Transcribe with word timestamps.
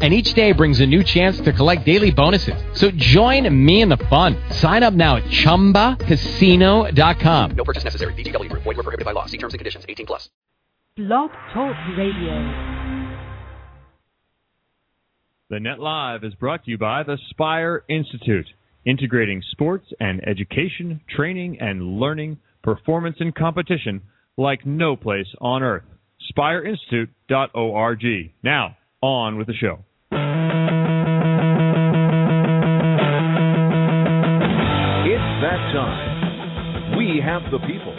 and 0.00 0.14
each 0.14 0.32
day 0.34 0.52
brings 0.52 0.78
a 0.80 0.86
new 0.86 1.02
chance 1.02 1.40
to 1.40 1.52
collect 1.52 1.84
daily 1.84 2.12
bonuses. 2.12 2.54
So 2.72 2.92
join 2.92 3.52
me 3.64 3.82
in 3.82 3.88
the 3.88 3.96
fun. 3.96 4.36
Sign 4.50 4.84
up 4.84 4.94
now 4.94 5.16
at 5.16 5.24
ChumbaCasino.com. 5.24 7.50
No 7.56 7.64
purchase 7.64 7.82
necessary. 7.82 8.14
VGW 8.14 8.48
Group. 8.48 8.62
Void 8.62 8.76
were 8.76 8.84
prohibited 8.84 9.04
by 9.04 9.10
law. 9.12 9.26
See 9.26 9.38
terms 9.38 9.54
and 9.54 9.58
conditions. 9.58 9.84
18 9.88 10.06
plus. 10.06 10.30
Blog 10.96 11.30
Talk 11.52 11.74
Radio. 11.96 12.86
The 15.50 15.60
Net 15.60 15.78
Live 15.78 16.24
is 16.24 16.34
brought 16.34 16.64
to 16.64 16.70
you 16.70 16.76
by 16.76 17.04
the 17.04 17.16
Spire 17.30 17.82
Institute, 17.88 18.48
integrating 18.84 19.42
sports 19.50 19.86
and 19.98 20.20
education, 20.28 21.00
training 21.08 21.58
and 21.58 21.98
learning, 21.98 22.36
performance 22.62 23.16
and 23.20 23.34
competition 23.34 24.02
like 24.36 24.66
no 24.66 24.94
place 24.94 25.28
on 25.40 25.62
earth. 25.62 25.84
SpireInstitute.org. 26.36 28.04
Now, 28.42 28.76
on 29.00 29.38
with 29.38 29.46
the 29.46 29.54
show. 29.54 29.86
That 35.48 35.72
time. 35.72 37.00
We 37.00 37.24
have 37.24 37.40
the 37.48 37.56
people. 37.64 37.96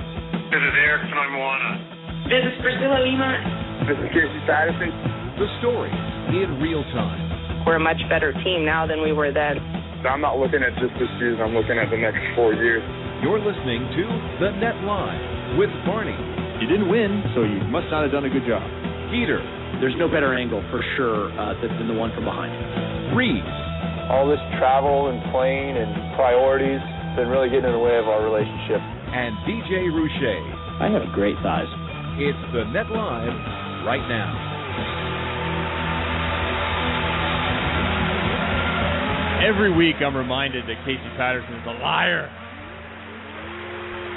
This 0.54 0.62
is 0.62 0.76
Eric 0.86 1.10
Fonoimoana. 1.10 2.30
This 2.30 2.46
is 2.46 2.54
Priscilla 2.62 3.02
Lima. 3.02 3.90
This 3.90 3.98
is 3.98 4.06
Casey 4.14 4.42
Patterson. 4.46 4.94
The 5.42 5.50
story 5.58 5.90
in 6.30 6.62
real 6.62 6.86
time. 6.94 7.66
We're 7.66 7.82
a 7.82 7.82
much 7.82 7.98
better 8.06 8.38
team 8.46 8.70
now 8.70 8.86
than 8.86 9.02
we 9.02 9.18
were 9.18 9.34
then. 9.34 9.58
I'm 10.06 10.22
not 10.22 10.38
looking 10.38 10.62
at 10.62 10.78
just 10.78 10.94
this 11.02 11.10
season. 11.18 11.42
I'm 11.42 11.58
looking 11.58 11.74
at 11.74 11.90
the 11.90 11.98
next 11.98 12.22
four 12.38 12.54
years. 12.54 12.86
You're 13.26 13.42
listening 13.42 13.82
to 13.98 14.04
The 14.46 14.50
Net 14.62 14.78
Live 14.86 15.58
with 15.58 15.74
Barney. 15.90 16.14
You 16.62 16.70
didn't 16.70 16.86
win, 16.86 17.34
so 17.34 17.42
you 17.42 17.66
must 17.66 17.90
not 17.90 18.06
have 18.06 18.14
done 18.14 18.30
a 18.30 18.34
good 18.34 18.46
job. 18.46 18.62
Peter. 19.10 19.42
There's 19.82 19.98
no 19.98 20.06
better 20.06 20.38
angle 20.38 20.62
for 20.70 20.86
sure 20.94 21.34
uh, 21.34 21.58
than 21.66 21.90
the 21.90 21.98
one 21.98 22.14
from 22.14 22.30
behind. 22.30 22.54
Reeves. 23.18 23.58
All 24.14 24.30
this 24.30 24.42
travel 24.62 25.10
and 25.10 25.18
plane 25.34 25.82
and 25.82 26.14
priorities 26.14 26.86
been 27.16 27.30
really 27.30 27.50
getting 27.50 27.66
in 27.66 27.74
the 27.74 27.82
way 27.82 27.98
of 27.98 28.08
our 28.08 28.22
relationship. 28.22 28.82
And 29.10 29.34
DJ 29.48 29.90
Rouche. 29.90 30.36
I 30.82 30.90
have 30.94 31.02
great 31.14 31.36
thighs. 31.42 31.70
It's 32.22 32.44
the 32.54 32.70
Net 32.70 32.92
Live 32.92 33.34
right 33.88 34.04
now. 34.06 34.30
Every 39.42 39.72
week 39.74 39.96
I'm 40.04 40.16
reminded 40.16 40.66
that 40.68 40.78
Casey 40.86 41.10
Patterson 41.18 41.56
is 41.56 41.66
a 41.66 41.80
liar. 41.82 42.28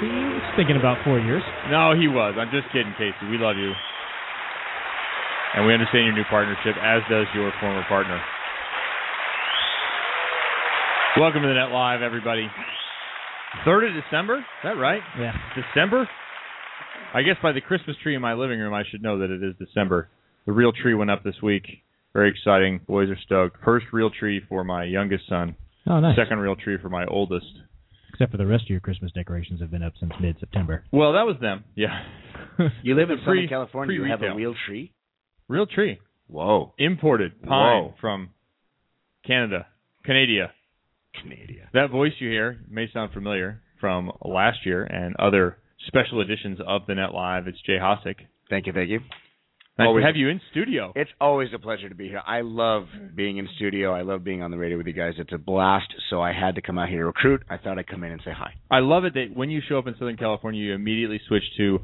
He 0.03 0.07
was 0.07 0.43
thinking 0.59 0.75
about 0.75 0.99
four 1.05 1.17
years. 1.17 1.41
No, 1.71 1.95
he 1.95 2.11
was. 2.11 2.35
I'm 2.37 2.51
just 2.51 2.67
kidding, 2.75 2.93
Casey. 2.99 3.31
We 3.31 3.39
love 3.39 3.55
you. 3.55 3.71
And 5.55 5.65
we 5.65 5.73
understand 5.73 6.05
your 6.05 6.15
new 6.15 6.27
partnership, 6.29 6.75
as 6.81 7.01
does 7.09 7.25
your 7.33 7.51
former 7.61 7.85
partner. 7.87 8.19
Welcome 11.15 11.43
to 11.43 11.47
the 11.47 11.53
Net 11.53 11.71
Live, 11.71 12.01
everybody. 12.01 12.49
3rd 13.65 13.89
of 13.97 14.03
December? 14.03 14.37
Is 14.39 14.43
that 14.63 14.77
right? 14.77 15.01
Yeah. 15.19 15.33
December? 15.55 16.09
I 17.13 17.21
guess 17.21 17.35
by 17.41 17.51
the 17.51 17.61
Christmas 17.61 17.95
tree 18.01 18.15
in 18.15 18.21
my 18.21 18.33
living 18.33 18.59
room, 18.59 18.73
I 18.73 18.83
should 18.89 19.01
know 19.03 19.19
that 19.19 19.29
it 19.29 19.43
is 19.43 19.53
December. 19.59 20.09
The 20.45 20.51
real 20.51 20.71
tree 20.73 20.93
went 20.95 21.11
up 21.11 21.23
this 21.23 21.35
week. 21.41 21.65
Very 22.13 22.29
exciting. 22.29 22.81
Boys 22.87 23.09
are 23.09 23.17
stoked. 23.23 23.57
First 23.63 23.87
real 23.93 24.09
tree 24.09 24.41
for 24.49 24.63
my 24.63 24.83
youngest 24.83 25.27
son. 25.29 25.55
Oh, 25.87 25.99
nice. 25.99 26.15
Second 26.17 26.39
real 26.39 26.55
tree 26.55 26.77
for 26.81 26.89
my 26.89 27.05
oldest. 27.05 27.45
Except 28.13 28.31
for 28.31 28.37
the 28.37 28.45
rest 28.45 28.63
of 28.65 28.69
your 28.69 28.79
Christmas 28.79 29.11
decorations 29.11 29.59
have 29.61 29.71
been 29.71 29.81
up 29.83 29.93
since 29.99 30.11
mid-September. 30.21 30.83
Well, 30.91 31.13
that 31.13 31.23
was 31.25 31.35
them. 31.41 31.63
Yeah. 31.75 31.99
You 32.83 32.93
live 32.93 33.09
in 33.09 33.17
Pre- 33.17 33.25
Southern 33.25 33.47
California. 33.49 33.95
You 33.95 34.03
have 34.03 34.21
a 34.21 34.35
real 34.35 34.53
tree. 34.67 34.93
Real 35.47 35.65
tree. 35.65 35.99
Whoa. 36.27 36.73
Imported 36.77 37.41
pine 37.41 37.49
Whoa. 37.85 37.93
from 37.99 38.29
Canada. 39.25 39.65
Canada. 40.05 40.51
Canada. 41.21 41.69
That 41.73 41.89
voice 41.89 42.13
you 42.19 42.29
hear 42.29 42.59
may 42.69 42.87
sound 42.91 43.13
familiar 43.13 43.61
from 43.79 44.11
last 44.23 44.65
year 44.65 44.83
and 44.83 45.15
other 45.17 45.57
special 45.87 46.21
editions 46.21 46.59
of 46.65 46.83
the 46.87 46.95
Net 46.95 47.13
Live. 47.13 47.47
It's 47.47 47.61
Jay 47.65 47.77
Hosack. 47.81 48.15
Thank 48.49 48.67
you, 48.67 48.73
thank 48.73 48.89
you. 48.89 48.99
Nice 49.77 49.87
Always- 49.87 50.03
to 50.03 50.05
have 50.07 50.15
you 50.15 50.29
in 50.29 50.39
studio. 50.51 50.93
It's 50.95 51.09
always 51.19 51.49
a 51.51 51.57
pleasure 51.57 51.89
to 51.89 51.95
be 51.95 52.07
here. 52.07 52.21
I 52.27 52.41
love 52.41 52.85
being 53.15 53.37
in 53.37 53.47
studio. 53.55 53.91
I 53.91 54.03
love 54.03 54.23
being 54.23 54.43
on 54.43 54.51
the 54.51 54.57
radio 54.57 54.77
with 54.77 54.85
you 54.85 54.93
guys. 54.93 55.15
It's 55.17 55.33
a 55.33 55.37
blast. 55.39 55.91
So 56.11 56.21
I 56.21 56.31
had 56.31 56.53
to 56.55 56.61
come 56.61 56.77
out 56.77 56.89
here 56.89 56.99
to 56.99 57.05
recruit. 57.07 57.41
I 57.49 57.57
thought 57.57 57.79
I'd 57.79 57.87
come 57.87 58.03
in 58.03 58.11
and 58.11 58.21
say 58.23 58.31
hi. 58.37 58.53
I 58.69 58.79
love 58.79 59.03
it 59.05 59.15
that 59.15 59.31
when 59.35 59.49
you 59.49 59.61
show 59.67 59.79
up 59.79 59.87
in 59.87 59.95
Southern 59.97 60.15
California, 60.17 60.61
you 60.61 60.73
immediately 60.75 61.19
switch 61.27 61.43
to 61.57 61.79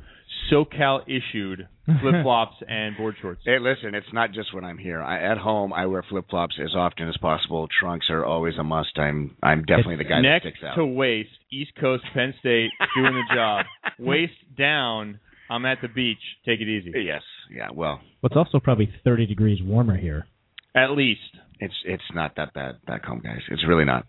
SoCal 0.52 1.02
issued 1.08 1.68
flip 2.02 2.22
flops 2.22 2.58
and 2.68 2.96
board 2.96 3.16
shorts. 3.24 3.42
Hey, 3.44 3.58
listen, 3.60 3.96
it's 3.96 4.14
not 4.14 4.34
just 4.34 4.54
when 4.54 4.64
I'm 4.64 4.78
here. 4.78 5.02
I, 5.02 5.24
at 5.32 5.40
home, 5.40 5.74
I 5.74 5.88
wear 5.88 6.04
flip 6.08 6.26
flops 6.30 6.60
as 6.64 6.76
often 6.76 7.10
as 7.10 7.18
possible. 7.18 7.68
Trunks 7.80 8.08
are 8.12 8.24
always 8.24 8.54
a 8.60 8.64
must. 8.64 9.00
I'm 9.00 9.36
I'm 9.42 9.64
definitely 9.64 9.96
the 9.96 10.04
guy 10.04 10.22
Neck 10.22 10.44
that 10.44 10.50
sticks 10.52 10.64
out. 10.64 10.76
to 10.76 10.86
waist, 10.86 11.30
East 11.52 11.72
Coast, 11.82 12.04
Penn 12.14 12.36
State, 12.40 12.70
doing 12.96 13.14
the 13.16 13.36
job. 13.36 13.66
Waist 14.00 14.34
down, 14.58 15.20
I'm 15.50 15.66
at 15.66 15.80
the 15.82 15.88
beach. 15.88 16.20
Take 16.46 16.62
it 16.62 16.68
easy. 16.68 16.92
Yes, 16.96 17.22
yeah. 17.52 17.68
Well, 17.74 18.00
Well, 18.22 18.30
it's 18.32 18.36
also 18.38 18.60
probably 18.60 18.90
30 19.04 19.26
degrees 19.26 19.60
warmer 19.64 19.98
here. 19.98 20.28
At 20.76 20.92
least. 20.92 21.22
it's 21.60 21.74
it's 21.86 22.04
not 22.14 22.36
that 22.38 22.54
bad 22.54 22.76
back 22.86 23.04
home, 23.04 23.22
guys. 23.24 23.42
It's 23.50 23.66
really 23.68 23.86
not. 23.86 24.06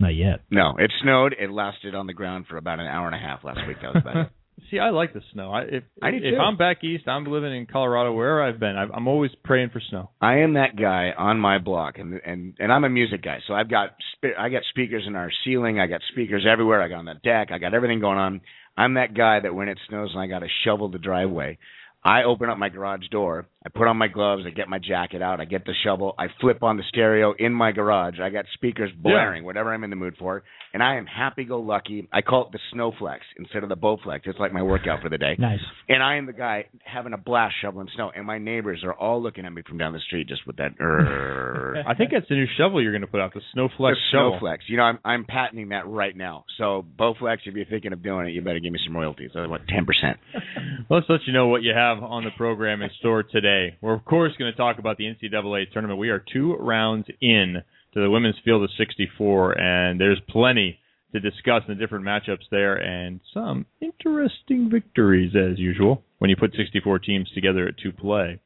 Not 0.00 0.14
yet. 0.14 0.40
No, 0.50 0.74
it 0.78 0.90
snowed. 1.02 1.34
It 1.38 1.50
lasted 1.50 1.94
on 1.94 2.06
the 2.06 2.12
ground 2.14 2.46
for 2.48 2.56
about 2.56 2.80
an 2.80 2.86
hour 2.86 3.06
and 3.06 3.14
a 3.14 3.18
half 3.18 3.44
last 3.44 3.60
week. 3.66 3.76
That 3.82 3.94
was 3.94 4.02
about 4.02 4.16
it. 4.16 4.28
See, 4.70 4.78
I 4.78 4.90
like 4.90 5.12
the 5.12 5.20
snow. 5.32 5.52
I, 5.52 5.62
if 5.62 5.82
I 6.00 6.12
do 6.12 6.16
if 6.18 6.22
too. 6.34 6.38
I'm 6.38 6.56
back 6.56 6.82
east, 6.84 7.08
I'm 7.08 7.24
living 7.26 7.52
in 7.54 7.66
Colorado, 7.66 8.12
wherever 8.12 8.40
I've 8.42 8.60
been. 8.60 8.76
I've, 8.76 8.90
I'm 8.94 9.08
always 9.08 9.32
praying 9.42 9.70
for 9.72 9.82
snow. 9.90 10.10
I 10.20 10.38
am 10.38 10.54
that 10.54 10.76
guy 10.76 11.10
on 11.16 11.38
my 11.40 11.58
block, 11.58 11.98
and 11.98 12.20
and 12.24 12.54
and 12.60 12.72
I'm 12.72 12.84
a 12.84 12.88
music 12.88 13.22
guy, 13.22 13.38
so 13.48 13.54
I've 13.54 13.68
got 13.68 13.90
spe- 14.16 14.38
I 14.38 14.48
got 14.50 14.62
speakers 14.70 15.04
in 15.08 15.16
our 15.16 15.30
ceiling, 15.44 15.80
I 15.80 15.86
got 15.88 16.00
speakers 16.12 16.46
everywhere, 16.50 16.80
I 16.80 16.88
got 16.88 16.98
on 16.98 17.04
the 17.04 17.14
deck, 17.14 17.48
I 17.52 17.58
got 17.58 17.74
everything 17.74 18.00
going 18.00 18.18
on. 18.18 18.40
I'm 18.76 18.94
that 18.94 19.14
guy 19.14 19.40
that 19.40 19.54
when 19.54 19.68
it 19.68 19.78
snows 19.88 20.10
and 20.12 20.20
I 20.20 20.26
got 20.26 20.40
to 20.40 20.48
shovel 20.64 20.88
the 20.88 20.98
driveway, 20.98 21.58
I 22.02 22.24
open 22.24 22.50
up 22.50 22.58
my 22.58 22.68
garage 22.68 23.08
door, 23.10 23.46
I 23.66 23.70
put 23.70 23.88
on 23.88 23.96
my 23.96 24.08
gloves, 24.08 24.42
I 24.46 24.50
get 24.50 24.68
my 24.68 24.78
jacket 24.78 25.22
out, 25.22 25.40
I 25.40 25.46
get 25.46 25.64
the 25.64 25.72
shovel, 25.84 26.14
I 26.18 26.26
flip 26.40 26.62
on 26.62 26.76
the 26.76 26.82
stereo 26.88 27.34
in 27.38 27.54
my 27.54 27.72
garage, 27.72 28.20
I 28.20 28.28
got 28.28 28.44
speakers 28.52 28.90
blaring, 28.94 29.42
whatever 29.44 29.72
I'm 29.72 29.84
in 29.84 29.90
the 29.90 29.96
mood 29.96 30.16
for, 30.18 30.42
and 30.74 30.82
I 30.82 30.96
am 30.96 31.06
happy 31.06 31.44
go 31.44 31.60
lucky. 31.60 32.06
I 32.12 32.20
call 32.20 32.46
it 32.46 32.52
the 32.52 32.58
snowflex 32.76 33.20
instead 33.38 33.62
of 33.62 33.70
the 33.70 33.76
bowflex. 33.76 34.20
It's 34.24 34.38
like 34.38 34.52
my 34.52 34.62
workout 34.62 35.00
for 35.00 35.08
the 35.08 35.16
day. 35.16 35.36
Nice. 35.38 35.60
And 35.88 36.02
I 36.02 36.16
am 36.16 36.26
the 36.26 36.34
guy 36.34 36.66
having 36.84 37.14
a 37.14 37.16
blast 37.16 37.54
shoveling 37.62 37.88
snow, 37.94 38.10
and 38.14 38.26
my 38.26 38.38
neighbors 38.38 38.82
are 38.84 38.92
all 38.92 39.22
looking 39.22 39.46
at 39.46 39.52
me 39.52 39.62
from 39.66 39.78
down 39.78 39.94
the 39.94 40.00
street 40.00 40.28
just 40.28 40.46
with 40.46 40.56
that. 40.56 40.72
I 41.86 41.94
think 41.94 42.10
that's 42.12 42.28
the 42.28 42.34
new 42.34 42.46
shovel 42.58 42.82
you're 42.82 42.92
going 42.92 43.00
to 43.00 43.06
put 43.06 43.20
out, 43.20 43.32
the 43.32 43.40
Snowflex 43.56 43.94
the 43.94 43.96
shovel. 44.12 44.40
Snowflex. 44.42 44.58
You 44.68 44.76
know, 44.76 44.82
I'm 44.82 44.98
I'm 45.04 45.24
patenting 45.24 45.70
that 45.70 45.86
right 45.86 46.14
now. 46.14 46.44
So 46.58 46.84
Bowflex, 46.98 47.38
if 47.46 47.54
you're 47.54 47.64
thinking 47.64 47.92
of 47.94 48.02
doing 48.02 48.26
it, 48.26 48.32
you 48.32 48.42
better 48.42 48.60
give 48.60 48.72
me 48.72 48.80
some 48.84 48.94
royalties. 48.94 49.30
I 49.34 49.46
want 49.46 49.62
ten 49.68 49.86
percent. 49.86 50.18
Let's 50.90 51.06
let 51.08 51.20
you 51.26 51.32
know 51.32 51.46
what 51.46 51.62
you 51.62 51.72
have 51.74 52.02
on 52.02 52.24
the 52.24 52.30
program 52.36 52.82
in 52.82 52.90
store 52.98 53.22
today. 53.22 53.53
We're 53.80 53.94
of 53.94 54.04
course 54.04 54.32
going 54.38 54.52
to 54.52 54.56
talk 54.56 54.78
about 54.78 54.96
the 54.96 55.04
NCAA 55.04 55.72
tournament. 55.72 55.98
We 55.98 56.10
are 56.10 56.22
two 56.32 56.54
rounds 56.56 57.06
in 57.20 57.62
to 57.94 58.00
the 58.00 58.10
women's 58.10 58.36
field 58.44 58.62
of 58.64 58.70
64, 58.76 59.58
and 59.58 60.00
there's 60.00 60.20
plenty 60.28 60.78
to 61.12 61.20
discuss 61.20 61.62
in 61.68 61.74
the 61.74 61.80
different 61.80 62.04
matchups 62.04 62.48
there, 62.50 62.74
and 62.74 63.20
some 63.32 63.66
interesting 63.80 64.68
victories 64.70 65.32
as 65.36 65.58
usual 65.58 66.02
when 66.18 66.28
you 66.28 66.36
put 66.36 66.54
64 66.56 66.98
teams 66.98 67.30
together 67.34 67.72
to 67.82 67.92
play. 67.92 68.40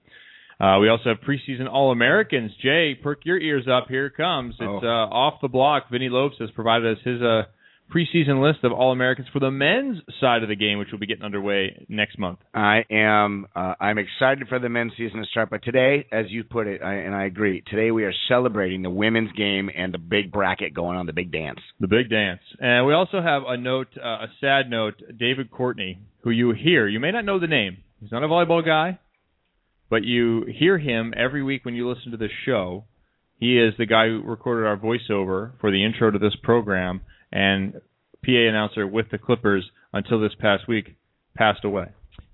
Uh, 0.60 0.78
we 0.80 0.88
also 0.88 1.04
have 1.10 1.18
preseason 1.18 1.70
All 1.70 1.92
Americans. 1.92 2.50
Jay, 2.60 2.94
perk 2.94 3.24
your 3.24 3.38
ears 3.38 3.66
up. 3.70 3.86
Here 3.88 4.06
it 4.06 4.16
comes. 4.16 4.54
It's 4.58 4.84
uh, 4.84 4.86
off 4.86 5.40
the 5.40 5.48
block. 5.48 5.84
Vinny 5.90 6.08
Lopes 6.08 6.36
has 6.40 6.50
provided 6.50 6.96
us 6.96 7.02
his 7.04 7.22
uh, 7.22 7.42
preseason 7.94 8.42
list 8.42 8.64
of 8.64 8.72
All 8.72 8.92
Americans 8.92 9.28
for 9.32 9.40
the 9.40 9.50
men's 9.50 9.98
side 10.20 10.42
of 10.42 10.48
the 10.48 10.56
game, 10.56 10.78
which 10.78 10.88
will 10.92 10.98
be 10.98 11.06
getting 11.06 11.24
underway 11.24 11.86
next 11.88 12.18
month. 12.18 12.38
I 12.54 12.84
am. 12.90 13.46
Uh, 13.54 13.74
I'm 13.80 13.98
excited 13.98 14.48
for 14.48 14.58
the 14.58 14.68
men's 14.68 14.92
season 14.96 15.20
to 15.20 15.26
start, 15.26 15.50
but 15.50 15.62
today, 15.62 16.06
as 16.12 16.26
you 16.28 16.44
put 16.44 16.66
it, 16.66 16.82
I, 16.82 16.94
and 16.94 17.14
I 17.14 17.24
agree, 17.24 17.62
today 17.66 17.90
we 17.90 18.04
are 18.04 18.12
celebrating 18.28 18.82
the 18.82 18.90
women's 18.90 19.32
game 19.32 19.70
and 19.74 19.92
the 19.92 19.98
big 19.98 20.30
bracket 20.30 20.74
going 20.74 20.96
on, 20.96 21.06
the 21.06 21.12
big 21.12 21.32
dance. 21.32 21.60
The 21.80 21.88
big 21.88 22.10
dance. 22.10 22.40
And 22.60 22.86
we 22.86 22.92
also 22.92 23.22
have 23.22 23.42
a 23.46 23.56
note, 23.56 23.88
uh, 23.96 24.08
a 24.08 24.26
sad 24.40 24.70
note. 24.70 25.02
David 25.18 25.50
Courtney, 25.50 25.98
who 26.22 26.30
you 26.30 26.52
hear, 26.52 26.86
you 26.86 27.00
may 27.00 27.10
not 27.10 27.24
know 27.24 27.38
the 27.38 27.46
name. 27.46 27.78
He's 28.00 28.12
not 28.12 28.22
a 28.22 28.28
volleyball 28.28 28.64
guy, 28.64 28.98
but 29.90 30.04
you 30.04 30.44
hear 30.46 30.78
him 30.78 31.14
every 31.16 31.42
week 31.42 31.64
when 31.64 31.74
you 31.74 31.88
listen 31.88 32.12
to 32.12 32.16
this 32.16 32.30
show. 32.44 32.84
He 33.38 33.58
is 33.58 33.74
the 33.78 33.86
guy 33.86 34.08
who 34.08 34.22
recorded 34.24 34.66
our 34.66 34.76
voiceover 34.76 35.52
for 35.60 35.70
the 35.70 35.84
intro 35.84 36.10
to 36.10 36.18
this 36.18 36.36
program 36.42 37.00
and 37.32 37.74
PA 38.24 38.32
announcer 38.32 38.86
with 38.86 39.10
the 39.10 39.18
Clippers 39.18 39.70
until 39.92 40.20
this 40.20 40.32
past 40.38 40.68
week 40.68 40.96
passed 41.36 41.64
away. 41.64 41.86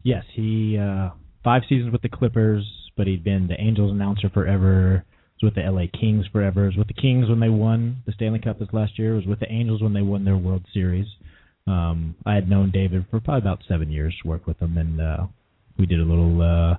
Yes, 0.03 0.25
he 0.35 0.79
uh 0.79 1.11
five 1.43 1.63
seasons 1.69 1.93
with 1.93 2.03
the 2.03 2.09
Clippers, 2.09 2.65
but 2.97 3.07
he'd 3.07 3.25
been 3.25 3.49
the 3.49 3.61
Angels 3.61 3.93
announcer 3.93 4.29
forever. 4.31 5.05
Was 5.43 5.53
with 5.53 5.55
the 5.57 5.69
LA 5.69 5.87
Kings 5.99 6.27
forever. 6.33 6.67
Was 6.67 6.77
with 6.77 6.89
the 6.89 6.95
Kings 6.95 7.29
when 7.29 7.41
they 7.41 7.49
won 7.49 8.03
the 8.07 8.13
Stanley 8.13 8.39
Cup 8.39 8.59
this 8.59 8.69
last 8.73 8.99
year. 8.99 9.15
Was 9.15 9.27
with 9.27 9.41
the 9.41 9.51
Angels 9.51 9.83
when 9.83 9.93
they 9.93 10.03
won 10.03 10.25
their 10.25 10.37
World 10.37 10.65
Series. 10.73 11.07
Um, 11.67 12.15
I 12.27 12.35
had 12.35 12.49
known 12.49 12.71
David 12.71 13.07
for 13.11 13.21
probably 13.21 13.39
about 13.39 13.63
seven 13.69 13.91
years. 13.91 14.15
Worked 14.25 14.47
with 14.47 14.61
him, 14.61 14.79
and 14.79 15.01
uh, 15.01 15.27
we 15.79 15.87
did 15.87 16.01
a 16.01 16.05
little 16.05 16.41
uh, 16.41 16.77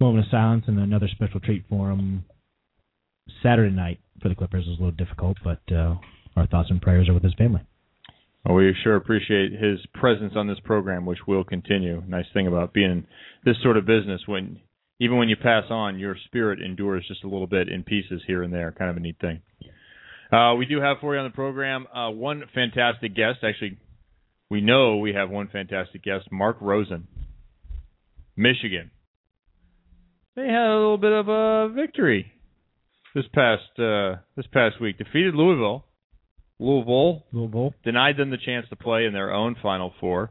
moment 0.00 0.26
of 0.26 0.30
silence 0.30 0.64
and 0.68 0.78
another 0.78 1.08
special 1.08 1.40
treat 1.40 1.64
for 1.68 1.90
him. 1.90 2.24
Saturday 3.42 3.74
night 3.74 4.00
for 4.22 4.28
the 4.28 4.34
Clippers 4.34 4.66
was 4.66 4.78
a 4.78 4.82
little 4.82 4.96
difficult, 4.96 5.36
but 5.42 5.60
uh, 5.74 5.96
our 6.38 6.46
thoughts 6.46 6.70
and 6.70 6.80
prayers 6.80 7.08
are 7.08 7.14
with 7.14 7.24
his 7.24 7.34
family. 7.34 7.60
Well, 8.44 8.56
we 8.56 8.74
sure 8.82 8.96
appreciate 8.96 9.52
his 9.52 9.78
presence 9.94 10.32
on 10.36 10.46
this 10.46 10.60
program, 10.64 11.04
which 11.04 11.18
will 11.26 11.44
continue. 11.44 12.02
Nice 12.06 12.24
thing 12.32 12.46
about 12.46 12.72
being 12.72 12.90
in 12.90 13.06
this 13.44 13.56
sort 13.62 13.76
of 13.76 13.84
business 13.84 14.22
when 14.26 14.60
even 15.00 15.16
when 15.16 15.28
you 15.28 15.36
pass 15.36 15.64
on, 15.70 15.98
your 15.98 16.16
spirit 16.26 16.60
endures 16.60 17.06
just 17.06 17.22
a 17.24 17.28
little 17.28 17.46
bit 17.46 17.68
in 17.68 17.84
pieces 17.84 18.22
here 18.26 18.42
and 18.42 18.52
there. 18.52 18.72
Kind 18.72 18.90
of 18.90 18.96
a 18.96 19.00
neat 19.00 19.16
thing. 19.20 19.42
Uh, 20.32 20.54
we 20.56 20.66
do 20.66 20.80
have 20.80 20.98
for 21.00 21.14
you 21.14 21.20
on 21.20 21.28
the 21.28 21.34
program 21.34 21.86
uh, 21.94 22.10
one 22.10 22.42
fantastic 22.54 23.14
guest. 23.14 23.38
Actually, 23.42 23.78
we 24.50 24.60
know 24.60 24.96
we 24.96 25.12
have 25.14 25.30
one 25.30 25.48
fantastic 25.48 26.02
guest, 26.02 26.26
Mark 26.30 26.56
Rosen, 26.60 27.06
Michigan. 28.36 28.90
They 30.36 30.46
had 30.46 30.68
a 30.68 30.78
little 30.78 30.98
bit 30.98 31.12
of 31.12 31.28
a 31.28 31.68
victory 31.74 32.32
this 33.14 33.24
past 33.34 33.78
uh, 33.78 34.16
this 34.36 34.46
past 34.52 34.80
week. 34.80 34.98
Defeated 34.98 35.34
Louisville. 35.34 35.84
Louisville, 36.58 37.24
Louisville 37.32 37.74
denied 37.84 38.16
them 38.16 38.30
the 38.30 38.36
chance 38.36 38.66
to 38.70 38.76
play 38.76 39.04
in 39.04 39.12
their 39.12 39.32
own 39.32 39.56
Final 39.62 39.92
Four. 40.00 40.30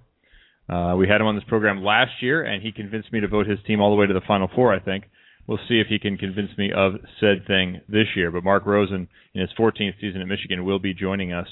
Uh, 0.69 0.95
we 0.97 1.07
had 1.07 1.21
him 1.21 1.27
on 1.27 1.35
this 1.35 1.45
program 1.47 1.83
last 1.83 2.11
year, 2.21 2.43
and 2.43 2.61
he 2.61 2.71
convinced 2.71 3.13
me 3.13 3.21
to 3.21 3.27
vote 3.27 3.47
his 3.47 3.59
team 3.65 3.79
all 3.79 3.89
the 3.89 3.95
way 3.95 4.05
to 4.05 4.13
the 4.13 4.21
Final 4.27 4.49
Four. 4.53 4.73
I 4.73 4.79
think 4.79 5.05
we'll 5.47 5.59
see 5.69 5.79
if 5.79 5.87
he 5.87 5.97
can 5.97 6.17
convince 6.17 6.49
me 6.57 6.71
of 6.75 6.93
said 7.21 7.47
thing 7.47 7.81
this 7.87 8.07
year. 8.15 8.31
But 8.31 8.43
Mark 8.43 8.65
Rosen, 8.65 9.07
in 9.33 9.41
his 9.41 9.49
14th 9.57 9.99
season 10.01 10.21
at 10.21 10.27
Michigan, 10.27 10.65
will 10.65 10.79
be 10.79 10.93
joining 10.93 11.31
us 11.31 11.47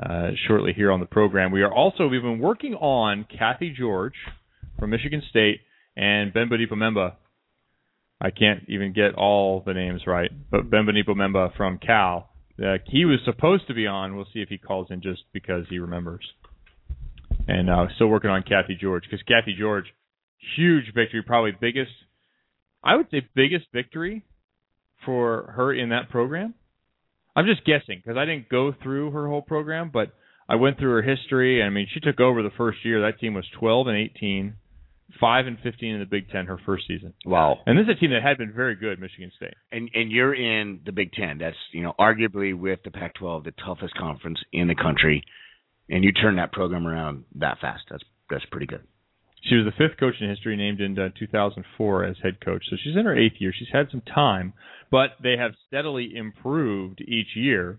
uh, 0.00 0.30
shortly 0.46 0.72
here 0.72 0.90
on 0.90 1.00
the 1.00 1.06
program. 1.06 1.52
We 1.52 1.62
are 1.62 1.72
also 1.72 2.08
we've 2.08 2.22
been 2.22 2.40
working 2.40 2.74
on 2.74 3.26
Kathy 3.38 3.74
George 3.76 4.14
from 4.78 4.90
Michigan 4.90 5.22
State 5.30 5.60
and 5.96 6.32
Bembadipo 6.34 6.72
Memba. 6.72 7.14
I 8.20 8.30
can't 8.30 8.64
even 8.68 8.92
get 8.92 9.14
all 9.14 9.62
the 9.64 9.74
names 9.74 10.02
right, 10.06 10.30
but 10.50 10.70
Bembadipo 10.70 11.10
Memba 11.10 11.56
from 11.56 11.78
Cal. 11.78 12.30
Uh, 12.62 12.78
he 12.86 13.04
was 13.04 13.18
supposed 13.24 13.66
to 13.68 13.74
be 13.74 13.86
on. 13.86 14.16
We'll 14.16 14.26
see 14.32 14.40
if 14.40 14.48
he 14.48 14.58
calls 14.58 14.88
in 14.90 15.02
just 15.02 15.22
because 15.32 15.66
he 15.68 15.78
remembers. 15.78 16.24
And 17.48 17.68
uh, 17.68 17.86
still 17.94 18.08
working 18.08 18.30
on 18.30 18.42
Kathy 18.42 18.76
George 18.80 19.04
because 19.04 19.22
Kathy 19.22 19.54
George, 19.58 19.84
huge 20.56 20.86
victory, 20.94 21.22
probably 21.22 21.52
biggest, 21.60 21.92
I 22.82 22.96
would 22.96 23.08
say 23.10 23.28
biggest 23.34 23.66
victory 23.72 24.24
for 25.04 25.52
her 25.56 25.72
in 25.72 25.90
that 25.90 26.08
program. 26.10 26.54
I'm 27.36 27.46
just 27.46 27.64
guessing 27.66 28.00
because 28.02 28.16
I 28.16 28.24
didn't 28.24 28.48
go 28.48 28.72
through 28.82 29.10
her 29.10 29.28
whole 29.28 29.42
program, 29.42 29.90
but 29.92 30.12
I 30.48 30.54
went 30.54 30.78
through 30.78 30.92
her 30.92 31.02
history. 31.02 31.62
I 31.62 31.68
mean, 31.68 31.86
she 31.92 32.00
took 32.00 32.20
over 32.20 32.42
the 32.42 32.50
first 32.56 32.78
year. 32.84 33.02
That 33.02 33.20
team 33.20 33.34
was 33.34 33.44
12 33.58 33.88
and 33.88 33.96
18, 33.96 34.54
5 35.20 35.46
and 35.46 35.58
15 35.62 35.94
in 35.94 36.00
the 36.00 36.06
Big 36.06 36.28
Ten 36.30 36.46
her 36.46 36.58
first 36.66 36.86
season. 36.86 37.14
Wow. 37.24 37.58
And 37.66 37.78
this 37.78 37.84
is 37.84 37.96
a 37.96 38.00
team 38.00 38.10
that 38.10 38.22
had 38.22 38.38
been 38.38 38.52
very 38.52 38.74
good, 38.74 38.98
Michigan 38.98 39.30
State. 39.36 39.54
And 39.70 39.88
and 39.94 40.10
you're 40.10 40.34
in 40.34 40.80
the 40.84 40.92
Big 40.92 41.12
Ten. 41.12 41.38
That's 41.38 41.56
you 41.72 41.82
know 41.82 41.94
arguably 41.98 42.58
with 42.58 42.80
the 42.84 42.90
Pac-12 42.90 43.44
the 43.44 43.52
toughest 43.64 43.94
conference 43.94 44.38
in 44.52 44.68
the 44.68 44.74
country, 44.74 45.22
and 45.88 46.04
you 46.04 46.12
turn 46.12 46.36
that 46.36 46.52
program 46.52 46.86
around 46.86 47.24
that 47.36 47.58
fast. 47.60 47.84
That's 47.90 48.04
that's 48.28 48.44
pretty 48.50 48.66
good. 48.66 48.82
She 49.48 49.54
was 49.54 49.64
the 49.64 49.72
fifth 49.72 49.98
coach 50.00 50.14
in 50.20 50.28
history 50.28 50.56
named 50.56 50.80
in 50.80 50.98
uh, 50.98 51.10
2004 51.16 52.04
as 52.04 52.16
head 52.22 52.44
coach. 52.44 52.64
So 52.68 52.76
she's 52.82 52.96
in 52.96 53.04
her 53.04 53.16
eighth 53.16 53.36
year. 53.38 53.52
She's 53.56 53.68
had 53.72 53.88
some 53.90 54.00
time, 54.00 54.54
but 54.90 55.10
they 55.22 55.36
have 55.38 55.52
steadily 55.68 56.10
improved 56.14 57.00
each 57.00 57.36
year. 57.36 57.78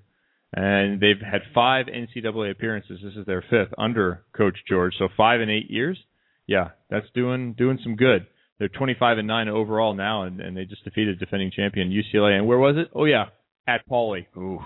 And 0.54 1.02
they've 1.02 1.20
had 1.20 1.42
five 1.54 1.88
NCAA 1.88 2.52
appearances. 2.52 3.02
This 3.04 3.16
is 3.16 3.26
their 3.26 3.42
fifth 3.42 3.74
under 3.78 4.24
Coach 4.36 4.58
George. 4.70 4.94
So 4.98 5.10
five 5.18 5.42
in 5.42 5.50
eight 5.50 5.70
years. 5.70 6.00
Yeah, 6.48 6.70
that's 6.90 7.06
doing 7.14 7.54
doing 7.54 7.78
some 7.84 7.96
good. 7.96 8.26
They're 8.60 8.70
25 8.70 9.20
and 9.20 9.28
nine 9.28 9.50
overall 9.50 9.94
now, 9.94 10.24
and, 10.24 10.42
and 10.42 10.58
they 10.58 10.66
just 10.66 10.84
defeated 10.84 11.20
defending 11.20 11.52
champion 11.56 11.92
UCLA. 11.92 12.38
And 12.38 12.48
where 12.48 12.58
was 12.58 12.76
it? 12.78 12.90
Oh 12.96 13.06
yeah, 13.06 13.26
at 13.68 13.88
Pauley. 13.88 14.26
Ooh, 14.36 14.60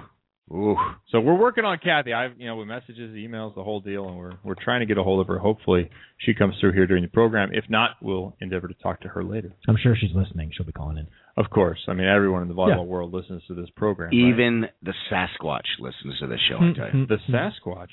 ooh. 0.54 0.78
So 1.10 1.20
we're 1.20 1.38
working 1.38 1.66
on 1.66 1.78
Kathy. 1.84 2.14
I've 2.14 2.40
you 2.40 2.48
know 2.48 2.56
with 2.56 2.68
messages, 2.70 3.14
emails, 3.16 3.54
the 3.56 3.64
whole 3.64 3.82
deal, 3.82 4.08
and 4.08 4.18
we're 4.18 4.34
we're 4.46 4.56
trying 4.64 4.80
to 4.80 4.86
get 4.86 4.98
a 4.98 5.04
hold 5.04 5.20
of 5.20 5.28
her. 5.28 5.40
Hopefully, 5.40 5.90
she 6.20 6.34
comes 6.34 6.56
through 6.62 6.72
here 6.74 6.88
during 6.88 7.04
the 7.04 7.10
program. 7.10 7.50
If 7.52 7.66
not, 7.68 7.92
we'll 8.02 8.38
endeavor 8.40 8.68
to 8.70 8.74
talk 8.76 9.02
to 9.02 9.10
her 9.10 9.24
later. 9.26 9.54
I'm 9.68 9.76
sure 9.82 9.96
she's 10.00 10.16
listening. 10.16 10.52
She'll 10.56 10.66
be 10.66 10.72
calling 10.72 10.98
in. 10.98 11.08
Of 11.36 11.50
course. 11.50 11.80
I 11.90 11.94
mean, 11.94 12.08
everyone 12.08 12.44
in 12.44 12.48
the 12.48 12.54
volleyball 12.54 12.78
Yeah. 12.78 12.82
world 12.84 13.14
listens 13.14 13.42
to 13.48 13.56
this 13.56 13.70
program. 13.76 14.08
right? 14.10 14.14
Even 14.14 14.66
the 14.84 14.94
Sasquatch 15.12 15.68
listens 15.80 16.20
to 16.20 16.28
this 16.28 16.40
show. 16.50 16.58
I 16.58 16.74
tell 16.74 16.98
you. 17.00 17.06
the 17.08 17.18
Sasquatch. 17.30 17.88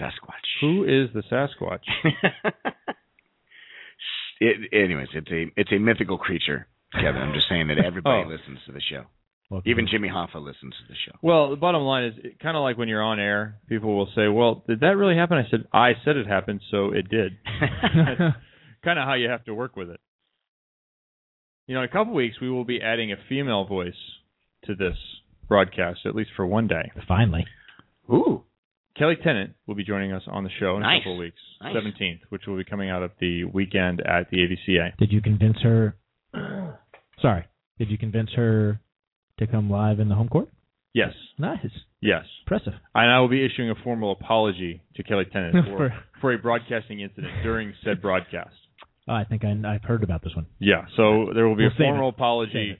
Sasquatch. 0.00 0.46
Who 0.60 0.84
is 0.84 1.08
the 1.14 1.22
Sasquatch? 1.30 1.80
it, 4.40 4.70
anyways, 4.72 5.08
it's 5.14 5.30
a 5.30 5.46
it's 5.56 5.72
a 5.72 5.78
mythical 5.78 6.18
creature, 6.18 6.66
Kevin. 6.92 7.22
I'm 7.22 7.34
just 7.34 7.48
saying 7.48 7.68
that 7.68 7.78
everybody 7.78 8.24
Oh. 8.26 8.28
listens 8.30 8.58
to 8.66 8.72
the 8.72 8.80
show. 8.80 9.04
Well, 9.50 9.60
Even 9.66 9.86
Jimmy 9.90 10.08
Hoffa 10.08 10.36
listens 10.36 10.72
to 10.74 10.88
the 10.88 10.94
show. 11.06 11.12
Well, 11.20 11.50
the 11.50 11.56
bottom 11.56 11.82
line 11.82 12.04
is 12.04 12.14
kind 12.42 12.56
of 12.56 12.62
like 12.62 12.78
when 12.78 12.88
you're 12.88 13.02
on 13.02 13.20
air, 13.20 13.56
people 13.68 13.94
will 13.94 14.08
say, 14.14 14.26
"Well, 14.28 14.64
did 14.66 14.80
that 14.80 14.96
really 14.96 15.16
happen?" 15.16 15.36
I 15.36 15.48
said, 15.50 15.64
"I 15.72 15.92
said 16.04 16.16
it 16.16 16.26
happened, 16.26 16.60
so 16.70 16.92
it 16.92 17.08
did." 17.10 17.32
Kind 18.84 18.98
of 18.98 19.06
how 19.06 19.14
you 19.14 19.28
have 19.30 19.44
to 19.44 19.54
work 19.54 19.76
with 19.76 19.88
it. 19.90 20.00
You 21.66 21.74
know, 21.74 21.82
in 21.82 21.88
a 21.88 21.92
couple 21.92 22.12
weeks 22.12 22.40
we 22.40 22.50
will 22.50 22.64
be 22.64 22.80
adding 22.82 23.12
a 23.12 23.16
female 23.28 23.64
voice 23.64 23.94
to 24.64 24.74
this 24.74 24.96
broadcast, 25.48 26.00
at 26.04 26.14
least 26.14 26.30
for 26.36 26.46
one 26.46 26.66
day. 26.66 26.90
Finally. 27.08 27.46
Ooh. 28.10 28.44
Kelli 28.98 29.20
Tennant 29.22 29.54
will 29.66 29.74
be 29.74 29.84
joining 29.84 30.12
us 30.12 30.22
on 30.28 30.44
the 30.44 30.50
show 30.60 30.76
in 30.76 30.82
Nice. 30.82 30.98
a 30.98 31.00
couple 31.00 31.12
of 31.14 31.18
weeks, 31.18 31.40
Nice. 31.62 31.74
17th, 31.76 32.20
which 32.28 32.42
will 32.46 32.56
be 32.56 32.64
coming 32.64 32.90
out 32.90 33.02
of 33.02 33.10
the 33.20 33.44
weekend 33.44 34.00
at 34.00 34.30
the 34.30 34.38
AVCA. 34.38 34.96
Did 34.98 35.10
you 35.12 35.20
convince 35.20 35.56
her? 35.62 35.96
Sorry. 37.20 37.44
Did 37.78 37.90
you 37.90 37.98
convince 37.98 38.30
her 38.34 38.80
to 39.38 39.46
come 39.46 39.68
live 39.70 39.98
in 39.98 40.08
the 40.08 40.14
home 40.14 40.28
court? 40.28 40.48
Yes, 40.92 41.12
Nice. 41.38 41.58
yes. 42.00 42.24
Impressive. 42.42 42.74
And 42.94 43.10
I 43.10 43.18
will 43.18 43.28
be 43.28 43.44
issuing 43.44 43.68
a 43.70 43.74
formal 43.82 44.12
apology 44.12 44.80
to 44.94 45.02
Kelli 45.02 45.28
Tennant 45.32 45.66
for, 45.66 45.76
For- 45.76 45.94
for 46.20 46.32
a 46.32 46.38
broadcasting 46.38 47.00
incident 47.00 47.32
during 47.42 47.74
said 47.84 48.00
broadcast. 48.00 48.54
Oh, 49.08 49.12
I 49.12 49.24
think 49.24 49.44
I, 49.44 49.50
I've 49.66 49.82
heard 49.82 50.04
about 50.04 50.22
this 50.22 50.34
one. 50.36 50.46
Yeah, 50.60 50.86
so 50.96 51.30
there 51.34 51.46
will 51.48 51.56
be 51.56 51.64
We'll 51.64 51.72
a 51.72 51.76
formal 51.76 52.08
it. 52.10 52.14
Apology 52.14 52.78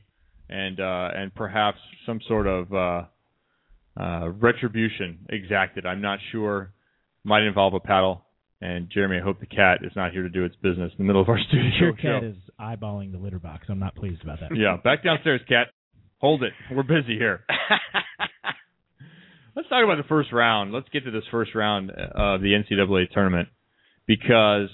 and 0.49 0.79
uh, 0.81 1.09
and 1.15 1.35
perhaps 1.35 1.79
some 2.07 2.21
sort 2.29 2.47
of 2.47 2.73
uh, 2.73 3.03
uh, 3.99 4.29
retribution 4.31 5.27
exacted. 5.29 5.87
I'm 5.87 6.01
not 6.01 6.19
sure. 6.33 6.73
Might 7.25 7.43
involve 7.43 7.75
a 7.75 7.81
paddle. 7.81 8.23
And 8.61 8.89
Jeremy, 8.91 9.19
I 9.19 9.21
hope 9.21 9.41
the 9.41 9.47
cat 9.47 9.81
is 9.83 9.93
not 9.95 10.13
here 10.13 10.23
to 10.23 10.31
do 10.31 10.45
its 10.45 10.57
business 10.57 10.91
in 10.93 10.99
the 10.99 11.05
middle 11.05 11.21
of 11.21 11.29
our 11.29 11.39
studio 11.49 11.71
Your 11.79 11.93
show. 11.97 12.21
cat 12.21 12.25
is 12.25 12.37
eyeballing 12.59 13.13
the 13.13 13.19
litter 13.19 13.39
box. 13.39 13.67
I'm 13.69 13.79
not 13.79 13.95
pleased 13.95 14.23
about 14.23 14.41
that. 14.41 14.57
Yeah, 14.57 14.77
back 14.83 15.05
downstairs, 15.05 15.41
cat. 15.49 15.69
Hold 16.19 16.43
it. 16.43 16.53
We're 16.71 16.83
busy 16.83 17.17
here. 17.19 17.45
Let's 19.57 19.69
talk 19.69 19.85
about 19.85 19.99
the 19.99 20.09
first 20.09 20.33
round. 20.33 20.73
Let's 20.73 20.89
get 20.89 21.05
to 21.05 21.11
this 21.11 21.25
first 21.31 21.55
round 21.55 21.91
of 21.91 22.41
the 22.41 22.55
NCAA 22.55 23.11
tournament 23.13 23.49
because 24.07 24.69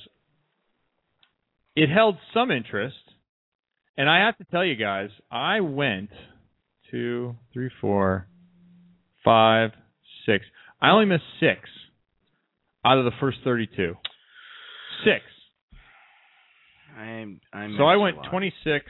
it 1.77 1.89
held 1.89 2.17
some 2.33 2.51
interest. 2.51 2.97
And 3.99 4.09
I 4.09 4.25
have 4.25 4.39
to 4.39 4.45
tell 4.45 4.65
you 4.65 4.77
guys, 4.77 5.11
I 5.31 5.61
went 5.61 6.11
two, 6.91 7.37
three, 7.53 7.71
four, 7.81 8.27
five, 9.25 9.71
six. 10.27 10.45
I 10.81 10.91
only 10.91 11.07
missed 11.07 11.25
six 11.41 11.61
out 12.85 12.99
of 12.99 13.05
the 13.05 13.11
first 13.21 13.39
32. 13.45 13.95
Six. 15.05 15.25
I'm, 16.97 17.41
I'm 17.53 17.75
So 17.79 17.85
I 17.85 17.97
went 17.97 18.17
26 18.31 18.85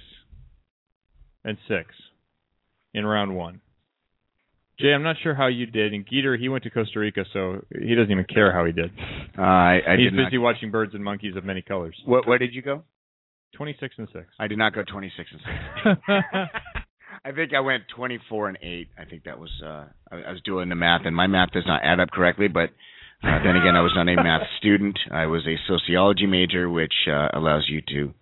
and 1.45 1.57
6 1.69 1.85
in 2.95 3.07
round 3.07 3.35
one. 3.37 3.61
Jay, 4.79 4.93
I'm 4.95 5.03
not 5.03 5.17
sure 5.23 5.35
how 5.35 5.47
you 5.49 5.67
did. 5.67 5.93
And 5.93 6.09
Geeter, 6.09 6.39
he 6.39 6.49
went 6.49 6.65
to 6.65 6.71
Costa 6.71 6.99
Rica, 6.99 7.25
so 7.33 7.65
he 7.71 7.95
doesn't 7.95 8.11
even 8.11 8.25
care 8.25 8.51
how 8.53 8.65
he 8.65 8.73
did. 8.73 8.91
Uh, 9.39 9.43
I, 9.43 9.81
I 9.87 9.97
He's 9.97 10.07
did 10.07 10.15
not. 10.15 10.25
busy 10.27 10.39
watching 10.39 10.71
birds 10.71 10.95
and 10.95 11.05
monkeys 11.05 11.37
of 11.37 11.45
many 11.45 11.61
colors. 11.63 11.95
What, 12.07 12.27
where 12.27 12.39
did 12.39 12.55
you 12.55 12.63
go? 12.63 12.83
26 13.57 13.95
and 13.99 14.09
6. 14.13 14.25
I 14.39 14.47
did 14.47 14.57
not 14.59 14.75
go 14.75 14.83
26 14.91 15.29
and 15.85 15.99
6. 16.07 16.21
I 17.25 17.33
think 17.33 17.53
I 17.55 17.61
went 17.61 17.85
24 17.95 18.49
and 18.49 18.59
8. 18.63 18.89
I 18.99 19.05
think 19.05 19.25
that 19.25 19.39
was 19.39 19.51
uh 19.65 19.87
I, 20.11 20.17
I 20.29 20.33
was 20.33 20.41
doing 20.45 20.69
the 20.69 20.75
math 20.75 21.03
and 21.05 21.15
my 21.15 21.27
math 21.27 21.51
does 21.53 21.67
not 21.67 21.83
add 21.85 22.01
up 22.01 22.11
correctly, 22.11 22.49
but 22.49 22.71
uh, 23.23 23.43
then 23.45 23.57
again 23.57 23.77
I 23.77 23.83
was 23.83 23.93
not 23.95 24.09
a 24.09 24.17
math 24.17 24.47
student. 24.59 24.99
I 25.13 25.27
was 25.27 25.47
a 25.47 25.57
sociology 25.69 26.27
major 26.27 26.69
which 26.71 26.95
uh, 27.09 27.29
allows 27.33 27.67
you 27.69 27.83
to 27.89 28.15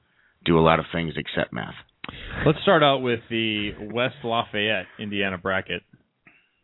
do 0.45 0.59
a 0.59 0.63
lot 0.63 0.79
of 0.79 0.87
things 0.93 1.15
except 1.17 1.53
math. 1.53 1.75
Let's 2.47 2.59
start 2.63 2.83
out 2.83 2.99
with 2.99 3.21
the 3.29 3.73
West 3.93 4.17
Lafayette, 4.25 4.87
Indiana 4.99 5.37
bracket. 5.37 5.83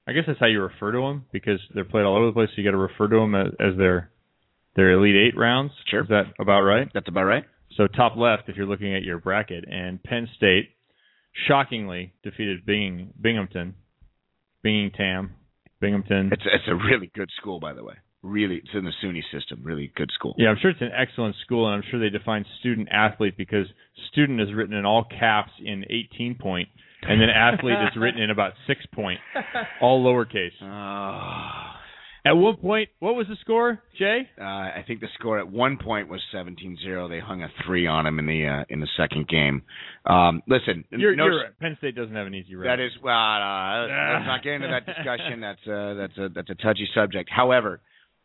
I 0.06 0.12
guess 0.12 0.24
that's 0.26 0.38
how 0.38 0.46
you 0.46 0.60
refer 0.60 0.92
to 0.92 0.98
them 0.98 1.24
because 1.32 1.60
they're 1.74 1.84
played 1.84 2.04
all 2.04 2.16
over 2.16 2.26
the 2.26 2.32
place. 2.32 2.48
So 2.50 2.60
you 2.60 2.64
got 2.64 2.72
to 2.72 2.76
refer 2.76 3.08
to 3.08 3.16
them 3.16 3.34
as, 3.34 3.46
as 3.60 3.76
their 3.76 4.10
their 4.76 4.92
Elite 4.92 5.16
Eight 5.16 5.38
rounds. 5.38 5.72
Sure. 5.90 6.02
Is 6.02 6.08
that 6.08 6.24
about 6.38 6.60
right? 6.60 6.88
That's 6.92 7.08
about 7.08 7.24
right. 7.24 7.44
So 7.76 7.86
top 7.86 8.16
left, 8.16 8.48
if 8.48 8.56
you're 8.56 8.66
looking 8.66 8.94
at 8.94 9.02
your 9.02 9.18
bracket, 9.18 9.64
and 9.68 10.02
Penn 10.02 10.28
State 10.36 10.73
shockingly 11.46 12.14
defeated 12.22 12.64
Bing, 12.64 13.12
Binghamton, 13.20 13.74
Binghamton, 14.62 15.30
Binghamton. 15.80 16.30
It's 16.32 16.42
it's 16.44 16.68
a 16.68 16.74
really 16.74 17.10
good 17.14 17.30
school, 17.40 17.60
by 17.60 17.74
the 17.74 17.84
way. 17.84 17.94
Really, 18.22 18.56
it's 18.56 18.70
in 18.72 18.84
the 18.84 18.92
SUNY 19.02 19.20
system. 19.30 19.60
Really 19.62 19.92
good 19.94 20.10
school. 20.14 20.34
Yeah, 20.38 20.48
I'm 20.48 20.56
sure 20.60 20.70
it's 20.70 20.80
an 20.80 20.92
excellent 20.96 21.36
school, 21.44 21.66
and 21.66 21.74
I'm 21.74 21.90
sure 21.90 22.00
they 22.00 22.08
define 22.08 22.46
student 22.60 22.88
athlete 22.90 23.36
because 23.36 23.66
student 24.10 24.40
is 24.40 24.48
written 24.54 24.74
in 24.74 24.86
all 24.86 25.04
caps 25.04 25.50
in 25.62 25.84
18 26.14 26.36
point, 26.40 26.70
and 27.02 27.20
then 27.20 27.28
athlete 27.28 27.76
is 27.82 28.00
written 28.00 28.22
in 28.22 28.30
about 28.30 28.54
six 28.66 28.80
point, 28.94 29.20
all 29.82 30.02
lowercase. 30.02 30.52
Oh. 30.62 31.70
At 32.26 32.32
one 32.32 32.56
point, 32.56 32.88
what 33.00 33.14
was 33.16 33.26
the 33.28 33.36
score, 33.42 33.82
Jay? 33.98 34.22
Uh, 34.40 34.44
I 34.44 34.82
think 34.86 35.00
the 35.00 35.08
score 35.18 35.38
at 35.38 35.46
one 35.46 35.76
point 35.76 36.08
was 36.08 36.22
17-0. 36.34 37.10
They 37.10 37.20
hung 37.20 37.42
a 37.42 37.48
three 37.66 37.86
on 37.86 38.06
him 38.06 38.18
in 38.18 38.24
the 38.26 38.46
uh, 38.46 38.64
in 38.70 38.80
the 38.80 38.88
second 38.96 39.28
game. 39.28 39.62
Um, 40.06 40.42
listen, 40.48 40.84
You're, 40.90 41.14
no, 41.16 41.26
you're 41.26 41.42
right. 41.42 41.58
Penn 41.60 41.74
State 41.78 41.94
doesn't 41.94 42.14
have 42.14 42.26
an 42.26 42.34
easy 42.34 42.54
road. 42.54 42.66
that 42.68 42.80
is 42.80 42.92
well. 43.02 43.12
Uh, 43.14 43.82
let's 43.82 44.26
not 44.26 44.42
get 44.42 44.54
into 44.54 44.68
that 44.68 44.86
discussion. 44.96 45.40
That's 45.40 45.68
uh, 45.68 45.94
that's 45.94 46.18
a 46.18 46.28
that's 46.34 46.48
a 46.50 46.54
touchy 46.54 46.88
subject. 46.94 47.28
However, 47.30 47.82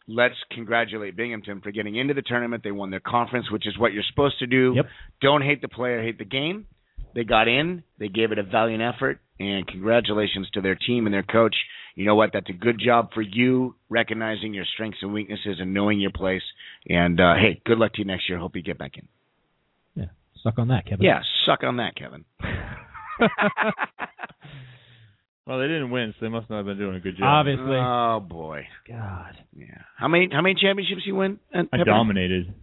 let's 0.08 0.36
congratulate 0.53 1.18
Binghamton 1.18 1.60
for 1.60 1.72
getting 1.72 1.98
into 1.98 2.13
the 2.13 2.22
tournament. 2.22 2.63
They 2.63 2.72
won 2.72 2.91
their 2.91 3.01
conference, 3.01 3.51
which 3.51 3.68
is 3.68 3.77
what 3.77 3.91
you're 3.91 4.03
supposed 4.10 4.39
to 4.39 4.48
do. 4.48 4.74
Yep. 4.77 4.86
Don't 5.22 5.41
hate 5.41 5.62
the 5.62 5.68
player, 5.68 6.01
hate 6.01 6.18
the 6.18 6.25
game. 6.25 6.68
They 7.15 7.25
got 7.25 7.48
in. 7.50 7.84
They 7.98 8.08
gave 8.08 8.32
it 8.32 8.38
a 8.39 8.44
valiant 8.44 8.82
effort, 8.84 9.20
and 9.39 9.68
congratulations 9.68 10.48
to 10.53 10.62
their 10.62 10.75
team 10.75 11.06
and 11.06 11.13
their 11.13 11.24
coach. 11.24 11.56
You 12.00 12.06
know 12.06 12.15
what? 12.15 12.29
That's 12.32 12.50
a 12.50 12.53
good 12.53 12.79
job 12.79 13.10
for 13.13 13.22
you, 13.22 13.75
recognizing 13.89 14.53
your 14.53 14.63
strengths 14.74 15.00
and 15.01 15.12
weaknesses 15.13 15.58
and 15.60 15.74
knowing 15.74 16.00
your 16.00 16.12
place. 16.12 16.44
And 16.88 17.20
uh, 17.20 17.34
hey, 17.36 17.62
good 17.65 17.77
luck 17.77 17.91
to 17.96 18.00
you 18.00 18.06
next 18.06 18.29
year. 18.29 18.38
Hope 18.38 18.56
you 18.56 18.63
get 18.63 18.77
back 18.77 18.94
in. 18.96 19.06
Yeah, 19.96 20.06
suck 20.41 20.58
on 20.60 20.70
that, 20.70 20.86
Kevin. 20.86 21.06
Yeah, 21.06 21.20
suck 21.46 21.65
on 21.65 21.75
that, 21.75 21.98
Kevin. 21.98 22.24
well, 25.46 25.60
they 25.60 25.68
didn't 25.68 25.91
win, 25.91 26.13
so 26.18 26.25
they 26.25 26.29
must 26.29 26.50
not 26.50 26.60
have 26.60 26.68
been 26.68 26.77
doing 26.77 26.96
a 26.96 27.01
good 27.01 27.18
job. 27.18 27.25
Obviously. 27.27 27.75
Oh 27.75 28.22
boy. 28.22 28.65
God. 28.88 29.36
Yeah. 29.53 29.65
How 29.98 30.08
many 30.08 30.29
how 30.32 30.41
many 30.41 30.56
championships 30.56 31.01
you 31.06 31.15
win? 31.15 31.38
At 31.53 31.65
I 31.74 31.84
dominated. 31.84 32.53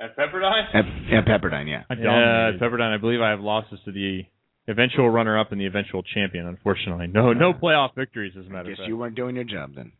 At 0.00 0.16
Pepperdine? 0.16 0.64
At, 0.74 0.84
at 1.14 1.26
Pepperdine, 1.26 1.68
yeah. 1.68 1.84
I 1.88 1.94
yeah, 1.94 2.50
at 2.54 2.60
Pepperdine. 2.60 2.92
I 2.92 2.98
believe 2.98 3.20
I 3.20 3.30
have 3.30 3.38
losses 3.38 3.78
to 3.84 3.92
the 3.92 4.24
eventual 4.68 5.10
runner-up 5.10 5.52
and 5.52 5.60
the 5.60 5.66
eventual 5.66 6.02
champion. 6.02 6.46
Unfortunately, 6.46 7.06
no 7.06 7.32
no 7.32 7.52
playoff 7.52 7.94
victories. 7.94 8.34
As 8.38 8.46
a 8.46 8.48
matter 8.50 8.70
of 8.70 8.76
fact, 8.76 8.78
Guess 8.80 8.88
you 8.88 8.96
weren't 8.96 9.16
doing 9.16 9.34
your 9.36 9.44
job 9.44 9.74
then. 9.74 9.92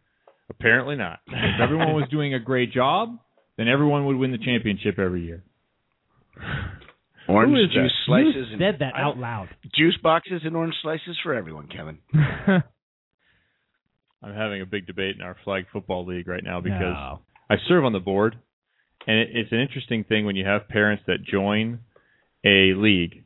apparently 0.48 0.96
not. 0.96 1.20
If 1.28 1.60
everyone 1.60 1.92
was 1.94 2.08
doing 2.10 2.34
a 2.34 2.38
great 2.40 2.72
job, 2.72 3.18
then 3.56 3.68
everyone 3.68 4.06
would 4.06 4.16
win 4.16 4.30
the 4.32 4.38
championship 4.38 4.98
every 4.98 5.24
year. 5.24 5.42
Orange 7.28 7.70
juice 7.72 7.74
that? 7.74 7.90
slices 8.06 8.34
You 8.34 8.52
and 8.54 8.60
said 8.60 8.76
that 8.80 8.94
out 8.96 9.12
don't- 9.14 9.20
loud. 9.20 9.48
juice 9.74 9.98
boxes 10.02 10.40
and 10.44 10.56
orange 10.56 10.74
slices 10.82 11.16
for 11.22 11.34
everyone, 11.34 11.68
Kevin. 11.68 11.98
I'm 14.22 14.34
having 14.34 14.60
a 14.60 14.66
big 14.66 14.86
debate 14.86 15.16
in 15.16 15.22
our 15.22 15.36
flag 15.44 15.64
football 15.72 16.04
league 16.06 16.28
right 16.28 16.44
now 16.44 16.60
because 16.60 16.80
No. 16.80 17.20
I 17.48 17.56
serve 17.68 17.84
on 17.84 17.92
the 17.92 18.00
board, 18.00 18.36
and 19.06 19.18
it, 19.18 19.28
it's 19.32 19.52
an 19.52 19.60
interesting 19.60 20.04
thing 20.04 20.26
when 20.26 20.36
you 20.36 20.44
have 20.44 20.68
parents 20.68 21.04
that 21.06 21.24
join 21.24 21.80
a 22.44 22.74
league 22.74 23.24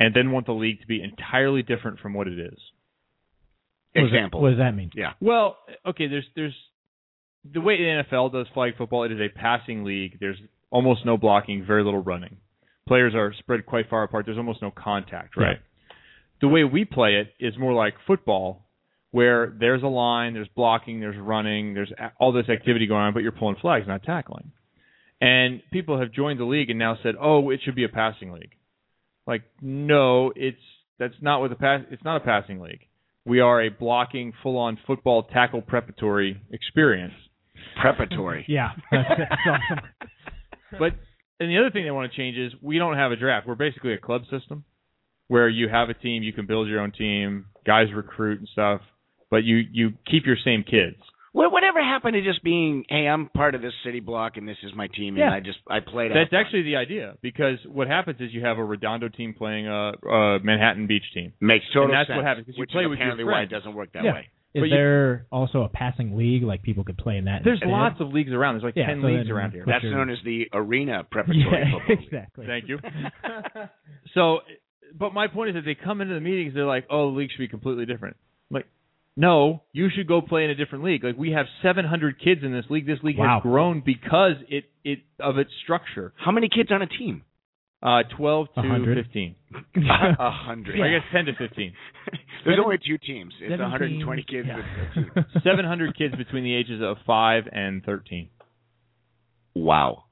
and 0.00 0.14
then 0.14 0.32
want 0.32 0.46
the 0.46 0.52
league 0.52 0.80
to 0.80 0.86
be 0.86 1.00
entirely 1.02 1.62
different 1.62 2.00
from 2.00 2.14
what 2.14 2.26
it 2.26 2.38
is. 2.38 2.58
What 3.92 4.06
Example. 4.06 4.40
What 4.40 4.50
does 4.50 4.58
that 4.58 4.74
mean? 4.74 4.90
Yeah. 4.94 5.12
Well, 5.20 5.58
okay, 5.86 6.08
there's 6.08 6.24
there's 6.34 6.56
the 7.52 7.60
way 7.60 7.76
the 7.76 8.02
NFL 8.02 8.32
does 8.32 8.46
flag 8.54 8.76
football. 8.76 9.04
It 9.04 9.12
is 9.12 9.20
a 9.20 9.28
passing 9.28 9.84
league. 9.84 10.18
There's 10.18 10.38
almost 10.70 11.04
no 11.04 11.16
blocking, 11.16 11.64
very 11.66 11.84
little 11.84 12.02
running. 12.02 12.38
Players 12.88 13.14
are 13.14 13.32
spread 13.38 13.66
quite 13.66 13.88
far 13.90 14.02
apart. 14.02 14.24
There's 14.24 14.38
almost 14.38 14.62
no 14.62 14.70
contact, 14.70 15.36
right? 15.36 15.58
The 16.40 16.48
way 16.48 16.64
we 16.64 16.84
play 16.84 17.16
it 17.16 17.34
is 17.38 17.58
more 17.58 17.74
like 17.74 17.94
football, 18.06 18.66
where 19.10 19.54
there's 19.58 19.82
a 19.82 19.88
line, 19.88 20.32
there's 20.32 20.48
blocking, 20.56 21.00
there's 21.00 21.18
running, 21.18 21.74
there's 21.74 21.92
all 22.18 22.32
this 22.32 22.48
activity 22.48 22.86
going 22.86 23.02
on, 23.02 23.12
but 23.12 23.22
you're 23.22 23.32
pulling 23.32 23.56
flags, 23.60 23.86
not 23.86 24.02
tackling. 24.02 24.52
And 25.20 25.60
people 25.70 26.00
have 26.00 26.12
joined 26.12 26.40
the 26.40 26.44
league 26.44 26.70
and 26.70 26.78
now 26.78 26.96
said, 27.02 27.14
"Oh, 27.20 27.50
it 27.50 27.60
should 27.62 27.74
be 27.74 27.84
a 27.84 27.88
passing 27.90 28.32
league." 28.32 28.54
Like, 29.26 29.42
no, 29.60 30.32
it's 30.34 30.58
that's 30.98 31.14
not 31.20 31.40
what 31.40 31.50
the 31.50 31.56
pass. 31.56 31.82
It's 31.90 32.04
not 32.04 32.16
a 32.16 32.20
passing 32.20 32.60
league. 32.60 32.86
We 33.26 33.40
are 33.40 33.62
a 33.62 33.68
blocking, 33.68 34.32
full-on 34.42 34.78
football 34.86 35.24
tackle 35.24 35.62
preparatory 35.62 36.40
experience. 36.50 37.12
Preparatory. 37.80 38.44
Yeah. 38.48 38.70
That's, 38.90 39.08
that's 39.08 39.40
awesome. 39.46 39.84
But 40.78 40.92
and 41.38 41.50
the 41.50 41.58
other 41.58 41.70
thing 41.70 41.84
they 41.84 41.90
want 41.90 42.10
to 42.10 42.16
change 42.16 42.36
is 42.36 42.52
we 42.62 42.78
don't 42.78 42.96
have 42.96 43.12
a 43.12 43.16
draft. 43.16 43.46
We're 43.46 43.54
basically 43.54 43.92
a 43.92 43.98
club 43.98 44.22
system 44.30 44.64
where 45.28 45.48
you 45.48 45.68
have 45.68 45.88
a 45.88 45.94
team, 45.94 46.22
you 46.22 46.32
can 46.32 46.46
build 46.46 46.68
your 46.68 46.80
own 46.80 46.92
team, 46.92 47.46
guys 47.66 47.86
recruit 47.94 48.40
and 48.40 48.48
stuff, 48.52 48.80
but 49.30 49.44
you 49.44 49.62
you 49.70 49.92
keep 50.10 50.26
your 50.26 50.36
same 50.44 50.64
kids. 50.64 50.96
What, 51.32 51.52
whatever 51.52 51.80
happened 51.80 52.14
to 52.14 52.22
just 52.22 52.42
being, 52.42 52.84
hey, 52.88 53.06
I'm 53.06 53.28
part 53.28 53.54
of 53.54 53.62
this 53.62 53.72
city 53.84 54.00
block 54.00 54.36
and 54.36 54.48
this 54.48 54.56
is 54.64 54.72
my 54.74 54.88
team 54.88 55.16
Yeah. 55.16 55.26
and 55.26 55.34
I 55.34 55.40
just 55.40 55.58
I 55.68 55.78
played. 55.80 56.10
That's 56.12 56.32
actually 56.32 56.62
the 56.62 56.76
idea 56.76 57.14
because 57.22 57.58
what 57.66 57.86
happens 57.86 58.20
is 58.20 58.32
you 58.32 58.44
have 58.44 58.58
a 58.58 58.64
Redondo 58.64 59.08
team 59.08 59.34
playing 59.34 59.68
a, 59.68 59.92
a 60.08 60.38
Manhattan 60.42 60.86
Beach 60.88 61.04
team. 61.14 61.32
makes 61.40 61.64
total 61.68 61.84
and 61.84 61.94
that's 61.94 62.08
sense. 62.08 62.16
what 62.16 62.24
happens, 62.26 62.46
'cause 62.46 62.56
you 62.56 62.60
which 62.62 62.70
play 62.70 62.82
is 62.82 62.88
with 62.90 62.98
your 62.98 63.08
apparently 63.12 63.24
why 63.24 63.42
it 63.42 63.50
doesn't 63.50 63.74
work 63.74 63.92
that 63.92 64.02
Yeah. 64.04 64.14
way. 64.14 64.28
Is 64.52 64.62
But 64.62 64.68
you- 64.70 64.74
there 64.76 65.26
also 65.30 65.62
a 65.62 65.68
passing 65.68 66.16
league 66.16 66.42
like 66.42 66.62
people 66.64 66.82
could 66.82 66.98
play 66.98 67.16
in 67.16 67.26
that? 67.26 67.44
There's 67.44 67.58
instead? 67.62 67.70
lots 67.70 68.00
of 68.00 68.12
leagues 68.12 68.32
around. 68.32 68.54
There's 68.54 68.64
like 68.64 68.74
Yeah, 68.74 68.86
ten 68.86 69.00
so 69.00 69.06
leagues 69.06 69.30
around 69.30 69.52
here. 69.52 69.62
That's 69.64 69.84
your- 69.84 69.94
known 69.94 70.10
as 70.10 70.18
the 70.24 70.48
arena 70.52 71.04
preparatory 71.08 71.44
Yeah, 71.46 71.70
football. 71.78 71.94
league. 71.96 72.04
exactly. 72.06 72.46
Thank 72.48 72.68
you. 72.68 72.78
so, 74.14 74.40
but 74.98 75.14
my 75.14 75.28
point 75.28 75.50
is 75.50 75.54
that 75.54 75.64
they 75.64 75.76
come 75.76 76.00
into 76.00 76.14
the 76.14 76.20
meetings, 76.20 76.54
they're 76.54 76.64
like, 76.64 76.86
"Oh, 76.90 77.12
the 77.12 77.16
league 77.18 77.30
should 77.30 77.38
be 77.38 77.46
completely 77.46 77.86
different." 77.86 78.16
I'm 79.16 79.22
like, 79.22 79.28
no, 79.28 79.62
you 79.72 79.88
should 79.94 80.06
go 80.06 80.20
play 80.20 80.44
in 80.44 80.50
a 80.50 80.54
different 80.54 80.84
league. 80.84 81.04
Like 81.04 81.16
we 81.16 81.32
have 81.32 81.46
700 81.62 82.18
kids 82.22 82.42
in 82.44 82.52
this 82.52 82.64
league. 82.70 82.86
This 82.86 82.98
league 83.02 83.18
Wow. 83.18 83.34
has 83.34 83.42
grown 83.42 83.82
because 83.84 84.34
it 84.48 84.64
it 84.84 85.00
of 85.18 85.38
its 85.38 85.50
structure. 85.62 86.12
How 86.16 86.30
many 86.32 86.48
kids 86.48 86.70
on 86.72 86.82
a 86.82 86.86
team? 86.86 87.22
Uh, 87.82 88.02
12 88.18 88.46
to 88.56 88.60
hundred. 88.60 89.04
15. 89.06 89.34
A 90.18 90.30
hundred. 90.30 90.80
I 90.82 90.90
guess 90.90 91.02
10 91.12 91.24
to 91.26 91.32
15. 91.32 91.72
There's 92.44 92.56
Seven- 92.56 92.60
only 92.64 92.76
two 92.86 92.98
teams. 92.98 93.32
It's 93.40 93.58
120 93.58 94.22
kids. 94.28 94.46
yeah. 94.48 94.56
with 95.16 95.26
700 95.42 95.96
kids 95.96 96.14
between 96.14 96.44
the 96.44 96.54
ages 96.54 96.80
of 96.82 96.98
5 97.06 97.44
and 97.52 97.82
13. 97.84 98.28
Wow. 99.54 100.04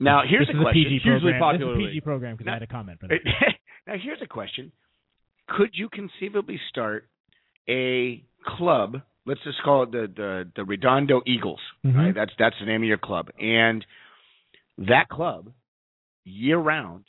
Now 0.00 0.22
here's 0.28 0.46
this 0.46 0.54
a 0.54 0.58
is 0.58 0.62
question. 0.62 0.82
a 0.82 0.84
PG 0.84 0.98
Hugely 1.02 1.32
program. 1.32 1.40
popular 1.40 1.74
This 1.74 1.78
is 1.78 1.82
a 1.82 1.86
PG 1.86 1.94
league. 1.94 2.04
program 2.04 2.36
because 2.36 2.50
I 2.50 2.54
had 2.54 2.62
a 2.62 2.66
comment 2.66 3.00
for 3.00 3.08
that. 3.08 3.18
now 3.86 3.94
here's 4.02 4.22
a 4.22 4.26
question: 4.26 4.72
Could 5.48 5.70
you 5.74 5.88
conceivably 5.88 6.58
start 6.70 7.08
a 7.68 8.22
club? 8.56 9.02
Let's 9.26 9.40
just 9.44 9.62
call 9.64 9.84
it 9.84 9.92
the 9.92 10.06
the, 10.14 10.50
the 10.56 10.64
Redondo 10.64 11.22
Eagles. 11.26 11.60
Mhm. 11.84 11.96
Right? 11.96 12.14
That's 12.14 12.32
that's 12.38 12.56
the 12.60 12.66
name 12.66 12.82
of 12.82 12.88
your 12.88 12.98
club, 12.98 13.30
and 13.40 13.84
that 14.78 15.08
club 15.08 15.50
year 16.24 16.58
round, 16.58 17.04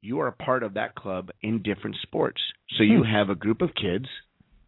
you 0.00 0.20
are 0.20 0.28
a 0.28 0.32
part 0.32 0.62
of 0.62 0.74
that 0.74 0.94
club 0.94 1.30
in 1.42 1.62
different 1.62 1.96
sports. 2.02 2.40
So 2.76 2.82
you 2.82 3.02
Hmm. 3.04 3.10
have 3.10 3.30
a 3.30 3.34
group 3.34 3.60
of 3.62 3.74
kids 3.74 4.06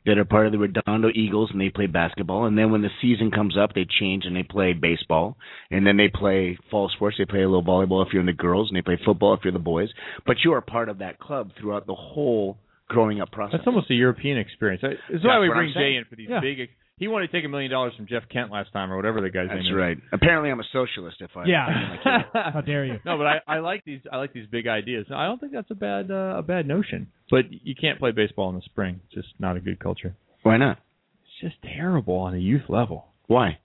that 0.06 0.18
are 0.18 0.24
part 0.26 0.44
of 0.46 0.52
the 0.52 0.58
Redondo 0.58 1.08
Eagles 1.14 1.50
and 1.50 1.60
they 1.60 1.70
play 1.70 1.86
basketball 1.86 2.44
and 2.44 2.58
then 2.58 2.70
when 2.70 2.82
the 2.82 2.90
season 3.00 3.30
comes 3.30 3.56
up 3.56 3.72
they 3.72 3.86
change 3.86 4.26
and 4.26 4.36
they 4.36 4.42
play 4.42 4.74
baseball 4.74 5.38
and 5.70 5.86
then 5.86 5.96
they 5.96 6.08
play 6.08 6.58
fall 6.70 6.90
sports 6.90 7.16
they 7.16 7.24
play 7.24 7.40
a 7.42 7.48
little 7.48 7.64
volleyball 7.64 8.04
if 8.06 8.12
you're 8.12 8.20
in 8.20 8.26
the 8.26 8.32
girls 8.34 8.68
and 8.68 8.76
they 8.76 8.82
play 8.82 8.98
football 9.02 9.32
if 9.32 9.40
you're 9.42 9.52
the 9.52 9.58
boys 9.58 9.88
but 10.26 10.36
you 10.44 10.52
are 10.52 10.60
part 10.60 10.90
of 10.90 10.98
that 10.98 11.18
club 11.18 11.50
throughout 11.58 11.86
the 11.86 11.94
whole 11.94 12.58
growing 12.88 13.20
up 13.20 13.30
process 13.32 13.58
That's 13.58 13.66
almost 13.66 13.90
a 13.90 13.94
European 13.94 14.38
experience. 14.38 14.82
That's, 14.82 14.94
This 15.10 15.22
That's 15.22 15.24
why 15.24 15.38
we 15.40 15.48
bring 15.48 15.72
Jay 15.74 15.96
in 15.96 16.04
for 16.08 16.16
these 16.16 16.28
Yeah. 16.30 16.40
big. 16.40 16.68
He 16.96 17.08
wanted 17.08 17.26
to 17.26 17.32
take 17.32 17.44
a 17.44 17.48
million 17.48 17.72
dollars 17.72 17.92
from 17.96 18.06
Jeff 18.06 18.22
Kent 18.32 18.52
last 18.52 18.72
time, 18.72 18.92
or 18.92 18.96
whatever 18.96 19.20
the 19.20 19.28
guy's 19.28 19.48
that's 19.48 19.64
name 19.64 19.66
is. 19.66 19.66
That's 19.68 19.76
right 19.76 19.98
apparently 20.12 20.50
I'm 20.50 20.60
a 20.60 20.64
socialist 20.72 21.16
if 21.20 21.30
I 21.36 21.44
Yeah. 21.46 22.22
How 22.52 22.60
dare 22.60 22.84
you? 22.84 23.00
no, 23.04 23.18
but 23.18 23.26
I, 23.26 23.40
I 23.48 23.58
like 23.58 23.84
these. 23.84 24.00
I 24.12 24.16
like 24.18 24.32
these 24.32 24.46
big 24.46 24.68
ideas. 24.68 25.06
I 25.12 25.26
don't 25.26 25.40
think 25.40 25.52
that's 25.52 25.70
a 25.70 25.74
bad 25.74 26.10
uh, 26.10 26.36
a 26.38 26.42
bad 26.42 26.68
notion. 26.68 27.08
But 27.30 27.46
you 27.50 27.74
can't 27.74 27.98
play 27.98 28.12
baseball 28.12 28.48
in 28.50 28.54
the 28.56 28.62
spring. 28.62 29.00
It's 29.06 29.14
just 29.14 29.28
not 29.40 29.56
a 29.56 29.60
good 29.60 29.80
culture. 29.80 30.14
why 30.42 30.56
not 30.56 30.78
It's 31.24 31.52
just 31.52 31.62
terrible 31.74 32.14
on 32.16 32.34
a 32.34 32.38
youth 32.38 32.68
level. 32.68 33.06
why 33.26 33.58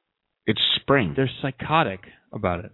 it's 0.47 0.61
spring 0.81 1.13
They're 1.15 1.29
psychotic 1.41 1.99
about 2.33 2.65
it. 2.65 2.71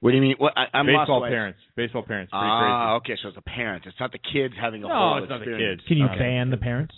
What 0.00 0.10
do 0.10 0.16
you 0.16 0.22
mean 0.22 0.36
what 0.38 0.52
I, 0.56 0.66
I'm 0.76 0.86
lost 0.86 1.06
baseball 1.06 1.20
why- 1.20 1.28
parents. 1.30 1.58
Baseball 1.76 2.02
parents. 2.02 2.30
Pretty 2.30 2.44
ah 2.46 2.94
okay 2.96 3.14
so 3.20 3.28
it's 3.28 3.34
the 3.36 3.42
parents 3.42 3.86
it's 3.88 3.98
not 4.00 4.12
the 4.12 4.18
kids 4.32 4.54
having 4.60 4.84
a 4.84 4.88
No, 4.88 4.94
whole 4.94 5.18
it's 5.22 5.30
not 5.30 5.40
the 5.40 5.56
kids. 5.56 5.82
Can 5.88 5.96
you 5.98 6.06
Okay. 6.06 6.18
ban 6.18 6.50
the 6.50 6.56
parents? 6.56 6.94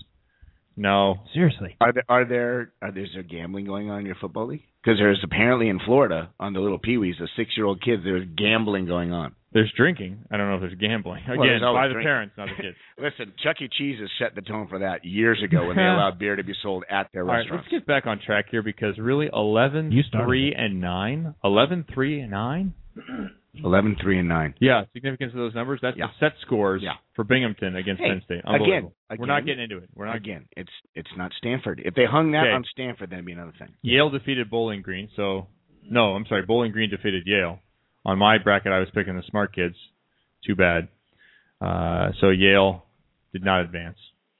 No. 0.76 1.16
Seriously. 1.34 1.76
Are 1.80 1.92
there 1.92 2.04
are 2.08 2.24
there 2.24 2.72
are 2.80 2.92
there, 2.92 3.02
is 3.04 3.10
there 3.14 3.22
gambling 3.22 3.66
going 3.66 3.90
on 3.90 4.00
in 4.00 4.06
your 4.06 4.14
football 4.20 4.46
league? 4.46 4.62
Because 4.82 4.98
there's 4.98 5.20
apparently 5.22 5.68
in 5.68 5.78
Florida 5.84 6.30
on 6.40 6.54
the 6.54 6.60
little 6.60 6.78
peewees, 6.78 7.18
the 7.18 7.28
six 7.36 7.50
year 7.56 7.66
old 7.66 7.82
kids, 7.82 8.02
there's 8.04 8.26
gambling 8.36 8.86
going 8.86 9.12
on. 9.12 9.34
There's 9.52 9.70
drinking. 9.76 10.20
I 10.30 10.36
don't 10.36 10.48
know 10.48 10.54
if 10.54 10.60
there's 10.60 10.78
gambling. 10.78 11.24
Again, 11.24 11.36
Well, 11.38 11.46
there's 11.48 11.60
by 11.62 11.88
the 11.88 11.94
drinking. 11.94 12.06
parents, 12.08 12.34
not 12.38 12.48
the 12.56 12.62
kids. 12.62 12.76
Listen, 12.98 13.34
Chuck 13.42 13.56
E. 13.60 13.68
Cheese 13.76 13.98
has 14.00 14.08
set 14.18 14.34
the 14.36 14.42
tone 14.42 14.68
for 14.68 14.78
that 14.78 15.04
years 15.04 15.42
ago 15.44 15.66
when 15.66 15.76
they 15.76 15.82
allowed 15.96 16.18
beer 16.20 16.36
to 16.36 16.44
be 16.44 16.54
sold 16.62 16.84
at 16.88 17.08
their 17.12 17.22
All 17.22 17.28
right, 17.28 17.38
restaurants. 17.38 17.66
let's 17.70 17.72
get 17.82 17.86
back 17.86 18.06
on 18.06 18.20
track 18.24 18.46
here 18.50 18.62
because 18.62 18.96
really 18.96 19.28
11, 19.32 19.90
You 19.90 20.02
3, 20.12 20.48
it. 20.50 20.54
and 20.56 20.80
9. 20.80 21.34
11, 21.42 21.84
3, 21.92 22.20
and 22.20 22.30
9? 22.30 22.74
11, 23.64 23.96
3, 24.00 24.18
and 24.20 24.28
nine. 24.28 24.54
Yeah, 24.60 24.84
significance 24.92 25.32
of 25.32 25.38
those 25.38 25.54
numbers. 25.54 25.80
That's 25.82 25.96
Yeah. 25.96 26.06
the 26.06 26.12
set 26.30 26.38
scores 26.42 26.82
Yeah. 26.82 26.94
for 27.14 27.24
Binghamton 27.24 27.76
against 27.76 28.00
Hey, 28.00 28.08
Penn 28.08 28.22
State. 28.24 28.38
again, 28.40 28.52
Unbelievable. 28.54 28.94
we're 29.18 29.26
not 29.26 29.44
getting 29.44 29.64
into 29.64 29.78
it. 29.78 29.88
We're 29.94 30.06
not 30.06 30.16
Again, 30.16 30.46
it's 30.56 30.70
it's 30.94 31.10
not 31.16 31.32
Stanford. 31.34 31.82
If 31.84 31.94
they 31.94 32.04
hung 32.06 32.30
that 32.32 32.44
Okay. 32.46 32.52
on 32.52 32.64
Stanford, 32.64 33.10
that'd 33.10 33.24
be 33.24 33.32
another 33.32 33.52
thing. 33.58 33.68
Yale 33.82 34.10
defeated 34.10 34.50
Bowling 34.50 34.82
Green. 34.82 35.08
So, 35.16 35.48
no, 35.88 36.14
I'm 36.14 36.26
sorry. 36.26 36.42
Bowling 36.42 36.72
Green 36.72 36.90
defeated 36.90 37.26
Yale. 37.26 37.60
On 38.04 38.18
my 38.18 38.38
bracket, 38.38 38.72
I 38.72 38.78
was 38.78 38.88
picking 38.90 39.16
the 39.16 39.22
smart 39.24 39.52
kids. 39.52 39.76
Too 40.44 40.54
bad. 40.56 40.88
Uh, 41.60 42.12
so 42.20 42.30
Yale 42.30 42.86
did 43.32 43.44
not 43.44 43.60
advance. 43.62 43.98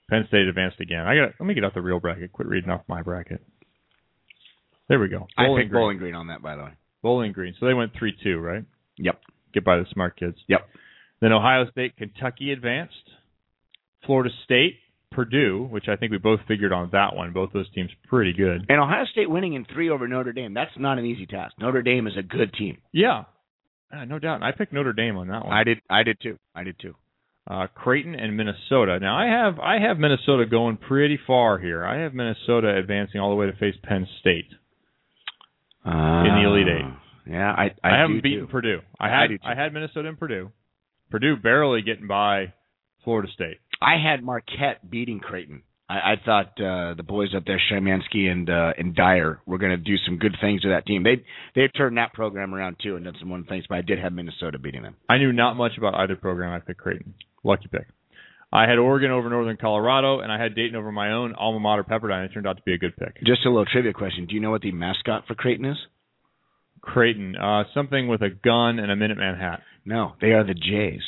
Penn 0.08 0.26
State 0.28 0.46
advanced 0.48 0.80
again. 0.80 1.06
I 1.06 1.14
got. 1.16 1.34
Let 1.38 1.46
me 1.46 1.54
get 1.54 1.64
out 1.64 1.74
the 1.74 1.82
real 1.82 2.00
bracket. 2.00 2.32
Quit 2.32 2.48
reading 2.48 2.70
off 2.70 2.82
my 2.88 3.02
bracket. 3.02 3.42
There 4.88 4.98
we 4.98 5.08
go. 5.08 5.28
I 5.36 5.44
picked 5.46 5.70
Green. 5.70 5.72
Bowling 5.72 5.98
Green 5.98 6.14
on 6.14 6.28
that, 6.28 6.42
by 6.42 6.56
the 6.56 6.64
way. 6.64 6.70
Bowling 7.02 7.32
Green. 7.32 7.54
So 7.58 7.66
they 7.66 7.74
went 7.74 7.92
three 7.98 8.14
two, 8.22 8.38
right? 8.38 8.64
Yep. 8.98 9.20
Get 9.54 9.64
by 9.64 9.76
the 9.76 9.86
smart 9.92 10.18
kids. 10.18 10.36
Yep. 10.48 10.60
Then 11.20 11.32
Ohio 11.32 11.68
State, 11.70 11.96
Kentucky 11.96 12.52
advanced. 12.52 12.94
Florida 14.06 14.30
State, 14.44 14.76
Purdue, 15.12 15.66
which 15.70 15.88
I 15.88 15.96
think 15.96 16.12
we 16.12 16.18
both 16.18 16.40
figured 16.48 16.72
on 16.72 16.88
that 16.92 17.14
one. 17.14 17.32
Both 17.32 17.52
those 17.52 17.70
teams 17.74 17.90
pretty 18.08 18.32
good. 18.32 18.64
And 18.68 18.80
Ohio 18.80 19.04
State 19.12 19.28
winning 19.28 19.54
in 19.54 19.64
three 19.64 19.90
over 19.90 20.06
Notre 20.08 20.32
Dame, 20.32 20.54
that's 20.54 20.70
not 20.78 20.98
an 20.98 21.04
easy 21.04 21.26
task. 21.26 21.54
Notre 21.58 21.82
Dame 21.82 22.06
is 22.06 22.14
a 22.18 22.22
good 22.22 22.52
team. 22.54 22.78
Yeah, 22.92 23.24
uh, 23.92 24.04
no 24.04 24.18
doubt. 24.18 24.42
I 24.42 24.52
picked 24.52 24.72
Notre 24.72 24.92
Dame 24.92 25.16
on 25.16 25.28
that 25.28 25.44
one. 25.44 25.52
I 25.52 25.64
did 25.64 25.78
I 25.90 26.02
did 26.04 26.18
too. 26.22 26.38
I 26.54 26.62
did 26.64 26.76
too. 26.80 26.94
uh, 27.50 27.66
Creighton 27.74 28.14
and 28.14 28.36
Minnesota. 28.36 28.98
Now 29.00 29.16
I 29.18 29.26
have 29.26 29.58
I 29.58 29.80
have 29.80 29.98
Minnesota 29.98 30.46
going 30.46 30.76
pretty 30.76 31.18
far 31.26 31.58
here. 31.58 31.84
I 31.84 32.00
have 32.02 32.14
Minnesota 32.14 32.76
advancing 32.76 33.20
all 33.20 33.30
the 33.30 33.36
way 33.36 33.46
to 33.46 33.52
face 33.56 33.74
Penn 33.82 34.06
State 34.20 34.46
Uh, 35.84 36.24
in 36.26 36.34
the 36.34 36.44
Elite 36.46 36.68
Eight. 36.68 37.32
Yeah, 37.32 37.52
I 37.52 37.64
I, 37.82 37.94
I, 37.94 38.00
haven't 38.00 38.22
beaten 38.22 38.46
too. 38.46 38.52
Purdue. 38.52 38.80
I 38.98 39.08
had. 39.08 39.30
I 39.44 39.54
had 39.54 39.72
Minnesota 39.72 40.08
and 40.08 40.18
Purdue. 40.18 40.50
Purdue 41.10 41.36
barely 41.36 41.82
getting 41.82 42.06
by 42.06 42.52
Florida 43.04 43.28
State. 43.32 43.58
I 43.80 43.96
had 43.96 44.22
Marquette 44.22 44.88
beating 44.88 45.20
Creighton. 45.20 45.62
I, 45.88 46.12
I 46.12 46.14
thought 46.24 46.60
uh, 46.60 46.94
the 46.94 47.02
boys 47.02 47.34
up 47.36 47.44
there, 47.46 47.60
Shymansky 47.70 48.30
and 48.30 48.48
uh, 48.48 48.72
and 48.78 48.94
Dyer, 48.94 49.40
were 49.46 49.58
going 49.58 49.72
to 49.72 49.76
do 49.76 49.96
some 50.06 50.18
good 50.18 50.36
things 50.40 50.62
to 50.62 50.68
that 50.68 50.86
team. 50.86 51.02
They 51.02 51.24
they 51.54 51.68
turned 51.68 51.96
that 51.96 52.12
program 52.12 52.54
around 52.54 52.76
too 52.82 52.96
and 52.96 53.04
done 53.04 53.16
some 53.18 53.30
one 53.30 53.44
things. 53.44 53.64
But 53.68 53.78
I 53.78 53.82
did 53.82 53.98
have 53.98 54.12
Minnesota 54.12 54.58
beating 54.58 54.82
them. 54.82 54.96
I 55.08 55.18
knew 55.18 55.32
not 55.32 55.56
much 55.56 55.72
about 55.78 55.94
either 55.94 56.16
program. 56.16 56.52
I 56.52 56.60
picked 56.60 56.80
Creighton. 56.80 57.14
Lucky 57.42 57.68
pick. 57.70 57.86
I 58.52 58.62
had 58.68 58.78
Oregon 58.78 59.12
over 59.12 59.30
Northern 59.30 59.56
Colorado, 59.56 60.20
and 60.20 60.32
I 60.32 60.42
had 60.42 60.56
Dayton 60.56 60.74
over 60.74 60.90
my 60.90 61.12
own 61.12 61.34
alma 61.34 61.60
mater, 61.60 61.84
Pepperdine. 61.84 62.24
It 62.24 62.32
turned 62.32 62.46
out 62.46 62.56
to 62.56 62.62
be 62.64 62.74
a 62.74 62.78
good 62.78 62.96
pick. 62.96 63.16
Just 63.24 63.46
a 63.46 63.48
little 63.48 63.66
trivia 63.66 63.92
question: 63.92 64.26
Do 64.26 64.34
you 64.34 64.40
know 64.40 64.50
what 64.50 64.62
the 64.62 64.72
mascot 64.72 65.26
for 65.28 65.34
Creighton 65.34 65.66
is? 65.66 65.76
Creighton, 66.80 67.36
uh, 67.36 67.64
something 67.74 68.08
with 68.08 68.22
a 68.22 68.30
gun 68.30 68.78
and 68.78 68.90
a 68.90 68.96
Minuteman 68.96 69.38
hat. 69.38 69.60
No, 69.84 70.14
they 70.20 70.28
are 70.28 70.44
the 70.44 70.54
Jays. 70.54 71.02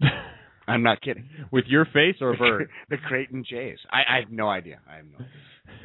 I'm 0.68 0.82
not 0.82 1.00
kidding. 1.00 1.28
With 1.50 1.64
your 1.66 1.86
face 1.86 2.16
or 2.20 2.34
a 2.34 2.36
bird? 2.36 2.68
the 2.88 2.98
Creighton 2.98 3.44
Jays. 3.48 3.78
I, 3.90 4.16
I 4.16 4.20
have 4.20 4.30
no 4.30 4.48
idea. 4.48 4.80
I 4.88 4.96
have 4.96 5.06
no. 5.06 5.24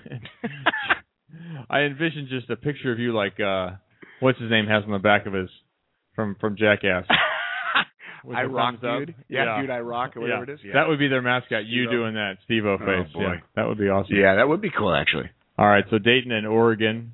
Idea. 0.05 0.21
I 1.69 1.79
envision 1.81 2.27
just 2.29 2.49
a 2.49 2.55
picture 2.55 2.91
of 2.91 2.99
you 2.99 3.13
like 3.13 3.39
uh 3.39 3.71
what's 4.19 4.39
his 4.39 4.51
name 4.51 4.67
has 4.67 4.83
on 4.83 4.91
the 4.91 4.99
back 4.99 5.25
of 5.25 5.33
his 5.33 5.49
from 6.15 6.35
from 6.39 6.55
Jackass. 6.57 7.05
With 8.23 8.37
I 8.37 8.43
rock, 8.43 8.79
thumbs 8.79 8.83
up. 8.83 8.99
dude. 9.07 9.15
Yeah, 9.27 9.59
dude, 9.61 9.69
I 9.69 9.79
rock 9.79 10.15
or 10.15 10.21
whatever 10.21 10.45
Yeah. 10.45 10.51
it 10.51 10.53
is. 10.55 10.59
Yeah. 10.63 10.73
That 10.73 10.87
would 10.87 10.99
be 10.99 11.07
their 11.09 11.21
mascot. 11.21 11.65
You 11.65 11.83
Steve-O. 11.85 11.91
doing 11.91 12.13
that, 12.15 12.37
Steve 12.45 12.65
O 12.65 12.73
Oh, 12.73 12.77
face. 12.77 13.11
boy. 13.13 13.21
Yeah, 13.23 13.35
that 13.55 13.67
would 13.67 13.77
be 13.77 13.89
awesome. 13.89 14.15
yeah, 14.15 14.35
that 14.35 14.47
would 14.47 14.61
be 14.61 14.69
cool 14.69 14.93
actually. 14.95 15.29
All 15.57 15.67
right, 15.67 15.83
so 15.89 15.97
Dayton 15.99 16.31
and 16.31 16.47
Oregon. 16.47 17.13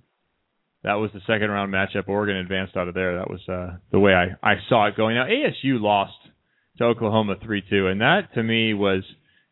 That 0.84 0.94
was 0.96 1.12
the 1.13 1.20
second 1.28 1.50
round 1.51 1.74
matchup. 1.74 2.08
Oregon 2.08 2.38
advanced 2.38 2.78
out 2.78 2.88
of 2.88 2.94
there. 2.94 3.18
That 3.18 3.30
was 3.30 3.42
uh 3.50 3.78
the 3.92 4.00
way 4.00 4.13
I 4.13 4.36
I 4.42 4.56
saw 4.70 4.86
it 4.88 4.96
going. 4.96 5.16
Now 5.16 5.25
ASU 5.25 5.80
lost 5.82 6.13
to 6.78 6.86
Oklahoma 6.86 7.36
three 7.44 7.62
two, 7.70 7.88
and 7.88 8.00
that 8.01 8.34
to 8.36 8.44
me 8.44 8.74
was 8.74 9.04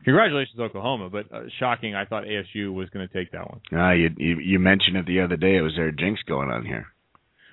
congratulations 0.04 0.58
Oklahoma, 0.58 1.10
but 1.10 1.26
uh, 1.32 1.42
shocking. 1.58 1.94
I 1.94 2.06
thought 2.06 2.24
ASU 2.24 2.72
was 2.72 2.88
going 2.90 3.06
to 3.06 3.12
take 3.12 3.32
that 3.32 3.46
one. 3.50 3.60
Ah, 3.74 3.90
you, 3.92 4.08
you 4.16 4.38
you 4.38 4.58
mentioned 4.58 4.96
it 4.96 5.04
the 5.06 5.20
other 5.20 5.36
day. 5.36 5.56
It 5.56 5.60
was 5.60 5.74
there 5.76 5.90
jinx 5.90 6.20
going 6.26 6.48
on 6.50 6.64
here. 6.64 6.86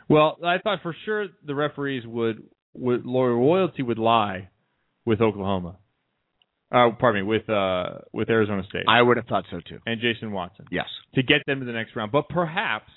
Well, 0.08 0.38
I 0.46 0.60
thought 0.60 0.82
for 0.84 0.96
sure 1.04 1.26
the 1.46 1.56
referees 1.56 2.06
would 2.06 2.44
would 2.76 3.06
loyalty 3.06 3.84
would 3.84 3.98
lie 4.00 4.50
with 5.06 5.22
Oklahoma. 5.22 5.78
Uh, 6.72 6.90
pardon 7.00 7.22
me, 7.22 7.28
with 7.28 7.50
uh 7.50 8.00
with 8.12 8.30
Arizona 8.30 8.64
State 8.70 8.86
I 8.88 9.02
would 9.02 9.18
have 9.18 9.28
thought 9.28 9.46
so 9.52 9.60
too. 9.68 9.80
and 9.86 10.02
Jason 10.02 10.32
Watson 10.32 10.66
Yes. 10.72 10.88
to 11.14 11.24
get 11.24 11.42
them 11.46 11.60
to 11.60 11.66
the 11.66 11.72
next 11.72 11.96
round. 11.96 12.12
But 12.12 12.28
perhaps 12.28 12.90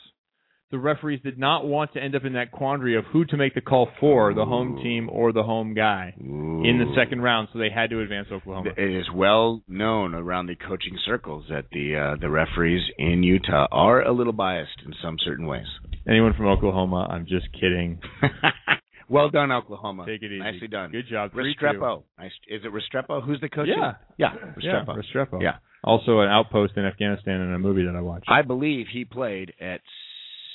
the 0.71 0.79
referees 0.79 1.21
did 1.23 1.38
not 1.38 1.67
want 1.67 1.93
to 1.95 2.03
end 2.03 2.14
up 2.14 2.25
in 2.27 2.35
that 2.35 2.51
quandary 2.53 2.95
of 2.97 3.05
who 3.07 3.25
to 3.27 3.37
make 3.38 3.55
the 3.55 3.61
call 3.62 3.88
for, 4.01 4.35
the 4.35 4.45
home 4.45 4.79
team 4.83 5.09
or 5.11 5.33
the 5.33 5.43
home 5.43 5.73
guy 5.73 6.12
in 6.19 6.79
the 6.79 6.93
second 6.95 7.23
round, 7.23 7.49
so 7.53 7.59
they 7.59 7.71
had 7.71 7.88
to 7.88 8.01
advance 8.01 8.29
Oklahoma. 8.31 8.71
It 8.77 8.91
is 8.91 9.07
well 9.14 9.62
known 9.67 10.12
around 10.14 10.47
the 10.49 10.57
coaching 10.57 10.99
circles 11.07 11.45
that 11.49 11.67
the 11.73 11.97
uh, 11.97 12.17
the 12.21 12.29
referees 12.29 12.83
in 12.99 13.23
Utah 13.23 13.67
are 13.71 14.03
a 14.03 14.12
little 14.12 14.33
biased 14.35 14.81
in 14.85 14.93
some 15.03 15.17
certain 15.25 15.47
ways. 15.47 15.67
Anyone 16.07 16.35
from 16.35 16.47
Oklahoma, 16.47 17.07
I'm 17.11 17.27
just 17.27 17.47
kidding. 17.53 18.01
well 19.09 19.31
done, 19.31 19.53
Oklahoma. 19.53 20.05
Take 20.07 20.23
it 20.23 20.33
easy. 20.33 20.38
Nicely 20.38 20.68
done. 20.68 20.90
Good 20.90 21.09
job. 21.09 21.33
3-2. 21.33 21.55
Restrepo. 21.55 22.03
Nice. 22.18 22.33
Is 22.49 22.62
it 22.64 22.73
Restrepo? 22.73 23.25
Who's 23.25 23.40
the 23.40 23.49
coach? 23.49 23.68
Yeah. 23.68 23.94
Yeah. 24.16 24.35
Yeah, 24.61 24.85
Restrepo. 24.85 24.97
Restrepo. 24.97 25.42
Yeah. 25.42 25.57
Also 25.85 26.21
an 26.21 26.29
outpost 26.29 26.75
in 26.77 26.85
Afghanistan 26.85 27.40
in 27.40 27.53
a 27.55 27.59
movie 27.59 27.85
that 27.85 27.94
I 27.97 28.01
watched. 28.01 28.27
I 28.29 28.42
believe 28.42 28.87
he 28.92 29.05
played 29.05 29.53
at 29.61 29.81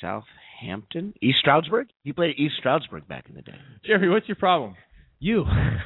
Southampton, 0.01 1.13
East 1.21 1.37
Stroudsburg. 1.39 1.87
He 2.03 2.11
played 2.11 2.31
at 2.31 2.39
East 2.39 2.55
Stroudsburg 2.59 3.07
back 3.07 3.27
in 3.29 3.35
the 3.35 3.41
day. 3.41 3.55
Jerry, 3.85 4.09
what's 4.09 4.27
your 4.27 4.35
problem? 4.35 4.75
You 5.23 5.45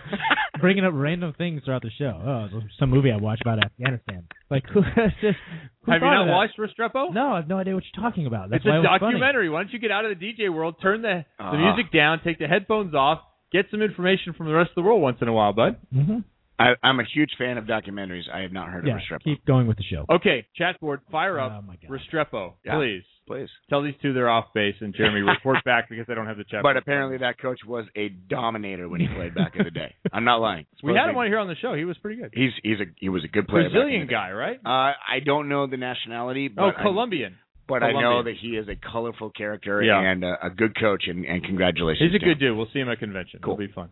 bringing 0.60 0.84
up 0.84 0.93
random 0.95 1.32
things 1.38 1.62
throughout 1.63 1.84
the 1.84 1.91
show. 1.97 2.50
Oh, 2.54 2.60
some 2.80 2.89
movie 2.89 3.12
I 3.12 3.17
watched 3.17 3.43
about 3.43 3.60
Afghanistan. 3.63 4.23
Like, 4.50 4.63
who 4.73 4.82
has 4.82 5.12
just? 5.21 5.38
Who 5.84 5.91
Have 5.91 6.02
you 6.02 6.08
not 6.10 6.28
watched 6.28 6.58
Restrepo? 6.58 7.13
No, 7.13 7.34
I 7.34 7.36
have 7.38 7.47
no 7.47 7.58
idea 7.60 7.76
what 7.76 7.84
you're 7.93 8.04
talking 8.04 8.26
about. 8.26 8.50
That's 8.50 8.62
it's 8.62 8.65
why 8.65 8.78
a 8.78 8.80
it 8.80 8.82
was 8.82 8.97
funny. 9.00 9.13
documentary. 9.13 9.50
Why 9.50 9.62
don't 9.62 9.71
you 9.73 9.80
get 9.80 9.91
out 9.91 10.06
of 10.06 10.17
the 10.17 10.26
DJ 10.26 10.52
world, 10.54 10.76
turn 10.82 11.04
the 11.04 11.23
the 11.38 11.43
Uh-huh. 11.43 11.56
music 11.76 11.91
down, 11.93 12.19
take 12.23 12.39
the 12.39 12.47
headphones 12.47 12.95
off, 12.95 13.19
get 13.52 13.65
some 13.69 13.82
information 13.84 14.34
from 14.34 14.47
the 14.47 14.54
rest 14.54 14.69
of 14.71 14.76
the 14.76 14.82
world 14.82 15.02
once 15.04 15.17
in 15.21 15.28
a 15.28 15.34
while, 15.34 15.54
bud. 15.54 15.78
Mhm. 15.95 16.23
I, 16.60 16.73
I'm 16.82 17.00
a 17.00 17.04
huge 17.13 17.30
fan 17.38 17.60
of 17.60 17.65
documentaries. 17.65 18.28
I 18.34 18.39
have 18.39 18.52
not 18.52 18.69
heard 18.69 18.88
Yeah, 18.88 18.95
of 18.95 19.02
Restrepo. 19.02 19.23
keep 19.23 19.45
going 19.45 19.67
with 19.67 19.78
the 19.78 19.84
show. 19.84 20.06
Okay, 20.10 20.47
chat 20.56 20.80
board, 20.80 21.02
fire 21.12 21.39
up 21.39 21.52
Oh 21.60 21.62
my 21.62 21.76
god. 21.76 21.91
Restrepo, 21.91 22.54
Yeah. 22.65 22.76
please. 22.78 23.04
Please. 23.27 23.49
Tell 23.69 23.83
these 23.83 23.93
two 24.01 24.13
they're 24.13 24.29
off 24.29 24.45
base, 24.53 24.75
and 24.79 24.95
Jeremy 24.95 25.19
report 25.19 25.57
back 25.65 25.89
because 25.89 26.05
I 26.09 26.13
don't 26.13 26.27
have 26.27 26.37
the 26.37 26.45
chat. 26.45 26.63
But 26.63 26.77
apparently 26.77 27.17
that 27.17 27.39
coach 27.39 27.59
was 27.67 27.85
a 27.95 28.07
dominator 28.09 28.87
when 28.87 29.01
he 29.01 29.07
played 29.13 29.35
back 29.35 29.55
in 29.57 29.65
the 29.65 29.71
day. 29.71 29.95
I'm 30.13 30.23
not 30.23 30.37
lying. 30.37 30.65
we 30.81 30.93
had 30.95 31.09
him 31.09 31.17
on 31.17 31.27
here 31.27 31.37
on 31.39 31.47
the 31.47 31.55
show. 31.55 31.73
He 31.73 31.83
was 31.83 31.97
pretty 31.97 32.21
good. 32.21 32.31
He's 32.33 32.51
he's 32.63 32.79
a 32.79 32.85
he 32.97 33.09
was 33.09 33.23
a 33.23 33.27
good 33.27 33.47
player. 33.47 33.69
Brazilian 33.69 34.07
guy, 34.07 34.31
right? 34.31 34.57
Uh, 34.65 34.69
I 34.95 35.19
don't 35.25 35.49
know 35.49 35.67
the 35.67 35.77
nationality, 35.77 36.47
but 36.47 36.63
oh, 36.63 36.71
Colombian. 36.81 37.35
but 37.67 37.83
I 37.83 37.91
know 37.91 38.23
that 38.23 38.35
he 38.41 38.49
is 38.49 38.67
a 38.69 38.75
colorful 38.75 39.29
character 39.29 39.81
Yeah. 39.83 39.99
and 39.99 40.23
a, 40.23 40.45
a 40.45 40.49
good 40.49 40.79
coach. 40.79 41.03
And, 41.07 41.25
and 41.25 41.43
congratulations. 41.43 42.11
He's 42.11 42.15
a 42.15 42.23
good 42.23 42.33
him. 42.41 42.49
dude. 42.49 42.57
We'll 42.57 42.69
see 42.71 42.79
him 42.79 42.89
at 42.89 42.99
convention. 42.99 43.41
Cool. 43.43 43.55
It'll 43.55 43.67
be 43.67 43.73
fun. 43.73 43.89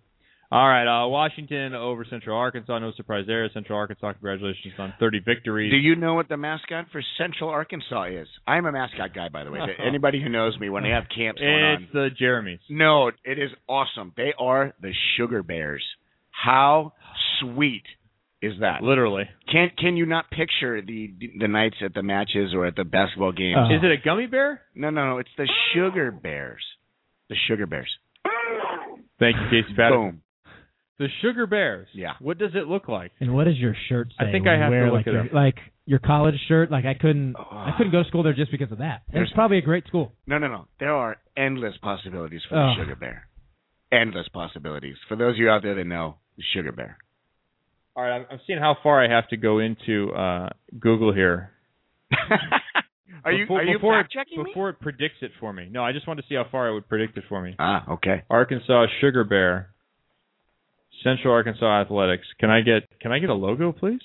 All 0.56 0.70
right, 0.70 0.88
uh, 0.88 1.06
Washington 1.10 1.74
over 1.74 2.06
Central 2.10 2.38
Arkansas. 2.38 2.80
No 2.80 2.94
surprise 2.96 3.26
there. 3.28 3.50
Central 3.54 3.78
Arkansas, 3.78 4.14
congratulations 4.14 4.74
on 4.80 4.94
30 5.02 5.20
victories. 5.20 5.70
Do 5.70 5.76
you 5.76 5.98
know 5.98 6.14
what 6.14 6.30
the 6.30 6.38
mascot 6.38 6.86
for 6.94 7.04
Central 7.18 7.50
Arkansas 7.50 8.06
is? 8.06 8.30
I'm 8.48 8.66
a 8.66 8.72
mascot 8.72 9.14
guy, 9.14 9.28
by 9.28 9.44
the 9.44 9.52
way. 9.52 9.60
Anybody 9.86 10.24
who 10.24 10.30
knows 10.30 10.58
me, 10.58 10.70
when 10.70 10.84
they 10.84 10.92
have 10.92 11.08
camps 11.14 11.42
going 11.42 11.52
on, 11.52 11.84
it's 11.84 11.92
the 11.92 12.08
Jeremys. 12.18 12.60
No, 12.70 13.10
it 13.26 13.38
is 13.38 13.50
awesome. 13.68 14.14
They 14.16 14.32
are 14.40 14.74
the 14.82 14.94
Sugar 15.18 15.44
Bears. 15.44 15.84
How 16.32 16.94
sweet 17.42 17.84
is 18.42 18.54
that? 18.62 18.82
Literally. 18.82 19.26
Can 19.52 19.72
can 19.78 19.98
you 19.98 20.06
not 20.06 20.30
picture 20.32 20.82
the 20.82 21.14
the 21.38 21.50
nights 21.50 21.76
at 21.84 21.94
the 21.94 22.04
matches 22.04 22.54
or 22.54 22.66
at 22.66 22.78
the 22.78 22.86
basketball 22.86 23.34
games? 23.34 23.58
Oh. 23.60 23.76
Is 23.76 23.82
it 23.84 23.92
a 23.92 23.98
gummy 24.02 24.28
bear? 24.28 24.62
No, 24.74 24.90
no, 24.90 25.06
no. 25.06 25.18
It's 25.18 25.30
the 25.38 25.50
Sugar 25.74 26.12
Bears. 26.12 26.64
The 27.28 27.36
Sugar 27.50 27.66
Bears. 27.66 27.90
Thank 29.20 29.36
you, 29.36 29.62
Casey 29.62 29.76
Patterson. 29.76 30.12
Boom. 30.12 30.22
The 30.98 31.08
Sugar 31.22 31.46
Bears. 31.46 31.88
Yeah. 31.94 32.14
What 32.20 32.38
does 32.38 32.52
it 32.56 32.68
look 32.68 32.88
like? 32.88 33.12
And 33.20 33.34
what 33.34 33.46
does 33.46 33.58
your 33.58 33.76
shirt 33.90 34.08
say? 34.18 34.28
I 34.28 34.32
think 34.32 34.48
I 34.48 34.56
you 34.56 34.62
have 34.62 34.70
to 34.72 34.76
wear, 34.76 34.86
look 34.86 34.94
like 34.94 35.08
it 35.08 35.12
your, 35.14 35.26
up. 35.26 35.34
Like 35.34 35.56
your 35.86 36.00
college 36.00 36.36
shirt. 36.48 36.72
Like 36.72 36.86
I 36.86 36.94
couldn't, 36.94 37.36
I 37.38 37.74
couldn't 37.78 37.92
go 37.92 38.02
to 38.04 38.08
school 38.08 38.24
there 38.24 38.34
just 38.34 38.52
because 38.52 38.72
of 38.72 38.78
that. 38.78 39.04
There's- 39.12 39.28
it's 39.28 39.36
probably 39.36 39.58
a 39.58 39.62
great 39.62 39.86
school. 39.88 40.14
No, 40.26 40.38
no, 40.38 40.48
no. 40.48 40.68
There 40.80 40.94
are 40.94 41.18
endless 41.36 41.76
possibilities 41.82 42.42
for 42.48 42.56
Oh. 42.56 42.74
the 42.78 42.84
Sugar 42.84 42.96
Bear. 42.96 43.28
Endless 43.92 44.28
possibilities. 44.34 44.96
For 45.10 45.16
those 45.18 45.36
of 45.36 45.38
you 45.38 45.50
out 45.50 45.64
there 45.64 45.76
that 45.76 45.86
know, 45.86 46.16
the 46.38 46.44
Sugar 46.54 46.72
Bear. 46.72 46.98
All 47.96 48.04
right, 48.04 48.16
I'm, 48.16 48.26
I'm 48.32 48.40
seeing 48.48 48.60
how 48.60 48.76
far 48.84 49.04
I 49.04 49.10
have 49.14 49.28
to 49.30 49.38
go 49.38 49.60
into 49.60 50.12
uh, 50.14 50.50
Google 50.80 51.14
here. 51.14 51.52
are 53.24 53.32
you 53.32 53.46
before, 53.46 53.62
are 53.62 53.64
you 53.64 53.78
before 53.78 54.02
fact 54.02 54.12
checking 54.14 54.40
it, 54.40 54.44
me? 54.44 54.50
before 54.52 54.70
it 54.70 54.80
predicts 54.80 55.18
it 55.22 55.32
for 55.40 55.52
me? 55.54 55.68
No, 55.72 55.84
I 55.84 55.92
just 55.92 56.08
wanted 56.08 56.22
to 56.24 56.28
see 56.28 56.36
how 56.36 56.46
far 56.52 56.70
it 56.70 56.74
would 56.74 56.88
predict 56.90 57.18
it 57.18 57.24
for 57.30 57.42
me. 57.42 57.56
Ah, 57.60 57.86
okay. 57.94 58.24
Arkansas 58.30 58.88
Sugar 59.02 59.24
Bear, 59.24 59.70
Central 61.06 61.34
Arkansas 61.34 61.82
Athletics. 61.82 62.28
Can 62.40 62.50
I 62.50 62.60
get 62.62 62.90
can 63.00 63.14
I 63.14 63.20
get 63.20 63.30
a 63.30 63.34
logo, 63.34 63.72
please? 63.72 64.02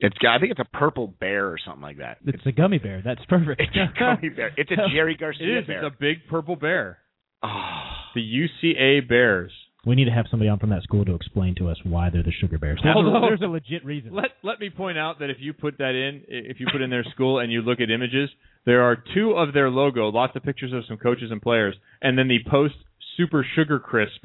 It's 0.00 0.16
got, 0.18 0.34
I 0.34 0.38
think 0.40 0.50
it's 0.50 0.60
a 0.60 0.76
purple 0.76 1.06
bear 1.06 1.46
or 1.46 1.56
something 1.64 1.80
like 1.82 1.98
that. 1.98 2.18
It's 2.26 2.44
a 2.44 2.52
gummy 2.52 2.78
bear. 2.78 3.00
That's 3.04 3.24
perfect. 3.28 3.60
It's 3.62 3.76
a 3.76 3.98
gummy 3.98 4.28
bear. 4.28 4.50
It's 4.56 4.70
a 4.70 4.76
Jerry 4.92 5.16
Garcia 5.20 5.60
is. 5.60 5.66
bear. 5.66 5.86
It's 5.86 5.94
a 5.94 5.98
big 6.00 6.16
purple 6.28 6.56
bear. 6.56 6.98
Oh. 7.42 7.82
the 8.14 8.20
UCA 8.20 9.08
Bears. 9.08 9.52
We 9.86 9.94
need 9.94 10.06
to 10.06 10.10
have 10.10 10.26
somebody 10.30 10.48
on 10.48 10.58
from 10.58 10.70
that 10.70 10.82
school 10.82 11.04
to 11.04 11.14
explain 11.14 11.54
to 11.56 11.68
us 11.68 11.76
why 11.84 12.10
they're 12.10 12.22
the 12.24 12.32
Sugar 12.40 12.58
Bears. 12.58 12.80
There's, 12.82 12.96
Although- 12.96 13.18
a, 13.18 13.20
there's 13.28 13.40
a 13.42 13.46
legit 13.46 13.84
reason. 13.84 14.12
Let 14.12 14.30
let 14.42 14.58
me 14.60 14.68
point 14.68 14.98
out 14.98 15.20
that 15.20 15.30
if 15.30 15.36
you 15.40 15.52
put 15.52 15.78
that 15.78 15.94
in, 15.94 16.22
if 16.28 16.58
you 16.60 16.66
put 16.72 16.82
in 16.82 16.90
their 16.90 17.04
school 17.14 17.38
and 17.38 17.50
you 17.52 17.62
look 17.62 17.80
at 17.80 17.88
images, 17.90 18.28
there 18.64 18.82
are 18.82 18.96
two 19.14 19.30
of 19.32 19.54
their 19.54 19.70
logo, 19.70 20.08
lots 20.08 20.34
of 20.34 20.42
pictures 20.42 20.72
of 20.74 20.82
some 20.88 20.96
coaches 20.98 21.30
and 21.30 21.40
players, 21.40 21.76
and 22.02 22.18
then 22.18 22.26
the 22.28 22.38
post 22.50 22.74
Super 23.16 23.46
Sugar 23.54 23.78
Crisp 23.78 24.24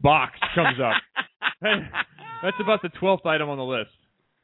box 0.00 0.38
comes 0.54 0.78
up. 0.80 0.94
That's 2.42 2.56
about 2.60 2.82
the 2.82 2.88
twelfth 2.88 3.26
item 3.26 3.48
on 3.48 3.58
the 3.58 3.64
list. 3.64 3.90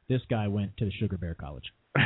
This 0.09 0.21
guy 0.29 0.47
went 0.47 0.77
to 0.77 0.85
the 0.85 0.91
Sugar 0.91 1.17
Bear 1.17 1.35
College. 1.35 1.65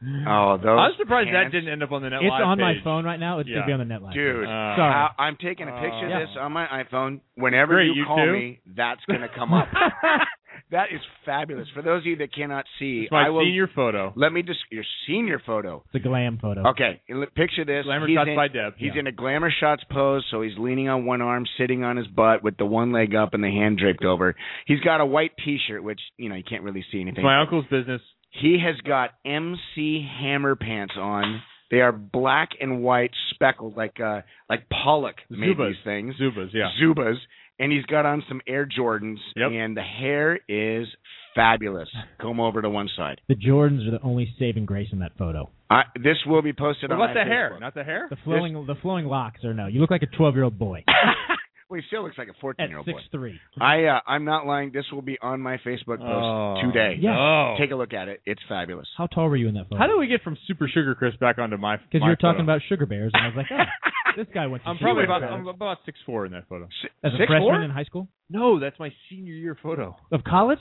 Oh, 0.00 0.56
those. 0.62 0.78
I'm 0.78 0.92
surprised 0.96 1.26
pants. 1.26 1.50
that 1.50 1.58
didn't 1.58 1.72
end 1.72 1.82
up 1.82 1.90
on 1.90 2.02
the 2.02 2.08
net 2.10 2.20
it's 2.22 2.30
live 2.30 2.46
on 2.46 2.60
my 2.60 2.74
phone 2.84 3.04
right 3.04 3.18
now. 3.18 3.40
It's 3.40 3.48
Yeah. 3.48 3.56
gonna 3.56 3.66
be 3.66 3.72
on 3.72 3.78
the 3.80 3.84
net 3.84 4.00
live. 4.00 4.14
Dude. 4.14 4.44
Uh, 4.44 4.46
sorry. 4.78 4.94
I, 4.94 5.08
I'm 5.18 5.36
taking 5.42 5.66
a 5.66 5.72
picture 5.72 6.06
of 6.06 6.12
Uh, 6.12 6.18
this 6.20 6.28
on 6.38 6.52
my 6.52 6.66
iPhone. 6.68 7.18
Whenever 7.34 7.72
Great, 7.74 7.86
you 7.88 7.94
you 7.94 8.04
call 8.06 8.24
too? 8.24 8.32
me, 8.32 8.60
that's 8.76 9.00
going 9.08 9.22
to 9.22 9.28
come 9.28 9.52
up. 9.52 9.66
that 10.70 10.86
is 10.92 11.00
fabulous. 11.24 11.66
For 11.74 11.82
those 11.82 12.02
of 12.02 12.06
you 12.06 12.16
that 12.16 12.32
cannot 12.34 12.64
see, 12.78 13.02
It's 13.04 13.12
my 13.12 13.26
I 13.26 13.28
will, 13.30 13.42
senior 13.44 13.68
photo. 13.74 14.12
Let 14.16 14.32
me 14.32 14.42
just 14.42 14.60
your 14.70 14.84
senior 15.06 15.40
photo. 15.44 15.82
it's 15.86 15.94
a 16.04 16.06
glam 16.08 16.38
photo. 16.40 16.68
Okay, 16.70 17.00
picture 17.34 17.64
this. 17.64 17.84
Glamour 17.84 18.06
he's 18.06 18.16
shots 18.16 18.28
in, 18.30 18.36
by 18.36 18.48
Deb. 18.48 18.74
He's 18.76 18.92
Yeah. 18.94 19.00
in 19.00 19.06
a 19.06 19.12
glamour 19.12 19.50
shots 19.50 19.82
pose, 19.90 20.24
so 20.30 20.42
he's 20.42 20.56
leaning 20.58 20.88
on 20.88 21.04
one 21.06 21.22
arm, 21.22 21.46
sitting 21.58 21.84
on 21.84 21.96
his 21.96 22.06
butt 22.08 22.42
with 22.42 22.56
the 22.58 22.66
one 22.66 22.92
leg 22.92 23.14
up 23.14 23.34
and 23.34 23.42
the 23.42 23.48
hand 23.50 23.78
draped 23.78 24.04
over. 24.04 24.34
He's 24.66 24.80
got 24.80 25.00
a 25.00 25.06
white 25.06 25.32
T-shirt, 25.44 25.82
which 25.82 26.00
you 26.16 26.28
know 26.28 26.34
you 26.34 26.44
can't 26.44 26.62
really 26.62 26.82
see 26.92 26.98
It's 26.98 27.06
anything. 27.08 27.24
my 27.24 27.40
uncle's 27.40 27.66
business. 27.70 28.02
He 28.30 28.58
has 28.64 28.76
got 28.82 29.10
MC 29.24 30.06
Hammer 30.20 30.54
pants 30.56 30.94
on. 30.98 31.42
They 31.70 31.80
are 31.82 31.92
black 31.92 32.50
and 32.60 32.82
white, 32.82 33.10
speckled 33.30 33.76
like 33.76 34.00
uh 34.00 34.22
like 34.48 34.68
Pollock 34.70 35.16
made 35.30 35.56
Zubas. 35.56 35.68
these 35.68 35.84
things. 35.84 36.14
Zubas, 36.20 36.48
yeah. 36.52 36.70
Zubas, 36.82 37.16
and 37.58 37.72
he's 37.72 37.84
got 37.86 38.06
on 38.06 38.22
some 38.28 38.40
Air 38.46 38.66
Jordans, 38.66 39.18
Yep. 39.36 39.50
and 39.52 39.76
the 39.76 39.82
hair 39.82 40.38
is 40.48 40.86
fabulous. 41.34 41.88
Comb 42.20 42.40
over 42.40 42.62
to 42.62 42.70
one 42.70 42.88
side. 42.96 43.20
The 43.28 43.34
Jordans 43.36 43.86
are 43.86 43.92
the 43.92 44.02
only 44.02 44.32
saving 44.38 44.64
grace 44.66 44.88
in 44.92 44.98
that 45.00 45.12
photo. 45.18 45.50
I, 45.70 45.82
this 45.96 46.16
will 46.26 46.42
be 46.42 46.52
posted 46.52 46.90
What 46.90 46.96
on 46.96 47.02
about 47.10 47.14
my 47.14 47.24
the 47.24 47.28
hair? 47.30 47.56
Not 47.60 47.74
the 47.74 47.84
hair? 47.84 48.06
The 48.10 48.16
flowing 48.24 48.54
the 48.66 48.74
flowing 48.80 49.06
locks 49.06 49.44
are 49.44 49.52
no. 49.54 49.66
You 49.66 49.80
look 49.80 49.90
like 49.90 50.02
a 50.02 50.06
12 50.06 50.34
year 50.34 50.44
old 50.44 50.58
boy 50.58 50.82
well, 51.68 51.80
he 51.80 51.86
still 51.86 52.02
looks 52.02 52.16
like 52.16 52.28
a 52.28 52.34
14 52.40 52.64
at 52.64 52.68
year 52.70 52.78
old 52.78 52.86
six 52.86 52.96
boy. 53.02 53.18
three. 53.18 53.40
I 53.60 53.84
uh, 53.84 54.00
I'm 54.06 54.24
not 54.24 54.46
lying. 54.46 54.70
This 54.72 54.84
will 54.92 55.02
be 55.02 55.18
on 55.20 55.40
my 55.40 55.56
Facebook 55.58 55.98
post 55.98 56.02
Oh, 56.02 56.56
today. 56.64 56.96
Yeah. 57.00 57.12
no. 57.12 57.56
Take 57.58 57.70
a 57.72 57.76
look 57.76 57.92
at 57.92 58.08
it. 58.08 58.20
It's 58.24 58.40
fabulous. 58.48 58.86
How 58.96 59.06
tall 59.06 59.28
were 59.28 59.36
you 59.36 59.48
in 59.48 59.54
that 59.54 59.68
photo? 59.68 59.78
How 59.78 59.86
do 59.86 59.98
we 59.98 60.06
get 60.06 60.22
from 60.22 60.36
Super 60.46 60.68
Sugar 60.72 60.94
Crisp 60.94 61.18
back 61.20 61.38
onto 61.38 61.56
my? 61.58 61.76
Photo? 61.76 61.86
Because 61.92 62.00
you 62.04 62.08
were 62.10 62.16
talking 62.16 62.40
photo? 62.46 62.52
about 62.56 62.60
sugar 62.68 62.86
bears, 62.86 63.12
and 63.14 63.22
I 63.22 63.26
was 63.28 63.36
like, 63.36 63.46
oh, 63.52 63.92
this 64.16 64.26
guy 64.32 64.46
went 64.46 64.62
to 64.64 64.70
I'm 64.70 64.76
Sugar 64.76 64.84
probably 64.86 65.04
about 65.04 65.20
College. 65.22 65.40
I'm 65.40 65.46
about 65.48 65.78
six 65.84 65.98
four 66.06 66.24
in 66.26 66.32
that 66.32 66.48
photo. 66.48 66.64
as 67.04 67.12
a 67.12 67.16
freshman 67.18 67.40
four? 67.42 67.62
in 67.62 67.70
high 67.70 67.84
school 67.84 68.08
No, 68.30 68.58
that's 68.60 68.78
my 68.78 68.90
senior 69.10 69.34
year 69.34 69.56
photo. 69.62 69.96
of 70.10 70.24
college. 70.24 70.58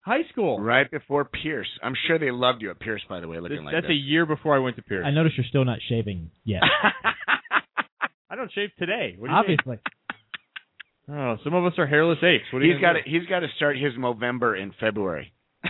High 0.00 0.22
school. 0.30 0.60
Right 0.60 0.88
before 0.88 1.24
Pierce. 1.24 1.66
I'm 1.82 1.94
sure 2.06 2.16
they 2.18 2.30
loved 2.30 2.62
you 2.62 2.70
at 2.70 2.78
Pierce, 2.78 3.02
by 3.08 3.18
the 3.20 3.26
way, 3.28 3.40
looking 3.40 3.56
This- 3.58 3.64
like 3.64 3.74
that's 3.74 3.86
this. 3.86 3.90
a 3.90 3.94
year 3.94 4.24
before 4.24 4.54
I 4.54 4.60
went 4.60 4.76
to 4.76 4.82
Pierce. 4.82 5.04
I 5.04 5.10
noticed 5.10 5.36
you're 5.36 5.44
still 5.48 5.64
not 5.64 5.80
shaving 5.88 6.30
yet. 6.44 6.62
I 8.30 8.34
don't 8.36 8.50
shave 8.52 8.70
today. 8.78 9.14
What 9.18 9.28
do 9.28 9.32
you 9.32 9.38
Obviously, 9.38 9.76
think? 9.76 9.80
Oh, 11.08 11.36
some 11.44 11.54
of 11.54 11.64
us 11.64 11.74
are 11.78 11.86
hairless 11.86 12.18
apes. 12.22 12.44
What 12.52 12.62
are 12.62 12.64
He's 12.64 12.80
got 12.80 12.94
gonna 12.94 13.00
he's 13.06 13.26
got 13.28 13.40
to 13.40 13.48
start 13.56 13.76
his 13.76 13.92
Movember 13.94 14.60
in 14.60 14.72
February. 14.80 15.32
uh, 15.64 15.68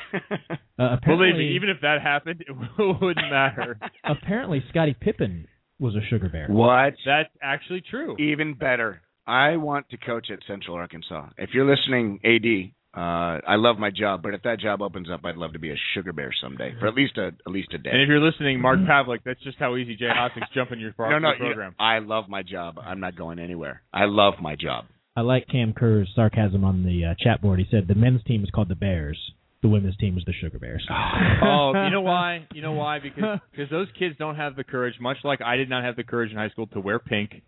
apparently, 0.79 1.07
Believe 1.33 1.37
me, 1.37 1.55
even 1.57 1.69
if 1.69 1.81
that 1.83 2.03
happened, 2.03 2.43
it 2.49 2.53
wouldn't 3.01 3.31
matter. 3.31 3.79
apparently 4.05 4.63
Scottie 4.71 4.97
Pippen 4.99 5.47
was 5.79 5.95
a 5.95 6.01
sugar 6.09 6.29
bear. 6.29 6.47
what? 6.49 6.95
That's 7.05 7.29
actually 7.43 7.83
true. 7.89 8.17
Even 8.19 8.55
better. 8.55 9.03
I 9.27 9.57
want 9.57 9.89
to 9.91 9.97
coach 9.97 10.29
at 10.31 10.39
Central 10.47 10.77
Arkansas. 10.77 11.29
If 11.37 11.51
you're 11.53 11.69
listening, 11.69 12.21
AD, 12.25 12.73
uh, 12.99 13.41
I 13.47 13.57
love 13.57 13.77
my 13.79 13.91
job, 13.91 14.23
but 14.23 14.33
if 14.35 14.43
that 14.45 14.61
job 14.61 14.81
opens 14.81 15.09
up, 15.11 15.21
I'd 15.25 15.37
love 15.37 15.53
to 15.55 15.59
be 15.59 15.71
a 15.71 15.75
sugar 15.95 16.13
bear 16.13 16.31
someday 16.41 16.73
for 16.81 16.87
at 16.87 16.95
least 16.95 17.19
a 17.19 17.27
at 17.47 17.53
least 17.53 17.75
a 17.75 17.79
day. 17.79 17.91
And 17.93 18.01
if 18.01 18.09
you're 18.09 18.21
listening, 18.21 18.61
Mark 18.61 18.79
Pavlik, 18.79 19.19
that's 19.25 19.43
just 19.43 19.59
how 19.59 19.77
easy 19.77 19.97
Jay 19.97 20.07
Hosack's 20.09 20.51
jumping 20.55 20.81
your 20.81 20.93
pro- 20.93 21.11
no, 21.11 21.19
no, 21.19 21.33
your 21.39 21.51
you 21.51 21.57
know. 21.57 21.71
I 21.79 21.99
love 21.99 22.29
my 22.29 22.43
job. 22.43 22.77
I'm 22.83 23.01
not 23.01 23.17
going 23.17 23.39
anywhere. 23.39 23.83
I 23.93 24.05
love 24.07 24.35
my 24.41 24.57
job. 24.57 24.87
I 25.17 25.23
like 25.23 25.49
Cam 25.49 25.73
Kerr's 25.73 26.11
sarcasm 26.15 26.63
on 26.65 26.85
the 26.85 27.07
uh, 27.07 27.15
chat 27.19 27.41
board. 27.41 27.59
He 27.59 27.67
said 27.71 27.89
the 27.89 27.95
men's 27.95 28.23
team 28.25 28.45
is 28.45 28.51
called 28.51 28.69
the 28.69 28.75
Bears. 28.75 29.19
The 29.63 29.69
women's 29.69 29.97
team 29.97 30.15
was 30.15 30.25
the 30.27 30.35
Sugar 30.35 30.59
Bears. 30.59 30.87
oh, 30.91 31.73
you 31.75 31.91
know 31.91 32.03
why? 32.03 32.47
You 32.53 32.61
know 32.63 32.73
why? 32.73 32.99
Because 33.03 33.41
because 33.51 33.71
those 33.71 33.89
kids 33.99 34.15
don't 34.19 34.37
have 34.37 34.55
the 34.57 34.65
courage, 34.65 34.95
much 35.01 35.17
like 35.25 35.41
I 35.41 35.57
did 35.57 35.71
not 35.71 35.83
have 35.85 35.97
the 35.97 36.05
courage 36.05 36.31
in 36.31 36.37
high 36.37 36.51
school 36.51 36.67
to 36.69 36.81
wear 36.81 36.99
pink. 36.99 37.43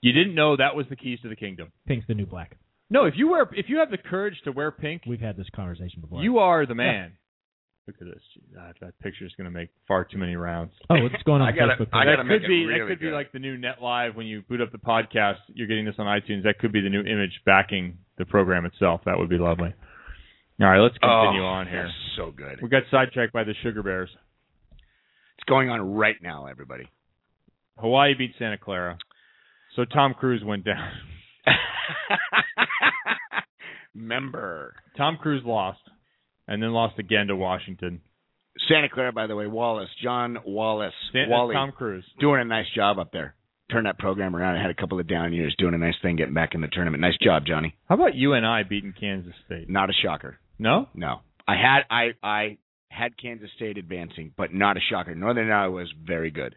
You 0.00 0.12
didn't 0.12 0.34
know 0.34 0.56
that 0.56 0.76
was 0.76 0.86
the 0.88 0.96
keys 0.96 1.18
to 1.22 1.28
the 1.28 1.36
kingdom. 1.36 1.72
Pink's 1.86 2.06
the 2.06 2.14
new 2.14 2.26
black. 2.26 2.56
No, 2.88 3.06
if 3.06 3.14
you 3.16 3.28
wear 3.28 3.48
if 3.52 3.66
you 3.68 3.78
have 3.78 3.90
the 3.90 3.98
courage 3.98 4.34
to 4.44 4.52
wear 4.52 4.70
pink, 4.70 5.02
We've 5.06 5.20
had 5.20 5.36
this 5.36 5.48
conversation 5.54 6.00
before. 6.00 6.22
you 6.22 6.38
are 6.38 6.66
the 6.66 6.74
man. 6.74 7.12
Look 7.86 7.96
at 8.00 8.06
this. 8.06 8.22
That, 8.54 8.74
that 8.80 8.98
picture 9.00 9.24
is 9.24 9.32
going 9.36 9.46
to 9.46 9.50
make 9.50 9.68
far 9.88 10.04
too 10.04 10.18
many 10.18 10.36
rounds. 10.36 10.72
oh, 10.88 11.02
what's 11.02 11.20
going 11.24 11.42
on? 11.42 11.48
I 11.52 11.52
gotta- 11.52 11.74
Facebook 11.74 11.88
I 11.92 12.04
that 12.04 12.16
could 12.28 12.46
be 12.46 12.64
really 12.64 12.80
that 12.80 12.88
could 12.88 13.00
be 13.00 13.10
like 13.10 13.32
the 13.32 13.40
new 13.40 13.58
Net 13.58 13.82
Live 13.82 14.14
when 14.14 14.26
you 14.26 14.42
boot 14.48 14.60
up 14.60 14.70
the 14.70 14.78
podcast. 14.78 15.38
You're 15.48 15.66
getting 15.66 15.84
this 15.84 15.96
on 15.98 16.06
iTunes. 16.06 16.44
That 16.44 16.58
could 16.60 16.72
be 16.72 16.80
the 16.80 16.90
new 16.90 17.00
image 17.00 17.40
backing 17.44 17.98
the 18.18 18.24
program 18.24 18.66
itself. 18.66 19.00
That 19.06 19.18
would 19.18 19.28
be 19.28 19.38
lovely. 19.38 19.74
All 20.60 20.68
right, 20.68 20.78
let's 20.78 20.96
continue 20.98 21.42
oh, 21.42 21.46
on 21.46 21.66
here. 21.66 21.90
So 22.16 22.30
good. 22.30 22.60
We 22.62 22.68
got 22.68 22.84
sidetracked 22.90 23.32
by 23.32 23.42
the 23.42 23.54
Sugar 23.64 23.82
Bears. 23.82 24.10
It's 25.38 25.48
going 25.48 25.70
on 25.70 25.94
right 25.94 26.16
now, 26.22 26.46
everybody. 26.46 26.88
Hawaii 27.78 28.14
beat 28.14 28.32
Santa 28.38 28.58
Clara, 28.58 28.96
so 29.74 29.84
Tom 29.84 30.14
Cruise 30.14 30.44
went 30.44 30.64
down. 30.64 30.92
Member. 33.94 34.74
Tom 34.96 35.18
Cruise 35.20 35.42
lost, 35.44 35.80
and 36.48 36.62
then 36.62 36.72
lost 36.72 36.98
again 36.98 37.26
to 37.28 37.36
Washington. 37.36 38.00
Santa 38.68 38.88
Clara, 38.88 39.12
by 39.12 39.26
the 39.26 39.36
way, 39.36 39.46
Wallace, 39.46 39.88
John 40.02 40.38
Wallace, 40.44 40.92
Stan- 41.10 41.28
Wally, 41.30 41.54
Tom 41.54 41.72
Cruise. 41.72 42.04
doing 42.20 42.40
a 42.40 42.44
nice 42.44 42.66
job 42.74 42.98
up 42.98 43.10
there. 43.12 43.34
Turned 43.70 43.86
that 43.86 43.98
program 43.98 44.36
around. 44.36 44.56
I 44.56 44.60
Had 44.60 44.70
a 44.70 44.74
couple 44.74 45.00
of 45.00 45.06
down 45.08 45.32
years, 45.32 45.54
doing 45.58 45.72
a 45.74 45.78
nice 45.78 45.94
thing, 46.02 46.16
getting 46.16 46.34
back 46.34 46.54
in 46.54 46.60
the 46.60 46.68
tournament. 46.68 47.00
Nice 47.00 47.16
job, 47.22 47.44
Johnny. 47.46 47.74
How 47.88 47.94
about 47.94 48.14
UNI 48.14 48.64
beating 48.68 48.92
Kansas 48.98 49.32
State? 49.46 49.70
Not 49.70 49.88
a 49.88 49.94
shocker. 49.94 50.38
No, 50.58 50.88
No, 50.94 51.20
I 51.48 51.54
had 51.56 51.80
I 51.90 52.10
I 52.22 52.58
had 52.90 53.16
Kansas 53.16 53.48
State 53.56 53.78
advancing, 53.78 54.32
but 54.36 54.52
not 54.52 54.76
a 54.76 54.80
shocker. 54.80 55.14
Northern 55.14 55.50
Iowa 55.50 55.70
was 55.72 55.92
very 56.06 56.30
good. 56.30 56.54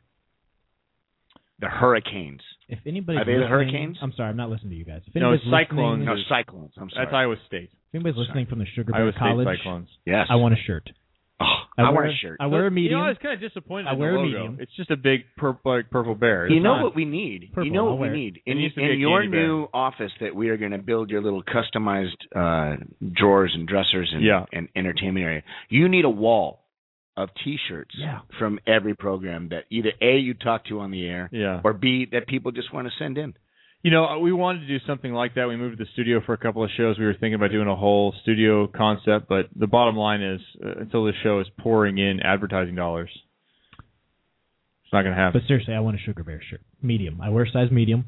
The 1.59 1.67
Hurricanes. 1.67 2.41
If 2.67 2.79
anybody's 2.85 3.21
Are 3.21 3.25
they 3.25 3.33
the 3.33 3.39
listening- 3.39 3.49
Hurricanes? 3.49 3.97
I'm 4.01 4.11
sorry, 4.13 4.29
I'm 4.29 4.37
not 4.37 4.49
listening 4.49 4.71
to 4.71 4.75
you 4.75 4.85
guys. 4.85 5.01
If 5.07 5.15
No, 5.15 5.37
Cyclones. 5.49 6.05
No, 6.05 6.15
Cyclones. 6.27 6.73
I'm 6.77 6.89
sorry. 6.89 7.05
that's 7.05 7.13
Iowa 7.15 7.35
State. 7.47 7.69
if 7.71 7.95
anybody's 7.95 8.17
listening 8.17 8.45
from 8.47 8.59
the 8.59 8.65
Sugar 8.75 8.91
Bear 8.91 9.11
College, 9.13 9.47
Cyclones. 9.59 9.87
Yes. 10.05 10.27
I 10.29 10.35
want 10.35 10.53
a 10.53 10.57
shirt. 10.57 10.89
Oh, 11.39 11.45
I, 11.77 11.81
I, 11.81 11.83
wear, 11.83 11.93
want 11.93 12.07
a 12.07 12.15
shirt. 12.15 12.37
I 12.39 12.45
wear 12.47 12.67
a 12.67 12.71
medium. 12.71 12.91
You 12.91 12.97
know, 12.97 13.03
I 13.05 13.09
was 13.09 13.17
kind 13.21 13.33
of 13.33 13.39
disappointed 13.41 13.87
I 13.87 13.93
in 13.93 13.99
wear 13.99 14.13
the 14.13 14.19
a 14.19 14.23
medium. 14.23 14.57
It's 14.59 14.73
just 14.75 14.89
a 14.91 14.95
big 14.97 15.21
purple, 15.37 15.75
like 15.75 15.89
purple 15.89 16.15
bear. 16.15 16.47
You 16.49 16.59
know 16.61 16.81
what 16.83 16.95
we 16.95 17.03
need? 17.05 17.49
Purple, 17.53 17.65
you 17.67 17.71
know 17.73 17.85
what 17.85 17.99
we 17.99 18.09
need? 18.09 18.39
In, 18.45 18.57
needs 18.57 18.73
to 18.75 18.79
be 18.81 18.87
a 18.87 18.91
in 18.91 18.99
your 18.99 19.21
candy 19.21 19.37
bear. 19.37 19.47
new 19.47 19.67
office 19.73 20.11
that 20.21 20.33
we 20.35 20.49
are 20.49 20.57
going 20.57 20.71
to 20.71 20.77
build 20.77 21.09
your 21.09 21.21
little 21.21 21.43
customized 21.43 22.15
uh, 22.35 22.77
drawers 23.13 23.51
and 23.53 23.67
dressers 23.67 24.09
and, 24.13 24.23
Yeah. 24.23 24.45
and 24.53 24.67
entertainment 24.75 25.25
area, 25.25 25.43
you 25.69 25.87
need 25.89 26.05
a 26.05 26.09
wall 26.09 26.64
of 27.17 27.29
T-shirts 27.43 27.95
Yeah. 27.97 28.19
from 28.39 28.59
every 28.67 28.93
program 28.95 29.49
that 29.49 29.63
either 29.69 29.91
A, 30.01 30.17
you 30.17 30.33
talk 30.33 30.65
to 30.65 30.79
on 30.81 30.91
the 30.91 31.05
air, 31.07 31.29
Yeah. 31.31 31.61
or 31.63 31.73
B, 31.73 32.05
that 32.11 32.27
people 32.27 32.51
just 32.51 32.73
want 32.73 32.87
to 32.87 32.93
send 32.99 33.17
in. 33.17 33.33
You 33.83 33.91
know, 33.91 34.17
we 34.19 34.31
wanted 34.33 34.61
to 34.61 34.67
do 34.67 34.79
something 34.87 35.13
like 35.13 35.35
that. 35.35 35.47
We 35.47 35.55
moved 35.57 35.77
to 35.77 35.83
the 35.85 35.89
studio 35.91 36.19
for 36.25 36.33
a 36.33 36.37
couple 36.37 36.63
of 36.63 36.71
shows. 36.75 36.97
We 36.97 37.05
were 37.05 37.13
thinking 37.13 37.35
about 37.35 37.51
doing 37.51 37.67
a 37.67 37.75
whole 37.75 38.13
studio 38.23 38.65
concept, 38.67 39.27
but 39.29 39.47
the 39.55 39.67
bottom 39.67 39.95
line 39.95 40.21
is, 40.23 40.41
uh, 40.63 40.71
until 40.79 41.05
this 41.05 41.15
show 41.21 41.39
is 41.39 41.47
pouring 41.59 41.99
in 41.99 42.19
advertising 42.21 42.73
dollars, 42.75 43.11
it's 44.83 44.91
not 44.93 45.03
going 45.03 45.15
to 45.15 45.21
happen. 45.21 45.39
But 45.39 45.47
seriously, 45.47 45.73
I 45.75 45.79
want 45.81 45.95
a 45.97 45.99
Sugar 45.99 46.23
Bear 46.23 46.41
shirt. 46.49 46.61
Medium. 46.81 47.21
I 47.21 47.29
wear 47.29 47.45
size 47.45 47.69
medium. 47.71 48.05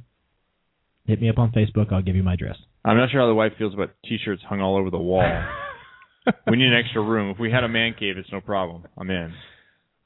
Hit 1.05 1.21
me 1.21 1.29
up 1.29 1.37
on 1.37 1.51
Facebook. 1.51 1.93
I'll 1.93 2.01
give 2.01 2.15
you 2.15 2.23
my 2.23 2.33
address. 2.33 2.57
I'm 2.83 2.97
not 2.97 3.11
sure 3.11 3.21
how 3.21 3.27
the 3.27 3.35
wife 3.35 3.53
feels 3.57 3.73
about 3.73 3.91
T-shirts 4.05 4.41
hung 4.43 4.61
all 4.61 4.77
over 4.77 4.89
the 4.89 4.97
wall. 4.97 5.21
we 6.47 6.57
need 6.57 6.67
an 6.67 6.81
extra 6.83 7.01
room. 7.01 7.31
If 7.31 7.39
we 7.39 7.51
had 7.51 7.63
a 7.63 7.69
man 7.69 7.93
cave, 7.97 8.17
it's 8.17 8.31
no 8.31 8.41
problem. 8.41 8.85
I'm 8.97 9.09
in. 9.09 9.33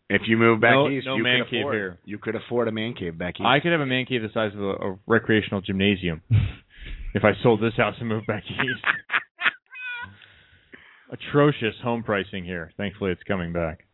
If 0.10 0.24
you 0.28 0.38
move 0.38 0.60
back 0.60 0.74
No- 0.74 0.90
east, 0.90 1.06
no 1.06 1.16
you 1.16 1.24
man 1.24 1.44
could 1.44 1.52
cave 1.52 1.62
afford, 1.62 1.76
here. 1.76 2.00
You 2.06 2.18
could 2.18 2.36
afford 2.36 2.68
a 2.68 2.72
man 2.72 2.94
cave 2.94 3.18
back 3.18 3.36
east. 3.36 3.46
I 3.46 3.60
could 3.60 3.72
have 3.72 3.82
a 3.82 3.86
man 3.86 4.06
cave 4.06 4.22
the 4.22 4.30
size 4.34 4.54
of 4.54 4.62
a, 4.62 4.92
a 4.92 5.00
recreational 5.08 5.62
gymnasium 5.62 6.22
if 7.14 7.24
I 7.24 7.32
sold 7.42 7.62
this 7.62 7.76
house 7.78 7.96
and 8.00 8.10
moved 8.10 8.28
back 8.28 8.44
east. 8.50 8.84
Atrocious 11.12 11.76
home 11.84 12.04
pricing 12.04 12.46
here. 12.46 12.72
Thankfully, 12.78 13.12
it's 13.12 13.24
coming 13.24 13.52
back. 13.52 13.86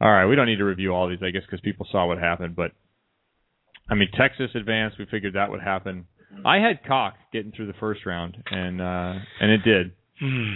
All 0.00 0.10
right, 0.10 0.26
we 0.26 0.34
don't 0.34 0.46
need 0.46 0.56
to 0.56 0.64
review 0.64 0.94
all 0.94 1.08
these, 1.08 1.22
I 1.22 1.30
guess, 1.30 1.42
because 1.44 1.60
people 1.60 1.86
saw 1.92 2.06
what 2.06 2.18
happened. 2.18 2.56
But 2.56 2.72
I 3.88 3.94
mean, 3.94 4.08
Texas 4.16 4.50
advanced. 4.54 4.98
We 4.98 5.06
figured 5.06 5.34
that 5.34 5.50
would 5.50 5.60
happen. 5.60 6.06
I 6.44 6.58
had 6.58 6.84
Cock 6.86 7.14
getting 7.32 7.52
through 7.52 7.66
the 7.66 7.78
first 7.80 8.06
round, 8.06 8.36
and 8.50 8.80
uh, 8.80 9.14
and 9.40 9.50
it 9.50 9.62
did. 9.64 9.92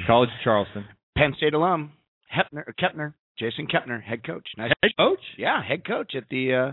College 0.07 0.29
of 0.29 0.44
Charleston. 0.44 0.85
Penn 1.16 1.35
State 1.37 1.55
alum, 1.55 1.92
Hepner, 2.35 2.64
or 2.66 2.74
Kepner, 2.79 3.14
Jason 3.38 3.66
Kepner, 3.66 4.03
head 4.03 4.24
coach. 4.24 4.46
Nice 4.59 4.72
Head 4.83 4.92
coach? 4.98 5.20
Yeah, 5.38 5.62
head 5.62 5.87
coach 5.87 6.14
at 6.14 6.24
the 6.31 6.55
uh, 6.55 6.72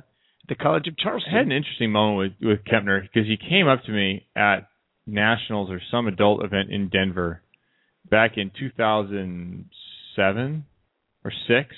the 0.49 0.55
College 0.55 0.87
of 0.87 0.95
I 0.99 1.03
Charleston. 1.03 1.31
had 1.31 1.45
an 1.45 1.51
interesting 1.51 1.91
moment 1.91 2.33
with 2.41 2.47
with 2.49 2.59
Kempner 2.65 3.01
because 3.01 3.27
he 3.27 3.37
came 3.37 3.67
up 3.67 3.83
to 3.85 3.91
me 3.91 4.25
at 4.35 4.67
nationals 5.07 5.69
or 5.71 5.79
some 5.91 6.07
adult 6.07 6.43
event 6.43 6.71
in 6.71 6.89
Denver 6.89 7.41
back 8.09 8.37
in 8.37 8.51
2007 8.59 10.65
or 11.23 11.31
6, 11.47 11.75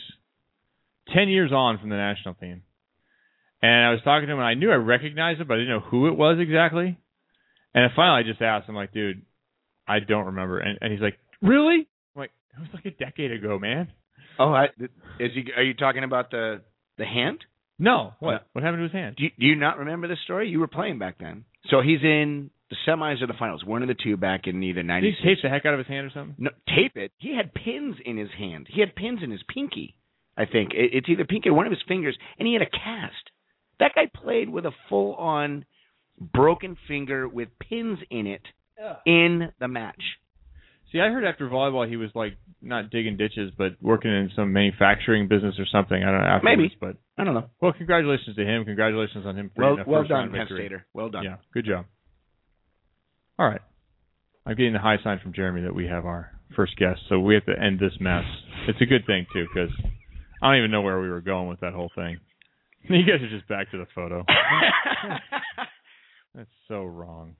10 1.14 1.30
years 1.30 1.52
on 1.52 1.78
from 1.80 1.90
the 1.90 1.96
national 1.96 2.34
team. 2.36 2.64
And 3.62 3.86
I 3.88 3.92
was 3.92 4.00
talking 4.04 4.28
to 4.28 4.34
him, 4.34 4.40
and 4.40 4.48
I 4.48 4.54
knew 4.56 4.72
I 4.72 4.76
recognized 4.76 5.40
him, 5.42 5.48
but 5.48 5.56
I 5.56 5.58
didn't 5.58 5.70
know 5.76 5.80
who 5.82 6.08
it 6.08 6.18
was 6.18 6.38
exactly. 6.40 6.98
And 7.74 7.92
finally, 7.96 8.24
I 8.24 8.28
just 8.30 8.42
asked 8.42 8.68
him, 8.68 8.76
like, 8.76 8.92
dude, 8.94 9.22
I 9.88 10.00
don't 10.00 10.26
remember. 10.28 10.60
And, 10.60 10.78
and 10.82 10.92
he's 10.92 11.02
like, 11.02 11.18
really? 11.42 11.88
I'm 12.16 12.20
like, 12.20 12.32
it 12.56 12.60
was 12.60 12.70
like 12.74 12.86
a 12.86 12.92
decade 12.92 13.32
ago, 13.32 13.60
man. 13.60 13.92
Oh, 14.40 14.54
I, 14.54 14.66
is 15.20 15.32
he? 15.34 15.46
Are 15.56 15.64
you 15.64 15.74
talking 15.74 16.04
about 16.04 16.32
the 16.32 16.62
the 16.98 17.06
hand? 17.06 17.40
No. 17.80 18.14
What? 18.20 18.48
What 18.54 18.64
happened 18.64 18.80
to 18.80 18.84
his 18.84 18.92
hand? 18.92 19.16
Do 19.18 19.24
you, 19.24 19.30
do 19.40 19.46
you 19.46 19.56
not 19.56 19.78
remember 19.78 20.08
this 20.08 20.20
story? 20.24 20.50
You 20.50 20.60
were 20.60 20.68
playing 20.68 21.00
back 21.00 21.18
then. 21.20 21.46
So 21.70 21.82
he's 21.82 22.02
in 22.02 22.50
the 22.70 22.76
semis 22.88 23.22
or 23.22 23.28
the 23.28 23.34
finals, 23.38 23.64
one 23.64 23.82
of 23.82 23.88
the 23.88 23.96
two 23.96 24.18
back 24.18 24.42
in 24.46 24.62
either 24.64 24.82
Did 24.82 24.88
ninety 24.88 25.16
he 25.22 25.28
tape 25.28 25.38
the 25.44 25.50
heck 25.50 25.66
out 25.66 25.74
of 25.74 25.80
his 25.80 25.88
hand 25.88 26.08
or 26.08 26.12
something? 26.14 26.36
No, 26.38 26.52
tape 26.68 26.96
it. 26.96 27.12
He 27.18 27.36
had 27.36 27.54
pins 27.54 27.96
in 28.04 28.18
his 28.18 28.30
hand. 28.38 28.68
He 28.70 28.80
had 28.80 28.96
pins 28.96 29.20
in 29.24 29.32
his 29.32 29.42
pinky. 29.54 29.96
I 30.38 30.46
think 30.46 30.72
it, 30.74 30.92
it's 30.94 31.10
either 31.10 31.26
pinky 31.26 31.50
or 31.50 31.54
one 31.54 31.68
of 31.68 31.72
his 31.72 31.84
fingers, 31.88 32.18
and 32.40 32.48
he 32.48 32.54
had 32.54 32.64
a 32.64 32.70
cast. 32.70 33.30
That 33.80 33.92
guy 33.96 34.10
played 34.14 34.50
with 34.50 34.66
a 34.66 34.72
full-on 34.90 35.66
broken 36.20 36.78
finger 36.88 37.28
with 37.28 37.50
pins 37.60 38.00
in 38.10 38.28
it 38.28 38.42
in 39.06 39.50
the 39.60 39.68
match. 39.68 40.02
See, 40.92 41.00
I 41.00 41.10
heard 41.10 41.26
after 41.26 41.48
volleyball 41.50 41.88
he 41.90 41.98
was 41.98 42.10
like 42.14 42.34
not 42.62 42.92
digging 42.92 43.18
ditches, 43.18 43.52
but 43.58 43.72
working 43.82 44.12
in 44.12 44.30
some 44.36 44.54
manufacturing 44.54 45.28
business 45.28 45.56
or 45.58 45.66
something. 45.72 46.04
I 46.04 46.12
don't 46.12 46.22
know. 46.22 46.40
Maybe. 46.44 46.72
but 46.80 46.98
I 47.18 47.24
don't 47.24 47.34
know. 47.34 47.50
well, 47.62 47.74
congratulations 47.74 48.36
to 48.36 48.44
him. 48.44 48.66
Congratulations 48.66 49.26
on 49.26 49.38
him. 49.38 49.52
for 49.56 49.76
Well, 49.76 49.84
well 49.88 50.04
done, 50.08 50.32
round 50.32 50.50
Penn. 50.50 50.58
Stater. 50.58 50.86
Well 50.94 51.10
done. 51.10 51.24
Yeah, 51.24 51.38
good 51.54 51.66
job. 51.66 51.86
All 53.40 53.48
right, 53.48 53.62
I'm 54.46 54.56
getting 54.56 54.74
the 54.74 54.80
high 54.80 54.98
sign 55.04 55.20
from 55.24 55.34
Jeremy 55.34 55.62
that 55.64 55.74
we 55.74 55.88
have 55.88 56.06
our 56.06 56.30
first 56.56 56.78
guest, 56.78 57.00
so 57.10 57.20
we 57.20 57.34
have 57.34 57.46
to 57.48 57.60
end 57.60 57.80
this 57.80 57.94
mess. 58.00 58.24
It's 58.68 58.80
a 58.80 58.86
good 58.86 59.08
thing 59.08 59.26
too, 59.34 59.48
because 59.52 59.72
I 60.42 60.50
don't 60.50 60.60
even 60.60 60.72
know 60.72 60.82
where 60.82 61.02
we 61.02 61.10
were 61.10 61.22
going 61.22 61.48
with 61.48 61.62
that 61.62 61.74
whole 61.74 61.92
thing. 61.96 62.20
You 62.90 63.06
guys 63.06 63.22
are 63.24 63.30
just 63.30 63.48
back 63.48 63.72
to 63.72 63.78
the 63.78 63.86
photo. 63.96 64.26
That's 66.36 66.50
so 66.68 66.84
wrong. 66.84 67.34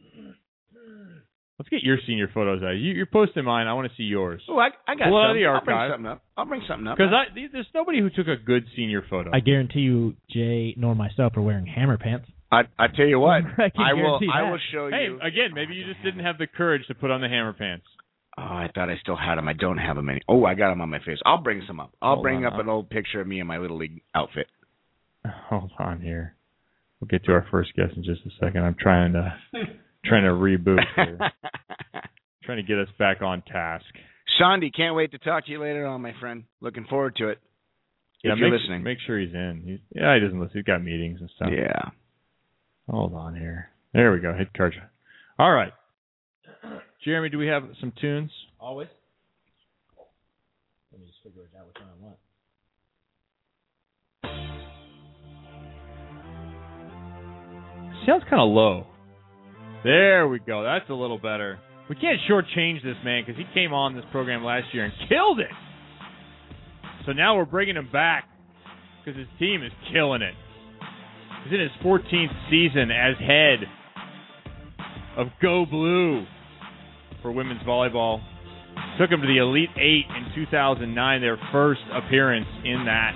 Let's 1.60 1.70
get 1.70 1.84
your 1.84 1.98
senior 2.08 2.30
photos 2.34 2.64
out. 2.64 2.72
You, 2.72 2.94
you're 2.94 3.06
posting 3.06 3.46
mine. 3.46 3.68
I 3.68 3.74
want 3.74 3.88
to 3.90 3.96
see 3.96 4.04
yours. 4.04 4.42
Oh, 4.50 4.58
I, 4.58 4.70
I 4.88 4.96
got 4.96 5.08
Pull 5.10 5.18
out 5.22 5.32
of 5.32 5.38
something. 5.38 5.44
the 5.44 5.48
I'll 5.48 5.66
bring 5.66 5.92
something 5.92 6.08
up. 6.08 6.24
I'll 6.36 6.46
bring 6.46 6.62
something 6.68 6.88
up. 6.88 6.98
Because 6.98 7.14
I 7.14 7.48
there's 7.52 7.68
nobody 7.76 8.00
who 8.00 8.10
took 8.10 8.28
a 8.28 8.36
good 8.36 8.66
senior 8.76 9.04
photo. 9.08 9.30
I 9.34 9.40
guarantee 9.40 9.82
you, 9.82 10.16
Jay 10.32 10.74
nor 10.78 10.96
myself 10.96 11.38
are 11.38 11.42
wearing 11.42 11.68
hammer 11.68 11.98
pants. 11.98 12.28
I, 12.52 12.62
I 12.78 12.88
tell 12.88 13.06
you 13.06 13.20
what, 13.20 13.44
I 13.58 13.70
can 13.70 13.82
I 13.82 13.94
will. 13.94 14.20
guarantee 14.20 14.30
I 14.34 14.50
will 14.50 14.60
show 14.72 14.90
hey, 14.90 15.06
you. 15.06 15.16
again, 15.22 15.54
maybe 15.54 15.74
you 15.76 15.86
just 15.86 16.00
oh, 16.02 16.06
didn't 16.06 16.26
have 16.26 16.38
the 16.38 16.48
courage 16.48 16.86
to 16.88 16.96
put 16.96 17.12
on 17.12 17.22
the 17.22 17.28
hammer 17.28 17.54
pants. 17.54 17.86
Oh, 18.38 18.42
I 18.42 18.70
thought 18.74 18.90
I 18.90 18.98
still 19.02 19.16
had 19.16 19.36
them. 19.36 19.48
I 19.48 19.54
don't 19.54 19.78
have 19.78 19.96
them 19.96 20.10
any. 20.10 20.22
Oh, 20.28 20.44
I 20.46 20.56
got 20.56 20.70
them 20.70 20.82
on 20.82 20.90
my 20.90 21.00
face. 21.00 21.20
I'll 21.24 21.42
bring 21.44 21.62
some 21.68 21.80
up. 21.80 21.94
I'll 22.02 22.16
Hold 22.16 22.24
bring 22.24 22.46
on, 22.46 22.54
up 22.54 22.60
an 22.60 22.68
old 22.68 22.90
picture 22.90 23.22
of 23.22 23.28
me 23.28 23.40
in 23.40 23.46
my 23.46 23.60
little 23.60 23.78
league 23.78 24.02
outfit. 24.16 24.48
Hold 25.50 25.72
on 25.78 26.02
here. 26.02 26.36
We'll 27.00 27.08
get 27.10 27.24
to 27.26 27.32
our 27.34 27.46
first 27.52 27.76
guest 27.76 27.94
in 27.96 28.04
just 28.04 28.22
a 28.26 28.30
second. 28.44 28.64
I'm 28.64 28.76
trying 28.80 29.14
to 29.14 29.34
trying 30.06 30.24
to 30.24 30.30
reboot 30.30 30.80
here. 30.96 31.18
trying 32.44 32.58
to 32.58 32.64
get 32.64 32.78
us 32.80 32.90
back 33.00 33.22
on 33.22 33.42
task. 33.44 33.86
Sandy, 34.40 34.72
can't 34.72 34.96
wait 34.96 35.12
to 35.12 35.18
talk 35.18 35.46
to 35.46 35.52
you 35.52 35.62
later 35.62 35.86
on, 35.86 36.02
my 36.02 36.14
friend. 36.20 36.44
Looking 36.62 36.86
forward 36.86 37.16
to 37.18 37.30
it. 37.30 37.40
Yeah, 38.24 38.34
if 38.34 38.40
you're 38.40 38.50
make, 38.50 38.60
listening. 38.62 38.84
make 38.84 38.98
sure 39.06 39.20
he's 39.20 39.34
in. 39.34 39.64
He's, 39.66 39.80
yeah, 39.96 40.16
he 40.16 40.22
doesn't 40.22 40.40
listen. 40.40 40.54
He's 40.58 40.64
got 40.64 40.82
meetings 40.84 41.20
and 41.20 41.30
stuff. 41.36 41.50
Yeah. 41.52 41.90
Hold 42.90 43.14
on 43.14 43.36
here. 43.36 43.70
There 43.94 44.12
we 44.12 44.20
go. 44.20 44.34
Hit 44.34 44.54
card. 44.54 44.74
All 45.38 45.52
right. 45.52 45.74
Jeremy, 47.04 47.30
do 47.30 47.38
we 47.38 47.48
have 47.48 47.64
some 47.82 47.92
tunes? 48.00 48.32
Always. 48.60 48.88
Let 50.92 51.02
me 51.02 51.08
just 51.08 51.20
figure 51.22 51.42
it 51.44 51.50
out 51.60 51.68
which 51.68 51.76
one 51.80 51.90
I 51.90 52.06
want. 52.06 52.18
Sounds 58.06 58.24
kind 58.30 58.42
of 58.42 58.50
low. 58.50 58.88
There 59.84 60.28
we 60.28 60.40
go. 60.40 60.64
That's 60.64 60.90
a 60.90 60.94
little 60.94 61.18
better. 61.18 61.60
We 61.90 61.96
can't 61.96 62.20
shortchange 62.30 62.82
this 62.84 62.96
man 63.04 63.24
because 63.26 63.38
he 63.38 63.46
came 63.54 63.74
on 63.74 63.96
this 63.96 64.06
program 64.12 64.44
last 64.44 64.68
year 64.74 64.86
and 64.86 64.94
killed 65.10 65.40
it. 65.40 65.52
So 67.06 67.12
now 67.12 67.36
we're 67.36 67.46
bringing 67.46 67.76
him 67.76 67.90
back 67.92 68.30
because 69.04 69.18
his 69.18 69.28
team 69.40 69.62
is 69.62 69.72
killing 69.92 70.22
it. 70.22 70.34
He's 71.44 71.54
in 71.54 71.60
his 71.60 71.72
14th 71.84 72.50
season 72.50 72.90
as 72.92 73.18
head 73.20 73.60
of 75.18 75.28
Go 75.42 75.66
Blue 75.66 76.26
for 77.22 77.34
women's 77.34 77.62
volleyball. 77.64 78.22
Took 78.98 79.12
him 79.12 79.20
to 79.22 79.28
the 79.28 79.38
Elite 79.38 79.70
Eight 79.76 80.06
in 80.16 80.34
2009, 80.34 81.22
their 81.22 81.38
first 81.52 81.82
appearance 81.94 82.48
in 82.64 82.86
that 82.86 83.12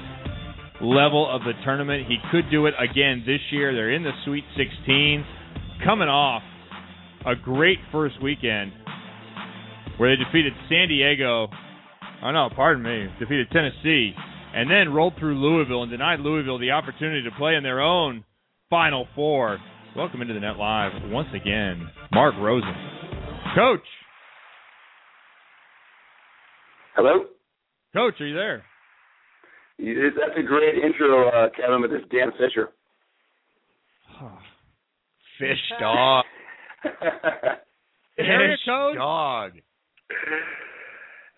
level 0.82 1.34
of 1.34 1.42
the 1.44 1.54
tournament. 1.64 2.08
He 2.08 2.18
could 2.30 2.52
do 2.52 2.66
it 2.66 2.74
again 2.78 3.24
this 3.26 3.40
year. 3.52 3.74
They're 3.74 3.94
in 3.94 4.04
the 4.04 4.12
Sweet 4.26 4.44
16, 4.58 5.26
coming 5.86 6.10
off 6.10 6.44
a 7.28 7.36
great 7.36 7.78
first 7.92 8.22
weekend 8.24 8.72
where 9.98 10.16
they 10.16 10.24
defeated 10.24 10.54
San 10.70 10.88
Diego. 10.88 11.50
Oh 12.24 12.32
no, 12.32 12.50
pardon 12.56 12.82
me, 12.82 13.08
defeated 13.20 13.48
Tennessee, 13.52 14.14
and 14.56 14.72
then 14.72 14.94
rolled 14.94 15.14
through 15.20 15.38
Louisville 15.38 15.84
and 15.84 15.92
denied 15.92 16.22
Louisville 16.22 16.58
the 16.58 16.72
opportunity 16.72 17.24
to 17.24 17.36
play 17.38 17.56
in 17.56 17.64
their 17.64 17.82
own 17.82 18.24
Final 18.70 19.08
Four. 19.14 19.58
Welcome 19.96 20.22
into 20.22 20.34
the 20.34 20.40
Net 20.40 20.56
Live 20.56 20.94
once 21.12 21.28
again, 21.36 21.90
Mark 22.14 22.34
Rosen, 22.40 22.74
Coach. 23.56 23.86
Hello. 26.96 27.26
Coach, 27.94 28.22
are 28.22 28.28
you 28.28 28.36
there? 28.36 28.64
That's 29.80 30.40
a 30.40 30.44
great 30.44 30.76
intro, 30.76 31.28
uh, 31.28 31.50
Kevin, 31.56 31.82
with 31.82 31.92
this 31.92 32.02
Dan 32.10 32.32
Fisher. 32.40 32.70
Fish 35.40 35.58
dog. 35.80 36.24
Area 36.86 38.56
Fish 38.56 38.66
code? 38.66 38.96
dog. 38.96 39.52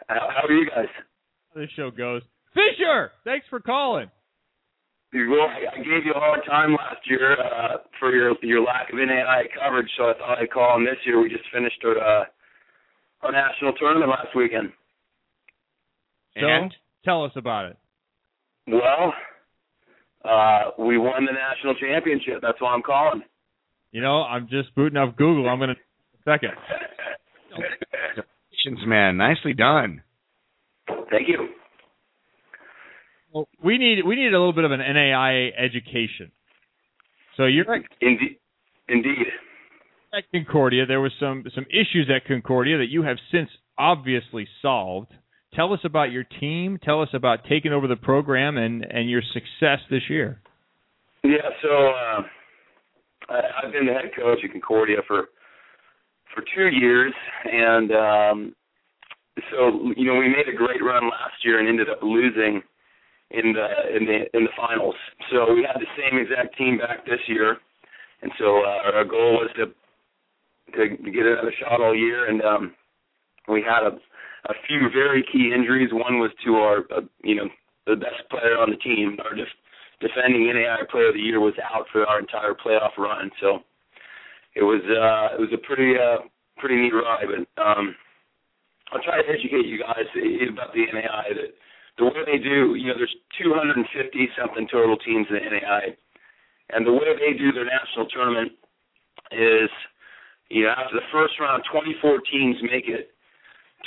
How, 0.08 0.30
how 0.36 0.48
are 0.48 0.52
you 0.52 0.70
guys? 0.70 0.88
This 1.56 1.70
show 1.76 1.92
goes. 1.92 2.22
Fisher, 2.54 3.12
thanks 3.24 3.46
for 3.50 3.60
calling. 3.60 4.10
Well, 5.14 5.48
I 5.50 5.76
I 5.76 5.78
gave 5.78 6.06
you 6.06 6.14
a 6.16 6.20
hard 6.20 6.42
time 6.48 6.72
last 6.74 7.02
year 7.10 7.34
uh, 7.34 7.78
for 8.00 8.12
your 8.12 8.34
your 8.44 8.62
lack 8.62 8.90
of 8.92 8.96
NAIA 9.00 9.46
coverage, 9.60 9.90
so 9.98 10.04
I 10.06 10.14
thought 10.14 10.38
I'd 10.40 10.52
call 10.52 10.78
in 10.78 10.86
this 10.86 10.98
year. 11.06 11.20
We 11.22 11.30
just 11.30 11.46
finished 11.54 11.82
our 11.84 11.98
uh, 11.98 12.26
our 13.24 13.32
national 13.32 13.74
tournament 13.74 14.10
last 14.12 14.36
weekend. 14.36 14.72
So, 16.40 16.46
And? 16.46 16.74
tell 17.04 17.24
us 17.26 17.32
about 17.36 17.66
it. 17.72 17.78
Well, 18.68 19.14
uh, 20.24 20.72
we 20.78 20.98
won 21.00 21.26
the 21.26 21.32
national 21.34 21.74
championship. 21.76 22.40
That's 22.42 22.62
why 22.62 22.72
I'm 22.74 22.84
calling. 22.84 23.24
You 23.92 24.02
know, 24.02 24.22
I'm 24.24 24.48
just 24.50 24.74
booting 24.76 24.98
up 24.98 25.16
Google. 25.18 25.50
I'm 25.50 25.58
going 25.58 25.70
to 25.70 25.76
second. 26.26 26.52
Congratulations, 27.50 28.88
man. 28.88 29.18
Nicely 29.18 29.54
done. 29.54 30.04
Thank 31.10 31.28
you. 31.28 31.50
Well, 33.32 33.48
we 33.64 33.78
need 33.78 34.06
we 34.06 34.16
need 34.16 34.28
a 34.28 34.40
little 34.40 34.54
bit 34.54 34.64
of 34.64 34.72
an 34.72 34.80
NAIA 34.80 35.52
education. 35.58 36.32
So 37.38 37.46
you're 37.46 37.66
Indeed. 38.02 38.38
Indeed. 38.88 39.28
at 40.14 40.24
Concordia. 40.32 40.86
There 40.86 41.00
was 41.00 41.12
some 41.20 41.44
some 41.54 41.66
issues 41.70 42.10
at 42.14 42.28
Concordia 42.28 42.80
that 42.80 42.90
you 42.90 43.04
have 43.04 43.18
since 43.32 43.50
obviously 43.78 44.48
solved. 44.62 45.12
Tell 45.54 45.74
us 45.74 45.80
about 45.84 46.12
your 46.12 46.24
team. 46.24 46.80
Tell 46.84 47.02
us 47.02 47.10
about 47.14 47.40
taking 47.48 47.72
over 47.72 47.88
the 47.88 47.96
program 47.96 48.58
and 48.58 48.84
and 48.84 49.10
your 49.10 49.22
success 49.34 49.80
this 49.90 50.04
year. 50.10 50.42
Yeah, 51.24 51.50
so 51.62 51.70
uh, 51.70 52.22
I, 53.30 53.64
I've 53.64 53.72
been 53.72 53.86
the 53.86 53.94
head 53.94 54.12
coach 54.16 54.40
at 54.44 54.52
Concordia 54.52 54.98
for 55.08 55.30
for 56.34 56.44
two 56.56 56.68
years, 56.68 57.14
and 57.46 57.92
um, 57.92 58.56
so 59.52 59.92
you 59.96 60.06
know 60.06 60.16
we 60.20 60.28
made 60.28 60.48
a 60.52 60.56
great 60.56 60.84
run 60.84 61.06
last 61.06 61.44
year 61.44 61.60
and 61.60 61.68
ended 61.68 61.90
up 61.90 62.00
losing 62.02 62.62
in 63.32 63.54
the 63.54 63.68
in 63.96 64.06
the 64.06 64.38
in 64.38 64.44
the 64.44 64.54
finals. 64.58 64.96
So 65.32 65.54
we 65.54 65.66
had 65.66 65.80
the 65.80 65.90
same 65.98 66.20
exact 66.20 66.58
team 66.58 66.78
back 66.78 67.06
this 67.06 67.20
year, 67.28 67.58
and 68.22 68.32
so 68.40 68.62
uh, 68.64 68.96
our 68.96 69.06
goal 69.06 69.42
was 69.42 69.50
to 69.58 69.66
to, 70.78 70.90
get 70.90 71.26
another 71.26 71.54
shot 71.60 71.82
all 71.82 71.96
year, 71.96 72.30
and 72.30 72.42
um, 72.42 72.74
we 73.48 73.62
had 73.62 73.84
a 73.84 73.98
a 74.50 74.54
few 74.68 74.90
very 74.94 75.24
key 75.32 75.52
injuries. 75.54 75.90
One 75.92 76.20
was 76.20 76.32
to 76.46 76.56
our 76.56 76.78
uh, 76.96 77.02
you 77.24 77.36
know 77.36 77.50
the 77.86 77.96
best 77.96 78.30
player 78.30 78.58
on 78.58 78.70
the 78.70 78.78
team, 78.78 79.18
our 79.24 79.36
def- 79.36 79.48
defending 80.00 80.48
NAIA 80.48 80.88
Player 80.90 81.10
of 81.10 81.16
the 81.16 81.22
Year 81.22 81.40
was 81.40 81.54
out 81.64 81.86
for 81.92 82.06
our 82.06 82.20
entire 82.20 82.54
playoff 82.54 82.98
run. 82.98 83.32
So 83.42 83.60
it 84.56 84.64
was 84.64 84.82
uh, 84.84 85.36
it 85.36 85.40
was 85.40 85.52
a 85.54 85.62
pretty 85.62 85.96
uh, 85.96 86.26
pretty 86.58 86.76
neat 86.76 86.94
ride. 86.94 87.28
But 87.28 87.46
um, 87.62 87.96
I'll 88.92 89.04
try 89.04 89.22
to 89.22 89.28
educate 89.28 89.68
you 89.68 89.80
guys 89.80 90.08
about 90.50 90.74
the 90.74 90.88
NAIA. 90.88 91.36
That 91.36 91.52
the 91.98 92.06
way 92.06 92.24
they 92.26 92.40
do, 92.40 92.76
you 92.76 92.88
know, 92.88 92.98
there's 92.98 93.16
250 93.38 93.86
something 94.40 94.68
total 94.72 94.98
teams 94.98 95.28
in 95.30 95.36
the 95.36 95.44
NAIA, 95.44 95.96
and 96.72 96.88
the 96.88 96.94
way 96.94 97.12
they 97.20 97.38
do 97.38 97.52
their 97.52 97.68
national 97.68 98.08
tournament 98.08 98.54
is, 99.32 99.70
you 100.50 100.64
know, 100.64 100.74
after 100.74 100.96
the 100.96 101.08
first 101.12 101.36
round, 101.40 101.64
24 101.72 102.20
teams 102.32 102.56
make 102.64 102.88
it 102.88 103.12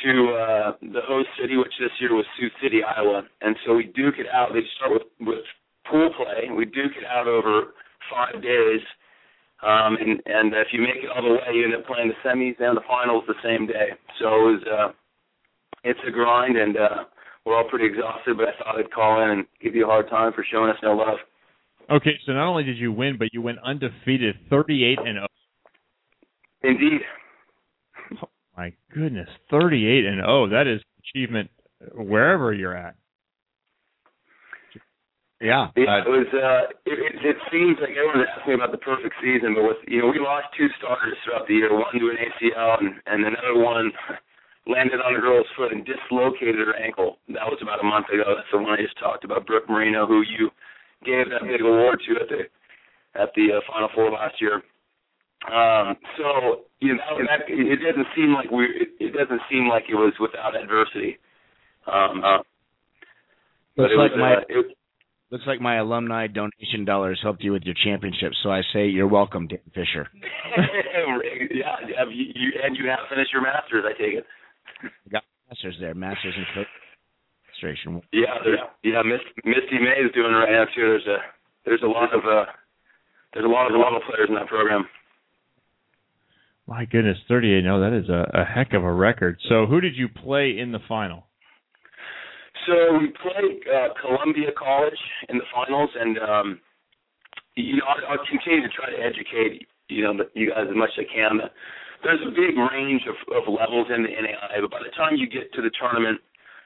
to 0.05 0.13
uh, 0.37 0.73
the 0.81 1.01
host 1.05 1.29
city, 1.41 1.57
which 1.57 1.73
this 1.81 1.93
year 2.01 2.15
was 2.15 2.25
Sioux 2.39 2.49
City, 2.63 2.81
Iowa, 2.85 3.23
and 3.41 3.57
so 3.65 3.75
we 3.75 3.85
duke 3.97 4.17
it 4.19 4.27
out. 4.33 4.53
They 4.53 4.65
start 4.77 4.93
with 4.93 5.09
with 5.21 5.45
pool 5.91 6.11
play. 6.17 6.51
We 6.55 6.65
duke 6.65 6.97
it 6.97 7.05
out 7.05 7.27
over 7.27 7.75
five 8.11 8.43
days. 8.43 8.81
Um, 9.63 9.97
and 10.01 10.21
and 10.27 10.53
if 10.55 10.69
you 10.73 10.83
make 10.83 11.05
it 11.05 11.11
all 11.15 11.23
the 11.23 11.35
way, 11.35 11.55
you 11.55 11.65
end 11.65 11.75
up 11.75 11.87
playing 11.87 12.11
the 12.11 12.29
semis 12.29 12.59
and 12.59 12.77
the 12.77 12.83
finals 12.89 13.23
the 13.29 13.39
same 13.45 13.67
day. 13.67 13.95
So 14.19 14.27
it 14.27 14.43
was 14.43 14.63
uh, 14.67 14.93
it's 15.85 16.01
a 16.07 16.11
grind, 16.11 16.57
and 16.57 16.77
uh, 16.77 17.05
we're 17.45 17.57
all 17.57 17.69
pretty 17.69 17.87
exhausted. 17.87 18.37
But 18.37 18.49
I 18.49 18.53
thought 18.59 18.79
I'd 18.79 18.91
call 18.91 19.23
in 19.23 19.31
and 19.31 19.47
give 19.63 19.75
you 19.75 19.85
a 19.85 19.89
hard 19.89 20.09
time 20.11 20.33
for 20.33 20.45
showing 20.51 20.71
us 20.71 20.77
no 20.83 20.95
love. 20.95 21.19
Okay, 21.91 22.19
so 22.27 22.33
not 22.33 22.49
only 22.49 22.65
did 22.65 22.79
you 22.79 22.93
win, 22.93 23.17
but 23.19 23.29
you 23.33 23.43
went 23.43 23.59
undefeated, 23.65 24.37
38 24.51 24.99
and 24.99 25.19
0. 25.19 25.27
Indeed. 26.63 27.01
Oh, 28.23 28.29
my 28.57 28.73
goodness, 28.95 29.29
38 29.51 30.07
and 30.07 30.23
0. 30.23 30.49
That 30.51 30.67
is 30.67 30.81
achievement 31.01 31.51
wherever 31.95 32.53
you're 32.53 32.77
at. 32.77 32.95
Yeah. 35.43 35.75
It 36.07 36.11
was. 36.11 36.31
Uh, 36.31 36.71
it, 36.87 36.99
it, 37.03 37.15
it 37.35 37.39
seems 37.51 37.75
like 37.83 37.99
everyone's 37.99 38.31
asking 38.31 38.55
about 38.55 38.71
the 38.71 38.79
perfect 38.79 39.19
season, 39.19 39.59
but 39.59 39.67
with 39.67 39.83
you 39.91 39.99
know 39.99 40.09
we 40.09 40.23
lost 40.23 40.55
two 40.55 40.71
starters 40.79 41.19
throughout 41.27 41.51
the 41.51 41.59
year. 41.59 41.75
One 41.75 41.99
to 41.99 42.15
an 42.15 42.23
ACL, 42.23 42.79
and 42.79 42.95
and 43.11 43.27
another 43.27 43.59
one 43.59 43.91
landed 44.71 45.03
on 45.03 45.19
a 45.19 45.21
girl's 45.21 45.51
foot 45.59 45.75
and 45.75 45.83
dislocated 45.83 46.63
her 46.63 46.79
ankle. 46.79 47.19
That 47.35 47.51
was 47.51 47.59
about 47.59 47.83
a 47.83 47.87
month 47.87 48.07
ago. 48.15 48.23
That's 48.39 48.47
the 48.55 48.63
one 48.63 48.71
I 48.71 48.79
just 48.79 48.95
talked 49.03 49.27
about, 49.27 49.43
Brooke 49.43 49.67
Marino, 49.67 50.07
who 50.07 50.23
you 50.23 50.55
gave 51.03 51.27
that 51.35 51.43
big 51.43 51.61
award 51.61 51.99
to 52.07 52.13
at 52.23 52.31
the 52.31 52.43
at 53.19 53.35
the 53.35 53.59
uh, 53.59 53.61
Final 53.67 53.91
Four 53.99 54.15
last 54.15 54.39
year. 54.39 54.63
Um, 55.51 55.99
so 56.15 56.71
you 56.79 56.95
know 56.95 57.19
that, 57.19 57.51
it 57.51 57.83
doesn't 57.83 58.15
seem 58.15 58.31
like 58.31 58.51
we 58.55 58.71
it, 58.71 58.95
it 59.03 59.13
doesn't 59.19 59.43
seem 59.51 59.67
like 59.67 59.91
it 59.91 59.99
was 59.99 60.15
without 60.23 60.55
adversity. 60.55 61.19
Um, 61.91 62.23
uh, 62.23 62.47
looks 63.75 63.91
it 63.91 63.99
like 63.99 64.15
my 64.15 64.39
uh, 64.39 64.47
it, 64.47 64.79
looks 65.33 65.47
like 65.47 65.61
my 65.61 65.79
alumni 65.79 66.29
donation 66.29 66.85
dollars 66.85 67.19
helped 67.23 67.43
you 67.43 67.53
with 67.53 67.63
your 67.65 67.75
championship. 67.83 68.33
So 68.43 68.51
I 68.51 68.61
say 68.73 68.87
you're 68.87 69.09
welcome, 69.09 69.49
Dan 69.49 69.59
Fisher. 69.75 70.07
yeah, 71.51 72.05
you, 72.11 72.27
you 72.37 72.53
and 72.63 72.77
you 72.77 72.89
have 72.89 73.09
finished 73.09 73.33
your 73.33 73.43
masters. 73.43 73.85
I 73.89 73.93
take 73.97 74.15
it. 74.15 74.27
got 75.11 75.25
masters 75.49 75.77
there, 75.81 75.95
masters 75.95 76.35
in 76.37 76.45
coach 76.55 76.69
administration. 77.63 78.03
Yeah, 78.13 78.39
there's, 78.45 78.59
yeah, 78.83 79.03
Miss, 79.03 79.21
Misty 79.45 79.79
May 79.79 80.05
is 80.05 80.13
doing 80.15 80.33
it 80.33 80.37
right 80.37 80.53
now 80.53 80.65
too. 80.75 80.83
There's 80.83 81.07
a 81.07 81.19
there's 81.65 81.83
a 81.83 81.87
lot 81.87 82.15
of 82.15 82.21
uh 82.25 82.51
there's 83.33 83.45
a 83.45 83.49
lot 83.49 83.69
of 83.69 83.75
a 83.75 83.79
lot 83.79 83.95
of 83.95 84.03
players 84.03 84.29
in 84.29 84.35
that 84.35 84.49
program. 84.49 84.87
My 86.67 86.85
goodness, 86.85 87.19
38 87.29 87.65
No, 87.65 87.81
that 87.81 87.93
is 87.93 88.09
a, 88.09 88.31
a 88.35 88.45
heck 88.45 88.73
of 88.73 88.85
a 88.85 88.93
record. 88.93 89.39
So, 89.49 89.67
who 89.67 89.81
did 89.81 89.97
you 89.97 90.09
play 90.09 90.57
in 90.59 90.71
the 90.73 90.79
final? 90.89 91.25
So 92.67 92.99
we 92.99 93.11
played 93.19 93.59
uh, 93.67 93.91
Columbia 94.01 94.51
College 94.57 94.99
in 95.29 95.39
the 95.39 95.49
finals, 95.51 95.91
and 95.99 96.19
um, 96.19 96.61
you 97.57 97.77
know 97.77 97.87
I'll, 97.89 98.15
I'll 98.15 98.27
continue 98.27 98.63
to 98.63 98.73
try 98.73 98.91
to 98.91 98.99
educate 98.99 99.67
you 99.89 100.05
know 100.05 100.15
you 100.35 100.51
guys 100.51 100.71
as 100.71 100.77
much 100.77 100.91
as 100.99 101.05
I 101.05 101.15
can. 101.15 101.41
There's 102.03 102.23
a 102.23 102.31
big 102.31 102.59
range 102.59 103.03
of, 103.07 103.15
of 103.31 103.47
levels 103.47 103.87
in 103.95 104.03
the 104.03 104.11
NAIA, 104.11 104.63
but 104.63 104.71
by 104.71 104.83
the 104.83 104.95
time 104.95 105.15
you 105.15 105.31
get 105.31 105.55
to 105.55 105.63
the 105.63 105.71
tournament, 105.79 106.19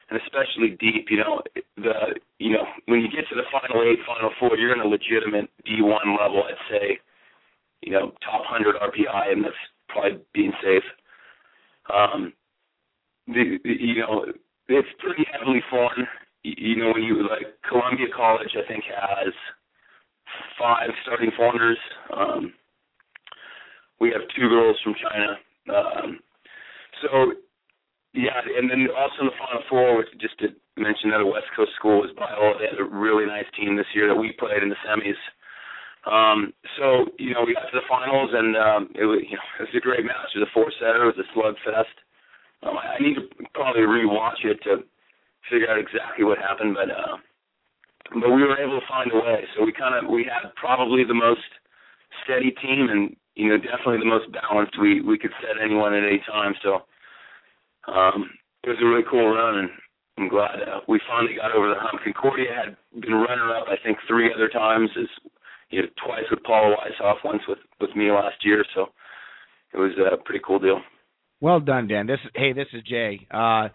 and 0.09 0.19
especially 0.21 0.77
deep, 0.77 1.09
you 1.09 1.17
know 1.17 1.41
the 1.77 2.21
you 2.37 2.53
know 2.53 2.65
when 2.85 3.01
you 3.01 3.09
get 3.09 3.25
to 3.29 3.35
the 3.35 3.49
final 3.49 3.81
eight, 3.81 3.99
final 4.05 4.29
four, 4.39 4.57
you're 4.57 4.73
in 4.73 4.85
a 4.85 4.87
legitimate 4.87 5.49
D1 5.65 6.05
level. 6.13 6.45
I'd 6.45 6.61
say, 6.69 6.99
you 7.81 7.91
know, 7.91 8.13
top 8.21 8.45
100 8.45 8.77
RPI, 8.77 9.31
and 9.33 9.43
that's 9.43 9.61
probably 9.89 10.21
being 10.33 10.53
safe. 10.61 10.85
Um, 11.89 12.33
the, 13.27 13.57
the 13.63 13.73
you 13.73 14.01
know 14.01 14.25
it's 14.67 14.87
pretty 14.99 15.25
heavily 15.31 15.61
fun. 15.69 16.07
You 16.43 16.75
know, 16.77 16.93
when 16.93 17.03
you 17.03 17.27
like 17.27 17.55
Columbia 17.67 18.07
College, 18.15 18.55
I 18.55 18.67
think 18.67 18.83
has 18.87 19.33
five 20.59 20.89
starting 21.03 21.31
foreigners. 21.35 21.77
Um, 22.15 22.53
we 23.99 24.09
have 24.11 24.21
two 24.35 24.47
girls 24.49 24.77
from 24.83 24.95
China. 24.95 25.37
Um, 25.67 26.19
so, 27.01 27.33
yeah, 28.13 28.39
and 28.57 28.69
then 28.69 28.87
also 28.95 29.21
in 29.21 29.27
the 29.27 29.37
Final 29.39 29.63
Four, 29.69 29.97
which 29.97 30.07
just 30.21 30.37
to 30.39 30.47
mention 30.77 31.09
another 31.09 31.25
West 31.25 31.49
Coast 31.55 31.71
school 31.75 32.01
was 32.01 32.13
Biola. 32.15 32.59
They 32.59 32.69
had 32.69 32.79
a 32.79 32.87
really 32.87 33.25
nice 33.25 33.49
team 33.57 33.75
this 33.75 33.89
year 33.93 34.07
that 34.07 34.15
we 34.15 34.31
played 34.37 34.63
in 34.63 34.69
the 34.69 34.79
semis. 34.85 35.19
Um, 36.07 36.53
so, 36.79 37.11
you 37.19 37.33
know, 37.33 37.43
we 37.43 37.53
got 37.53 37.67
to 37.67 37.75
the 37.75 37.89
finals, 37.89 38.31
and 38.31 38.55
um, 38.55 38.81
it 38.95 39.03
was, 39.03 39.19
you 39.27 39.35
know, 39.35 39.47
it 39.59 39.67
was 39.67 39.75
a 39.75 39.83
great 39.83 40.05
match. 40.05 40.31
It 40.33 40.39
was 40.39 40.47
a 40.47 40.53
four-setter. 40.53 41.03
It 41.03 41.17
was 41.17 41.25
a 41.25 41.29
slugfest. 41.35 41.97
Um, 42.63 42.77
I 42.77 43.01
need 43.01 43.15
to 43.15 43.27
probably 43.53 43.81
rewatch 43.81 44.43
it 44.43 44.61
to 44.63 44.83
figure 45.49 45.69
out 45.69 45.79
exactly 45.79 46.25
what 46.25 46.37
happened, 46.37 46.75
but 46.75 46.89
uh, 46.89 47.17
but 48.13 48.31
we 48.31 48.43
were 48.43 48.57
able 48.57 48.79
to 48.79 48.87
find 48.87 49.11
a 49.11 49.15
way. 49.15 49.43
So 49.55 49.65
we 49.65 49.71
kind 49.71 49.95
of 49.95 50.09
we 50.09 50.23
had 50.23 50.53
probably 50.55 51.03
the 51.03 51.13
most 51.13 51.45
steady 52.23 52.51
team, 52.51 52.89
and 52.89 53.15
you 53.35 53.49
know 53.49 53.57
definitely 53.57 53.99
the 53.99 54.09
most 54.09 54.31
balanced. 54.31 54.79
We 54.79 55.01
we 55.01 55.17
could 55.17 55.31
set 55.41 55.61
anyone 55.61 55.93
at 55.93 56.03
any 56.03 56.21
time. 56.25 56.53
So 56.63 56.87
um, 57.91 58.29
it 58.63 58.69
was 58.69 58.79
a 58.81 58.85
really 58.85 59.05
cool 59.09 59.29
run, 59.29 59.59
and 59.59 59.69
I'm 60.17 60.29
glad 60.29 60.61
uh, 60.61 60.81
we 60.87 60.99
finally 61.07 61.35
got 61.35 61.53
over 61.53 61.69
the 61.69 61.79
hump. 61.79 62.01
Concordia 62.03 62.49
had 62.49 62.77
been 63.01 63.13
runner 63.13 63.55
up, 63.55 63.67
I 63.69 63.77
think, 63.83 63.97
three 64.07 64.33
other 64.33 64.49
times. 64.49 64.89
As 64.99 65.07
you 65.69 65.81
know, 65.81 65.87
twice 66.03 66.25
with 66.31 66.43
Paula 66.43 66.75
Weishoff, 66.75 67.23
once 67.23 67.43
with 67.47 67.59
with 67.79 67.95
me 67.95 68.11
last 68.11 68.43
year. 68.43 68.65
So 68.73 68.87
it 69.73 69.77
was 69.77 69.91
a 69.99 70.17
pretty 70.17 70.41
cool 70.45 70.59
deal. 70.59 70.81
Well 71.39 71.59
done, 71.59 71.87
Dan. 71.87 72.07
This 72.07 72.19
hey, 72.35 72.53
this 72.53 72.67
is 72.73 72.83
Jay. 72.83 73.27
Uh, 73.29 73.69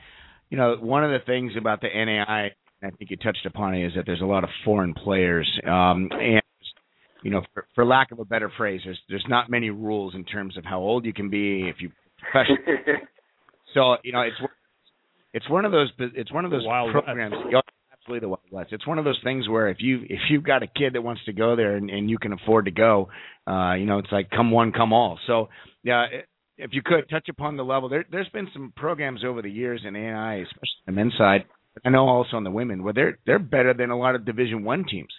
you 0.51 0.57
know, 0.57 0.77
one 0.81 1.05
of 1.05 1.11
the 1.11 1.25
things 1.25 1.53
about 1.57 1.81
the 1.81 1.89
NAIA, 1.89 2.51
I 2.83 2.91
think 2.91 3.11
you 3.11 3.17
touched 3.17 3.47
upon 3.47 3.75
it, 3.75 3.87
is 3.87 3.93
that 3.97 4.05
there's 4.05 4.21
a 4.21 4.27
lot 4.27 4.45
of 4.45 4.51
foreign 4.65 4.95
players, 4.95 5.49
um, 5.65 6.09
and 6.11 6.43
you 7.23 7.31
know, 7.31 7.43
for, 7.55 7.67
for 7.75 7.85
lack 7.85 8.11
of 8.11 8.19
a 8.19 8.25
better 8.25 8.51
phrase, 8.57 8.81
there's 8.85 8.99
there's 9.09 9.25
not 9.29 9.49
many 9.49 9.71
rules 9.71 10.15
in 10.15 10.25
terms 10.25 10.57
of 10.57 10.65
how 10.65 10.81
old 10.81 11.05
you 11.05 11.13
can 11.13 11.31
be 11.31 11.69
if 11.69 11.77
you 11.79 11.91
professional. 12.19 12.59
so 13.75 13.97
you 14.03 14.13
know, 14.13 14.23
it's 14.23 14.37
it's 15.33 15.49
one 15.49 15.65
of 15.65 15.73
those 15.73 15.91
it's 15.99 16.33
one 16.33 16.45
of 16.45 16.51
those 16.51 16.67
Wild 16.67 16.93
programs. 16.93 17.35
Absolutely, 17.93 18.27
the 18.27 18.29
Wild 18.29 18.41
West. 18.51 18.73
It's 18.73 18.87
one 18.87 18.99
of 18.99 19.05
those 19.05 19.21
things 19.23 19.49
where 19.49 19.69
if 19.69 19.77
you 19.79 20.01
if 20.09 20.19
you've 20.29 20.43
got 20.43 20.65
a 20.65 20.67
kid 20.67 20.95
that 20.95 21.03
wants 21.03 21.25
to 21.27 21.33
go 21.33 21.55
there 21.55 21.77
and, 21.77 21.89
and 21.89 22.11
you 22.11 22.19
can 22.19 22.33
afford 22.33 22.65
to 22.65 22.73
go, 22.73 23.09
uh, 23.47 23.75
you 23.75 23.87
know, 23.87 23.99
it's 23.99 24.11
like 24.11 24.29
come 24.31 24.51
one, 24.51 24.73
come 24.73 24.93
all. 24.93 25.21
So 25.29 25.49
yeah, 25.85 26.07
if 26.63 26.71
you 26.73 26.83
could 26.85 27.09
touch 27.11 27.29
upon 27.29 27.57
the 27.57 27.65
level, 27.65 27.89
there, 27.89 28.05
there's 28.11 28.29
been 28.29 28.49
some 28.53 28.73
programs 28.77 29.25
over 29.25 29.43
the 29.43 29.51
years 29.51 29.83
in 29.87 29.97
AI, 29.97 30.37
especially 30.37 30.83
the 30.87 30.93
men's 30.93 31.15
side. 31.19 31.45
I 31.85 31.91
know 31.91 32.07
also 32.07 32.37
on 32.37 32.45
the 32.45 32.51
women, 32.51 32.83
where 32.83 32.93
they're 32.93 33.19
they're 33.27 33.39
better 33.39 33.75
than 33.75 33.91
a 33.91 33.99
lot 33.99 34.15
of 34.15 34.27
Division 34.27 34.63
One 34.63 34.85
teams. 34.89 35.13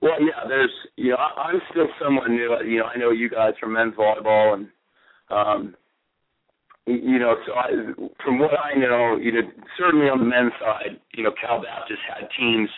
Well, 0.00 0.20
yeah, 0.20 0.48
there's 0.48 0.70
you 0.96 1.10
know 1.10 1.16
I, 1.16 1.48
I'm 1.48 1.60
still 1.70 1.88
somewhat 2.02 2.28
new. 2.30 2.56
You 2.64 2.78
know, 2.78 2.84
I 2.84 2.96
know 2.98 3.10
you 3.10 3.28
guys 3.28 3.54
from 3.60 3.72
men's 3.72 3.94
volleyball, 3.94 4.54
and 4.54 4.68
um, 5.30 5.74
you 6.86 7.18
know, 7.18 7.34
so 7.46 7.54
I, 7.54 7.68
from 8.24 8.38
what 8.38 8.52
I 8.52 8.78
know, 8.78 9.16
you 9.16 9.32
know, 9.32 9.40
certainly 9.78 10.06
on 10.06 10.18
the 10.18 10.26
men's 10.26 10.52
side, 10.60 11.00
you 11.14 11.24
know, 11.24 11.32
Cal 11.40 11.62
Baptist 11.62 12.00
had 12.06 12.28
teams, 12.38 12.68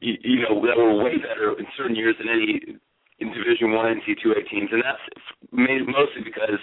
you, 0.00 0.14
you 0.22 0.42
know, 0.42 0.60
that 0.66 0.76
were 0.76 1.04
way 1.04 1.16
better 1.16 1.56
in 1.58 1.66
certain 1.76 1.94
years 1.94 2.16
than 2.18 2.28
any 2.28 2.80
in 3.20 3.32
Division 3.32 3.72
One 3.72 4.00
NC2A 4.00 4.48
teams, 4.48 4.70
and 4.72 4.82
that's 4.82 5.04
mostly 5.52 6.24
because 6.24 6.60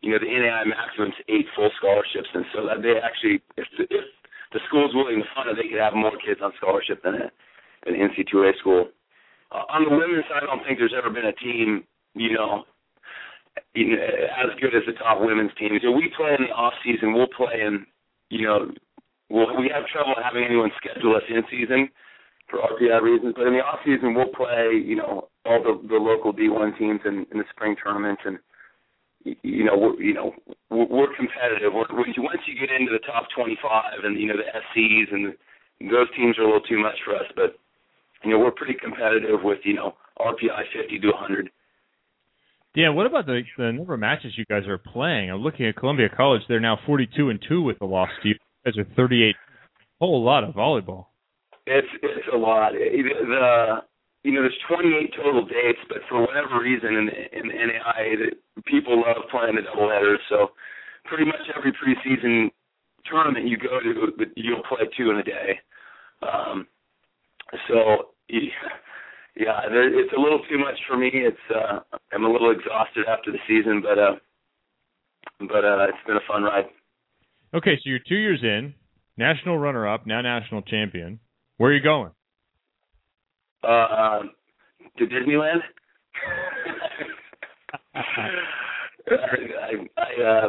you 0.00 0.12
know 0.12 0.20
the 0.20 0.28
NAIA 0.28 0.68
maximum's 0.68 1.16
eight 1.28 1.48
full 1.56 1.70
scholarships, 1.76 2.28
and 2.32 2.44
so 2.52 2.68
they 2.80 3.00
actually, 3.00 3.40
if 3.56 3.66
the, 3.76 3.84
if 3.88 4.04
the 4.52 4.60
school's 4.68 4.94
willing 4.94 5.24
to 5.24 5.28
fund 5.34 5.48
it, 5.48 5.56
they 5.56 5.68
could 5.68 5.80
have 5.80 5.96
more 5.96 6.14
kids 6.20 6.40
on 6.44 6.52
scholarship 6.60 7.02
than 7.02 7.16
a, 7.16 7.26
an 7.88 7.96
NC2A 7.96 8.60
school. 8.60 8.92
Uh, 9.50 9.64
on 9.72 9.88
the 9.88 9.90
women's 9.90 10.24
side, 10.28 10.44
I 10.44 10.46
don't 10.46 10.62
think 10.64 10.78
there's 10.78 10.96
ever 10.96 11.10
been 11.10 11.26
a 11.26 11.36
team, 11.40 11.84
you 12.14 12.34
know, 12.34 12.64
you 13.74 13.96
know, 13.96 14.02
as 14.02 14.52
good 14.60 14.76
as 14.76 14.84
the 14.86 14.92
top 15.00 15.20
women's 15.20 15.54
teams. 15.58 15.80
So 15.82 15.90
we 15.90 16.12
play 16.16 16.36
in 16.36 16.44
the 16.44 16.52
off 16.52 16.74
season. 16.84 17.14
We'll 17.14 17.30
play 17.30 17.62
in, 17.64 17.86
you 18.28 18.44
know, 18.44 18.68
we'll, 19.30 19.56
we 19.56 19.70
have 19.72 19.86
trouble 19.88 20.14
having 20.18 20.44
anyone 20.44 20.70
schedule 20.76 21.16
us 21.16 21.22
in 21.30 21.42
season 21.50 21.88
for 22.48 22.60
RPI 22.60 23.00
reasons. 23.02 23.34
But 23.36 23.46
in 23.46 23.54
the 23.54 23.64
off 23.64 23.80
season, 23.84 24.14
we'll 24.14 24.32
play, 24.32 24.70
you 24.74 24.96
know, 24.96 25.28
all 25.44 25.62
the 25.62 25.88
the 25.88 25.96
local 25.96 26.32
D1 26.32 26.78
teams 26.78 27.00
in, 27.04 27.26
in 27.30 27.38
the 27.38 27.44
spring 27.54 27.76
tournaments, 27.82 28.22
and 28.24 28.38
you 29.42 29.64
know, 29.64 29.76
we're, 29.76 30.00
you 30.00 30.14
know, 30.14 30.32
we're, 30.70 31.10
competitive. 31.16 31.72
We're, 31.74 31.90
once 31.90 32.42
you 32.46 32.54
get 32.54 32.70
into 32.70 32.92
the 32.92 33.04
top 33.06 33.26
25, 33.34 34.04
and 34.04 34.20
you 34.20 34.28
know 34.28 34.36
the 34.36 34.46
SCs 34.46 35.12
and 35.12 35.34
those 35.90 36.06
teams 36.16 36.38
are 36.38 36.42
a 36.42 36.46
little 36.46 36.60
too 36.60 36.78
much 36.78 36.94
for 37.04 37.14
us, 37.14 37.26
but 37.34 37.58
you 38.24 38.30
know 38.30 38.38
we're 38.38 38.52
pretty 38.52 38.74
competitive 38.74 39.40
with 39.42 39.58
you 39.64 39.74
know 39.74 39.94
RPI 40.18 40.62
50 40.74 40.98
to 41.00 41.08
100. 41.08 41.50
Yeah, 42.74 42.90
what 42.90 43.06
about 43.06 43.26
the 43.26 43.42
the 43.58 43.72
number 43.72 43.94
of 43.94 44.00
matches 44.00 44.32
you 44.36 44.44
guys 44.48 44.66
are 44.68 44.78
playing? 44.78 45.30
I'm 45.30 45.42
looking 45.42 45.66
at 45.66 45.76
Columbia 45.76 46.08
College; 46.14 46.42
they're 46.48 46.60
now 46.60 46.78
42 46.86 47.30
and 47.30 47.44
two 47.48 47.62
with 47.62 47.78
the 47.78 47.86
loss. 47.86 48.10
You 48.22 48.34
guys 48.64 48.76
are 48.78 48.86
38. 48.96 49.34
Whole 49.98 50.22
lot 50.22 50.44
of 50.44 50.54
volleyball. 50.54 51.06
It's 51.66 51.88
it's 52.02 52.28
a 52.32 52.36
lot. 52.36 52.72
The 52.72 53.82
you 54.26 54.32
know, 54.32 54.42
there's 54.42 54.58
28 54.66 55.14
total 55.14 55.46
dates, 55.46 55.78
but 55.88 55.98
for 56.08 56.20
whatever 56.20 56.60
reason 56.60 56.94
in 56.94 57.08
in 57.32 57.50
NAIA, 57.50 58.18
that 58.26 58.64
people 58.64 59.00
love 59.00 59.22
playing 59.30 59.54
the 59.54 59.62
doubleheaders. 59.62 60.18
So 60.28 60.50
pretty 61.04 61.24
much 61.24 61.46
every 61.56 61.72
preseason 61.72 62.50
tournament 63.08 63.46
you 63.46 63.56
go 63.56 63.78
to, 63.78 64.26
you'll 64.34 64.62
play 64.68 64.88
two 64.96 65.10
in 65.10 65.18
a 65.18 65.22
day. 65.22 65.60
Um, 66.22 66.66
so 67.68 68.10
yeah, 68.28 69.60
it's 69.70 70.12
a 70.16 70.20
little 70.20 70.40
too 70.50 70.58
much 70.58 70.78
for 70.88 70.96
me. 70.96 71.10
It's 71.12 71.36
uh, 71.54 71.80
I'm 72.12 72.24
a 72.24 72.30
little 72.30 72.50
exhausted 72.50 73.06
after 73.08 73.30
the 73.30 73.38
season, 73.46 73.82
but 73.82 73.98
uh, 73.98 74.16
but 75.40 75.64
uh, 75.64 75.86
it's 75.88 76.06
been 76.06 76.16
a 76.16 76.26
fun 76.26 76.42
ride. 76.42 76.66
Okay, 77.54 77.76
so 77.76 77.82
you're 77.84 78.00
two 78.00 78.16
years 78.16 78.40
in, 78.42 78.74
national 79.16 79.58
runner-up, 79.58 80.06
now 80.06 80.20
national 80.20 80.62
champion. 80.62 81.20
Where 81.58 81.70
are 81.70 81.74
you 81.74 81.82
going? 81.82 82.10
Uh, 83.64 84.20
to 84.98 85.04
Disneyland. 85.06 85.60
I, 89.08 89.72
I 89.96 90.22
uh, 90.22 90.48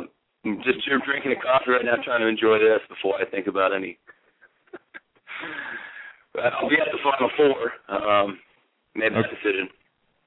just 0.63 0.79
drinking 1.05 1.31
a 1.31 1.41
coffee 1.41 1.71
right 1.71 1.85
now, 1.85 1.95
trying 2.03 2.21
to 2.21 2.27
enjoy 2.27 2.59
this 2.59 2.79
before 2.89 3.15
I 3.15 3.25
think 3.25 3.47
about 3.47 3.73
any. 3.73 3.99
I'll 6.35 6.69
be 6.69 6.75
at 6.75 6.87
the 6.91 6.99
final 7.03 7.31
four. 7.37 7.71
Um, 7.95 8.39
made 8.95 9.13
that 9.13 9.19
okay. 9.19 9.29
decision. 9.29 9.69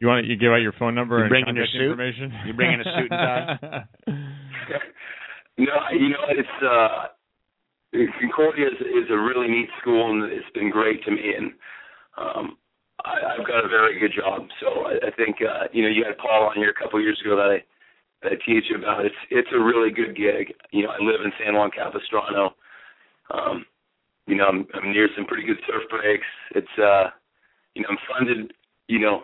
You 0.01 0.09
want 0.09 0.25
to, 0.25 0.31
you 0.31 0.37
give 0.37 0.51
out 0.51 0.63
your 0.63 0.73
phone 0.79 0.95
number 0.95 1.19
you 1.19 1.25
and 1.25 1.31
bringing 1.31 1.57
your 1.57 1.67
suit? 1.67 1.83
information? 1.83 2.33
You 2.47 2.55
bringing 2.55 2.81
a 2.81 2.85
suit 2.85 3.11
and 3.11 3.61
tie? 3.61 3.85
no, 5.59 5.75
you 5.93 6.09
know 6.09 6.25
it's 6.31 6.49
uh 6.65 7.07
Concordia 7.93 8.67
is, 8.67 8.81
is 8.81 9.11
a 9.11 9.19
really 9.19 9.49
neat 9.49 9.69
school 9.81 10.11
and 10.11 10.33
it's 10.33 10.51
been 10.55 10.71
great 10.71 11.05
to 11.05 11.11
me 11.11 11.35
and 11.37 11.53
um 12.19 12.57
I, 13.05 13.37
I've 13.37 13.47
got 13.47 13.65
a 13.65 13.69
very 13.69 13.99
good 13.99 14.13
job. 14.13 14.49
So 14.61 14.87
I, 14.87 15.09
I 15.09 15.11
think 15.17 15.37
uh, 15.41 15.69
you 15.73 15.83
know 15.83 15.89
you 15.89 16.05
had 16.05 16.19
Paul 16.19 16.51
on 16.51 16.57
here 16.57 16.71
a 16.71 16.83
couple 16.83 17.01
years 17.01 17.21
ago 17.25 17.37
that 17.37 17.51
I 17.51 17.65
that 18.23 18.33
I 18.33 18.37
teach 18.45 18.65
you 18.69 18.77
about. 18.77 19.05
It's 19.07 19.21
it's 19.31 19.49
a 19.55 19.61
really 19.61 19.91
good 19.91 20.17
gig. 20.17 20.55
You 20.71 20.85
know 20.85 20.91
I 20.91 21.03
live 21.03 21.21
in 21.25 21.33
San 21.43 21.55
Juan 21.55 21.71
Capistrano. 21.71 22.55
Um, 23.33 23.65
you 24.27 24.37
know 24.37 24.47
I'm 24.47 24.67
I'm 24.75 24.93
near 24.93 25.09
some 25.17 25.27
pretty 25.27 25.47
good 25.47 25.61
surf 25.67 25.83
breaks. 25.89 26.27
It's 26.55 26.77
uh 26.79 27.11
you 27.75 27.83
know 27.83 27.89
I'm 27.91 27.99
funded 28.09 28.53
you 28.89 28.99
know 28.99 29.23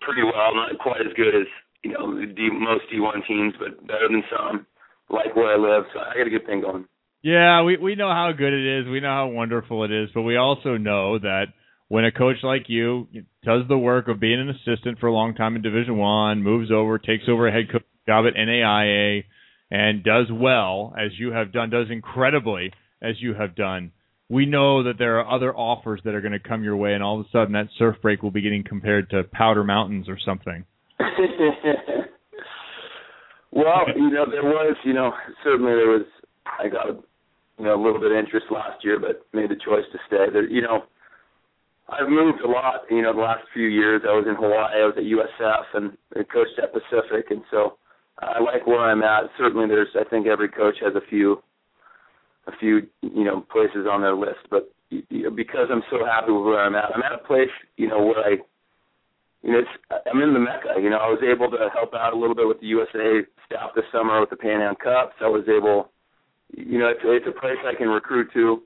pretty 0.00 0.22
well, 0.22 0.54
not 0.54 0.78
quite 0.78 1.00
as 1.00 1.12
good 1.16 1.34
as 1.34 1.48
you 1.82 1.92
know 1.92 2.14
D, 2.14 2.48
most 2.52 2.84
D1 2.92 3.26
teams, 3.26 3.54
but 3.58 3.86
better 3.86 4.08
than 4.08 4.22
some. 4.30 4.66
Like 5.08 5.36
where 5.36 5.54
I 5.54 5.56
live, 5.56 5.84
so 5.94 6.00
I 6.00 6.18
got 6.18 6.26
a 6.26 6.30
good 6.30 6.46
thing 6.46 6.60
going. 6.60 6.86
Yeah, 7.26 7.64
we 7.64 7.76
we 7.76 7.96
know 7.96 8.08
how 8.08 8.30
good 8.30 8.52
it 8.52 8.82
is. 8.82 8.86
We 8.86 9.00
know 9.00 9.08
how 9.08 9.26
wonderful 9.26 9.82
it 9.82 9.90
is, 9.90 10.10
but 10.14 10.22
we 10.22 10.36
also 10.36 10.76
know 10.76 11.18
that 11.18 11.46
when 11.88 12.04
a 12.04 12.12
coach 12.12 12.36
like 12.44 12.66
you 12.68 13.08
does 13.42 13.62
the 13.68 13.76
work 13.76 14.06
of 14.06 14.20
being 14.20 14.38
an 14.38 14.50
assistant 14.50 15.00
for 15.00 15.08
a 15.08 15.12
long 15.12 15.34
time 15.34 15.56
in 15.56 15.62
Division 15.62 15.96
One, 15.96 16.44
moves 16.44 16.70
over, 16.70 17.00
takes 17.00 17.24
over 17.28 17.48
a 17.48 17.52
head 17.52 17.72
coach 17.72 17.82
job 18.06 18.26
at 18.28 18.34
NAIA, 18.34 19.24
and 19.72 20.04
does 20.04 20.26
well 20.30 20.94
as 20.96 21.18
you 21.18 21.32
have 21.32 21.52
done, 21.52 21.68
does 21.68 21.88
incredibly 21.90 22.72
as 23.02 23.16
you 23.18 23.34
have 23.34 23.56
done. 23.56 23.90
We 24.28 24.46
know 24.46 24.84
that 24.84 24.96
there 24.96 25.18
are 25.18 25.28
other 25.28 25.52
offers 25.52 26.00
that 26.04 26.14
are 26.14 26.20
going 26.20 26.30
to 26.30 26.38
come 26.38 26.62
your 26.62 26.76
way, 26.76 26.94
and 26.94 27.02
all 27.02 27.18
of 27.18 27.26
a 27.26 27.28
sudden 27.30 27.54
that 27.54 27.66
surf 27.76 27.96
break 28.02 28.22
will 28.22 28.30
be 28.30 28.42
getting 28.42 28.62
compared 28.62 29.10
to 29.10 29.24
Powder 29.24 29.64
Mountains 29.64 30.08
or 30.08 30.16
something. 30.24 30.64
well, 33.50 33.82
you 33.96 34.10
know, 34.10 34.26
there 34.30 34.44
was, 34.44 34.76
you 34.84 34.92
know, 34.92 35.10
certainly 35.42 35.72
there 35.72 35.88
was. 35.88 36.06
I 36.46 36.68
got, 36.68 36.86
you 37.58 37.64
know, 37.64 37.74
a 37.74 37.82
little 37.82 38.00
bit 38.00 38.12
of 38.12 38.18
interest 38.18 38.46
last 38.50 38.84
year, 38.84 38.98
but 38.98 39.26
made 39.32 39.50
the 39.50 39.56
choice 39.56 39.84
to 39.92 39.98
stay. 40.06 40.26
There, 40.32 40.46
you 40.46 40.62
know 40.62 40.84
I've 41.88 42.08
moved 42.08 42.40
a 42.40 42.48
lot, 42.48 42.82
you 42.90 43.02
know, 43.02 43.14
the 43.14 43.20
last 43.20 43.44
few 43.54 43.68
years. 43.68 44.02
I 44.04 44.12
was 44.12 44.26
in 44.28 44.34
Hawaii, 44.34 44.82
I 44.82 44.86
was 44.86 44.94
at 44.98 45.04
USF, 45.06 45.64
and 45.74 45.96
coached 46.32 46.58
at 46.60 46.72
Pacific, 46.72 47.30
and 47.30 47.42
so 47.50 47.78
I 48.18 48.40
like 48.40 48.66
where 48.66 48.80
I'm 48.80 49.02
at. 49.02 49.30
Certainly, 49.38 49.68
there's, 49.68 49.88
I 49.94 50.02
think 50.08 50.26
every 50.26 50.48
coach 50.48 50.76
has 50.82 50.94
a 50.96 51.06
few, 51.08 51.42
a 52.48 52.52
few, 52.58 52.88
you 53.02 53.24
know, 53.24 53.46
places 53.52 53.86
on 53.90 54.00
their 54.00 54.16
list. 54.16 54.50
But 54.50 54.72
because 54.90 55.68
I'm 55.70 55.82
so 55.90 56.04
happy 56.04 56.32
with 56.32 56.44
where 56.44 56.60
I'm 56.60 56.74
at, 56.74 56.90
I'm 56.92 57.02
at 57.02 57.12
a 57.12 57.22
place, 57.24 57.54
you 57.76 57.88
know, 57.88 58.02
where 58.04 58.18
I, 58.18 58.30
you 59.42 59.52
know, 59.52 59.60
it's, 59.60 60.02
I'm 60.10 60.20
in 60.22 60.34
the 60.34 60.40
mecca. 60.40 60.80
You 60.82 60.90
know, 60.90 60.98
I 60.98 61.06
was 61.06 61.22
able 61.22 61.48
to 61.52 61.68
help 61.72 61.94
out 61.94 62.14
a 62.14 62.18
little 62.18 62.34
bit 62.34 62.48
with 62.48 62.58
the 62.58 62.66
USA 62.66 63.22
staff 63.46 63.70
this 63.76 63.84
summer 63.92 64.18
with 64.20 64.30
the 64.30 64.36
Pan 64.36 64.60
Am 64.60 64.74
Cups. 64.74 65.14
I 65.20 65.28
was 65.28 65.44
able, 65.46 65.90
you 66.54 66.78
know, 66.78 66.88
it's, 66.88 67.00
it's 67.04 67.26
a 67.26 67.40
place 67.40 67.56
I 67.64 67.74
can 67.76 67.88
recruit 67.88 68.28
to 68.34 68.62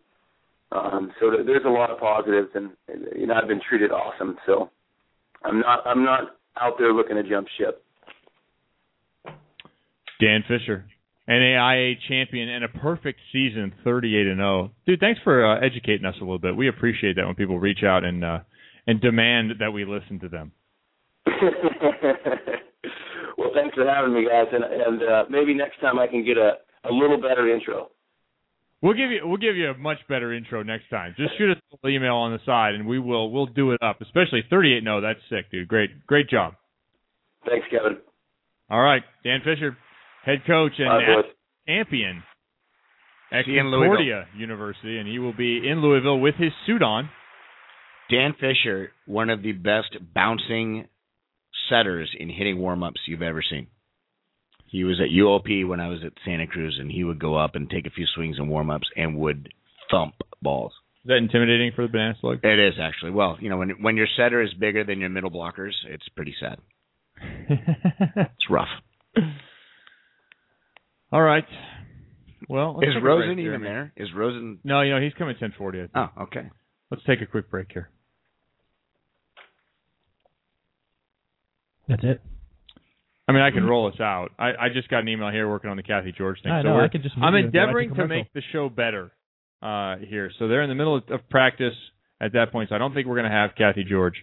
um, 0.72 1.12
so 1.18 1.30
there's 1.44 1.64
a 1.66 1.70
lot 1.70 1.90
of 1.90 1.98
positives, 1.98 2.48
and 2.54 2.70
you 3.16 3.26
know 3.26 3.34
I've 3.34 3.48
been 3.48 3.60
treated 3.68 3.90
awesome. 3.90 4.36
So 4.46 4.70
I'm 5.44 5.60
not 5.60 5.84
I'm 5.84 6.04
not 6.04 6.36
out 6.60 6.74
there 6.78 6.92
looking 6.92 7.16
to 7.16 7.24
jump 7.28 7.48
ship. 7.58 7.82
Dan 10.20 10.44
Fisher, 10.46 10.86
NAIA 11.28 11.94
champion 12.08 12.48
and 12.50 12.62
a 12.64 12.68
perfect 12.68 13.18
season, 13.32 13.72
38 13.82 14.26
and 14.26 14.38
0. 14.38 14.70
Dude, 14.86 15.00
thanks 15.00 15.20
for 15.24 15.44
uh, 15.44 15.58
educating 15.60 16.04
us 16.04 16.14
a 16.18 16.24
little 16.24 16.38
bit. 16.38 16.54
We 16.56 16.68
appreciate 16.68 17.16
that 17.16 17.26
when 17.26 17.34
people 17.34 17.58
reach 17.58 17.82
out 17.84 18.04
and 18.04 18.24
uh, 18.24 18.38
and 18.86 19.00
demand 19.00 19.54
that 19.58 19.72
we 19.72 19.84
listen 19.84 20.20
to 20.20 20.28
them. 20.28 20.52
well, 23.36 23.50
thanks 23.54 23.74
for 23.74 23.88
having 23.88 24.14
me, 24.14 24.24
guys, 24.28 24.46
and 24.52 24.62
and 24.62 25.02
uh, 25.02 25.24
maybe 25.28 25.52
next 25.52 25.80
time 25.80 25.98
I 25.98 26.06
can 26.06 26.24
get 26.24 26.36
a 26.36 26.58
a 26.84 26.92
little 26.92 27.20
better 27.20 27.52
intro. 27.52 27.90
We'll 28.82 28.94
give 28.94 29.10
you 29.10 29.20
we'll 29.24 29.36
give 29.36 29.56
you 29.56 29.70
a 29.70 29.76
much 29.76 29.98
better 30.08 30.32
intro 30.32 30.62
next 30.62 30.88
time. 30.88 31.14
Just 31.16 31.36
shoot 31.36 31.50
us 31.50 31.58
an 31.82 31.90
email 31.90 32.14
on 32.14 32.32
the 32.32 32.38
side, 32.46 32.74
and 32.74 32.86
we 32.86 32.98
will 32.98 33.30
we'll 33.30 33.46
do 33.46 33.72
it 33.72 33.82
up. 33.82 34.00
Especially 34.00 34.42
38 34.48 34.82
no, 34.82 35.00
that's 35.00 35.20
sick, 35.28 35.50
dude. 35.50 35.68
Great 35.68 36.06
great 36.06 36.30
job. 36.30 36.54
Thanks, 37.46 37.66
Kevin. 37.70 37.98
All 38.70 38.80
right, 38.80 39.02
Dan 39.24 39.40
Fisher, 39.40 39.76
head 40.24 40.38
coach 40.46 40.72
and 40.78 40.88
Bye, 40.88 41.28
champion 41.66 42.22
at 43.32 43.44
Concordia 43.44 44.26
University, 44.36 44.98
and 44.98 45.08
he 45.08 45.18
will 45.18 45.32
be 45.34 45.58
in 45.68 45.82
Louisville 45.82 46.20
with 46.20 46.36
his 46.36 46.52
suit 46.66 46.82
on. 46.82 47.10
Dan 48.10 48.34
Fisher, 48.34 48.90
one 49.06 49.30
of 49.30 49.42
the 49.42 49.52
best 49.52 49.96
bouncing 50.14 50.88
setters 51.68 52.10
in 52.18 52.28
hitting 52.28 52.58
warm 52.58 52.82
ups 52.82 53.00
you've 53.06 53.22
ever 53.22 53.42
seen. 53.48 53.68
He 54.70 54.84
was 54.84 55.00
at 55.00 55.10
UOP 55.10 55.66
when 55.66 55.80
I 55.80 55.88
was 55.88 55.98
at 56.04 56.12
Santa 56.24 56.46
Cruz, 56.46 56.78
and 56.80 56.90
he 56.90 57.02
would 57.02 57.18
go 57.18 57.36
up 57.36 57.56
and 57.56 57.68
take 57.68 57.86
a 57.86 57.90
few 57.90 58.06
swings 58.14 58.38
and 58.38 58.48
warm 58.48 58.70
ups 58.70 58.88
and 58.96 59.18
would 59.18 59.48
thump 59.90 60.14
balls. 60.40 60.72
Is 61.04 61.08
that 61.08 61.16
intimidating 61.16 61.72
for 61.74 61.82
the 61.82 61.88
banana 61.88 62.14
slug? 62.20 62.38
It 62.44 62.58
is 62.58 62.74
actually. 62.80 63.10
Well, 63.12 63.36
you 63.40 63.50
know, 63.50 63.56
when 63.56 63.70
when 63.82 63.96
your 63.96 64.06
setter 64.16 64.42
is 64.42 64.52
bigger 64.54 64.84
than 64.84 65.00
your 65.00 65.08
middle 65.08 65.30
blockers, 65.30 65.72
it's 65.88 66.08
pretty 66.10 66.34
sad. 66.38 66.58
it's 67.48 68.50
rough. 68.50 68.68
All 71.10 71.22
right. 71.22 71.44
Well, 72.48 72.80
is 72.82 72.94
Rosen 73.02 73.38
even 73.38 73.62
there? 73.62 73.92
Is 73.96 74.08
Rosen? 74.14 74.60
No, 74.62 74.82
you 74.82 74.94
know 74.94 75.00
he's 75.00 75.14
coming 75.14 75.36
ten 75.40 75.52
forty. 75.56 75.86
Oh, 75.94 76.06
okay. 76.22 76.48
Let's 76.90 77.02
take 77.04 77.20
a 77.22 77.26
quick 77.26 77.50
break 77.50 77.68
here. 77.72 77.90
That's 81.88 82.04
it. 82.04 82.22
I 83.30 83.32
mean, 83.32 83.42
I 83.42 83.52
can 83.52 83.64
roll 83.64 83.86
us 83.86 84.00
out. 84.00 84.32
I, 84.40 84.48
I 84.48 84.68
just 84.74 84.88
got 84.88 85.00
an 85.00 85.08
email 85.08 85.30
here 85.30 85.48
working 85.48 85.70
on 85.70 85.76
the 85.76 85.84
Cathy 85.84 86.10
George 86.10 86.42
thing. 86.42 86.50
I 86.50 86.62
so 86.62 86.68
know, 86.68 86.80
I 86.80 86.88
could 86.88 87.04
just 87.04 87.14
I'm 87.16 87.36
endeavoring 87.36 87.94
to 87.94 88.08
make 88.08 88.32
the 88.32 88.42
show 88.50 88.68
better 88.68 89.12
uh, 89.62 89.98
here. 89.98 90.32
So 90.36 90.48
they're 90.48 90.62
in 90.62 90.68
the 90.68 90.74
middle 90.74 90.96
of, 90.96 91.04
of 91.10 91.20
practice 91.30 91.74
at 92.20 92.32
that 92.32 92.50
point. 92.50 92.70
So 92.70 92.74
I 92.74 92.78
don't 92.78 92.92
think 92.92 93.06
we're 93.06 93.14
going 93.14 93.30
to 93.30 93.36
have 93.36 93.50
Cathy 93.56 93.84
George, 93.88 94.16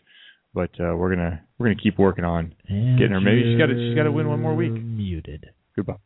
but 0.54 0.72
uh, 0.76 0.92
we're 1.00 1.16
gonna 1.16 1.40
we're 1.58 1.68
gonna 1.68 1.80
keep 1.82 1.98
working 1.98 2.26
on 2.26 2.54
and 2.68 3.00
getting 3.00 3.14
her. 3.14 3.22
Maybe 3.22 3.48
she's 3.48 3.58
got 3.58 3.68
to 3.68 3.80
she's 3.80 3.96
got 3.96 4.04
to 4.04 4.12
win 4.12 4.28
one 4.28 4.42
more 4.42 4.56
week. 4.56 4.74
Muted. 4.74 5.46
Goodbye. 5.74 6.04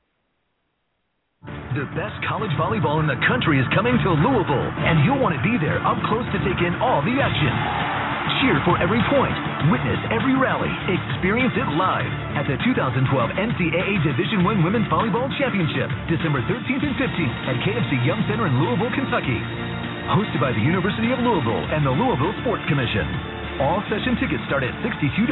The 1.41 1.89
best 1.97 2.21
college 2.29 2.53
volleyball 2.53 3.01
in 3.01 3.09
the 3.09 3.17
country 3.25 3.57
is 3.57 3.65
coming 3.73 3.97
to 3.97 4.09
Louisville, 4.13 4.69
and 4.77 5.01
you'll 5.01 5.17
want 5.17 5.33
to 5.33 5.41
be 5.41 5.57
there 5.57 5.81
up 5.81 5.97
close 6.05 6.29
to 6.37 6.39
take 6.45 6.61
in 6.61 6.77
all 6.77 7.01
the 7.01 7.17
action. 7.17 8.00
Cheer 8.41 8.57
for 8.65 8.73
every 8.81 8.97
point. 9.13 9.37
Witness 9.69 10.01
every 10.09 10.33
rally. 10.33 10.73
Experience 10.89 11.53
it 11.53 11.69
live 11.77 12.09
at 12.33 12.49
the 12.49 12.57
2012 12.65 13.05
NCAA 13.37 14.01
Division 14.01 14.41
I 14.41 14.57
Women's 14.65 14.89
Volleyball 14.89 15.29
Championship, 15.37 15.85
December 16.09 16.41
13th 16.49 16.81
and 16.81 16.97
15th 16.97 17.35
at 17.45 17.55
KFC 17.61 18.01
Yum 18.01 18.17
Center 18.25 18.49
in 18.49 18.57
Louisville, 18.57 18.89
Kentucky. 18.97 19.37
Hosted 20.17 20.41
by 20.41 20.49
the 20.57 20.63
University 20.65 21.13
of 21.13 21.21
Louisville 21.21 21.69
and 21.69 21.85
the 21.85 21.93
Louisville 21.93 22.33
Sports 22.41 22.65
Commission. 22.65 23.05
All 23.61 23.85
session 23.93 24.17
tickets 24.17 24.41
start 24.49 24.65
at 24.65 24.73
$62. 24.81 25.29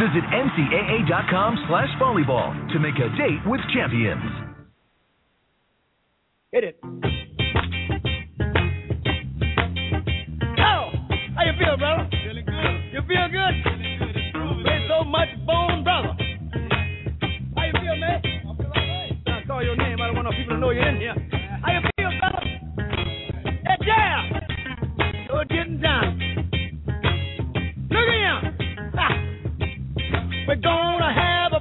Visit 0.00 0.24
ncaa.com 0.32 1.60
slash 1.68 1.92
volleyball 2.00 2.56
to 2.72 2.80
make 2.80 2.96
a 2.96 3.12
date 3.20 3.44
with 3.44 3.60
champions. 3.76 4.24
Hit 6.56 6.64
it. 6.64 7.41
How 11.42 11.48
you 11.50 11.58
feel, 11.58 11.76
brother? 11.76 12.08
Feeling 12.22 12.44
good. 12.44 12.54
You 12.92 13.00
feel 13.02 13.26
good? 13.26 13.54
Feeling 13.64 13.98
good. 13.98 14.14
It's 14.14 14.30
groovy. 14.36 14.62
Play 14.62 14.86
so 14.86 15.02
much 15.02 15.26
bone, 15.44 15.82
brother. 15.82 16.14
How 17.56 17.64
you 17.66 17.72
feel, 17.82 17.96
man? 17.98 18.22
I 18.22 18.54
feel 18.54 18.70
all 18.70 18.86
right. 18.86 19.10
I 19.26 19.42
call 19.48 19.64
your 19.64 19.74
name. 19.74 20.00
I 20.00 20.06
don't 20.06 20.14
want 20.14 20.30
no 20.30 20.36
people 20.38 20.54
to 20.54 20.60
know 20.60 20.70
you're 20.70 20.86
in 20.86 20.98
here. 20.98 21.16
How 21.64 21.72
you 21.72 21.80
feel, 21.98 22.12
brother? 22.20 22.46
Hey, 23.66 23.76
yeah. 23.84 24.38
You're 25.32 25.44
getting 25.46 25.80
down. 25.80 26.20
Look 27.90 28.06
at 28.06 28.22
him. 28.22 28.38
Ha. 28.94 29.08
We're 30.46 30.62
gonna 30.62 31.12
have 31.12 31.51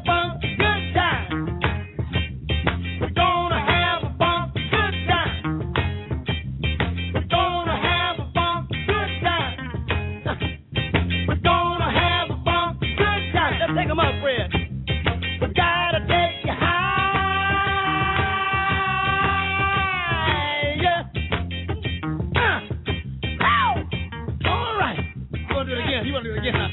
Mà 26.12 26.20
lừa. 26.24 26.72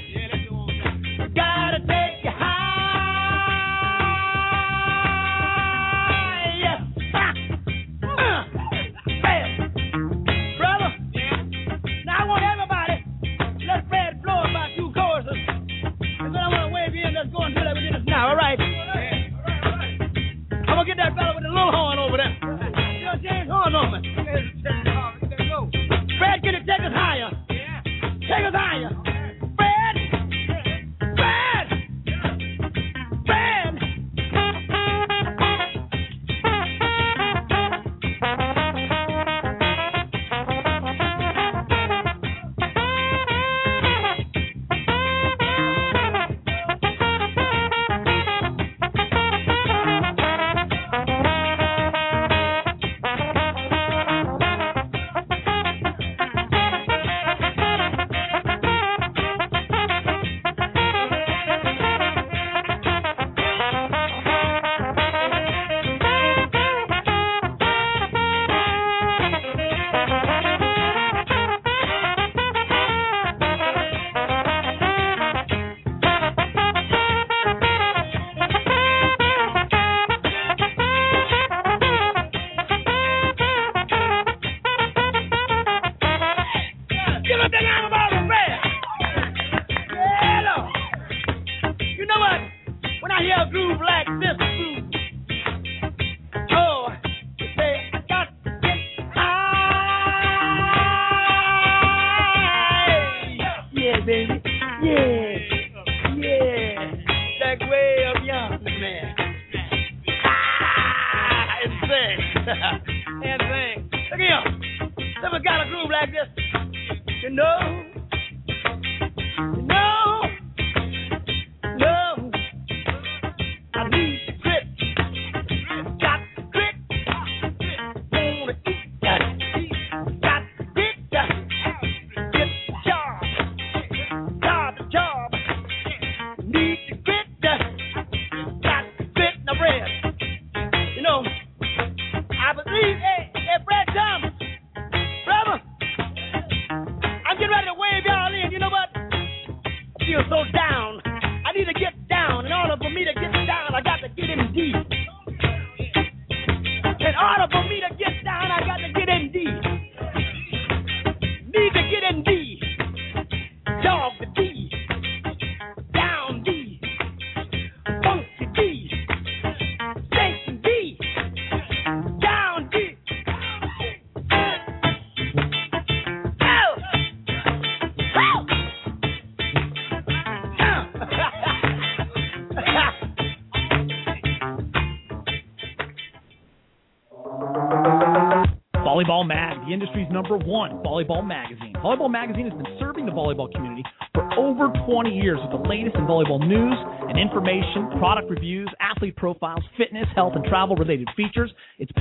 Industry's 189.79 190.11
number 190.11 190.37
one 190.37 190.83
volleyball 190.83 191.25
magazine. 191.25 191.73
Volleyball 191.77 192.11
Magazine 192.11 192.51
has 192.51 192.57
been 192.59 192.67
serving 192.81 193.07
the 193.07 193.13
volleyball 193.13 193.47
community 193.55 193.85
for 194.13 194.27
over 194.35 194.67
20 194.91 195.11
years 195.15 195.39
with 195.39 195.55
the 195.55 195.69
latest 195.69 195.95
in 195.95 196.03
volleyball 196.03 196.43
news 196.43 196.75
and 197.07 197.15
information, 197.17 197.87
product 198.03 198.29
reviews, 198.29 198.69
athlete 198.81 199.15
profiles, 199.15 199.63
fitness, 199.79 200.07
health, 200.17 200.33
and 200.35 200.45
travel 200.47 200.75
related 200.75 201.07
features. 201.17 201.53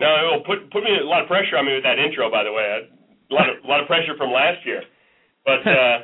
No, 0.00 0.08
it 0.08 0.24
will 0.28 0.44
put 0.44 0.70
put 0.72 0.82
me 0.82 0.90
a 0.92 1.06
lot 1.06 1.22
of 1.22 1.28
pressure 1.28 1.56
on 1.56 1.64
me 1.64 1.74
with 1.74 1.84
that 1.84 1.98
intro. 1.98 2.30
By 2.30 2.44
the 2.44 2.52
way, 2.52 2.64
a 2.64 3.34
lot 3.34 3.48
of 3.48 3.62
a 3.64 3.68
lot 3.68 3.80
of 3.80 3.86
pressure 3.86 4.16
from 4.16 4.32
last 4.32 4.64
year, 4.64 4.82
but 5.44 5.62
uh, 5.68 5.96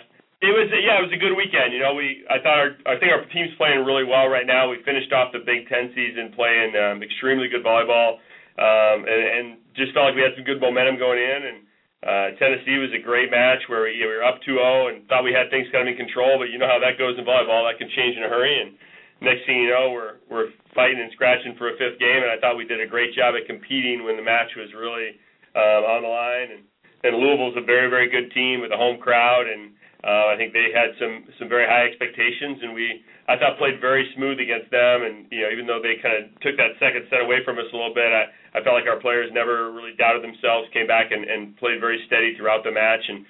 it 0.42 0.52
was 0.52 0.68
yeah, 0.74 1.00
it 1.00 1.04
was 1.06 1.14
a 1.14 1.20
good 1.20 1.34
weekend. 1.38 1.72
You 1.72 1.80
know, 1.80 1.94
we 1.94 2.24
I 2.28 2.42
thought 2.42 2.58
our 2.58 2.70
I 2.84 2.94
think 3.00 3.14
our 3.14 3.24
team's 3.32 3.54
playing 3.56 3.84
really 3.84 4.04
well 4.04 4.28
right 4.28 4.46
now. 4.46 4.68
We 4.68 4.80
finished 4.84 5.12
off 5.12 5.32
the 5.32 5.44
Big 5.44 5.68
Ten 5.68 5.94
season 5.94 6.34
playing 6.34 6.74
um, 6.76 7.02
extremely 7.02 7.48
good 7.48 7.64
volleyball, 7.64 8.20
um, 8.60 9.08
and, 9.08 9.22
and 9.22 9.46
just 9.78 9.96
felt 9.96 10.12
like 10.12 10.18
we 10.18 10.24
had 10.24 10.36
some 10.36 10.44
good 10.44 10.60
momentum 10.60 10.98
going 10.98 11.20
in. 11.20 11.40
And 11.46 11.58
uh, 12.02 12.34
Tennessee 12.38 12.82
was 12.82 12.90
a 12.90 13.02
great 13.02 13.30
match 13.30 13.62
where 13.70 13.86
we, 13.86 13.94
you 13.94 14.04
know, 14.04 14.10
we 14.10 14.18
were 14.18 14.26
up 14.26 14.42
2-0 14.42 14.58
and 14.90 15.06
thought 15.06 15.22
we 15.22 15.30
had 15.30 15.50
things 15.54 15.70
kind 15.70 15.86
of 15.86 15.94
in 15.94 15.98
control, 15.98 16.34
but 16.36 16.50
you 16.50 16.58
know 16.58 16.66
how 16.66 16.82
that 16.82 16.98
goes 16.98 17.14
in 17.14 17.22
volleyball. 17.22 17.62
That 17.62 17.78
can 17.78 17.90
change 17.94 18.18
in 18.18 18.26
a 18.26 18.30
hurry 18.30 18.58
and 18.58 18.74
next 19.22 19.46
thing 19.46 19.62
you 19.62 19.70
know, 19.70 19.94
we're 19.94 20.18
we're 20.26 20.50
fighting 20.74 20.98
and 20.98 21.14
scratching 21.14 21.54
for 21.56 21.70
a 21.70 21.78
fifth 21.78 22.02
game, 22.02 22.20
and 22.26 22.30
I 22.34 22.38
thought 22.42 22.58
we 22.58 22.66
did 22.66 22.82
a 22.82 22.90
great 22.90 23.14
job 23.14 23.38
at 23.38 23.46
competing 23.46 24.02
when 24.02 24.18
the 24.18 24.26
match 24.26 24.50
was 24.58 24.68
really 24.74 25.16
um, 25.54 25.82
on 25.86 26.02
the 26.02 26.10
line. 26.10 26.48
And 26.58 26.62
and 27.06 27.16
Louisville's 27.16 27.56
a 27.56 27.64
very 27.64 27.88
very 27.88 28.10
good 28.10 28.34
team 28.34 28.60
with 28.60 28.74
a 28.74 28.78
home 28.78 28.98
crowd, 28.98 29.46
and 29.46 29.70
uh, 30.02 30.34
I 30.34 30.36
think 30.36 30.52
they 30.52 30.74
had 30.74 30.98
some 30.98 31.24
some 31.38 31.48
very 31.48 31.64
high 31.64 31.86
expectations, 31.86 32.58
and 32.66 32.74
we 32.74 33.06
I 33.30 33.38
thought 33.38 33.56
played 33.62 33.78
very 33.80 34.10
smooth 34.18 34.42
against 34.42 34.70
them. 34.74 35.06
And 35.06 35.30
you 35.30 35.46
know, 35.46 35.50
even 35.54 35.70
though 35.70 35.80
they 35.80 36.02
kind 36.02 36.18
of 36.18 36.34
took 36.42 36.58
that 36.58 36.76
second 36.82 37.06
set 37.08 37.22
away 37.22 37.46
from 37.46 37.56
us 37.62 37.70
a 37.70 37.76
little 37.78 37.94
bit, 37.94 38.10
I 38.10 38.26
I 38.54 38.60
felt 38.60 38.76
like 38.76 38.88
our 38.88 39.00
players 39.00 39.30
never 39.32 39.72
really 39.72 39.96
doubted 39.96 40.22
themselves, 40.22 40.68
came 40.72 40.86
back 40.86 41.10
and 41.10 41.24
and 41.24 41.56
played 41.56 41.80
very 41.80 42.02
steady 42.06 42.36
throughout 42.36 42.64
the 42.64 42.72
match, 42.72 43.00
and 43.08 43.24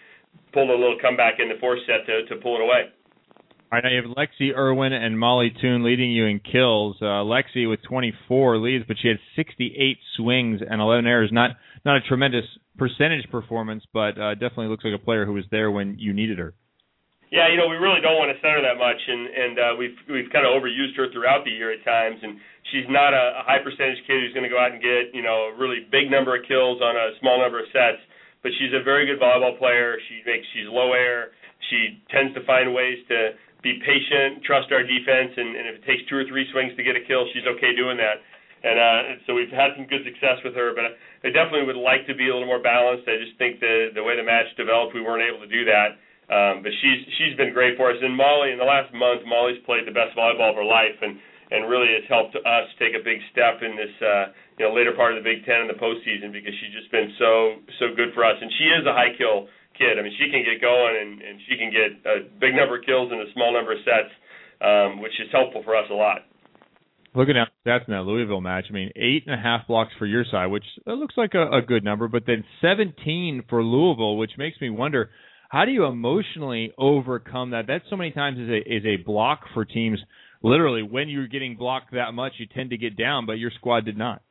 pulled 0.52 0.70
a 0.70 0.74
little 0.74 0.98
comeback 1.00 1.38
in 1.38 1.48
the 1.48 1.58
fourth 1.60 1.80
set 1.86 2.06
to 2.06 2.26
to 2.26 2.40
pull 2.42 2.56
it 2.56 2.62
away. 2.62 2.90
All 3.72 3.78
right, 3.78 3.84
now 3.84 3.90
you 3.90 4.02
have 4.02 4.16
Lexi 4.16 4.54
Erwin 4.54 4.92
and 4.92 5.18
Molly 5.18 5.50
Toon 5.62 5.82
leading 5.82 6.12
you 6.12 6.26
in 6.26 6.40
kills. 6.40 6.96
Uh, 7.00 7.24
Lexi 7.24 7.66
with 7.66 7.80
24 7.88 8.58
leads, 8.58 8.84
but 8.86 8.98
she 9.00 9.08
had 9.08 9.16
68 9.34 9.96
swings 10.18 10.60
and 10.60 10.82
11 10.82 11.06
errors. 11.06 11.30
Not 11.32 11.52
not 11.84 11.96
a 11.96 12.00
tremendous 12.02 12.44
percentage 12.76 13.30
performance, 13.30 13.84
but 13.92 14.20
uh, 14.20 14.34
definitely 14.34 14.68
looks 14.68 14.84
like 14.84 14.94
a 14.94 15.02
player 15.02 15.24
who 15.24 15.32
was 15.32 15.44
there 15.50 15.70
when 15.70 15.98
you 15.98 16.12
needed 16.12 16.38
her. 16.38 16.54
Yeah, 17.32 17.48
you 17.48 17.56
know, 17.56 17.64
we 17.64 17.80
really 17.80 18.04
don't 18.04 18.20
want 18.20 18.28
to 18.28 18.36
center 18.44 18.60
that 18.60 18.76
much, 18.76 19.00
and 19.00 19.24
and 19.24 19.54
uh, 19.56 19.72
we've 19.80 19.96
we've 20.04 20.28
kind 20.28 20.44
of 20.44 20.52
overused 20.52 20.92
her 21.00 21.08
throughout 21.08 21.48
the 21.48 21.54
year 21.56 21.72
at 21.72 21.80
times, 21.80 22.20
and 22.20 22.36
she's 22.68 22.84
not 22.92 23.16
a, 23.16 23.40
a 23.40 23.42
high 23.48 23.56
percentage 23.64 24.04
kid 24.04 24.20
who's 24.20 24.36
going 24.36 24.44
to 24.44 24.52
go 24.52 24.60
out 24.60 24.76
and 24.76 24.84
get 24.84 25.16
you 25.16 25.24
know 25.24 25.48
a 25.48 25.56
really 25.56 25.88
big 25.88 26.12
number 26.12 26.36
of 26.36 26.44
kills 26.44 26.84
on 26.84 26.92
a 26.92 27.16
small 27.24 27.40
number 27.40 27.56
of 27.56 27.64
sets, 27.72 28.04
but 28.44 28.52
she's 28.60 28.76
a 28.76 28.84
very 28.84 29.08
good 29.08 29.16
volleyball 29.16 29.56
player. 29.56 29.96
She 30.12 30.20
makes 30.28 30.44
she's 30.52 30.68
low 30.68 30.92
air. 30.92 31.32
She 31.72 32.04
tends 32.12 32.36
to 32.36 32.44
find 32.44 32.76
ways 32.76 33.00
to 33.08 33.32
be 33.64 33.80
patient, 33.80 34.44
trust 34.44 34.68
our 34.68 34.84
defense, 34.84 35.32
and, 35.32 35.56
and 35.56 35.64
if 35.72 35.74
it 35.80 35.84
takes 35.88 36.04
two 36.12 36.20
or 36.20 36.28
three 36.28 36.44
swings 36.52 36.76
to 36.76 36.84
get 36.84 37.00
a 37.00 37.04
kill, 37.08 37.24
she's 37.32 37.48
okay 37.48 37.72
doing 37.72 37.96
that. 37.96 38.20
And 38.60 38.76
uh, 38.76 39.24
so 39.24 39.32
we've 39.32 39.48
had 39.48 39.72
some 39.72 39.88
good 39.88 40.04
success 40.04 40.36
with 40.44 40.52
her, 40.52 40.76
but 40.76 41.00
I 41.24 41.32
definitely 41.32 41.64
would 41.64 41.80
like 41.80 42.04
to 42.12 42.14
be 42.14 42.28
a 42.28 42.32
little 42.36 42.50
more 42.50 42.60
balanced. 42.60 43.08
I 43.08 43.16
just 43.16 43.40
think 43.40 43.56
the 43.56 43.88
the 43.96 44.04
way 44.04 44.20
the 44.20 44.26
match 44.26 44.52
developed, 44.60 44.92
we 44.92 45.00
weren't 45.00 45.24
able 45.24 45.40
to 45.40 45.48
do 45.48 45.64
that. 45.64 45.96
Um, 46.30 46.62
but 46.62 46.72
she's 46.80 47.00
she's 47.18 47.34
been 47.36 47.52
great 47.52 47.76
for 47.76 47.90
us. 47.90 47.98
And 48.00 48.14
Molly, 48.14 48.52
in 48.54 48.58
the 48.58 48.68
last 48.68 48.94
month, 48.94 49.26
Molly's 49.26 49.58
played 49.66 49.86
the 49.86 49.94
best 49.94 50.14
volleyball 50.14 50.54
of 50.54 50.56
her 50.56 50.66
life, 50.66 50.96
and 51.02 51.18
and 51.52 51.68
really 51.68 51.92
has 51.92 52.06
helped 52.08 52.32
us 52.34 52.66
take 52.78 52.96
a 52.96 53.02
big 53.02 53.20
step 53.34 53.60
in 53.60 53.76
this 53.76 53.92
uh, 54.00 54.32
you 54.56 54.64
know 54.64 54.72
later 54.72 54.96
part 54.96 55.12
of 55.12 55.20
the 55.20 55.26
Big 55.26 55.44
Ten 55.44 55.66
and 55.66 55.70
the 55.70 55.76
postseason 55.76 56.32
because 56.32 56.54
she's 56.62 56.72
just 56.72 56.88
been 56.94 57.12
so 57.18 57.60
so 57.82 57.92
good 57.92 58.14
for 58.14 58.24
us. 58.24 58.38
And 58.40 58.48
she 58.56 58.70
is 58.70 58.86
a 58.86 58.94
high 58.94 59.12
kill 59.18 59.50
kid. 59.76 59.98
I 59.98 60.02
mean, 60.02 60.14
she 60.16 60.30
can 60.30 60.44
get 60.44 60.60
going 60.60 60.94
and, 61.00 61.20
and 61.20 61.36
she 61.48 61.56
can 61.56 61.70
get 61.72 61.90
a 62.06 62.16
big 62.40 62.54
number 62.54 62.78
of 62.78 62.84
kills 62.84 63.10
in 63.12 63.18
a 63.20 63.28
small 63.32 63.52
number 63.52 63.72
of 63.72 63.80
sets, 63.84 64.12
um, 64.60 65.00
which 65.00 65.12
is 65.20 65.28
helpful 65.32 65.62
for 65.64 65.76
us 65.76 65.86
a 65.90 65.94
lot. 65.94 66.24
Looking 67.14 67.36
at 67.36 67.52
stats 67.66 67.86
in 67.88 67.92
that 67.92 68.08
Louisville 68.08 68.40
match, 68.40 68.66
I 68.70 68.72
mean, 68.72 68.90
eight 68.96 69.24
and 69.26 69.34
a 69.34 69.42
half 69.42 69.66
blocks 69.66 69.92
for 69.98 70.06
your 70.06 70.24
side, 70.30 70.46
which 70.46 70.64
looks 70.86 71.14
like 71.16 71.34
a, 71.34 71.58
a 71.58 71.60
good 71.60 71.84
number, 71.84 72.08
but 72.08 72.24
then 72.26 72.44
17 72.62 73.44
for 73.50 73.62
Louisville, 73.62 74.16
which 74.16 74.32
makes 74.38 74.58
me 74.60 74.70
wonder 74.70 75.10
how 75.52 75.66
do 75.66 75.70
you 75.70 75.84
emotionally 75.84 76.72
overcome 76.78 77.50
that? 77.50 77.66
That 77.66 77.82
so 77.90 77.96
many 77.96 78.10
times 78.10 78.38
is 78.38 78.48
a 78.48 78.56
is 78.56 78.84
a 78.86 78.96
block 79.04 79.40
for 79.52 79.66
teams. 79.66 80.00
Literally, 80.42 80.82
when 80.82 81.10
you're 81.10 81.28
getting 81.28 81.56
blocked 81.56 81.92
that 81.92 82.14
much, 82.14 82.32
you 82.38 82.46
tend 82.46 82.70
to 82.70 82.78
get 82.78 82.96
down, 82.96 83.26
but 83.26 83.34
your 83.34 83.50
squad 83.50 83.84
did 83.84 83.98
not 83.98 84.22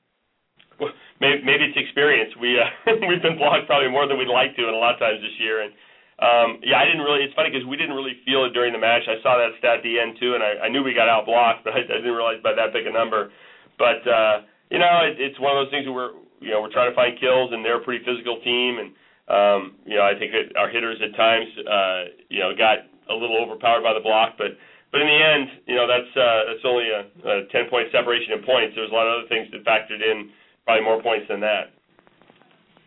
well, 0.81 0.89
maybe, 1.21 1.45
maybe 1.45 1.69
it's 1.69 1.77
experience. 1.77 2.33
We 2.41 2.57
uh, 2.57 2.97
we've 3.07 3.21
been 3.21 3.37
blocked 3.37 3.69
probably 3.69 3.93
more 3.93 4.09
than 4.09 4.17
we'd 4.17 4.33
like 4.33 4.57
to, 4.57 4.65
and 4.65 4.73
a 4.73 4.81
lot 4.81 4.97
of 4.97 4.99
times 4.99 5.21
this 5.21 5.37
year. 5.37 5.61
And 5.61 5.71
um, 6.17 6.49
yeah, 6.65 6.81
I 6.81 6.89
didn't 6.89 7.05
really. 7.05 7.21
It's 7.21 7.37
funny 7.37 7.53
because 7.53 7.69
we 7.69 7.77
didn't 7.77 7.93
really 7.93 8.17
feel 8.25 8.49
it 8.49 8.57
during 8.57 8.73
the 8.73 8.81
match. 8.81 9.05
I 9.05 9.21
saw 9.21 9.37
that 9.37 9.53
stat 9.61 9.79
at 9.79 9.83
the 9.85 10.01
end 10.01 10.17
too, 10.17 10.33
and 10.33 10.41
I, 10.41 10.65
I 10.65 10.67
knew 10.73 10.81
we 10.81 10.97
got 10.97 11.05
out 11.05 11.29
blocked, 11.29 11.61
but 11.65 11.77
I, 11.77 11.85
I 11.85 12.01
didn't 12.01 12.17
realize 12.17 12.41
by 12.41 12.57
that 12.57 12.73
big 12.73 12.89
a 12.89 12.93
number. 12.93 13.29
But 13.77 14.01
uh, 14.09 14.49
you 14.73 14.81
know, 14.81 15.05
it, 15.05 15.21
it's 15.21 15.37
one 15.37 15.53
of 15.53 15.61
those 15.61 15.71
things 15.71 15.85
where 15.85 16.09
we're 16.09 16.13
you 16.41 16.49
know 16.49 16.65
we're 16.65 16.73
trying 16.73 16.89
to 16.89 16.97
find 16.97 17.13
kills, 17.21 17.53
and 17.53 17.61
they're 17.61 17.77
a 17.77 17.85
pretty 17.85 18.01
physical 18.01 18.41
team, 18.41 18.81
and 18.81 18.97
um, 19.27 19.75
you 19.85 19.95
know 19.97 20.05
I 20.05 20.17
think 20.17 20.31
that 20.31 20.57
our 20.57 20.69
hitters 20.69 20.97
at 21.01 21.15
times 21.17 21.47
uh, 21.65 22.01
you 22.29 22.39
know 22.39 22.55
got 22.57 22.87
a 23.09 23.15
little 23.15 23.37
overpowered 23.41 23.83
by 23.83 23.93
the 23.93 24.03
block, 24.03 24.37
but 24.37 24.57
but 24.91 25.01
in 25.01 25.07
the 25.07 25.21
end, 25.21 25.47
you 25.67 25.75
know 25.75 25.87
that's 25.87 26.11
uh, 26.15 26.51
that's 26.51 26.65
only 26.65 26.89
a, 26.89 27.07
a 27.27 27.47
10 27.51 27.69
point 27.69 27.87
separation 27.91 28.33
in 28.33 28.43
points. 28.43 28.75
There's 28.75 28.91
a 28.91 28.95
lot 28.95 29.07
of 29.07 29.23
other 29.23 29.29
things 29.29 29.47
that 29.51 29.63
factored 29.63 30.03
in 30.03 30.31
probably 30.65 30.83
more 30.83 31.01
points 31.01 31.27
than 31.29 31.39
that. 31.41 31.71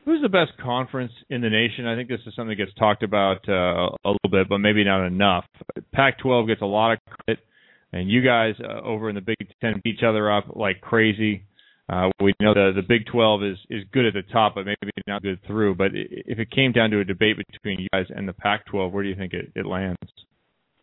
Who's 0.04 0.20
the 0.20 0.28
best 0.28 0.52
conference 0.62 1.12
in 1.30 1.40
the 1.40 1.48
nation? 1.48 1.86
I 1.86 1.96
think 1.96 2.10
this 2.10 2.20
is 2.26 2.34
something 2.36 2.56
that 2.56 2.62
gets 2.62 2.76
talked 2.78 3.02
about 3.02 3.48
uh, 3.48 3.88
a 4.04 4.10
little 4.12 4.30
bit, 4.30 4.50
but 4.50 4.58
maybe 4.58 4.84
not 4.84 5.06
enough. 5.06 5.46
Pac-12 5.94 6.46
gets 6.46 6.60
a 6.60 6.66
lot 6.66 6.92
of 6.92 6.98
credit, 7.06 7.42
and 7.90 8.10
you 8.10 8.22
guys 8.22 8.54
uh, 8.62 8.82
over 8.82 9.08
in 9.08 9.14
the 9.14 9.22
Big 9.22 9.38
Ten 9.62 9.80
beat 9.82 9.94
each 9.96 10.04
other 10.04 10.30
up 10.30 10.54
like 10.54 10.82
crazy. 10.82 11.44
Uh, 11.88 12.08
we 12.20 12.32
know 12.40 12.54
the 12.54 12.72
the 12.74 12.86
Big 12.86 13.04
12 13.12 13.44
is 13.44 13.58
is 13.68 13.84
good 13.92 14.06
at 14.06 14.14
the 14.14 14.24
top, 14.32 14.54
but 14.54 14.64
maybe 14.64 14.90
not 15.06 15.22
good 15.22 15.38
through. 15.46 15.74
But 15.74 15.92
if 15.92 16.38
it 16.38 16.50
came 16.50 16.72
down 16.72 16.90
to 16.90 17.00
a 17.00 17.04
debate 17.04 17.36
between 17.36 17.78
you 17.78 17.88
guys 17.92 18.06
and 18.08 18.26
the 18.26 18.32
Pac-12, 18.32 18.90
where 18.90 19.02
do 19.02 19.08
you 19.10 19.16
think 19.16 19.34
it, 19.34 19.52
it 19.54 19.66
lands? 19.66 20.00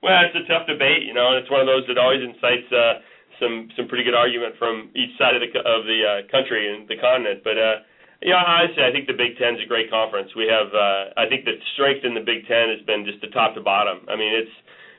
Well, 0.04 0.22
it's 0.26 0.38
a 0.38 0.45
tough 0.45 0.70
debate, 0.70 1.06
you 1.06 1.14
know. 1.14 1.34
And 1.34 1.41
it's 1.41 1.49
one 1.49 1.62
of 1.62 1.66
those 1.66 1.86
that 1.89 1.97
always 1.97 2.22
incites 2.22 2.70
uh, 2.70 3.02
some 3.41 3.74
some 3.74 3.89
pretty 3.89 4.06
good 4.06 4.14
argument 4.14 4.54
from 4.62 4.93
each 4.93 5.18
side 5.18 5.34
of 5.34 5.41
the 5.41 5.49
of 5.66 5.89
the 5.89 5.99
uh, 6.06 6.20
country 6.30 6.70
and 6.70 6.86
the 6.86 7.02
continent. 7.02 7.41
But 7.41 7.58
uh, 7.58 7.82
yeah, 8.22 8.38
honestly, 8.38 8.86
I 8.86 8.93
think 8.93 9.10
the 9.10 9.18
Big 9.18 9.41
Ten 9.41 9.58
is 9.58 9.66
a 9.66 9.70
great 9.70 9.89
conference. 9.89 10.30
We 10.38 10.45
have 10.45 10.70
uh, 10.70 11.18
I 11.18 11.26
think 11.26 11.49
the 11.49 11.58
strength 11.74 12.06
in 12.06 12.14
the 12.14 12.22
Big 12.22 12.45
Ten 12.45 12.70
has 12.70 12.86
been 12.86 13.10
just 13.10 13.26
the 13.26 13.34
top 13.34 13.58
to 13.58 13.62
bottom. 13.66 14.06
I 14.06 14.14
mean, 14.14 14.38
it's 14.38 14.54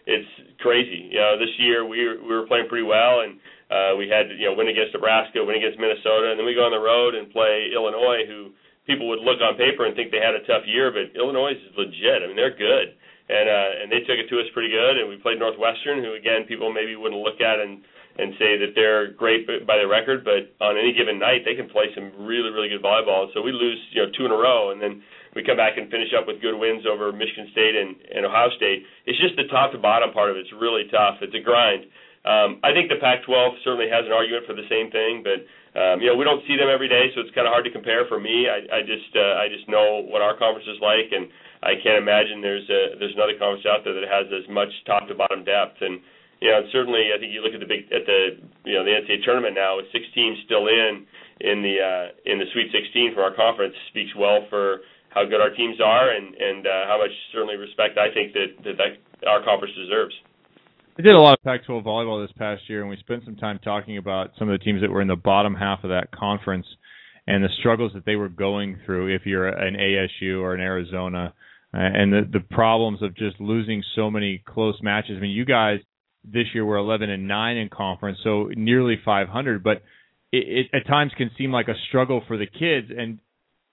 it's 0.07 0.59
crazy. 0.59 1.15
You 1.15 1.23
know, 1.23 1.39
this 1.39 1.55
year 1.63 1.87
we 1.87 2.03
were, 2.03 2.19
we 2.19 2.33
were 2.35 2.47
playing 2.51 2.67
pretty 2.67 2.87
well, 2.87 3.23
and 3.23 3.39
uh, 3.73 3.97
we 3.97 4.05
had 4.05 4.29
you 4.37 4.45
know 4.45 4.53
win 4.53 4.69
against 4.69 4.93
Nebraska, 4.93 5.41
win 5.41 5.57
against 5.57 5.81
Minnesota, 5.81 6.29
and 6.29 6.37
then 6.37 6.45
we 6.45 6.53
go 6.53 6.69
on 6.69 6.77
the 6.77 6.85
road 6.85 7.17
and 7.17 7.33
play 7.33 7.73
Illinois, 7.73 8.29
who 8.29 8.53
people 8.85 9.09
would 9.09 9.25
look 9.25 9.41
on 9.41 9.57
paper 9.57 9.89
and 9.89 9.97
think 9.97 10.13
they 10.13 10.21
had 10.21 10.37
a 10.37 10.45
tough 10.45 10.69
year, 10.69 10.93
but 10.93 11.15
Illinois 11.17 11.57
is 11.57 11.73
legit. 11.73 12.21
I 12.21 12.29
mean, 12.29 12.37
they're 12.37 12.53
good, 12.53 12.93
and 13.33 13.47
uh, 13.49 13.71
and 13.81 13.87
they 13.89 14.05
took 14.05 14.21
it 14.21 14.29
to 14.29 14.37
us 14.45 14.49
pretty 14.53 14.69
good. 14.69 15.01
And 15.01 15.09
we 15.09 15.17
played 15.17 15.41
Northwestern, 15.41 16.05
who 16.05 16.13
again 16.13 16.45
people 16.45 16.69
maybe 16.69 17.01
wouldn't 17.01 17.25
look 17.25 17.41
at 17.41 17.65
and 17.65 17.81
and 18.21 18.37
say 18.37 18.61
that 18.61 18.77
they're 18.77 19.17
great 19.17 19.49
by 19.65 19.81
the 19.81 19.89
record, 19.89 20.21
but 20.21 20.53
on 20.61 20.77
any 20.77 20.93
given 20.93 21.17
night 21.17 21.49
they 21.49 21.57
can 21.57 21.73
play 21.73 21.89
some 21.97 22.13
really 22.21 22.53
really 22.53 22.69
good 22.69 22.85
volleyball. 22.85 23.33
So 23.33 23.41
we 23.41 23.57
lose 23.57 23.81
you 23.97 24.05
know 24.05 24.13
two 24.13 24.29
in 24.29 24.33
a 24.33 24.37
row, 24.37 24.69
and 24.69 24.83
then 24.83 25.01
we 25.33 25.41
come 25.41 25.57
back 25.57 25.81
and 25.81 25.89
finish 25.89 26.13
up 26.13 26.29
with 26.29 26.45
good 26.45 26.59
wins 26.59 26.85
over 26.85 27.09
Michigan 27.09 27.49
State 27.57 27.73
and, 27.73 27.97
and 28.13 28.29
Ohio 28.29 28.53
State. 28.61 28.85
It's 29.09 29.17
just 29.17 29.33
the 29.41 29.49
top 29.49 29.73
to 29.73 29.81
bottom 29.81 30.13
part 30.13 30.29
of 30.29 30.37
it. 30.37 30.45
It's 30.45 30.53
really 30.61 30.85
tough. 30.93 31.25
It's 31.25 31.33
a 31.33 31.41
grind. 31.41 31.89
Um, 32.23 32.63
I 32.63 32.71
think 32.71 32.87
the 32.87 33.03
Pac-12 33.03 33.67
certainly 33.67 33.91
has 33.91 34.07
an 34.07 34.15
argument 34.15 34.47
for 34.47 34.55
the 34.55 34.67
same 34.71 34.95
thing, 34.95 35.27
but 35.27 35.43
um, 35.75 35.99
you 35.99 36.07
know 36.07 36.15
we 36.15 36.23
don't 36.23 36.45
see 36.47 36.55
them 36.55 36.71
every 36.71 36.87
day, 36.87 37.11
so 37.15 37.21
it's 37.21 37.35
kind 37.35 37.51
of 37.51 37.53
hard 37.53 37.67
to 37.67 37.75
compare 37.75 38.07
for 38.07 38.23
me. 38.23 38.47
I, 38.47 38.63
I 38.71 38.81
just 38.87 39.11
uh, 39.19 39.43
I 39.43 39.51
just 39.51 39.67
know 39.67 40.07
what 40.07 40.23
our 40.23 40.39
conference 40.39 40.71
is 40.71 40.79
like, 40.79 41.11
and 41.11 41.27
I 41.67 41.75
can't 41.83 41.99
imagine 41.99 42.39
there's 42.39 42.69
a, 42.71 42.95
there's 42.99 43.15
another 43.19 43.35
conference 43.35 43.67
out 43.67 43.83
there 43.83 43.99
that 43.99 44.07
has 44.07 44.31
as 44.31 44.47
much 44.47 44.71
top 44.87 45.11
to 45.11 45.19
bottom 45.19 45.43
depth. 45.43 45.83
And 45.83 45.99
you 46.39 46.51
know, 46.51 46.63
certainly 46.71 47.11
I 47.11 47.19
think 47.19 47.35
you 47.35 47.43
look 47.43 47.55
at 47.55 47.63
the 47.63 47.71
big 47.71 47.91
at 47.91 48.07
the 48.07 48.39
you 48.63 48.75
know 48.79 48.87
the 48.87 48.95
NCAA 49.03 49.27
tournament 49.27 49.59
now 49.59 49.83
with 49.83 49.91
six 49.91 50.07
teams 50.15 50.39
still 50.47 50.71
in 50.71 51.03
in 51.43 51.59
the 51.63 51.75
uh, 51.83 52.07
in 52.23 52.39
the 52.39 52.47
Sweet 52.55 52.71
16 52.71 53.15
for 53.15 53.27
our 53.27 53.35
conference 53.35 53.75
speaks 53.91 54.15
well 54.15 54.47
for 54.47 54.87
how 55.11 55.27
good 55.27 55.43
our 55.43 55.51
teams 55.51 55.83
are 55.83 56.15
and 56.15 56.35
and 56.39 56.67
uh, 56.67 56.87
how 56.87 57.03
much 57.03 57.11
certainly 57.35 57.59
respect 57.59 57.99
I 57.99 58.15
think 58.15 58.31
that 58.35 58.63
that, 58.63 58.75
that 58.79 59.27
our 59.27 59.43
conference 59.43 59.75
deserves. 59.75 60.15
I 60.99 61.01
did 61.01 61.15
a 61.15 61.21
lot 61.21 61.39
of 61.39 61.43
Pac-12 61.43 61.85
volleyball 61.85 62.23
this 62.23 62.37
past 62.37 62.69
year, 62.69 62.83
and 62.83 62.91
we 62.91 62.99
spent 62.99 63.25
some 63.25 63.37
time 63.37 63.59
talking 63.65 63.97
about 63.97 64.33
some 64.39 64.51
of 64.51 64.59
the 64.59 64.63
teams 64.63 64.83
that 64.83 64.91
were 64.91 65.01
in 65.01 65.09
the 65.09 65.17
bottom 65.17 65.55
half 65.55 65.85
of 65.85 65.91
that 65.91 66.11
conference 66.13 66.67
and 67.27 67.43
the 67.43 67.49
struggles 67.61 67.93
that 67.95 68.05
they 68.05 68.17
were 68.17 68.29
going 68.29 68.79
through. 68.85 69.15
If 69.15 69.23
you're 69.25 69.49
an 69.49 69.75
ASU 69.75 70.43
or 70.43 70.55
an 70.55 70.61
Arizona, 70.61 71.33
uh, 71.73 71.79
and 71.79 72.13
the 72.13 72.29
the 72.31 72.41
problems 72.41 73.03
of 73.03 73.17
just 73.17 73.41
losing 73.41 73.83
so 73.97 74.11
many 74.11 74.43
close 74.47 74.79
matches. 74.83 75.15
I 75.17 75.21
mean, 75.21 75.31
you 75.31 75.47
guys 75.47 75.79
this 76.25 76.45
year 76.53 76.67
we're 76.67 76.77
11 76.77 77.09
and 77.09 77.27
9 77.27 77.57
in 77.57 77.71
conference, 77.71 78.19
so 78.23 78.51
nearly 78.55 78.97
500. 79.03 79.63
But 79.63 79.79
it, 80.31 80.67
it 80.73 80.77
at 80.77 80.87
times 80.87 81.13
can 81.17 81.31
seem 81.39 81.53
like 81.53 81.69
a 81.69 81.75
struggle 81.89 82.23
for 82.29 82.37
the 82.37 82.47
kids. 82.47 82.89
And 82.95 83.19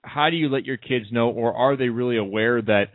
how 0.00 0.30
do 0.30 0.36
you 0.36 0.48
let 0.48 0.64
your 0.64 0.78
kids 0.78 1.06
know, 1.12 1.28
or 1.28 1.52
are 1.52 1.76
they 1.76 1.90
really 1.90 2.16
aware 2.16 2.62
that 2.62 2.86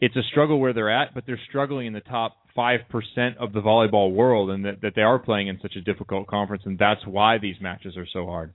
it's 0.00 0.14
a 0.14 0.22
struggle 0.30 0.60
where 0.60 0.72
they're 0.72 0.90
at, 0.90 1.14
but 1.14 1.24
they're 1.26 1.40
struggling 1.48 1.88
in 1.88 1.92
the 1.92 2.00
top 2.00 2.36
five 2.54 2.80
percent 2.88 3.36
of 3.38 3.52
the 3.52 3.60
volleyball 3.60 4.12
world, 4.12 4.50
and 4.50 4.64
that, 4.64 4.80
that 4.82 4.92
they 4.94 5.02
are 5.02 5.18
playing 5.18 5.48
in 5.48 5.58
such 5.60 5.76
a 5.76 5.80
difficult 5.80 6.26
conference, 6.26 6.62
and 6.66 6.78
that's 6.78 7.06
why 7.06 7.38
these 7.38 7.56
matches 7.60 7.96
are 7.96 8.06
so 8.12 8.26
hard. 8.26 8.52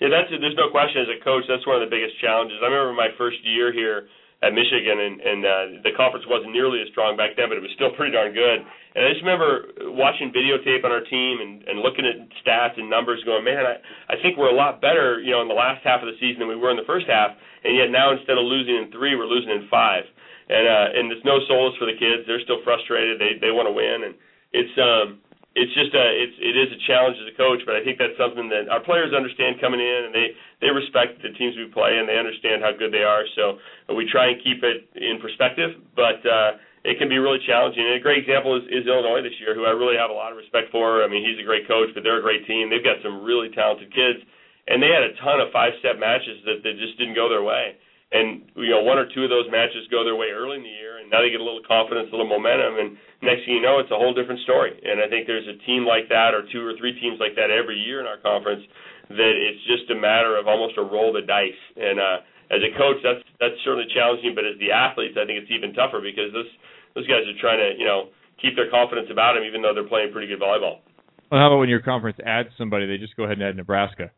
Yeah, 0.00 0.08
that's 0.10 0.30
there's 0.30 0.58
no 0.58 0.70
question. 0.70 1.02
As 1.02 1.08
a 1.08 1.22
coach, 1.22 1.44
that's 1.48 1.66
one 1.66 1.80
of 1.80 1.86
the 1.86 1.92
biggest 1.92 2.18
challenges. 2.20 2.58
I 2.62 2.66
remember 2.66 2.92
my 2.92 3.14
first 3.16 3.38
year 3.44 3.72
here 3.72 4.10
at 4.44 4.52
Michigan, 4.52 5.00
and, 5.00 5.14
and 5.24 5.40
uh, 5.40 5.64
the 5.80 5.92
conference 5.96 6.28
wasn't 6.28 6.52
nearly 6.52 6.84
as 6.84 6.92
strong 6.92 7.16
back 7.16 7.32
then, 7.32 7.48
but 7.48 7.56
it 7.56 7.64
was 7.64 7.72
still 7.78 7.94
pretty 7.96 8.12
darn 8.12 8.36
good. 8.36 8.60
And 8.94 9.00
I 9.00 9.08
just 9.10 9.24
remember 9.24 9.72
watching 9.96 10.30
videotape 10.30 10.84
on 10.84 10.92
our 10.92 11.02
team 11.08 11.40
and, 11.40 11.64
and 11.64 11.80
looking 11.80 12.04
at 12.04 12.20
stats 12.44 12.76
and 12.76 12.92
numbers, 12.92 13.24
going, 13.24 13.42
man, 13.42 13.64
I, 13.64 13.80
I 14.12 14.20
think 14.20 14.36
we're 14.36 14.52
a 14.52 14.58
lot 14.58 14.84
better, 14.84 15.18
you 15.24 15.32
know, 15.32 15.40
in 15.40 15.48
the 15.48 15.56
last 15.56 15.80
half 15.82 16.04
of 16.04 16.06
the 16.10 16.18
season 16.20 16.44
than 16.44 16.50
we 16.52 16.60
were 16.60 16.70
in 16.70 16.78
the 16.78 16.86
first 16.86 17.08
half, 17.08 17.32
and 17.64 17.72
yet 17.74 17.88
now 17.88 18.12
instead 18.12 18.36
of 18.36 18.44
losing 18.44 18.76
in 18.76 18.92
three, 18.92 19.16
we're 19.16 19.30
losing 19.30 19.50
in 19.50 19.66
five. 19.72 20.04
And 20.44 20.68
uh, 20.68 20.86
and 20.92 21.08
there's 21.08 21.24
no 21.24 21.40
solace 21.48 21.72
for 21.80 21.88
the 21.88 21.96
kids. 21.96 22.28
They're 22.28 22.44
still 22.44 22.60
frustrated. 22.64 23.16
They 23.16 23.40
they 23.40 23.48
want 23.48 23.64
to 23.64 23.72
win, 23.72 24.04
and 24.04 24.14
it's 24.52 24.76
um 24.76 25.24
it's 25.54 25.70
just 25.70 25.94
a 25.94 26.06
it's 26.10 26.36
it 26.42 26.54
is 26.58 26.68
a 26.74 26.80
challenge 26.84 27.14
as 27.22 27.30
a 27.30 27.36
coach, 27.38 27.62
but 27.62 27.78
I 27.78 27.82
think 27.86 27.96
that's 27.96 28.18
something 28.18 28.50
that 28.50 28.66
our 28.66 28.82
players 28.82 29.14
understand 29.14 29.62
coming 29.62 29.78
in, 29.78 30.00
and 30.10 30.12
they 30.12 30.34
they 30.60 30.70
respect 30.74 31.22
the 31.22 31.30
teams 31.38 31.54
we 31.54 31.70
play, 31.70 31.96
and 31.96 32.10
they 32.10 32.18
understand 32.18 32.60
how 32.60 32.74
good 32.74 32.90
they 32.90 33.06
are. 33.06 33.22
So 33.38 33.62
we 33.94 34.04
try 34.10 34.34
and 34.34 34.36
keep 34.42 34.66
it 34.66 34.90
in 34.98 35.22
perspective, 35.22 35.78
but 35.94 36.18
uh, 36.26 36.58
it 36.82 36.98
can 36.98 37.06
be 37.06 37.22
really 37.22 37.38
challenging. 37.46 37.86
And 37.86 37.94
a 37.94 38.02
great 38.02 38.26
example 38.26 38.58
is, 38.58 38.66
is 38.66 38.84
Illinois 38.90 39.22
this 39.22 39.38
year, 39.38 39.54
who 39.54 39.64
I 39.64 39.72
really 39.72 39.96
have 39.96 40.10
a 40.10 40.16
lot 40.16 40.34
of 40.34 40.36
respect 40.36 40.74
for. 40.74 41.00
I 41.00 41.08
mean, 41.08 41.22
he's 41.22 41.38
a 41.38 41.46
great 41.46 41.70
coach, 41.70 41.88
but 41.94 42.02
they're 42.02 42.18
a 42.18 42.26
great 42.26 42.44
team. 42.50 42.66
They've 42.66 42.84
got 42.84 42.98
some 43.00 43.22
really 43.22 43.48
talented 43.54 43.94
kids, 43.94 44.26
and 44.66 44.82
they 44.82 44.90
had 44.90 45.06
a 45.06 45.14
ton 45.22 45.38
of 45.38 45.54
five-step 45.54 46.02
matches 46.02 46.42
that 46.50 46.66
that 46.66 46.74
just 46.82 46.98
didn't 46.98 47.14
go 47.14 47.30
their 47.30 47.46
way 47.46 47.78
and 48.14 48.46
you 48.54 48.70
know 48.70 48.86
one 48.86 48.94
or 48.96 49.10
two 49.10 49.26
of 49.26 49.30
those 49.30 49.50
matches 49.50 49.90
go 49.90 50.06
their 50.06 50.14
way 50.14 50.30
early 50.30 50.62
in 50.62 50.64
the 50.64 50.70
year, 50.70 51.02
and 51.02 51.10
now 51.10 51.18
they 51.18 51.34
get 51.34 51.42
a 51.42 51.46
little 51.46 51.66
confidence, 51.66 52.06
a 52.08 52.14
little 52.14 52.30
momentum, 52.30 52.78
and 52.78 52.94
next 53.26 53.42
thing 53.42 53.58
you 53.58 53.64
know, 53.64 53.82
it's 53.82 53.90
a 53.90 53.98
whole 53.98 54.14
different 54.14 54.38
story. 54.46 54.70
And 54.70 55.02
I 55.02 55.10
think 55.10 55.26
there's 55.26 55.50
a 55.50 55.58
team 55.66 55.82
like 55.82 56.06
that, 56.14 56.30
or 56.30 56.46
two 56.46 56.62
or 56.62 56.78
three 56.78 56.94
teams 57.02 57.18
like 57.18 57.34
that 57.34 57.50
every 57.50 57.74
year 57.74 57.98
in 57.98 58.06
our 58.06 58.22
conference. 58.22 58.62
That 59.10 59.34
it's 59.36 59.60
just 59.66 59.90
a 59.90 59.98
matter 59.98 60.38
of 60.38 60.46
almost 60.46 60.78
a 60.78 60.84
roll 60.86 61.12
of 61.12 61.20
the 61.20 61.26
dice. 61.26 61.60
And 61.76 62.00
uh, 62.00 62.24
as 62.54 62.62
a 62.62 62.72
coach, 62.78 63.02
that's 63.02 63.20
that's 63.42 63.58
certainly 63.66 63.90
challenging, 63.90 64.32
but 64.32 64.46
as 64.46 64.56
the 64.62 64.70
athletes, 64.70 65.18
I 65.18 65.26
think 65.26 65.42
it's 65.42 65.50
even 65.50 65.74
tougher 65.74 65.98
because 65.98 66.30
those 66.30 66.48
those 66.94 67.10
guys 67.10 67.26
are 67.26 67.36
trying 67.42 67.58
to 67.58 67.74
you 67.74 67.84
know 67.84 68.14
keep 68.38 68.54
their 68.54 68.70
confidence 68.70 69.10
about 69.10 69.34
them, 69.34 69.42
even 69.42 69.58
though 69.58 69.74
they're 69.74 69.90
playing 69.90 70.14
pretty 70.14 70.30
good 70.30 70.38
volleyball. 70.38 70.86
Well, 71.34 71.42
how 71.42 71.50
about 71.50 71.58
when 71.58 71.68
your 71.68 71.82
conference 71.82 72.22
adds 72.22 72.54
somebody, 72.56 72.86
they 72.86 72.96
just 72.96 73.18
go 73.18 73.26
ahead 73.26 73.42
and 73.42 73.46
add 73.48 73.58
Nebraska? 73.58 74.14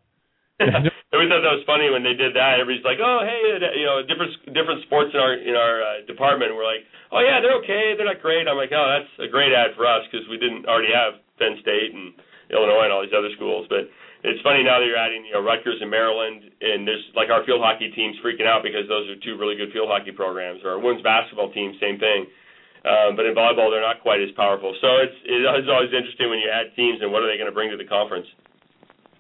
Always 1.17 1.33
thought 1.33 1.49
that 1.49 1.57
was 1.57 1.65
funny 1.65 1.89
when 1.89 2.05
they 2.05 2.13
did 2.13 2.37
that. 2.37 2.61
Everybody's 2.61 2.85
like, 2.85 3.01
"Oh, 3.01 3.25
hey, 3.25 3.41
you 3.81 3.89
know, 3.89 4.05
different 4.05 4.37
different 4.53 4.85
sports 4.85 5.17
in 5.17 5.21
our 5.21 5.33
in 5.33 5.57
our 5.57 5.81
uh, 5.81 6.05
department." 6.05 6.53
We're 6.53 6.69
like, 6.69 6.85
"Oh 7.09 7.25
yeah, 7.25 7.41
they're 7.41 7.57
okay. 7.65 7.97
They're 7.97 8.05
not 8.05 8.21
great." 8.21 8.45
I'm 8.45 8.61
like, 8.61 8.69
"Oh, 8.69 8.85
that's 8.85 9.09
a 9.25 9.29
great 9.33 9.57
ad 9.57 9.73
for 9.81 9.89
us 9.89 10.05
because 10.13 10.29
we 10.29 10.37
didn't 10.37 10.69
already 10.69 10.93
have 10.93 11.17
Penn 11.41 11.57
State 11.65 11.97
and 11.97 12.13
Illinois 12.53 12.85
and 12.85 12.93
all 12.93 13.01
these 13.01 13.17
other 13.17 13.33
schools." 13.33 13.65
But 13.73 13.89
it's 14.29 14.45
funny 14.45 14.61
now 14.61 14.77
that 14.77 14.85
you're 14.85 15.01
adding, 15.01 15.25
you 15.25 15.33
know, 15.33 15.41
Rutgers 15.41 15.81
and 15.81 15.89
Maryland, 15.89 16.53
and 16.61 16.85
there's 16.85 17.05
like 17.17 17.33
our 17.33 17.41
field 17.49 17.65
hockey 17.65 17.89
team's 17.97 18.21
freaking 18.21 18.45
out 18.45 18.61
because 18.61 18.85
those 18.85 19.09
are 19.09 19.17
two 19.25 19.41
really 19.41 19.57
good 19.57 19.73
field 19.73 19.89
hockey 19.89 20.13
programs. 20.13 20.61
Or 20.69 20.77
our 20.77 20.81
women's 20.85 21.01
basketball 21.01 21.49
team, 21.49 21.73
same 21.81 21.97
thing. 21.97 22.29
Um, 22.85 23.17
but 23.17 23.25
in 23.25 23.33
volleyball, 23.33 23.73
they're 23.73 23.81
not 23.81 24.05
quite 24.05 24.21
as 24.21 24.37
powerful. 24.37 24.77
So 24.85 25.01
it's 25.01 25.17
it's 25.25 25.71
always 25.73 25.97
interesting 25.97 26.29
when 26.29 26.45
you 26.45 26.53
add 26.53 26.77
teams 26.77 27.01
and 27.01 27.09
what 27.09 27.25
are 27.25 27.29
they 27.33 27.41
going 27.41 27.49
to 27.49 27.57
bring 27.57 27.73
to 27.73 27.81
the 27.81 27.89
conference. 27.89 28.29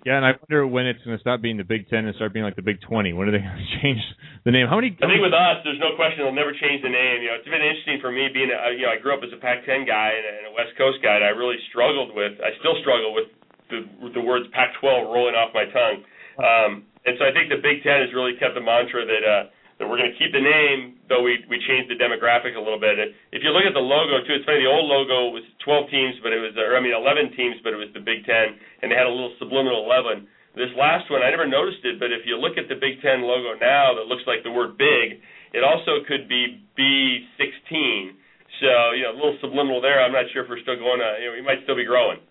Yeah, 0.07 0.23
and 0.23 0.25
I 0.25 0.39
wonder 0.39 0.63
when 0.71 0.87
it's 0.87 1.03
going 1.03 1.19
to 1.19 1.25
stop 1.27 1.43
being 1.43 1.59
the 1.59 1.67
Big 1.67 1.91
Ten 1.91 2.07
and 2.07 2.15
start 2.15 2.31
being 2.31 2.47
like 2.47 2.55
the 2.55 2.63
Big 2.63 2.79
Twenty. 2.79 3.11
When 3.11 3.27
are 3.27 3.35
they 3.35 3.43
going 3.43 3.59
to 3.59 3.71
change 3.83 3.99
the 4.47 4.55
name? 4.55 4.71
How 4.71 4.79
many? 4.79 4.95
I 5.03 5.11
think 5.11 5.19
with 5.19 5.35
us, 5.35 5.67
there's 5.67 5.83
no 5.83 5.99
question 5.99 6.23
they'll 6.23 6.31
never 6.31 6.55
change 6.55 6.87
the 6.87 6.95
name. 6.95 7.27
You 7.27 7.35
know, 7.35 7.43
it's 7.43 7.51
been 7.51 7.59
interesting 7.59 7.99
for 7.99 8.15
me 8.15 8.31
being, 8.31 8.55
a, 8.55 8.71
you 8.71 8.87
know, 8.87 8.95
I 8.95 9.03
grew 9.03 9.19
up 9.19 9.27
as 9.27 9.35
a 9.35 9.41
Pac-10 9.43 9.83
guy 9.83 10.15
and 10.15 10.47
a 10.47 10.55
West 10.55 10.79
Coast 10.79 11.03
guy, 11.03 11.19
and 11.19 11.27
I 11.27 11.35
really 11.35 11.59
struggled 11.75 12.15
with. 12.15 12.39
I 12.39 12.55
still 12.63 12.79
struggle 12.87 13.19
with 13.19 13.35
the 13.67 13.83
with 13.99 14.15
the 14.15 14.23
words 14.23 14.47
Pac-12 14.55 15.11
rolling 15.11 15.35
off 15.35 15.51
my 15.51 15.67
tongue. 15.75 15.99
Um, 16.39 16.71
and 17.03 17.19
so 17.19 17.27
I 17.27 17.35
think 17.35 17.51
the 17.51 17.59
Big 17.59 17.83
Ten 17.83 17.99
has 17.99 18.15
really 18.15 18.39
kept 18.39 18.55
the 18.55 18.63
mantra 18.63 19.03
that 19.03 19.23
uh, 19.27 19.51
that 19.77 19.85
we're 19.85 20.01
going 20.01 20.09
to 20.09 20.17
keep 20.17 20.33
the 20.33 20.41
name, 20.41 20.97
though 21.09 21.21
we 21.21 21.45
we 21.53 21.61
changed 21.69 21.93
the 21.93 22.01
demographic 22.01 22.57
a 22.57 22.63
little 22.63 22.81
bit. 22.81 22.97
If 23.29 23.45
you 23.45 23.53
look 23.53 23.69
at 23.69 23.77
the 23.77 23.85
logo 23.85 24.25
too, 24.25 24.41
it's 24.41 24.49
funny. 24.49 24.65
The 24.65 24.73
old 24.73 24.89
logo 24.89 25.37
was 25.37 25.45
12 25.61 25.93
teams, 25.93 26.15
but 26.25 26.33
it 26.33 26.41
was, 26.41 26.57
or 26.57 26.77
I 26.77 26.81
mean, 26.81 26.97
11 26.97 27.37
teams, 27.37 27.61
but 27.61 27.77
it 27.77 27.81
was 27.81 27.93
the 27.93 28.01
Big 28.01 28.25
Ten, 28.25 28.57
and 28.81 28.89
they 28.89 28.97
had 28.97 29.05
a 29.05 29.13
little 29.13 29.37
subliminal 29.37 29.85
11. 29.85 30.25
This 30.57 30.73
last 30.73 31.13
one, 31.13 31.21
I 31.21 31.29
never 31.29 31.45
noticed 31.45 31.85
it, 31.85 32.01
but 32.01 32.09
if 32.09 32.25
you 32.25 32.41
look 32.41 32.57
at 32.57 32.73
the 32.73 32.81
Big 32.81 33.05
Ten 33.05 33.21
logo 33.21 33.53
now, 33.61 33.93
that 33.93 34.09
looks 34.09 34.25
like 34.25 34.41
the 34.41 34.53
word 34.53 34.81
"big." 34.81 35.21
It 35.53 35.61
also 35.61 36.01
could 36.09 36.25
be 36.25 36.65
B16. 36.73 38.17
So 38.65 38.97
you 38.97 39.05
know, 39.05 39.13
a 39.13 39.19
little 39.21 39.37
subliminal 39.45 39.85
there. 39.85 40.01
I'm 40.01 40.17
not 40.17 40.25
sure 40.33 40.45
if 40.45 40.49
we're 40.49 40.65
still 40.65 40.81
going 40.81 41.05
to. 41.05 41.11
You 41.21 41.29
know, 41.29 41.35
we 41.37 41.45
might 41.45 41.61
still 41.69 41.77
be 41.77 41.85
growing. 41.85 42.25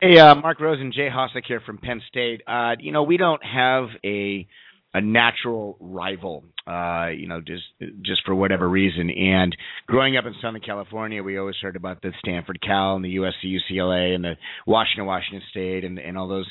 Hey, 0.00 0.18
uh, 0.18 0.34
Mark 0.34 0.60
Rosen, 0.60 0.92
Jay 0.92 1.08
Hosack 1.08 1.44
here 1.46 1.60
from 1.64 1.78
Penn 1.78 2.00
State. 2.08 2.42
Uh, 2.46 2.76
you 2.80 2.92
know, 2.92 3.02
we 3.02 3.16
don't 3.16 3.42
have 3.44 3.88
a 4.04 4.46
a 4.94 5.00
natural 5.00 5.76
rival, 5.80 6.44
uh, 6.68 7.08
you 7.08 7.26
know, 7.26 7.40
just 7.40 7.64
just 8.02 8.24
for 8.24 8.34
whatever 8.34 8.68
reason. 8.68 9.10
And 9.10 9.54
growing 9.88 10.16
up 10.16 10.24
in 10.24 10.34
Southern 10.40 10.60
California, 10.60 11.22
we 11.22 11.36
always 11.36 11.56
heard 11.60 11.76
about 11.76 12.00
the 12.00 12.12
Stanford 12.20 12.60
Cal 12.62 12.94
and 12.94 13.04
the 13.04 13.16
USC 13.16 13.44
UCLA 13.44 14.14
and 14.14 14.24
the 14.24 14.36
Washington 14.66 15.06
Washington 15.06 15.42
State 15.50 15.84
and 15.84 15.98
and 15.98 16.16
all 16.16 16.28
those. 16.28 16.48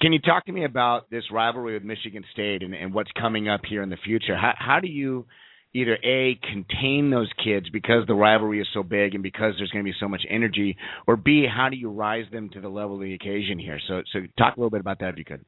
Can 0.00 0.12
you 0.12 0.18
talk 0.18 0.46
to 0.46 0.52
me 0.52 0.64
about 0.64 1.08
this 1.10 1.24
rivalry 1.30 1.74
with 1.74 1.84
Michigan 1.84 2.24
State 2.32 2.64
and, 2.64 2.74
and 2.74 2.92
what's 2.92 3.12
coming 3.12 3.48
up 3.48 3.60
here 3.68 3.82
in 3.82 3.90
the 3.90 3.98
future? 3.98 4.34
How 4.34 4.54
how 4.56 4.80
do 4.80 4.88
you 4.88 5.26
either 5.74 5.98
a 6.02 6.38
contain 6.50 7.10
those 7.10 7.30
kids 7.42 7.68
because 7.70 8.06
the 8.06 8.14
rivalry 8.14 8.60
is 8.60 8.66
so 8.74 8.82
big 8.82 9.14
and 9.14 9.22
because 9.22 9.54
there's 9.58 9.70
going 9.70 9.84
to 9.84 9.90
be 9.90 9.96
so 10.00 10.08
much 10.08 10.22
energy, 10.28 10.76
or 11.06 11.16
b 11.16 11.46
how 11.46 11.68
do 11.68 11.76
you 11.76 11.90
rise 11.90 12.26
them 12.32 12.48
to 12.50 12.60
the 12.62 12.68
level 12.68 12.96
of 12.96 13.02
the 13.02 13.14
occasion 13.14 13.58
here? 13.58 13.78
So 13.86 14.02
so 14.10 14.20
talk 14.38 14.56
a 14.56 14.60
little 14.60 14.70
bit 14.70 14.80
about 14.80 15.00
that 15.00 15.10
if 15.10 15.18
you 15.18 15.24
could. 15.26 15.44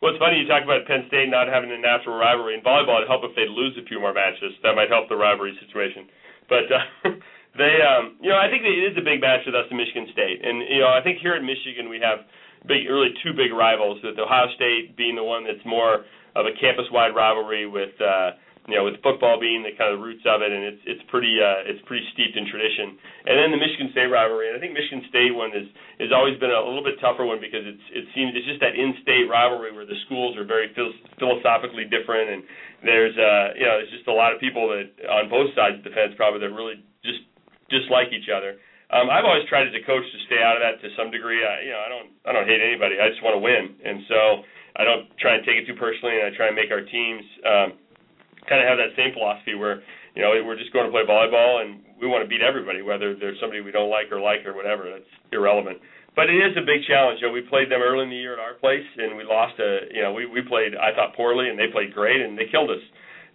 Well, 0.00 0.16
it's 0.16 0.20
funny 0.20 0.40
you 0.40 0.48
talk 0.48 0.64
about 0.64 0.88
Penn 0.88 1.04
State 1.12 1.28
not 1.28 1.44
having 1.44 1.68
a 1.68 1.76
natural 1.76 2.16
rivalry. 2.16 2.56
In 2.56 2.64
volleyball, 2.64 3.04
it'd 3.04 3.12
help 3.12 3.20
if 3.20 3.36
they 3.36 3.44
lose 3.44 3.76
a 3.76 3.84
few 3.84 4.00
more 4.00 4.16
matches. 4.16 4.56
That 4.64 4.72
might 4.72 4.88
help 4.88 5.12
the 5.12 5.16
rivalry 5.16 5.52
situation. 5.60 6.08
But 6.48 6.64
uh, 6.72 7.12
they, 7.60 7.84
um, 7.84 8.16
you 8.16 8.32
know, 8.32 8.40
I 8.40 8.48
think 8.48 8.64
it 8.64 8.80
is 8.80 8.96
a 8.96 9.04
big 9.04 9.20
match 9.20 9.44
with 9.44 9.52
us 9.52 9.68
in 9.68 9.76
Michigan 9.76 10.08
State, 10.12 10.40
and 10.40 10.64
you 10.64 10.80
know, 10.80 10.88
I 10.88 11.04
think 11.04 11.20
here 11.20 11.36
at 11.36 11.44
Michigan 11.44 11.92
we 11.92 12.00
have 12.00 12.24
big, 12.64 12.88
really 12.88 13.12
two 13.20 13.36
big 13.36 13.52
rivals. 13.52 14.00
With 14.00 14.16
Ohio 14.16 14.48
State 14.56 14.96
being 14.96 15.20
the 15.20 15.24
one 15.24 15.44
that's 15.44 15.64
more 15.68 16.08
of 16.32 16.48
a 16.48 16.52
campus-wide 16.56 17.12
rivalry 17.12 17.68
with. 17.68 17.92
Uh, 18.00 18.40
you 18.68 18.76
know, 18.76 18.84
with 18.84 19.00
football 19.00 19.40
being 19.40 19.64
the 19.64 19.72
kind 19.72 19.96
of 19.96 20.04
roots 20.04 20.20
of 20.28 20.44
it, 20.44 20.52
and 20.52 20.60
it's 20.60 20.82
it's 20.84 21.04
pretty 21.08 21.40
uh, 21.40 21.64
it's 21.64 21.80
pretty 21.88 22.04
steeped 22.12 22.36
in 22.36 22.44
tradition. 22.44 22.92
And 23.24 23.40
then 23.40 23.48
the 23.48 23.60
Michigan 23.60 23.88
State 23.96 24.12
rivalry, 24.12 24.52
and 24.52 24.56
I 24.56 24.60
think 24.60 24.76
Michigan 24.76 25.06
State 25.08 25.32
one 25.32 25.50
is 25.56 25.64
has 25.98 26.12
always 26.12 26.36
been 26.36 26.52
a, 26.52 26.60
little 26.60 26.84
bit 26.84 27.00
tougher 27.00 27.24
one 27.24 27.40
because 27.40 27.64
it's 27.64 27.86
it 27.90 28.04
seems 28.12 28.36
it's 28.36 28.44
just 28.44 28.60
that 28.60 28.76
in-state 28.76 29.32
rivalry 29.32 29.72
where 29.72 29.88
the 29.88 29.96
schools 30.04 30.36
are 30.36 30.44
very 30.44 30.68
phil- 30.76 30.96
philosophically 31.16 31.88
different, 31.88 32.28
and 32.28 32.40
there's 32.84 33.16
uh 33.16 33.56
you 33.56 33.64
know 33.64 33.80
there's 33.80 33.94
just 33.96 34.08
a 34.12 34.14
lot 34.14 34.36
of 34.36 34.38
people 34.38 34.68
that 34.68 34.92
on 35.08 35.32
both 35.32 35.48
sides 35.56 35.80
of 35.80 35.84
the 35.84 35.94
fence 35.96 36.12
probably 36.20 36.44
that 36.44 36.52
really 36.52 36.84
just 37.00 37.24
dislike 37.72 38.12
each 38.12 38.28
other. 38.28 38.60
Um, 38.90 39.06
I've 39.06 39.24
always 39.24 39.46
tried 39.46 39.70
as 39.70 39.74
a 39.78 39.86
coach 39.86 40.02
to 40.02 40.18
stay 40.26 40.42
out 40.42 40.58
of 40.58 40.62
that 40.66 40.82
to 40.82 40.90
some 40.98 41.14
degree. 41.14 41.38
I, 41.46 41.62
you 41.62 41.72
know, 41.72 41.80
I 41.80 41.88
don't 41.88 42.08
I 42.26 42.30
don't 42.36 42.46
hate 42.46 42.60
anybody. 42.60 43.00
I 43.00 43.08
just 43.08 43.24
want 43.24 43.38
to 43.38 43.42
win, 43.42 43.72
and 43.80 44.04
so 44.04 44.20
I 44.76 44.84
don't 44.84 45.08
try 45.16 45.38
and 45.38 45.42
take 45.46 45.62
it 45.62 45.66
too 45.66 45.78
personally, 45.78 46.18
and 46.18 46.28
I 46.28 46.36
try 46.36 46.50
and 46.50 46.58
make 46.58 46.70
our 46.70 46.84
teams. 46.84 47.24
Um, 47.42 47.68
kind 48.50 48.58
of 48.58 48.66
have 48.66 48.82
that 48.82 48.98
same 48.98 49.14
philosophy 49.14 49.54
where 49.54 49.86
you 50.18 50.20
know 50.20 50.34
we're 50.42 50.58
just 50.58 50.74
going 50.74 50.84
to 50.84 50.92
play 50.92 51.06
volleyball 51.06 51.62
and 51.62 51.78
we 52.02 52.10
want 52.10 52.26
to 52.26 52.28
beat 52.28 52.42
everybody, 52.42 52.82
whether 52.82 53.14
there's 53.14 53.38
somebody 53.38 53.62
we 53.62 53.70
don't 53.70 53.88
like 53.92 54.10
or 54.10 54.18
like 54.18 54.42
or 54.42 54.52
whatever. 54.52 54.90
That's 54.90 55.12
irrelevant. 55.30 55.78
But 56.18 56.26
it 56.26 56.42
is 56.42 56.58
a 56.58 56.66
big 56.66 56.82
challenge. 56.90 57.22
You 57.22 57.30
know, 57.30 57.36
we 57.36 57.46
played 57.46 57.70
them 57.70 57.78
early 57.78 58.02
in 58.02 58.10
the 58.10 58.18
year 58.18 58.34
at 58.34 58.42
our 58.42 58.58
place, 58.58 58.82
and 58.98 59.14
we 59.14 59.22
lost 59.22 59.54
a. 59.62 59.86
You 59.94 60.02
know, 60.02 60.10
we 60.10 60.26
we 60.26 60.42
played 60.42 60.74
I 60.74 60.90
thought 60.90 61.14
poorly, 61.14 61.46
and 61.48 61.54
they 61.54 61.70
played 61.70 61.94
great, 61.94 62.18
and 62.18 62.34
they 62.34 62.50
killed 62.50 62.74
us. 62.74 62.82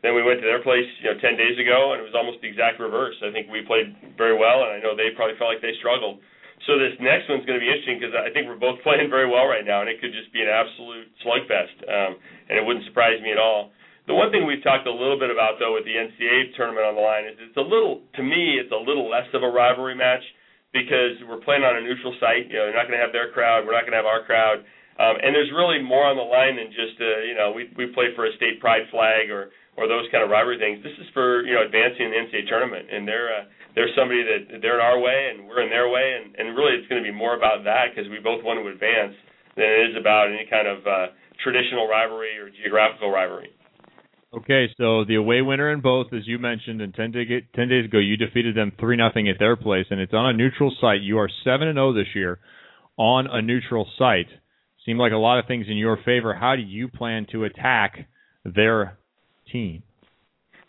Then 0.04 0.14
we 0.14 0.22
went 0.22 0.38
to 0.38 0.46
their 0.46 0.62
place, 0.62 0.86
you 1.02 1.10
know, 1.10 1.18
10 1.18 1.34
days 1.34 1.58
ago, 1.58 1.98
and 1.98 1.98
it 1.98 2.06
was 2.06 2.14
almost 2.14 2.38
the 2.38 2.46
exact 2.46 2.78
reverse. 2.78 3.18
I 3.26 3.34
think 3.34 3.50
we 3.50 3.66
played 3.66 3.90
very 4.14 4.38
well, 4.38 4.62
and 4.62 4.78
I 4.78 4.80
know 4.84 4.94
they 4.94 5.10
probably 5.18 5.34
felt 5.34 5.50
like 5.50 5.66
they 5.66 5.74
struggled. 5.82 6.22
So 6.70 6.78
this 6.78 6.94
next 7.02 7.26
one's 7.26 7.42
going 7.50 7.58
to 7.58 7.64
be 7.64 7.72
interesting 7.74 7.98
because 7.98 8.14
I 8.14 8.30
think 8.30 8.46
we're 8.46 8.62
both 8.62 8.78
playing 8.88 9.10
very 9.10 9.26
well 9.26 9.50
right 9.50 9.66
now, 9.66 9.82
and 9.82 9.90
it 9.90 9.98
could 9.98 10.14
just 10.14 10.30
be 10.30 10.46
an 10.46 10.52
absolute 10.52 11.10
slugfest. 11.26 11.74
Um, 11.90 12.22
and 12.52 12.54
it 12.60 12.62
wouldn't 12.62 12.86
surprise 12.86 13.18
me 13.24 13.34
at 13.34 13.42
all. 13.42 13.74
The 14.06 14.14
one 14.14 14.30
thing 14.30 14.46
we've 14.46 14.62
talked 14.62 14.86
a 14.86 14.94
little 14.94 15.18
bit 15.18 15.34
about 15.34 15.58
though 15.58 15.74
with 15.74 15.86
the 15.86 15.98
NCAA 15.98 16.54
tournament 16.54 16.86
on 16.86 16.94
the 16.94 17.02
line 17.02 17.26
is 17.26 17.34
it's 17.42 17.58
a 17.58 17.66
little 17.66 18.06
to 18.16 18.22
me 18.22 18.62
it's 18.62 18.70
a 18.70 18.78
little 18.78 19.10
less 19.10 19.26
of 19.34 19.42
a 19.42 19.50
rivalry 19.50 19.98
match 19.98 20.22
because 20.70 21.18
we're 21.26 21.42
playing 21.42 21.66
on 21.66 21.80
a 21.80 21.82
neutral 21.82 22.14
site. 22.22 22.52
You 22.52 22.62
know, 22.62 22.70
they're 22.70 22.78
not 22.78 22.86
going 22.86 23.00
to 23.00 23.04
have 23.04 23.16
their 23.16 23.34
crowd, 23.34 23.66
we're 23.66 23.74
not 23.74 23.88
going 23.88 23.98
to 23.98 24.02
have 24.04 24.10
our 24.10 24.22
crowd, 24.28 24.62
um, 25.02 25.18
and 25.20 25.34
there's 25.34 25.50
really 25.52 25.82
more 25.82 26.06
on 26.06 26.16
the 26.16 26.28
line 26.28 26.56
than 26.56 26.70
just 26.70 27.02
uh, 27.02 27.26
you 27.26 27.34
know 27.34 27.50
we 27.50 27.74
we 27.74 27.90
play 27.98 28.14
for 28.14 28.30
a 28.30 28.34
state 28.38 28.62
pride 28.62 28.86
flag 28.94 29.34
or 29.34 29.50
or 29.74 29.90
those 29.90 30.06
kind 30.14 30.22
of 30.22 30.30
rivalry 30.30 30.62
things. 30.62 30.86
This 30.86 30.96
is 31.02 31.10
for 31.10 31.42
you 31.42 31.58
know 31.58 31.66
advancing 31.66 32.14
the 32.14 32.20
NCAA 32.30 32.46
tournament, 32.46 32.86
and 32.94 33.04
they're 33.04 33.34
uh, 33.34 33.44
they're 33.74 33.92
somebody 33.98 34.22
that 34.22 34.62
they're 34.62 34.78
in 34.78 34.86
our 34.86 35.02
way 35.02 35.34
and 35.34 35.50
we're 35.50 35.66
in 35.66 35.74
their 35.74 35.90
way, 35.90 36.22
and 36.22 36.38
and 36.38 36.54
really 36.54 36.78
it's 36.78 36.88
going 36.88 37.02
to 37.02 37.08
be 37.08 37.16
more 37.16 37.34
about 37.34 37.66
that 37.66 37.90
because 37.90 38.06
we 38.14 38.22
both 38.22 38.46
want 38.46 38.62
to 38.62 38.70
advance 38.70 39.18
than 39.58 39.66
it 39.66 39.92
is 39.92 39.94
about 39.98 40.30
any 40.30 40.46
kind 40.46 40.68
of 40.70 40.80
uh, 40.86 41.08
traditional 41.42 41.88
rivalry 41.88 42.38
or 42.38 42.52
geographical 42.52 43.10
rivalry. 43.10 43.55
Okay, 44.36 44.68
so 44.78 45.06
the 45.06 45.16
away 45.16 45.42
winner 45.42 45.72
in 45.72 45.80
both, 45.80 46.08
as 46.12 46.28
you 46.28 46.40
mentioned, 46.40 46.82
and 46.82 46.94
10, 46.94 47.12
day, 47.12 47.24
10 47.56 47.70
days 47.70 47.86
ago, 47.86 48.00
you 48.00 48.18
defeated 48.18 48.56
them 48.56 48.74
3 48.78 48.98
nothing 48.98 49.30
at 49.30 49.40
their 49.40 49.56
place, 49.56 49.86
and 49.90 50.02
it's 50.02 50.14
on 50.14 50.28
a 50.28 50.34
neutral 50.34 50.76
site. 50.82 51.02
You 51.02 51.20
are 51.20 51.30
7 51.46 51.66
and 51.66 51.78
0 51.78 51.94
this 51.94 52.12
year 52.14 52.40
on 52.98 53.28
a 53.28 53.42
neutral 53.42 53.88
site. 53.98 54.28
seem 54.86 54.98
like 54.98 55.14
a 55.14 55.18
lot 55.18 55.40
of 55.40 55.48
things 55.48 55.68
in 55.70 55.78
your 55.78 55.98
favor. 56.04 56.34
How 56.36 56.56
do 56.56 56.62
you 56.62 56.90
plan 56.90 57.28
to 57.32 57.46
attack 57.46 58.08
their 58.44 58.98
team? 59.52 59.84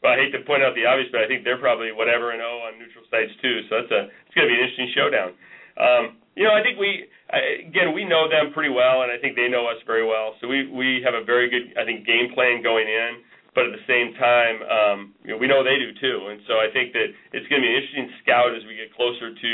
Well, 0.03 0.15
I 0.15 0.23
hate 0.23 0.31
to 0.39 0.47
point 0.47 0.63
out 0.63 0.79
the 0.79 0.87
obvious, 0.87 1.11
but 1.11 1.21
I 1.23 1.27
think 1.27 1.43
they're 1.43 1.59
probably 1.59 1.91
whatever 1.91 2.31
and 2.31 2.39
zero 2.39 2.63
on 2.71 2.79
neutral 2.79 3.03
sites 3.11 3.35
too. 3.43 3.67
So 3.67 3.83
that's 3.83 3.91
a 3.91 4.01
it's 4.31 4.35
going 4.39 4.47
to 4.47 4.53
be 4.53 4.57
an 4.57 4.63
interesting 4.63 4.91
showdown. 4.95 5.31
Um, 5.75 6.05
you 6.39 6.47
know, 6.47 6.55
I 6.55 6.63
think 6.63 6.79
we 6.79 7.11
again 7.35 7.91
we 7.91 8.07
know 8.07 8.31
them 8.31 8.55
pretty 8.55 8.71
well, 8.71 9.03
and 9.03 9.11
I 9.11 9.19
think 9.19 9.35
they 9.35 9.51
know 9.51 9.67
us 9.67 9.83
very 9.83 10.07
well. 10.07 10.39
So 10.39 10.47
we 10.47 10.71
we 10.71 11.03
have 11.03 11.19
a 11.19 11.27
very 11.27 11.51
good 11.51 11.75
I 11.75 11.83
think 11.83 12.07
game 12.07 12.31
plan 12.31 12.63
going 12.63 12.87
in. 12.87 13.26
But 13.57 13.73
at 13.73 13.73
the 13.73 13.89
same 13.89 14.13
time, 14.21 14.57
um, 14.69 14.99
you 15.25 15.33
know, 15.33 15.41
we 15.41 15.49
know 15.49 15.65
they 15.65 15.81
do 15.81 15.97
too, 15.97 16.29
and 16.29 16.45
so 16.45 16.61
I 16.61 16.69
think 16.77 16.93
that 16.93 17.09
it's 17.33 17.49
going 17.49 17.65
to 17.65 17.65
be 17.65 17.73
an 17.73 17.81
interesting 17.81 18.13
scout 18.21 18.53
as 18.53 18.61
we 18.69 18.77
get 18.77 18.93
closer 18.93 19.33
to 19.33 19.53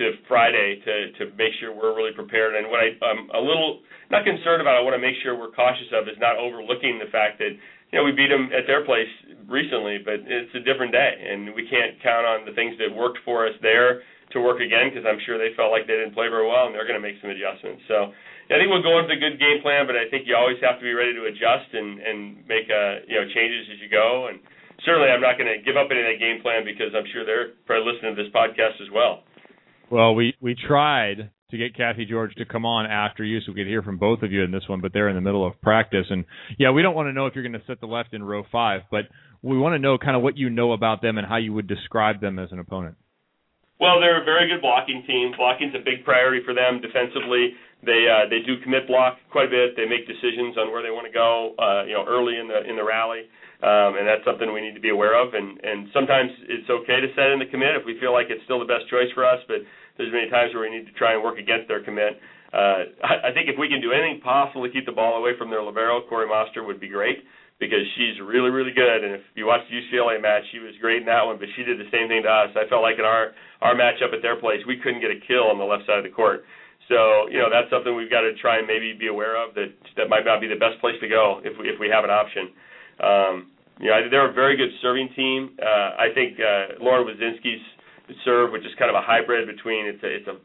to 0.00 0.04
Friday 0.24 0.80
to 0.80 0.94
to 1.20 1.22
make 1.36 1.52
sure 1.60 1.68
we're 1.68 1.92
really 1.92 2.16
prepared. 2.16 2.56
And 2.56 2.72
what 2.72 2.80
I, 2.80 2.96
I'm 3.04 3.28
a 3.36 3.42
little 3.44 3.84
not 4.08 4.24
concerned 4.24 4.64
about, 4.64 4.80
I 4.80 4.80
want 4.80 4.96
to 4.96 5.04
make 5.04 5.20
sure 5.20 5.36
we're 5.36 5.52
cautious 5.52 5.92
of 5.92 6.08
is 6.08 6.16
not 6.16 6.40
overlooking 6.40 6.96
the 6.96 7.12
fact 7.12 7.36
that 7.44 7.52
you 7.52 7.96
know 8.00 8.08
we 8.08 8.16
beat 8.16 8.32
them 8.32 8.48
at 8.56 8.64
their 8.64 8.88
place 8.88 9.12
recently, 9.44 10.00
but 10.00 10.24
it's 10.24 10.56
a 10.56 10.64
different 10.64 10.96
day, 10.96 11.12
and 11.20 11.52
we 11.52 11.68
can't 11.68 12.00
count 12.00 12.24
on 12.24 12.48
the 12.48 12.56
things 12.56 12.72
that 12.80 12.88
worked 12.88 13.20
for 13.20 13.44
us 13.44 13.52
there 13.60 14.00
to 14.32 14.40
work 14.40 14.64
again 14.64 14.88
because 14.88 15.04
I'm 15.04 15.20
sure 15.28 15.36
they 15.36 15.54
felt 15.54 15.70
like 15.70 15.84
they 15.84 16.00
didn't 16.00 16.16
play 16.16 16.32
very 16.32 16.48
well, 16.48 16.66
and 16.66 16.74
they're 16.74 16.88
going 16.88 16.98
to 16.98 17.04
make 17.04 17.20
some 17.20 17.30
adjustments. 17.30 17.84
So 17.86 18.16
I 18.46 18.62
think 18.62 18.70
we'll 18.70 18.82
go 18.82 19.02
into 19.02 19.10
a 19.10 19.18
good 19.18 19.42
game 19.42 19.58
plan, 19.58 19.90
but 19.90 19.98
I 19.98 20.06
think 20.06 20.30
you 20.30 20.38
always 20.38 20.62
have 20.62 20.78
to 20.78 20.84
be 20.86 20.94
ready 20.94 21.14
to 21.14 21.26
adjust 21.26 21.66
and 21.74 21.98
and 21.98 22.46
make 22.46 22.70
uh, 22.70 23.02
you 23.06 23.18
know 23.18 23.26
changes 23.34 23.66
as 23.74 23.78
you 23.82 23.90
go. 23.90 24.30
And 24.30 24.38
certainly, 24.86 25.10
I'm 25.10 25.20
not 25.20 25.34
going 25.34 25.50
to 25.50 25.58
give 25.66 25.74
up 25.74 25.90
any 25.90 26.00
of 26.00 26.06
that 26.06 26.22
game 26.22 26.38
plan 26.42 26.62
because 26.62 26.94
I'm 26.94 27.06
sure 27.10 27.26
they're 27.26 27.58
probably 27.66 27.90
listening 27.90 28.14
to 28.14 28.18
this 28.22 28.30
podcast 28.30 28.78
as 28.78 28.90
well. 28.94 29.26
Well, 29.90 30.14
we 30.14 30.34
we 30.38 30.54
tried 30.54 31.34
to 31.50 31.56
get 31.56 31.76
Cathy 31.76 32.06
George 32.06 32.34
to 32.36 32.44
come 32.44 32.66
on 32.66 32.86
after 32.86 33.22
you 33.22 33.40
so 33.40 33.52
we 33.52 33.60
could 33.60 33.70
hear 33.70 33.82
from 33.82 33.98
both 33.98 34.22
of 34.22 34.32
you 34.32 34.42
in 34.42 34.50
this 34.50 34.66
one, 34.66 34.80
but 34.80 34.92
they're 34.92 35.08
in 35.08 35.14
the 35.14 35.22
middle 35.22 35.46
of 35.46 35.60
practice. 35.60 36.06
And 36.10 36.24
yeah, 36.58 36.70
we 36.70 36.82
don't 36.82 36.94
want 36.94 37.06
to 37.06 37.12
know 37.12 37.26
if 37.26 37.34
you're 37.34 37.46
going 37.46 37.58
to 37.58 37.66
sit 37.66 37.80
the 37.80 37.86
left 37.86 38.14
in 38.14 38.22
row 38.22 38.42
five, 38.50 38.82
but 38.90 39.06
we 39.42 39.58
want 39.58 39.74
to 39.74 39.78
know 39.78 39.98
kind 39.98 40.16
of 40.16 40.22
what 40.22 40.36
you 40.36 40.50
know 40.50 40.72
about 40.72 41.02
them 41.02 41.18
and 41.18 41.26
how 41.26 41.36
you 41.36 41.52
would 41.52 41.66
describe 41.66 42.20
them 42.20 42.38
as 42.38 42.50
an 42.50 42.58
opponent. 42.58 42.96
Well, 43.78 44.00
they're 44.00 44.22
a 44.22 44.24
very 44.24 44.48
good 44.48 44.62
blocking 44.62 45.04
team. 45.06 45.32
Blocking's 45.36 45.74
a 45.74 45.84
big 45.84 46.04
priority 46.04 46.42
for 46.44 46.54
them 46.54 46.80
defensively. 46.80 47.52
They 47.84 48.08
uh, 48.08 48.28
they 48.32 48.40
do 48.40 48.56
commit 48.64 48.88
block 48.88 49.20
quite 49.30 49.46
a 49.46 49.52
bit. 49.52 49.76
They 49.76 49.84
make 49.84 50.08
decisions 50.08 50.56
on 50.56 50.72
where 50.72 50.82
they 50.82 50.90
want 50.90 51.06
to 51.06 51.12
go, 51.12 51.52
uh, 51.60 51.84
you 51.84 51.92
know, 51.92 52.08
early 52.08 52.40
in 52.40 52.48
the 52.48 52.64
in 52.64 52.74
the 52.74 52.82
rally, 52.82 53.28
um, 53.60 54.00
and 54.00 54.08
that's 54.08 54.24
something 54.24 54.48
we 54.48 54.64
need 54.64 54.74
to 54.74 54.82
be 54.82 54.90
aware 54.90 55.14
of. 55.14 55.34
And 55.34 55.60
and 55.60 55.86
sometimes 55.92 56.32
it's 56.48 56.66
okay 56.66 57.04
to 57.04 57.08
set 57.12 57.30
in 57.30 57.38
the 57.38 57.46
commit 57.46 57.76
if 57.76 57.84
we 57.84 58.00
feel 58.00 58.16
like 58.16 58.32
it's 58.32 58.42
still 58.48 58.58
the 58.58 58.68
best 58.68 58.88
choice 58.88 59.12
for 59.12 59.28
us. 59.28 59.38
But 59.44 59.60
there's 60.00 60.10
many 60.10 60.32
times 60.32 60.56
where 60.56 60.64
we 60.64 60.72
need 60.72 60.88
to 60.88 60.96
try 60.96 61.14
and 61.14 61.22
work 61.22 61.36
against 61.36 61.68
their 61.68 61.84
commit. 61.84 62.16
Uh, 62.50 62.96
I, 63.04 63.28
I 63.28 63.30
think 63.36 63.52
if 63.52 63.60
we 63.60 63.68
can 63.68 63.84
do 63.84 63.92
anything 63.92 64.24
possible 64.24 64.64
to 64.64 64.72
keep 64.72 64.88
the 64.88 64.96
ball 64.96 65.20
away 65.20 65.36
from 65.36 65.52
their 65.52 65.62
libero, 65.62 66.00
Kori 66.08 66.26
Moster 66.26 66.64
would 66.64 66.80
be 66.80 66.88
great 66.88 67.22
because 67.58 67.80
she's 67.96 68.20
really, 68.20 68.50
really 68.52 68.72
good. 68.72 69.04
And 69.04 69.16
if 69.16 69.24
you 69.34 69.46
watch 69.46 69.64
the 69.68 69.76
UCLA 69.76 70.20
match, 70.20 70.44
she 70.52 70.60
was 70.60 70.76
great 70.80 71.00
in 71.00 71.08
that 71.08 71.24
one, 71.24 71.40
but 71.40 71.48
she 71.56 71.64
did 71.64 71.80
the 71.80 71.88
same 71.88 72.08
thing 72.08 72.22
to 72.24 72.28
us. 72.28 72.52
I 72.52 72.68
felt 72.68 72.82
like 72.82 72.98
in 72.98 73.04
our 73.04 73.32
our 73.60 73.74
matchup 73.74 74.12
at 74.12 74.20
their 74.20 74.36
place, 74.36 74.60
we 74.68 74.76
couldn't 74.76 75.00
get 75.00 75.10
a 75.10 75.20
kill 75.26 75.48
on 75.48 75.56
the 75.56 75.64
left 75.64 75.88
side 75.88 75.98
of 75.98 76.04
the 76.04 76.12
court. 76.12 76.44
So 76.88 77.28
you 77.30 77.38
know 77.38 77.50
that's 77.50 77.70
something 77.70 77.94
we've 77.94 78.10
got 78.10 78.22
to 78.22 78.34
try 78.38 78.58
and 78.58 78.66
maybe 78.66 78.94
be 78.94 79.08
aware 79.08 79.34
of 79.34 79.54
that 79.54 79.74
that 79.96 80.08
might 80.08 80.24
not 80.24 80.40
be 80.40 80.46
the 80.46 80.60
best 80.60 80.78
place 80.80 80.94
to 81.00 81.08
go 81.08 81.40
if 81.42 81.58
we 81.58 81.68
if 81.68 81.78
we 81.80 81.88
have 81.88 82.04
an 82.04 82.10
option. 82.10 82.54
Um, 83.02 83.34
you 83.78 83.90
know, 83.92 84.08
they're 84.08 84.30
a 84.30 84.32
very 84.32 84.56
good 84.56 84.72
serving 84.80 85.10
team. 85.14 85.52
Uh, 85.60 86.00
I 86.00 86.08
think 86.14 86.40
uh, 86.40 86.80
Lauren 86.80 87.04
Wicinski's 87.04 87.60
serve, 88.24 88.52
which 88.52 88.64
is 88.64 88.72
kind 88.78 88.88
of 88.88 88.96
a 88.96 89.04
hybrid 89.04 89.44
between 89.44 89.84
it's 89.84 90.02
a 90.02 90.10
it's 90.10 90.28
a, 90.30 90.36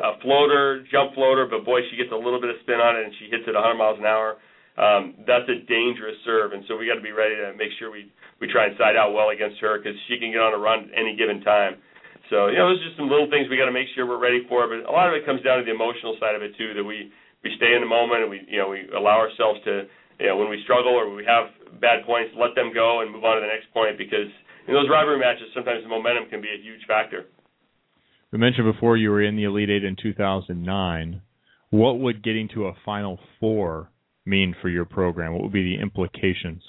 a 0.00 0.12
floater, 0.22 0.86
jump 0.90 1.12
floater, 1.12 1.44
but 1.44 1.64
boy, 1.64 1.80
she 1.90 1.96
gets 1.96 2.12
a 2.12 2.16
little 2.16 2.40
bit 2.40 2.48
of 2.48 2.56
spin 2.62 2.80
on 2.80 2.96
it 2.96 3.04
and 3.04 3.12
she 3.18 3.28
hits 3.28 3.44
it 3.44 3.52
100 3.52 3.74
miles 3.74 3.98
an 3.98 4.06
hour 4.06 4.38
um, 4.80 5.14
that's 5.26 5.44
a 5.44 5.60
dangerous 5.68 6.16
serve, 6.24 6.52
and 6.52 6.64
so 6.68 6.76
we 6.76 6.86
got 6.88 6.94
to 6.94 7.04
be 7.04 7.12
ready 7.12 7.34
to 7.36 7.52
make 7.52 7.68
sure 7.78 7.90
we 7.90 8.08
we 8.40 8.48
try 8.48 8.64
and 8.66 8.76
side 8.78 8.96
out 8.96 9.12
well 9.12 9.28
against 9.28 9.60
her 9.60 9.76
because 9.76 9.92
she 10.08 10.16
can 10.16 10.32
get 10.32 10.40
on 10.40 10.54
a 10.54 10.58
run 10.58 10.88
at 10.88 10.96
any 10.96 11.16
given 11.16 11.42
time. 11.42 11.76
So 12.30 12.46
you 12.46 12.56
know, 12.56 12.70
those 12.70 12.78
are 12.80 12.86
just 12.86 12.96
some 12.96 13.10
little 13.10 13.26
things 13.26 13.50
we 13.50 13.58
got 13.58 13.66
to 13.66 13.74
make 13.74 13.90
sure 13.92 14.06
we're 14.06 14.22
ready 14.22 14.46
for. 14.46 14.64
But 14.70 14.86
a 14.86 14.94
lot 14.94 15.10
of 15.10 15.18
it 15.18 15.26
comes 15.26 15.42
down 15.42 15.58
to 15.58 15.66
the 15.66 15.74
emotional 15.74 16.14
side 16.22 16.38
of 16.38 16.42
it 16.46 16.54
too. 16.56 16.72
That 16.78 16.86
we 16.86 17.10
we 17.42 17.50
stay 17.58 17.74
in 17.74 17.82
the 17.82 17.90
moment 17.90 18.22
and 18.22 18.30
we 18.30 18.46
you 18.46 18.62
know 18.62 18.70
we 18.70 18.86
allow 18.94 19.18
ourselves 19.18 19.58
to 19.66 19.90
you 20.22 20.30
know 20.30 20.38
when 20.38 20.48
we 20.48 20.62
struggle 20.62 20.94
or 20.94 21.10
we 21.10 21.26
have 21.26 21.50
bad 21.82 22.06
points, 22.06 22.30
let 22.38 22.54
them 22.54 22.70
go 22.72 23.02
and 23.02 23.10
move 23.10 23.26
on 23.26 23.36
to 23.36 23.42
the 23.42 23.50
next 23.50 23.68
point 23.74 23.98
because 23.98 24.30
in 24.70 24.72
those 24.72 24.86
rivalry 24.86 25.18
matches 25.18 25.50
sometimes 25.52 25.82
the 25.82 25.90
momentum 25.90 26.30
can 26.30 26.40
be 26.40 26.48
a 26.48 26.60
huge 26.62 26.86
factor. 26.86 27.26
We 28.30 28.38
mentioned 28.38 28.70
before 28.70 28.96
you 28.96 29.10
were 29.10 29.22
in 29.22 29.34
the 29.34 29.44
Elite 29.44 29.70
Eight 29.70 29.84
in 29.84 29.96
2009. 30.00 30.54
What 31.70 31.98
would 31.98 32.22
getting 32.22 32.48
to 32.54 32.66
a 32.66 32.74
Final 32.84 33.18
Four 33.38 33.90
mean 34.24 34.54
for 34.62 34.68
your 34.68 34.84
program? 34.84 35.32
What 35.32 35.42
would 35.42 35.52
be 35.52 35.76
the 35.76 35.82
implications? 35.82 36.62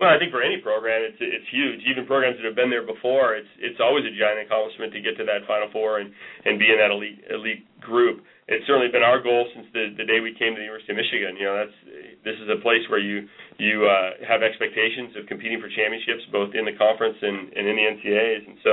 Well, 0.00 0.08
I 0.08 0.16
think 0.16 0.32
for 0.32 0.40
any 0.40 0.56
program, 0.64 1.04
it's 1.04 1.20
it's 1.20 1.44
huge. 1.52 1.84
Even 1.84 2.08
programs 2.08 2.40
that 2.40 2.48
have 2.48 2.56
been 2.56 2.72
there 2.72 2.88
before, 2.88 3.36
it's 3.36 3.52
it's 3.60 3.84
always 3.84 4.08
a 4.08 4.14
giant 4.16 4.40
accomplishment 4.48 4.96
to 4.96 5.00
get 5.04 5.20
to 5.20 5.28
that 5.28 5.44
Final 5.44 5.68
Four 5.76 6.00
and 6.00 6.08
and 6.48 6.56
be 6.56 6.72
in 6.72 6.80
that 6.80 6.88
elite 6.88 7.20
elite 7.28 7.68
group. 7.84 8.24
It's 8.48 8.64
certainly 8.64 8.88
been 8.88 9.04
our 9.04 9.20
goal 9.20 9.44
since 9.52 9.68
the 9.76 9.92
the 10.00 10.08
day 10.08 10.24
we 10.24 10.32
came 10.32 10.56
to 10.56 10.58
the 10.58 10.64
University 10.64 10.96
of 10.96 11.04
Michigan. 11.04 11.36
You 11.36 11.44
know, 11.52 11.56
that's 11.60 11.76
this 12.24 12.38
is 12.40 12.48
a 12.48 12.64
place 12.64 12.80
where 12.88 13.04
you 13.04 13.28
you 13.60 13.84
uh, 13.84 14.24
have 14.24 14.40
expectations 14.40 15.20
of 15.20 15.28
competing 15.28 15.60
for 15.60 15.68
championships, 15.68 16.24
both 16.32 16.56
in 16.56 16.64
the 16.64 16.72
conference 16.80 17.20
and, 17.20 17.52
and 17.52 17.68
in 17.68 17.76
the 17.76 17.84
NCAA's, 17.84 18.44
and 18.48 18.56
so 18.64 18.72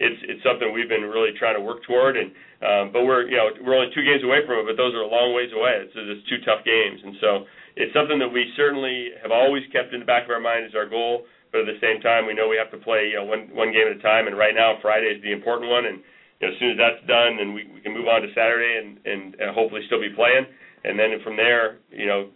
it's 0.00 0.20
it's 0.24 0.40
something 0.40 0.72
we've 0.72 0.88
been 0.88 1.04
really 1.04 1.36
trying 1.36 1.54
to 1.54 1.60
work 1.60 1.84
toward. 1.84 2.16
And 2.16 2.32
um, 2.64 2.84
but 2.96 3.04
we're 3.04 3.28
you 3.28 3.36
know 3.36 3.52
we're 3.60 3.76
only 3.76 3.92
two 3.92 4.08
games 4.08 4.24
away 4.24 4.40
from 4.48 4.64
it, 4.64 4.66
but 4.72 4.80
those 4.80 4.96
are 4.96 5.04
a 5.04 5.10
long 5.10 5.36
ways 5.36 5.52
away. 5.52 5.84
It's, 5.84 5.92
it's 5.92 6.24
two 6.32 6.40
tough 6.48 6.64
games, 6.64 7.04
and 7.04 7.14
so 7.20 7.30
it's 7.76 7.92
something 7.94 8.18
that 8.18 8.28
we 8.28 8.52
certainly 8.56 9.10
have 9.22 9.32
always 9.32 9.62
kept 9.72 9.94
in 9.94 10.00
the 10.00 10.06
back 10.06 10.24
of 10.24 10.30
our 10.30 10.40
mind 10.40 10.66
as 10.66 10.74
our 10.74 10.88
goal. 10.88 11.24
But 11.52 11.68
at 11.68 11.68
the 11.68 11.80
same 11.84 12.00
time, 12.00 12.24
we 12.24 12.32
know 12.32 12.48
we 12.48 12.56
have 12.56 12.72
to 12.72 12.80
play 12.80 13.12
you 13.12 13.20
know 13.20 13.28
one 13.28 13.52
one 13.52 13.72
game 13.72 13.84
at 13.84 13.96
a 13.96 14.02
time. 14.02 14.26
And 14.26 14.36
right 14.36 14.56
now, 14.56 14.80
Friday 14.80 15.12
is 15.12 15.22
the 15.22 15.32
important 15.32 15.68
one. 15.68 15.84
And 15.84 16.00
you 16.40 16.48
know, 16.48 16.52
as 16.52 16.58
soon 16.58 16.70
as 16.72 16.78
that's 16.80 17.02
done, 17.06 17.36
then 17.36 17.52
we, 17.52 17.68
we 17.68 17.80
can 17.84 17.92
move 17.92 18.08
on 18.08 18.24
to 18.24 18.28
Saturday 18.32 18.80
and, 18.80 18.96
and 19.04 19.36
and 19.36 19.52
hopefully 19.52 19.84
still 19.86 20.00
be 20.00 20.12
playing. 20.16 20.48
And 20.84 20.98
then 20.98 21.14
from 21.22 21.36
there, 21.36 21.78
you 21.92 22.08
know, 22.08 22.32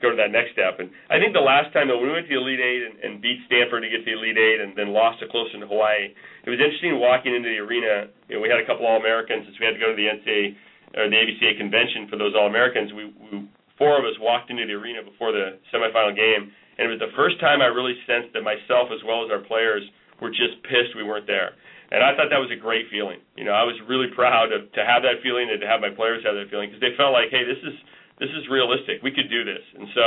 go 0.00 0.10
to 0.10 0.18
that 0.18 0.32
next 0.32 0.56
step. 0.56 0.80
And 0.80 0.88
I 1.12 1.20
think 1.20 1.36
the 1.36 1.44
last 1.44 1.70
time 1.76 1.86
that 1.92 1.96
we 1.96 2.08
went 2.08 2.26
to 2.26 2.32
the 2.32 2.40
Elite 2.40 2.60
Eight 2.60 2.82
and, 2.88 2.94
and 3.04 3.12
beat 3.20 3.44
Stanford 3.46 3.84
to 3.84 3.90
get 3.92 4.02
the 4.06 4.16
Elite 4.16 4.40
Eight 4.40 4.58
and 4.64 4.72
then 4.74 4.96
lost 4.96 5.20
to 5.20 5.28
Clemson 5.28 5.60
to 5.60 5.68
Hawaii, 5.68 6.10
it 6.10 6.50
was 6.50 6.58
interesting 6.58 6.96
walking 6.98 7.36
into 7.36 7.48
the 7.48 7.60
arena. 7.60 8.08
You 8.30 8.38
know, 8.38 8.40
we 8.40 8.48
had 8.48 8.58
a 8.58 8.66
couple 8.66 8.88
All 8.88 8.96
Americans 8.96 9.44
since 9.46 9.56
we 9.60 9.68
had 9.68 9.76
to 9.76 9.82
go 9.82 9.92
to 9.92 9.98
the 9.98 10.08
NCAA 10.08 10.56
or 10.96 11.06
the 11.06 11.18
AVCA 11.20 11.60
convention 11.60 12.08
for 12.08 12.16
those 12.16 12.32
All 12.34 12.48
Americans. 12.48 12.90
We, 12.96 13.04
we 13.28 13.44
four 13.80 13.96
of 13.96 14.04
us 14.04 14.12
walked 14.20 14.52
into 14.52 14.68
the 14.68 14.76
arena 14.76 15.00
before 15.00 15.32
the 15.32 15.56
semifinal 15.72 16.12
game, 16.12 16.52
and 16.76 16.84
it 16.84 16.90
was 16.92 17.00
the 17.00 17.16
first 17.16 17.40
time 17.40 17.64
I 17.64 17.72
really 17.72 17.96
sensed 18.04 18.36
that 18.36 18.44
myself 18.44 18.92
as 18.92 19.00
well 19.08 19.24
as 19.24 19.32
our 19.32 19.40
players 19.40 19.80
were 20.20 20.28
just 20.28 20.60
pissed 20.68 20.92
we 20.92 21.02
weren't 21.02 21.24
there. 21.24 21.56
And 21.90 22.04
I 22.04 22.14
thought 22.14 22.28
that 22.30 22.38
was 22.38 22.52
a 22.52 22.60
great 22.60 22.86
feeling. 22.92 23.18
You 23.34 23.48
know, 23.48 23.56
I 23.56 23.64
was 23.64 23.74
really 23.88 24.12
proud 24.14 24.52
of, 24.52 24.70
to 24.78 24.84
have 24.84 25.02
that 25.02 25.24
feeling 25.24 25.50
and 25.50 25.58
to 25.58 25.66
have 25.66 25.80
my 25.80 25.90
players 25.90 26.22
have 26.22 26.38
that 26.38 26.46
feeling 26.52 26.70
because 26.70 26.84
they 26.84 26.94
felt 26.94 27.10
like, 27.10 27.34
hey, 27.34 27.42
this 27.42 27.58
is 27.64 27.74
this 28.20 28.30
is 28.36 28.46
realistic. 28.52 29.00
We 29.02 29.10
could 29.10 29.32
do 29.32 29.48
this. 29.48 29.64
And 29.74 29.88
so 29.96 30.04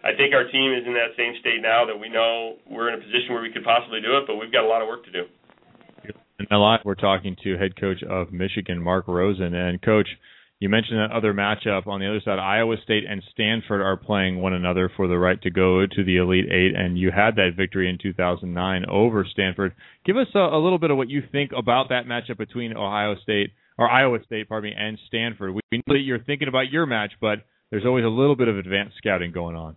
I 0.00 0.16
think 0.16 0.32
our 0.32 0.48
team 0.48 0.72
is 0.72 0.88
in 0.88 0.96
that 0.96 1.12
same 1.14 1.36
state 1.44 1.60
now 1.60 1.84
that 1.84 1.94
we 1.94 2.08
know 2.08 2.56
we're 2.64 2.88
in 2.88 2.96
a 2.96 3.02
position 3.04 3.36
where 3.36 3.44
we 3.44 3.52
could 3.52 3.62
possibly 3.62 4.00
do 4.00 4.16
it, 4.16 4.24
but 4.26 4.40
we've 4.40 4.50
got 4.50 4.64
a 4.64 4.70
lot 4.70 4.80
of 4.80 4.88
work 4.88 5.04
to 5.04 5.12
do. 5.12 5.28
And 6.40 6.48
live, 6.58 6.80
we're 6.84 6.96
talking 6.96 7.36
to 7.44 7.58
head 7.58 7.78
coach 7.78 8.02
of 8.02 8.32
Michigan, 8.32 8.82
Mark 8.82 9.06
Rosen. 9.06 9.54
And 9.54 9.80
coach, 9.82 10.08
you 10.60 10.68
mentioned 10.68 10.98
that 10.98 11.16
other 11.16 11.32
matchup 11.32 11.86
on 11.86 12.00
the 12.00 12.08
other 12.08 12.20
side. 12.22 12.38
Iowa 12.38 12.76
State 12.84 13.04
and 13.08 13.22
Stanford 13.32 13.80
are 13.80 13.96
playing 13.96 14.40
one 14.40 14.52
another 14.52 14.92
for 14.94 15.08
the 15.08 15.18
right 15.18 15.40
to 15.42 15.50
go 15.50 15.86
to 15.86 16.04
the 16.04 16.18
Elite 16.18 16.52
Eight, 16.52 16.76
and 16.76 16.98
you 16.98 17.10
had 17.10 17.36
that 17.36 17.52
victory 17.56 17.88
in 17.88 17.98
2009 18.00 18.84
over 18.90 19.26
Stanford. 19.32 19.74
Give 20.04 20.18
us 20.18 20.28
a, 20.34 20.38
a 20.38 20.62
little 20.62 20.78
bit 20.78 20.90
of 20.90 20.98
what 20.98 21.08
you 21.08 21.22
think 21.32 21.52
about 21.56 21.88
that 21.88 22.04
matchup 22.04 22.36
between 22.36 22.76
Ohio 22.76 23.16
State 23.22 23.52
or 23.78 23.90
Iowa 23.90 24.18
State, 24.26 24.50
pardon 24.50 24.70
me, 24.70 24.76
and 24.78 24.98
Stanford. 25.08 25.54
We 25.54 25.62
know 25.72 25.94
that 25.94 26.04
you're 26.04 26.22
thinking 26.22 26.48
about 26.48 26.70
your 26.70 26.84
match, 26.84 27.12
but 27.18 27.40
there's 27.70 27.86
always 27.86 28.04
a 28.04 28.12
little 28.12 28.36
bit 28.36 28.48
of 28.48 28.58
advanced 28.58 28.98
scouting 28.98 29.32
going 29.32 29.56
on. 29.56 29.76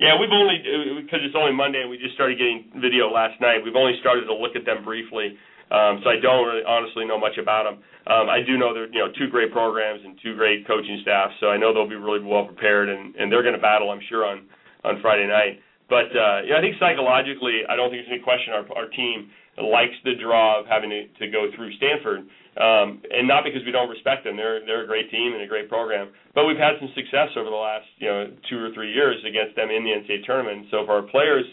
Yeah, 0.00 0.14
we've 0.18 0.30
only 0.32 0.62
uh, 0.62 1.02
because 1.02 1.20
it's 1.26 1.34
only 1.36 1.52
Monday 1.52 1.82
and 1.82 1.90
we 1.90 1.98
just 1.98 2.14
started 2.14 2.38
getting 2.38 2.70
video 2.80 3.10
last 3.10 3.40
night. 3.42 3.66
We've 3.66 3.76
only 3.76 3.98
started 4.00 4.30
to 4.30 4.34
look 4.34 4.54
at 4.54 4.64
them 4.64 4.84
briefly, 4.86 5.34
um, 5.70 6.00
so 6.02 6.10
I 6.10 6.18
don't 6.20 6.46
really 6.46 6.64
honestly 6.64 7.04
know 7.04 7.18
much 7.18 7.36
about 7.36 7.64
them. 7.64 7.82
Um, 8.08 8.28
I 8.28 8.40
do 8.40 8.56
know 8.56 8.72
they're 8.72 8.88
you 8.88 9.00
know 9.00 9.12
two 9.12 9.28
great 9.28 9.52
programs 9.52 10.00
and 10.04 10.18
two 10.22 10.34
great 10.34 10.66
coaching 10.66 10.98
staffs, 11.02 11.34
so 11.40 11.48
I 11.48 11.56
know 11.56 11.72
they'll 11.72 11.88
be 11.88 12.00
really 12.00 12.24
well 12.24 12.46
prepared 12.46 12.88
and, 12.88 13.14
and 13.16 13.30
they're 13.30 13.42
going 13.42 13.56
to 13.56 13.60
battle, 13.60 13.90
I'm 13.90 14.02
sure, 14.08 14.24
on 14.24 14.46
on 14.84 15.00
Friday 15.02 15.26
night. 15.26 15.60
But 15.88 16.12
uh, 16.16 16.44
yeah, 16.44 16.56
I 16.58 16.60
think 16.60 16.76
psychologically, 16.80 17.64
I 17.68 17.76
don't 17.76 17.90
think 17.90 18.04
there's 18.04 18.16
any 18.16 18.24
question 18.24 18.52
our 18.52 18.64
our 18.76 18.88
team 18.88 19.30
likes 19.58 19.96
the 20.04 20.14
draw 20.14 20.60
of 20.60 20.66
having 20.66 20.88
to, 20.90 21.08
to 21.18 21.26
go 21.30 21.50
through 21.56 21.74
Stanford 21.76 22.30
um, 22.58 23.02
and 23.14 23.26
not 23.26 23.46
because 23.46 23.62
we 23.62 23.70
don't 23.70 23.88
respect 23.88 24.24
them. 24.24 24.36
They're 24.36 24.64
they're 24.66 24.82
a 24.82 24.86
great 24.86 25.10
team 25.10 25.32
and 25.32 25.42
a 25.42 25.46
great 25.46 25.68
program. 25.68 26.10
But 26.34 26.46
we've 26.46 26.58
had 26.58 26.74
some 26.82 26.90
success 26.94 27.30
over 27.38 27.48
the 27.48 27.56
last 27.56 27.86
you 27.98 28.08
know 28.08 28.34
two 28.50 28.58
or 28.58 28.74
three 28.74 28.92
years 28.92 29.16
against 29.22 29.54
them 29.54 29.70
in 29.70 29.86
the 29.86 29.94
NCAA 29.94 30.26
tournament. 30.26 30.66
So 30.70 30.84
for 30.84 30.98
our 30.98 31.06
players 31.06 31.46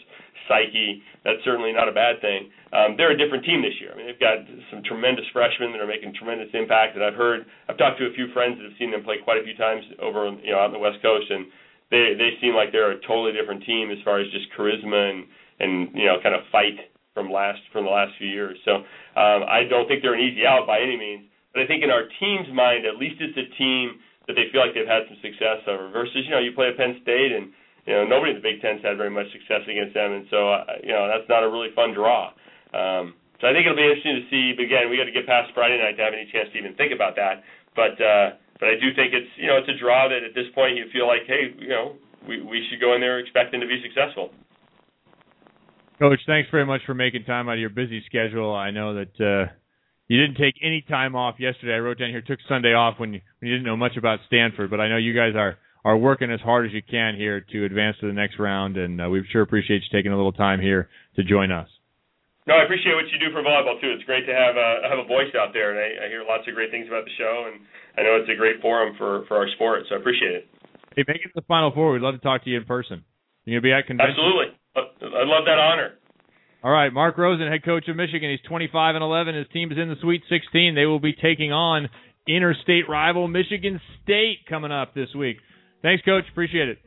psyche. 0.47 1.01
That's 1.23 1.41
certainly 1.43 1.71
not 1.71 1.87
a 1.87 1.95
bad 1.95 2.21
thing. 2.21 2.51
Um, 2.73 2.95
they're 2.97 3.11
a 3.11 3.17
different 3.17 3.45
team 3.45 3.61
this 3.61 3.75
year. 3.79 3.91
I 3.91 3.95
mean, 3.97 4.07
they've 4.07 4.19
got 4.19 4.43
some 4.69 4.83
tremendous 4.83 5.25
freshmen 5.31 5.71
that 5.71 5.81
are 5.81 5.89
making 5.89 6.13
tremendous 6.15 6.49
impact. 6.53 6.95
And 6.95 7.03
I've 7.03 7.15
heard, 7.15 7.45
I've 7.67 7.77
talked 7.77 7.99
to 7.99 8.07
a 8.07 8.13
few 8.13 8.31
friends 8.33 8.59
that 8.59 8.65
have 8.67 8.77
seen 8.77 8.91
them 8.91 9.03
play 9.03 9.17
quite 9.23 9.39
a 9.39 9.45
few 9.47 9.55
times 9.55 9.83
over, 10.01 10.29
you 10.43 10.51
know, 10.51 10.59
out 10.59 10.71
on 10.71 10.75
the 10.75 10.83
West 10.83 11.01
Coast, 11.01 11.29
and 11.29 11.47
they 11.91 12.17
they 12.17 12.37
seem 12.41 12.57
like 12.57 12.71
they're 12.71 12.97
a 12.97 13.01
totally 13.05 13.31
different 13.31 13.63
team 13.63 13.91
as 13.91 14.01
far 14.03 14.19
as 14.19 14.25
just 14.33 14.49
charisma 14.57 14.97
and 15.11 15.19
and 15.59 15.95
you 15.95 16.05
know, 16.05 16.17
kind 16.21 16.35
of 16.35 16.41
fight 16.51 16.91
from 17.13 17.31
last 17.31 17.61
from 17.71 17.85
the 17.85 17.93
last 17.93 18.11
few 18.17 18.27
years. 18.27 18.57
So 18.65 18.83
um, 19.15 19.47
I 19.47 19.63
don't 19.69 19.87
think 19.87 20.01
they're 20.01 20.17
an 20.17 20.25
easy 20.25 20.45
out 20.45 20.67
by 20.67 20.81
any 20.81 20.97
means. 20.97 21.29
But 21.55 21.63
I 21.63 21.67
think 21.67 21.83
in 21.83 21.89
our 21.89 22.03
team's 22.19 22.51
mind, 22.51 22.83
at 22.83 22.99
least 22.99 23.23
it's 23.23 23.37
a 23.39 23.47
team 23.55 24.03
that 24.27 24.35
they 24.35 24.51
feel 24.51 24.59
like 24.59 24.75
they've 24.75 24.89
had 24.89 25.07
some 25.07 25.15
success 25.23 25.63
over. 25.71 25.87
Versus, 25.89 26.27
you 26.27 26.31
know, 26.35 26.43
you 26.43 26.51
play 26.51 26.67
at 26.67 26.75
Penn 26.75 26.99
State 27.01 27.31
and 27.31 27.55
you 27.85 27.93
know 27.93 28.03
nobody 28.05 28.33
in 28.33 28.37
the 28.41 28.45
Big 28.45 28.61
Ten's 28.61 28.81
had 28.81 28.97
very 28.97 29.13
much 29.13 29.29
success 29.31 29.61
against 29.69 29.93
them, 29.93 30.11
and 30.13 30.25
so 30.29 30.49
uh, 30.49 30.81
you 30.81 30.93
know 30.93 31.05
that's 31.05 31.29
not 31.29 31.45
a 31.45 31.49
really 31.49 31.69
fun 31.77 31.93
draw. 31.93 32.33
Um, 32.73 33.13
so 33.39 33.47
I 33.47 33.53
think 33.53 33.69
it'll 33.69 33.77
be 33.77 33.85
interesting 33.85 34.25
to 34.25 34.27
see. 34.33 34.57
But 34.57 34.65
again, 34.65 34.89
we 34.89 34.97
got 34.97 35.05
to 35.05 35.15
get 35.15 35.29
past 35.29 35.53
Friday 35.53 35.77
night 35.77 35.95
to 35.99 36.03
have 36.03 36.17
any 36.17 36.25
chance 36.33 36.49
to 36.53 36.57
even 36.57 36.73
think 36.75 36.89
about 36.95 37.13
that. 37.15 37.45
But 37.77 37.93
uh, 38.01 38.41
but 38.59 38.73
I 38.73 38.75
do 38.81 38.89
think 38.95 39.13
it's 39.13 39.29
you 39.37 39.47
know 39.47 39.61
it's 39.61 39.69
a 39.69 39.77
draw 39.77 40.09
that 40.09 40.25
at 40.25 40.33
this 40.33 40.49
point 40.55 40.77
you 40.77 40.89
feel 40.89 41.05
like 41.05 41.27
hey 41.27 41.53
you 41.59 41.69
know 41.69 41.95
we 42.27 42.41
we 42.41 42.65
should 42.69 42.81
go 42.81 42.95
in 42.95 43.01
there 43.01 43.19
expecting 43.19 43.61
to 43.61 43.67
be 43.67 43.81
successful. 43.85 44.33
Coach, 45.99 46.19
thanks 46.27 46.49
very 46.51 46.65
much 46.65 46.81
for 46.85 46.93
making 46.93 47.23
time 47.23 47.47
out 47.47 47.53
of 47.55 47.59
your 47.59 47.69
busy 47.69 48.03
schedule. 48.05 48.53
I 48.53 48.71
know 48.71 48.95
that 48.95 49.15
uh, 49.15 49.51
you 50.07 50.19
didn't 50.19 50.35
take 50.35 50.55
any 50.61 50.83
time 50.89 51.15
off 51.15 51.35
yesterday. 51.39 51.73
I 51.73 51.79
wrote 51.79 51.99
down 51.99 52.09
here 52.09 52.21
took 52.21 52.39
Sunday 52.49 52.73
off 52.73 52.99
when 52.99 53.13
you 53.13 53.21
when 53.39 53.49
you 53.49 53.55
didn't 53.55 53.65
know 53.65 53.77
much 53.77 53.95
about 53.97 54.19
Stanford, 54.27 54.69
but 54.69 54.79
I 54.79 54.89
know 54.89 54.97
you 54.97 55.13
guys 55.13 55.35
are 55.35 55.57
are 55.85 55.95
working 55.95 56.33
as 56.33 56.41
hard 56.41 56.65
as 56.65 56.73
you 56.73 56.81
can 56.81 57.13
here 57.13 57.45
to 57.53 57.63
advance 57.63 57.95
to 58.01 58.09
the 58.09 58.17
next 58.17 58.41
round, 58.41 58.75
and 58.75 58.97
uh, 58.99 59.05
we 59.07 59.21
sure 59.29 59.45
appreciate 59.45 59.85
you 59.85 59.89
taking 59.93 60.11
a 60.11 60.17
little 60.17 60.33
time 60.33 60.59
here 60.59 60.89
to 61.15 61.23
join 61.23 61.53
us. 61.53 61.69
No, 62.49 62.57
I 62.57 62.65
appreciate 62.65 62.97
what 62.97 63.05
you 63.13 63.21
do 63.21 63.29
for 63.29 63.45
volleyball 63.45 63.77
too. 63.79 63.93
It's 63.93 64.03
great 64.03 64.25
to 64.25 64.33
have 64.33 64.57
a 64.57 64.89
have 64.89 64.97
a 64.97 65.05
voice 65.05 65.29
out 65.37 65.53
there, 65.53 65.69
and 65.73 65.79
I, 65.79 66.05
I 66.05 66.09
hear 66.09 66.25
lots 66.25 66.49
of 66.49 66.57
great 66.57 66.73
things 66.73 66.89
about 66.89 67.05
the 67.05 67.13
show, 67.17 67.49
and 67.49 67.61
I 67.97 68.01
know 68.01 68.17
it's 68.17 68.29
a 68.29 68.37
great 68.37 68.61
forum 68.61 68.97
for 68.97 69.25
for 69.29 69.37
our 69.37 69.47
sport. 69.53 69.85
So 69.89 69.95
I 69.95 70.01
appreciate 70.01 70.33
it. 70.33 70.45
Hey, 70.97 71.05
make 71.07 71.21
it 71.21 71.29
to 71.29 71.41
the 71.41 71.47
Final 71.47 71.71
Four. 71.71 71.93
We'd 71.93 72.01
love 72.01 72.17
to 72.17 72.21
talk 72.21 72.43
to 72.45 72.49
you 72.49 72.57
in 72.57 72.65
person. 72.65 73.05
You 73.45 73.53
gonna 73.53 73.61
be 73.61 73.73
at 73.73 73.85
convention? 73.85 74.17
Absolutely, 74.17 74.57
I 74.73 75.25
love 75.25 75.45
that 75.45 75.61
honor. 75.61 76.01
All 76.65 76.73
right, 76.73 76.89
Mark 76.93 77.17
Rosen, 77.17 77.45
head 77.45 77.63
coach 77.63 77.87
of 77.89 77.95
Michigan. 77.95 78.29
He's 78.33 78.41
25 78.49 78.95
and 78.95 79.03
11. 79.03 79.35
His 79.35 79.45
team 79.53 79.71
is 79.71 79.77
in 79.77 79.89
the 79.89 80.01
Sweet 80.01 80.23
16. 80.29 80.73
They 80.73 80.85
will 80.85 81.01
be 81.01 81.13
taking 81.13 81.53
on 81.53 81.89
interstate 82.27 82.89
rival 82.89 83.27
Michigan 83.27 83.79
State 84.01 84.49
coming 84.49 84.71
up 84.71 84.95
this 84.95 85.13
week. 85.13 85.37
Thanks, 85.81 86.03
coach. 86.03 86.23
Appreciate 86.31 86.69
it. 86.69 86.77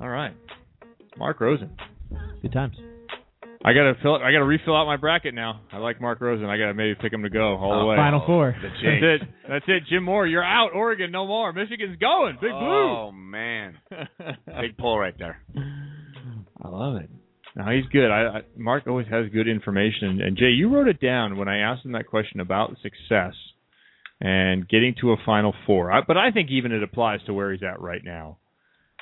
All 0.00 0.08
right, 0.08 0.34
Mark 1.16 1.40
Rosen. 1.40 1.70
Good 2.42 2.52
times. 2.52 2.76
I 3.64 3.72
gotta 3.72 3.94
fill. 4.00 4.14
I 4.14 4.30
gotta 4.30 4.44
refill 4.44 4.76
out 4.76 4.86
my 4.86 4.96
bracket 4.96 5.34
now. 5.34 5.60
I 5.72 5.78
like 5.78 6.00
Mark 6.00 6.20
Rosen. 6.20 6.46
I 6.46 6.56
gotta 6.56 6.74
maybe 6.74 6.94
pick 6.94 7.12
him 7.12 7.24
to 7.24 7.30
go 7.30 7.56
all 7.56 7.72
uh, 7.72 7.78
the 7.80 7.86
way. 7.86 7.96
Final 7.96 8.22
four. 8.24 8.56
The 8.60 8.68
That's 8.68 8.80
it. 8.82 9.28
That's 9.48 9.64
it. 9.66 9.82
Jim 9.90 10.04
Moore, 10.04 10.26
you're 10.26 10.44
out. 10.44 10.70
Oregon, 10.74 11.10
no 11.10 11.26
more. 11.26 11.52
Michigan's 11.52 11.98
going. 11.98 12.38
Big 12.40 12.52
oh, 12.52 12.58
blue. 12.58 12.68
Oh 12.68 13.12
man, 13.12 13.74
big 14.60 14.76
pull 14.78 14.98
right 14.98 15.14
there. 15.18 15.42
I 16.62 16.68
love 16.68 16.96
it. 16.96 17.10
No, 17.56 17.64
he's 17.72 17.86
good. 17.90 18.10
I, 18.10 18.38
I 18.38 18.40
Mark 18.56 18.86
always 18.86 19.08
has 19.08 19.28
good 19.32 19.48
information. 19.48 20.08
And, 20.08 20.20
and 20.20 20.36
Jay, 20.36 20.50
you 20.50 20.72
wrote 20.72 20.86
it 20.86 21.00
down 21.00 21.36
when 21.36 21.48
I 21.48 21.58
asked 21.58 21.84
him 21.84 21.92
that 21.92 22.06
question 22.06 22.38
about 22.38 22.76
success 22.80 23.34
and 24.20 24.68
getting 24.68 24.94
to 25.00 25.12
a 25.12 25.16
Final 25.24 25.54
Four. 25.66 25.92
I, 25.92 26.00
but 26.06 26.16
I 26.16 26.30
think 26.30 26.50
even 26.50 26.72
it 26.72 26.82
applies 26.82 27.20
to 27.26 27.34
where 27.34 27.52
he's 27.52 27.62
at 27.62 27.80
right 27.80 28.02
now. 28.04 28.38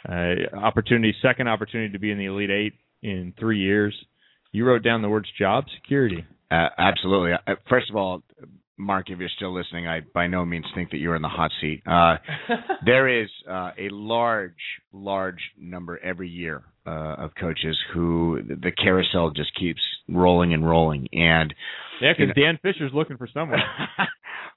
Uh, 0.08 0.34
opportunity, 0.56 1.14
second 1.22 1.48
opportunity 1.48 1.92
to 1.92 1.98
be 1.98 2.10
in 2.10 2.18
the 2.18 2.26
Elite 2.26 2.50
Eight 2.50 2.74
in 3.02 3.32
three 3.38 3.58
years. 3.60 3.94
You 4.52 4.64
wrote 4.66 4.82
down 4.84 5.02
the 5.02 5.08
words 5.08 5.28
job 5.38 5.64
security. 5.82 6.24
Uh, 6.50 6.68
absolutely. 6.78 7.32
Uh, 7.32 7.54
First 7.68 7.90
of 7.90 7.96
all, 7.96 8.22
Mark, 8.78 9.08
if 9.10 9.18
you're 9.18 9.28
still 9.34 9.54
listening, 9.54 9.88
I 9.88 10.00
by 10.14 10.26
no 10.26 10.44
means 10.44 10.66
think 10.74 10.90
that 10.90 10.98
you're 10.98 11.16
in 11.16 11.22
the 11.22 11.28
hot 11.28 11.50
seat. 11.60 11.82
Uh, 11.86 12.16
there 12.84 13.22
is 13.22 13.28
uh, 13.50 13.70
a 13.78 13.88
large, 13.90 14.52
large 14.92 15.40
number 15.58 15.98
every 15.98 16.28
year 16.28 16.62
uh, 16.86 16.90
of 17.18 17.30
coaches 17.40 17.76
who 17.92 18.40
the 18.46 18.70
carousel 18.70 19.30
just 19.30 19.58
keeps 19.58 19.80
rolling 20.08 20.52
and 20.54 20.68
rolling, 20.68 21.08
and 21.12 21.54
Yeah, 22.02 22.10
you 22.10 22.26
because 22.26 22.36
know- 22.36 22.42
Dan 22.44 22.58
Fisher's 22.62 22.92
looking 22.94 23.16
for 23.16 23.26
someone. 23.32 23.58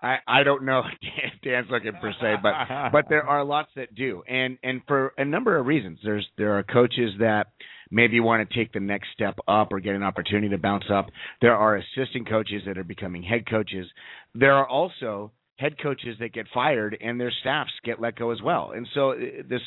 I 0.01 0.17
I 0.27 0.43
don't 0.43 0.63
know 0.63 0.83
if 1.01 1.41
Dan's 1.43 1.67
looking 1.69 1.93
per 2.01 2.13
se, 2.19 2.35
but 2.41 2.53
but 2.91 3.05
there 3.09 3.23
are 3.23 3.43
lots 3.43 3.69
that 3.75 3.93
do, 3.95 4.23
and 4.27 4.57
and 4.63 4.81
for 4.87 5.13
a 5.17 5.25
number 5.25 5.57
of 5.57 5.65
reasons. 5.65 5.99
There's 6.03 6.27
there 6.37 6.57
are 6.57 6.63
coaches 6.63 7.11
that 7.19 7.47
maybe 7.91 8.19
want 8.19 8.47
to 8.47 8.55
take 8.55 8.71
the 8.71 8.79
next 8.79 9.07
step 9.13 9.37
up 9.47 9.69
or 9.71 9.79
get 9.79 9.95
an 9.95 10.03
opportunity 10.03 10.49
to 10.49 10.57
bounce 10.57 10.85
up. 10.93 11.07
There 11.41 11.55
are 11.55 11.77
assistant 11.77 12.29
coaches 12.29 12.61
that 12.67 12.77
are 12.77 12.83
becoming 12.83 13.23
head 13.23 13.49
coaches. 13.49 13.87
There 14.35 14.53
are 14.53 14.67
also 14.67 15.31
head 15.59 15.75
coaches 15.81 16.15
that 16.19 16.33
get 16.33 16.45
fired 16.53 16.97
and 17.01 17.19
their 17.19 17.31
staffs 17.41 17.71
get 17.83 17.99
let 17.99 18.15
go 18.15 18.31
as 18.31 18.41
well. 18.41 18.71
And 18.73 18.87
so 18.93 19.11
uh, 19.11 19.15
this 19.47 19.61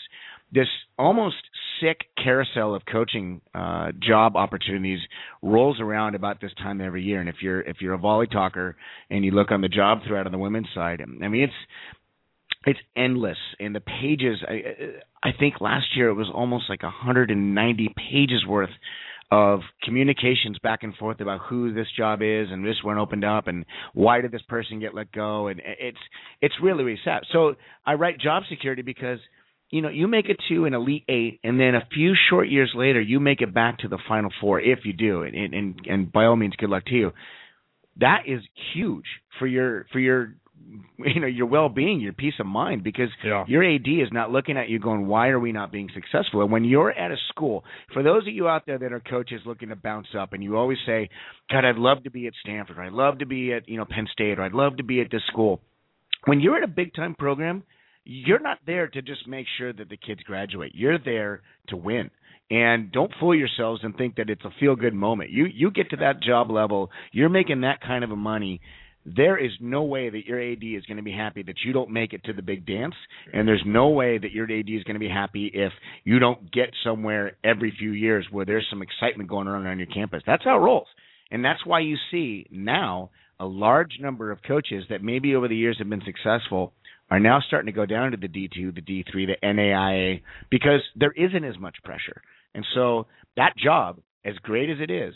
this 0.52 0.68
almost 0.98 1.36
sick 1.80 1.98
carousel 2.22 2.74
of 2.74 2.82
coaching 2.90 3.40
uh, 3.54 3.92
job 4.02 4.36
opportunities 4.36 5.00
rolls 5.42 5.80
around 5.80 6.14
about 6.14 6.40
this 6.40 6.52
time 6.58 6.80
every 6.80 7.02
year. 7.02 7.20
And 7.20 7.28
if 7.28 7.36
you're 7.42 7.60
if 7.60 7.76
you're 7.80 7.94
a 7.94 7.98
volley 7.98 8.26
talker 8.26 8.76
and 9.10 9.24
you 9.24 9.32
look 9.32 9.50
on 9.50 9.60
the 9.60 9.68
job 9.68 10.00
thread 10.06 10.26
on 10.26 10.32
the 10.32 10.38
women's 10.38 10.68
side, 10.74 11.02
I 11.02 11.28
mean 11.28 11.42
it's 11.42 11.52
it's 12.64 12.80
endless 12.96 13.38
and 13.60 13.74
the 13.74 13.80
pages 13.80 14.38
I, 14.48 15.28
I 15.28 15.32
think 15.38 15.60
last 15.60 15.96
year 15.96 16.08
it 16.08 16.14
was 16.14 16.30
almost 16.32 16.64
like 16.68 16.82
190 16.82 17.94
pages 17.96 18.46
worth 18.46 18.70
of 19.32 19.60
communications 19.82 20.58
back 20.62 20.82
and 20.82 20.94
forth 20.96 21.18
about 21.22 21.40
who 21.48 21.72
this 21.72 21.86
job 21.96 22.20
is 22.20 22.48
and 22.50 22.62
this 22.66 22.76
one 22.84 22.98
opened 22.98 23.24
up 23.24 23.46
and 23.46 23.64
why 23.94 24.20
did 24.20 24.30
this 24.30 24.42
person 24.46 24.78
get 24.78 24.94
let 24.94 25.10
go. 25.10 25.46
And 25.46 25.58
it's 25.64 25.96
it's 26.42 26.54
really 26.62 26.84
really 26.84 27.00
sad. 27.02 27.22
So 27.32 27.54
i 27.86 27.94
write 27.94 28.20
job 28.20 28.42
security 28.50 28.82
because 28.82 29.20
you 29.70 29.80
know 29.80 29.88
you 29.88 30.06
make 30.06 30.26
it 30.28 30.36
to 30.50 30.66
an 30.66 30.74
elite 30.74 31.04
eight 31.08 31.40
and 31.42 31.58
then 31.58 31.74
a 31.74 31.88
few 31.94 32.12
short 32.28 32.50
years 32.50 32.72
later 32.74 33.00
you 33.00 33.20
make 33.20 33.40
it 33.40 33.54
back 33.54 33.78
to 33.78 33.88
the 33.88 33.98
final 34.06 34.30
four 34.38 34.60
if 34.60 34.80
you 34.84 34.92
do. 34.92 35.22
And 35.22 35.34
and 35.34 35.80
and 35.86 36.12
by 36.12 36.26
all 36.26 36.36
means 36.36 36.52
good 36.58 36.68
luck 36.68 36.84
to 36.86 36.94
you. 36.94 37.12
That 38.00 38.24
is 38.26 38.42
huge 38.74 39.06
for 39.38 39.46
your 39.46 39.86
for 39.92 39.98
your 39.98 40.34
you 40.98 41.20
know 41.20 41.26
your 41.26 41.46
well-being 41.46 42.00
your 42.00 42.12
peace 42.12 42.34
of 42.38 42.46
mind 42.46 42.82
because 42.84 43.08
Yeah. 43.24 43.44
your 43.48 43.62
AD 43.64 43.86
is 43.86 44.08
not 44.12 44.30
looking 44.30 44.56
at 44.56 44.68
you 44.68 44.78
going 44.78 45.06
why 45.06 45.28
are 45.28 45.40
we 45.40 45.52
not 45.52 45.72
being 45.72 45.90
successful? 45.94 46.42
And 46.42 46.50
when 46.52 46.64
you're 46.64 46.90
at 46.92 47.10
a 47.10 47.16
school 47.28 47.64
for 47.92 48.02
those 48.02 48.26
of 48.26 48.32
you 48.34 48.48
out 48.48 48.66
there 48.66 48.78
that 48.78 48.92
are 48.92 49.00
coaches 49.00 49.40
looking 49.44 49.70
to 49.70 49.76
bounce 49.76 50.08
up 50.18 50.32
and 50.32 50.42
you 50.42 50.56
always 50.56 50.78
say 50.86 51.08
god 51.50 51.64
I'd 51.64 51.76
love 51.76 52.04
to 52.04 52.10
be 52.10 52.26
at 52.26 52.34
Stanford. 52.42 52.78
Or 52.78 52.82
I'd 52.82 52.92
love 52.92 53.18
to 53.18 53.26
be 53.26 53.52
at 53.52 53.68
you 53.68 53.76
know 53.76 53.84
Penn 53.84 54.06
State 54.12 54.38
or 54.38 54.42
I'd 54.42 54.52
love 54.52 54.76
to 54.76 54.84
be 54.84 55.00
at 55.00 55.10
this 55.10 55.22
school. 55.28 55.60
When 56.26 56.40
you're 56.40 56.56
at 56.58 56.64
a 56.64 56.68
big 56.68 56.94
time 56.94 57.14
program 57.14 57.64
you're 58.04 58.40
not 58.40 58.58
there 58.66 58.88
to 58.88 59.02
just 59.02 59.28
make 59.28 59.46
sure 59.58 59.72
that 59.72 59.88
the 59.88 59.96
kids 59.96 60.22
graduate. 60.24 60.72
You're 60.74 60.98
there 60.98 61.42
to 61.68 61.76
win. 61.76 62.10
And 62.50 62.90
don't 62.92 63.12
fool 63.20 63.34
yourselves 63.34 63.80
and 63.84 63.96
think 63.96 64.16
that 64.16 64.28
it's 64.28 64.44
a 64.44 64.50
feel 64.60 64.74
good 64.76 64.92
moment. 64.92 65.30
You 65.30 65.46
you 65.46 65.70
get 65.70 65.90
to 65.90 65.96
that 65.96 66.20
job 66.22 66.50
level 66.50 66.90
you're 67.12 67.28
making 67.28 67.60
that 67.62 67.80
kind 67.80 68.04
of 68.04 68.10
a 68.10 68.16
money 68.16 68.60
there 69.04 69.36
is 69.36 69.50
no 69.60 69.82
way 69.82 70.10
that 70.10 70.26
your 70.26 70.40
AD 70.40 70.62
is 70.62 70.84
going 70.86 70.96
to 70.96 71.02
be 71.02 71.12
happy 71.12 71.42
that 71.42 71.56
you 71.64 71.72
don't 71.72 71.90
make 71.90 72.12
it 72.12 72.22
to 72.24 72.32
the 72.32 72.42
big 72.42 72.66
dance, 72.66 72.94
and 73.32 73.46
there's 73.46 73.62
no 73.66 73.88
way 73.88 74.18
that 74.18 74.32
your 74.32 74.44
AD 74.44 74.68
is 74.68 74.84
going 74.84 74.94
to 74.94 75.00
be 75.00 75.08
happy 75.08 75.50
if 75.52 75.72
you 76.04 76.18
don't 76.18 76.52
get 76.52 76.70
somewhere 76.84 77.36
every 77.42 77.74
few 77.78 77.92
years 77.92 78.26
where 78.30 78.44
there's 78.44 78.66
some 78.70 78.82
excitement 78.82 79.28
going 79.28 79.48
on 79.48 79.66
on 79.66 79.78
your 79.78 79.88
campus. 79.88 80.22
That's 80.26 80.44
how 80.44 80.56
it 80.56 80.60
rolls, 80.60 80.86
and 81.30 81.44
that's 81.44 81.66
why 81.66 81.80
you 81.80 81.96
see 82.10 82.46
now 82.50 83.10
a 83.40 83.46
large 83.46 83.98
number 84.00 84.30
of 84.30 84.38
coaches 84.46 84.84
that 84.88 85.02
maybe 85.02 85.34
over 85.34 85.48
the 85.48 85.56
years 85.56 85.78
have 85.78 85.88
been 85.88 86.02
successful 86.04 86.72
are 87.10 87.18
now 87.18 87.40
starting 87.46 87.66
to 87.66 87.72
go 87.72 87.84
down 87.84 88.12
to 88.12 88.16
the 88.16 88.28
D2, 88.28 88.74
the 88.74 88.80
D3, 88.80 89.26
the 89.26 89.36
NAIA 89.42 90.22
because 90.50 90.80
there 90.94 91.12
isn't 91.16 91.44
as 91.44 91.58
much 91.58 91.76
pressure, 91.82 92.22
and 92.54 92.64
so 92.74 93.06
that 93.36 93.54
job, 93.56 93.98
as 94.24 94.34
great 94.42 94.70
as 94.70 94.78
it 94.80 94.90
is, 94.90 95.14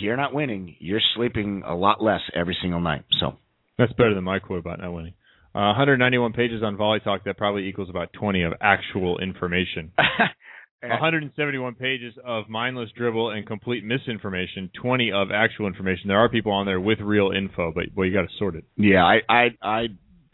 you're 0.00 0.16
not 0.16 0.34
winning. 0.34 0.76
You're 0.78 1.00
sleeping 1.14 1.62
a 1.66 1.74
lot 1.74 2.02
less 2.02 2.20
every 2.34 2.56
single 2.60 2.80
night. 2.80 3.04
So 3.20 3.36
That's 3.78 3.92
better 3.92 4.14
than 4.14 4.24
my 4.24 4.38
quote 4.38 4.58
about 4.58 4.80
not 4.80 4.92
winning. 4.92 5.14
Uh, 5.54 5.74
191 5.74 6.32
pages 6.32 6.62
on 6.62 6.76
Volley 6.76 7.00
Talk. 7.00 7.24
That 7.24 7.36
probably 7.36 7.66
equals 7.68 7.90
about 7.90 8.12
20 8.12 8.42
of 8.42 8.52
actual 8.60 9.18
information. 9.18 9.92
171 10.82 11.74
pages 11.74 12.14
of 12.24 12.48
mindless 12.48 12.88
dribble 12.96 13.30
and 13.30 13.46
complete 13.46 13.84
misinformation. 13.84 14.70
20 14.80 15.12
of 15.12 15.28
actual 15.30 15.66
information. 15.66 16.08
There 16.08 16.18
are 16.18 16.28
people 16.28 16.52
on 16.52 16.66
there 16.66 16.80
with 16.80 17.00
real 17.00 17.32
info, 17.36 17.72
but 17.74 17.94
boy, 17.94 18.04
you 18.04 18.14
got 18.14 18.22
to 18.22 18.34
sort 18.38 18.54
it. 18.54 18.64
yeah, 18.76 19.04
I 19.04 19.20
I 19.28 19.48
I 19.62 19.86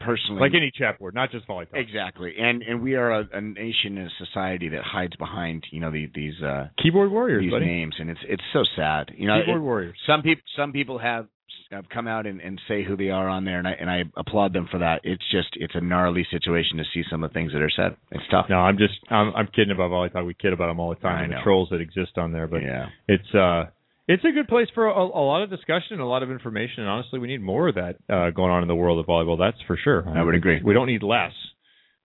personally 0.07 0.41
Like 0.41 0.53
any 0.55 0.71
chat 0.71 0.97
board, 0.99 1.13
not 1.13 1.31
just 1.31 1.45
Volley 1.47 1.65
Talk. 1.65 1.75
exactly, 1.79 2.33
and 2.39 2.63
and 2.63 2.81
we 2.81 2.95
are 2.95 3.11
a, 3.11 3.27
a 3.33 3.41
nation 3.41 3.97
and 3.97 4.07
a 4.07 4.25
society 4.25 4.69
that 4.69 4.83
hides 4.83 5.15
behind 5.17 5.65
you 5.71 5.79
know 5.81 5.91
the, 5.91 6.09
these 6.15 6.41
uh 6.41 6.69
Keyboard 6.81 7.11
warriors, 7.11 7.41
these 7.43 7.51
buddy. 7.51 7.65
names, 7.65 7.95
and 7.99 8.09
it's 8.09 8.19
it's 8.27 8.43
so 8.53 8.63
sad. 8.75 9.11
You 9.15 9.27
know, 9.27 9.39
Keyboard 9.41 9.61
it- 9.61 9.63
warriors. 9.63 9.97
some 10.07 10.21
people 10.21 10.43
some 10.55 10.71
people 10.71 10.97
have 10.99 11.27
have 11.69 11.89
come 11.89 12.07
out 12.07 12.25
and, 12.25 12.39
and 12.39 12.61
say 12.69 12.81
who 12.81 12.95
they 12.95 13.09
are 13.09 13.27
on 13.27 13.43
there, 13.43 13.59
and 13.59 13.67
I 13.67 13.71
and 13.73 13.89
I 13.89 14.03
applaud 14.15 14.53
them 14.53 14.67
for 14.71 14.77
that. 14.79 15.01
It's 15.03 15.23
just 15.31 15.49
it's 15.55 15.75
a 15.75 15.81
gnarly 15.81 16.25
situation 16.31 16.77
to 16.77 16.85
see 16.93 17.03
some 17.11 17.23
of 17.25 17.29
the 17.29 17.33
things 17.33 17.51
that 17.51 17.61
are 17.61 17.69
said. 17.69 17.97
It's 18.11 18.23
tough. 18.31 18.45
No, 18.49 18.59
I'm 18.59 18.77
just 18.77 18.93
I'm, 19.09 19.33
I'm 19.35 19.47
kidding 19.47 19.71
about 19.75 19.89
Volley 19.89 20.09
Talk. 20.09 20.25
We 20.25 20.33
kid 20.33 20.53
about 20.53 20.67
them 20.67 20.79
all 20.79 20.89
the 20.89 20.95
time 21.01 21.17
I 21.17 21.21
and 21.23 21.31
know. 21.31 21.37
the 21.39 21.43
trolls 21.43 21.67
that 21.71 21.81
exist 21.81 22.17
on 22.17 22.31
there, 22.31 22.47
but 22.47 22.61
Yeah. 22.63 22.87
it's 23.09 23.35
uh 23.35 23.65
it's 24.07 24.23
a 24.23 24.31
good 24.31 24.47
place 24.47 24.67
for 24.73 24.87
a, 24.87 24.93
a 25.03 25.23
lot 25.25 25.41
of 25.43 25.49
discussion 25.49 25.99
a 25.99 26.07
lot 26.07 26.23
of 26.23 26.31
information. 26.31 26.79
And 26.83 26.89
honestly, 26.89 27.19
we 27.19 27.27
need 27.27 27.41
more 27.41 27.67
of 27.67 27.75
that 27.75 27.95
uh, 28.09 28.29
going 28.31 28.51
on 28.51 28.61
in 28.61 28.67
the 28.67 28.75
world 28.75 28.99
of 28.99 29.05
volleyball. 29.05 29.37
That's 29.37 29.61
for 29.67 29.77
sure. 29.77 30.07
I 30.07 30.23
would 30.23 30.35
agree. 30.35 30.61
We 30.63 30.73
don't 30.73 30.87
need 30.87 31.03
less. 31.03 31.33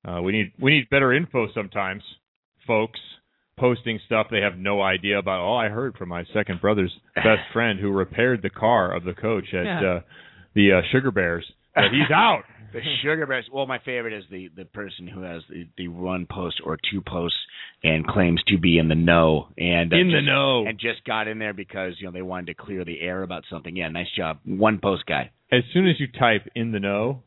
Uh, 0.07 0.21
we 0.21 0.33
need 0.33 0.53
we 0.61 0.73
need 0.73 0.91
better 0.91 1.13
info 1.13 1.47
sometimes, 1.55 2.03
folks. 2.67 2.99
Posting 3.59 4.01
stuff 4.07 4.27
they 4.31 4.41
have 4.41 4.57
no 4.57 4.81
idea 4.83 5.19
about. 5.19 5.47
Oh, 5.47 5.55
I 5.55 5.69
heard 5.69 5.97
from 5.97 6.09
my 6.09 6.25
second 6.35 6.61
brother's 6.61 6.93
best 7.15 7.43
friend 7.53 7.79
who 7.79 7.91
repaired 7.93 8.41
the 8.43 8.51
car 8.51 8.95
of 8.97 9.05
the 9.05 9.13
coach 9.13 9.45
at 9.53 9.65
Yeah. 9.65 9.81
uh, 9.97 10.01
the 10.55 10.73
uh, 10.73 10.81
Sugar 10.91 11.11
Bears 11.11 11.45
that 11.77 11.91
he's 11.93 12.11
out. 12.13 12.43
The 12.73 12.81
sugar 13.03 13.27
bears. 13.27 13.47
Well, 13.53 13.67
my 13.67 13.79
favorite 13.85 14.13
is 14.15 14.25
the 14.31 14.49
the 14.57 14.65
person 14.65 15.07
who 15.07 15.23
has 15.23 15.43
the, 15.49 15.67
the 15.77 15.89
one 15.89 16.27
post 16.31 16.61
or 16.65 16.79
two 16.91 17.01
posts 17.01 17.39
and 17.85 18.07
claims 18.07 18.43
to 18.49 18.59
be 18.59 18.79
in 18.79 18.89
the 18.89 18.95
know 18.95 19.49
and 19.59 19.93
uh, 19.93 19.97
In 19.97 20.09
the 20.09 20.15
just- 20.19 20.27
know. 20.27 20.65
and 20.67 20.79
just 20.79 21.05
got 21.05 21.29
in 21.29 21.39
there 21.39 21.53
because 21.55 21.95
you 21.99 22.07
know 22.07 22.13
they 22.13 22.23
wanted 22.23 22.47
to 22.47 22.55
clear 22.55 22.85
the 22.85 23.01
air 23.01 23.23
about 23.23 23.45
something. 23.51 23.77
Yeah, 23.77 23.89
nice 23.89 24.11
job, 24.17 24.39
one 24.45 24.79
post 24.83 25.05
guy. 25.07 25.31
As 25.51 25.63
soon 25.75 25.87
as 25.89 26.01
you 26.01 26.07
type 26.19 26.49
in 26.55 26.73
the 26.73 26.81
know, 26.81 27.23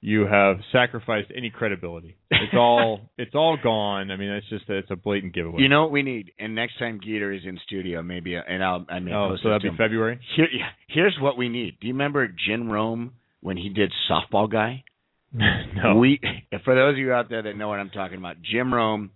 you 0.00 0.26
have 0.26 0.56
sacrificed 0.72 1.30
any 1.36 1.50
credibility. 1.50 2.16
It's 2.30 2.54
all 2.54 3.00
it's 3.18 3.34
all 3.34 3.58
gone. 3.62 4.10
I 4.10 4.16
mean, 4.16 4.30
it's 4.30 4.48
just 4.48 4.64
it's 4.68 4.90
a 4.90 4.96
blatant 4.96 5.34
giveaway. 5.34 5.60
You 5.60 5.68
know 5.68 5.82
what 5.82 5.90
we 5.92 6.02
need? 6.02 6.32
And 6.38 6.54
next 6.54 6.78
time 6.78 7.00
Geeter 7.06 7.36
is 7.36 7.42
in 7.44 7.58
studio, 7.66 8.02
maybe, 8.02 8.34
and 8.36 8.64
I'll 8.64 8.86
I 8.88 9.00
mean. 9.00 9.14
Oh, 9.14 9.36
so 9.42 9.50
that'd 9.50 9.62
be. 9.70 9.76
February? 9.76 10.18
Here, 10.36 10.48
yeah, 10.50 10.68
here's 10.88 11.16
what 11.20 11.36
we 11.36 11.50
need. 11.50 11.78
Do 11.80 11.86
you 11.88 11.92
remember 11.92 12.26
Jim 12.48 12.70
Rome 12.70 13.12
when 13.40 13.56
he 13.56 13.68
did 13.68 13.92
softball 14.10 14.50
guy? 14.50 14.84
no. 15.32 15.96
We, 15.96 16.20
for 16.64 16.74
those 16.74 16.94
of 16.94 16.98
you 16.98 17.12
out 17.12 17.28
there 17.30 17.42
that 17.42 17.56
know 17.56 17.68
what 17.68 17.78
I'm 17.78 17.90
talking 17.90 18.18
about, 18.18 18.36
Jim 18.42 18.74
Rome, 18.74 19.10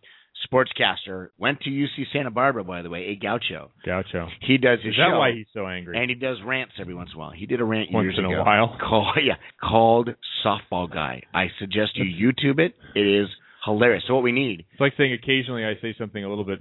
sportscaster, 0.53 1.29
went 1.39 1.61
to 1.63 1.71
UC 1.71 2.05
Santa 2.13 2.31
Barbara, 2.31 2.65
by 2.65 2.83
the 2.83 2.91
way, 2.91 3.07
a 3.07 3.17
gaucho. 3.17 3.71
Gaucho. 3.85 4.29
He 4.41 4.59
does 4.59 4.79
his 4.83 4.93
Is 4.93 4.97
that 4.99 5.11
show, 5.13 5.19
why 5.19 5.33
he's 5.33 5.47
so 5.53 5.67
angry? 5.67 5.99
and 6.01 6.09
he 6.09 6.15
does 6.15 6.39
rants 6.45 6.75
every 6.79 6.95
once 6.95 7.11
in 7.13 7.17
a 7.17 7.19
while. 7.19 7.31
He 7.33 7.47
did 7.47 7.61
a 7.61 7.65
rant 7.65 7.91
Once 7.93 8.05
years 8.05 8.17
in 8.19 8.25
a 8.25 8.43
while? 8.43 8.77
Called, 8.89 9.17
yeah, 9.25 9.35
called 9.61 10.11
softball 10.45 10.93
guy. 10.93 11.23
I 11.33 11.47
suggest 11.59 11.93
you 11.97 12.05
YouTube 12.05 12.59
it. 12.61 12.75
It 12.95 13.07
is 13.07 13.29
hilarious. 13.65 14.05
So 14.07 14.15
what 14.15 14.23
we 14.23 14.33
need 14.33 14.67
It's 14.73 14.81
like 14.81 14.93
saying 14.97 15.15
occasionally 15.15 15.65
I 15.65 15.75
say 15.81 15.95
something 15.99 16.23
a 16.23 16.29
little 16.29 16.45
bit 16.45 16.61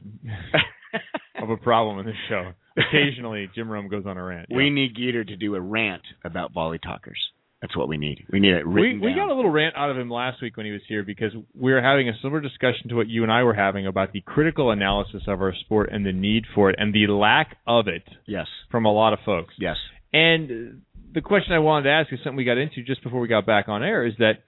of 1.41 1.49
a 1.49 1.57
problem 1.57 1.99
in 1.99 2.05
this 2.05 2.16
show. 2.30 2.53
Occasionally 2.78 3.49
Jim 3.53 3.70
Rome 3.70 3.88
goes 3.89 4.05
on 4.05 4.18
a 4.18 4.24
rant. 4.24 4.47
we 4.49 4.70
need 4.70 4.95
Geeter 4.95 5.28
to 5.28 5.36
do 5.36 5.55
a 5.55 5.61
rant 5.61 6.01
about 6.24 6.53
volley 6.53 6.80
talkers. 6.80 7.20
That's 7.64 7.78
what 7.78 7.88
we 7.88 7.95
need. 7.95 8.26
We 8.30 8.41
need 8.41 8.55
it 8.55 8.68
we 8.68 8.82
written 8.82 8.99
we 8.99 9.11
down. 9.11 9.30
got 9.30 9.34
a 9.34 9.36
little 9.36 9.49
rant 9.49 9.78
out 9.78 9.89
of 9.89 9.97
him 9.97 10.09
last 10.09 10.41
week 10.41 10.57
when 10.57 10.66
he 10.66 10.74
was 10.74 10.82
here 10.86 11.01
because 11.01 11.32
we 11.55 11.72
were 11.72 11.82
having 11.82 12.09
a 12.09 12.11
similar 12.22 12.41
discussion 12.41 12.89
to 12.89 12.95
what 12.95 13.07
you 13.07 13.24
and 13.24 13.32
I 13.32 13.43
were 13.43 13.53
having 13.53 13.88
about 13.88 14.11
the 14.11 14.20
critical 14.20 14.72
analysis 14.72 15.22
of 15.30 15.41
our 15.41 15.53
sport 15.61 15.88
and 15.89 16.05
the 16.05 16.11
need 16.11 16.43
for 16.53 16.70
it 16.70 16.76
and 16.78 16.93
the 16.93 17.07
lack 17.07 17.55
of 17.66 17.88
it 17.88 18.03
yes. 18.28 18.47
from 18.70 18.84
a 18.84 18.91
lot 18.91 19.14
of 19.14 19.20
folks. 19.26 19.53
Yes. 19.57 19.78
And 20.11 20.82
the 21.14 21.22
question 21.22 21.53
I 21.53 21.59
wanted 21.59 21.84
to 21.84 21.91
ask 21.91 22.11
is 22.11 22.20
something 22.22 22.36
we 22.36 22.43
got 22.43 22.57
into 22.57 22.84
just 22.84 23.01
before 23.01 23.22
we 23.22 23.30
got 23.30 23.45
back 23.45 23.70
on 23.70 23.82
air 23.82 24.05
is 24.05 24.16
that 24.20 24.43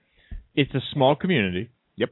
it's 0.54 0.74
a 0.74 0.80
small 0.92 1.16
community. 1.16 1.70
Yep. 1.96 2.10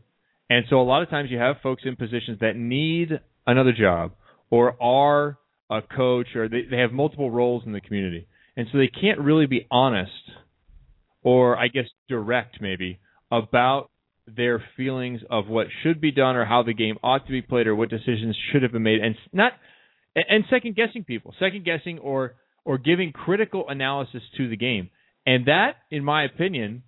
And 0.49 0.65
so 0.71 0.81
a 0.81 0.85
lot 0.85 1.03
of 1.03 1.11
times 1.11 1.31
you 1.31 1.37
have 1.37 1.57
folks 1.63 1.83
in 1.85 1.97
positions 1.97 2.39
that 2.41 2.57
need 2.57 3.11
another 3.47 3.75
job 3.79 4.13
or 4.49 4.83
are 4.83 5.37
a 5.69 5.83
coach 5.83 6.29
or 6.35 6.49
they, 6.49 6.63
they 6.63 6.79
have 6.79 6.93
multiple 6.93 7.31
roles 7.31 7.65
in 7.67 7.73
the 7.73 7.81
community. 7.83 8.27
And 8.57 8.69
so 8.73 8.79
they 8.79 8.89
can't 8.89 9.21
really 9.21 9.45
be 9.45 9.67
honest 9.71 10.11
or 11.25 11.59
I 11.59 11.69
guess 11.69 11.87
direct 12.09 12.61
maybe 12.61 13.01
about 13.33 13.91
their 14.27 14.63
feelings 14.77 15.21
of 15.29 15.49
what 15.49 15.67
should 15.83 16.01
be 16.01 16.13
done 16.13 16.37
or 16.37 16.45
how 16.45 16.63
the 16.63 16.73
game 16.73 16.97
ought 17.03 17.27
to 17.27 17.33
be 17.33 17.43
played 17.43 17.67
or 17.67 17.75
what 17.75 17.91
decisions 17.91 18.37
should 18.53 18.63
have 18.63 18.73
been 18.73 18.83
made 18.83 19.01
and 19.01 19.17
not 19.33 19.53
and- 20.15 20.45
second 20.49 20.77
guessing 20.77 21.03
people, 21.03 21.35
second 21.41 21.65
guessing 21.65 21.99
or 21.99 22.37
or 22.65 22.79
giving 22.79 23.13
critical 23.13 23.69
analysis 23.69 24.23
to 24.37 24.49
the 24.49 24.57
game. 24.57 24.91
And 25.27 25.47
that 25.47 25.77
in 25.91 26.05
my 26.05 26.25
opinion 26.25 26.85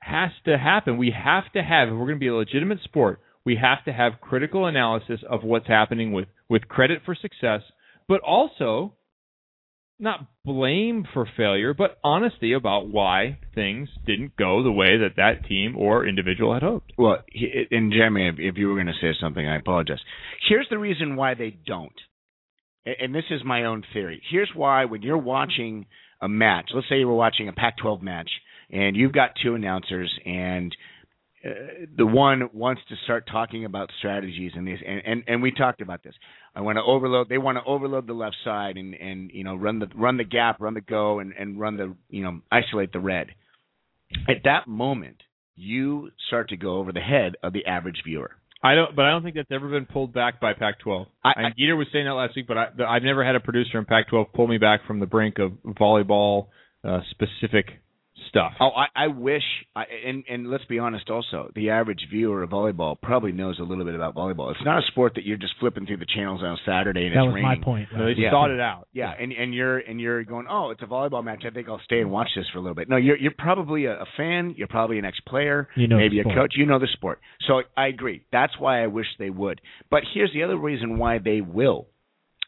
has 0.00 0.30
to 0.44 0.58
happen. 0.58 0.98
We 0.98 1.10
have 1.10 1.50
to 1.54 1.62
have 1.62 1.88
if 1.88 1.94
we're 1.94 2.00
going 2.00 2.16
to 2.16 2.20
be 2.20 2.28
a 2.28 2.34
legitimate 2.34 2.80
sport, 2.84 3.20
we 3.44 3.56
have 3.56 3.84
to 3.86 3.92
have 3.92 4.20
critical 4.20 4.66
analysis 4.66 5.20
of 5.28 5.42
what's 5.42 5.66
happening 5.66 6.12
with 6.12 6.28
with 6.48 6.68
credit 6.68 7.00
for 7.04 7.14
success, 7.14 7.62
but 8.06 8.20
also 8.20 8.94
not 9.98 10.26
blame 10.44 11.06
for 11.12 11.28
failure, 11.36 11.72
but 11.72 11.98
honesty 12.02 12.52
about 12.52 12.88
why 12.88 13.38
things 13.54 13.88
didn't 14.06 14.36
go 14.36 14.62
the 14.62 14.72
way 14.72 14.98
that 14.98 15.16
that 15.16 15.46
team 15.48 15.76
or 15.76 16.06
individual 16.06 16.52
had 16.52 16.62
hoped. 16.62 16.92
Well, 16.98 17.18
and 17.70 17.92
Jeremy, 17.92 18.32
if, 18.38 18.56
you 18.56 18.68
were 18.68 18.74
going 18.74 18.86
to 18.86 18.92
say 19.00 19.16
something, 19.20 19.46
I 19.46 19.56
apologize. 19.56 20.00
Here's 20.48 20.66
the 20.68 20.78
reason 20.78 21.16
why 21.16 21.34
they 21.34 21.56
don't, 21.66 21.92
and 22.84 23.14
this 23.14 23.24
is 23.30 23.42
my 23.44 23.64
own 23.64 23.84
theory. 23.92 24.20
Here's 24.30 24.50
why 24.54 24.84
when 24.86 25.02
you're 25.02 25.16
watching 25.16 25.86
a 26.20 26.28
match, 26.28 26.70
let's 26.74 26.88
say 26.88 26.98
you 26.98 27.08
were 27.08 27.14
watching 27.14 27.48
a 27.48 27.52
Pac-12 27.52 28.02
match, 28.02 28.30
and 28.70 28.96
you've 28.96 29.12
got 29.12 29.30
two 29.42 29.54
announcers, 29.54 30.12
and 30.24 30.74
uh, 31.44 31.50
the 31.96 32.06
one 32.06 32.48
wants 32.52 32.82
to 32.88 32.94
start 33.04 33.28
talking 33.30 33.64
about 33.64 33.90
strategies 33.98 34.52
and 34.54 34.66
these, 34.66 34.78
and, 34.86 35.02
and 35.04 35.24
and 35.26 35.42
we 35.42 35.52
talked 35.52 35.82
about 35.82 36.02
this. 36.02 36.14
I 36.56 36.60
want 36.60 36.76
to 36.78 36.82
overload. 36.82 37.28
They 37.28 37.38
want 37.38 37.58
to 37.58 37.64
overload 37.64 38.06
the 38.06 38.12
left 38.12 38.36
side 38.44 38.76
and 38.76 38.94
and 38.94 39.30
you 39.32 39.44
know 39.44 39.54
run 39.56 39.78
the 39.80 39.88
run 39.94 40.16
the 40.16 40.24
gap, 40.24 40.60
run 40.60 40.74
the 40.74 40.80
go, 40.80 41.18
and 41.18 41.32
and 41.38 41.58
run 41.58 41.76
the 41.76 41.94
you 42.08 42.22
know 42.22 42.40
isolate 42.50 42.92
the 42.92 43.00
red. 43.00 43.28
At 44.28 44.44
that 44.44 44.68
moment, 44.68 45.16
you 45.56 46.10
start 46.28 46.50
to 46.50 46.56
go 46.56 46.76
over 46.78 46.92
the 46.92 47.00
head 47.00 47.36
of 47.42 47.52
the 47.52 47.66
average 47.66 48.02
viewer. 48.06 48.30
I 48.62 48.74
don't, 48.76 48.96
but 48.96 49.04
I 49.04 49.10
don't 49.10 49.22
think 49.22 49.34
that's 49.34 49.50
ever 49.52 49.68
been 49.68 49.84
pulled 49.84 50.14
back 50.14 50.40
by 50.40 50.54
Pac-12. 50.54 51.06
I- 51.22 51.32
and 51.36 51.54
Geeter 51.54 51.76
was 51.76 51.86
saying 51.92 52.06
that 52.06 52.12
last 52.14 52.34
week, 52.34 52.46
but 52.46 52.56
I, 52.56 52.68
I've 52.88 53.02
never 53.02 53.22
had 53.22 53.34
a 53.36 53.40
producer 53.40 53.78
in 53.78 53.84
Pac-12 53.84 54.32
pull 54.32 54.46
me 54.46 54.56
back 54.56 54.86
from 54.86 55.00
the 55.00 55.06
brink 55.06 55.38
of 55.38 55.52
volleyball 55.66 56.46
uh, 56.82 57.00
specific 57.10 57.66
stuff. 58.28 58.52
Oh, 58.60 58.70
I, 58.70 58.86
I 59.04 59.06
wish, 59.08 59.42
I, 59.76 59.84
and 60.06 60.24
and 60.28 60.50
let's 60.50 60.64
be 60.66 60.78
honest. 60.78 61.10
Also, 61.10 61.50
the 61.54 61.70
average 61.70 62.06
viewer 62.10 62.42
of 62.42 62.50
volleyball 62.50 63.00
probably 63.00 63.32
knows 63.32 63.58
a 63.58 63.62
little 63.62 63.84
bit 63.84 63.94
about 63.94 64.14
volleyball. 64.14 64.50
It's 64.50 64.64
not 64.64 64.78
a 64.82 64.86
sport 64.88 65.12
that 65.16 65.24
you're 65.24 65.36
just 65.36 65.54
flipping 65.60 65.86
through 65.86 65.98
the 65.98 66.06
channels 66.14 66.40
on 66.42 66.52
a 66.52 66.56
Saturday 66.66 67.06
and 67.06 67.14
That 67.16 67.24
it's 67.24 67.34
was 67.34 67.42
my 67.42 67.48
raining. 67.50 67.62
point. 67.64 67.88
No, 67.96 68.06
they 68.06 68.12
Yeah. 68.20 68.30
sought 68.30 68.50
it 68.50 68.60
out. 68.60 68.88
Yeah, 68.92 69.12
and 69.18 69.32
and 69.32 69.54
you're 69.54 69.78
and 69.78 70.00
you're 70.00 70.24
going, 70.24 70.46
oh, 70.48 70.70
it's 70.70 70.82
a 70.82 70.86
volleyball 70.86 71.24
match. 71.24 71.44
I 71.46 71.50
think 71.50 71.68
I'll 71.68 71.80
stay 71.84 72.00
and 72.00 72.10
watch 72.10 72.28
this 72.36 72.46
for 72.52 72.58
a 72.58 72.60
little 72.60 72.74
bit. 72.74 72.88
No, 72.88 72.96
you're 72.96 73.16
you're 73.16 73.34
probably 73.36 73.84
a, 73.86 73.94
a 74.00 74.06
fan. 74.16 74.54
You're 74.56 74.68
probably 74.68 74.98
an 74.98 75.04
ex-player. 75.04 75.68
You 75.76 75.88
know 75.88 75.96
maybe 75.96 76.22
the 76.22 76.30
a 76.30 76.34
coach. 76.34 76.54
You 76.56 76.66
know 76.66 76.78
the 76.78 76.88
sport. 76.92 77.20
So 77.48 77.62
I 77.76 77.86
agree. 77.88 78.22
That's 78.32 78.58
why 78.58 78.82
I 78.82 78.86
wish 78.86 79.06
they 79.18 79.30
would. 79.30 79.60
But 79.90 80.02
here's 80.12 80.32
the 80.32 80.42
other 80.42 80.56
reason 80.56 80.98
why 80.98 81.18
they 81.18 81.40
will. 81.40 81.86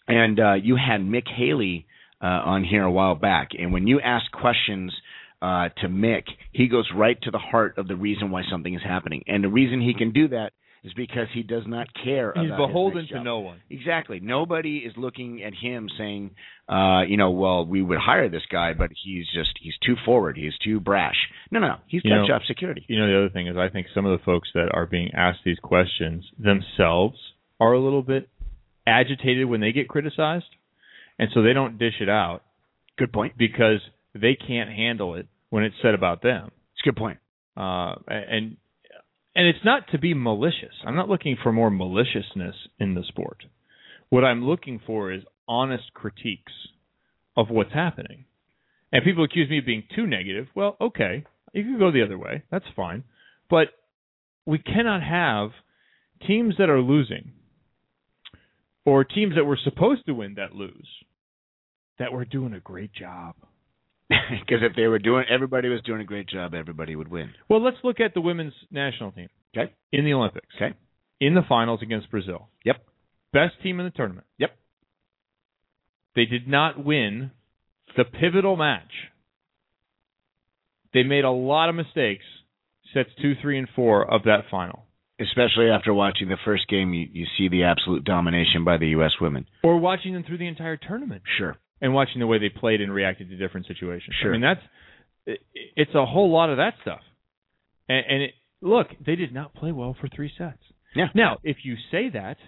And 0.09 0.39
uh, 0.39 0.53
you 0.55 0.77
had 0.77 1.01
Mick 1.01 1.27
Haley 1.29 1.87
uh, 2.23 2.27
on 2.27 2.63
here 2.65 2.85
a 2.85 2.91
while 2.91 3.17
back, 3.17 3.49
and 3.59 3.73
when 3.73 3.87
you 3.87 4.01
ask 4.01 4.31
questions 4.31 4.95
uh, 5.43 5.69
to 5.81 5.89
Mick, 5.89 6.25
he 6.53 6.69
goes 6.69 6.89
right 6.95 7.21
to 7.23 7.31
the 7.31 7.39
heart 7.39 7.79
of 7.79 7.89
the 7.89 7.97
reason 7.97 8.31
why 8.31 8.43
something 8.51 8.75
is 8.75 8.83
happening. 8.83 9.23
And 9.27 9.45
the 9.45 9.49
reason 9.49 9.81
he 9.81 9.95
can 9.95 10.13
do 10.13 10.29
that 10.29 10.53
is 10.85 10.93
because 10.95 11.27
he 11.35 11.43
does 11.43 11.65
not 11.67 11.89
care 12.05 12.33
He's 12.37 12.47
about 12.47 12.61
his 12.61 12.67
beholden 12.69 12.99
next 12.99 13.09
to 13.09 13.15
job. 13.17 13.25
no 13.25 13.39
one. 13.41 13.59
Exactly. 13.69 14.21
Nobody 14.21 14.79
is 14.79 14.93
looking 14.97 15.43
at 15.43 15.53
him 15.53 15.89
saying, 15.99 16.31
uh, 16.69 17.03
you 17.09 17.17
know, 17.17 17.31
well, 17.33 17.67
we 17.67 17.83
would 17.83 17.99
hire 17.99 18.29
this 18.29 18.45
guy, 18.53 18.73
but 18.73 18.91
he's 19.05 19.27
just 19.35 19.51
he's 19.61 19.75
too 19.85 19.97
forward, 20.05 20.37
he's 20.37 20.57
too 20.65 20.79
brash. 20.79 21.17
No, 21.51 21.59
no, 21.59 21.67
no. 21.69 21.77
He's 21.89 22.03
You 22.05 22.11
got 22.13 22.17
know- 22.23 22.29
job 22.29 22.43
security. 22.47 22.85
You 22.89 23.01
know, 23.01 23.09
the 23.09 23.19
other 23.19 23.29
thing 23.31 23.49
is, 23.49 23.57
I 23.57 23.69
think 23.69 23.89
some 23.95 24.07
of 24.07 24.17
the 24.17 24.25
folks 24.25 24.49
that 24.55 24.69
are 24.73 24.87
being 24.87 25.11
asked 25.13 25.41
these 25.45 25.59
questions 25.61 26.25
themselves 26.39 27.19
are 27.59 27.73
a 27.73 27.81
little 27.81 28.03
bit 28.03 28.29
agitated 28.87 29.47
when 29.47 29.61
they 29.61 29.73
get 29.73 29.89
criticized, 29.89 30.45
and 31.19 31.29
so 31.35 31.43
they 31.43 31.53
don't 31.53 31.79
dish 31.79 31.95
it 32.01 32.09
out 32.09 32.43
Good 32.97 33.13
point. 33.13 33.37
because 33.37 33.81
they 34.21 34.37
can't 34.37 34.71
handle 34.71 35.15
it 35.15 35.27
when 35.51 35.65
it's 35.65 35.77
said 35.83 35.95
about 35.95 36.23
them. 36.23 36.51
It's 36.73 36.83
a 36.85 36.91
good 36.91 36.97
point. 36.97 37.19
Uh, 37.57 37.95
and 38.09 38.57
and 39.35 39.47
it's 39.47 39.65
not 39.65 39.89
to 39.93 39.99
be 39.99 40.15
malicious. 40.15 40.75
I'm 40.85 40.97
not 40.97 41.09
looking 41.09 41.37
for 41.43 41.53
more 41.53 41.71
maliciousness 41.71 42.55
in 42.79 42.95
the 42.95 43.05
sport. 43.07 43.45
What 44.09 44.25
I'm 44.25 44.45
looking 44.45 44.81
for 44.87 45.13
is 45.13 45.23
honest 45.47 45.93
critiques 45.95 46.53
of 47.37 47.51
what's 47.51 47.73
happening. 47.73 48.25
And 48.93 49.05
people 49.05 49.25
accuse 49.25 49.51
me 49.51 49.59
of 49.59 49.67
being 49.67 49.85
too 49.95 50.07
negative. 50.07 50.47
Well, 50.55 50.77
okay, 50.81 51.25
you 51.53 51.65
can 51.65 51.79
go 51.79 51.93
the 51.93 52.03
other 52.03 52.19
way. 52.19 52.45
That's 52.51 52.65
fine. 52.75 53.05
But 53.51 53.69
we 54.47 54.59
cannot 54.59 55.03
have 55.03 55.51
teams 56.27 56.55
that 56.59 56.71
are 56.71 56.81
losing 56.81 57.33
or 58.87 59.05
teams 59.05 59.35
that 59.35 59.45
were 59.45 59.59
supposed 59.63 60.07
to 60.07 60.15
win 60.15 60.35
that 60.37 60.55
lose 60.55 60.89
that 61.99 62.13
were 62.13 62.25
doing 62.25 62.55
a 62.55 62.61
great 62.61 62.93
job. 62.93 63.35
Because 64.31 64.63
if 64.63 64.77
they 64.77 64.87
were 64.87 64.99
doing, 64.99 65.25
everybody 65.29 65.69
was 65.69 65.83
doing 65.83 66.01
a 66.01 66.05
great 66.05 66.29
job, 66.29 66.55
everybody 66.55 66.95
would 66.95 67.09
win. 67.09 67.31
Well, 67.49 67.63
let's 67.63 67.79
look 67.83 68.01
at 68.01 68.15
the 68.15 68.21
women's 68.21 68.55
national 68.71 69.13
team. 69.13 69.29
Okay. 69.57 69.73
In 69.93 70.05
the 70.05 70.13
Olympics. 70.15 70.47
Okay. 70.57 70.77
In 71.21 71.35
the 71.35 71.43
finals 71.49 71.81
against 71.83 72.11
Brazil. 72.11 72.49
Yep. 72.65 72.77
Best 73.33 73.55
team 73.63 73.81
in 73.81 73.87
the 73.87 73.91
tournament. 73.91 74.27
Yep. 74.39 74.57
They 76.15 76.25
did 76.25 76.49
not 76.49 76.83
win 76.83 77.31
the 77.97 78.05
pivotal 78.05 78.57
match. 78.57 78.91
They 80.95 81.03
made 81.03 81.25
a 81.25 81.31
lot 81.31 81.69
of 81.69 81.75
mistakes. 81.75 82.25
Sets 82.95 83.11
two, 83.21 83.35
three, 83.43 83.59
and 83.59 83.69
four 83.75 84.09
of 84.09 84.23
that 84.25 84.45
final. 84.51 84.85
Especially 85.21 85.69
after 85.71 85.93
watching 85.93 86.29
the 86.29 86.37
first 86.45 86.69
game, 86.69 86.93
you, 86.93 87.07
you 87.11 87.27
see 87.37 87.49
the 87.49 87.65
absolute 87.65 88.05
domination 88.05 88.65
by 88.65 88.77
the 88.77 88.89
U.S. 88.89 89.13
women. 89.21 89.47
Or 89.65 89.79
watching 89.79 90.13
them 90.13 90.25
through 90.25 90.39
the 90.39 90.47
entire 90.47 90.77
tournament. 90.77 91.23
Sure. 91.39 91.57
And 91.81 91.93
watching 91.93 92.21
the 92.21 92.27
way 92.27 92.39
they 92.39 92.49
played 92.49 92.81
and 92.81 92.93
reacted 92.93 93.29
to 93.29 93.37
different 93.37 93.67
situations. 93.67 94.17
Sure. 94.23 94.31
I 94.31 94.33
mean, 94.33 94.41
that's 94.41 94.61
it, 95.27 95.41
it's 95.77 95.95
a 95.95 96.07
whole 96.07 96.31
lot 96.33 96.49
of 96.51 96.57
that 96.57 96.75
stuff. 96.83 97.01
And, 97.89 98.05
and 98.09 98.23
it, 98.23 98.31
look, 98.63 98.87
they 99.05 99.15
did 99.17 99.35
not 99.35 99.55
play 99.55 99.73
well 99.73 99.95
for 100.01 100.09
three 100.09 100.33
sets. 100.39 100.59
Yeah. 100.95 101.09
Now, 101.15 101.37
if 101.45 101.59
you 101.65 101.75
say 101.91 102.09
that, 102.15 102.39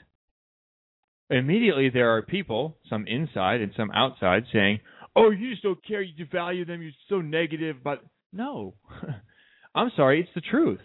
immediately 1.31 1.91
there 1.91 2.17
are 2.17 2.23
people, 2.23 2.77
some 2.89 3.07
inside 3.07 3.61
and 3.61 3.73
some 3.77 3.91
outside, 3.91 4.45
saying, 4.53 4.81
"Oh, 5.15 5.31
you 5.31 5.51
just 5.51 5.63
don't 5.63 5.85
care. 5.87 6.01
You 6.01 6.15
devalue 6.25 6.67
them. 6.67 6.83
You're 6.83 6.93
so 7.09 7.21
negative." 7.21 7.77
But 7.85 8.03
no, 8.33 8.75
I'm 9.75 9.91
sorry, 9.97 10.21
it's 10.21 10.31
the 10.35 10.41
truth. 10.41 10.81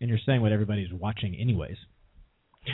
And 0.00 0.08
you're 0.08 0.18
saying 0.26 0.40
what 0.40 0.52
everybody's 0.52 0.92
watching, 0.92 1.36
anyways. 1.40 1.76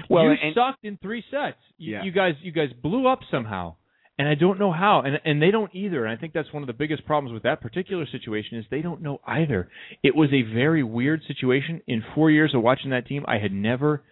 Well, 0.09 0.25
you 0.25 0.31
and- 0.43 0.55
sucked 0.55 0.85
in 0.85 0.99
three 1.03 1.25
sets. 1.31 1.59
You, 1.77 1.93
Yeah. 1.95 2.05
you 2.05 2.13
guys, 2.13 2.35
you 2.43 2.53
guys 2.53 2.69
blew 2.83 3.07
up 3.09 3.21
somehow, 3.31 3.77
and 4.19 4.29
I 4.29 4.35
don't 4.35 4.59
know 4.59 4.73
how, 4.73 5.03
and 5.03 5.21
and 5.25 5.41
they 5.41 5.53
don't 5.53 5.73
either. 5.75 6.05
And 6.05 6.17
I 6.17 6.21
think 6.21 6.33
that's 6.33 6.53
one 6.53 6.63
of 6.63 6.67
the 6.67 6.73
biggest 6.73 7.07
problems 7.07 7.33
with 7.33 7.45
that 7.45 7.61
particular 7.61 8.05
situation 8.11 8.59
is 8.59 8.65
they 8.71 8.83
don't 8.83 9.01
know 9.01 9.21
either. 9.27 9.71
It 10.03 10.17
was 10.17 10.31
a 10.33 10.43
very 10.43 10.83
weird 10.83 11.23
situation. 11.27 11.83
In 11.87 12.03
four 12.15 12.31
years 12.31 12.53
of 12.55 12.63
watching 12.63 12.91
that 12.91 13.07
team, 13.07 13.25
I 13.29 13.39
had 13.39 13.53
never 13.53 14.03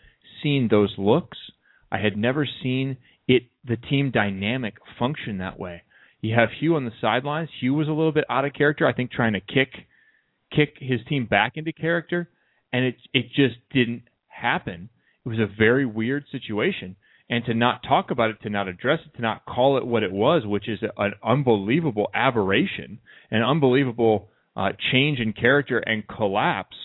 seen 0.42 0.68
those 0.70 0.94
looks. 0.96 1.38
I 1.90 1.98
had 1.98 2.16
never 2.16 2.46
seen 2.62 2.98
it 3.26 3.44
the 3.64 3.76
team 3.76 4.12
dynamic 4.12 4.74
function 4.98 5.38
that 5.38 5.58
way. 5.58 5.82
You 6.20 6.34
have 6.36 6.50
Hugh 6.58 6.76
on 6.76 6.84
the 6.84 6.92
sidelines. 7.00 7.48
Hugh 7.60 7.74
was 7.74 7.88
a 7.88 7.92
little 7.92 8.12
bit 8.12 8.24
out 8.30 8.44
of 8.44 8.52
character. 8.52 8.86
I 8.86 8.92
think 8.92 9.10
trying 9.10 9.32
to 9.32 9.40
kick 9.40 9.72
kick 10.54 10.74
his 10.78 11.00
team 11.08 11.26
back 11.26 11.52
into 11.56 11.72
character, 11.72 12.28
and 12.72 12.84
it 12.84 12.96
it 13.12 13.26
just 13.34 13.56
didn't 13.72 14.04
happen. 14.28 14.88
It 15.24 15.28
was 15.28 15.38
a 15.40 15.48
very 15.58 15.84
weird 15.84 16.24
situation, 16.30 16.94
and 17.28 17.44
to 17.44 17.54
not 17.54 17.82
talk 17.82 18.10
about 18.10 18.30
it, 18.30 18.40
to 18.42 18.50
not 18.50 18.68
address 18.68 19.00
it, 19.04 19.16
to 19.16 19.22
not 19.22 19.44
call 19.44 19.78
it 19.78 19.86
what 19.86 20.02
it 20.02 20.12
was, 20.12 20.42
which 20.46 20.68
is 20.68 20.78
an 20.96 21.12
unbelievable 21.24 22.08
aberration, 22.14 22.98
an 23.30 23.42
unbelievable 23.42 24.28
uh, 24.56 24.70
change 24.92 25.18
in 25.18 25.32
character 25.32 25.78
and 25.78 26.06
collapse 26.06 26.76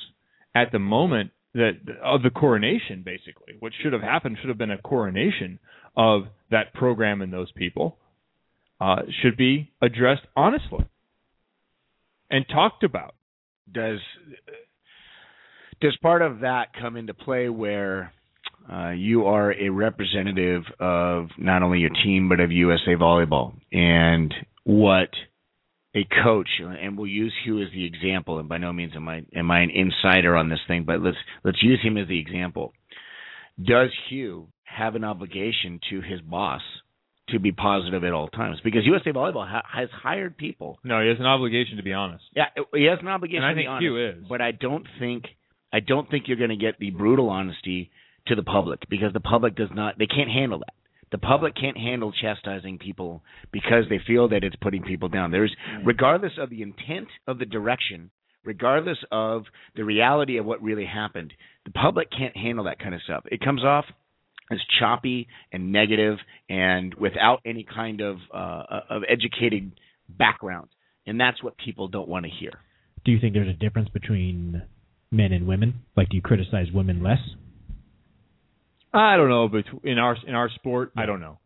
at 0.55 0.71
the 0.71 0.79
moment 0.79 1.31
that 1.53 1.73
of 2.03 2.23
the 2.23 2.29
coronation. 2.29 3.03
Basically, 3.03 3.55
what 3.59 3.71
should 3.81 3.93
have 3.93 4.01
happened 4.01 4.37
should 4.39 4.49
have 4.49 4.57
been 4.57 4.71
a 4.71 4.81
coronation 4.81 5.59
of 5.95 6.23
that 6.49 6.73
program 6.73 7.21
and 7.21 7.31
those 7.31 7.51
people. 7.51 7.97
Uh, 8.79 9.03
should 9.21 9.37
be 9.37 9.71
addressed 9.79 10.23
honestly 10.35 10.83
and 12.31 12.45
talked 12.49 12.83
about. 12.83 13.13
Does 13.71 13.99
does 15.81 15.95
part 16.01 16.23
of 16.23 16.39
that 16.39 16.69
come 16.79 16.97
into 16.97 17.13
play 17.13 17.47
where 17.47 18.11
uh, 18.71 18.89
you 18.91 19.25
are 19.25 19.53
a 19.53 19.69
representative 19.69 20.63
of 20.79 21.27
not 21.37 21.63
only 21.63 21.79
your 21.79 21.89
team 22.03 22.29
but 22.29 22.39
of 22.39 22.51
USA 22.51 22.95
Volleyball 22.99 23.53
and 23.71 24.33
what 24.63 25.09
a 25.95 26.05
coach 26.23 26.47
and 26.59 26.97
we'll 26.97 27.07
use 27.07 27.33
Hugh 27.43 27.61
as 27.61 27.69
the 27.73 27.85
example 27.85 28.39
and 28.39 28.47
by 28.47 28.57
no 28.57 28.71
means 28.71 28.93
am 28.95 29.07
I 29.09 29.23
am 29.35 29.51
I 29.51 29.61
an 29.61 29.69
insider 29.71 30.35
on 30.37 30.49
this 30.49 30.59
thing 30.67 30.83
but 30.85 31.01
let's 31.01 31.17
let's 31.43 31.61
use 31.61 31.79
him 31.83 31.97
as 31.97 32.07
the 32.07 32.19
example. 32.19 32.73
Does 33.61 33.89
Hugh 34.09 34.47
have 34.63 34.95
an 34.95 35.03
obligation 35.03 35.79
to 35.89 36.01
his 36.01 36.21
boss 36.21 36.61
to 37.29 37.39
be 37.39 37.51
positive 37.51 38.03
at 38.03 38.13
all 38.13 38.27
times 38.29 38.57
because 38.63 38.85
USA 38.85 39.11
Volleyball 39.11 39.47
ha- 39.49 39.65
has 39.71 39.89
hired 39.91 40.37
people 40.37 40.79
No, 40.83 41.01
he 41.01 41.09
has 41.09 41.19
an 41.19 41.25
obligation 41.25 41.77
to 41.77 41.83
be 41.83 41.93
honest. 41.93 42.23
yeah, 42.35 42.45
he 42.73 42.85
has 42.85 42.99
an 43.01 43.07
obligation. 43.07 43.43
And 43.43 43.45
I 43.45 43.49
to 43.51 43.55
be 43.55 43.61
think 43.61 43.69
honest, 43.69 43.83
Hugh 43.83 44.07
is. 44.09 44.15
but 44.29 44.41
I 44.41 44.51
don't 44.51 44.85
think 44.99 45.25
I 45.73 45.79
don't 45.81 46.09
think 46.09 46.25
you're 46.27 46.37
going 46.37 46.49
to 46.49 46.55
get 46.57 46.79
the 46.79 46.89
brutal 46.91 47.29
honesty 47.29 47.91
to 48.27 48.35
the 48.35 48.43
public 48.43 48.81
because 48.89 49.13
the 49.13 49.19
public 49.19 49.55
does 49.55 49.69
not. 49.73 49.97
They 49.97 50.07
can't 50.07 50.29
handle 50.29 50.59
that. 50.59 50.73
The 51.11 51.17
public 51.17 51.55
can't 51.55 51.77
handle 51.77 52.13
chastising 52.13 52.77
people 52.77 53.21
because 53.51 53.83
they 53.89 53.99
feel 54.07 54.29
that 54.29 54.43
it's 54.43 54.55
putting 54.61 54.83
people 54.83 55.09
down. 55.09 55.31
There's, 55.31 55.53
regardless 55.83 56.33
of 56.39 56.49
the 56.49 56.61
intent 56.61 57.07
of 57.27 57.37
the 57.37 57.45
direction, 57.45 58.11
regardless 58.45 58.97
of 59.11 59.43
the 59.75 59.83
reality 59.83 60.37
of 60.37 60.45
what 60.45 60.61
really 60.61 60.85
happened, 60.85 61.33
the 61.65 61.71
public 61.71 62.09
can't 62.17 62.35
handle 62.35 62.65
that 62.65 62.79
kind 62.79 62.95
of 62.95 63.01
stuff. 63.01 63.23
It 63.25 63.41
comes 63.41 63.63
off 63.63 63.85
as 64.51 64.59
choppy 64.79 65.27
and 65.51 65.71
negative 65.71 66.17
and 66.49 66.93
without 66.93 67.39
any 67.45 67.65
kind 67.65 68.01
of 68.01 68.17
uh, 68.33 68.63
of 68.89 69.03
educated 69.09 69.71
background, 70.09 70.69
and 71.05 71.19
that's 71.19 71.43
what 71.43 71.55
people 71.57 71.87
don't 71.87 72.07
want 72.07 72.25
to 72.25 72.31
hear. 72.31 72.51
Do 73.03 73.11
you 73.11 73.19
think 73.19 73.33
there's 73.33 73.49
a 73.49 73.53
difference 73.53 73.89
between 73.89 74.61
men 75.11 75.31
and 75.31 75.47
women? 75.47 75.81
Like, 75.97 76.09
do 76.09 76.15
you 76.15 76.21
criticize 76.21 76.67
women 76.73 77.01
less? 77.03 77.19
I 78.93 79.15
don't 79.15 79.29
know, 79.29 79.47
but 79.47 79.63
in 79.83 79.97
our 79.97 80.17
in 80.27 80.35
our 80.35 80.49
sport, 80.49 80.91
I 80.97 81.05
don't 81.05 81.21
know. 81.21 81.39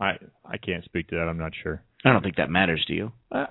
I 0.00 0.12
I 0.44 0.58
can't 0.58 0.84
speak 0.84 1.08
to 1.08 1.16
that. 1.16 1.22
I'm 1.22 1.38
not 1.38 1.52
sure. 1.62 1.82
I 2.04 2.12
don't 2.12 2.22
think 2.22 2.36
that 2.36 2.50
matters 2.50 2.84
to 2.88 2.92
you. 2.92 3.12
Uh, 3.32 3.46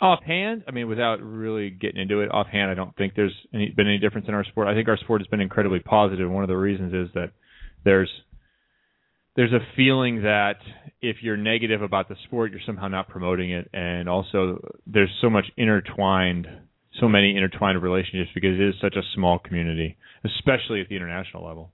offhand, 0.00 0.64
I 0.68 0.72
mean, 0.72 0.88
without 0.88 1.22
really 1.22 1.70
getting 1.70 2.00
into 2.02 2.20
it, 2.20 2.30
offhand, 2.30 2.70
I 2.70 2.74
don't 2.74 2.94
think 2.96 3.14
there's 3.14 3.34
any, 3.54 3.70
been 3.70 3.86
any 3.86 3.98
difference 3.98 4.26
in 4.28 4.34
our 4.34 4.44
sport. 4.44 4.68
I 4.68 4.74
think 4.74 4.88
our 4.88 4.98
sport 4.98 5.22
has 5.22 5.28
been 5.28 5.40
incredibly 5.40 5.78
positive. 5.78 6.28
One 6.30 6.42
of 6.42 6.48
the 6.48 6.56
reasons 6.56 6.92
is 6.92 7.14
that 7.14 7.30
there's 7.84 8.10
there's 9.36 9.52
a 9.52 9.60
feeling 9.76 10.22
that 10.22 10.56
if 11.00 11.16
you're 11.22 11.38
negative 11.38 11.80
about 11.80 12.08
the 12.08 12.16
sport, 12.24 12.50
you're 12.50 12.60
somehow 12.66 12.88
not 12.88 13.08
promoting 13.08 13.50
it, 13.50 13.70
and 13.72 14.08
also 14.08 14.58
there's 14.86 15.10
so 15.22 15.30
much 15.30 15.46
intertwined, 15.56 16.46
so 17.00 17.08
many 17.08 17.34
intertwined 17.34 17.82
relationships 17.82 18.30
because 18.34 18.58
it 18.60 18.68
is 18.68 18.74
such 18.80 18.96
a 18.96 19.02
small 19.14 19.38
community, 19.38 19.96
especially 20.24 20.82
at 20.82 20.88
the 20.88 20.96
international 20.96 21.46
level, 21.46 21.72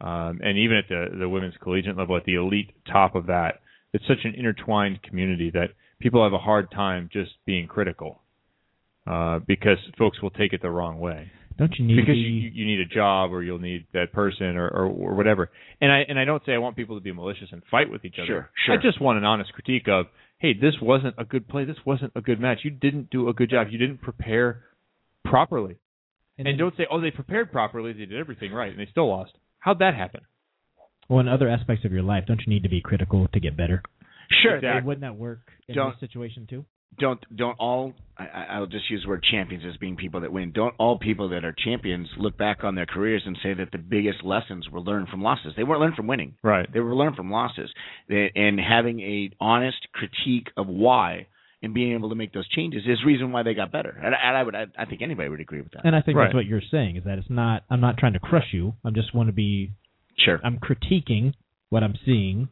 um, 0.00 0.40
and 0.42 0.58
even 0.58 0.76
at 0.76 0.88
the 0.88 1.16
the 1.18 1.28
women's 1.28 1.54
collegiate 1.62 1.96
level, 1.96 2.16
at 2.16 2.24
the 2.24 2.34
elite 2.34 2.70
top 2.90 3.14
of 3.14 3.26
that. 3.26 3.60
It's 3.92 4.04
such 4.06 4.24
an 4.24 4.34
intertwined 4.34 5.02
community 5.02 5.50
that 5.52 5.68
people 6.00 6.22
have 6.22 6.34
a 6.34 6.38
hard 6.38 6.70
time 6.70 7.08
just 7.10 7.30
being 7.46 7.66
critical 7.66 8.20
uh, 9.06 9.38
because 9.46 9.78
folks 9.96 10.20
will 10.20 10.30
take 10.30 10.52
it 10.52 10.60
the 10.60 10.68
wrong 10.68 10.98
way. 10.98 11.30
Don't 11.58 11.72
you 11.78 11.86
need 11.86 11.96
because 11.96 12.08
to 12.08 12.12
be, 12.12 12.28
you, 12.28 12.50
you 12.52 12.66
need 12.66 12.80
a 12.80 12.84
job 12.94 13.32
or 13.32 13.42
you'll 13.42 13.58
need 13.58 13.86
that 13.94 14.12
person 14.12 14.56
or, 14.56 14.68
or, 14.68 14.86
or 14.86 15.14
whatever. 15.14 15.50
And 15.80 15.90
I 15.90 16.00
and 16.06 16.18
I 16.18 16.26
don't 16.26 16.42
say 16.44 16.52
I 16.52 16.58
want 16.58 16.76
people 16.76 16.96
to 16.98 17.00
be 17.02 17.12
malicious 17.12 17.48
and 17.52 17.62
fight 17.70 17.90
with 17.90 18.04
each 18.04 18.16
other. 18.18 18.26
Sure, 18.26 18.50
sure. 18.66 18.78
I 18.78 18.82
just 18.82 19.00
want 19.00 19.16
an 19.16 19.24
honest 19.24 19.52
critique 19.54 19.88
of, 19.88 20.06
hey, 20.38 20.52
this 20.52 20.74
wasn't 20.82 21.14
a 21.16 21.24
good 21.24 21.48
play. 21.48 21.64
This 21.64 21.78
wasn't 21.86 22.12
a 22.14 22.20
good 22.20 22.38
match. 22.38 22.58
You 22.64 22.70
didn't 22.72 23.08
do 23.08 23.30
a 23.30 23.32
good 23.32 23.48
job. 23.48 23.68
You 23.70 23.78
didn't 23.78 24.02
prepare 24.02 24.64
properly. 25.24 25.76
And 26.36 26.46
And, 26.46 26.54
then- 26.54 26.58
don't 26.58 26.76
say, 26.76 26.86
oh, 26.90 27.00
they 27.00 27.10
prepared 27.10 27.50
properly. 27.50 27.94
They 27.94 28.04
did 28.04 28.18
everything 28.18 28.52
right 28.52 28.70
and 28.70 28.78
they 28.78 28.88
still 28.90 29.08
lost. 29.08 29.32
How'd 29.66 29.80
that 29.80 29.94
happen? 29.96 30.20
well, 31.08 31.20
in 31.20 31.28
other 31.28 31.48
aspects 31.48 31.84
of 31.84 31.92
your 31.92 32.02
life, 32.02 32.24
don't 32.26 32.40
you 32.46 32.52
need 32.52 32.62
to 32.62 32.68
be 32.68 32.80
critical 32.80 33.28
to 33.32 33.40
get 33.40 33.56
better? 33.56 33.82
Sure, 34.42 34.56
Exactly. 34.56 34.86
Wouldn't 34.86 35.02
that 35.02 35.16
work 35.16 35.40
in 35.68 35.74
Don't- 35.74 35.90
this 35.90 36.00
situation 36.08 36.46
too? 36.48 36.64
don't 36.98 37.20
don't 37.36 37.56
all 37.58 37.92
I, 38.16 38.24
I- 38.26 38.44
I'll 38.54 38.66
just 38.66 38.88
use 38.88 39.02
the 39.02 39.08
word 39.08 39.22
champions 39.30 39.64
as 39.68 39.76
being 39.76 39.96
people 39.96 40.20
that 40.20 40.32
win. 40.32 40.52
Don't 40.52 40.74
all 40.78 40.98
people 40.98 41.28
that 41.30 41.44
are 41.44 41.52
champions 41.52 42.08
look 42.16 42.38
back 42.38 42.62
on 42.64 42.74
their 42.76 42.86
careers 42.86 43.22
and 43.26 43.36
say 43.42 43.52
that 43.54 43.70
the 43.72 43.76
biggest 43.78 44.22
lessons 44.24 44.70
were 44.70 44.80
learned 44.80 45.08
from 45.08 45.20
losses? 45.20 45.52
They 45.56 45.64
weren't 45.64 45.80
learned 45.80 45.96
from 45.96 46.06
winning. 46.06 46.36
Right. 46.42 46.66
They 46.72 46.80
were 46.80 46.94
learned 46.94 47.16
from 47.16 47.30
losses. 47.30 47.70
And 48.08 48.58
having 48.60 49.00
a 49.00 49.30
honest 49.40 49.86
critique 49.92 50.48
of 50.56 50.68
why 50.68 51.26
and 51.66 51.74
being 51.74 51.92
able 51.92 52.08
to 52.08 52.14
make 52.14 52.32
those 52.32 52.48
changes 52.48 52.82
is 52.86 52.98
the 53.02 53.06
reason 53.06 53.32
why 53.32 53.42
they 53.42 53.52
got 53.52 53.70
better. 53.70 53.90
And, 53.90 54.14
I- 54.14 54.18
and 54.28 54.36
I 54.36 54.42
would 54.42 54.54
I, 54.54 54.64
I 54.78 54.84
think 54.86 55.02
anybody 55.02 55.28
would 55.28 55.40
agree 55.40 55.60
with 55.60 55.72
that. 55.72 55.84
And 55.84 55.94
I 55.94 56.00
think 56.00 56.16
Right. 56.16 56.26
that's 56.26 56.34
what 56.34 56.46
you're 56.46 56.62
saying 56.70 56.96
is 56.96 57.04
that 57.04 57.18
it's 57.18 57.28
not. 57.30 57.64
I'm 57.68 57.80
not 57.80 57.98
trying 57.98 58.14
to 58.14 58.18
crush 58.20 58.48
you. 58.52 58.74
I'm 58.84 58.94
just 58.94 59.14
want 59.14 59.28
to 59.28 59.32
be. 59.32 59.72
Sure. 60.24 60.40
I'm 60.42 60.58
critiquing 60.58 61.34
what 61.68 61.82
I'm 61.82 61.94
seeing, 62.06 62.48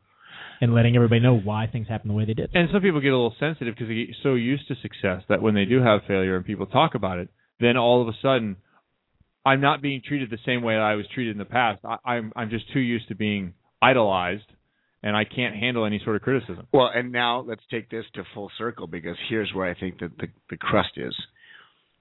and 0.60 0.74
letting 0.74 0.96
everybody 0.96 1.20
know 1.20 1.36
why 1.38 1.66
things 1.66 1.88
happen 1.88 2.08
the 2.08 2.14
way 2.14 2.24
they 2.26 2.34
did. 2.34 2.50
And 2.54 2.68
some 2.72 2.82
people 2.82 3.00
get 3.00 3.08
a 3.12 3.16
little 3.16 3.34
sensitive 3.40 3.74
because 3.74 3.88
they 3.88 3.94
get 4.06 4.16
so 4.22 4.34
used 4.34 4.68
to 4.68 4.74
success 4.82 5.22
that 5.28 5.40
when 5.40 5.54
they 5.54 5.64
do 5.64 5.80
have 5.80 6.00
failure 6.06 6.36
and 6.36 6.44
people 6.44 6.66
talk 6.66 6.94
about 6.94 7.18
it, 7.18 7.28
then 7.60 7.76
all 7.76 8.02
of 8.02 8.08
a 8.08 8.12
sudden, 8.20 8.56
I'm 9.46 9.60
not 9.60 9.80
being 9.82 10.02
treated 10.06 10.30
the 10.30 10.38
same 10.44 10.62
way 10.62 10.74
that 10.74 10.82
I 10.82 10.94
was 10.96 11.06
treated 11.14 11.32
in 11.32 11.38
the 11.38 11.44
past. 11.44 11.80
I, 11.84 11.96
I'm 12.04 12.32
I'm 12.36 12.50
just 12.50 12.70
too 12.72 12.80
used 12.80 13.08
to 13.08 13.14
being 13.14 13.54
idolized, 13.80 14.50
and 15.04 15.14
I 15.14 15.24
can't 15.24 15.54
handle 15.54 15.84
any 15.84 16.00
sort 16.02 16.16
of 16.16 16.22
criticism. 16.22 16.66
Well, 16.72 16.90
and 16.92 17.12
now 17.12 17.44
let's 17.46 17.60
take 17.70 17.90
this 17.90 18.06
to 18.14 18.24
full 18.32 18.50
circle 18.56 18.86
because 18.86 19.16
here's 19.28 19.52
where 19.52 19.70
I 19.70 19.78
think 19.78 20.00
that 20.00 20.16
the, 20.18 20.28
the 20.48 20.56
crust 20.56 20.92
is. 20.96 21.14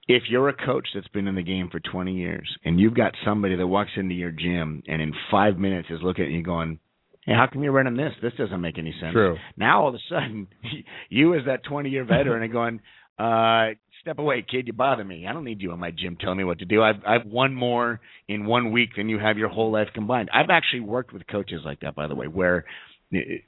If 0.08 0.24
you're 0.30 0.48
a 0.48 0.54
coach 0.54 0.88
that's 0.94 1.08
been 1.08 1.28
in 1.28 1.34
the 1.34 1.42
game 1.42 1.68
for 1.70 1.80
20 1.80 2.14
years 2.14 2.48
and 2.64 2.80
you've 2.80 2.96
got 2.96 3.12
somebody 3.24 3.56
that 3.56 3.66
walks 3.66 3.90
into 3.96 4.14
your 4.14 4.30
gym 4.30 4.82
and 4.88 5.02
in 5.02 5.12
five 5.30 5.58
minutes 5.58 5.88
is 5.90 6.00
looking 6.02 6.24
at 6.24 6.30
you 6.30 6.42
going, 6.42 6.78
hey, 7.26 7.34
how 7.34 7.46
come 7.50 7.62
you're 7.62 7.72
running 7.72 7.96
this? 7.96 8.12
This 8.22 8.32
doesn't 8.38 8.60
make 8.60 8.78
any 8.78 8.94
sense. 8.98 9.12
True. 9.12 9.36
Now 9.56 9.82
all 9.82 9.88
of 9.88 9.94
a 9.94 9.98
sudden, 10.08 10.48
you 11.10 11.34
as 11.34 11.44
that 11.44 11.64
20 11.64 11.90
year 11.90 12.04
veteran 12.04 12.42
are 12.42 12.52
going, 12.52 12.80
uh, 13.18 13.74
step 14.00 14.18
away, 14.18 14.44
kid. 14.48 14.66
You 14.66 14.72
bother 14.72 15.04
me. 15.04 15.26
I 15.26 15.32
don't 15.32 15.44
need 15.44 15.62
you 15.62 15.72
in 15.72 15.78
my 15.78 15.90
gym 15.90 16.16
telling 16.20 16.38
me 16.38 16.44
what 16.44 16.58
to 16.58 16.64
do. 16.64 16.82
I've 16.82 17.02
I've 17.06 17.24
won 17.26 17.54
more 17.54 18.00
in 18.28 18.44
one 18.44 18.72
week 18.72 18.90
than 18.96 19.08
you 19.08 19.18
have 19.18 19.38
your 19.38 19.48
whole 19.48 19.70
life 19.72 19.88
combined. 19.94 20.30
I've 20.32 20.50
actually 20.50 20.80
worked 20.80 21.12
with 21.12 21.26
coaches 21.26 21.60
like 21.64 21.80
that, 21.80 21.94
by 21.94 22.08
the 22.08 22.14
way, 22.14 22.26
where 22.26 22.64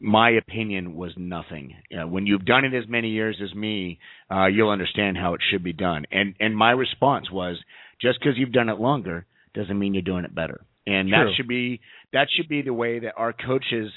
my 0.00 0.30
opinion 0.30 0.94
was 0.94 1.12
nothing. 1.16 1.74
Uh, 1.92 2.06
when 2.06 2.26
you've 2.26 2.44
done 2.44 2.64
it 2.64 2.74
as 2.74 2.88
many 2.88 3.08
years 3.10 3.40
as 3.42 3.54
me, 3.54 3.98
uh, 4.30 4.46
you'll 4.46 4.70
understand 4.70 5.16
how 5.16 5.34
it 5.34 5.40
should 5.50 5.62
be 5.62 5.72
done. 5.72 6.04
And 6.10 6.34
and 6.40 6.56
my 6.56 6.70
response 6.70 7.30
was, 7.30 7.56
just 8.00 8.20
because 8.20 8.36
you've 8.36 8.52
done 8.52 8.68
it 8.68 8.80
longer 8.80 9.26
doesn't 9.54 9.78
mean 9.78 9.94
you're 9.94 10.02
doing 10.02 10.24
it 10.24 10.34
better. 10.34 10.64
And 10.86 11.08
True. 11.08 11.18
that 11.18 11.36
should 11.36 11.48
be 11.48 11.80
that 12.12 12.28
should 12.34 12.48
be 12.48 12.62
the 12.62 12.74
way 12.74 13.00
that 13.00 13.14
our 13.16 13.32
coaches 13.32 13.90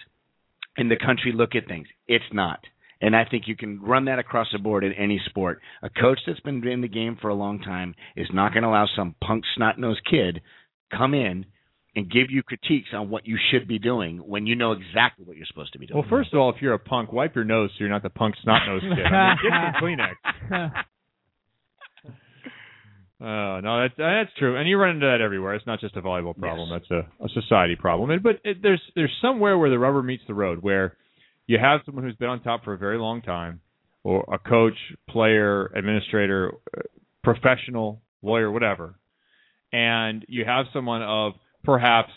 in 0.77 0.89
the 0.89 0.97
country 0.97 1.31
look 1.33 1.55
at 1.55 1.67
things. 1.67 1.87
It's 2.07 2.23
not. 2.33 2.59
And 3.01 3.15
I 3.15 3.23
think 3.25 3.43
you 3.47 3.55
can 3.55 3.81
run 3.81 4.05
that 4.05 4.19
across 4.19 4.47
the 4.51 4.59
board 4.59 4.83
in 4.83 4.91
any 4.93 5.21
sport. 5.29 5.61
A 5.81 5.89
coach 5.89 6.19
that's 6.27 6.39
been 6.41 6.65
in 6.67 6.81
the 6.81 6.87
game 6.89 7.17
for 7.21 7.29
a 7.29 7.35
long 7.35 7.59
time 7.59 7.95
is 8.17 8.27
not 8.33 8.51
going 8.51 8.63
to 8.63 8.69
allow 8.69 8.87
some 8.93 9.15
punk 9.23 9.45
snot 9.55 9.79
nosed 9.79 10.01
kid 10.09 10.41
come 10.91 11.13
in 11.13 11.45
and 11.95 12.09
give 12.09 12.29
you 12.29 12.43
critiques 12.43 12.89
on 12.93 13.09
what 13.09 13.27
you 13.27 13.37
should 13.51 13.67
be 13.67 13.79
doing 13.79 14.17
when 14.17 14.45
you 14.45 14.55
know 14.55 14.73
exactly 14.73 15.25
what 15.25 15.37
you're 15.37 15.47
supposed 15.47 15.73
to 15.73 15.79
be 15.79 15.87
doing. 15.87 15.99
Well, 15.99 16.09
first 16.09 16.33
of 16.33 16.39
all, 16.39 16.49
if 16.49 16.61
you're 16.61 16.73
a 16.73 16.79
punk, 16.79 17.11
wipe 17.11 17.35
your 17.35 17.45
nose 17.45 17.71
so 17.73 17.77
you're 17.79 17.89
not 17.89 18.03
the 18.03 18.09
punk 18.09 18.35
snot 18.43 18.61
nose 18.67 18.81
kid. 18.81 19.05
I 19.05 19.29
mean, 19.29 19.37
get 19.43 19.51
some 19.51 19.83
Kleenex. 19.83 20.71
Oh 23.21 23.59
no, 23.63 23.81
that's 23.81 23.93
that's 23.97 24.29
true, 24.37 24.55
and 24.57 24.69
you 24.69 24.77
run 24.77 24.95
into 24.95 25.07
that 25.07 25.21
everywhere. 25.21 25.55
It's 25.55 25.67
not 25.67 25.79
just 25.79 25.97
a 25.97 26.01
volleyball 26.01 26.37
problem; 26.37 26.69
that's 26.69 26.89
a, 26.91 27.07
a 27.23 27.29
society 27.29 27.75
problem. 27.75 28.11
And, 28.11 28.23
but 28.23 28.39
it, 28.43 28.61
there's 28.61 28.81
there's 28.95 29.13
somewhere 29.21 29.57
where 29.57 29.69
the 29.69 29.79
rubber 29.79 30.03
meets 30.03 30.23
the 30.27 30.33
road, 30.33 30.59
where 30.61 30.95
you 31.47 31.57
have 31.59 31.81
someone 31.85 32.03
who's 32.03 32.15
been 32.15 32.29
on 32.29 32.41
top 32.43 32.63
for 32.63 32.73
a 32.73 32.77
very 32.77 32.97
long 32.97 33.21
time, 33.21 33.61
or 34.03 34.23
a 34.31 34.37
coach, 34.37 34.77
player, 35.09 35.65
administrator, 35.75 36.53
uh, 36.77 36.81
professional, 37.23 38.01
lawyer, 38.21 38.51
whatever, 38.51 38.95
and 39.73 40.23
you 40.29 40.45
have 40.45 40.67
someone 40.71 41.01
of 41.01 41.33
perhaps 41.63 42.11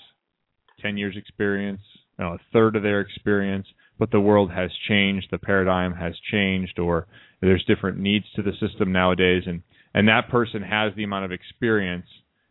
ten 0.81 0.97
years 0.97 1.16
experience, 1.16 1.81
you 2.19 2.24
know, 2.24 2.32
a 2.32 2.40
third 2.52 2.77
of 2.77 2.82
their 2.82 3.01
experience, 3.01 3.66
but 3.98 4.10
the 4.10 4.20
world 4.20 4.51
has 4.51 4.70
changed, 4.89 5.28
the 5.31 5.39
paradigm 5.39 5.94
has 5.94 6.14
changed, 6.31 6.78
or 6.78 7.06
there's 7.40 7.64
different 7.64 7.98
needs 7.98 8.27
to 8.36 8.43
the 8.43 8.52
system 8.60 8.93
nowadays, 8.93 9.44
and 9.47 9.62
and 9.94 10.09
that 10.09 10.28
person 10.28 10.62
has 10.62 10.94
the 10.97 11.05
amount 11.05 11.24
of 11.24 11.32
experience 11.32 12.06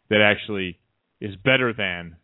that 0.09 0.22
actually 0.22 0.80
is 1.19 1.35
better 1.38 1.73
than 1.73 2.15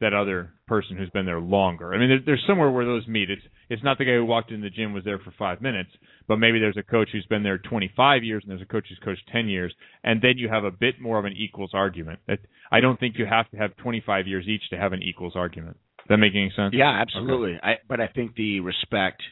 that 0.00 0.14
other 0.14 0.52
person 0.66 0.96
who's 0.96 1.10
been 1.10 1.26
there 1.26 1.40
longer. 1.40 1.92
I 1.92 1.98
mean, 1.98 2.08
there, 2.08 2.20
there's 2.24 2.44
somewhere 2.46 2.70
where 2.70 2.84
those 2.84 3.06
meet. 3.06 3.30
It's 3.30 3.42
it's 3.68 3.82
not 3.82 3.98
the 3.98 4.04
guy 4.04 4.14
who 4.14 4.24
walked 4.24 4.50
in 4.50 4.60
the 4.60 4.70
gym 4.70 4.92
was 4.92 5.04
there 5.04 5.18
for 5.18 5.32
five 5.38 5.60
minutes, 5.60 5.90
but 6.26 6.36
maybe 6.36 6.58
there's 6.58 6.76
a 6.76 6.82
coach 6.82 7.08
who's 7.12 7.26
been 7.26 7.42
there 7.42 7.58
25 7.58 8.24
years 8.24 8.42
and 8.42 8.50
there's 8.50 8.62
a 8.62 8.72
coach 8.72 8.86
who's 8.88 9.00
coached 9.04 9.28
10 9.32 9.48
years, 9.48 9.74
and 10.04 10.22
then 10.22 10.34
you 10.36 10.48
have 10.48 10.64
a 10.64 10.70
bit 10.70 11.00
more 11.00 11.18
of 11.18 11.24
an 11.24 11.32
equals 11.32 11.70
argument. 11.74 12.20
That 12.28 12.38
I 12.70 12.80
don't 12.80 12.98
think 12.98 13.16
you 13.18 13.26
have 13.26 13.50
to 13.50 13.56
have 13.56 13.76
25 13.76 14.26
years 14.26 14.46
each 14.48 14.68
to 14.70 14.76
have 14.76 14.92
an 14.92 15.02
equals 15.02 15.34
argument. 15.36 15.76
Does 15.98 16.06
that 16.10 16.16
make 16.18 16.32
any 16.34 16.52
sense? 16.56 16.74
Yeah, 16.74 16.90
absolutely. 16.90 17.58
I, 17.62 17.74
but 17.88 18.00
I 18.00 18.06
think 18.06 18.34
the 18.34 18.60
respect 18.60 19.22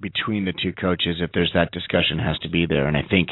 between 0.00 0.44
the 0.44 0.52
two 0.52 0.72
coaches, 0.72 1.16
if 1.20 1.30
there's 1.34 1.50
that 1.54 1.72
discussion, 1.72 2.18
has 2.18 2.38
to 2.40 2.48
be 2.48 2.66
there. 2.66 2.86
And 2.86 2.96
I 2.96 3.02
think, 3.08 3.28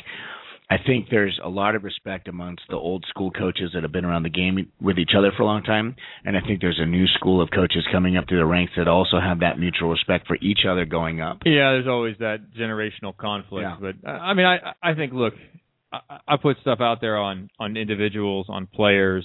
I 0.71 0.77
think 0.85 1.07
there's 1.11 1.41
a 1.43 1.49
lot 1.49 1.75
of 1.75 1.83
respect 1.83 2.29
amongst 2.29 2.65
the 2.69 2.77
old 2.77 3.07
school 3.09 3.31
coaches 3.31 3.71
that 3.73 3.85
have 3.85 3.93
been 3.93 4.05
around 4.05 4.25
the 4.25 4.31
game 4.31 4.71
with 4.81 4.99
each 4.99 5.13
other 5.17 5.33
for 5.35 5.43
a 5.43 5.47
long 5.47 5.63
time. 5.63 5.97
And 6.25 6.37
I 6.37 6.41
think 6.47 6.61
there's 6.61 6.79
a 6.79 6.85
new 6.85 7.07
school 7.07 7.41
of 7.41 7.49
coaches 7.51 7.87
coming 7.91 8.19
up 8.19 8.29
through 8.29 8.39
the 8.39 8.47
ranks 8.47 8.75
that 8.77 8.87
also 8.87 9.19
have 9.19 9.41
that 9.41 9.59
mutual 9.59 9.89
respect 9.89 10.27
for 10.27 10.37
each 10.43 10.61
other 10.69 10.85
going 10.85 11.23
up. 11.23 11.39
Yeah, 11.47 11.73
there's 11.73 11.89
always 11.89 12.17
that 12.19 12.53
generational 12.55 13.17
conflict. 13.17 13.67
Yeah. 13.67 13.77
But 13.81 14.07
uh, 14.07 14.13
I 14.13 14.35
mean, 14.35 14.45
I 14.45 14.75
I 14.83 14.95
think 14.95 15.15
look, 15.15 15.33
I, 15.91 16.19
I 16.29 16.37
put 16.37 16.59
stuff 16.61 16.81
out 16.83 17.01
there 17.01 17.17
on 17.17 17.49
on 17.59 17.79
individuals, 17.79 18.47
on 18.51 18.67
players, 18.67 19.25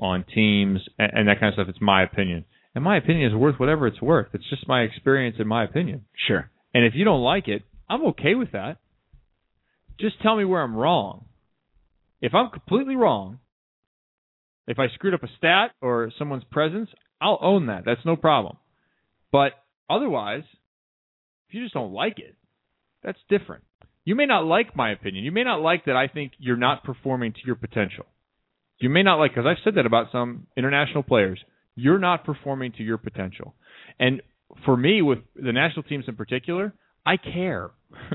on 0.00 0.24
teams, 0.34 0.80
and, 0.98 1.12
and 1.14 1.28
that 1.28 1.38
kind 1.38 1.48
of 1.48 1.54
stuff. 1.54 1.68
It's 1.68 1.80
my 1.80 2.02
opinion, 2.02 2.44
and 2.74 2.82
my 2.82 2.96
opinion 2.96 3.30
is 3.30 3.36
worth 3.36 3.60
whatever 3.60 3.86
it's 3.86 4.02
worth. 4.02 4.28
It's 4.32 4.50
just 4.50 4.66
my 4.66 4.80
experience 4.80 5.36
and 5.38 5.48
my 5.48 5.62
opinion. 5.62 6.06
Sure. 6.26 6.50
And 6.74 6.84
if 6.84 6.94
you 6.96 7.04
don't 7.04 7.22
like 7.22 7.46
it, 7.46 7.62
I'm 7.88 8.06
okay 8.06 8.34
with 8.34 8.50
that. 8.52 8.78
Just 10.00 10.20
tell 10.22 10.36
me 10.36 10.44
where 10.44 10.62
I'm 10.62 10.76
wrong. 10.76 11.26
If 12.20 12.34
I'm 12.34 12.50
completely 12.50 12.96
wrong, 12.96 13.38
if 14.66 14.78
I 14.78 14.88
screwed 14.94 15.14
up 15.14 15.22
a 15.22 15.28
stat 15.38 15.72
or 15.80 16.12
someone's 16.18 16.44
presence, 16.50 16.88
I'll 17.20 17.38
own 17.40 17.66
that. 17.66 17.84
That's 17.84 18.04
no 18.04 18.16
problem. 18.16 18.56
But 19.30 19.52
otherwise, 19.90 20.44
if 21.48 21.54
you 21.54 21.62
just 21.62 21.74
don't 21.74 21.92
like 21.92 22.18
it, 22.18 22.36
that's 23.02 23.18
different. 23.28 23.64
You 24.04 24.14
may 24.14 24.26
not 24.26 24.44
like 24.44 24.76
my 24.76 24.90
opinion. 24.92 25.24
You 25.24 25.32
may 25.32 25.44
not 25.44 25.60
like 25.60 25.84
that 25.86 25.96
I 25.96 26.08
think 26.08 26.32
you're 26.38 26.56
not 26.56 26.84
performing 26.84 27.32
to 27.32 27.40
your 27.44 27.54
potential. 27.54 28.06
You 28.78 28.88
may 28.88 29.02
not 29.02 29.16
like, 29.16 29.32
because 29.32 29.46
I've 29.46 29.62
said 29.62 29.76
that 29.76 29.86
about 29.86 30.10
some 30.10 30.46
international 30.56 31.04
players, 31.04 31.40
you're 31.76 32.00
not 32.00 32.24
performing 32.24 32.72
to 32.72 32.82
your 32.82 32.98
potential. 32.98 33.54
And 33.98 34.22
for 34.64 34.76
me, 34.76 35.02
with 35.02 35.20
the 35.36 35.52
national 35.52 35.84
teams 35.84 36.04
in 36.08 36.16
particular, 36.16 36.74
I 37.06 37.16
care. 37.16 37.70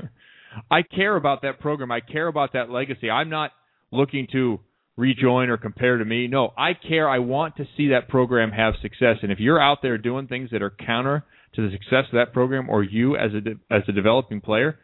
I 0.70 0.82
care 0.82 1.16
about 1.16 1.42
that 1.42 1.60
program. 1.60 1.90
I 1.90 2.00
care 2.00 2.26
about 2.26 2.52
that 2.52 2.70
legacy. 2.70 3.10
I'm 3.10 3.30
not 3.30 3.52
looking 3.90 4.26
to 4.32 4.60
rejoin 4.96 5.48
or 5.48 5.56
compare 5.56 5.96
to 5.96 6.04
me. 6.04 6.26
No, 6.26 6.52
I 6.58 6.72
care. 6.74 7.08
I 7.08 7.20
want 7.20 7.56
to 7.56 7.64
see 7.76 7.88
that 7.88 8.08
program 8.08 8.50
have 8.50 8.74
success. 8.82 9.16
And 9.22 9.32
if 9.32 9.38
you're 9.38 9.60
out 9.60 9.78
there 9.80 9.96
doing 9.96 10.26
things 10.26 10.50
that 10.50 10.62
are 10.62 10.70
counter 10.70 11.24
to 11.54 11.62
the 11.62 11.72
success 11.72 12.04
of 12.12 12.14
that 12.14 12.32
program 12.32 12.68
or 12.68 12.82
you 12.82 13.16
as 13.16 13.32
a 13.34 13.40
de- 13.40 13.60
as 13.70 13.82
a 13.88 13.92
developing 13.92 14.40
player, 14.40 14.78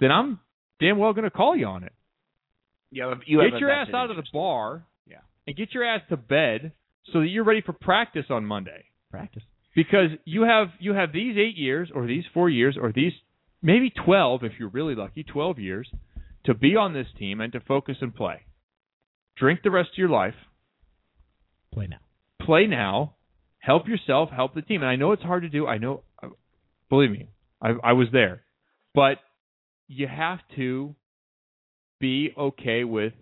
then 0.00 0.10
I'm 0.10 0.40
damn 0.80 0.98
well 0.98 1.12
going 1.12 1.24
to 1.24 1.30
call 1.30 1.56
you 1.56 1.66
on 1.66 1.84
it. 1.84 1.92
Yeah, 2.90 3.14
you 3.26 3.40
have 3.40 3.52
get 3.52 3.60
your 3.60 3.70
ass 3.70 3.88
out 3.94 4.10
of 4.10 4.16
the 4.16 4.24
bar. 4.32 4.86
Yeah. 5.06 5.18
And 5.46 5.54
get 5.54 5.74
your 5.74 5.84
ass 5.84 6.00
to 6.08 6.16
bed 6.16 6.72
so 7.12 7.20
that 7.20 7.28
you're 7.28 7.44
ready 7.44 7.60
for 7.60 7.72
practice 7.72 8.26
on 8.30 8.44
Monday. 8.44 8.84
Practice. 9.10 9.42
Because 9.74 10.10
you 10.24 10.42
have 10.42 10.68
you 10.80 10.94
have 10.94 11.12
these 11.12 11.36
8 11.36 11.56
years 11.56 11.90
or 11.94 12.06
these 12.06 12.24
4 12.32 12.48
years 12.48 12.76
or 12.80 12.92
these 12.92 13.12
maybe 13.62 13.90
12 13.90 14.44
if 14.44 14.52
you're 14.58 14.68
really 14.68 14.94
lucky, 14.94 15.22
12 15.22 15.58
years 15.58 15.90
to 16.44 16.54
be 16.54 16.76
on 16.76 16.94
this 16.94 17.06
team 17.18 17.40
and 17.40 17.52
to 17.52 17.60
focus 17.60 17.96
and 18.00 18.14
play. 18.14 18.42
Drink 19.36 19.60
the 19.62 19.70
rest 19.70 19.90
of 19.92 19.98
your 19.98 20.08
life. 20.08 20.34
Play 21.72 21.86
now. 21.86 21.98
Play 22.44 22.66
now. 22.66 23.14
Help 23.58 23.88
yourself, 23.88 24.30
help 24.30 24.54
the 24.54 24.62
team. 24.62 24.82
And 24.82 24.90
I 24.90 24.96
know 24.96 25.12
it's 25.12 25.22
hard 25.22 25.42
to 25.42 25.48
do. 25.48 25.66
I 25.66 25.78
know 25.78 26.02
believe 26.88 27.10
me. 27.10 27.28
I 27.60 27.74
I 27.82 27.92
was 27.92 28.08
there. 28.12 28.42
But 28.94 29.18
you 29.86 30.06
have 30.08 30.38
to 30.56 30.94
be 32.00 32.32
okay 32.36 32.84
with 32.84 33.12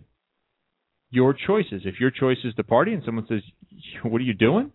your 1.09 1.33
choices. 1.33 1.81
If 1.85 1.99
your 1.99 2.11
choice 2.11 2.37
is 2.43 2.53
to 2.55 2.63
party 2.63 2.93
and 2.93 3.03
someone 3.03 3.25
says, 3.27 3.41
"What 4.03 4.21
are 4.21 4.25
you 4.25 4.33
doing?" 4.33 4.71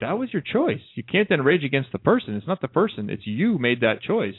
That 0.00 0.18
was 0.18 0.32
your 0.32 0.42
choice. 0.42 0.80
You 0.94 1.02
can't 1.02 1.28
then 1.28 1.42
rage 1.42 1.62
against 1.62 1.92
the 1.92 1.98
person. 1.98 2.34
It's 2.34 2.46
not 2.46 2.62
the 2.62 2.68
person. 2.68 3.10
It's 3.10 3.26
you 3.26 3.58
made 3.58 3.80
that 3.80 4.00
choice 4.00 4.36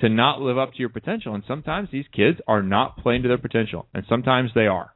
to 0.00 0.08
not 0.08 0.40
live 0.40 0.58
up 0.58 0.72
to 0.72 0.78
your 0.78 0.88
potential. 0.88 1.34
And 1.34 1.42
sometimes 1.46 1.88
these 1.90 2.06
kids 2.12 2.38
are 2.46 2.62
not 2.62 2.98
playing 2.98 3.22
to 3.22 3.28
their 3.28 3.38
potential, 3.38 3.86
and 3.92 4.04
sometimes 4.08 4.50
they 4.54 4.66
are. 4.66 4.94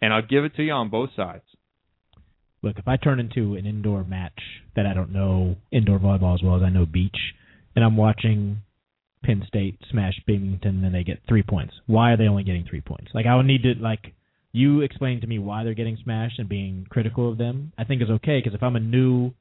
And 0.00 0.12
I'll 0.12 0.26
give 0.26 0.44
it 0.44 0.54
to 0.56 0.62
you 0.62 0.72
on 0.72 0.90
both 0.90 1.10
sides. 1.16 1.44
Look, 2.62 2.78
if 2.78 2.88
I 2.88 2.96
turn 2.96 3.20
into 3.20 3.54
an 3.54 3.66
indoor 3.66 4.02
match 4.04 4.40
that 4.74 4.86
I 4.86 4.94
don't 4.94 5.12
know 5.12 5.56
indoor 5.70 5.98
volleyball 5.98 6.34
as 6.34 6.42
well 6.42 6.56
as 6.56 6.62
I 6.62 6.70
know 6.70 6.86
beach, 6.86 7.16
and 7.76 7.84
I'm 7.84 7.96
watching 7.96 8.58
Penn 9.24 9.44
State 9.46 9.78
smash 9.90 10.14
Binghamton 10.26 10.84
and 10.84 10.94
they 10.94 11.04
get 11.04 11.20
three 11.28 11.42
points, 11.42 11.74
why 11.86 12.12
are 12.12 12.16
they 12.16 12.26
only 12.26 12.42
getting 12.44 12.64
three 12.68 12.80
points? 12.80 13.10
Like 13.14 13.26
I 13.26 13.36
would 13.36 13.46
need 13.46 13.62
to 13.62 13.74
like 13.80 14.12
you 14.52 14.80
explain 14.80 15.20
to 15.20 15.26
me 15.26 15.38
why 15.38 15.62
they're 15.62 15.74
getting 15.74 15.98
smashed 16.02 16.38
and 16.38 16.48
being 16.48 16.86
critical 16.90 17.30
of 17.30 17.38
them. 17.38 17.72
I 17.78 17.84
think 17.84 18.02
is 18.02 18.10
okay 18.10 18.38
because 18.42 18.54
if 18.54 18.62
I'm 18.62 18.76
a 18.76 18.80
new 18.80 19.32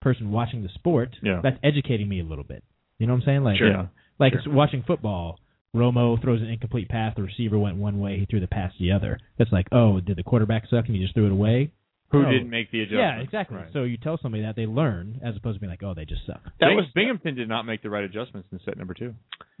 person 0.00 0.30
watching 0.30 0.62
the 0.62 0.68
sport, 0.74 1.16
Yeah. 1.22 1.40
that's 1.42 1.58
educating 1.64 2.08
me 2.08 2.20
a 2.20 2.24
little 2.24 2.44
bit. 2.44 2.62
You 3.00 3.06
know 3.08 3.14
what 3.14 3.22
I'm 3.22 3.26
saying? 3.26 3.42
Like, 3.44 3.58
Sure. 3.58 3.68
Yeah. 3.70 3.86
like 4.20 4.32
Sure. 4.34 4.38
it's 4.40 4.48
watching 4.48 4.82
football. 4.84 5.40
Romo 5.74 6.20
throws 6.20 6.40
an 6.42 6.48
incomplete 6.48 6.88
pass. 6.88 7.14
The 7.16 7.22
receiver 7.22 7.58
went 7.58 7.76
one 7.76 7.98
way. 8.00 8.18
He 8.18 8.26
threw 8.26 8.40
the 8.40 8.46
pass 8.48 8.72
the 8.78 8.92
other. 8.92 9.18
That's 9.38 9.50
like, 9.52 9.66
oh, 9.72 10.00
did 10.00 10.16
the 10.16 10.22
quarterback 10.22 10.66
suck 10.66 10.86
and 10.86 10.94
he 10.96 11.02
just 11.02 11.14
threw 11.14 11.26
it 11.26 11.32
away? 11.32 11.70
Who 12.10 12.26
Oh. 12.26 12.30
didn't 12.30 12.50
make 12.50 12.70
the 12.72 12.80
adjustment? 12.82 13.02
Yeah, 13.02 13.20
exactly. 13.22 13.56
Right. 13.56 13.72
So 13.72 13.84
you 13.84 13.96
tell 13.96 14.18
somebody 14.18 14.42
that 14.42 14.56
they 14.56 14.66
learn 14.66 15.20
as 15.22 15.36
opposed 15.36 15.56
to 15.56 15.60
being 15.60 15.70
like, 15.70 15.82
oh, 15.84 15.94
they 15.94 16.04
just 16.04 16.26
suck. 16.26 16.42
That 16.58 16.74
was 16.74 16.86
Binghamton 16.94 17.36
did 17.36 17.48
not 17.48 17.66
make 17.66 17.82
the 17.82 17.90
right 17.90 18.02
adjustments 18.04 18.48
in 18.52 18.58
set 18.64 18.76
number 18.76 18.94
two. 18.94 19.14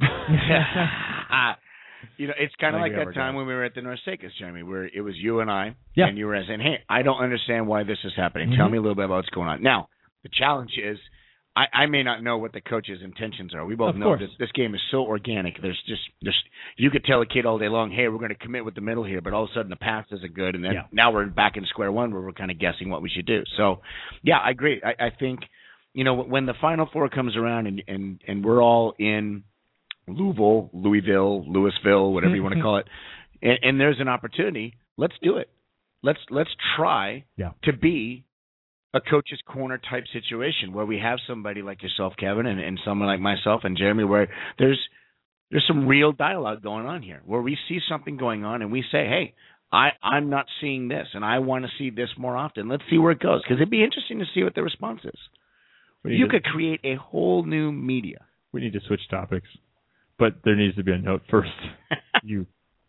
you 2.16 2.26
know, 2.26 2.34
it's 2.38 2.54
kind 2.60 2.74
of 2.74 2.80
Like 2.80 2.92
like 2.92 3.06
that 3.08 3.14
time 3.14 3.34
got. 3.34 3.38
when 3.38 3.46
we 3.46 3.54
were 3.54 3.64
at 3.64 3.74
the 3.74 3.82
North 3.82 4.00
Sacres, 4.04 4.32
Jeremy, 4.38 4.62
where 4.62 4.84
it 4.92 5.00
was 5.02 5.14
you 5.16 5.40
and 5.40 5.50
I, 5.50 5.74
Yeah. 5.94 6.06
and 6.08 6.18
you 6.18 6.26
were 6.26 6.42
saying, 6.46 6.60
"Hey, 6.60 6.82
I 6.88 7.02
don't 7.02 7.22
understand 7.22 7.66
why 7.68 7.82
this 7.84 7.98
is 8.04 8.12
happening. 8.16 8.50
Mhm. 8.50 8.56
Tell 8.56 8.68
me 8.68 8.78
a 8.78 8.80
little 8.80 8.94
bit 8.96 9.04
about 9.04 9.16
what's 9.16 9.30
going 9.30 9.48
on." 9.48 9.62
Now, 9.62 9.88
the 10.22 10.28
challenge 10.30 10.76
is, 10.76 10.98
I, 11.60 11.82
I 11.82 11.86
may 11.86 12.02
not 12.02 12.22
know 12.22 12.38
what 12.38 12.52
the 12.52 12.60
coach's 12.60 13.00
intentions 13.02 13.54
are. 13.54 13.64
We 13.66 13.74
both 13.74 13.90
Of 13.90 13.96
know 13.96 14.06
course. 14.06 14.20
that 14.20 14.28
this 14.38 14.50
game 14.52 14.74
is 14.74 14.80
so 14.90 14.98
organic. 15.02 15.60
There's 15.60 15.80
just, 15.86 16.00
there's, 16.22 16.40
you 16.76 16.90
could 16.90 17.04
tell 17.04 17.20
a 17.22 17.26
kid 17.26 17.44
all 17.46 17.58
day 17.58 17.68
long, 17.68 17.90
"Hey, 17.90 18.08
we're 18.08 18.18
going 18.18 18.30
to 18.30 18.34
commit 18.46 18.64
with 18.64 18.74
the 18.74 18.80
middle 18.80 19.04
here," 19.04 19.20
but 19.20 19.32
all 19.32 19.44
of 19.44 19.50
a 19.50 19.54
sudden 19.54 19.70
the 19.70 19.76
pass 19.76 20.06
isn't 20.10 20.34
good, 20.34 20.54
and 20.54 20.64
then 20.64 20.72
Yeah. 20.72 20.82
now 20.92 21.12
we're 21.12 21.26
back 21.26 21.56
in 21.56 21.64
square 21.66 21.92
one 21.92 22.12
where 22.12 22.22
we're 22.22 22.32
kind 22.32 22.50
of 22.50 22.58
guessing 22.58 22.88
what 22.88 23.02
we 23.02 23.08
should 23.10 23.26
do. 23.26 23.42
So, 23.56 23.80
yeah, 24.22 24.38
I 24.38 24.50
agree. 24.50 24.80
I, 24.84 25.06
I 25.06 25.10
think, 25.10 25.40
you 25.92 26.04
know, 26.04 26.14
when 26.14 26.46
the 26.46 26.54
Final 26.60 26.88
Four 26.92 27.08
comes 27.08 27.36
around 27.36 27.66
and 27.66 27.82
and 27.88 28.20
and 28.26 28.44
we're 28.44 28.62
all 28.62 28.94
in 28.98 29.42
Louisville, 30.08 30.70
Louisville, 30.72 31.44
Louisville, 31.50 32.12
whatever 32.12 32.34
you 32.34 32.42
want 32.42 32.54
to 32.54 32.62
call 32.68 32.78
it, 32.78 32.86
and, 33.42 33.58
and 33.62 33.80
there's 33.80 34.00
an 34.00 34.08
opportunity, 34.08 34.74
let's 34.96 35.14
do 35.22 35.36
it. 35.36 35.50
Let's 36.02 36.20
let's 36.30 36.50
try 36.76 37.24
Yeah. 37.36 37.50
to 37.64 37.72
be 37.72 38.24
a 38.92 39.00
coach's 39.00 39.40
corner 39.46 39.78
type 39.78 40.04
situation 40.12 40.72
where 40.72 40.86
we 40.86 40.98
have 40.98 41.18
somebody 41.26 41.62
like 41.62 41.82
yourself, 41.82 42.14
Kevin, 42.18 42.46
and, 42.46 42.60
and 42.60 42.78
someone 42.84 43.08
like 43.08 43.20
myself 43.20 43.62
and 43.64 43.76
Jeremy, 43.76 44.04
where 44.04 44.28
there's 44.58 44.80
there's 45.50 45.64
some 45.66 45.86
real 45.88 46.12
dialogue 46.12 46.62
going 46.62 46.86
on 46.86 47.02
here, 47.02 47.22
where 47.26 47.40
we 47.40 47.56
see 47.68 47.80
something 47.88 48.16
going 48.16 48.44
on 48.44 48.62
and 48.62 48.72
we 48.72 48.82
say, 48.82 49.06
hey. 49.06 49.34
I, 49.72 49.90
I'm 50.02 50.30
not 50.30 50.46
seeing 50.60 50.88
this, 50.88 51.06
and 51.14 51.24
I 51.24 51.38
want 51.38 51.64
to 51.64 51.70
see 51.78 51.90
this 51.90 52.08
more 52.18 52.36
often. 52.36 52.68
Let's 52.68 52.82
see 52.90 52.98
where 52.98 53.12
it 53.12 53.20
goes, 53.20 53.40
because 53.44 53.58
it'd 53.58 53.70
be 53.70 53.84
interesting 53.84 54.18
to 54.18 54.24
see 54.34 54.42
what 54.42 54.56
the 54.56 54.64
response 54.64 55.02
is. 55.04 55.18
You 56.02 56.26
to- 56.26 56.32
could 56.32 56.42
create 56.42 56.80
a 56.82 56.96
whole 56.96 57.44
new 57.44 57.70
media. 57.70 58.26
We 58.50 58.60
need 58.60 58.72
to 58.72 58.80
switch 58.88 59.02
topics, 59.08 59.46
but 60.18 60.34
there 60.44 60.56
needs 60.56 60.74
to 60.74 60.82
be 60.82 60.90
a 60.90 60.98
note 60.98 61.22
first. 61.30 61.52
you 62.24 62.46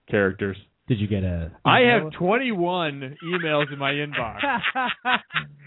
characters. 0.10 0.58
Did 0.92 1.00
you 1.00 1.08
get 1.08 1.24
a? 1.24 1.54
I 1.64 1.80
have 1.94 2.12
21 2.20 3.16
emails 3.24 3.72
in 3.72 3.80
my 3.80 3.94
inbox. 3.94 4.40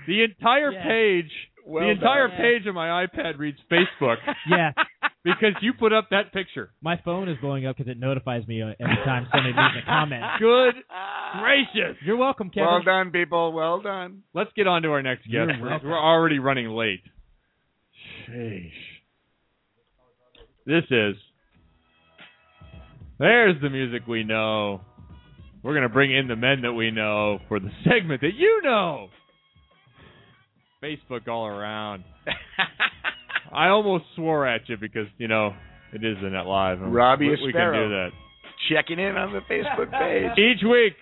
The 0.06 0.22
entire 0.22 0.70
Yes. 0.70 0.84
page, 0.86 1.30
Well 1.66 1.82
the 1.86 1.92
entire 1.92 2.28
done. 2.28 2.36
page 2.36 2.66
of 2.66 2.74
my 2.74 3.06
iPad 3.06 3.38
reads 3.38 3.56
Facebook. 3.72 4.16
Yeah. 4.50 4.72
because 5.24 5.54
you 5.62 5.72
put 5.72 5.94
up 5.94 6.08
that 6.10 6.34
picture. 6.34 6.72
My 6.82 7.00
phone 7.06 7.30
is 7.30 7.38
blowing 7.40 7.64
up 7.66 7.78
because 7.78 7.90
it 7.90 7.98
notifies 7.98 8.46
me 8.46 8.60
uh, 8.60 8.72
every 8.78 8.96
time 9.06 9.26
somebody 9.32 9.54
leaves 9.54 9.82
a 9.82 9.86
comment. 9.86 10.22
Good 10.38 10.74
gracious. 11.40 11.96
You're 12.04 12.18
welcome, 12.18 12.50
Kevin. 12.50 12.68
Well 12.68 12.82
done, 12.82 13.10
people. 13.12 13.54
Well 13.54 13.80
done. 13.80 14.24
Let's 14.34 14.50
get 14.54 14.66
on 14.66 14.82
to 14.82 14.90
our 14.90 15.00
next 15.00 15.22
guest. 15.24 15.52
We're, 15.58 15.80
we're 15.82 15.98
already 15.98 16.38
running 16.38 16.68
late. 16.68 17.00
Sheesh. 18.28 18.70
This 20.66 20.84
is. 20.90 21.16
There's 23.18 23.58
the 23.62 23.70
music 23.70 24.06
we 24.06 24.22
know. 24.22 24.82
We're 25.64 25.72
going 25.72 25.82
to 25.84 25.88
bring 25.88 26.14
in 26.14 26.28
the 26.28 26.36
men 26.36 26.60
that 26.62 26.74
we 26.74 26.90
know 26.90 27.38
for 27.48 27.58
the 27.58 27.70
segment 27.84 28.20
that 28.20 28.34
you 28.36 28.60
know. 28.62 29.08
Facebook 30.82 31.26
all 31.26 31.46
around. 31.46 32.04
I 33.52 33.68
almost 33.68 34.04
swore 34.14 34.46
at 34.46 34.68
you 34.68 34.76
because, 34.78 35.06
you 35.16 35.26
know, 35.26 35.54
it 35.94 36.04
is 36.04 36.18
the 36.22 36.28
net 36.28 36.44
live. 36.44 36.82
and 36.82 36.94
Robbie 36.94 37.28
we, 37.30 37.30
we 37.30 37.52
can 37.52 37.52
Sparrow. 37.52 37.88
do 37.88 37.94
that. 37.94 38.10
Checking 38.68 38.98
in 38.98 39.16
on 39.16 39.32
the 39.32 39.40
Facebook 39.40 39.90
page. 39.98 40.38
Each 40.38 40.62
week, 40.62 40.94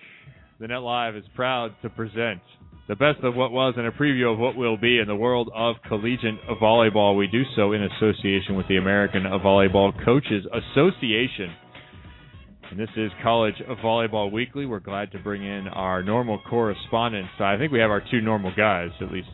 the 0.60 0.68
Net 0.68 0.80
Live 0.80 1.16
is 1.16 1.24
proud 1.34 1.74
to 1.82 1.90
present 1.90 2.40
the 2.88 2.94
best 2.94 3.18
of 3.24 3.34
what 3.34 3.50
was 3.52 3.74
and 3.76 3.86
a 3.86 3.90
preview 3.90 4.32
of 4.32 4.38
what 4.38 4.54
will 4.54 4.76
be 4.76 4.98
in 4.98 5.06
the 5.08 5.16
world 5.16 5.50
of 5.54 5.76
collegiate 5.88 6.34
volleyball. 6.62 7.16
We 7.16 7.26
do 7.26 7.42
so 7.56 7.72
in 7.72 7.82
association 7.82 8.54
with 8.56 8.68
the 8.68 8.76
American 8.76 9.22
Volleyball 9.24 9.92
Coaches 10.04 10.44
Association. 10.52 11.52
And 12.72 12.80
this 12.80 12.88
is 12.96 13.10
College 13.22 13.56
Volleyball 13.84 14.32
Weekly. 14.32 14.64
We're 14.64 14.80
glad 14.80 15.12
to 15.12 15.18
bring 15.18 15.44
in 15.44 15.68
our 15.68 16.02
normal 16.02 16.40
correspondents. 16.48 17.28
I 17.38 17.58
think 17.58 17.70
we 17.70 17.78
have 17.80 17.90
our 17.90 18.02
two 18.10 18.22
normal 18.22 18.50
guys, 18.56 18.88
at 19.02 19.12
least. 19.12 19.28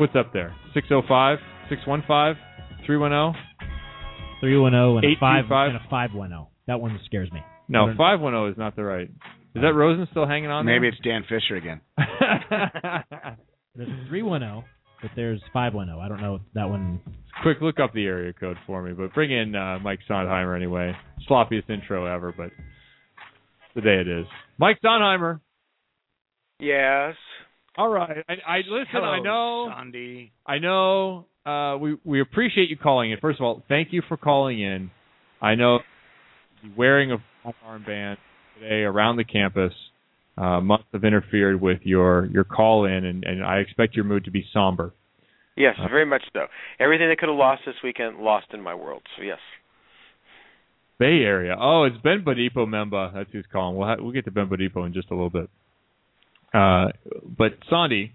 What's 0.00 0.16
up 0.16 0.32
there? 0.32 0.56
605, 0.72 1.36
615, 1.68 2.42
310? 2.86 3.38
310 4.40 5.04
and 5.04 5.14
a 5.14 5.20
5 5.20 5.44
and 5.68 5.76
a 5.76 5.80
510. 5.90 6.46
That 6.68 6.80
one 6.80 6.98
scares 7.04 7.30
me. 7.32 7.40
No, 7.68 7.92
510 7.98 8.52
is 8.52 8.56
not 8.56 8.76
the 8.76 8.84
right. 8.84 9.10
Is 9.54 9.60
that 9.60 9.74
Rosen 9.74 10.08
still 10.10 10.26
hanging 10.26 10.48
on 10.48 10.64
Maybe 10.64 10.88
there? 10.88 10.88
it's 10.88 11.00
Dan 11.04 11.24
Fisher 11.28 11.56
again. 11.56 11.82
There's 13.76 14.08
310, 14.08 14.64
but 15.04 15.10
there's 15.14 15.42
510. 15.52 16.02
I 16.02 16.08
don't 16.08 16.22
know 16.22 16.36
if 16.36 16.40
that 16.54 16.66
one. 16.66 16.98
Quick, 17.42 17.58
look 17.60 17.78
up 17.78 17.92
the 17.92 18.06
area 18.06 18.32
code 18.32 18.56
for 18.66 18.80
me, 18.82 18.94
but 18.94 19.12
bring 19.12 19.30
in 19.30 19.54
uh, 19.54 19.78
Mike 19.80 19.98
Sondheimer 20.08 20.56
anyway. 20.56 20.92
Sloppiest 21.28 21.68
intro 21.68 22.06
ever, 22.06 22.32
but 22.34 22.48
the 23.74 23.82
day 23.82 23.96
it 24.00 24.08
is. 24.08 24.24
Mike 24.56 24.78
Sondheimer. 24.82 25.40
Yes. 26.58 27.16
All 27.76 27.90
right. 27.90 28.24
I, 28.26 28.32
I 28.46 28.56
listen. 28.66 28.86
Hello, 28.92 29.04
I 29.04 29.20
know. 29.20 29.70
Sandy. 29.76 30.32
I 30.46 30.58
know. 30.58 31.26
Uh, 31.44 31.76
we 31.76 31.98
we 32.02 32.22
appreciate 32.22 32.70
you 32.70 32.78
calling 32.78 33.10
in. 33.10 33.18
First 33.20 33.40
of 33.40 33.44
all, 33.44 33.62
thank 33.68 33.88
you 33.92 34.00
for 34.08 34.16
calling 34.16 34.58
in. 34.62 34.90
I 35.42 35.54
know 35.54 35.80
the 36.62 36.70
wearing 36.74 37.12
a 37.12 37.18
armband 37.68 38.16
today 38.58 38.84
around 38.84 39.18
the 39.18 39.24
campus 39.24 39.74
uh, 40.36 40.60
must 40.60 40.84
have 40.92 41.04
interfered 41.04 41.60
with 41.60 41.80
your 41.82 42.26
your 42.26 42.44
call 42.44 42.84
in, 42.86 43.04
and, 43.04 43.24
and 43.24 43.44
I 43.44 43.58
expect 43.58 43.94
your 43.94 44.04
mood 44.04 44.24
to 44.24 44.30
be 44.30 44.44
somber. 44.52 44.92
Yes, 45.56 45.76
Uh, 45.78 45.86
very 45.88 46.04
much 46.04 46.22
so. 46.32 46.46
Everything 46.80 47.08
that 47.08 47.18
could 47.18 47.28
have 47.28 47.38
lost 47.38 47.62
this 47.64 47.76
weekend 47.84 48.18
lost 48.18 48.46
in 48.52 48.60
my 48.60 48.74
world. 48.74 49.02
So 49.16 49.22
yes. 49.22 49.38
Bay 50.98 51.22
Area. 51.22 51.56
Oh, 51.58 51.84
it's 51.84 51.96
Ben 52.02 52.24
Bodipo 52.24 52.66
Memba. 52.66 53.12
That's 53.14 53.30
who's 53.32 53.46
calling. 53.52 53.76
We'll 53.76 53.86
ha- 53.88 53.96
we'll 53.98 54.12
get 54.12 54.24
to 54.26 54.30
Ben 54.30 54.48
Bodipo 54.48 54.86
in 54.86 54.92
just 54.92 55.10
a 55.10 55.14
little 55.14 55.30
bit. 55.30 55.48
Uh, 56.52 56.88
but 57.36 57.52
Sandy, 57.68 58.12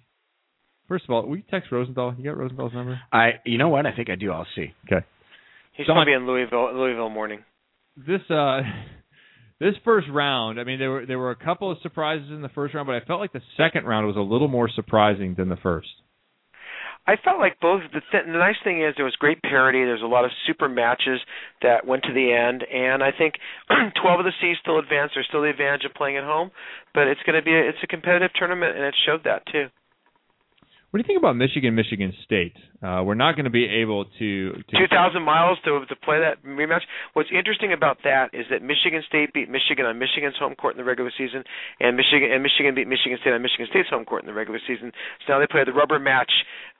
first 0.87 1.03
of 1.05 1.09
all, 1.11 1.25
will 1.25 1.35
you 1.37 1.43
text 1.49 1.71
Rosenthal? 1.71 2.15
You 2.17 2.23
got 2.25 2.37
Rosenthal's 2.37 2.73
number? 2.73 2.99
I. 3.11 3.31
You 3.45 3.57
know 3.57 3.69
what? 3.69 3.85
I 3.85 3.93
think 3.95 4.09
I 4.09 4.15
do. 4.15 4.31
I'll 4.31 4.47
see. 4.55 4.73
Okay. 4.85 5.05
He's 5.73 5.87
Don- 5.87 5.95
going 5.97 6.05
to 6.07 6.09
be 6.09 6.13
in 6.15 6.25
Louisville, 6.27 6.73
Louisville 6.73 7.09
morning. 7.09 7.39
This 7.97 8.21
uh, 8.29 8.61
this 9.59 9.75
first 9.83 10.07
round. 10.09 10.59
I 10.59 10.63
mean, 10.63 10.79
there 10.79 10.91
were 10.91 11.05
there 11.05 11.19
were 11.19 11.31
a 11.31 11.35
couple 11.35 11.71
of 11.71 11.77
surprises 11.81 12.29
in 12.29 12.41
the 12.41 12.49
first 12.49 12.73
round, 12.73 12.87
but 12.87 12.95
I 12.95 13.01
felt 13.05 13.19
like 13.19 13.33
the 13.33 13.41
second 13.57 13.85
round 13.85 14.07
was 14.07 14.15
a 14.15 14.21
little 14.21 14.47
more 14.47 14.69
surprising 14.69 15.35
than 15.37 15.49
the 15.49 15.57
first. 15.57 15.89
I 17.07 17.15
felt 17.23 17.39
like 17.39 17.59
both. 17.59 17.81
The, 17.91 18.01
th- 18.11 18.25
the 18.25 18.37
nice 18.37 18.59
thing 18.63 18.83
is 18.83 18.93
there 18.95 19.05
was 19.05 19.15
great 19.15 19.41
parity. 19.41 19.79
There's 19.79 20.03
a 20.03 20.05
lot 20.05 20.25
of 20.25 20.31
super 20.45 20.69
matches 20.69 21.19
that 21.61 21.85
went 21.87 22.03
to 22.03 22.13
the 22.13 22.31
end, 22.31 22.63
and 22.63 23.01
I 23.01 23.11
think 23.11 23.35
12 24.01 24.19
of 24.19 24.25
the 24.25 24.33
C's 24.39 24.57
still 24.61 24.77
advanced. 24.77 25.15
There's 25.15 25.25
still 25.27 25.41
the 25.41 25.49
advantage 25.49 25.85
of 25.85 25.93
playing 25.95 26.17
at 26.17 26.23
home, 26.23 26.51
but 26.93 27.07
it's 27.07 27.21
going 27.25 27.35
to 27.35 27.41
be 27.41 27.55
a, 27.55 27.67
it's 27.67 27.81
a 27.83 27.87
competitive 27.87 28.29
tournament, 28.35 28.75
and 28.75 28.85
it 28.85 28.93
showed 29.05 29.23
that 29.23 29.41
too. 29.51 29.67
What 30.89 30.97
do 30.97 31.03
you 31.05 31.07
think 31.07 31.21
about 31.21 31.37
Michigan, 31.37 31.75
Michigan 31.75 32.11
State? 32.25 32.57
Uh, 32.81 33.05
we're 33.05 33.13
not 33.13 33.35
going 33.35 33.45
to 33.45 33.53
be 33.53 33.65
able 33.65 34.05
to. 34.17 34.53
to 34.57 34.87
2,000 34.89 35.21
miles 35.21 35.59
to 35.63 35.85
to 35.85 35.95
play 36.01 36.17
that 36.17 36.41
rematch. 36.41 36.81
What's 37.13 37.29
interesting 37.29 37.73
about 37.73 37.99
that 38.03 38.33
is 38.33 38.49
that 38.49 38.63
Michigan 38.63 39.03
State 39.07 39.31
beat 39.31 39.53
Michigan 39.53 39.85
on 39.85 39.99
Michigan's 39.99 40.33
home 40.39 40.55
court 40.55 40.73
in 40.73 40.81
the 40.81 40.83
regular 40.83 41.11
season, 41.15 41.43
and 41.79 41.95
Michigan 41.95 42.33
and 42.33 42.41
Michigan 42.41 42.73
beat 42.73 42.87
Michigan 42.87 43.19
State 43.21 43.33
on 43.33 43.41
Michigan 43.43 43.67
State's 43.69 43.89
home 43.89 44.03
court 44.03 44.23
in 44.23 44.27
the 44.27 44.33
regular 44.33 44.59
season. 44.65 44.91
So 45.27 45.33
now 45.33 45.39
they 45.39 45.45
play 45.45 45.61
the 45.63 45.77
rubber 45.77 45.99
match 45.99 46.31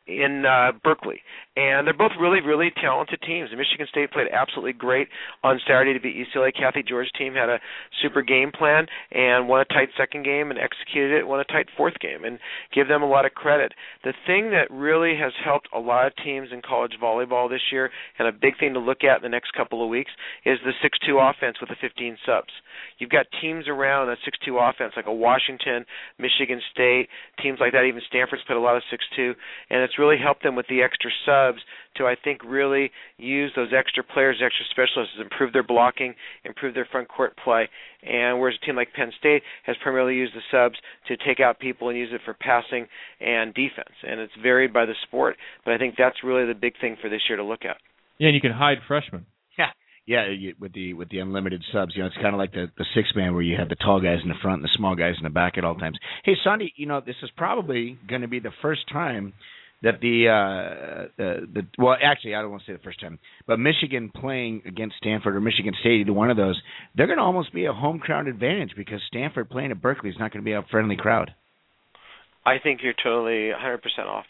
in 0.10 0.46
uh, 0.46 0.72
Berkeley, 0.84 1.22
and 1.56 1.86
they're 1.86 1.94
both 1.94 2.12
really, 2.20 2.42
really 2.42 2.72
talented 2.82 3.22
teams. 3.22 3.50
Michigan 3.56 3.88
State 3.90 4.12
played 4.12 4.28
absolutely 4.34 4.74
great 4.74 5.08
on 5.44 5.60
Saturday 5.68 5.94
to 5.94 6.00
beat 6.00 6.16
UCLA. 6.16 6.52
Cathy 6.54 6.84
George's 6.84 7.12
team 7.18 7.34
had 7.34 7.50
a 7.50 7.60
super 8.02 8.22
game 8.22 8.52
plan 8.52 8.88
and 9.12 9.48
won 9.48 9.62
a 9.62 9.66
tight 9.66 9.90
second 9.98 10.24
game 10.24 10.50
and 10.50 10.60
executed 10.60 11.18
it. 11.18 11.28
Won 11.28 11.40
a 11.40 11.46
tight 11.46 11.68
fourth 11.78 12.00
game, 12.00 12.24
and 12.26 12.40
give 12.74 12.88
them 12.88 13.04
a 13.04 13.10
lot 13.10 13.26
of 13.26 13.34
credit. 13.34 13.74
The 14.04 14.14
thing 14.26 14.52
that 14.52 14.72
really 14.72 15.16
has 15.18 15.34
helped 15.44 15.68
a 15.74 15.80
lot 15.80 16.08
of 16.08 16.14
teams 16.24 16.50
in 16.52 16.62
college 16.62 16.94
volleyball 17.02 17.50
this 17.50 17.72
year, 17.72 17.92
and 18.18 18.28
a 18.28 18.32
big 18.32 18.58
thing 18.60 18.74
to 18.74 18.80
look 18.80 19.04
at 19.04 19.18
in 19.18 19.24
the 19.24 19.30
next 19.30 19.54
couple 19.54 19.84
of 19.84 19.90
weeks, 19.90 20.12
is 20.46 20.58
the 20.66 20.74
6-2 20.84 21.30
offense 21.30 21.58
with 21.60 21.70
the 21.70 21.76
15 21.80 22.18
subs. 22.26 22.54
You've 22.98 23.10
got 23.10 23.26
teams 23.42 23.68
around 23.68 24.08
that 24.08 24.18
6-2 24.26 24.58
offense, 24.58 24.94
like 24.96 25.08
a 25.08 25.14
Washington, 25.14 25.86
Michigan 26.18 26.62
State, 26.72 27.10
teams 27.42 27.60
like 27.60 27.74
that. 27.74 27.84
Even 27.84 28.02
Stanford's 28.08 28.44
played 28.48 28.58
a 28.58 28.62
lot 28.62 28.78
of 28.78 28.84
6-2, 28.92 29.34
and 29.70 29.82
it's 29.82 29.99
really 30.00 30.18
helped 30.18 30.44
them 30.44 30.56
with 30.56 30.68
the 30.68 30.82
extra 30.82 31.12
subs 31.26 31.60
to, 31.98 32.08
I 32.08 32.16
think, 32.16 32.42
really 32.44 32.92
use 33.18 33.52
those 33.56 33.70
extra 33.78 34.04
players, 34.04 34.42
extra 34.44 34.66
specialists, 34.72 35.16
improve 35.22 35.54
their 35.54 35.64
blocking, 35.64 36.16
improve 36.46 36.74
their 36.74 36.88
front 36.90 37.10
court 37.10 37.38
play. 37.44 37.70
And 38.02 38.40
whereas 38.40 38.56
a 38.62 38.66
team 38.66 38.76
like 38.76 38.94
Penn 38.94 39.12
State 39.20 39.44
has 39.66 39.76
primarily 39.84 40.16
used 40.16 40.34
the 40.34 40.42
subs 40.50 40.78
to 41.08 41.18
take 41.18 41.40
out 41.40 41.60
people 41.60 41.90
and 41.90 41.98
use 41.98 42.10
it 42.14 42.22
for 42.24 42.34
passing 42.34 42.88
and 43.20 43.54
defense, 43.54 43.94
and 44.08 44.20
it's 44.20 44.34
varied 44.42 44.74
by 44.74 44.86
the 44.86 44.96
sport. 45.04 45.36
But 45.66 45.74
I 45.74 45.78
think 45.78 45.96
that's 45.98 46.24
really 46.24 46.46
the 46.46 46.58
big 46.60 46.74
thing 46.80 46.96
for 47.02 47.10
this 47.10 47.22
year 47.28 47.38
to 47.38 47.44
look 47.44 47.66
at. 47.66 47.78
Yeah, 48.18 48.28
and 48.28 48.36
you 48.36 48.42
can 48.42 48.52
hide 48.52 48.78
freshmen. 48.88 49.26
Yeah, 49.58 49.72
yeah. 50.06 50.30
You, 50.30 50.56
with 50.60 50.74
the 50.74 50.94
with 50.94 51.10
the 51.10 51.20
unlimited 51.20 51.64
subs, 51.72 51.94
you 51.96 52.02
know, 52.02 52.08
it's 52.08 52.16
kind 52.16 52.34
of 52.34 52.38
like 52.38 52.52
the 52.52 52.68
the 52.78 52.86
six 52.96 53.10
man 53.16 53.34
where 53.34 53.44
you 53.44 53.58
have 53.58 53.70
the 53.70 53.76
tall 53.76 54.00
guys 54.00 54.20
in 54.24 54.30
the 54.30 54.36
front 54.42 54.62
and 54.62 54.64
the 54.64 54.76
small 54.76 54.96
guys 54.96 55.16
in 55.18 55.24
the 55.24 55.30
back 55.30 55.58
at 55.58 55.64
all 55.64 55.76
times. 55.76 55.98
Hey, 56.24 56.36
Sonny, 56.44 56.74
you 56.76 56.86
know, 56.86 57.02
this 57.06 57.16
is 57.24 57.30
probably 57.36 57.98
going 58.08 58.22
to 58.22 58.28
be 58.28 58.40
the 58.40 58.52
first 58.62 58.82
time 58.92 59.34
that 59.82 60.02
the 60.02 60.28
uh 60.28 61.08
the, 61.18 61.48
the 61.54 61.68
well 61.78 61.96
actually 62.02 62.36
I 62.36 62.42
don't 62.42 62.52
want 62.52 62.64
to 62.64 62.72
say 62.72 62.74
the 62.76 62.84
first 62.84 63.00
time, 63.00 63.20
but 63.48 63.60
Michigan 63.60 64.12
playing 64.14 64.64
against 64.66 64.96
Stanford 64.98 65.36
or 65.36 65.42
Michigan 65.42 65.74
State, 65.80 66.02
either 66.02 66.14
one 66.14 66.30
of 66.30 66.38
those, 66.38 66.60
they're 66.96 67.08
going 67.08 67.20
to 67.20 67.24
almost 67.24 67.54
be 67.54 67.66
a 67.66 67.74
home 67.74 68.00
crowd 68.00 68.28
advantage 68.28 68.72
because 68.76 69.00
Stanford 69.08 69.50
playing 69.50 69.72
at 69.72 69.82
Berkeley 69.82 70.10
is 70.10 70.16
not 70.20 70.32
going 70.32 70.44
to 70.44 70.46
be 70.46 70.54
a 70.54 70.64
friendly 70.70 70.98
crowd. 70.98 71.34
I 72.46 72.58
think 72.62 72.80
you're 72.82 72.94
totally 72.94 73.52
100% 73.52 73.80
off. 74.08 74.26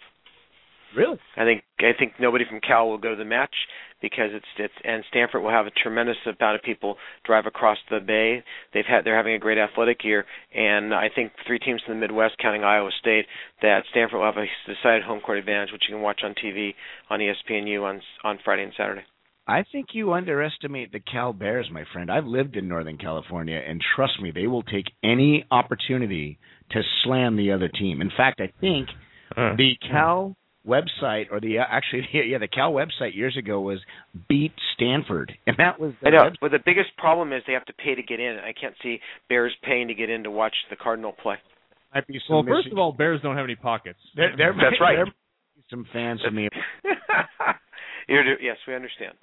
Really? 0.95 1.19
I 1.37 1.43
think 1.43 1.63
I 1.79 1.91
think 1.97 2.13
nobody 2.19 2.45
from 2.49 2.59
Cal 2.61 2.89
will 2.89 2.97
go 2.97 3.09
to 3.09 3.15
the 3.15 3.25
match 3.25 3.53
because 4.01 4.29
it's 4.33 4.45
it's 4.57 4.73
and 4.83 5.03
Stanford 5.09 5.43
will 5.43 5.51
have 5.51 5.67
a 5.67 5.71
tremendous 5.71 6.17
amount 6.25 6.55
of 6.55 6.63
people 6.63 6.97
drive 7.25 7.45
across 7.45 7.77
the 7.89 7.99
bay. 7.99 8.43
They've 8.73 8.85
had 8.85 9.05
they're 9.05 9.17
having 9.17 9.33
a 9.33 9.39
great 9.39 9.57
athletic 9.57 10.03
year, 10.03 10.25
and 10.53 10.93
I 10.93 11.09
think 11.13 11.31
three 11.45 11.59
teams 11.59 11.81
in 11.87 11.93
the 11.93 11.99
Midwest, 11.99 12.35
counting 12.41 12.63
Iowa 12.63 12.89
State, 12.99 13.25
that 13.61 13.83
Stanford 13.91 14.19
will 14.19 14.25
have 14.25 14.37
a 14.37 14.47
decided 14.71 15.03
home 15.03 15.21
court 15.21 15.37
advantage, 15.37 15.71
which 15.71 15.83
you 15.87 15.95
can 15.95 16.01
watch 16.01 16.21
on 16.23 16.33
TV 16.33 16.73
on 17.09 17.19
ESPNU 17.19 17.83
on 17.83 18.01
on 18.23 18.39
Friday 18.43 18.63
and 18.63 18.73
Saturday. 18.75 19.03
I 19.47 19.63
think 19.71 19.87
you 19.93 20.13
underestimate 20.13 20.91
the 20.91 20.99
Cal 20.99 21.33
Bears, 21.33 21.69
my 21.71 21.83
friend. 21.91 22.11
I've 22.11 22.27
lived 22.27 22.55
in 22.55 22.67
Northern 22.67 22.99
California, 22.99 23.59
and 23.67 23.81
trust 23.95 24.21
me, 24.21 24.29
they 24.29 24.45
will 24.45 24.61
take 24.61 24.85
any 25.03 25.43
opportunity 25.49 26.37
to 26.69 26.81
slam 27.03 27.35
the 27.35 27.51
other 27.51 27.67
team. 27.67 28.01
In 28.01 28.11
fact, 28.15 28.41
I 28.41 28.51
think 28.61 28.89
Uh. 29.35 29.55
The 29.55 29.75
Cal 29.89 30.35
website, 30.69 31.25
or 31.31 31.39
the 31.39 31.57
uh, 31.59 31.63
actually, 31.67 32.07
yeah, 32.13 32.37
the 32.37 32.47
Cal 32.47 32.71
website 32.71 33.15
years 33.15 33.35
ago 33.37 33.59
was 33.59 33.79
beat 34.29 34.53
Stanford, 34.75 35.33
and 35.47 35.55
that 35.57 35.79
was. 35.79 35.93
The 36.01 36.07
I 36.07 36.11
know, 36.11 36.23
web- 36.25 36.33
but 36.41 36.51
the 36.51 36.59
biggest 36.63 36.95
problem 36.97 37.33
is 37.33 37.41
they 37.47 37.53
have 37.53 37.65
to 37.65 37.73
pay 37.73 37.95
to 37.95 38.03
get 38.03 38.19
in. 38.19 38.37
I 38.39 38.53
can't 38.53 38.75
see 38.83 38.99
Bears 39.27 39.53
paying 39.63 39.87
to 39.89 39.93
get 39.95 40.09
in 40.09 40.23
to 40.23 40.31
watch 40.31 40.55
the 40.69 40.75
Cardinal 40.75 41.11
play. 41.11 41.35
Might 41.93 42.05
be 42.07 42.19
some 42.27 42.35
Well, 42.35 42.43
first 42.43 42.57
Michigan- 42.67 42.77
of 42.77 42.81
all, 42.81 42.91
Bears 42.93 43.19
don't 43.23 43.35
have 43.35 43.45
any 43.45 43.55
pockets. 43.55 43.99
there, 44.15 44.33
there, 44.37 44.53
That's 44.53 44.79
right. 44.81 44.95
there 44.95 45.05
might 45.05 45.13
some 45.69 45.85
fans 45.91 46.21
of 46.25 46.33
me. 46.33 46.47
Yes, 48.07 48.57
we 48.67 48.73
understand. 48.75 49.13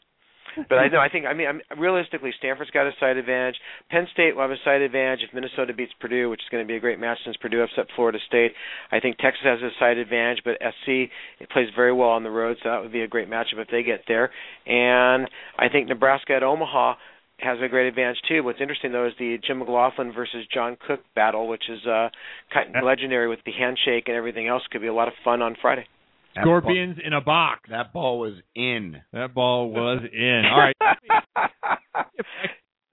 But 0.68 0.78
I 0.78 0.88
know. 0.88 0.98
I 0.98 1.08
think. 1.08 1.26
I 1.26 1.34
mean, 1.34 1.48
I'm, 1.48 1.60
realistically, 1.78 2.30
Stanford's 2.38 2.70
got 2.70 2.86
a 2.86 2.92
side 2.98 3.16
advantage. 3.16 3.56
Penn 3.90 4.06
State 4.12 4.34
will 4.34 4.42
have 4.42 4.50
a 4.50 4.62
side 4.64 4.80
advantage 4.80 5.20
if 5.26 5.34
Minnesota 5.34 5.74
beats 5.74 5.92
Purdue, 6.00 6.30
which 6.30 6.40
is 6.40 6.48
going 6.50 6.64
to 6.64 6.68
be 6.68 6.76
a 6.76 6.80
great 6.80 6.98
match 6.98 7.18
since 7.24 7.36
Purdue 7.36 7.62
upset 7.62 7.86
Florida 7.94 8.18
State. 8.26 8.52
I 8.90 9.00
think 9.00 9.18
Texas 9.18 9.44
has 9.44 9.60
a 9.60 9.70
side 9.78 9.98
advantage, 9.98 10.42
but 10.44 10.56
SC 10.60 11.10
it 11.40 11.50
plays 11.52 11.68
very 11.74 11.92
well 11.92 12.10
on 12.10 12.22
the 12.22 12.30
road, 12.30 12.56
so 12.62 12.70
that 12.70 12.82
would 12.82 12.92
be 12.92 13.02
a 13.02 13.08
great 13.08 13.28
matchup 13.28 13.58
if 13.58 13.68
they 13.68 13.82
get 13.82 14.04
there. 14.08 14.30
And 14.66 15.28
I 15.58 15.68
think 15.68 15.88
Nebraska 15.88 16.34
at 16.34 16.42
Omaha 16.42 16.94
has 17.38 17.58
a 17.62 17.68
great 17.68 17.86
advantage 17.86 18.18
too. 18.28 18.42
What's 18.42 18.60
interesting 18.60 18.92
though 18.92 19.06
is 19.06 19.12
the 19.18 19.38
Jim 19.46 19.58
McLaughlin 19.58 20.12
versus 20.12 20.46
John 20.52 20.76
Cook 20.86 21.00
battle, 21.14 21.48
which 21.48 21.64
is 21.68 21.84
uh, 21.86 22.08
kind 22.52 22.74
of 22.74 22.84
legendary 22.84 23.28
with 23.28 23.40
the 23.44 23.52
handshake 23.52 24.04
and 24.06 24.16
everything 24.16 24.48
else. 24.48 24.62
Could 24.70 24.80
be 24.80 24.86
a 24.86 24.94
lot 24.94 25.08
of 25.08 25.14
fun 25.22 25.42
on 25.42 25.56
Friday. 25.60 25.86
That 26.36 26.42
Scorpions 26.42 26.98
in 27.04 27.12
a 27.12 27.20
box. 27.20 27.68
That 27.70 27.92
ball 27.92 28.20
was 28.20 28.34
in. 28.54 28.96
That 29.12 29.34
ball 29.34 29.70
was 29.70 30.02
in. 30.12 30.42
All 30.44 30.58
right. 30.58 32.06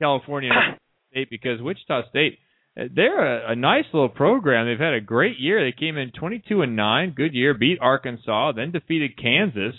California 0.02 0.52
State 1.12 1.30
because 1.30 1.62
Wichita 1.62 2.10
State 2.10 2.40
they're 2.76 3.46
a, 3.46 3.52
a 3.52 3.56
nice 3.56 3.86
little 3.94 4.10
program. 4.10 4.66
They've 4.66 4.80
had 4.80 4.96
a 4.96 5.02
great 5.02 5.40
year. 5.40 5.64
They 5.64 5.76
came 5.78 5.96
in 5.96 6.12
22 6.12 6.64
and 6.64 6.76
9, 6.76 7.14
good 7.16 7.34
year, 7.34 7.54
beat 7.54 7.78
Arkansas, 7.80 8.54
then 8.54 8.72
defeated 8.72 9.18
Kansas 9.22 9.76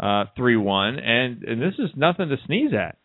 uh 0.00 0.24
3-1 0.38 1.00
and 1.00 1.44
and 1.44 1.60
this 1.60 1.74
is 1.78 1.90
nothing 1.94 2.30
to 2.30 2.36
sneeze 2.46 2.72
at. 2.72 2.96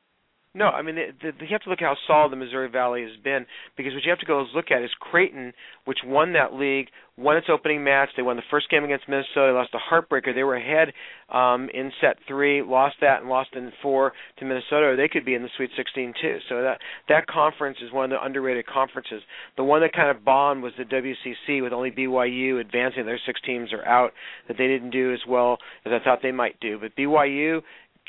No, 0.57 0.69
I 0.69 0.81
mean 0.81 0.95
the, 0.95 1.13
the, 1.21 1.45
you 1.45 1.51
have 1.51 1.61
to 1.61 1.69
look 1.69 1.83
at 1.83 1.85
how 1.85 1.95
solid 2.07 2.31
the 2.31 2.35
Missouri 2.35 2.67
Valley 2.67 3.03
has 3.03 3.15
been 3.23 3.45
because 3.77 3.93
what 3.93 4.03
you 4.03 4.09
have 4.09 4.17
to 4.19 4.25
go 4.25 4.41
is 4.41 4.47
look 4.55 4.71
at 4.71 4.81
is 4.81 4.89
Creighton, 4.99 5.53
which 5.85 5.99
won 6.03 6.33
that 6.33 6.55
league, 6.55 6.87
won 7.15 7.37
its 7.37 7.45
opening 7.47 7.83
match. 7.83 8.09
They 8.17 8.23
won 8.23 8.37
the 8.37 8.49
first 8.49 8.67
game 8.71 8.83
against 8.83 9.07
Minnesota, 9.07 9.53
lost 9.53 9.75
a 9.75 9.93
heartbreaker. 9.93 10.33
They 10.33 10.41
were 10.41 10.55
ahead 10.55 10.93
um, 11.29 11.69
in 11.71 11.91
set 12.01 12.17
three, 12.27 12.63
lost 12.63 12.95
that, 13.01 13.21
and 13.21 13.29
lost 13.29 13.51
in 13.53 13.71
four 13.83 14.13
to 14.39 14.45
Minnesota. 14.45 14.95
They 14.97 15.07
could 15.07 15.25
be 15.25 15.35
in 15.35 15.43
the 15.43 15.49
Sweet 15.57 15.69
16 15.77 16.15
too. 16.19 16.37
So 16.49 16.63
that 16.63 16.79
that 17.07 17.27
conference 17.27 17.77
is 17.83 17.93
one 17.93 18.05
of 18.05 18.09
the 18.09 18.25
underrated 18.25 18.65
conferences. 18.65 19.21
The 19.57 19.63
one 19.63 19.81
that 19.81 19.93
kind 19.93 20.09
of 20.09 20.25
bombed 20.25 20.63
was 20.63 20.73
the 20.75 20.85
WCC 20.85 21.61
with 21.61 21.71
only 21.71 21.91
BYU 21.91 22.59
advancing. 22.59 23.05
Their 23.05 23.21
six 23.27 23.39
teams 23.45 23.73
are 23.73 23.85
out 23.85 24.11
that 24.47 24.57
they 24.57 24.67
didn't 24.67 24.89
do 24.89 25.13
as 25.13 25.19
well 25.29 25.59
as 25.85 25.91
I 25.93 26.03
thought 26.03 26.21
they 26.23 26.31
might 26.31 26.59
do. 26.59 26.79
But 26.79 26.95
BYU 26.95 27.61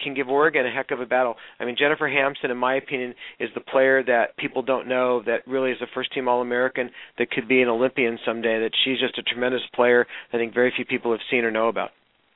can 0.02 0.14
give 0.14 0.28
Oregon 0.28 0.66
a 0.66 0.70
heck 0.70 0.90
of 0.90 1.00
a 1.00 1.06
battle. 1.06 1.36
I 1.58 1.64
mean, 1.64 1.76
Jennifer 1.78 2.08
Hamson, 2.08 2.50
in 2.50 2.56
my 2.56 2.76
opinion, 2.76 3.14
is 3.38 3.50
the 3.54 3.60
player 3.60 4.02
that 4.04 4.36
people 4.36 4.62
don't 4.62 4.88
know 4.88 5.22
that 5.26 5.46
really 5.46 5.70
is 5.70 5.78
a 5.82 5.86
first 5.94 6.12
team 6.12 6.28
All 6.28 6.40
American 6.40 6.90
that 7.18 7.30
could 7.30 7.48
be 7.48 7.62
an 7.62 7.68
Olympian 7.68 8.18
someday. 8.24 8.60
That 8.60 8.72
she's 8.84 8.98
just 8.98 9.18
a 9.18 9.22
tremendous 9.22 9.62
player. 9.74 10.06
I 10.32 10.36
think 10.36 10.54
very 10.54 10.72
few 10.74 10.84
people 10.84 11.12
have 11.12 11.20
seen 11.30 11.44
or 11.44 11.50
know 11.50 11.68
about. 11.68 11.90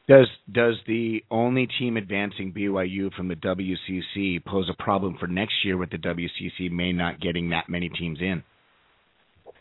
Does 0.09 0.28
does 0.51 0.74
the 0.86 1.22
only 1.30 1.68
team 1.78 1.97
advancing 1.97 2.52
BYU 2.52 3.12
from 3.14 3.28
the 3.28 3.36
WCC 3.36 4.44
pose 4.44 4.68
a 4.68 4.82
problem 4.82 5.16
for 5.18 5.28
next 5.28 5.55
year 5.64 5.76
with 5.76 5.90
the 5.90 5.98
WCC 5.98 6.70
may 6.70 6.93
not 6.93 7.20
getting 7.20 7.51
that 7.51 7.68
many 7.68 7.89
teams 7.89 8.18
in? 8.20 8.43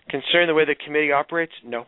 Considering 0.09 0.47
the 0.47 0.53
way 0.53 0.65
the 0.65 0.75
committee 0.83 1.11
operates, 1.11 1.53
no. 1.63 1.85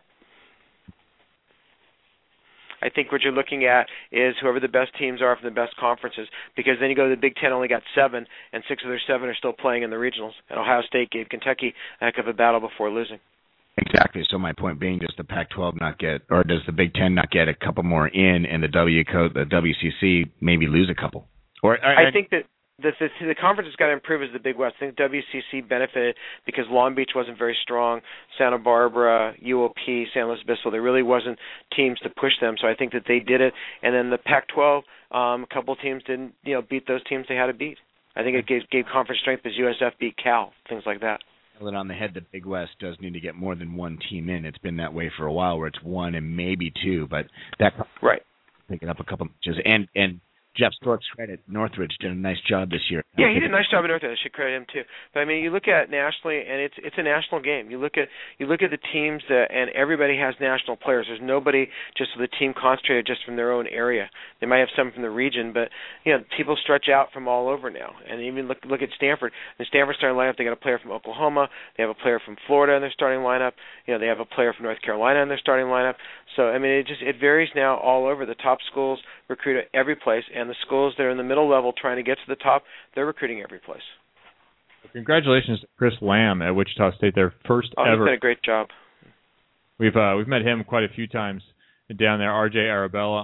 I 2.84 2.90
think 2.90 3.12
what 3.12 3.22
you're 3.22 3.32
looking 3.32 3.64
at 3.66 3.88
is 4.12 4.36
whoever 4.42 4.60
the 4.60 4.68
best 4.68 4.92
teams 5.00 5.22
are 5.22 5.36
from 5.38 5.46
the 5.46 5.56
best 5.56 5.76
conferences, 5.78 6.28
because 6.58 6.74
then 6.82 6.90
you 6.90 6.96
go 6.96 7.08
to 7.08 7.16
the 7.16 7.22
Big 7.22 7.36
Ten, 7.36 7.54
only 7.54 7.70
got 7.70 7.82
seven, 7.96 8.28
and 8.52 8.62
six 8.68 8.84
of 8.84 8.90
their 8.90 9.02
seven 9.08 9.30
are 9.30 9.36
still 9.36 9.54
playing 9.54 9.84
in 9.84 9.90
the 9.90 9.96
regionals. 9.96 10.34
And 10.50 10.60
Ohio 10.60 10.82
State 10.82 11.10
gave 11.10 11.30
Kentucky 11.30 11.74
a 12.02 12.06
heck 12.06 12.18
of 12.18 12.28
a 12.28 12.34
battle 12.34 12.60
before 12.60 12.92
losing. 12.92 13.20
Exactly. 13.78 14.24
So 14.30 14.38
my 14.38 14.54
point 14.54 14.80
being, 14.80 15.00
does 15.00 15.14
the 15.18 15.24
Pac-12 15.24 15.80
not 15.80 15.98
get, 15.98 16.22
or 16.30 16.44
does 16.44 16.62
the 16.66 16.74
Big 16.74 16.94
Ten 16.94 17.16
not 17.16 17.32
get 17.32 17.48
a 17.48 17.56
couple 17.56 17.84
more 17.84 18.08
in, 18.08 18.46
and 18.46 18.62
the 18.62 18.68
W 18.68 19.04
co- 19.06 19.30
the 19.30 19.46
WCC 19.46 20.30
maybe 20.42 20.68
lose 20.68 20.90
a 20.90 21.02
couple? 21.02 21.28
Or 21.64 21.84
I 21.84 22.12
think 22.12 22.30
that 22.32 22.44
the, 22.82 22.92
the 23.00 23.08
the 23.28 23.36
conference 23.36 23.68
has 23.68 23.76
got 23.76 23.88
to 23.88 23.94
improve 23.94 24.24
as 24.24 24.30
the 24.34 24.40
Big 24.40 24.58
West. 24.58 24.76
I 24.78 24.86
think 24.86 24.98
WCC 24.98 25.68
benefited 25.68 26.16
because 26.46 26.66
Long 26.70 26.96
Beach 26.96 27.12
wasn't 27.16 27.38
very 27.38 27.56
strong, 27.62 28.02
Santa 28.38 28.58
Barbara, 28.58 29.36
UOP, 29.46 30.06
San 30.14 30.28
Luis 30.28 30.40
Obispo. 30.44 30.72
There 30.72 30.82
really 30.82 31.04
wasn't 31.04 31.38
teams 31.76 32.00
to 32.00 32.10
push 32.10 32.34
them, 32.42 32.56
so 32.60 32.68
I 32.68 32.74
think 32.74 32.94
that 32.94 33.04
they 33.08 33.20
did 33.20 33.42
it. 33.42 33.54
And 33.84 33.94
then 33.94 34.10
the 34.10 34.18
Pac-12, 34.18 34.82
um, 35.12 35.44
a 35.44 35.54
couple 35.54 35.76
teams 35.76 36.04
didn't, 36.04 36.34
you 36.44 36.56
know, 36.56 36.62
beat 36.68 36.88
those 36.88 37.04
teams 37.06 37.26
they 37.30 37.36
had 37.36 37.48
to 37.48 37.54
beat. 37.54 37.78
I 38.16 38.24
think 38.24 38.38
it 38.38 38.48
gave 38.48 38.70
gave 38.70 38.86
conference 38.92 39.22
strength 39.22 39.46
as 39.46 39.54
USF 39.54 39.92
beat 40.00 40.16
Cal, 40.22 40.54
things 40.68 40.84
like 40.86 41.02
that. 41.02 41.20
Nail 41.60 41.70
it 41.70 41.76
on 41.76 41.88
the 41.88 41.94
head. 41.94 42.12
The 42.14 42.22
Big 42.32 42.46
West 42.46 42.72
does 42.80 42.96
need 43.00 43.14
to 43.14 43.20
get 43.20 43.36
more 43.36 43.56
than 43.56 43.76
one 43.76 44.00
team 44.10 44.30
in. 44.30 44.46
It's 44.46 44.58
been 44.58 44.78
that 44.78 44.94
way 44.94 45.12
for 45.16 45.26
a 45.26 45.34
while, 45.34 45.60
where 45.60 45.68
it's 45.68 45.82
one 45.84 46.16
and 46.16 46.36
maybe 46.36 46.72
two, 46.84 47.08
but 47.08 47.28
that 47.60 47.74
right 48.02 48.22
picking 48.70 48.90
up 48.90 49.00
a 49.00 49.04
couple 49.04 49.28
matches. 49.28 49.62
And 49.66 49.88
and 49.96 50.20
Jeff 50.56 50.72
Stork's 50.74 51.06
credit, 51.16 51.40
Northridge 51.48 51.96
did 52.00 52.12
a 52.12 52.16
nice 52.16 52.38
job 52.48 52.70
this 52.70 52.82
year. 52.90 53.04
Yeah, 53.18 53.34
he 53.34 53.40
did 53.40 53.50
a 53.50 53.52
nice 53.52 53.70
job 53.72 53.84
at 53.84 53.88
Northridge. 53.88 54.18
I 54.18 54.22
should 54.22 54.34
credit 54.34 54.56
him 54.56 54.66
too. 54.72 54.84
But 55.14 55.22
I 55.22 55.26
mean, 55.26 55.44
you 55.44 55.50
look 55.50 55.68
at 55.68 55.90
nationally, 55.90 56.42
and 56.46 56.62
it's 56.62 56.76
it's 56.78 56.96
a 56.98 57.04
national 57.04 57.42
game. 57.42 57.72
You 57.72 57.80
look 57.80 57.98
at 57.98 58.08
you 58.38 58.46
look 58.46 58.62
at 58.62 58.70
the 58.70 58.78
teams 58.94 59.24
that, 59.30 59.50
and 59.50 59.70
everybody 59.72 60.18
has 60.18 60.36
national 60.40 60.78
players. 60.78 61.08
There's 61.10 61.22
nobody 61.22 61.68
just 61.98 62.12
a 62.22 62.28
team 62.40 62.54
concentrated 62.54 63.08
just 63.08 63.26
from 63.26 63.36
their 63.36 63.52
own 63.52 63.68
area. 63.68 64.10
They 64.42 64.48
might 64.48 64.60
have 64.60 64.70
some 64.76 64.92
from 64.92 65.02
the 65.02 65.10
region, 65.10 65.54
but 65.54 65.70
you 66.04 66.14
know, 66.14 66.24
people 66.38 66.58
stretch 66.62 66.86
out 66.90 67.10
from 67.14 67.28
all 67.28 67.50
over 67.50 67.70
now. 67.70 67.94
And 68.10 68.22
even 68.22 68.48
look 68.48 68.60
look 68.66 68.82
at 68.82 68.90
Stanford. 68.96 69.34
In 69.60 69.66
Stanford 69.66 69.96
starting 69.98 70.18
lineup, 70.18 70.38
they 70.38 70.44
got 70.44 70.54
a 70.54 70.58
player 70.58 70.80
from 70.80 70.92
Oklahoma. 70.92 71.50
They 71.78 71.84
have 71.84 71.90
a 71.90 72.02
player 72.02 72.20
from 72.24 72.38
Florida 72.46 72.74
in 72.74 72.82
their 72.82 72.92
starting 72.94 73.22
lineup. 73.22 73.54
You 73.88 73.94
know, 73.94 74.00
they 74.00 74.08
have 74.08 74.20
a 74.20 74.26
player 74.26 74.54
from 74.54 74.66
North 74.66 74.82
Carolina 74.82 75.22
in 75.22 75.30
their 75.30 75.40
starting 75.40 75.68
lineup. 75.68 75.96
So 76.36 76.50
I 76.50 76.60
mean, 76.60 76.72
it 76.72 76.88
just 76.88 77.02
it 77.02 77.18
varies 77.20 77.50
now 77.56 77.78
all 77.78 78.06
over. 78.08 78.26
The 78.26 78.36
top 78.36 78.60
schools 78.70 79.00
recruit 79.30 79.58
at 79.58 79.66
every 79.74 79.96
place, 79.96 80.24
and 80.34 80.43
the 80.48 80.56
schools 80.66 80.94
that 80.98 81.04
are 81.04 81.10
in 81.12 81.18
the 81.18 81.24
middle 81.24 81.50
level 81.50 81.74
trying 81.74 81.98
to 81.98 82.04
get 82.04 82.16
to 82.16 82.24
the 82.28 82.36
top, 82.36 82.64
they're 82.96 83.06
recruiting 83.06 83.42
every 83.42 83.60
place. 83.60 83.82
Congratulations 84.92 85.62
to 85.62 85.68
Chris 85.78 85.94
Lamb 86.02 86.42
at 86.42 86.52
Wichita 86.56 86.92
State, 86.98 87.16
their 87.16 87.34
first 87.48 87.70
Oh, 87.78 87.84
he's 87.86 87.94
ever. 87.94 88.06
done 88.06 88.14
a 88.16 88.18
great 88.18 88.44
job. 88.44 88.68
We've 89.80 89.96
uh, 89.96 90.14
we've 90.18 90.28
met 90.28 90.42
him 90.42 90.64
quite 90.68 90.84
a 90.84 90.90
few 90.94 91.08
times 91.08 91.42
down 92.00 92.20
there. 92.20 92.30
RJ 92.30 92.58
Arabella, 92.58 93.22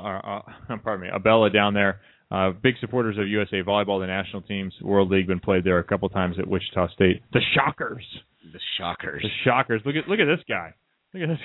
uh, 0.69 0.73
uh, 0.73 0.77
pardon 0.83 1.07
me, 1.07 1.09
Abella 1.13 1.49
down 1.49 1.73
there. 1.73 1.99
Uh, 2.31 2.51
big 2.51 2.75
supporters 2.79 3.17
of 3.17 3.27
USA 3.27 3.61
Volleyball, 3.63 3.99
the 4.01 4.07
national 4.07 4.41
teams, 4.43 4.73
World 4.81 5.09
League, 5.11 5.27
been 5.27 5.39
played 5.39 5.63
there 5.63 5.79
a 5.79 5.83
couple 5.83 6.07
times 6.09 6.37
at 6.39 6.47
Wichita 6.47 6.87
State. 6.93 7.23
The 7.33 7.41
Shockers. 7.55 8.05
The 8.53 8.59
Shockers. 8.77 9.21
The 9.23 9.29
Shockers. 9.43 9.81
Look 9.85 9.95
at 9.95 10.07
look 10.07 10.19
at 10.19 10.25
this 10.25 10.43
guy. 10.47 10.73
Look 11.13 11.23
at 11.23 11.29
this. 11.29 11.39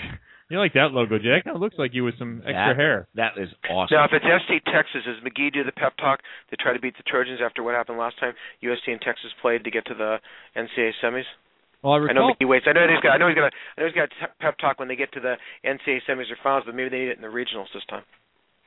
You 0.50 0.58
like 0.58 0.74
that 0.74 0.92
logo, 0.92 1.18
Jay? 1.18 1.32
That 1.32 1.44
kind 1.44 1.56
of 1.56 1.62
looks 1.62 1.76
like 1.78 1.94
you 1.94 2.04
with 2.04 2.18
some 2.18 2.38
extra 2.44 2.52
That- 2.52 2.76
hair. 2.76 3.08
That 3.14 3.32
is 3.38 3.48
awesome. 3.68 3.96
Now, 3.96 4.04
if 4.04 4.12
it's 4.12 4.24
SC 4.24 4.60
Texas, 4.70 5.04
does 5.04 5.16
McGee 5.24 5.52
do 5.52 5.64
the 5.64 5.72
pep 5.72 5.96
talk 5.96 6.20
to 6.50 6.56
try 6.56 6.72
to 6.74 6.78
beat 6.78 6.96
the 6.96 7.02
Trojans 7.04 7.40
after 7.40 7.62
what 7.62 7.74
happened 7.74 7.98
last 7.98 8.18
time 8.18 8.34
USC 8.62 8.92
and 8.92 9.00
Texas 9.00 9.32
played 9.40 9.64
to 9.64 9.70
get 9.70 9.86
to 9.86 9.94
the 9.94 10.20
NCAA 10.54 10.92
semis? 11.02 11.24
Well, 11.82 11.94
I 11.94 12.10
I 12.10 12.12
know 12.12 12.32
McGee 12.32 12.48
waits. 12.48 12.66
I 12.68 12.72
know 12.72 12.86
he's 12.88 13.00
got. 13.00 13.12
I 13.12 13.16
know 13.18 13.28
he's 13.28 13.36
got. 13.36 13.52
I 13.76 13.80
know 13.80 13.86
he's 13.86 13.94
got 13.96 14.08
a 14.22 14.28
pep 14.40 14.58
talk 14.58 14.78
when 14.78 14.88
they 14.88 14.96
get 14.96 15.12
to 15.12 15.20
the 15.20 15.36
NCAA 15.64 16.00
semis 16.08 16.30
or 16.30 16.36
finals, 16.42 16.64
but 16.66 16.74
maybe 16.74 16.90
they 16.90 16.98
need 16.98 17.08
it 17.08 17.16
in 17.16 17.22
the 17.22 17.28
regionals 17.28 17.72
this 17.72 17.84
time. 17.88 18.04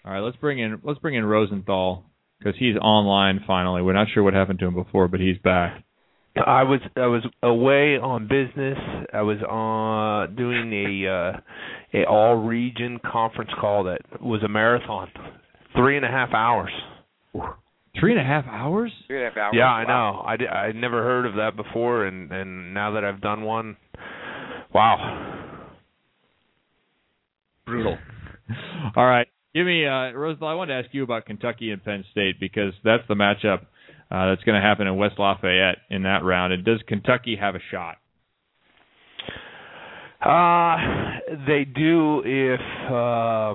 All 0.05 0.13
right, 0.13 0.19
let's 0.19 0.37
bring 0.37 0.59
in 0.59 0.79
let's 0.83 0.99
bring 0.99 1.15
in 1.15 1.25
Rosenthal 1.25 2.05
because 2.39 2.55
he's 2.57 2.75
online 2.77 3.43
finally. 3.45 3.81
We're 3.81 3.93
not 3.93 4.07
sure 4.13 4.23
what 4.23 4.33
happened 4.33 4.59
to 4.59 4.67
him 4.67 4.75
before, 4.75 5.07
but 5.07 5.19
he's 5.19 5.37
back. 5.39 5.83
I 6.45 6.63
was 6.63 6.79
I 6.95 7.07
was 7.07 7.23
away 7.43 7.97
on 7.97 8.27
business. 8.27 8.77
I 9.13 9.21
was 9.21 9.37
on 9.47 10.35
doing 10.35 10.71
a 10.73 11.07
uh, 11.07 11.39
a 11.93 12.05
all 12.05 12.35
region 12.35 12.99
conference 13.09 13.51
call 13.59 13.85
that 13.85 13.99
was 14.21 14.43
a 14.43 14.47
marathon, 14.47 15.09
three 15.75 15.95
and 15.97 16.05
a 16.05 16.09
half 16.09 16.33
hours. 16.33 16.71
Three 17.99 18.11
and 18.11 18.19
a 18.21 18.23
half 18.23 18.45
hours. 18.47 18.91
Three 19.07 19.17
and 19.17 19.25
a 19.25 19.29
half 19.29 19.37
hours. 19.37 19.53
Yeah, 19.55 19.65
I 19.71 19.83
Wow. 19.85 20.11
know. 20.13 20.23
I 20.27 20.37
di- 20.37 20.47
I 20.47 20.71
never 20.73 21.01
heard 21.03 21.25
of 21.25 21.35
that 21.35 21.55
before, 21.55 22.05
and 22.05 22.31
and 22.31 22.73
now 22.73 22.91
that 22.91 23.03
I've 23.03 23.21
done 23.21 23.41
one, 23.43 23.75
wow. 24.73 25.33
Brutal. 27.65 27.97
All 28.95 29.05
right, 29.05 29.27
give 29.53 29.65
me 29.65 29.85
uh, 29.85 30.11
Rosenthal. 30.11 30.47
I 30.47 30.53
wanted 30.53 30.73
to 30.79 30.85
ask 30.85 30.93
you 30.93 31.03
about 31.03 31.25
Kentucky 31.25 31.71
and 31.71 31.83
Penn 31.83 32.05
State 32.11 32.39
because 32.39 32.73
that's 32.83 33.03
the 33.09 33.15
matchup 33.15 33.65
uh, 34.11 34.29
that's 34.29 34.43
going 34.43 34.59
to 34.59 34.65
happen 34.65 34.87
in 34.87 34.95
West 34.97 35.19
Lafayette 35.19 35.77
in 35.89 36.03
that 36.03 36.23
round. 36.23 36.53
And 36.53 36.63
does 36.63 36.81
Kentucky 36.87 37.35
have 37.39 37.55
a 37.55 37.59
shot? 37.71 37.95
Uh 40.19 40.75
they 41.45 41.63
do 41.63 42.23
if 42.25 42.59
uh 42.91 43.53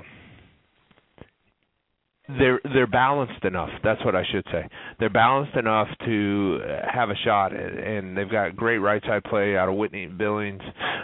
they're 2.28 2.60
they're 2.72 2.86
balanced 2.86 3.44
enough. 3.44 3.70
That's 3.82 4.02
what 4.04 4.14
I 4.14 4.22
should 4.30 4.44
say. 4.52 4.68
They're 5.00 5.10
balanced 5.10 5.56
enough 5.56 5.88
to 6.04 6.60
have 6.92 7.10
a 7.10 7.16
shot, 7.24 7.52
and 7.52 8.16
they've 8.16 8.30
got 8.30 8.54
great 8.54 8.78
right 8.78 9.02
side 9.02 9.24
play 9.24 9.56
out 9.56 9.68
of 9.68 9.74
Whitney 9.74 10.04
and 10.04 10.16
Billings. 10.16 10.62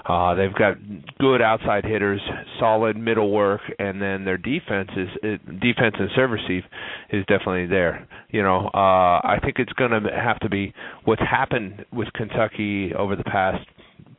Uh, 0.09 0.35
they've 0.35 0.55
got 0.55 0.77
good 1.19 1.43
outside 1.43 1.85
hitters, 1.85 2.21
solid 2.61 2.97
middle 2.97 3.33
work, 3.33 3.61
and 3.79 4.01
then 4.01 4.25
their 4.25 4.39
defense 4.39 4.91
is 4.97 5.09
defense 5.61 5.97
and 5.99 6.09
serve 6.15 6.31
receive 6.31 6.63
is 7.13 7.25
definitely 7.27 7.67
there. 7.67 8.07
You 8.31 8.43
know, 8.43 8.71
uh, 8.73 9.21
I 9.25 9.39
think 9.43 9.57
it's 9.59 9.73
going 9.73 9.91
to 9.91 10.01
have 10.15 10.39
to 10.41 10.49
be 10.49 10.73
what's 11.05 11.23
happened 11.23 11.85
with 11.93 12.09
Kentucky 12.15 12.93
over 12.95 13.17
the 13.17 13.25
past 13.25 13.67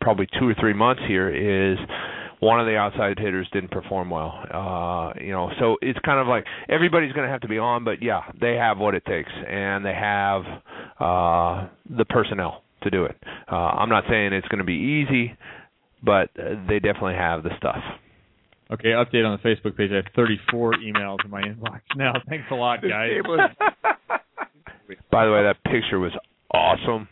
probably 0.01 0.27
two 0.39 0.47
or 0.47 0.55
three 0.59 0.73
months 0.73 1.01
here 1.07 1.29
is 1.29 1.77
one 2.39 2.59
of 2.59 2.65
the 2.65 2.75
outside 2.75 3.19
hitters 3.19 3.47
didn't 3.51 3.71
perform 3.71 4.09
well. 4.09 4.33
Uh, 4.51 5.19
you 5.21 5.31
know, 5.31 5.49
so 5.59 5.77
it's 5.81 5.99
kind 6.05 6.19
of 6.19 6.27
like 6.27 6.45
everybody's 6.69 7.11
going 7.13 7.25
to 7.25 7.31
have 7.31 7.41
to 7.41 7.47
be 7.47 7.57
on, 7.57 7.83
but 7.83 8.01
yeah, 8.01 8.21
they 8.39 8.55
have 8.55 8.77
what 8.77 8.95
it 8.95 9.05
takes, 9.05 9.31
and 9.31 9.85
they 9.85 9.93
have 9.93 10.43
uh, 10.99 11.67
the 11.89 12.05
personnel 12.09 12.63
to 12.83 12.89
do 12.89 13.03
it. 13.05 13.17
Uh, 13.51 13.55
I'm 13.55 13.89
not 13.89 14.05
saying 14.09 14.33
it's 14.33 14.47
going 14.47 14.59
to 14.59 14.65
be 14.65 15.03
easy, 15.05 15.37
but 16.03 16.29
they 16.35 16.79
definitely 16.79 17.15
have 17.15 17.43
the 17.43 17.51
stuff. 17.57 17.83
Okay, 18.71 18.89
update 18.89 19.25
on 19.25 19.39
the 19.41 19.49
Facebook 19.49 19.75
page. 19.75 19.89
I 19.91 19.95
have 19.95 20.05
34 20.15 20.73
emails 20.75 21.17
in 21.25 21.31
my 21.31 21.41
inbox 21.47 21.81
now. 21.95 22.13
Thanks 22.29 22.45
a 22.51 22.55
lot, 22.55 22.81
guys. 22.81 23.09
By 25.11 25.25
the 25.25 25.31
way, 25.31 25.43
that 25.43 25.57
picture 25.65 25.99
was 25.99 26.11
awesome. 26.53 27.07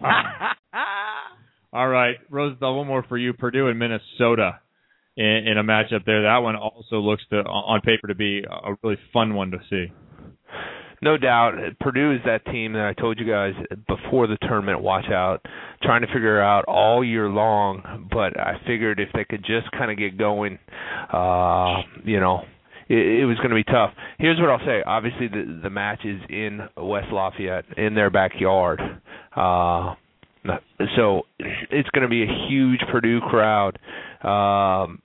All 1.72 1.88
right, 1.88 2.16
Rosenthal, 2.28 2.78
one 2.78 2.86
more 2.88 3.04
for 3.08 3.16
you. 3.16 3.32
Purdue 3.32 3.68
and 3.68 3.78
Minnesota 3.78 4.58
in, 5.16 5.46
in 5.46 5.58
a 5.58 5.62
matchup 5.62 6.04
there. 6.04 6.22
That 6.22 6.38
one 6.38 6.56
also 6.56 6.96
looks 6.96 7.22
to, 7.30 7.36
on 7.36 7.80
paper, 7.82 8.08
to 8.08 8.14
be 8.14 8.42
a 8.42 8.74
really 8.82 8.98
fun 9.12 9.34
one 9.34 9.52
to 9.52 9.58
see. 9.70 9.92
No 11.02 11.16
doubt, 11.16 11.54
Purdue 11.80 12.12
is 12.12 12.20
that 12.26 12.44
team 12.44 12.74
that 12.74 12.84
I 12.84 13.00
told 13.00 13.18
you 13.18 13.26
guys 13.26 13.54
before 13.88 14.26
the 14.26 14.36
tournament. 14.42 14.82
Watch 14.82 15.06
out, 15.06 15.40
trying 15.82 16.02
to 16.02 16.08
figure 16.08 16.40
out 16.40 16.66
all 16.66 17.02
year 17.02 17.28
long. 17.28 18.08
But 18.12 18.38
I 18.38 18.60
figured 18.66 19.00
if 19.00 19.08
they 19.14 19.24
could 19.24 19.40
just 19.40 19.70
kind 19.72 19.90
of 19.90 19.96
get 19.96 20.18
going, 20.18 20.58
uh, 21.12 21.76
you 22.04 22.20
know, 22.20 22.42
it, 22.88 23.20
it 23.20 23.24
was 23.24 23.38
going 23.38 23.48
to 23.48 23.54
be 23.54 23.64
tough. 23.64 23.92
Here's 24.18 24.38
what 24.38 24.50
I'll 24.50 24.66
say. 24.66 24.82
Obviously, 24.84 25.28
the 25.28 25.60
the 25.62 25.70
match 25.70 26.00
is 26.04 26.20
in 26.28 26.60
West 26.76 27.08
Lafayette 27.10 27.64
in 27.78 27.94
their 27.94 28.10
backyard. 28.10 28.80
Uh, 29.34 29.94
so 30.96 31.22
it's 31.38 31.88
going 31.90 32.02
to 32.02 32.08
be 32.08 32.22
a 32.22 32.48
huge 32.48 32.80
Purdue 32.90 33.20
crowd. 33.20 33.78
Um, 34.22 35.02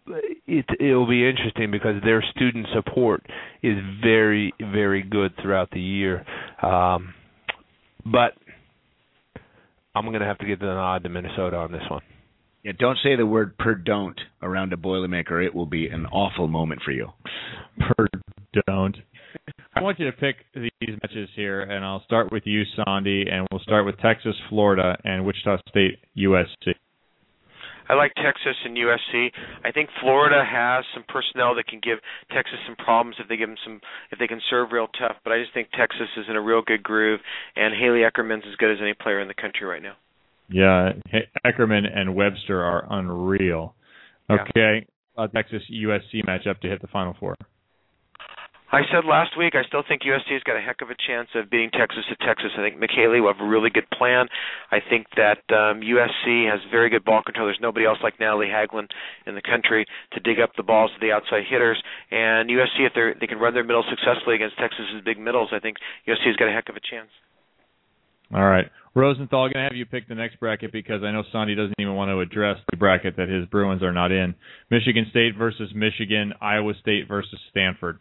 it 0.48 0.66
it'll 0.80 1.08
be 1.08 1.28
interesting 1.28 1.72
because 1.72 2.02
their 2.04 2.24
student 2.36 2.68
support 2.74 3.26
is 3.62 3.78
very 4.02 4.54
very 4.60 5.04
good 5.04 5.34
throughout 5.42 5.72
the 5.72 5.82
year. 5.82 6.26
Um, 6.62 7.14
but 8.06 8.34
I'm 9.94 10.06
going 10.06 10.20
to 10.20 10.26
have 10.26 10.38
to 10.40 10.46
give 10.46 10.60
the 10.60 10.66
nod 10.66 11.04
to 11.04 11.10
Minnesota 11.10 11.58
on 11.58 11.72
this 11.72 11.84
one. 11.90 12.02
Yeah, 12.64 12.74
don't 12.78 12.98
say 13.04 13.16
the 13.16 13.26
word 13.26 13.58
per 13.58 13.76
don't 13.76 14.20
around 14.42 14.74
a 14.74 14.78
Boilermaker. 14.78 15.46
It 15.46 15.54
will 15.54 15.68
be 15.68 15.88
an 15.88 16.06
awful 16.08 16.48
moment 16.48 16.82
for 16.84 16.92
you. 16.92 17.10
Per 17.80 18.08
don't. 18.68 18.96
I 19.76 19.82
want 19.82 20.00
you 20.00 20.06
to 20.06 20.16
pick 20.16 20.38
these 20.54 20.98
matches 21.04 21.30
here, 21.36 21.62
and 21.62 21.84
I'll 21.84 22.04
start 22.06 22.32
with 22.32 22.44
you, 22.46 22.64
Sandy, 22.76 23.26
and 23.30 23.46
we'll 23.52 23.62
start 23.62 23.86
with 23.86 23.98
Texas, 24.00 24.36
Florida, 24.50 24.96
and 25.04 25.26
Wichita 25.26 25.58
State, 25.68 26.00
USC. 26.18 26.74
I 27.88 27.94
like 27.94 28.14
Texas 28.16 28.56
and 28.64 28.76
USC. 28.78 29.32
I 29.64 29.72
think 29.72 29.90
Florida 30.02 30.44
has 30.44 30.86
some 30.94 31.04
personnel 31.08 31.56
that 31.56 31.68
can 31.68 31.80
give 31.84 32.00
Texas 32.34 32.58
some 32.66 32.76
problems 32.78 33.18
if 33.20 33.28
they 33.28 33.38
give 33.38 33.50
them 33.50 33.58
some 33.64 33.82
if 34.12 34.18
they 34.18 34.28
can 34.28 34.42
serve 34.50 34.72
real 34.72 34.88
tough. 34.88 35.18
But 35.24 35.34
I 35.34 35.40
just 35.42 35.54
think 35.54 35.70
Texas 35.72 36.08
is 36.18 36.26
in 36.30 36.36
a 36.36 36.42
real 36.42 36.62
good 36.66 36.82
groove, 36.82 37.20
and 37.56 37.76
Haley 37.76 38.02
Eckerman's 38.02 38.46
as 38.50 38.56
good 38.56 38.72
as 38.72 38.80
any 38.82 38.94
player 38.94 39.20
in 39.20 39.28
the 39.28 39.36
country 39.36 39.68
right 39.68 39.84
now. 39.84 39.94
Yeah, 40.50 40.94
Eckerman 41.46 41.86
and 41.94 42.16
Webster 42.16 42.64
are 42.64 42.86
unreal. 42.90 43.76
Okay, 44.30 44.88
yeah. 45.18 45.24
uh, 45.24 45.28
Texas 45.28 45.62
USC 45.72 46.26
matchup 46.26 46.60
to 46.62 46.70
hit 46.70 46.82
the 46.82 46.88
Final 46.88 47.16
Four. 47.20 47.36
I 48.72 48.82
said 48.92 49.06
last 49.06 49.38
week 49.38 49.54
I 49.54 49.64
still 49.68 49.84
think 49.88 50.02
USC's 50.02 50.44
got 50.44 50.58
a 50.58 50.62
heck 50.62 50.82
of 50.82 50.90
a 50.90 50.98
chance 50.98 51.30
of 51.36 51.50
beating 51.50 51.70
Texas 51.72 52.04
to 52.10 52.16
Texas. 52.26 52.52
I 52.58 52.62
think 52.62 52.82
Mick 52.82 52.92
Haley 52.96 53.22
will 53.22 53.32
have 53.32 53.42
a 53.42 53.48
really 53.48 53.70
good 53.70 53.90
plan. 53.92 54.28
I 54.72 54.80
think 54.82 55.08
that 55.16 55.46
um, 55.54 55.82
USC 55.86 56.50
has 56.50 56.60
very 56.72 56.90
good 56.90 57.06
ball 57.06 57.22
control. 57.24 57.48
There's 57.48 57.62
nobody 57.62 57.86
else 57.86 58.00
like 58.02 58.20
Natalie 58.20 58.50
Hagglund 58.50 58.90
in 59.28 59.36
the 59.36 59.42
country 59.42 59.86
to 60.14 60.20
dig 60.20 60.40
up 60.40 60.52
the 60.58 60.64
balls 60.64 60.92
to 60.96 61.00
the 61.00 61.14
outside 61.14 61.44
hitters. 61.48 61.82
And 62.12 62.50
USC, 62.50 62.90
if 62.90 62.94
they 62.94 63.14
they 63.20 63.28
can 63.28 63.38
run 63.38 63.54
their 63.54 63.64
middle 63.64 63.86
successfully 63.90 64.36
against 64.36 64.58
Texas's 64.58 65.06
big 65.06 65.20
middles, 65.20 65.50
I 65.54 65.60
think 65.60 65.78
USC's 66.08 66.36
got 66.36 66.50
a 66.50 66.52
heck 66.52 66.68
of 66.70 66.76
a 66.76 66.82
chance. 66.82 67.10
All 68.34 68.46
right. 68.46 68.66
Rosenthal, 68.96 69.44
I'm 69.44 69.52
going 69.52 69.64
to 69.64 69.70
have 69.70 69.76
you 69.76 69.86
pick 69.86 70.08
the 70.08 70.16
next 70.16 70.40
bracket 70.40 70.72
because 70.72 71.04
I 71.04 71.12
know 71.12 71.24
Sandy 71.32 71.54
doesn't 71.54 71.76
even 71.80 71.96
want 71.96 72.10
to 72.10 72.20
address 72.22 72.58
the 72.72 72.78
bracket 72.78 73.18
that 73.18 73.28
his 73.28 73.46
Bruins 73.48 73.84
are 73.84 73.92
not 73.92 74.12
in. 74.12 74.34
Michigan 74.72 75.06
State 75.10 75.36
versus 75.38 75.70
Michigan, 75.76 76.34
Iowa 76.42 76.74
State 76.82 77.08
versus 77.08 77.38
Stanford. 77.52 78.00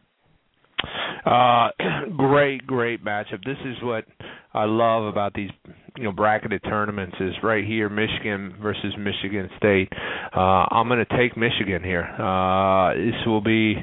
Uh, 1.24 1.68
great, 2.16 2.66
great 2.66 3.04
matchup. 3.04 3.44
This 3.44 3.58
is 3.64 3.76
what 3.82 4.04
I 4.52 4.64
love 4.64 5.04
about 5.04 5.34
these, 5.34 5.50
you 5.96 6.04
know, 6.04 6.12
bracketed 6.12 6.62
tournaments 6.64 7.16
is 7.20 7.32
right 7.42 7.64
here, 7.64 7.88
Michigan 7.88 8.54
versus 8.62 8.94
Michigan 8.98 9.50
State. 9.56 9.88
Uh, 10.34 10.66
I'm 10.70 10.88
going 10.88 11.04
to 11.04 11.16
take 11.16 11.36
Michigan 11.36 11.82
here. 11.82 12.04
Uh, 12.04 12.94
this 12.94 13.26
will 13.26 13.40
be 13.40 13.74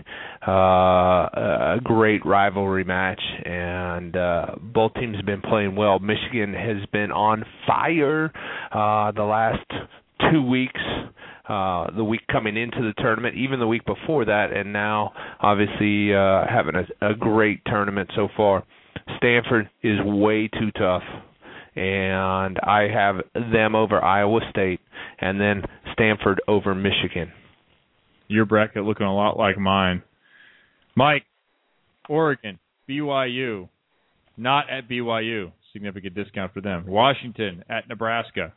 uh, 0.48 0.52
a 0.52 1.80
great 1.84 2.26
rivalry 2.26 2.84
match, 2.84 3.22
and 3.46 4.16
uh, 4.16 4.46
both 4.62 4.94
teams 4.94 5.18
have 5.18 5.26
been 5.26 5.42
playing 5.42 5.76
well. 5.76 6.00
Michigan 6.00 6.54
has 6.54 6.86
been 6.92 7.12
on 7.12 7.44
fire 7.68 8.32
uh, 8.72 9.12
the 9.12 9.24
last 9.24 9.66
two 10.32 10.42
weeks 10.42 10.80
uh, 11.52 11.92
the 11.98 12.04
week 12.04 12.22
coming 12.32 12.56
into 12.56 12.78
the 12.82 12.94
tournament, 13.02 13.36
even 13.36 13.60
the 13.60 13.68
week 13.68 13.86
before 13.86 14.24
that, 14.24 14.54
and 14.56 14.72
now 14.72 15.12
obviously 15.42 16.14
uh, 16.16 16.46
having 16.50 16.76
a, 16.76 17.10
a 17.10 17.14
great 17.14 17.60
tournament 17.66 18.10
so 18.16 18.30
far. 18.38 18.64
Stanford 19.18 19.70
is 19.84 20.00
way 20.06 20.48
too 20.48 20.72
tough, 20.78 21.04
and 21.76 22.58
I 22.60 22.88
have 22.94 23.16
them 23.52 23.76
over 23.76 24.02
Iowa 24.02 24.40
State, 24.50 24.80
and 25.20 25.42
then 25.42 25.64
Stanford 25.92 26.42
over 26.48 26.74
Michigan. 26.74 27.34
Your 28.30 28.46
bracket 28.46 28.86
looking 28.86 29.06
a 29.06 29.14
lot 29.14 29.38
like 29.38 29.58
mine. 29.58 30.04
Mike, 30.96 31.26
Oregon, 32.08 32.60
BYU, 32.90 33.68
not 34.38 34.70
at 34.70 34.88
BYU, 34.88 35.52
significant 35.74 36.16
discount 36.16 36.54
for 36.54 36.62
them. 36.62 36.86
Washington 36.88 37.66
at 37.70 37.90
Nebraska. 37.90 38.54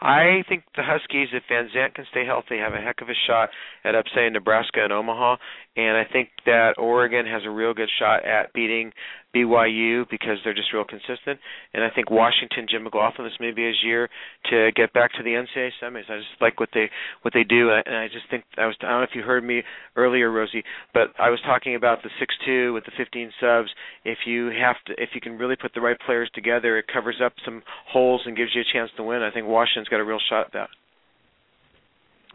I 0.00 0.44
think 0.48 0.64
the 0.76 0.82
Huskies, 0.82 1.28
if 1.32 1.44
Vansant 1.50 1.94
can 1.94 2.04
stay 2.10 2.26
healthy, 2.26 2.58
have 2.58 2.74
a 2.74 2.80
heck 2.80 3.00
of 3.00 3.08
a 3.08 3.14
shot 3.26 3.50
at 3.84 3.94
upsetting 3.94 4.32
Nebraska 4.32 4.82
and 4.82 4.92
Omaha. 4.92 5.36
And 5.76 5.96
I 5.96 6.04
think 6.04 6.30
that 6.46 6.74
Oregon 6.78 7.26
has 7.26 7.42
a 7.44 7.50
real 7.50 7.74
good 7.74 7.90
shot 7.98 8.24
at 8.24 8.52
beating 8.52 8.92
BYU 9.34 10.08
because 10.10 10.38
they're 10.44 10.54
just 10.54 10.72
real 10.72 10.84
consistent. 10.84 11.40
And 11.72 11.84
I 11.84 11.90
think 11.90 12.10
Washington, 12.10 12.66
Jim 12.70 12.84
McLaughlin, 12.84 13.26
this 13.26 13.38
may 13.40 13.50
be 13.50 13.66
his 13.66 13.76
year 13.84 14.08
to 14.50 14.70
get 14.76 14.92
back 14.92 15.12
to 15.14 15.22
the 15.22 15.30
NCAA 15.30 15.70
semis. 15.82 16.08
I 16.08 16.18
just 16.18 16.40
like 16.40 16.60
what 16.60 16.70
they 16.72 16.90
what 17.22 17.34
they 17.34 17.44
do, 17.44 17.70
and 17.70 17.96
I 17.96 18.08
just 18.08 18.30
think 18.30 18.44
I 18.56 18.66
was 18.66 18.76
I 18.80 18.88
don't 18.88 19.00
know 19.00 19.02
if 19.02 19.14
you 19.14 19.22
heard 19.22 19.44
me 19.44 19.62
earlier, 19.96 20.30
Rosie, 20.30 20.64
but 20.92 21.08
I 21.18 21.30
was 21.30 21.40
talking 21.44 21.74
about 21.74 22.02
the 22.02 22.10
six 22.18 22.34
two 22.44 22.72
with 22.72 22.84
the 22.84 22.92
15 22.96 23.32
subs. 23.40 23.68
If 24.04 24.18
you 24.26 24.46
have 24.46 24.76
to, 24.86 24.92
if 25.02 25.10
you 25.14 25.20
can 25.20 25.38
really 25.38 25.56
put 25.56 25.74
the 25.74 25.80
right 25.80 25.98
players 26.06 26.30
together, 26.34 26.78
it 26.78 26.86
covers 26.92 27.20
up 27.24 27.32
some 27.44 27.62
holes 27.88 28.22
and 28.26 28.36
gives 28.36 28.50
you 28.54 28.62
a 28.62 28.72
chance 28.72 28.90
to 28.96 29.02
win. 29.02 29.22
I 29.22 29.30
think 29.30 29.46
Washington's 29.46 29.88
got 29.88 30.00
a 30.00 30.04
real 30.04 30.20
shot 30.28 30.46
at 30.46 30.52
that. 30.52 30.68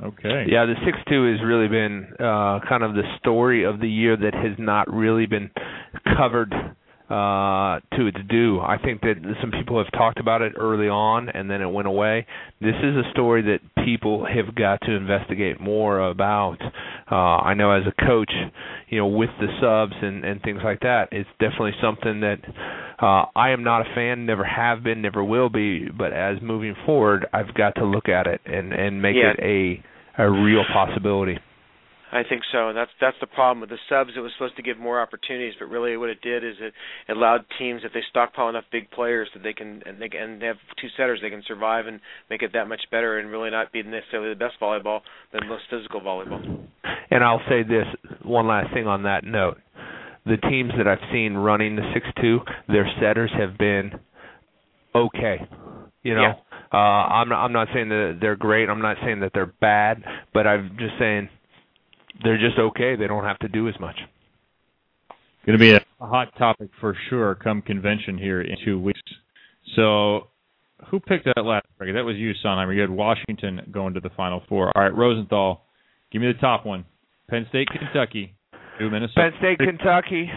Okay. 0.02 0.46
Yeah, 0.48 0.66
the 0.66 0.76
six 0.86 0.98
two 1.10 1.30
has 1.32 1.46
really 1.46 1.68
been 1.68 2.08
uh 2.20 2.60
kind 2.68 2.84
of 2.84 2.94
the 2.94 3.04
story 3.20 3.66
of 3.66 3.80
the 3.80 3.90
year 3.90 4.16
that 4.16 4.34
has 4.34 4.58
not 4.58 4.92
really 4.92 5.26
been 5.26 5.50
covered 6.18 6.54
uh 7.10 7.80
to 7.98 8.06
its 8.06 8.18
due. 8.30 8.60
I 8.60 8.78
think 8.78 9.02
that 9.02 9.16
some 9.42 9.52
people 9.52 9.84
have 9.84 9.92
talked 9.92 10.20
about 10.20 10.42
it 10.42 10.54
early 10.56 10.88
on 10.88 11.30
and 11.30 11.50
then 11.50 11.62
it 11.62 11.70
went 11.70 11.88
away. 11.88 12.28
This 12.62 12.76
is 12.84 12.96
a 12.96 13.10
story 13.12 13.42
that 13.44 13.60
people 13.84 14.26
have 14.26 14.54
got 14.54 14.82
to 14.82 14.92
investigate 14.92 15.60
more 15.60 16.00
about. 16.00 16.58
Uh 17.12 17.16
I 17.16 17.56
know 17.56 17.72
as 17.72 17.84
a 17.88 18.06
coach, 18.06 18.32
you 18.90 19.00
know, 19.00 19.08
with 19.08 19.32
the 19.40 19.48
subs 19.60 19.96
and 20.02 20.24
and 20.24 20.42
things 20.42 20.62
like 20.64 20.82
that, 20.82 21.10
it's 21.12 21.30
definitely 21.40 21.74
something 21.82 22.22
that 22.22 22.40
uh 23.02 23.26
I 23.36 23.50
am 23.52 23.64
not 23.64 23.82
a 23.82 23.96
fan, 23.96 24.26
never 24.26 24.44
have 24.44 24.84
been, 24.84 25.02
never 25.02 25.24
will 25.24 25.50
be, 25.50 25.90
but 25.90 26.14
as 26.14 26.38
moving 26.42 26.76
forward, 26.86 27.26
I've 27.34 27.54
got 27.56 27.76
to 27.76 27.86
look 27.86 28.08
at 28.08 28.28
it 28.28 28.42
and 28.46 28.72
and 28.72 29.02
make 29.02 29.16
yeah. 29.16 29.32
it 29.32 29.40
a 29.42 29.84
a 30.22 30.30
real 30.30 30.64
possibility. 30.72 31.40
I 32.12 32.24
think 32.28 32.42
so. 32.52 32.70
And 32.70 32.78
that's 32.78 32.92
that's 33.00 33.18
the 33.22 33.28
problem 33.28 33.62
with 33.62 33.70
the 33.70 33.78
subs. 33.88 34.12
It 34.18 34.20
was 34.20 34.32
supposed 34.38 34.56
to 34.56 34.64
give 34.64 34.80
more 34.80 35.00
opportunities, 35.00 35.54
but 35.60 35.68
really 35.70 35.96
what 35.96 36.10
it 36.10 36.22
did 36.22 36.44
is 36.44 36.56
it, 36.60 36.74
it 37.08 37.16
allowed 37.16 37.46
teams 37.60 37.82
if 37.86 37.94
they 37.94 38.02
stockpile 38.10 38.50
enough 38.50 38.64
big 38.72 38.90
players 38.92 39.30
that 39.34 39.44
they 39.44 39.54
can 39.54 39.84
and 39.86 40.02
they 40.02 40.10
can 40.10 40.22
and 40.22 40.42
they 40.42 40.48
have 40.48 40.58
two 40.82 40.88
setters, 40.98 41.20
they 41.22 41.30
can 41.30 41.44
survive 41.48 41.86
and 41.86 42.00
make 42.30 42.42
it 42.42 42.52
that 42.54 42.68
much 42.68 42.82
better 42.90 43.20
and 43.20 43.30
really 43.30 43.52
not 43.52 43.72
be 43.72 43.84
necessarily 43.84 44.30
the 44.30 44.40
best 44.40 44.56
volleyball, 44.60 45.02
but 45.32 45.42
the 45.42 45.46
most 45.48 45.64
physical 45.70 46.02
volleyball. 46.02 46.66
And 47.12 47.24
I'll 47.24 47.42
say 47.48 47.62
this: 47.64 47.86
one 48.24 48.48
last 48.48 48.74
thing 48.74 48.88
on 48.88 49.04
that 49.04 49.24
note. 49.24 49.58
The 50.26 50.38
teams 50.38 50.72
that 50.78 50.88
I've 50.88 50.98
seen 51.12 51.36
running 51.36 51.76
the 51.76 51.92
six 51.94 52.08
two, 52.22 52.40
their 52.68 52.90
setters 53.00 53.32
have 53.38 53.58
been 53.58 53.92
okay. 54.96 55.48
You 56.04 56.16
know, 56.16 56.22
Yeah. 56.22 56.34
uh, 56.74 56.78
I'm 56.78 57.30
not, 57.30 57.44
I'm 57.44 57.52
not 57.54 57.68
saying 57.74 57.90
that 57.90 58.18
they're 58.22 58.36
great. 58.36 58.70
I'm 58.70 58.82
not 58.82 58.98
saying 59.04 59.20
that 59.20 59.32
they're 59.34 59.54
bad, 59.62 60.04
but 60.34 60.48
I'm 60.48 60.76
just 60.80 60.94
saying 60.98 61.30
they're 62.24 62.38
just 62.38 62.58
okay. 62.58 62.96
They 62.96 63.08
don't 63.08 63.24
have 63.24 63.40
to 63.40 63.48
do 63.48 63.68
as 63.68 63.76
much. 63.80 63.96
Going 65.46 65.58
to 65.58 65.62
be 65.62 65.72
a, 65.72 65.80
a 66.02 66.08
hot 66.08 66.36
topic 66.38 66.70
for 66.80 66.96
sure 67.10 67.36
come 67.36 67.62
convention 67.62 68.18
here 68.18 68.42
in 68.42 68.56
two 68.64 68.80
weeks. 68.80 69.00
So, 69.76 70.28
who 70.90 71.00
picked 71.00 71.26
that 71.26 71.44
last 71.44 71.66
bracket? 71.78 71.96
That 71.96 72.04
was 72.04 72.16
you, 72.18 72.34
Sonheimer. 72.44 72.74
You 72.74 72.82
had 72.82 72.90
Washington 72.90 73.62
going 73.72 73.94
to 73.94 74.00
the 74.00 74.10
Final 74.18 74.42
Four. 74.50 74.76
All 74.76 74.84
right, 74.84 74.96
Rosenthal, 74.96 75.62
give 76.12 76.22
me 76.22 76.28
the 76.32 76.40
top 76.40 76.66
one. 76.66 76.86
Penn 77.30 77.46
State, 77.50 77.68
Kentucky, 77.68 78.34
New 78.80 78.90
Minnesota. 78.90 79.32
Penn 79.32 79.32
State, 79.40 79.60
Kentucky. 79.60 80.30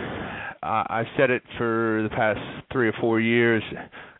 Uh, 0.62 0.84
I've 0.88 1.06
said 1.16 1.30
it 1.30 1.42
for 1.58 2.06
the 2.08 2.14
past 2.14 2.40
three 2.72 2.88
or 2.88 2.94
four 3.00 3.20
years. 3.20 3.62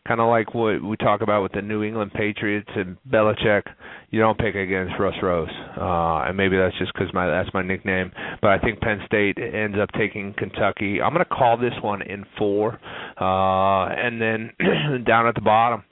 Kind 0.05 0.19
of 0.19 0.27
like 0.27 0.53
what 0.53 0.83
we 0.83 0.97
talk 0.97 1.21
about 1.21 1.43
with 1.43 1.53
the 1.53 1.61
New 1.61 1.81
England 1.81 2.11
Patriots 2.13 2.69
and 2.75 2.97
Belichick. 3.09 3.63
You 4.09 4.19
don't 4.19 4.37
pick 4.37 4.53
against 4.53 4.93
Russ 4.99 5.15
Rose, 5.23 5.47
uh, 5.79 6.27
and 6.27 6.35
maybe 6.35 6.57
that's 6.57 6.77
just 6.77 6.91
because 6.93 7.13
my 7.13 7.25
that's 7.27 7.49
my 7.53 7.61
nickname. 7.61 8.11
But 8.41 8.51
I 8.51 8.59
think 8.59 8.81
Penn 8.81 8.99
State 9.05 9.37
ends 9.37 9.77
up 9.81 9.89
taking 9.97 10.33
Kentucky. 10.37 11.01
I'm 11.01 11.13
going 11.13 11.25
to 11.25 11.33
call 11.33 11.57
this 11.57 11.71
one 11.81 12.01
in 12.01 12.25
four, 12.37 12.79
uh, 13.19 13.85
and 13.95 14.21
then 14.21 14.51
down 15.05 15.25
at 15.25 15.35
the 15.35 15.41
bottom, 15.41 15.85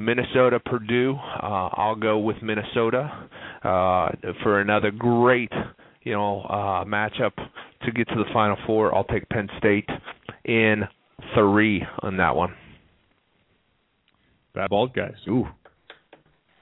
Minnesota, 0.00 0.58
Purdue. 0.58 1.14
Uh, 1.14 1.68
I'll 1.74 1.96
go 1.96 2.18
with 2.18 2.36
Minnesota 2.42 3.28
uh, 3.62 4.08
for 4.42 4.60
another 4.60 4.90
great, 4.90 5.52
you 6.02 6.12
know, 6.12 6.40
uh, 6.42 6.84
matchup 6.84 7.32
to 7.84 7.92
get 7.92 8.08
to 8.08 8.16
the 8.16 8.24
Final 8.32 8.56
Four. 8.66 8.92
I'll 8.92 9.04
take 9.04 9.28
Penn 9.28 9.48
State 9.58 9.88
in 10.44 10.82
three 11.36 11.84
on 12.00 12.16
that 12.16 12.34
one. 12.34 12.52
Bad 14.54 14.70
bald 14.70 14.94
guys. 14.94 15.14
Ooh. 15.28 15.46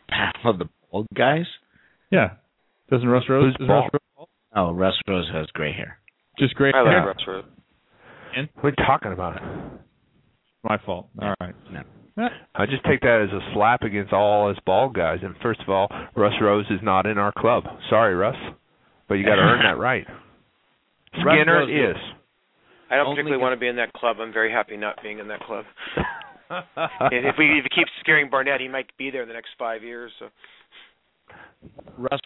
Battle 0.09 0.51
of 0.51 0.59
the 0.59 0.69
bald 0.91 1.07
guys? 1.15 1.45
Yeah. 2.11 2.31
Doesn't 2.91 3.09
Russ 3.09 3.25
Rose? 3.29 3.45
Who's 3.45 3.55
doesn't 3.69 3.69
Russ 3.69 3.91
bald? 3.93 4.03
Rose 4.19 4.29
Oh, 4.55 4.71
Russ 4.73 4.95
Rose 5.09 5.29
has 5.33 5.47
gray 5.55 5.73
hair. 5.73 5.99
just 6.39 6.55
gray 6.57 6.73
I 6.75 6.81
like 6.83 6.91
hair? 6.93 7.07
Russ 7.07 7.25
Rose. 7.27 7.45
And 8.37 8.49
What 8.61 8.65
are 8.67 8.75
you 8.79 8.85
talking 8.87 9.13
about? 9.13 9.41
my 10.65 10.79
fault. 10.87 11.09
All 11.21 11.35
right. 11.41 11.55
No. 11.73 12.29
I 12.55 12.67
just 12.67 12.85
take 12.85 13.01
that 13.01 13.27
as 13.27 13.33
a 13.33 13.41
slap 13.55 13.83
against 13.83 14.13
all 14.13 14.51
us 14.51 14.57
bald 14.67 14.95
guys. 14.95 15.19
And 15.23 15.35
first 15.43 15.61
of 15.61 15.69
all, 15.71 15.89
Russ 16.15 16.35
Rose 16.41 16.67
is 16.71 16.79
not 16.83 17.07
in 17.07 17.17
our 17.19 17.33
club. 17.37 17.65
Sorry, 17.91 18.15
Russ, 18.15 18.37
but 19.09 19.15
you 19.15 19.25
got 19.25 19.37
to 19.37 19.41
earn 19.43 19.63
that 19.65 19.79
right. 19.83 20.07
Skinner 21.15 21.63
is. 21.91 21.97
I 22.91 22.97
don't 22.97 23.07
Only 23.07 23.17
particularly 23.23 23.39
get- 23.39 23.43
want 23.43 23.53
to 23.55 23.61
be 23.61 23.69
in 23.69 23.77
that 23.77 23.93
club. 23.95 24.17
I'm 24.21 24.33
very 24.33 24.53
happy 24.53 24.77
not 24.77 25.03
being 25.03 25.19
in 25.19 25.29
that 25.29 25.41
club. 25.41 25.65
And 27.01 27.27
if 27.27 27.35
we 27.39 27.59
if 27.59 27.67
it 27.67 27.73
keeps 27.75 27.91
scaring 28.01 28.31
Barnett, 28.31 28.61
he 28.61 28.69
might 28.69 28.87
be 28.99 29.11
there 29.11 29.23
in 29.23 29.29
the 29.29 29.35
next 29.35 29.51
five 29.59 29.83
years. 29.83 30.13
So 30.19 30.27
Russ 31.97 32.21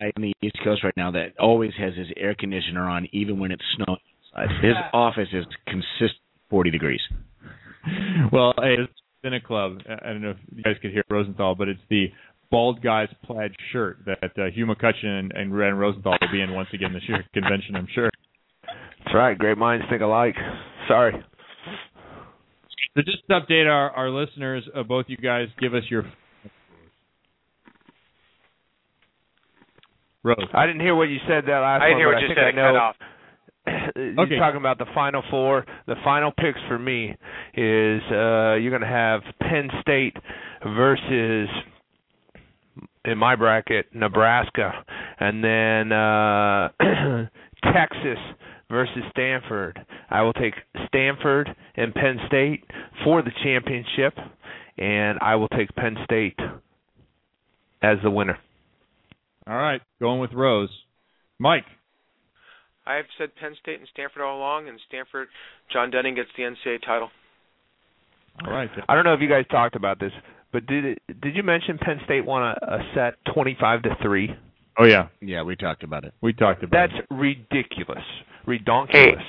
on 0.00 0.22
the 0.22 0.32
East 0.42 0.56
Coast 0.62 0.84
right 0.84 0.96
now 0.96 1.10
that 1.12 1.38
always 1.38 1.72
has 1.78 1.94
his 1.96 2.06
air 2.16 2.34
conditioner 2.38 2.88
on 2.88 3.08
even 3.12 3.38
when 3.38 3.50
it's 3.50 3.62
snowing 3.76 3.98
outside. 4.36 4.64
His 4.64 4.74
office 4.92 5.28
is 5.32 5.44
consistent 5.66 6.22
40 6.50 6.70
degrees. 6.70 7.00
Well, 8.32 8.54
hey, 8.58 8.76
it's 8.78 8.92
been 9.22 9.34
a 9.34 9.40
club. 9.40 9.78
I 9.88 10.08
I 10.08 10.12
don't 10.12 10.22
know 10.22 10.30
if 10.30 10.36
you 10.54 10.62
guys 10.62 10.74
could 10.80 10.92
hear 10.92 11.04
Rosenthal, 11.10 11.54
but 11.54 11.68
it's 11.68 11.80
the 11.90 12.06
bald 12.50 12.82
guys 12.82 13.08
plaid 13.24 13.52
shirt 13.72 13.98
that 14.06 14.30
uh, 14.38 14.50
Hugh 14.54 14.66
McCutcheon 14.66 15.20
and, 15.20 15.32
and 15.32 15.56
Ren 15.56 15.74
Rosenthal 15.74 16.16
will 16.20 16.32
be 16.32 16.40
in 16.40 16.52
once 16.52 16.68
again 16.72 16.92
this 16.92 17.02
year 17.08 17.24
convention, 17.34 17.76
I'm 17.76 17.88
sure. 17.94 18.10
That's 19.04 19.14
right. 19.14 19.38
Great 19.38 19.58
minds 19.58 19.84
think 19.90 20.02
alike. 20.02 20.34
Sorry. 20.86 21.12
So 22.94 23.02
just 23.02 23.18
to 23.30 23.40
update 23.40 23.66
our, 23.70 23.90
our 23.90 24.10
listeners, 24.10 24.64
uh, 24.74 24.82
both 24.82 25.06
you 25.08 25.16
guys 25.16 25.48
give 25.60 25.74
us 25.74 25.84
your 25.90 26.04
Rose. 30.24 30.36
I 30.52 30.66
didn't 30.66 30.80
hear 30.80 30.94
what 30.94 31.04
you 31.08 31.18
said 31.28 31.44
that 31.46 31.58
last 31.60 31.82
I 31.82 31.88
didn't 31.88 31.98
hear 31.98 32.08
what 32.08 32.16
I 32.16 32.20
you 32.20 32.28
said. 32.28 32.38
I 32.38 32.48
I 32.48 32.52
know. 32.52 32.72
cut 32.72 32.76
off. 32.80 32.96
You're 33.96 34.20
Okay. 34.26 34.38
talking 34.38 34.58
about 34.58 34.78
the 34.78 34.86
final 34.94 35.22
four. 35.30 35.64
The 35.86 35.94
final 36.04 36.32
picks 36.32 36.58
for 36.68 36.78
me 36.78 37.14
is 37.54 38.02
uh 38.10 38.54
you're 38.56 38.70
going 38.70 38.82
to 38.82 38.86
have 38.88 39.20
Penn 39.40 39.68
State 39.82 40.16
versus 40.64 41.48
in 43.04 43.16
my 43.18 43.36
bracket 43.36 43.86
Nebraska 43.94 44.72
and 45.20 45.42
then 45.44 45.92
uh 45.92 46.68
Texas 47.72 48.18
versus 48.70 49.02
Stanford. 49.10 49.78
I 50.10 50.22
will 50.22 50.32
take 50.32 50.54
Stanford 50.86 51.48
and 51.76 51.94
Penn 51.94 52.18
State 52.26 52.64
for 53.04 53.22
the 53.22 53.32
championship 53.42 54.14
and 54.78 55.18
I 55.20 55.34
will 55.34 55.48
take 55.48 55.74
Penn 55.74 55.96
State 56.04 56.38
as 57.82 57.98
the 58.02 58.10
winner. 58.10 58.38
All 59.46 59.56
right, 59.56 59.80
going 60.00 60.20
with 60.20 60.32
Rose. 60.32 60.70
Mike. 61.38 61.64
I've 62.86 63.04
said 63.18 63.30
Penn 63.40 63.54
State 63.60 63.80
and 63.80 63.88
Stanford 63.92 64.22
all 64.22 64.38
along, 64.38 64.68
and 64.68 64.78
Stanford, 64.88 65.28
John 65.72 65.90
Dunning 65.90 66.14
gets 66.14 66.30
the 66.36 66.44
NCAA 66.44 66.80
title. 66.84 67.10
All 68.44 68.52
right. 68.52 68.70
I 68.88 68.94
don't 68.94 69.04
know 69.04 69.14
if 69.14 69.20
you 69.20 69.28
guys 69.28 69.44
talked 69.50 69.76
about 69.76 69.98
this, 69.98 70.12
but 70.52 70.66
did 70.66 70.84
it, 70.84 71.02
did 71.20 71.34
you 71.34 71.42
mention 71.42 71.76
Penn 71.78 72.00
State 72.04 72.24
won 72.24 72.42
a, 72.42 72.54
a 72.62 72.78
set 72.94 73.14
twenty 73.34 73.56
five 73.60 73.82
to 73.82 73.90
three? 74.02 74.30
Oh 74.78 74.84
yeah, 74.84 75.08
Yeah, 75.20 75.42
we 75.42 75.56
talked 75.56 75.82
about 75.82 76.04
it. 76.04 76.14
we 76.20 76.32
talked 76.32 76.62
about 76.62 76.84
it. 76.84 76.90
That's 76.92 77.00
it. 77.00 77.14
ridiculous, 77.14 78.04
redonkulous. 78.46 79.22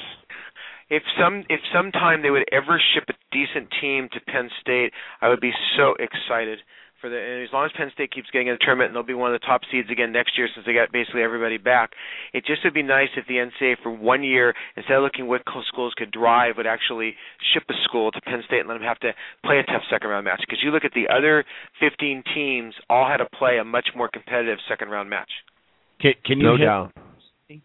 If 0.90 1.04
some 1.20 1.44
if 1.50 1.60
sometime 1.74 2.22
they 2.22 2.30
would 2.32 2.46
ever 2.52 2.82
ship 2.94 3.04
a 3.10 3.14
decent 3.32 3.70
team 3.82 4.10
to 4.14 4.20
Penn 4.22 4.50
State, 4.62 4.92
I 5.22 5.30
would 5.30 5.40
be 5.42 5.52
so 5.78 5.96
excited 6.00 6.60
for 7.02 7.10
the. 7.10 7.18
And 7.18 7.44
as 7.44 7.50
long 7.52 7.66
as 7.66 7.72
Penn 7.76 7.92
State 7.94 8.12
keeps 8.12 8.30
getting 8.32 8.48
in 8.48 8.56
the 8.56 8.64
tournament, 8.64 8.90
and 8.90 8.96
they'll 8.96 9.04
be 9.08 9.14
one 9.14 9.34
of 9.34 9.40
the 9.40 9.46
top 9.46 9.62
seeds 9.72 9.90
again 9.90 10.12
next 10.12 10.38
year 10.38 10.48
since 10.54 10.66
they 10.66 10.74
got 10.74 10.92
basically 10.92 11.22
everybody 11.22 11.58
back. 11.58 11.92
It 12.34 12.46
just 12.46 12.64
would 12.64 12.74
be 12.74 12.84
nice 12.84 13.10
if 13.18 13.28
the 13.28 13.36
NCAA 13.42 13.76
for 13.82 13.92
one 13.92 14.24
year, 14.24 14.54
instead 14.76 14.98
of 14.98 15.04
looking 15.04 15.28
what 15.28 15.42
schools 15.68 15.94
could 15.98 16.12
drive, 16.12 16.58
would 16.58 16.68
actually 16.68 17.16
ship 17.54 17.64
a 17.70 17.74
school 17.84 18.12
to 18.12 18.22
Penn 18.22 18.44
State 18.46 18.62
and 18.62 18.70
let 18.70 18.76
them 18.76 18.84
have 18.84 19.00
to 19.00 19.14
play 19.46 19.60
a 19.60 19.64
tough 19.64 19.84
second 19.90 20.10
round 20.10 20.26
match. 20.26 20.42
Because 20.42 20.60
you 20.64 20.72
look 20.72 20.86
at 20.86 20.94
the 20.94 21.08
other 21.08 21.46
15 21.80 22.24
teams, 22.34 22.74
all 22.90 23.08
had 23.08 23.18
to 23.18 23.28
play 23.38 23.58
a 23.58 23.64
much 23.64 23.90
more 23.96 24.10
competitive 24.10 24.60
second 24.68 24.90
round 24.90 25.10
match. 25.10 25.30
Can, 26.02 26.14
can 26.26 26.38
you 26.40 26.44
no 26.44 26.58
hear- 26.58 26.66
doubt. 26.66 26.94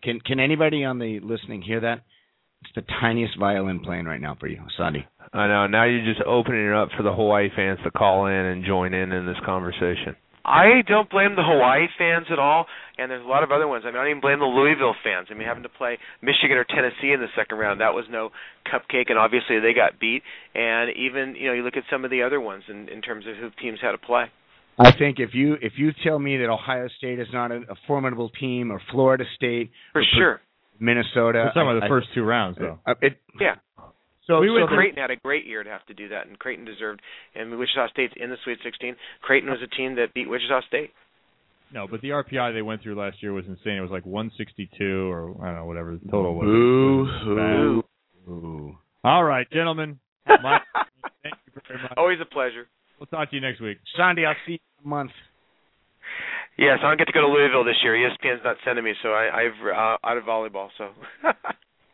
Can 0.02 0.18
can 0.20 0.40
anybody 0.40 0.82
on 0.82 0.98
the 0.98 1.20
listening 1.20 1.60
hear 1.60 1.80
that? 1.80 2.00
It's 2.64 2.74
the 2.74 2.92
tiniest 3.00 3.38
violin 3.38 3.80
playing 3.80 4.06
right 4.06 4.20
now 4.20 4.36
for 4.40 4.46
you, 4.46 4.60
Sandy. 4.76 5.06
I 5.32 5.46
know. 5.48 5.66
Now 5.66 5.84
you're 5.84 6.04
just 6.04 6.24
opening 6.26 6.66
it 6.66 6.72
up 6.72 6.88
for 6.96 7.02
the 7.02 7.12
Hawaii 7.12 7.48
fans 7.54 7.78
to 7.84 7.90
call 7.90 8.26
in 8.26 8.32
and 8.32 8.64
join 8.64 8.94
in 8.94 9.12
in 9.12 9.26
this 9.26 9.36
conversation. 9.44 10.16
I 10.44 10.82
don't 10.86 11.08
blame 11.08 11.36
the 11.36 11.42
Hawaii 11.42 11.86
fans 11.96 12.26
at 12.30 12.38
all, 12.38 12.66
and 12.98 13.10
there's 13.10 13.24
a 13.24 13.28
lot 13.28 13.42
of 13.42 13.50
other 13.50 13.66
ones. 13.66 13.84
I 13.86 13.88
mean, 13.88 13.96
I 13.96 14.00
don't 14.00 14.10
even 14.10 14.20
blame 14.20 14.40
the 14.40 14.44
Louisville 14.44 14.94
fans. 15.02 15.28
I 15.30 15.34
mean, 15.34 15.48
having 15.48 15.62
to 15.62 15.70
play 15.70 15.98
Michigan 16.20 16.58
or 16.58 16.64
Tennessee 16.64 17.12
in 17.12 17.20
the 17.20 17.32
second 17.34 17.56
round, 17.56 17.80
that 17.80 17.94
was 17.94 18.04
no 18.10 18.28
cupcake, 18.68 19.08
and 19.08 19.18
obviously 19.18 19.58
they 19.58 19.72
got 19.72 19.98
beat. 19.98 20.22
And 20.54 20.90
even, 20.96 21.34
you 21.34 21.48
know, 21.48 21.54
you 21.54 21.62
look 21.62 21.78
at 21.78 21.84
some 21.90 22.04
of 22.04 22.10
the 22.10 22.22
other 22.22 22.40
ones 22.40 22.64
in, 22.68 22.88
in 22.90 23.00
terms 23.00 23.24
of 23.26 23.36
who 23.36 23.48
teams 23.60 23.78
had 23.80 23.92
to 23.92 23.98
play. 23.98 24.24
I 24.78 24.92
think 24.92 25.18
if 25.18 25.34
you 25.34 25.54
if 25.62 25.74
you 25.76 25.92
tell 26.02 26.18
me 26.18 26.36
that 26.38 26.50
Ohio 26.50 26.88
State 26.98 27.20
is 27.20 27.28
not 27.32 27.52
a, 27.52 27.62
a 27.70 27.76
formidable 27.86 28.28
team, 28.28 28.70
or 28.72 28.82
Florida 28.90 29.24
State, 29.36 29.70
For 29.92 30.02
or 30.02 30.04
sure. 30.16 30.40
Minnesota, 30.80 31.38
We're 31.38 31.52
talking 31.52 31.62
about 31.62 31.80
the 31.80 31.86
I- 31.86 31.88
first 31.88 32.08
two 32.14 32.22
rounds, 32.24 32.58
though. 32.58 32.78
I- 32.86 32.94
it, 33.02 33.20
Yeah. 33.40 33.56
so 34.26 34.40
we 34.40 34.48
so 34.48 34.54
would 34.54 34.68
Creighton 34.68 34.98
had 35.00 35.10
a 35.10 35.16
great 35.16 35.44
year 35.46 35.62
to 35.62 35.70
have 35.70 35.84
to 35.86 35.94
do 35.94 36.08
that, 36.08 36.26
and 36.26 36.38
Creighton 36.38 36.64
deserved. 36.64 37.00
And 37.34 37.56
Wichita 37.58 37.88
State's 37.88 38.14
in 38.16 38.30
the 38.30 38.36
Sweet 38.44 38.58
16. 38.62 38.96
Creighton 39.22 39.50
was 39.50 39.62
a 39.62 39.66
team 39.68 39.94
that 39.96 40.12
beat 40.14 40.28
Wichita 40.28 40.62
State. 40.62 40.92
No, 41.72 41.86
but 41.88 42.00
the 42.02 42.10
RPI 42.12 42.52
they 42.52 42.62
went 42.62 42.82
through 42.82 42.94
last 42.94 43.22
year 43.22 43.32
was 43.32 43.46
insane. 43.46 43.78
It 43.78 43.80
was 43.80 43.90
like 43.90 44.04
162 44.06 45.10
or 45.10 45.34
I 45.42 45.46
don't 45.46 45.56
know 45.56 45.64
whatever 45.66 45.96
the 45.96 46.08
total 46.10 46.34
was. 46.36 46.44
Boo 46.46 47.00
It 47.00 47.76
was 47.76 47.84
hoo. 48.26 48.78
All 49.02 49.24
right, 49.24 49.48
gentlemen. 49.50 49.98
Mike, 50.26 50.62
thank 51.22 51.34
you 51.46 51.60
very 51.68 51.82
much. 51.82 51.92
Always 51.96 52.20
a 52.20 52.24
pleasure. 52.26 52.68
We'll 52.98 53.06
talk 53.06 53.30
to 53.30 53.36
you 53.36 53.42
next 53.42 53.60
week. 53.60 53.78
Sandy, 53.96 54.24
I'll 54.24 54.36
see 54.46 54.52
you 54.52 54.58
in 54.80 54.84
a 54.86 54.88
month. 54.88 55.10
Yes, 56.56 56.78
I 56.82 56.88
don't 56.88 56.98
get 56.98 57.06
to 57.06 57.12
go 57.12 57.22
to 57.22 57.28
Louisville 57.28 57.64
this 57.64 57.76
year. 57.82 57.94
ESPN's 57.94 58.42
not 58.44 58.56
sending 58.64 58.84
me, 58.84 58.92
so 59.02 59.08
I, 59.10 59.42
I've 59.42 59.66
uh, 59.66 60.06
out 60.06 60.16
of 60.16 60.24
volleyball. 60.24 60.68
So 60.78 60.88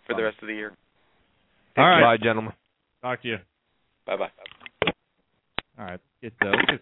for 0.07 0.15
the 0.17 0.23
rest 0.23 0.37
of 0.43 0.49
the 0.49 0.55
year. 0.55 0.73
All 1.79 1.89
right. 1.89 2.19
Bye, 2.19 2.23
gentlemen. 2.23 2.53
Talk 3.03 3.23
to 3.23 3.29
you. 3.29 3.37
Bye 4.07 4.17
bye. 4.17 4.31
All 5.79 5.85
right. 5.87 6.01
Get, 6.23 6.33
uh, 6.43 6.51
get- 6.69 6.81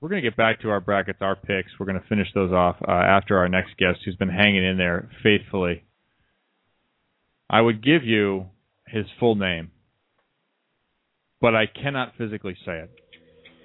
we're 0.00 0.10
going 0.10 0.22
to 0.22 0.28
get 0.28 0.36
back 0.36 0.60
to 0.60 0.68
our 0.68 0.80
brackets, 0.80 1.20
our 1.22 1.34
picks. 1.34 1.70
We're 1.80 1.86
going 1.86 2.00
to 2.00 2.06
finish 2.08 2.28
those 2.34 2.52
off 2.52 2.76
uh, 2.86 2.90
after 2.90 3.38
our 3.38 3.48
next 3.48 3.78
guest, 3.78 4.00
who's 4.04 4.16
been 4.16 4.28
hanging 4.28 4.62
in 4.62 4.76
there 4.76 5.08
faithfully. 5.22 5.84
I 7.48 7.62
would 7.62 7.82
give 7.82 8.04
you 8.04 8.46
his 8.86 9.06
full 9.18 9.34
name, 9.34 9.70
but 11.40 11.54
I 11.54 11.64
cannot 11.66 12.12
physically 12.18 12.54
say 12.66 12.80
it. 12.80 12.90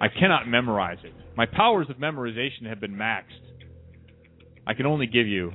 I 0.00 0.06
cannot 0.08 0.48
memorize 0.48 0.98
it. 1.04 1.12
My 1.36 1.44
powers 1.44 1.88
of 1.90 1.96
memorization 1.96 2.64
have 2.66 2.80
been 2.80 2.94
maxed. 2.94 3.49
I 4.70 4.74
can 4.74 4.86
only 4.86 5.08
give 5.08 5.26
you 5.26 5.52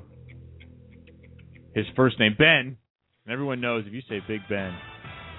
his 1.74 1.86
first 1.96 2.20
name, 2.20 2.36
Ben. 2.38 2.76
And 3.26 3.32
everyone 3.32 3.62
knows 3.62 3.86
if 3.88 3.94
you 3.94 4.02
say 4.10 4.20
Big 4.28 4.42
Ben, 4.50 4.74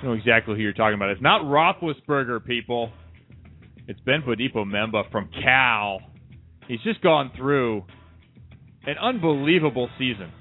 you 0.01 0.09
know 0.09 0.15
exactly 0.15 0.55
who 0.55 0.63
you're 0.63 0.73
talking 0.73 0.95
about. 0.95 1.11
It's 1.11 1.21
not 1.21 1.43
Roethlisberger, 1.43 2.47
people. 2.47 2.91
It's 3.87 4.01
Ben 4.01 4.23
Bodipo 4.23 4.65
Memba 4.65 5.11
from 5.13 5.29
Cal. 5.43 6.01
He's 6.67 6.81
just 6.85 7.03
gone 7.03 7.31
through 7.37 7.85
an 8.87 8.97
unbelievable 8.97 9.91
season 9.99 10.33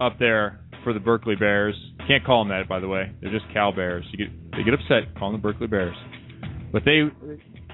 up 0.00 0.18
there 0.18 0.60
for 0.82 0.94
the 0.94 1.00
Berkeley 1.00 1.36
Bears. 1.36 1.74
Can't 2.08 2.24
call 2.24 2.44
them 2.44 2.48
that, 2.48 2.66
by 2.66 2.80
the 2.80 2.88
way. 2.88 3.12
They're 3.20 3.30
just 3.30 3.44
Cal 3.52 3.72
Bears. 3.72 4.06
You 4.10 4.26
get, 4.26 4.52
they 4.52 4.62
get 4.62 4.72
upset 4.72 5.14
calling 5.18 5.34
them 5.34 5.42
Berkeley 5.42 5.66
Bears, 5.66 5.96
but 6.72 6.86
they 6.86 7.02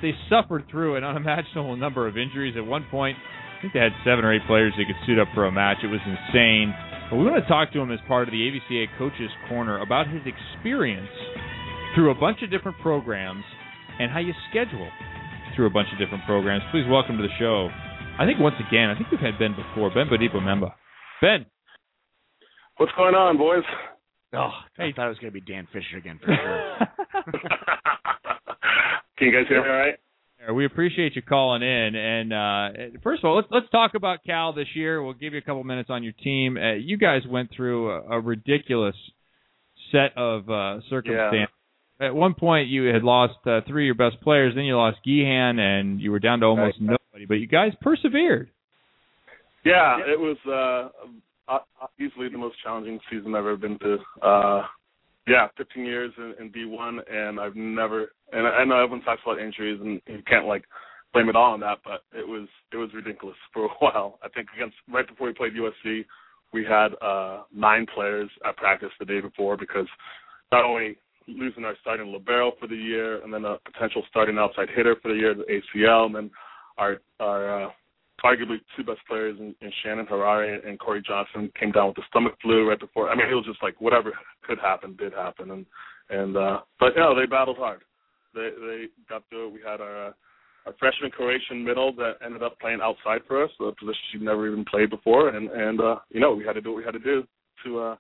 they 0.02 0.10
suffered 0.28 0.64
through 0.68 0.96
an 0.96 1.04
unimaginable 1.04 1.76
number 1.76 2.08
of 2.08 2.18
injuries. 2.18 2.54
At 2.56 2.66
one 2.66 2.84
point, 2.90 3.16
I 3.56 3.60
think 3.62 3.72
they 3.72 3.80
had 3.80 3.92
seven 4.04 4.24
or 4.24 4.34
eight 4.34 4.44
players 4.46 4.74
they 4.76 4.84
could 4.84 5.00
suit 5.06 5.18
up 5.18 5.28
for 5.32 5.46
a 5.46 5.52
match. 5.52 5.78
It 5.82 5.86
was 5.86 6.00
insane. 6.04 6.74
But 7.08 7.16
we 7.16 7.24
want 7.24 7.42
to 7.42 7.48
talk 7.48 7.72
to 7.72 7.80
him 7.80 7.90
as 7.90 8.00
part 8.06 8.28
of 8.28 8.32
the 8.32 8.38
AVCA 8.38 8.86
Coaches 8.98 9.30
Corner 9.48 9.80
about 9.80 10.08
his 10.08 10.20
experience 10.26 11.08
through 11.94 12.10
a 12.10 12.14
bunch 12.14 12.42
of 12.42 12.50
different 12.50 12.76
programs 12.82 13.44
and 13.98 14.10
how 14.10 14.18
you 14.18 14.34
schedule 14.50 14.90
through 15.54 15.66
a 15.66 15.70
bunch 15.70 15.88
of 15.92 15.98
different 15.98 16.24
programs. 16.26 16.62
Please 16.70 16.84
welcome 16.88 17.16
to 17.16 17.22
the 17.22 17.32
show. 17.38 17.70
I 18.18 18.26
think 18.26 18.40
once 18.40 18.56
again, 18.68 18.90
I 18.90 18.94
think 18.94 19.10
we've 19.10 19.20
had 19.20 19.38
Ben 19.38 19.56
before. 19.56 19.88
Ben 19.88 20.06
Bodipo 20.06 20.36
Memba. 20.36 20.72
Ben. 21.22 21.46
What's 22.76 22.92
going 22.92 23.14
on, 23.14 23.38
boys? 23.38 23.64
Oh, 24.34 24.50
I 24.76 24.92
thought 24.94 25.06
it 25.06 25.16
was 25.16 25.18
going 25.18 25.32
to 25.32 25.40
be 25.40 25.40
Dan 25.40 25.66
Fisher 25.72 25.96
again 25.96 26.20
for 26.20 26.26
sure. 26.26 26.76
Can 29.16 29.28
you 29.28 29.32
guys 29.32 29.48
hear 29.48 29.62
me 29.62 29.70
all 29.70 29.76
right? 29.76 29.98
Yeah, 30.46 30.52
We 30.52 30.64
appreciate 30.66 31.16
you 31.16 31.22
calling 31.22 31.62
in. 31.62 31.94
And 31.94 32.32
uh, 32.32 32.98
first 33.02 33.22
of 33.24 33.28
all, 33.28 33.36
let's 33.36 33.48
let's 33.50 33.68
talk 33.70 33.92
about 33.94 34.20
Cal 34.24 34.52
this 34.52 34.68
year. 34.74 35.02
We'll 35.02 35.14
give 35.14 35.32
you 35.32 35.38
a 35.38 35.42
couple 35.42 35.64
minutes 35.64 35.90
on 35.90 36.02
your 36.02 36.12
team. 36.12 36.56
Uh, 36.56 36.74
you 36.74 36.96
guys 36.96 37.22
went 37.28 37.50
through 37.54 37.90
a, 37.90 38.18
a 38.18 38.20
ridiculous 38.20 38.96
set 39.92 40.16
of 40.16 40.48
uh, 40.50 40.80
circumstances. 40.88 41.52
At 41.98 42.14
one 42.14 42.34
point, 42.34 42.68
you 42.68 42.84
had 42.92 43.02
lost 43.02 43.34
uh, 43.46 43.60
three 43.66 43.88
of 43.88 43.96
your 43.96 44.10
best 44.10 44.22
players. 44.22 44.54
Then 44.54 44.64
you 44.64 44.76
lost 44.76 44.98
Gehan, 45.06 45.58
and 45.58 46.00
you 46.00 46.10
were 46.10 46.18
down 46.18 46.40
to 46.40 46.46
almost 46.46 46.76
Right. 46.80 46.98
nobody. 47.12 47.24
But 47.26 47.34
you 47.36 47.46
guys 47.46 47.72
persevered. 47.80 48.50
Yeah, 49.64 49.98
it 50.06 50.20
was 50.20 50.36
uh, 50.46 51.52
uh, 51.52 51.58
easily 51.98 52.28
the 52.28 52.38
most 52.38 52.56
challenging 52.62 53.00
season 53.10 53.34
I've 53.34 53.40
ever 53.40 53.56
been 53.56 53.78
to. 53.78 53.96
Yeah, 55.26 55.48
15 55.56 55.84
years 55.84 56.12
in, 56.18 56.34
in 56.38 56.52
D1, 56.52 56.98
and 57.12 57.40
I've 57.40 57.56
never. 57.56 58.12
And 58.32 58.46
I 58.46 58.50
I 58.50 58.64
know 58.64 58.76
everyone 58.76 59.02
talks 59.02 59.22
about 59.24 59.40
injuries, 59.40 59.80
and 59.82 60.00
you 60.06 60.22
can't 60.26 60.46
like 60.46 60.64
blame 61.12 61.28
it 61.28 61.36
all 61.36 61.52
on 61.52 61.60
that, 61.60 61.78
but 61.84 62.04
it 62.16 62.26
was 62.26 62.48
it 62.72 62.76
was 62.76 62.90
ridiculous 62.94 63.36
for 63.52 63.64
a 63.64 63.74
while. 63.80 64.18
I 64.22 64.28
think 64.28 64.48
against 64.54 64.76
right 64.88 65.06
before 65.06 65.26
we 65.26 65.34
played 65.34 65.52
USC, 65.54 66.04
we 66.52 66.64
had 66.64 66.88
uh, 67.02 67.42
nine 67.54 67.86
players 67.92 68.30
at 68.46 68.56
practice 68.56 68.90
the 69.00 69.04
day 69.04 69.20
before 69.20 69.56
because 69.56 69.86
not 70.52 70.64
only 70.64 70.96
losing 71.26 71.64
our 71.64 71.74
starting 71.80 72.12
libero 72.12 72.52
for 72.60 72.68
the 72.68 72.76
year, 72.76 73.22
and 73.24 73.34
then 73.34 73.44
a 73.44 73.56
potential 73.64 74.04
starting 74.08 74.38
outside 74.38 74.68
hitter 74.76 74.94
for 75.02 75.08
the 75.08 75.18
year, 75.18 75.34
the 75.34 75.42
ACL, 75.42 76.06
and 76.06 76.14
then 76.14 76.30
our 76.78 76.98
our 77.18 77.64
uh, 77.64 77.70
arguably 78.24 78.58
two 78.76 78.84
best 78.84 79.00
players 79.08 79.36
in, 79.38 79.54
in 79.60 79.70
Shannon 79.82 80.06
Harari 80.06 80.60
and 80.66 80.78
Corey 80.78 81.02
Johnson 81.06 81.50
came 81.58 81.72
down 81.72 81.88
with 81.88 81.96
the 81.96 82.02
stomach 82.08 82.34
flu 82.42 82.68
right 82.68 82.80
before. 82.80 83.10
I 83.10 83.16
mean, 83.16 83.28
it 83.30 83.34
was 83.34 83.46
just 83.46 83.62
like 83.62 83.80
whatever 83.80 84.12
could 84.42 84.58
happen 84.58 84.96
did 84.96 85.12
happen, 85.12 85.50
and 85.50 85.66
and 86.10 86.36
uh, 86.36 86.60
but 86.80 86.94
you 86.94 87.00
know 87.00 87.14
they 87.14 87.26
battled 87.26 87.58
hard. 87.58 87.82
They 88.34 88.50
they 88.60 88.84
got 89.08 89.22
through. 89.28 89.50
We 89.50 89.60
had 89.64 89.80
our 89.80 90.08
uh, 90.08 90.12
our 90.66 90.74
freshman 90.78 91.10
Croatian 91.10 91.64
middle 91.64 91.94
that 91.96 92.14
ended 92.24 92.42
up 92.42 92.58
playing 92.58 92.80
outside 92.82 93.20
for 93.28 93.44
us, 93.44 93.50
a 93.60 93.72
position 93.72 94.00
she'd 94.12 94.22
never 94.22 94.50
even 94.50 94.64
played 94.64 94.90
before, 94.90 95.28
and 95.28 95.50
and 95.50 95.80
uh, 95.80 95.96
you 96.10 96.20
know 96.20 96.34
we 96.34 96.44
had 96.44 96.54
to 96.54 96.60
do 96.60 96.70
what 96.70 96.78
we 96.78 96.84
had 96.84 96.92
to 96.92 96.98
do 96.98 97.22
to 97.64 97.78
uh, 97.78 97.96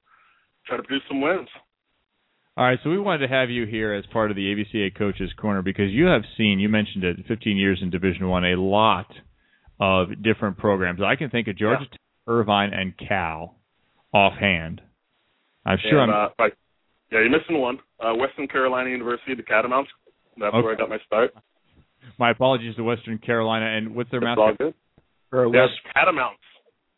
try 0.66 0.76
to 0.76 0.82
produce 0.82 1.02
some 1.08 1.20
wins. 1.20 1.48
All 2.58 2.64
right, 2.64 2.78
so 2.82 2.88
we 2.88 2.98
wanted 2.98 3.26
to 3.26 3.34
have 3.34 3.50
you 3.50 3.66
here 3.66 3.92
as 3.92 4.06
part 4.06 4.30
of 4.30 4.36
the 4.36 4.42
AVCA 4.42 4.96
Coaches 4.96 5.30
Corner 5.38 5.60
because 5.60 5.90
you 5.90 6.06
have 6.06 6.22
seen, 6.38 6.58
you 6.58 6.70
mentioned 6.70 7.04
it, 7.04 7.18
15 7.28 7.54
years 7.54 7.80
in 7.82 7.90
Division 7.90 8.30
One, 8.30 8.46
a 8.46 8.56
lot 8.56 9.08
of 9.80 10.22
different 10.22 10.58
programs. 10.58 11.00
I 11.02 11.16
can 11.16 11.30
think 11.30 11.48
of 11.48 11.56
Georgia 11.56 11.84
Tech, 11.90 12.00
Irvine, 12.26 12.72
and 12.72 12.94
Cal 12.96 13.56
offhand. 14.12 14.80
I'm 15.64 15.78
sure 15.90 16.00
and, 16.02 16.12
I'm. 16.12 16.26
uh, 16.26 16.28
right. 16.38 16.52
Yeah, 17.12 17.20
you're 17.20 17.30
missing 17.30 17.58
one. 17.60 17.78
Uh, 18.00 18.14
Western 18.14 18.48
Carolina 18.48 18.90
University, 18.90 19.34
the 19.34 19.42
Catamounts. 19.42 19.88
That's 20.38 20.52
where 20.54 20.72
I 20.74 20.76
got 20.76 20.88
my 20.88 20.98
start. 21.06 21.32
My 22.18 22.30
apologies 22.30 22.76
to 22.76 22.82
Western 22.84 23.18
Carolina. 23.18 23.66
And 23.76 23.94
what's 23.94 24.10
their 24.10 24.20
It's 24.20 24.26
all 24.38 24.48
mascot? 24.48 24.58
good. 24.58 24.74
Or 25.32 25.44
Yeah, 25.54 25.62
West, 25.62 25.74
Catamounts. 25.94 26.40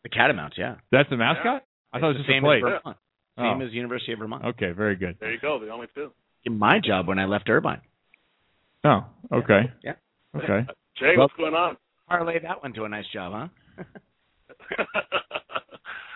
the 0.03 0.09
Catamounts, 0.09 0.57
yeah. 0.57 0.75
That's 0.91 1.09
the 1.09 1.17
mascot. 1.17 1.63
I 1.93 1.99
thought 1.99 2.07
it 2.07 2.09
was 2.09 2.15
It's 2.17 2.19
just 2.19 2.27
the 2.27 2.33
same 2.33 2.43
a 2.43 2.47
place. 2.47 2.63
as 2.65 2.81
Vermont. 2.83 2.97
Same 3.37 3.61
Oh. 3.61 3.65
as 3.65 3.73
University 3.73 4.13
of 4.13 4.19
Vermont. 4.19 4.45
Okay, 4.45 4.71
very 4.71 4.95
good. 4.95 5.17
There 5.19 5.31
you 5.31 5.39
go. 5.39 5.59
The 5.59 5.69
only 5.69 5.87
two. 5.95 6.11
My 6.49 6.79
job 6.79 7.07
when 7.07 7.17
I 7.19 7.25
left 7.25 7.49
Irvine. 7.49 7.81
Oh, 8.83 9.05
okay. 9.31 9.71
Yeah. 9.83 9.93
Okay. 10.35 10.65
Jay, 10.97 11.15
Well- 11.17 11.25
what's 11.27 11.33
going 11.35 11.53
on? 11.55 11.77
Parlay 12.09 12.39
that 12.39 12.63
one 12.63 12.73
to 12.73 12.85
a 12.85 12.89
nice 12.89 13.05
job, 13.13 13.49
huh? 13.77 13.83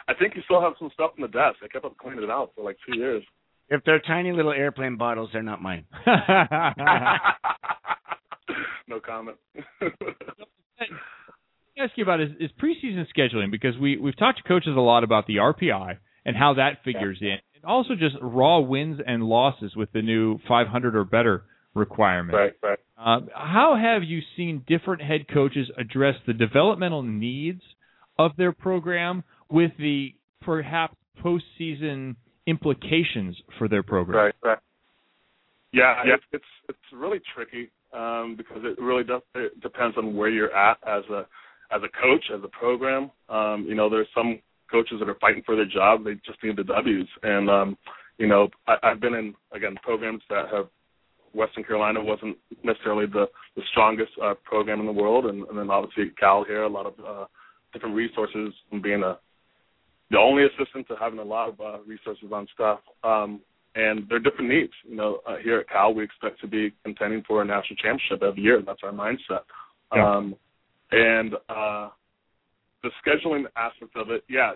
I 0.07 0.13
think 0.15 0.35
you 0.35 0.41
still 0.45 0.61
have 0.61 0.73
some 0.79 0.89
stuff 0.93 1.11
in 1.17 1.21
the 1.21 1.27
desk. 1.27 1.57
I 1.63 1.67
kept 1.67 1.85
on 1.85 1.91
cleaning 1.99 2.23
it 2.23 2.29
out 2.29 2.51
for 2.55 2.63
like 2.63 2.77
two 2.85 2.97
years. 2.97 3.23
If 3.69 3.83
they're 3.85 3.99
tiny 3.99 4.31
little 4.31 4.51
airplane 4.51 4.97
bottles, 4.97 5.29
they're 5.31 5.43
not 5.43 5.61
mine. 5.61 5.85
no 8.87 8.99
comment. 8.99 9.37
Let 9.55 9.91
me 10.89 10.97
ask 11.79 11.91
you 11.95 12.03
about 12.03 12.21
is, 12.21 12.29
is 12.39 12.49
preseason 12.61 13.05
scheduling 13.15 13.51
because 13.51 13.77
we 13.79 13.97
we've 13.97 14.17
talked 14.17 14.39
to 14.39 14.43
coaches 14.47 14.75
a 14.75 14.81
lot 14.81 15.03
about 15.03 15.27
the 15.27 15.37
RPI 15.37 15.97
and 16.25 16.35
how 16.35 16.55
that 16.55 16.83
figures 16.83 17.19
in, 17.21 17.37
and 17.55 17.63
also 17.65 17.95
just 17.95 18.15
raw 18.21 18.59
wins 18.59 18.99
and 19.05 19.23
losses 19.23 19.75
with 19.75 19.91
the 19.91 20.01
new 20.01 20.39
500 20.47 20.95
or 20.95 21.03
better 21.03 21.45
requirement. 21.73 22.37
right, 22.37 22.53
right. 22.61 22.79
Uh, 22.97 23.19
how 23.33 23.75
have 23.75 24.03
you 24.03 24.21
seen 24.37 24.63
different 24.67 25.01
head 25.01 25.25
coaches 25.33 25.69
address 25.77 26.15
the 26.25 26.33
developmental 26.33 27.03
needs 27.03 27.61
of 28.17 28.31
their 28.37 28.51
program 28.51 29.23
with 29.49 29.71
the 29.77 30.13
perhaps 30.41 30.95
postseason 31.23 32.15
implications 32.47 33.35
for 33.57 33.67
their 33.67 33.83
program? 33.83 34.17
Right, 34.17 34.35
right. 34.43 34.57
Yeah, 35.73 36.03
It's, 36.05 36.23
it's 36.31 36.43
it's 36.69 36.79
really 36.93 37.19
tricky 37.35 37.71
um, 37.93 38.35
because 38.37 38.61
it 38.63 38.79
really 38.79 39.03
does 39.03 39.21
it 39.33 39.59
depends 39.59 39.97
on 39.97 40.15
where 40.15 40.29
you're 40.29 40.55
at 40.55 40.77
as 40.87 41.03
a 41.09 41.25
as 41.71 41.81
a 41.81 41.89
coach, 41.99 42.25
as 42.33 42.41
a 42.43 42.47
program. 42.47 43.09
Um, 43.27 43.65
you 43.67 43.73
know, 43.73 43.89
there's 43.89 44.07
some 44.15 44.39
coaches 44.69 44.97
that 44.99 45.09
are 45.09 45.17
fighting 45.19 45.41
for 45.45 45.55
their 45.55 45.65
job; 45.65 46.03
they 46.03 46.13
just 46.25 46.41
need 46.43 46.57
the 46.57 46.63
W's. 46.63 47.07
And 47.23 47.49
um, 47.49 47.77
you 48.19 48.27
know, 48.27 48.49
I, 48.67 48.75
I've 48.83 49.01
been 49.01 49.15
in 49.15 49.33
again 49.51 49.75
programs 49.81 50.21
that 50.29 50.45
have 50.53 50.67
Western 51.33 51.63
Carolina 51.63 52.03
wasn't 52.03 52.37
necessarily 52.63 53.05
the 53.05 53.25
the 53.55 53.63
strongest 53.71 54.11
uh, 54.23 54.33
program 54.43 54.79
in 54.79 54.85
the 54.85 54.91
world, 54.91 55.25
and, 55.25 55.47
and 55.47 55.57
then 55.57 55.69
obviously 55.69 56.11
Cal 56.19 56.43
here, 56.43 56.63
a 56.63 56.69
lot 56.69 56.85
of 56.85 56.93
uh, 57.05 57.25
different 57.73 57.95
resources 57.95 58.53
from 58.69 58.81
being 58.81 59.03
a 59.03 59.17
the 60.11 60.17
only 60.17 60.43
assistant 60.45 60.87
to 60.87 60.95
having 60.99 61.19
a 61.19 61.23
lot 61.23 61.49
of 61.49 61.59
uh, 61.59 61.79
resources 61.85 62.25
on 62.31 62.47
staff. 62.53 62.79
Um, 63.03 63.41
and 63.75 64.05
they're 64.07 64.19
different 64.19 64.49
needs. 64.49 64.73
You 64.87 64.95
know, 64.95 65.19
uh, 65.25 65.37
here 65.43 65.59
at 65.59 65.69
Cal, 65.69 65.93
we 65.93 66.03
expect 66.03 66.39
to 66.41 66.47
be 66.47 66.73
contending 66.83 67.23
for 67.27 67.41
a 67.41 67.45
national 67.45 67.77
championship 67.77 68.21
every 68.21 68.43
year. 68.43 68.61
That's 68.63 68.81
our 68.83 68.91
mindset. 68.91 69.41
Yeah. 69.95 70.15
Um, 70.15 70.35
and 70.91 71.33
uh, 71.49 71.89
the 72.83 72.91
scheduling 73.03 73.45
aspect 73.55 73.95
of 73.95 74.11
it, 74.11 74.23
yeah, 74.29 74.53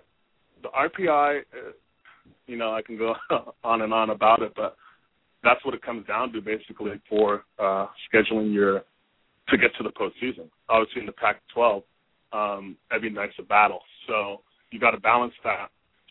the 0.62 0.70
RPI, 0.70 1.40
uh, 1.40 1.72
you 2.46 2.58
know, 2.58 2.74
I 2.74 2.82
can 2.84 2.98
go 2.98 3.16
on 3.64 3.82
and 3.82 3.94
on 3.94 4.12
about 4.12 4.42
it, 4.44 4.54
but 4.56 4.76
that's 5.44 5.64
what 5.66 5.74
it 5.74 5.82
comes 5.82 6.06
down 6.08 6.32
to 6.34 6.42
basically 6.42 6.92
for 7.10 7.44
uh, 7.60 7.88
scheduling 8.12 8.54
your 8.54 8.84
to 9.50 9.58
get 9.58 9.72
to 9.78 9.84
the 9.84 9.90
postseason. 9.90 10.50
Obviously, 10.68 11.02
in 11.02 11.06
the 11.06 11.14
Pac-12, 11.14 11.84
um, 12.34 12.76
every 12.92 13.10
night's 13.10 13.34
a 13.40 13.44
battle, 13.44 13.80
so 14.08 14.42
you 14.72 14.80
got 14.80 14.92
to 14.92 15.00
balance 15.00 15.34
that. 15.44 15.68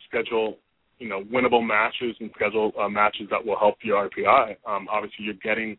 Schedule, 0.08 0.56
you 0.98 1.08
know, 1.08 1.22
winnable 1.24 1.66
matches 1.66 2.16
and 2.20 2.30
schedule 2.34 2.72
uh, 2.80 2.88
matches 2.88 3.26
that 3.30 3.44
will 3.44 3.58
help 3.58 3.76
your 3.82 4.08
RPI. 4.08 4.56
Um, 4.66 4.88
obviously, 4.90 5.24
you're 5.24 5.34
getting 5.34 5.76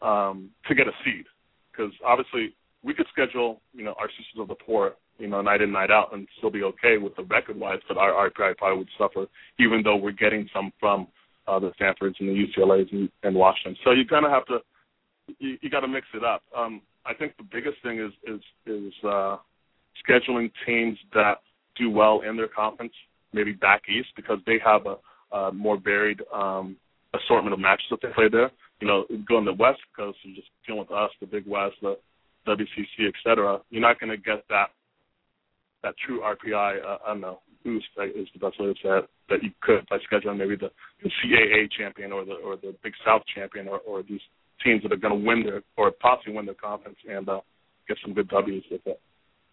um, 0.00 0.50
to 0.68 0.74
get 0.74 0.86
a 0.86 0.92
seed 1.04 1.24
because 1.70 1.92
obviously 2.06 2.54
we 2.82 2.94
could 2.94 3.06
schedule, 3.12 3.60
you 3.72 3.84
know, 3.84 3.94
our 3.98 4.08
Sisters 4.08 4.40
of 4.40 4.48
the 4.48 4.54
Poor, 4.54 4.94
you 5.18 5.26
know, 5.26 5.42
night 5.42 5.60
in 5.60 5.72
night 5.72 5.90
out 5.90 6.14
and 6.14 6.26
still 6.38 6.50
be 6.50 6.62
okay 6.62 6.98
with 6.98 7.16
the 7.16 7.24
record 7.24 7.58
wise, 7.58 7.80
but 7.88 7.96
our 7.96 8.30
RPI 8.30 8.56
probably 8.56 8.78
would 8.78 8.88
suffer, 8.98 9.26
even 9.58 9.82
though 9.82 9.96
we're 9.96 10.12
getting 10.12 10.48
some 10.54 10.72
from 10.78 11.08
uh, 11.46 11.58
the 11.58 11.72
Stanfords 11.76 12.16
and 12.20 12.28
the 12.28 12.46
UCLA's 12.46 12.88
and, 12.92 13.08
and 13.22 13.34
Washington. 13.34 13.76
So 13.84 13.92
you 13.92 14.06
kind 14.06 14.24
of 14.24 14.32
have 14.32 14.46
to, 14.46 14.58
you, 15.38 15.58
you 15.60 15.70
got 15.70 15.80
to 15.80 15.88
mix 15.88 16.06
it 16.14 16.24
up. 16.24 16.42
Um, 16.56 16.80
I 17.06 17.14
think 17.14 17.36
the 17.36 17.44
biggest 17.44 17.76
thing 17.82 17.98
is 17.98 18.12
is 18.24 18.40
is 18.66 18.92
uh, 19.04 19.36
scheduling 20.08 20.50
teams 20.66 20.98
that 21.12 21.40
do 21.76 21.90
well 21.90 22.22
in 22.28 22.36
their 22.36 22.48
conference, 22.48 22.92
maybe 23.32 23.52
back 23.52 23.82
east, 23.88 24.08
because 24.16 24.38
they 24.46 24.58
have 24.64 24.82
a, 24.86 25.36
a 25.36 25.52
more 25.52 25.78
varied 25.78 26.20
um, 26.32 26.76
assortment 27.14 27.52
of 27.52 27.60
matches 27.60 27.86
that 27.90 28.00
they 28.02 28.08
play 28.14 28.28
there. 28.30 28.50
You 28.80 28.88
know, 28.88 29.04
going 29.28 29.44
to 29.44 29.52
the 29.52 29.56
West 29.56 29.80
Coast, 29.96 30.18
you're 30.22 30.36
just 30.36 30.48
dealing 30.66 30.80
with 30.80 30.90
us, 30.90 31.10
the 31.20 31.26
Big 31.26 31.46
West, 31.46 31.76
the 31.82 31.96
WCC, 32.46 33.06
et 33.06 33.14
cetera. 33.22 33.60
You're 33.70 33.82
not 33.82 34.00
going 34.00 34.10
to 34.10 34.16
get 34.16 34.44
that 34.48 34.68
that 35.82 35.94
true 36.06 36.22
RPI. 36.22 36.82
Uh, 36.82 36.98
I 37.04 37.08
don't 37.08 37.20
know 37.20 37.40
boost 37.64 37.86
right, 37.96 38.10
is 38.14 38.28
the 38.32 38.38
best 38.38 38.60
way 38.60 38.66
to 38.66 38.74
say 38.74 38.98
it, 38.98 39.08
that 39.28 39.42
you 39.42 39.50
could 39.62 39.86
by 39.88 39.96
scheduling 39.98 40.38
maybe 40.38 40.56
the, 40.56 40.70
the 41.02 41.10
CAA 41.22 41.68
champion 41.76 42.12
or 42.12 42.24
the 42.24 42.34
or 42.34 42.56
the 42.56 42.74
Big 42.82 42.92
South 43.04 43.22
champion 43.34 43.68
or, 43.68 43.78
or 43.80 44.02
these 44.02 44.20
teams 44.62 44.82
that 44.82 44.92
are 44.92 44.96
going 44.96 45.18
to 45.18 45.26
win 45.26 45.42
their 45.42 45.62
or 45.76 45.90
possibly 45.90 46.34
win 46.34 46.46
their 46.46 46.54
conference 46.54 46.98
and 47.08 47.28
uh, 47.28 47.40
get 47.88 47.96
some 48.04 48.14
good 48.14 48.28
W's 48.28 48.62
with 48.70 48.86
it. 48.86 49.00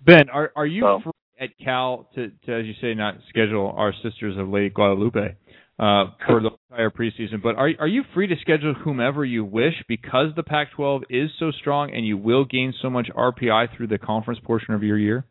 Ben, 0.05 0.29
are 0.29 0.51
are 0.55 0.65
you 0.65 0.81
So- 0.81 1.01
free 1.03 1.11
at 1.39 1.49
Cal 1.63 2.07
to, 2.15 2.29
to 2.45 2.53
as 2.59 2.65
you 2.65 2.73
say 2.81 2.93
not 2.93 3.15
schedule 3.29 3.73
our 3.75 3.93
sisters 4.03 4.37
of 4.37 4.47
Lady 4.49 4.69
Guadalupe 4.69 5.35
uh, 5.79 6.05
for 6.27 6.39
the 6.41 6.51
entire 6.69 6.91
preseason, 6.91 7.41
but 7.41 7.55
are 7.55 7.71
are 7.79 7.87
you 7.87 8.03
free 8.13 8.27
to 8.27 8.35
schedule 8.41 8.73
whomever 8.73 9.25
you 9.25 9.43
wish 9.43 9.73
because 9.87 10.27
the 10.35 10.43
Pac-12 10.43 11.01
is 11.09 11.31
so 11.39 11.51
strong 11.51 11.91
and 11.93 12.05
you 12.05 12.17
will 12.17 12.45
gain 12.45 12.73
so 12.81 12.89
much 12.89 13.09
RPI 13.15 13.75
through 13.75 13.87
the 13.87 13.97
conference 13.97 14.39
portion 14.43 14.73
of 14.75 14.83
your 14.83 14.97
year? 14.97 15.25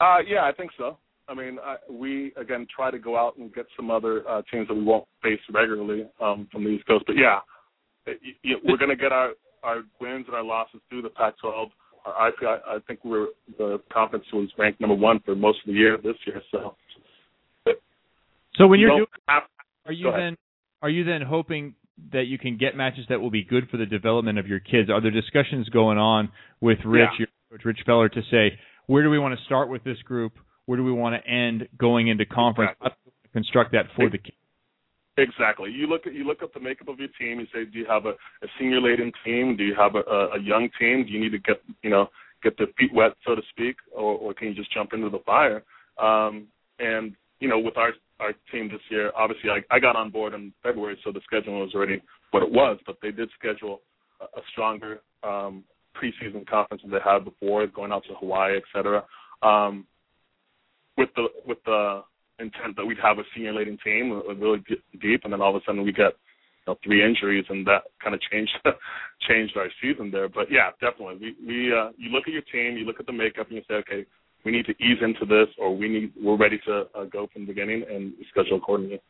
Uh, 0.00 0.18
yeah, 0.26 0.44
I 0.44 0.52
think 0.52 0.70
so. 0.78 0.98
I 1.32 1.34
mean, 1.34 1.58
I, 1.64 1.76
we 1.90 2.32
again 2.36 2.66
try 2.74 2.90
to 2.90 2.98
go 2.98 3.16
out 3.16 3.36
and 3.38 3.52
get 3.54 3.66
some 3.76 3.90
other 3.90 4.28
uh, 4.28 4.42
teams 4.52 4.68
that 4.68 4.74
we 4.74 4.84
won't 4.84 5.06
face 5.22 5.40
regularly 5.52 6.06
um, 6.20 6.46
from 6.52 6.64
the 6.64 6.70
East 6.70 6.86
Coast. 6.86 7.04
But 7.06 7.16
yeah, 7.16 7.38
y 8.06 8.14
we're 8.64 8.76
going 8.76 8.90
to 8.90 8.96
get 8.96 9.12
our 9.12 9.30
our 9.62 9.78
wins 10.00 10.26
and 10.26 10.36
our 10.36 10.44
losses 10.44 10.80
through 10.88 11.02
the 11.02 11.08
Pac-12. 11.08 11.70
Our 12.04 12.32
I 12.44 12.78
think 12.86 13.00
we're 13.04 13.28
the 13.58 13.80
conference 13.92 14.26
was 14.32 14.50
ranked 14.58 14.80
number 14.80 14.96
one 14.96 15.20
for 15.24 15.34
most 15.34 15.60
of 15.64 15.68
the 15.68 15.78
year 15.78 15.96
this 15.96 16.16
year. 16.26 16.42
So, 16.50 16.74
So 18.56 18.66
when 18.66 18.80
you 18.80 18.88
you're 18.88 18.96
doing, 18.98 19.06
have, 19.28 19.44
are 19.86 19.92
you 19.92 20.04
go 20.04 20.08
ahead. 20.10 20.20
then 20.20 20.36
are 20.82 20.90
you 20.90 21.04
then 21.04 21.22
hoping 21.22 21.74
that 22.12 22.24
you 22.26 22.38
can 22.38 22.58
get 22.58 22.76
matches 22.76 23.06
that 23.08 23.20
will 23.20 23.30
be 23.30 23.44
good 23.44 23.68
for 23.70 23.76
the 23.76 23.86
development 23.86 24.38
of 24.38 24.46
your 24.46 24.60
kids? 24.60 24.90
Are 24.90 25.00
there 25.00 25.10
discussions 25.12 25.68
going 25.68 25.96
on 25.98 26.30
with 26.60 26.78
Rich, 26.84 27.08
Yeah. 27.12 27.18
your 27.20 27.28
coach 27.50 27.64
Rich 27.64 27.78
Feller, 27.86 28.08
to 28.08 28.22
say 28.30 28.58
where 28.86 29.02
do 29.02 29.10
we 29.10 29.18
want 29.18 29.38
to 29.38 29.44
start 29.44 29.68
with 29.68 29.84
this 29.84 29.98
group? 30.02 30.32
Where 30.66 30.76
do 30.76 30.84
we 30.84 30.92
want 30.92 31.14
to 31.20 31.30
end 31.30 31.68
going 31.78 32.08
into 32.08 32.24
conference? 32.24 32.76
Do 32.82 32.90
construct 33.32 33.72
that 33.72 33.86
for 33.96 34.08
the 34.10 34.18
kids? 34.18 34.36
Exactly. 35.18 35.70
You 35.70 35.86
look 35.86 36.06
at 36.06 36.14
you 36.14 36.24
look 36.24 36.42
at 36.42 36.54
the 36.54 36.60
makeup 36.60 36.88
of 36.88 36.98
your 36.98 37.08
team. 37.18 37.40
You 37.40 37.46
say, 37.52 37.70
do 37.70 37.78
you 37.78 37.86
have 37.86 38.06
a, 38.06 38.10
a 38.10 38.48
senior 38.58 38.80
laden 38.80 39.12
team? 39.24 39.56
Do 39.56 39.64
you 39.64 39.74
have 39.74 39.94
a, 39.94 40.00
a, 40.10 40.36
a 40.36 40.40
young 40.40 40.68
team? 40.80 41.04
Do 41.04 41.12
you 41.12 41.20
need 41.20 41.32
to 41.32 41.38
get 41.38 41.60
you 41.82 41.90
know 41.90 42.08
get 42.42 42.56
their 42.58 42.68
feet 42.78 42.92
wet, 42.94 43.12
so 43.26 43.34
to 43.34 43.42
speak, 43.50 43.76
or, 43.94 44.16
or 44.16 44.34
can 44.34 44.48
you 44.48 44.54
just 44.54 44.72
jump 44.72 44.92
into 44.92 45.10
the 45.10 45.20
fire? 45.24 45.62
Um, 45.98 46.48
and 46.78 47.14
you 47.40 47.48
know, 47.48 47.58
with 47.58 47.76
our 47.76 47.92
our 48.20 48.32
team 48.50 48.68
this 48.68 48.80
year, 48.88 49.10
obviously 49.16 49.50
I, 49.50 49.74
I 49.74 49.80
got 49.80 49.96
on 49.96 50.10
board 50.10 50.32
in 50.32 50.52
February, 50.62 50.96
so 51.04 51.12
the 51.12 51.20
schedule 51.26 51.60
was 51.60 51.74
already 51.74 52.00
what 52.30 52.42
it 52.42 52.50
was. 52.50 52.78
But 52.86 52.96
they 53.02 53.10
did 53.10 53.28
schedule 53.38 53.80
a, 54.20 54.24
a 54.24 54.42
stronger 54.52 55.00
um, 55.22 55.64
preseason 55.94 56.46
conference 56.46 56.82
than 56.82 56.90
they 56.90 56.98
had 57.04 57.24
before, 57.24 57.66
going 57.66 57.92
out 57.92 58.04
to 58.04 58.14
Hawaii, 58.14 58.56
et 58.56 58.62
cetera. 58.74 59.04
Um, 59.42 59.86
with 60.96 61.08
the 61.16 61.26
with 61.46 61.58
the 61.64 62.02
intent 62.38 62.76
that 62.76 62.84
we'd 62.84 62.98
have 63.02 63.18
a 63.18 63.22
senior 63.34 63.54
laden 63.54 63.78
team, 63.84 64.12
uh, 64.12 64.34
really 64.34 64.62
deep, 65.00 65.20
and 65.24 65.32
then 65.32 65.40
all 65.40 65.54
of 65.54 65.62
a 65.62 65.64
sudden 65.64 65.84
we 65.84 65.92
get 65.92 66.12
you 66.66 66.72
know, 66.72 66.78
three 66.84 67.04
injuries, 67.04 67.44
and 67.48 67.66
that 67.66 67.82
kind 68.02 68.14
of 68.14 68.20
changed 68.30 68.52
changed 69.28 69.56
our 69.56 69.68
season 69.80 70.10
there. 70.10 70.28
But 70.28 70.50
yeah, 70.50 70.70
definitely, 70.80 71.18
we 71.20 71.46
we 71.46 71.72
uh, 71.72 71.90
you 71.96 72.10
look 72.10 72.24
at 72.26 72.32
your 72.32 72.46
team, 72.52 72.76
you 72.76 72.84
look 72.84 73.00
at 73.00 73.06
the 73.06 73.12
makeup, 73.12 73.48
and 73.48 73.56
you 73.56 73.62
say, 73.68 73.74
okay, 73.86 74.06
we 74.44 74.52
need 74.52 74.66
to 74.66 74.72
ease 74.72 74.98
into 75.02 75.24
this, 75.24 75.48
or 75.58 75.76
we 75.76 75.88
need 75.88 76.12
we're 76.20 76.36
ready 76.36 76.58
to 76.66 76.84
uh, 76.94 77.04
go 77.04 77.28
from 77.32 77.42
the 77.42 77.52
beginning 77.52 77.84
and 77.88 78.12
schedule 78.30 78.58
accordingly. 78.58 79.00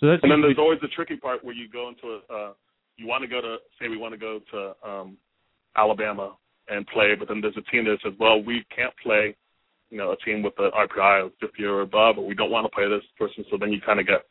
So 0.00 0.08
that's 0.08 0.22
And 0.22 0.32
then 0.32 0.40
there's 0.40 0.58
always 0.58 0.80
the 0.80 0.88
tricky 0.88 1.16
part 1.16 1.44
where 1.44 1.54
you 1.54 1.68
go 1.68 1.88
into 1.88 2.18
a, 2.18 2.34
uh, 2.34 2.52
you 2.96 3.06
want 3.06 3.22
to 3.22 3.28
go 3.28 3.40
to, 3.40 3.56
say 3.80 3.88
we 3.88 3.96
want 3.96 4.12
to 4.12 4.18
go 4.18 4.40
to 4.50 4.88
um, 4.88 5.16
Alabama 5.76 6.36
and 6.68 6.86
play, 6.88 7.14
but 7.18 7.28
then 7.28 7.40
there's 7.40 7.56
a 7.56 7.70
team 7.70 7.84
that 7.84 7.98
says, 8.02 8.12
well, 8.18 8.42
we 8.42 8.64
can't 8.74 8.92
play, 9.02 9.36
you 9.92 9.98
know, 9.98 10.10
a 10.12 10.16
team 10.24 10.42
with 10.42 10.56
the 10.56 10.70
RPI 10.74 11.26
of 11.26 11.32
50 11.40 11.62
or 11.64 11.82
above, 11.82 12.16
or 12.16 12.26
we 12.26 12.34
don't 12.34 12.50
want 12.50 12.64
to 12.64 12.74
play 12.74 12.88
this 12.88 13.04
person. 13.18 13.44
So 13.50 13.58
then 13.60 13.70
you 13.70 13.80
kind 13.84 14.00
of 14.00 14.06
get 14.06 14.22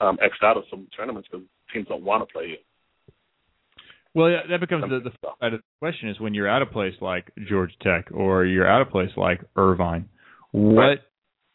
um, 0.00 0.16
X'd 0.20 0.42
out 0.42 0.56
of 0.56 0.64
some 0.70 0.88
tournaments 0.96 1.28
because 1.30 1.46
teams 1.72 1.86
don't 1.88 2.02
want 2.02 2.26
to 2.26 2.32
play 2.32 2.46
you. 2.46 2.56
Well, 4.14 4.30
yeah, 4.30 4.40
that 4.48 4.60
becomes 4.60 4.84
the, 4.88 5.00
the 5.00 5.10
side 5.22 5.52
of 5.52 5.60
the 5.60 5.64
question 5.78 6.08
is 6.08 6.18
when 6.18 6.32
you're 6.32 6.48
at 6.48 6.62
a 6.62 6.66
place 6.66 6.94
like 7.02 7.30
Georgia 7.48 7.74
Tech 7.82 8.06
or 8.12 8.46
you're 8.46 8.66
at 8.66 8.80
a 8.80 8.86
place 8.86 9.10
like 9.16 9.40
Irvine, 9.56 10.08
what, 10.52 11.00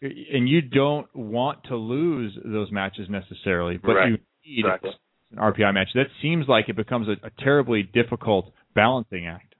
and 0.01 0.47
you 0.47 0.61
don't 0.61 1.07
want 1.15 1.63
to 1.69 1.75
lose 1.75 2.37
those 2.45 2.71
matches 2.71 3.07
necessarily, 3.09 3.77
but 3.77 3.93
Right. 3.93 4.09
you 4.09 4.17
need 4.45 4.65
Exactly. 4.65 4.91
an 5.31 5.37
RPI 5.37 5.73
match. 5.73 5.87
That 5.95 6.07
seems 6.21 6.47
like 6.47 6.69
it 6.69 6.75
becomes 6.75 7.07
a, 7.07 7.13
a 7.25 7.31
terribly 7.39 7.81
difficult 7.81 8.53
balancing 8.75 9.25
act. 9.25 9.55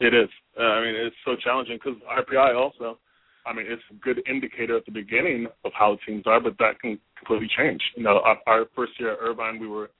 It 0.00 0.12
is. 0.12 0.28
Uh, 0.58 0.62
I 0.62 0.84
mean, 0.84 0.94
it's 0.94 1.16
so 1.24 1.34
challenging 1.42 1.78
because 1.82 2.00
RPI 2.02 2.54
also. 2.54 2.98
I 3.46 3.52
mean, 3.52 3.66
it's 3.68 3.82
a 3.90 3.94
good 3.94 4.22
indicator 4.28 4.76
at 4.76 4.86
the 4.86 4.92
beginning 4.92 5.46
of 5.64 5.72
how 5.78 5.96
the 5.96 6.12
teams 6.12 6.26
are, 6.26 6.40
but 6.40 6.56
that 6.58 6.80
can 6.80 6.98
completely 7.18 7.48
change. 7.56 7.80
You 7.96 8.02
know, 8.02 8.20
our, 8.24 8.38
our 8.46 8.64
first 8.74 8.92
year 8.98 9.12
at 9.12 9.18
Irvine, 9.20 9.58
we 9.58 9.68
were, 9.68 9.90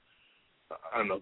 I 0.93 0.97
don't 0.97 1.07
know, 1.07 1.21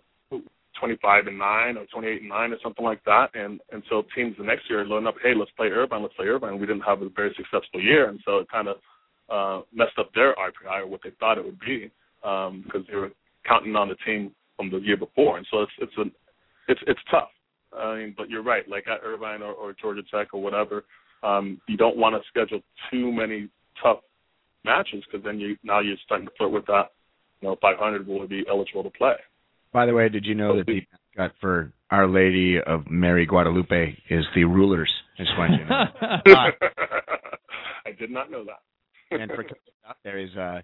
25 0.79 1.27
and 1.27 1.37
nine 1.37 1.77
or 1.77 1.85
28 1.85 2.21
and 2.21 2.29
nine 2.29 2.51
or 2.51 2.57
something 2.63 2.83
like 2.83 3.03
that, 3.05 3.27
and 3.35 3.59
and 3.71 3.83
so 3.89 4.03
teams 4.15 4.35
the 4.37 4.43
next 4.43 4.69
year 4.69 4.81
are 4.81 5.07
up, 5.07 5.15
hey, 5.21 5.33
let's 5.37 5.51
play 5.51 5.67
Irvine, 5.67 6.01
let's 6.01 6.15
play 6.15 6.25
Irvine. 6.25 6.59
We 6.59 6.65
didn't 6.65 6.81
have 6.81 7.01
a 7.01 7.09
very 7.09 7.33
successful 7.37 7.81
year, 7.81 8.09
and 8.09 8.19
so 8.25 8.39
it 8.39 8.47
kind 8.49 8.67
of 8.67 8.77
uh, 9.29 9.65
messed 9.73 9.97
up 9.99 10.09
their 10.13 10.33
RPI 10.35 10.81
or 10.81 10.87
what 10.87 11.01
they 11.03 11.11
thought 11.19 11.37
it 11.37 11.45
would 11.45 11.59
be 11.59 11.91
um, 12.23 12.63
because 12.65 12.85
they 12.89 12.95
were 12.95 13.11
counting 13.47 13.75
on 13.75 13.89
the 13.89 13.95
team 14.05 14.31
from 14.57 14.71
the 14.71 14.77
year 14.77 14.97
before, 14.97 15.37
and 15.37 15.47
so 15.51 15.61
it's 15.61 15.71
it's 15.79 15.97
a 15.97 16.03
it's 16.71 16.81
it's 16.87 16.99
tough. 17.11 17.29
I 17.77 17.95
mean, 17.95 18.13
but 18.17 18.29
you're 18.29 18.43
right. 18.43 18.67
Like 18.67 18.87
at 18.87 19.03
Irvine 19.03 19.41
or, 19.41 19.53
or 19.53 19.73
Georgia 19.79 20.03
Tech 20.11 20.33
or 20.33 20.41
whatever, 20.41 20.83
um, 21.23 21.59
you 21.67 21.77
don't 21.77 21.97
want 21.97 22.15
to 22.15 22.21
schedule 22.27 22.61
too 22.91 23.11
many 23.11 23.49
tough 23.81 23.99
matches 24.65 25.03
because 25.09 25.23
then 25.23 25.39
you 25.39 25.57
now 25.63 25.79
you're 25.79 25.97
starting 26.05 26.27
to 26.27 26.33
flirt 26.37 26.51
with 26.51 26.65
that. 26.67 26.91
You 27.41 27.49
know, 27.49 27.57
500 27.61 28.07
will 28.07 28.27
be 28.27 28.43
eligible 28.49 28.83
to 28.83 28.89
play. 28.89 29.15
By 29.73 29.85
the 29.85 29.93
way, 29.93 30.07
did 30.07 30.25
you 30.25 30.35
know 30.35 30.57
that 30.57 30.65
the 30.65 30.81
mascot 31.17 31.35
for 31.41 31.73
Our 31.89 32.07
Lady 32.07 32.57
of 32.65 32.89
Mary 32.89 33.25
Guadalupe 33.25 33.97
is 34.09 34.23
the 34.35 34.43
rulers? 34.45 34.91
I 35.19 35.23
just 35.23 35.37
wanted 35.37 35.59
you 35.59 35.65
to 35.65 35.69
know. 35.69 36.35
I 37.85 37.91
did 37.91 38.11
not 38.11 38.31
know 38.31 38.45
that. 38.45 38.61
and 39.19 39.31
for 39.31 39.45
out 39.87 39.97
there 40.03 40.17
is 40.19 40.35
uh, 40.37 40.61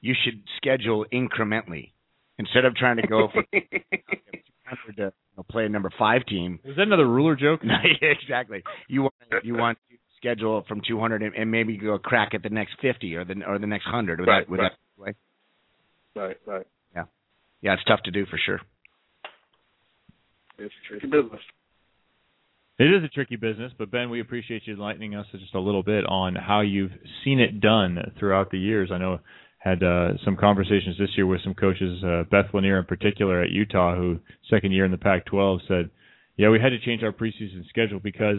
you 0.00 0.14
should 0.24 0.42
schedule 0.56 1.04
incrementally 1.12 1.90
instead 2.38 2.64
of 2.64 2.74
trying 2.74 2.96
to 2.96 3.06
go 3.06 3.28
from 3.32 3.44
200 4.70 4.96
to 4.96 5.02
you 5.02 5.12
know, 5.36 5.44
play 5.50 5.66
a 5.66 5.68
number 5.68 5.90
five 5.98 6.24
team. 6.26 6.58
Is 6.64 6.76
that 6.76 6.82
another 6.82 7.06
ruler 7.06 7.36
joke? 7.36 7.60
Exactly. 8.02 8.62
You 8.88 9.02
want 9.02 9.14
you 9.42 9.54
want 9.54 9.78
to 9.90 9.96
schedule 10.16 10.64
from 10.68 10.80
200 10.86 11.22
and, 11.22 11.34
and 11.34 11.50
maybe 11.50 11.76
go 11.76 11.98
crack 11.98 12.34
at 12.34 12.42
the 12.42 12.48
next 12.48 12.76
50 12.80 13.14
or 13.16 13.24
the 13.24 13.34
or 13.46 13.58
the 13.58 13.66
next 13.66 13.86
100. 13.86 14.20
Would 14.20 14.28
Right, 14.28 14.40
that, 14.40 14.50
would 14.50 14.58
right. 14.60 14.72
that 14.96 15.02
way? 15.02 15.14
Right, 16.14 16.36
right. 16.46 16.66
Yeah, 16.94 17.04
yeah. 17.60 17.74
It's 17.74 17.84
tough 17.84 18.02
to 18.04 18.10
do 18.10 18.26
for 18.26 18.38
sure. 18.44 18.60
It's 20.58 20.72
a 20.84 20.88
tricky 20.88 21.06
business. 21.06 21.40
It 22.78 22.84
is 22.94 23.04
a 23.04 23.08
tricky 23.08 23.36
business, 23.36 23.72
but 23.78 23.90
Ben, 23.90 24.10
we 24.10 24.20
appreciate 24.20 24.62
you 24.66 24.74
enlightening 24.74 25.14
us 25.14 25.26
just 25.32 25.54
a 25.54 25.60
little 25.60 25.82
bit 25.82 26.04
on 26.06 26.34
how 26.34 26.60
you've 26.60 26.90
seen 27.24 27.40
it 27.40 27.60
done 27.60 28.12
throughout 28.18 28.50
the 28.50 28.58
years. 28.58 28.90
I 28.92 28.98
know 28.98 29.20
had 29.66 29.82
uh, 29.82 30.12
some 30.24 30.36
conversations 30.36 30.96
this 30.98 31.10
year 31.16 31.26
with 31.26 31.40
some 31.42 31.54
coaches, 31.54 32.02
uh, 32.04 32.22
Beth 32.30 32.46
Launiere 32.54 32.78
in 32.78 32.84
particular 32.84 33.42
at 33.42 33.50
Utah, 33.50 33.96
who 33.96 34.18
second 34.48 34.72
year 34.72 34.84
in 34.84 34.92
the 34.92 34.96
Pac-12 34.96 35.58
said, 35.66 35.90
"Yeah, 36.36 36.50
we 36.50 36.60
had 36.60 36.70
to 36.70 36.78
change 36.78 37.02
our 37.02 37.12
preseason 37.12 37.66
schedule 37.68 37.98
because 37.98 38.38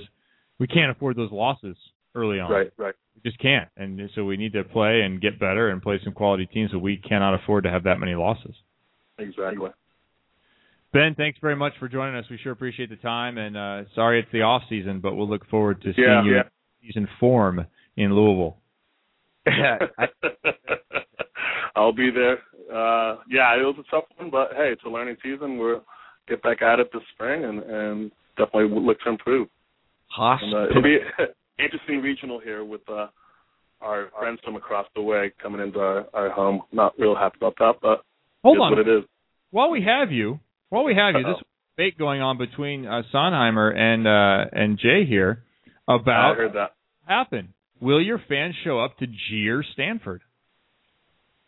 we 0.58 0.68
can't 0.68 0.90
afford 0.90 1.18
those 1.18 1.32
losses 1.32 1.76
early 2.16 2.40
on. 2.40 2.50
Right, 2.50 2.72
right. 2.78 2.96
We 3.16 3.30
just 3.30 3.42
can't, 3.42 3.68
and 3.76 4.10
so 4.16 4.24
we 4.24 4.38
need 4.38 4.54
to 4.54 4.64
play 4.64 5.02
and 5.02 5.20
get 5.20 5.38
better 5.40 5.70
and 5.70 5.82
play 5.82 6.00
some 6.04 6.14
quality 6.14 6.46
teams. 6.46 6.72
So 6.72 6.78
we 6.78 6.98
cannot 6.98 7.34
afford 7.34 7.66
to 7.66 7.70
have 7.70 7.84
that 7.84 8.00
many 8.00 8.16
losses." 8.16 8.56
Exactly. 9.20 9.70
Ben, 10.94 11.14
thanks 11.16 11.38
very 11.42 11.56
much 11.58 11.74
for 11.80 11.90
joining 11.90 12.16
us. 12.16 12.24
We 12.30 12.38
sure 12.38 12.54
appreciate 12.54 12.90
the 12.90 12.96
time, 12.96 13.38
and 13.38 13.58
uh, 13.58 13.84
sorry 13.96 14.22
it's 14.22 14.32
the 14.32 14.44
off 14.44 14.62
season, 14.70 15.02
but 15.02 15.16
we'll 15.16 15.30
look 15.30 15.46
forward 15.50 15.82
to 15.82 15.94
seeing 15.94 16.08
Yeah, 16.08 16.24
you 16.24 16.36
yeah. 16.36 16.44
in 16.44 16.88
season 16.88 17.08
form 17.20 17.66
in 17.98 18.14
Louisville. 18.16 18.58
I'll 21.78 21.94
be 21.94 22.10
there. 22.12 22.40
Uh 22.70 23.18
yeah, 23.30 23.56
it 23.56 23.64
was 23.64 23.76
a 23.80 23.90
tough 23.92 24.06
one, 24.18 24.30
but 24.30 24.50
hey, 24.58 24.70
it's 24.74 24.82
a 24.86 24.90
learning 24.90 25.18
season. 25.24 25.58
We'll 25.58 25.84
get 26.28 26.42
back 26.44 26.62
at 26.62 26.80
it 26.80 26.90
this 26.92 27.02
spring 27.14 27.46
and, 27.46 27.60
and 27.64 28.12
definitely 28.38 28.78
look 28.82 29.00
to 29.02 29.10
improve. 29.10 29.48
Haas. 30.08 30.40
And, 30.44 30.54
uh, 30.54 30.70
it'll 30.70 30.82
be 30.82 30.98
interesting 31.64 32.02
regional 32.02 32.40
here 32.40 32.64
with 32.66 32.82
uh 32.90 33.08
our 33.80 34.10
friends 34.18 34.40
from 34.44 34.56
across 34.56 34.88
the 34.96 35.02
way 35.02 35.32
coming 35.42 35.62
into 35.62 35.80
our, 35.80 36.06
our 36.14 36.30
home. 36.32 36.62
Not 36.72 36.94
real 36.98 37.16
happy 37.16 37.38
about 37.38 37.56
that, 37.60 37.74
but 37.82 38.02
Hold 38.44 38.58
on. 38.60 38.72
what 38.72 38.80
it 38.80 38.88
is. 38.88 39.04
While 39.52 39.70
we 39.70 39.84
have 39.84 40.12
you, 40.12 40.40
while 40.70 40.84
we 40.84 40.96
have 40.96 41.14
you, 41.14 41.26
Uh-oh. 41.26 41.34
this 41.34 41.44
debate 41.76 41.98
going 41.98 42.22
on 42.22 42.38
between 42.40 42.86
uh, 42.88 43.04
Sonheimer 43.14 43.74
and 43.76 44.08
uh, 44.08 44.50
and 44.52 44.80
Jay 44.80 45.06
here 45.08 45.44
about 45.88 46.32
I 46.34 46.36
heard 46.36 46.54
that. 46.54 46.72
what 47.06 47.08
happened. 47.20 47.50
Will 47.80 48.02
your 48.02 48.20
fans 48.28 48.56
show 48.64 48.80
up 48.84 48.98
to 48.98 49.06
jeer 49.30 49.64
Stanford? 49.74 50.22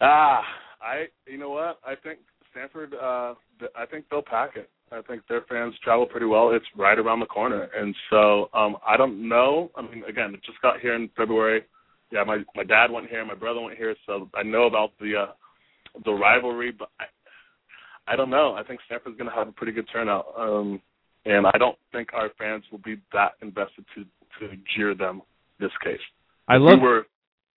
Ah, 0.01 0.41
I 0.81 1.05
you 1.27 1.37
know 1.37 1.49
what? 1.49 1.79
I 1.85 1.95
think 1.95 2.19
Stanford 2.51 2.93
uh 2.95 3.35
th- 3.59 3.71
I 3.77 3.85
think 3.85 4.05
they'll 4.09 4.21
pack 4.21 4.51
it. 4.55 4.69
I 4.91 5.01
think 5.03 5.21
their 5.27 5.41
fans 5.47 5.75
travel 5.83 6.05
pretty 6.07 6.25
well. 6.25 6.51
It's 6.51 6.65
right 6.75 6.97
around 6.97 7.19
the 7.19 7.25
corner. 7.27 7.69
And 7.75 7.93
so 8.09 8.49
um 8.53 8.77
I 8.87 8.97
don't 8.97 9.27
know. 9.27 9.71
I 9.75 9.81
mean 9.81 10.03
again, 10.07 10.33
it 10.33 10.43
just 10.43 10.61
got 10.61 10.79
here 10.79 10.95
in 10.95 11.09
February. 11.15 11.63
yeah, 12.11 12.23
my 12.23 12.37
my 12.55 12.63
dad 12.63 12.91
went 12.91 13.09
here, 13.09 13.23
my 13.25 13.35
brother 13.35 13.61
went 13.61 13.77
here, 13.77 13.95
so 14.05 14.29
I 14.33 14.43
know 14.43 14.63
about 14.63 14.91
the 14.99 15.15
uh, 15.15 15.31
the 16.05 16.11
rivalry, 16.11 16.71
but 16.71 16.89
I, 16.99 18.13
I 18.13 18.15
don't 18.15 18.29
know. 18.29 18.53
I 18.53 18.63
think 18.63 18.79
Stanford's 18.85 19.17
going 19.17 19.29
to 19.29 19.35
have 19.35 19.47
a 19.47 19.51
pretty 19.51 19.73
good 19.73 19.87
turnout, 19.91 20.25
um, 20.37 20.81
and 21.25 21.45
I 21.45 21.57
don't 21.57 21.77
think 21.91 22.09
our 22.13 22.29
fans 22.37 22.63
will 22.71 22.79
be 22.79 22.97
that 23.13 23.33
invested 23.41 23.85
to 23.95 24.03
to 24.39 24.55
jeer 24.75 24.95
them 24.95 25.21
this 25.59 25.71
case. 25.83 25.99
I 26.47 26.55
If 26.55 26.61
love 26.61 26.79
we 26.79 26.87
were, 26.87 27.07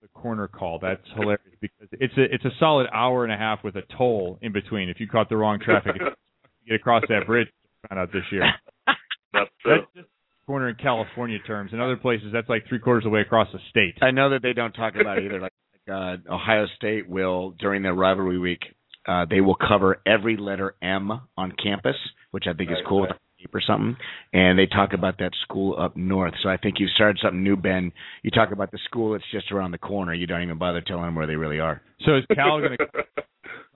the 0.02 0.08
corner 0.08 0.48
call. 0.48 0.78
That's 0.80 1.00
hilarious 1.14 1.56
because 1.60 1.88
it's 1.92 2.14
a 2.18 2.22
it's 2.34 2.44
a 2.44 2.50
solid 2.58 2.88
hour 2.92 3.24
and 3.24 3.32
a 3.32 3.36
half 3.36 3.64
with 3.64 3.76
a 3.76 3.82
toll 3.96 4.38
in 4.42 4.52
between. 4.52 4.88
If 4.88 5.00
you 5.00 5.06
caught 5.06 5.28
the 5.28 5.36
wrong 5.36 5.60
traffic, 5.64 5.94
to 5.94 6.10
get 6.68 6.74
across 6.74 7.04
that 7.08 7.26
bridge, 7.26 7.48
found 7.88 8.00
out 8.00 8.12
this 8.12 8.24
year. 8.30 8.44
That's 9.32 9.50
true. 9.62 9.76
That's 9.78 9.86
just 9.94 10.08
corner 10.46 10.68
in 10.68 10.74
California 10.74 11.38
terms. 11.46 11.72
In 11.72 11.80
other 11.80 11.96
places, 11.96 12.26
that's 12.32 12.48
like 12.48 12.66
three 12.68 12.80
quarters 12.80 13.06
of 13.06 13.12
the 13.12 13.14
way 13.14 13.20
across 13.20 13.48
the 13.52 13.60
state. 13.70 13.94
I 14.02 14.10
know 14.10 14.30
that 14.30 14.42
they 14.42 14.52
don't 14.52 14.72
talk 14.72 14.94
about 15.00 15.18
it 15.18 15.24
either. 15.24 15.40
Like, 15.40 15.52
like 15.88 16.20
uh, 16.28 16.34
Ohio 16.34 16.66
State 16.76 17.08
will 17.08 17.54
during 17.58 17.82
their 17.82 17.94
rivalry 17.94 18.38
week, 18.38 18.60
uh, 19.06 19.24
they 19.30 19.40
will 19.40 19.54
cover 19.56 20.02
every 20.04 20.36
letter 20.36 20.74
M 20.82 21.10
on 21.36 21.52
campus, 21.52 21.96
which 22.32 22.44
I 22.48 22.52
think 22.52 22.70
is 22.70 22.76
cool. 22.88 23.04
right. 23.04 23.14
With 23.44 23.54
Or 23.54 23.60
something, 23.66 23.96
and 24.32 24.58
they 24.58 24.66
talk 24.66 24.92
about 24.92 25.18
that 25.18 25.32
school 25.42 25.76
up 25.78 25.96
north. 25.96 26.34
So 26.42 26.48
I 26.48 26.56
think 26.56 26.76
you've 26.78 26.90
started 26.94 27.18
something 27.22 27.42
new, 27.42 27.56
Ben. 27.56 27.92
You 28.22 28.30
talk 28.30 28.52
about 28.52 28.70
the 28.70 28.78
school 28.84 29.12
that's 29.12 29.24
just 29.32 29.50
around 29.52 29.70
the 29.72 29.78
corner. 29.78 30.14
You 30.14 30.26
don't 30.26 30.42
even 30.42 30.58
bother 30.58 30.80
telling 30.80 31.04
them 31.04 31.14
where 31.14 31.26
they 31.26 31.36
really 31.36 31.60
are. 31.60 31.82
So 32.04 32.16
is 32.16 32.24
Cal 32.34 32.60
going 32.60 32.76
to 32.78 32.86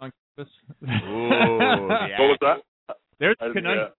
on 0.01 0.13
campus? 0.37 0.53
Ooh, 0.83 1.89
yeah. 1.89 2.19
What 2.21 2.29
was 2.29 2.39
that? 2.41 2.97
There's 3.19 3.37
I- 3.41 3.47
a 3.47 3.53
conundrum. 3.53 3.87
yeah. 3.89 3.93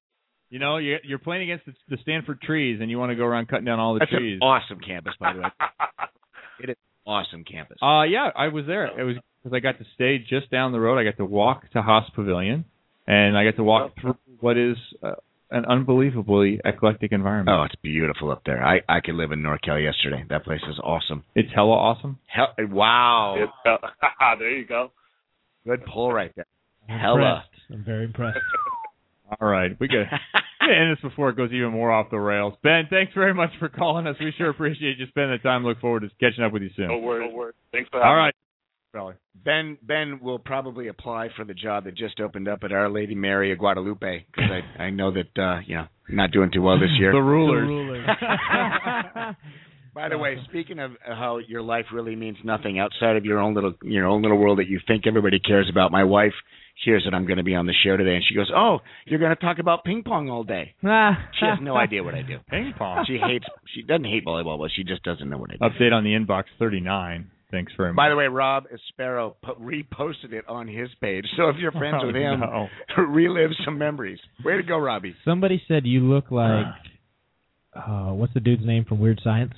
You 0.50 0.60
know, 0.60 0.78
you- 0.78 1.00
you're 1.04 1.20
playing 1.20 1.44
against 1.44 1.66
the, 1.66 1.74
the 1.90 1.98
Stanford 2.04 2.40
trees, 2.42 2.80
and 2.82 2.90
you 2.90 2.98
want 2.98 3.10
to 3.10 3.16
go 3.16 3.26
around 3.26 3.48
cutting 3.50 3.66
down 3.66 3.80
all 3.80 3.94
the 3.96 4.00
That's 4.00 4.12
trees. 4.12 4.40
an 4.42 4.48
awesome 4.48 4.80
campus, 4.80 5.14
by 5.20 5.34
the 5.34 5.40
way. 5.42 5.50
It 6.64 6.70
is 6.72 6.76
awesome 7.06 7.44
campus. 7.44 7.78
Uh 7.84 8.02
yeah, 8.04 8.30
I 8.36 8.48
was 8.48 8.66
there. 8.66 8.88
It 9.00 9.04
was 9.04 9.16
because 9.44 9.56
I 9.56 9.60
got 9.60 9.78
to 9.78 9.86
stay 9.94 10.18
just 10.18 10.50
down 10.50 10.72
the 10.72 10.80
road. 10.80 10.98
I 10.98 11.04
got 11.04 11.18
to 11.18 11.26
walk 11.26 11.70
to 11.74 11.82
Haas 11.84 12.10
Pavilion, 12.16 12.66
and 13.06 13.38
I 13.38 13.44
got 13.44 13.58
to 13.58 13.64
walk 13.64 13.94
through 14.02 14.18
what 14.40 14.58
is 14.58 14.76
uh, 15.04 15.12
an 15.52 15.66
unbelievably 15.66 16.60
eclectic 16.66 17.12
environment. 17.12 17.58
Oh, 17.60 17.64
it's 17.64 17.76
beautiful 17.82 18.32
up 18.32 18.42
there. 18.46 18.64
I 18.64 18.82
I 18.90 19.00
could 19.02 19.16
live 19.16 19.32
in 19.32 19.40
NorCal 19.42 19.82
yesterday. 19.82 20.24
That 20.30 20.44
place 20.44 20.62
is 20.70 20.78
awesome. 20.84 21.24
It's 21.36 21.50
hella 21.54 21.74
awesome. 21.74 22.20
Hell, 22.28 22.54
wow. 22.70 23.36
It's, 23.38 23.52
uh, 23.66 24.36
there 24.40 24.52
you 24.58 24.66
go. 24.66 24.92
Good 25.66 25.86
pull 25.86 26.12
right 26.12 26.32
there. 26.36 26.46
I'm 26.90 27.00
Hella. 27.00 27.16
impressed. 27.18 27.50
I'm 27.72 27.84
very 27.84 28.06
impressed. 28.06 28.40
All 29.42 29.50
right, 29.50 29.72
we 29.78 29.90
got 29.90 30.06
to 30.06 30.74
end 30.74 30.96
this 30.96 31.02
before 31.02 31.30
it 31.30 31.36
goes 31.36 31.52
even 31.52 31.72
more 31.72 31.92
off 31.92 32.10
the 32.10 32.18
rails. 32.18 32.54
Ben, 32.64 32.88
thanks 32.90 33.14
very 33.14 33.34
much 33.34 33.50
for 33.60 33.68
calling 33.68 34.08
us. 34.08 34.16
We 34.22 34.32
sure 34.38 34.50
appreciate 34.50 34.98
you 35.00 35.06
spending 35.08 35.38
the 35.42 35.44
time. 35.46 35.66
Look 35.66 35.82
forward 35.82 36.02
to 36.04 36.10
catching 36.22 36.46
up 36.46 36.54
with 36.54 36.62
you 36.62 36.70
soon. 36.78 36.88
No 36.88 36.98
worries. 37.00 37.30
No 37.30 37.36
worries. 37.36 37.56
Thanks 37.74 37.90
for 37.90 37.98
having 38.00 38.08
All 38.10 38.16
me. 38.16 38.22
right, 38.22 38.36
fella. 38.92 39.16
Ben 39.44 39.78
Ben 39.82 40.20
will 40.22 40.40
probably 40.40 40.88
apply 40.88 41.30
for 41.36 41.46
the 41.46 41.54
job 41.54 41.86
that 41.86 41.96
just 41.96 42.20
opened 42.20 42.48
up 42.48 42.60
at 42.64 42.72
Our 42.72 42.90
Lady 42.90 43.16
Mary 43.16 43.52
of 43.52 43.60
Guadalupe 43.60 44.26
because 44.26 44.50
I 44.52 44.84
I 44.84 44.90
know 44.90 45.12
that 45.12 45.42
uh 45.42 45.60
you 45.66 45.76
know 45.76 45.88
not 46.10 46.32
doing 46.32 46.52
too 46.52 46.62
well 46.62 46.80
this 46.80 46.90
year. 47.00 47.12
The 47.12 47.22
rulers. 47.22 48.08
By 49.98 50.10
the 50.10 50.18
way, 50.20 50.38
speaking 50.48 50.78
of 50.78 50.92
how 51.04 51.40
your 51.40 51.64
life 51.64 51.86
really 51.92 52.16
means 52.16 52.38
nothing 52.44 52.78
outside 52.78 53.16
of 53.16 53.26
your 53.26 53.40
own 53.40 53.56
little 53.56 53.74
your 53.82 54.06
own 54.06 54.22
little 54.22 54.38
world 54.38 54.60
that 54.60 54.68
you 54.68 54.80
think 54.88 55.08
everybody 55.08 55.40
cares 55.40 55.68
about, 55.72 55.92
my 55.92 56.04
wife 56.04 56.34
hears 56.86 57.04
that 57.06 57.16
I'm 57.16 57.26
going 57.26 57.38
to 57.38 57.44
be 57.44 57.56
on 57.56 57.66
the 57.66 57.74
show 57.84 57.98
today, 57.98 58.14
and 58.14 58.24
she 58.28 58.36
goes, 58.36 58.52
"Oh, 58.56 58.80
you're 59.06 59.20
going 59.20 59.36
to 59.36 59.42
talk 59.42 59.58
about 59.58 59.84
ping 59.84 60.04
pong 60.04 60.30
all 60.30 60.44
day." 60.44 60.76
She 61.40 61.46
has 61.46 61.58
no 61.62 61.76
idea 61.76 62.04
what 62.04 62.14
I 62.14 62.22
do. 62.22 62.38
Ping 62.48 62.74
pong. 62.78 63.06
She 63.08 63.18
hates. 63.18 63.46
She 63.74 63.82
doesn't 63.82 64.06
hate 64.06 64.26
volleyball, 64.26 64.60
but 64.60 64.70
she 64.76 64.84
just 64.84 65.02
doesn't 65.04 65.28
know 65.28 65.38
what 65.38 65.50
I 65.50 65.54
do. 65.54 65.76
Update 65.76 65.94
on 65.94 66.04
the 66.04 66.12
inbox 66.12 66.44
39. 66.60 67.32
Thanks 67.50 67.72
very 67.78 67.92
much. 67.94 67.96
By 67.98 68.10
the 68.10 68.16
way, 68.16 68.28
Rob 68.28 68.66
Sparrow 68.90 69.36
po- 69.42 69.56
reposted 69.56 70.34
it 70.34 70.48
on 70.50 70.68
his 70.68 70.90
page. 71.00 71.26
So 71.38 71.48
if 71.50 71.56
you're 71.58 71.72
friends 71.84 71.98
Oh, 72.04 72.08
with 72.08 72.16
him, 72.16 72.42
no. 72.42 72.68
relive 73.04 73.52
some 73.64 73.78
memories. 73.78 74.20
Way 74.44 74.58
to 74.58 74.64
go, 74.64 74.78
Robbie. 74.78 75.16
Somebody 75.24 75.62
said 75.68 75.86
you 75.86 76.02
look 76.02 76.30
like 76.32 76.66
uh 77.76 78.12
what's 78.12 78.34
the 78.34 78.40
dude's 78.42 78.66
name 78.66 78.84
from 78.86 79.00
Weird 79.00 79.22
Science? 79.24 79.54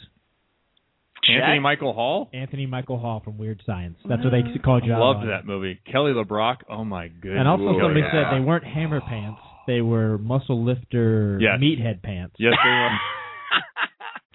Anthony 1.27 1.59
Shaq? 1.59 1.61
Michael 1.61 1.93
Hall. 1.93 2.29
Anthony 2.33 2.65
Michael 2.65 2.97
Hall 2.99 3.21
from 3.23 3.37
Weird 3.37 3.61
Science. 3.65 3.97
That's 4.07 4.23
what 4.23 4.31
they 4.31 4.41
called 4.63 4.83
you. 4.85 4.93
out 4.93 4.99
Loved 4.99 5.19
on. 5.21 5.27
that 5.27 5.45
movie. 5.45 5.79
Kelly 5.91 6.11
LeBrock. 6.13 6.57
Oh 6.69 6.83
my 6.85 7.07
goodness. 7.07 7.37
And 7.39 7.47
also 7.47 7.63
Ooh, 7.63 7.79
somebody 7.81 8.01
yeah. 8.01 8.11
said 8.31 8.37
they 8.39 8.43
weren't 8.43 8.63
hammer 8.65 9.01
pants. 9.01 9.39
They 9.67 9.81
were 9.81 10.17
muscle 10.17 10.63
lifter 10.63 11.37
Yes. 11.41 11.59
meathead 11.59 12.01
pants. 12.01 12.35
Yes, 12.39 12.53
they 12.63 12.69
were. 12.69 12.89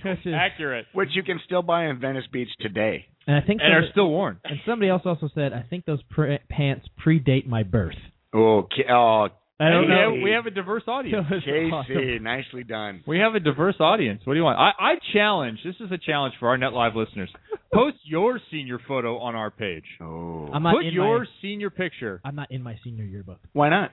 Which 0.05 0.27
Accurate. 0.35 0.87
Which 0.93 1.11
you 1.15 1.23
can 1.23 1.41
still 1.45 1.63
buy 1.63 1.87
in 1.87 1.99
Venice 2.01 2.25
Beach 2.33 2.49
today. 2.61 3.07
and 3.27 3.37
I 3.37 3.41
think 3.47 3.61
And 3.63 3.73
are 3.73 3.89
still 3.91 4.09
worn. 4.11 4.39
and 4.45 4.59
somebody 4.67 4.91
else 4.91 5.03
also 5.05 5.29
said 5.35 5.53
I 5.53 5.63
think 5.69 5.85
those 5.85 6.03
pre- 6.11 6.39
pants 6.49 6.87
predate 7.05 7.47
my 7.47 7.63
birth. 7.63 7.97
Oh, 8.33 8.69
oh 8.91 9.29
I 9.61 9.71
don't 9.71 9.83
we, 9.83 9.89
know. 9.89 10.15
Have, 10.15 10.23
we 10.25 10.31
have 10.33 10.47
a 10.47 10.51
diverse 10.51 10.83
audience. 10.89 11.27
Casey, 11.87 12.19
nicely 12.19 12.65
done. 12.65 13.05
We 13.07 13.21
have 13.21 13.37
a 13.37 13.41
diverse 13.41 13.77
audience. 13.79 14.21
What 14.25 14.35
do 14.35 14.39
you 14.41 14.45
want? 14.45 14.59
I, 14.59 14.71
I 14.79 14.95
challenge. 15.13 15.61
This 15.65 15.77
is 15.79 15.93
a 15.93 15.99
challenge 15.99 16.35
for 16.41 16.49
our 16.49 16.59
Net 16.59 16.73
Live 16.73 16.97
listeners. 16.97 17.31
Post 17.73 17.99
your 18.05 18.41
senior 18.51 18.81
photo 18.87 19.19
on 19.19 19.37
our 19.37 19.51
page. 19.53 19.85
Oh, 20.01 20.49
I'm 20.53 20.65
not 20.65 20.75
Put 20.75 20.87
in 20.87 20.93
your 20.93 21.21
my, 21.21 21.25
senior 21.41 21.71
picture 21.71 22.21
I'm 22.25 22.35
not 22.35 22.51
in 22.51 22.63
my 22.63 22.77
senior 22.83 23.05
yearbook. 23.05 23.39
why 23.53 23.69
not? 23.69 23.93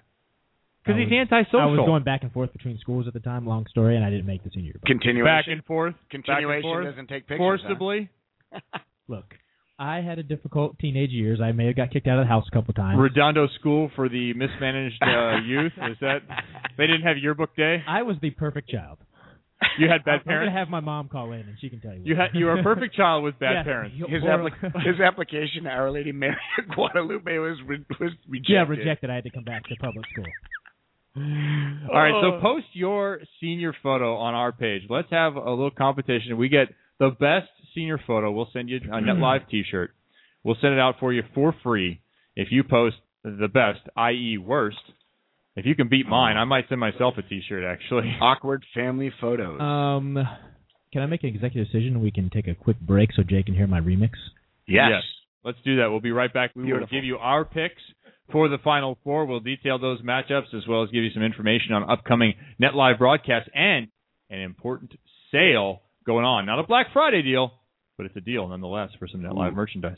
Because 0.83 0.97
I 0.97 1.03
he's 1.03 1.09
was- 1.11 1.27
antisocial. 1.31 1.59
I 1.61 1.65
was 1.65 1.85
going 1.85 2.03
back 2.03 2.23
and 2.23 2.31
forth 2.31 2.51
between 2.53 2.77
schools 2.79 3.07
at 3.07 3.13
the 3.13 3.19
time. 3.19 3.45
Long 3.45 3.65
story, 3.67 3.95
and 3.95 4.03
I 4.05 4.09
didn't 4.09 4.25
make 4.25 4.43
the 4.43 4.49
senior 4.53 4.71
yearbook. 4.73 4.85
Continuation. 4.85 5.25
back 5.25 5.45
and 5.47 5.63
forth. 5.65 5.95
Continuation 6.09 6.49
back 6.49 6.55
and 6.55 6.63
forth, 6.63 6.85
doesn't 6.85 7.07
take 7.07 7.27
pictures. 7.27 7.59
huh? 7.61 7.67
forcibly. 7.67 8.09
Look, 9.07 9.25
I 9.79 9.97
had 10.01 10.19
a 10.19 10.23
difficult 10.23 10.77
teenage 10.79 11.11
years. 11.11 11.39
I 11.41 11.51
may 11.51 11.65
have 11.67 11.75
got 11.75 11.91
kicked 11.91 12.07
out 12.07 12.19
of 12.19 12.25
the 12.25 12.29
house 12.29 12.45
a 12.51 12.55
couple 12.55 12.73
times. 12.73 12.99
Redondo 12.99 13.47
School 13.59 13.89
for 13.95 14.09
the 14.09 14.33
mismanaged 14.33 15.01
uh, 15.01 15.37
youth. 15.45 15.73
Is 15.89 15.97
that 16.01 16.19
they 16.77 16.87
didn't 16.87 17.03
have 17.03 17.17
yearbook 17.17 17.55
day? 17.55 17.83
I 17.87 18.03
was 18.03 18.17
the 18.21 18.29
perfect 18.31 18.69
child. 18.69 18.97
You 19.77 19.87
had 19.89 20.03
bad 20.03 20.21
I'm 20.25 20.39
gonna 20.39 20.51
have 20.51 20.69
my 20.69 20.79
mom 20.79 21.07
call 21.07 21.31
in, 21.33 21.41
and 21.41 21.55
she 21.61 21.69
can 21.69 21.79
tell 21.81 21.93
you. 21.93 22.01
You 22.03 22.15
had 22.15 22.29
you 22.33 22.45
were 22.45 22.59
a 22.59 22.63
perfect 22.63 22.95
child 22.95 23.23
with 23.23 23.37
bad 23.37 23.53
Yeah. 23.57 23.63
parents. 23.63 23.95
His, 23.95 24.23
Or- 24.23 24.37
applic- 24.49 24.83
his 24.85 24.99
application 24.99 25.63
to 25.65 25.69
Our 25.69 25.91
Lady 25.91 26.11
Mary 26.11 26.35
of 26.57 26.73
Guadalupe 26.75 27.37
was 27.37 27.57
re- 27.67 27.85
was 27.99 28.11
rejected. 28.27 28.49
yeah, 28.53 28.65
rejected. 28.67 29.09
I 29.11 29.15
had 29.15 29.23
to 29.25 29.29
come 29.29 29.43
back 29.43 29.63
to 29.65 29.75
public 29.79 30.05
school. 30.11 30.25
All 31.15 31.21
right, 31.93 32.13
so 32.21 32.39
post 32.41 32.67
your 32.73 33.19
senior 33.41 33.75
photo 33.83 34.15
on 34.15 34.33
our 34.33 34.51
page. 34.51 34.83
Let's 34.89 35.09
have 35.11 35.35
a 35.35 35.49
little 35.49 35.71
competition. 35.71 36.37
We 36.37 36.47
get 36.49 36.67
the 36.99 37.09
best 37.09 37.49
senior 37.75 37.99
photo. 38.07 38.31
We'll 38.31 38.49
send 38.53 38.69
you 38.69 38.79
a 38.89 39.01
Net 39.01 39.17
Live 39.17 39.41
T-shirt. 39.49 39.91
We'll 40.43 40.55
send 40.61 40.73
it 40.73 40.79
out 40.79 40.95
for 40.99 41.11
you 41.11 41.23
for 41.35 41.53
free 41.63 42.01
if 42.35 42.47
you 42.51 42.63
post 42.63 42.95
the 43.23 43.47
best, 43.47 43.79
i.e., 43.97 44.37
worst. 44.37 44.77
If 45.55 45.65
you 45.65 45.75
can 45.75 45.89
beat 45.89 46.07
mine, 46.07 46.37
I 46.37 46.45
might 46.45 46.69
send 46.69 46.79
myself 46.79 47.15
a 47.17 47.21
T-shirt. 47.23 47.63
Actually, 47.63 48.15
Awkward 48.21 48.63
family 48.73 49.11
photos. 49.19 49.59
Um, 49.59 50.17
can 50.93 51.01
I 51.01 51.05
make 51.07 51.23
an 51.23 51.29
executive 51.29 51.67
decision? 51.71 52.01
We 52.01 52.11
can 52.11 52.29
take 52.29 52.47
a 52.47 52.55
quick 52.55 52.79
break 52.79 53.09
so 53.15 53.23
Jay 53.23 53.43
can 53.43 53.53
hear 53.53 53.67
my 53.67 53.81
remix. 53.81 54.11
yes. 54.67 55.03
Let's 55.43 55.57
do 55.65 55.77
that. 55.77 55.89
We'll 55.89 56.01
be 56.01 56.11
right 56.11 56.31
back. 56.31 56.51
We 56.55 56.63
Beautiful. 56.65 56.85
will 56.85 56.91
give 57.01 57.03
you 57.03 57.17
our 57.17 57.43
picks 57.43 57.81
for 58.31 58.49
the 58.49 58.57
Final 58.63 58.97
Four. 59.03 59.25
We'll 59.25 59.39
detail 59.39 59.79
those 59.79 60.01
matchups 60.01 60.53
as 60.55 60.67
well 60.67 60.83
as 60.83 60.89
give 60.89 61.03
you 61.03 61.11
some 61.13 61.23
information 61.23 61.73
on 61.73 61.89
upcoming 61.89 62.33
Net 62.59 62.75
Live 62.75 62.97
broadcasts 62.97 63.49
and 63.53 63.87
an 64.29 64.39
important 64.39 64.93
sale 65.31 65.81
going 66.05 66.25
on. 66.25 66.45
Not 66.45 66.59
a 66.59 66.63
Black 66.63 66.87
Friday 66.93 67.21
deal, 67.21 67.51
but 67.97 68.05
it's 68.05 68.15
a 68.15 68.21
deal 68.21 68.47
nonetheless 68.47 68.89
for 68.99 69.07
some 69.07 69.21
Net 69.21 69.35
Live 69.35 69.53
merchandise. 69.53 69.97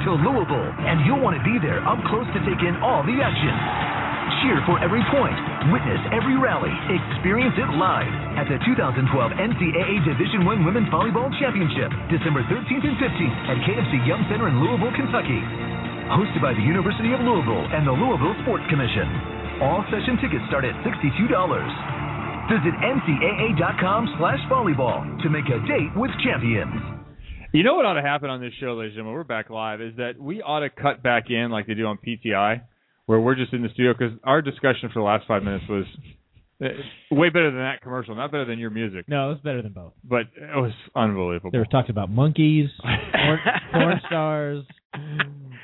To 0.00 0.16
Louisville, 0.16 0.70
and 0.88 1.04
you'll 1.04 1.20
want 1.20 1.36
to 1.36 1.44
be 1.44 1.60
there 1.60 1.84
up 1.84 2.00
close 2.08 2.24
to 2.32 2.40
take 2.48 2.60
in 2.64 2.76
all 2.80 3.04
the 3.04 3.20
action. 3.20 3.52
Cheer 4.40 4.58
for 4.64 4.80
every 4.80 5.04
point, 5.12 5.36
witness 5.68 6.00
every 6.14 6.40
rally, 6.40 6.72
experience 6.88 7.52
it 7.60 7.68
live 7.76 8.08
at 8.40 8.48
the 8.48 8.56
2012 8.64 9.04
NCAA 9.36 9.94
Division 10.08 10.48
I 10.48 10.56
Women's 10.64 10.88
Volleyball 10.88 11.28
Championship, 11.36 11.92
December 12.08 12.40
13th 12.48 12.84
and 12.88 12.96
15th 12.96 13.36
at 13.52 13.56
KFC 13.68 13.92
Yum 14.08 14.24
Center 14.32 14.48
in 14.48 14.56
Louisville, 14.56 14.94
Kentucky. 14.96 15.40
Hosted 16.16 16.40
by 16.40 16.56
the 16.56 16.64
University 16.64 17.12
of 17.12 17.20
Louisville 17.20 17.68
and 17.76 17.84
the 17.84 17.92
Louisville 17.92 18.36
Sports 18.46 18.64
Commission. 18.72 19.08
All 19.60 19.84
session 19.92 20.16
tickets 20.20 20.44
start 20.48 20.64
at 20.64 20.76
$62. 20.84 21.28
Visit 22.48 22.74
ncaa.com 22.80 24.02
slash 24.16 24.40
volleyball 24.48 25.04
to 25.22 25.28
make 25.28 25.46
a 25.52 25.60
date 25.68 25.92
with 25.96 26.10
champions. 26.24 26.91
You 27.52 27.62
know 27.64 27.74
what 27.74 27.84
ought 27.84 27.94
to 27.94 28.02
happen 28.02 28.30
on 28.30 28.40
this 28.40 28.52
show, 28.60 28.74
ladies 28.74 28.92
and 28.92 28.96
gentlemen? 29.00 29.14
We're 29.14 29.24
back 29.24 29.50
live. 29.50 29.80
Is 29.82 29.94
that 29.96 30.18
we 30.18 30.40
ought 30.40 30.60
to 30.60 30.70
cut 30.70 31.02
back 31.02 31.24
in 31.28 31.50
like 31.50 31.66
they 31.66 31.74
do 31.74 31.84
on 31.86 31.98
PTI, 31.98 32.62
where 33.06 33.20
we're 33.20 33.34
just 33.34 33.52
in 33.52 33.62
the 33.62 33.68
studio 33.74 33.92
because 33.92 34.16
our 34.24 34.40
discussion 34.40 34.88
for 34.92 35.00
the 35.00 35.04
last 35.04 35.26
five 35.28 35.42
minutes 35.42 35.64
was 35.68 35.84
uh, 36.64 36.68
way 37.10 37.28
better 37.28 37.50
than 37.50 37.60
that 37.60 37.82
commercial. 37.82 38.14
Not 38.14 38.30
better 38.32 38.46
than 38.46 38.58
your 38.58 38.70
music, 38.70 39.06
No, 39.06 39.26
it 39.26 39.34
was 39.34 39.40
better 39.44 39.60
than 39.60 39.72
both. 39.72 39.92
but 40.02 40.22
it 40.34 40.56
was 40.56 40.72
unbelievable. 40.96 41.50
There 41.50 41.60
was 41.60 41.68
talks 41.70 41.90
about 41.90 42.08
monkeys, 42.08 42.70
porn, 42.82 43.38
porn 43.72 44.00
stars, 44.06 44.64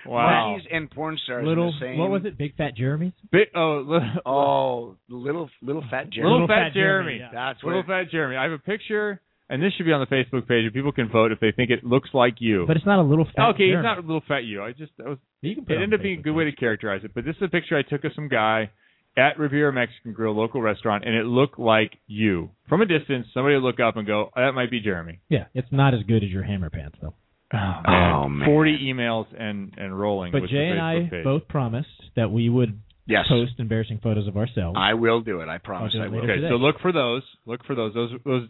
Wow. 0.07 0.51
Monkeys 0.53 0.69
and 0.71 0.91
porn 0.91 1.19
stars. 1.25 1.43
in 1.43 1.49
little 1.49 1.73
the 1.73 1.79
same. 1.81 1.99
what 1.99 2.11
was 2.11 2.23
it? 2.27 2.37
Big 2.37 2.55
fat 2.57 2.75
Jeremy's. 2.77 3.13
Big, 3.33 3.49
oh, 3.55 3.83
little, 3.87 4.11
Oh, 4.27 4.97
little 5.09 5.49
little 5.63 5.85
fat 5.91 6.11
Jeremy. 6.11 6.33
little 6.33 6.47
fat, 6.49 6.69
Fat 6.69 6.75
Jeremy. 6.75 7.13
Jeremy, 7.13 7.19
yeah. 7.21 7.31
That's 7.33 7.63
Little 7.65 7.81
what. 7.81 7.87
fat 7.87 8.11
Jeremy. 8.11 8.37
I 8.37 8.43
have 8.45 8.53
a 8.53 8.59
picture, 8.59 9.21
and 9.51 9.63
this 9.63 9.73
should 9.77 9.87
be 9.87 9.93
on 9.93 10.01
the 10.01 10.07
Facebook 10.15 10.47
page, 10.47 10.65
and 10.65 10.73
people 10.75 10.93
can 10.93 11.09
vote 11.09 11.33
if 11.33 11.41
they 11.41 11.53
think 11.53 11.71
it 11.71 11.85
looks 11.85 12.11
like 12.13 12.35
you. 12.39 12.65
But 12.67 12.77
it's 12.77 12.87
not 12.87 12.99
a 12.99 13.03
little 13.03 13.25
fat. 13.25 13.51
okay, 13.51 13.69
Jeremy. 13.71 13.77
he's 13.77 13.83
not 13.85 13.99
a 13.99 14.07
little 14.07 14.23
fat 14.29 14.45
you. 14.45 14.63
I 14.63 14.73
just 14.73 14.93
that 14.99 15.07
was 15.07 15.19
You 15.41 15.55
can 15.55 15.65
it 15.65 15.67
put 15.69 15.77
on 15.77 15.83
ended 15.85 16.01
up 16.01 16.03
being 16.03 16.19
a 16.19 16.21
Facebook 16.21 16.25
good 16.25 16.33
way 16.35 16.45
to 16.45 16.53
characterize 16.53 17.03
it. 17.05 17.13
But 17.15 17.25
this 17.25 17.37
is 17.37 17.43
a 17.43 17.49
picture 17.49 17.77
I 17.77 17.83
took 17.83 18.05
of 18.05 18.13
some 18.15 18.29
guy 18.29 18.71
at 19.17 19.39
Riviera 19.39 19.73
Mexican 19.73 20.13
Grill, 20.13 20.35
local 20.37 20.61
restaurant, 20.63 21.05
and 21.05 21.15
it 21.17 21.25
looked 21.25 21.59
like 21.59 21.93
you 22.07 22.51
from 22.69 22.83
a 22.83 22.87
distance. 22.87 23.27
Somebody 23.35 23.55
would 23.57 23.65
look 23.65 23.81
up 23.81 23.97
and 23.97 24.07
go, 24.07 24.31
oh, 24.37 24.41
"That 24.41 24.53
might 24.53 24.71
be 24.71 24.81
Jeremy." 24.81 25.21
Yeah, 25.29 25.47
it's 25.55 25.69
not 25.73 25.95
as 25.95 26.01
good 26.07 26.23
as 26.23 26.31
your 26.31 26.43
hammer 26.45 26.71
pants 26.71 26.99
though. 27.03 27.15
Oh, 27.53 28.29
man. 28.29 28.47
Forty 28.47 28.77
emails 28.93 29.27
and 29.39 29.73
and 29.79 29.99
rolling. 29.99 30.33
But 30.33 30.43
with 30.43 30.51
Jay 30.51 30.57
the 30.67 30.73
and 30.73 30.81
I 30.81 31.09
page. 31.11 31.25
both 31.25 31.49
promised 31.49 31.89
that 32.17 32.31
we 32.31 32.49
would 32.49 32.79
Yes. 33.07 33.25
post 33.27 33.53
embarrassing 33.59 34.01
photos 34.03 34.29
of 34.29 34.37
ourselves. 34.37 34.77
I 34.79 34.93
will 34.93 35.23
do 35.23 35.41
it. 35.41 35.49
I 35.49 35.57
promise 35.57 35.95
I 35.99 36.09
will. 36.09 36.19
Okay, 36.19 36.27
today. 36.37 36.49
so 36.51 36.57
look 36.57 36.79
for 36.81 36.93
those. 36.93 37.23
Look 37.47 37.65
for 37.65 37.75
those. 37.75 37.95
Those 37.95 38.11
those 38.27 38.49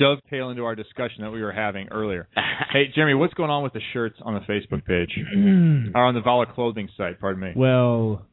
dovetail 0.00 0.50
into 0.50 0.64
our 0.64 0.74
discussion 0.74 1.22
that 1.22 1.30
we 1.30 1.42
were 1.42 1.52
having 1.52 1.88
earlier. 1.90 2.28
hey, 2.72 2.84
Jeremy, 2.94 3.14
what's 3.14 3.34
going 3.34 3.50
on 3.50 3.62
with 3.62 3.74
the 3.74 3.80
shirts 3.92 4.16
on 4.22 4.34
the 4.34 4.40
Facebook 4.40 4.84
page 4.84 5.10
mm. 5.36 5.94
or 5.94 6.04
on 6.04 6.14
the 6.14 6.20
Vala 6.20 6.46
clothing 6.46 6.88
site? 6.96 7.20
Pardon 7.20 7.42
me. 7.42 7.52
well, 7.54 8.26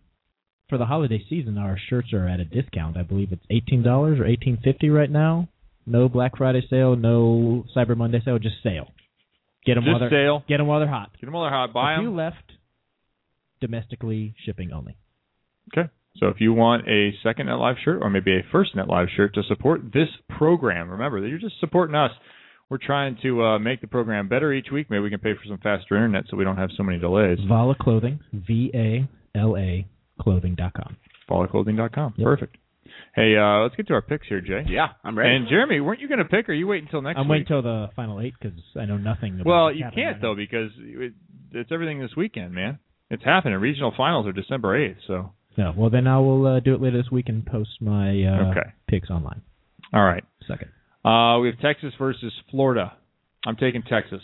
for 0.69 0.77
the 0.77 0.85
holiday 0.85 1.23
season, 1.29 1.57
our 1.57 1.77
shirts 1.89 2.13
are 2.13 2.27
at 2.27 2.39
a 2.39 2.45
discount. 2.45 2.97
I 2.97 3.03
believe 3.03 3.31
it's 3.31 3.45
eighteen 3.49 3.83
dollars 3.83 4.19
or 4.19 4.25
eighteen 4.25 4.57
fifty 4.63 4.89
right 4.89 5.09
now. 5.09 5.47
No 5.85 6.09
Black 6.09 6.37
Friday 6.37 6.65
sale, 6.69 6.95
no 6.95 7.63
Cyber 7.75 7.95
Monday 7.95 8.21
sale, 8.25 8.39
just 8.39 8.55
sale. 8.63 8.87
Get 9.65 9.75
them 9.75 9.85
while 9.85 9.99
Just 9.99 10.11
they're 10.11 10.25
sale. 10.25 10.43
get 10.47 10.57
them 10.57 10.67
while 10.67 10.79
they're 10.79 10.89
hot. 10.89 11.11
Get 11.19 11.25
them 11.27 11.33
while 11.33 11.43
they're 11.43 11.51
hot. 11.57 11.73
Buy 11.73 11.95
a 11.95 11.97
few 11.99 12.07
them. 12.07 12.15
left. 12.15 12.53
Domestically 13.59 14.33
shipping 14.45 14.71
only. 14.71 14.95
Okay. 15.73 15.89
So 16.19 16.27
if 16.27 16.39
you 16.39 16.53
want 16.53 16.87
a 16.87 17.11
second 17.23 17.47
Net 17.47 17.57
Live 17.57 17.75
shirt 17.83 17.99
or 18.01 18.09
maybe 18.09 18.31
a 18.31 18.41
first 18.51 18.75
Net 18.75 18.87
Live 18.87 19.07
shirt 19.15 19.33
to 19.35 19.43
support 19.43 19.81
this 19.93 20.09
program, 20.37 20.89
remember 20.89 21.21
that 21.21 21.27
you're 21.27 21.37
just 21.39 21.59
supporting 21.59 21.95
us. 21.95 22.11
We're 22.69 22.79
trying 22.79 23.17
to 23.21 23.43
uh, 23.43 23.59
make 23.59 23.79
the 23.81 23.87
program 23.87 24.27
better 24.27 24.51
each 24.51 24.67
week. 24.71 24.87
Maybe 24.89 25.01
we 25.01 25.09
can 25.09 25.19
pay 25.19 25.33
for 25.33 25.47
some 25.47 25.57
faster 25.59 25.95
internet 25.95 26.25
so 26.29 26.35
we 26.35 26.43
don't 26.43 26.57
have 26.57 26.69
so 26.75 26.83
many 26.83 26.99
delays. 26.99 27.39
Vala 27.47 27.75
Clothing, 27.79 28.19
V 28.33 28.71
A 28.73 29.07
L 29.37 29.55
A 29.55 29.87
clothing.com. 30.19 30.97
ValaClothing.com. 31.29 32.13
Yep. 32.17 32.25
Perfect. 32.25 32.57
Hey, 33.15 33.35
uh, 33.35 33.63
let's 33.63 33.75
get 33.75 33.87
to 33.87 33.93
our 33.93 34.01
picks 34.01 34.27
here, 34.27 34.41
Jay. 34.41 34.63
Yeah, 34.67 34.87
I'm 35.03 35.17
ready. 35.17 35.35
And 35.35 35.47
Jeremy, 35.47 35.79
weren't 35.81 35.99
you 35.99 36.07
going 36.07 36.19
to 36.19 36.25
pick, 36.25 36.47
or 36.47 36.51
are 36.51 36.55
you 36.55 36.67
wait 36.67 36.83
until 36.83 37.01
next 37.01 37.17
I'm 37.17 37.27
week? 37.27 37.31
waiting 37.31 37.47
till 37.47 37.61
the 37.61 37.87
final 37.95 38.21
eight 38.21 38.33
because 38.39 38.57
I 38.79 38.85
know 38.85 38.97
nothing. 38.97 39.39
About 39.41 39.45
well, 39.45 39.73
you 39.73 39.83
can't 39.93 40.15
right 40.15 40.21
though 40.21 40.35
because 40.35 40.71
it, 40.77 41.13
it's 41.51 41.71
everything 41.71 41.99
this 41.99 42.11
weekend, 42.15 42.53
man. 42.53 42.79
It's 43.09 43.23
happening. 43.23 43.57
Regional 43.59 43.93
finals 43.95 44.27
are 44.27 44.31
December 44.31 44.77
eighth. 44.77 44.99
So 45.07 45.13
now. 45.13 45.33
No, 45.57 45.73
well 45.75 45.89
then 45.89 46.07
I 46.07 46.19
will 46.19 46.45
uh, 46.45 46.59
do 46.59 46.73
it 46.75 46.81
later 46.81 46.97
this 47.01 47.11
week 47.11 47.29
and 47.29 47.45
post 47.45 47.81
my 47.81 48.09
uh, 48.23 48.51
Okay. 48.51 48.69
picks 48.87 49.09
online. 49.09 49.41
all 49.93 50.03
right. 50.05 50.23
Second. 50.47 50.69
Uh, 51.03 51.39
we 51.39 51.47
have 51.49 51.59
Texas 51.59 51.93
versus 51.97 52.31
Florida. 52.51 52.93
I'm 53.45 53.55
taking 53.55 53.81
Texas. 53.83 54.21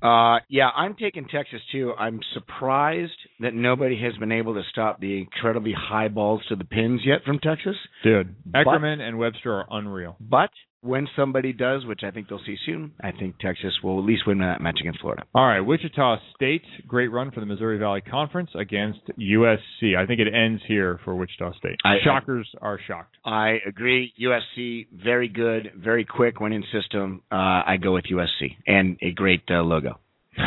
Uh, 0.00 0.38
yeah, 0.48 0.68
I'm 0.76 0.94
taking 0.94 1.26
Texas 1.26 1.60
too. 1.72 1.92
I'm 1.98 2.20
surprised 2.34 3.18
that 3.40 3.52
nobody 3.54 4.00
has 4.02 4.16
been 4.16 4.30
able 4.32 4.54
to 4.54 4.62
stop 4.70 5.00
the 5.00 5.18
incredibly 5.18 5.72
high 5.76 6.08
balls 6.08 6.42
to 6.48 6.56
the 6.56 6.64
pins 6.64 7.00
yet 7.04 7.24
from 7.24 7.38
Texas. 7.40 7.74
Dude, 8.04 8.34
But- 8.46 8.66
Eckerman 8.66 9.00
and 9.00 9.18
Webster 9.18 9.52
are 9.54 9.66
unreal. 9.70 10.16
But 10.20 10.50
when 10.80 11.08
somebody 11.16 11.52
does, 11.52 11.84
which 11.84 12.00
I 12.04 12.10
think 12.12 12.28
they'll 12.28 12.40
see 12.46 12.56
soon, 12.64 12.92
I 13.02 13.10
think 13.12 13.38
Texas 13.38 13.74
will 13.82 13.98
at 13.98 14.04
least 14.04 14.26
win 14.26 14.38
that 14.38 14.60
match 14.60 14.78
against 14.80 15.00
Florida. 15.00 15.24
All 15.34 15.46
right, 15.46 15.60
Wichita 15.60 16.18
State, 16.36 16.62
great 16.86 17.08
run 17.08 17.30
for 17.32 17.40
the 17.40 17.46
Missouri 17.46 17.78
Valley 17.78 18.00
Conference 18.00 18.50
against 18.54 19.00
USC. 19.18 19.96
I 19.98 20.06
think 20.06 20.20
it 20.20 20.28
ends 20.32 20.62
here 20.68 21.00
for 21.04 21.16
Wichita 21.16 21.52
State. 21.58 21.76
I- 21.84 21.94
I- 21.94 21.98
Shockers 22.04 22.48
are 22.62 22.78
shocked. 22.86 23.16
I 23.24 23.58
agree. 23.66 24.12
USC, 24.20 24.86
very 24.92 25.28
good, 25.28 25.72
very 25.76 26.04
quick 26.04 26.38
winning 26.40 26.64
system. 26.72 27.22
Uh, 27.30 27.34
I 27.66 27.76
go 27.82 27.92
with 27.94 28.04
USC 28.04 28.56
and 28.66 28.96
a 29.02 29.10
great 29.10 29.42
uh, 29.50 29.62
logo. 29.62 29.98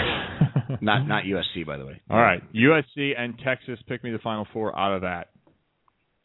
Not 0.80 1.06
not 1.06 1.26
USC, 1.26 1.66
by 1.66 1.78
the 1.78 1.86
way. 1.86 2.00
All 2.10 2.18
right, 2.18 2.42
USC 2.54 3.12
and 3.18 3.38
Texas. 3.44 3.78
Pick 3.90 4.04
me 4.06 4.12
the 4.12 4.20
final 4.20 4.48
four 4.54 4.78
out 4.78 4.94
of 4.94 5.02
that. 5.02 5.28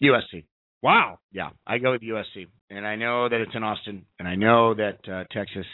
USC. 0.00 0.44
Wow. 0.82 1.18
Yeah, 1.32 1.50
I 1.66 1.78
go 1.78 1.90
with 1.90 2.02
USC, 2.02 2.46
and 2.70 2.86
I 2.86 2.97
know 2.97 3.28
that 3.28 3.40
it's 3.40 3.55
in 3.55 3.62
Austin, 3.62 4.05
and 4.18 4.26
I 4.26 4.34
know 4.34 4.74
that 4.74 4.98
uh, 5.09 5.24
Texas 5.32 5.66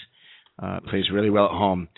uh, 0.63 0.81
plays 0.89 1.05
really 1.13 1.31
well 1.31 1.47
at 1.47 1.53
home. 1.53 1.89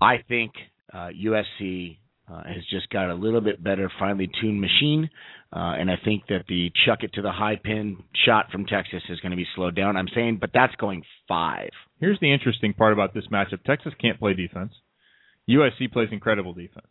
I 0.00 0.18
think 0.28 0.52
uh, 0.92 1.08
USC 1.08 1.98
uh, 2.30 2.42
has 2.44 2.64
just 2.70 2.88
got 2.90 3.10
a 3.10 3.14
little 3.14 3.40
bit 3.40 3.62
better, 3.62 3.90
finely 3.98 4.30
tuned 4.40 4.60
machine, 4.60 5.10
uh, 5.52 5.74
and 5.78 5.90
I 5.90 5.96
think 6.04 6.24
that 6.28 6.44
the 6.48 6.70
chuck 6.84 7.00
it 7.02 7.12
to 7.14 7.22
the 7.22 7.32
high 7.32 7.58
pin 7.62 7.98
shot 8.24 8.50
from 8.50 8.66
Texas 8.66 9.02
is 9.08 9.20
going 9.20 9.30
to 9.30 9.36
be 9.36 9.46
slowed 9.54 9.76
down. 9.76 9.96
I'm 9.96 10.08
saying, 10.14 10.38
but 10.40 10.50
that's 10.52 10.74
going 10.76 11.02
five. 11.28 11.70
Here's 12.00 12.20
the 12.20 12.32
interesting 12.32 12.74
part 12.74 12.92
about 12.92 13.14
this 13.14 13.26
matchup 13.32 13.62
Texas 13.64 13.92
can't 14.00 14.18
play 14.18 14.34
defense. 14.34 14.72
USC 15.48 15.92
plays 15.92 16.08
incredible 16.10 16.52
defense. 16.52 16.86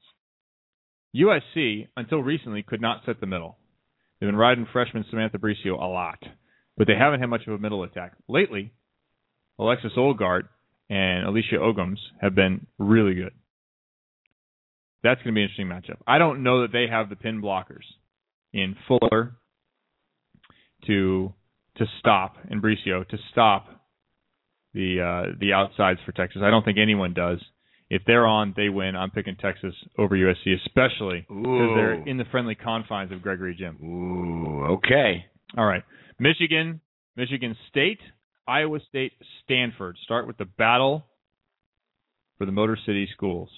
USC, 1.16 1.88
until 1.96 2.20
recently, 2.20 2.64
could 2.64 2.82
not 2.82 3.02
set 3.06 3.20
the 3.20 3.28
middle. 3.28 3.58
They've 4.20 4.28
been 4.28 4.36
riding 4.36 4.68
freshman 4.72 5.06
Samantha 5.10 5.38
Bricio 5.38 5.74
a 5.80 5.86
lot, 5.86 6.20
but 6.78 6.88
they 6.88 6.96
haven't 6.96 7.20
had 7.20 7.30
much 7.30 7.48
of 7.48 7.54
a 7.54 7.58
middle 7.58 7.84
attack. 7.84 8.14
Lately, 8.28 8.72
Alexis 9.60 9.94
Olgard 9.98 10.48
and 10.90 11.26
Alicia 11.26 11.56
Ogoms 11.56 11.98
have 12.22 12.36
been 12.36 12.68
really 12.78 13.16
good. 13.16 13.32
That's 15.04 15.22
going 15.22 15.34
to 15.34 15.38
be 15.38 15.44
an 15.44 15.50
interesting 15.50 15.68
matchup. 15.68 16.02
I 16.08 16.18
don't 16.18 16.44
know 16.44 16.62
that 16.62 16.72
they 16.72 16.88
have 16.90 17.10
the 17.10 17.16
pin 17.16 17.42
blockers 17.42 17.84
in 18.54 18.76
Fuller 18.88 19.36
to 20.88 21.34
to 21.78 21.86
stop 22.00 22.38
and 22.50 22.62
Bricio 22.62 23.08
to 23.08 23.18
stop 23.32 23.68
the 24.74 25.02
uh, 25.02 25.36
the 25.40 25.54
outsides 25.54 26.00
for 26.06 26.12
Texas. 26.12 26.42
I 26.44 26.50
don't 26.50 26.64
think 26.64 26.78
anyone 26.78 27.14
does. 27.14 27.40
If 27.90 28.02
they're 28.08 28.26
on, 28.26 28.54
they 28.58 28.70
win. 28.70 28.96
I'm 28.96 29.12
picking 29.12 29.36
Texas 29.36 29.76
over 29.98 30.16
USC, 30.16 30.56
especially 30.66 31.26
because 31.28 31.76
they're 31.76 32.08
in 32.08 32.18
the 32.18 32.26
friendly 32.32 32.56
confines 32.56 33.12
of 33.12 33.22
Gregory 33.22 33.56
Gym. 33.56 33.78
Ooh, 33.84 34.74
okay. 34.76 35.26
All 35.56 35.66
right, 35.66 35.84
Michigan, 36.20 36.82
Michigan 37.16 37.56
State, 37.70 38.00
Iowa 38.48 38.80
State, 38.90 39.14
Stanford. 39.44 39.98
Start 40.04 40.28
with 40.28 40.38
the 40.38 40.46
battle 40.46 41.06
for 42.38 42.46
the 42.46 42.52
Motor 42.52 42.78
City 42.86 43.08
schools. 43.14 43.50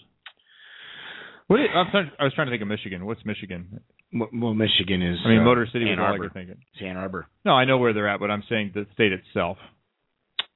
What 1.47 1.61
is, 1.61 1.67
I'm 1.73 1.87
trying, 1.91 2.11
I 2.19 2.23
was 2.25 2.33
trying 2.33 2.47
to 2.47 2.51
think 2.51 2.61
of 2.61 2.67
Michigan. 2.67 3.05
What's 3.05 3.23
Michigan? 3.25 3.79
Well, 4.13 4.29
well, 4.33 4.53
Michigan 4.53 5.01
is. 5.01 5.17
I 5.25 5.29
mean, 5.29 5.39
uh, 5.39 5.43
Motor 5.43 5.67
City 5.71 5.85
was 5.85 5.93
Ann 5.93 5.99
all 5.99 6.05
I 6.05 6.09
Arbor. 6.11 6.23
could 6.25 6.33
think 6.33 6.49
of. 6.51 6.57
It's 6.73 6.81
Ann 6.83 6.97
Arbor. 6.97 7.27
No, 7.45 7.51
I 7.53 7.65
know 7.65 7.77
where 7.77 7.93
they're 7.93 8.07
at, 8.09 8.19
but 8.19 8.31
I'm 8.31 8.43
saying 8.49 8.71
the 8.73 8.85
state 8.93 9.11
itself. 9.13 9.57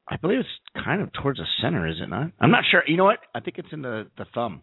I 0.07 0.17
believe 0.17 0.39
it's 0.39 0.83
kind 0.83 1.01
of 1.01 1.11
towards 1.13 1.39
the 1.39 1.45
center, 1.61 1.87
is 1.87 1.95
it 2.01 2.09
not? 2.09 2.31
I'm 2.39 2.51
not 2.51 2.63
sure. 2.69 2.83
You 2.85 2.97
know 2.97 3.05
what? 3.05 3.19
I 3.33 3.39
think 3.39 3.57
it's 3.57 3.69
in 3.71 3.81
the 3.81 4.07
the 4.17 4.25
thumb. 4.33 4.61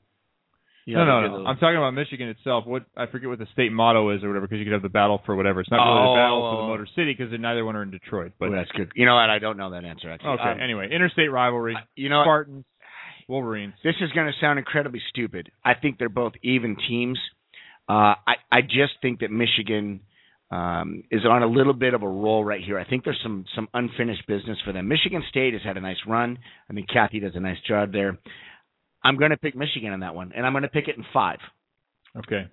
You 0.89 0.97
no, 0.97 1.05
no, 1.05 1.21
no. 1.21 1.47
I'm 1.47 1.59
talking 1.59 1.77
about 1.77 1.93
Michigan 1.93 2.29
itself. 2.31 2.65
What 2.65 2.85
I 2.97 3.05
forget 3.07 3.29
what 3.29 3.39
the 3.39 3.47
state 3.53 3.71
motto 3.73 4.09
is 4.17 4.25
or 4.25 4.29
whatever, 4.29 4.47
because 4.47 4.59
you 4.59 4.65
could 4.65 4.73
have 4.73 4.81
the 4.81 4.89
battle 4.89 5.21
for 5.27 5.37
whatever. 5.37 5.61
It's 5.61 5.71
not 5.71 5.85
really 5.85 6.15
the 6.15 6.19
battle 6.19 6.41
for 6.51 6.57
the 6.57 6.63
Oh. 6.63 6.69
Motor 6.69 6.87
City 6.97 7.13
because 7.15 7.29
neither 7.39 7.63
one 7.63 7.77
are 7.77 7.83
in 7.83 7.91
Detroit. 7.91 8.33
But 8.41 8.49
Oh, 8.49 8.53
that's 8.53 8.71
good. 8.73 8.91
You 8.97 9.05
know 9.05 9.15
what? 9.17 9.29
I 9.29 9.39
don't 9.39 9.59
know 9.59 9.71
that 9.73 9.85
answer 9.85 10.11
actually. 10.11 10.31
okay. 10.41 10.51
Um, 10.57 10.61
anyway, 10.61 10.89
interstate 10.91 11.31
rivalry. 11.31 11.77
you 11.95 12.09
know? 12.09 12.23
Spartans, 12.25 12.65
Wolverines. 13.29 13.75
This 13.85 13.97
is 14.01 14.11
going 14.13 14.29
to 14.29 14.33
sound 14.41 14.59
incredibly 14.59 15.03
stupid. 15.11 15.51
I 15.63 15.75
think 15.75 15.99
they're 15.99 16.09
both 16.09 16.33
even 16.43 16.75
teams. 16.89 17.19
Uh, 17.87 18.15
I 18.27 18.35
I 18.51 18.61
just 18.63 18.95
think 19.03 19.21
that 19.21 19.31
Michigan 19.31 20.01
um, 20.51 21.03
is 21.11 21.27
on 21.29 21.43
a 21.43 21.47
little 21.47 21.75
bit 21.75 21.93
of 21.93 22.03
a 22.03 22.09
roll 22.09 22.43
right 22.43 22.63
here. 22.65 22.79
I 22.79 22.85
think 22.85 23.05
there's 23.05 23.21
some 23.23 23.45
some 23.55 23.69
unfinished 23.75 24.27
business 24.27 24.57
for 24.65 24.73
them. 24.73 24.89
Michigan 24.89 25.23
State 25.29 25.53
has 25.53 25.63
had 25.63 25.77
a 25.77 25.81
nice 25.83 25.99
run. 26.07 26.39
I 26.71 26.73
mean, 26.73 26.87
Cathy 26.91 27.21
does 27.21 27.33
a 27.35 27.41
nice 27.41 27.59
job 27.69 27.93
there. 27.93 28.17
I'm 29.03 29.17
going 29.17 29.31
to 29.31 29.37
pick 29.37 29.55
Michigan 29.55 29.93
in 29.93 30.01
that 30.01 30.15
one, 30.15 30.33
and 30.35 30.47
I'm 30.47 30.53
going 30.53 30.63
to 30.63 30.69
pick 30.69 30.89
it 30.89 30.97
in 30.97 31.05
five. 31.13 31.39
Okay. 32.17 32.49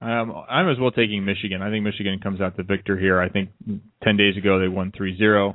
Um, 0.00 0.32
I'm 0.48 0.68
as 0.68 0.78
well 0.80 0.90
taking 0.90 1.24
Michigan. 1.24 1.62
I 1.62 1.70
think 1.70 1.84
Michigan 1.84 2.18
comes 2.20 2.40
out 2.40 2.56
the 2.56 2.64
victor 2.64 2.98
here. 2.98 3.20
I 3.20 3.28
think 3.28 3.50
10 4.02 4.16
days 4.16 4.36
ago 4.36 4.58
they 4.58 4.68
won 4.68 4.90
3-0. 4.90 5.54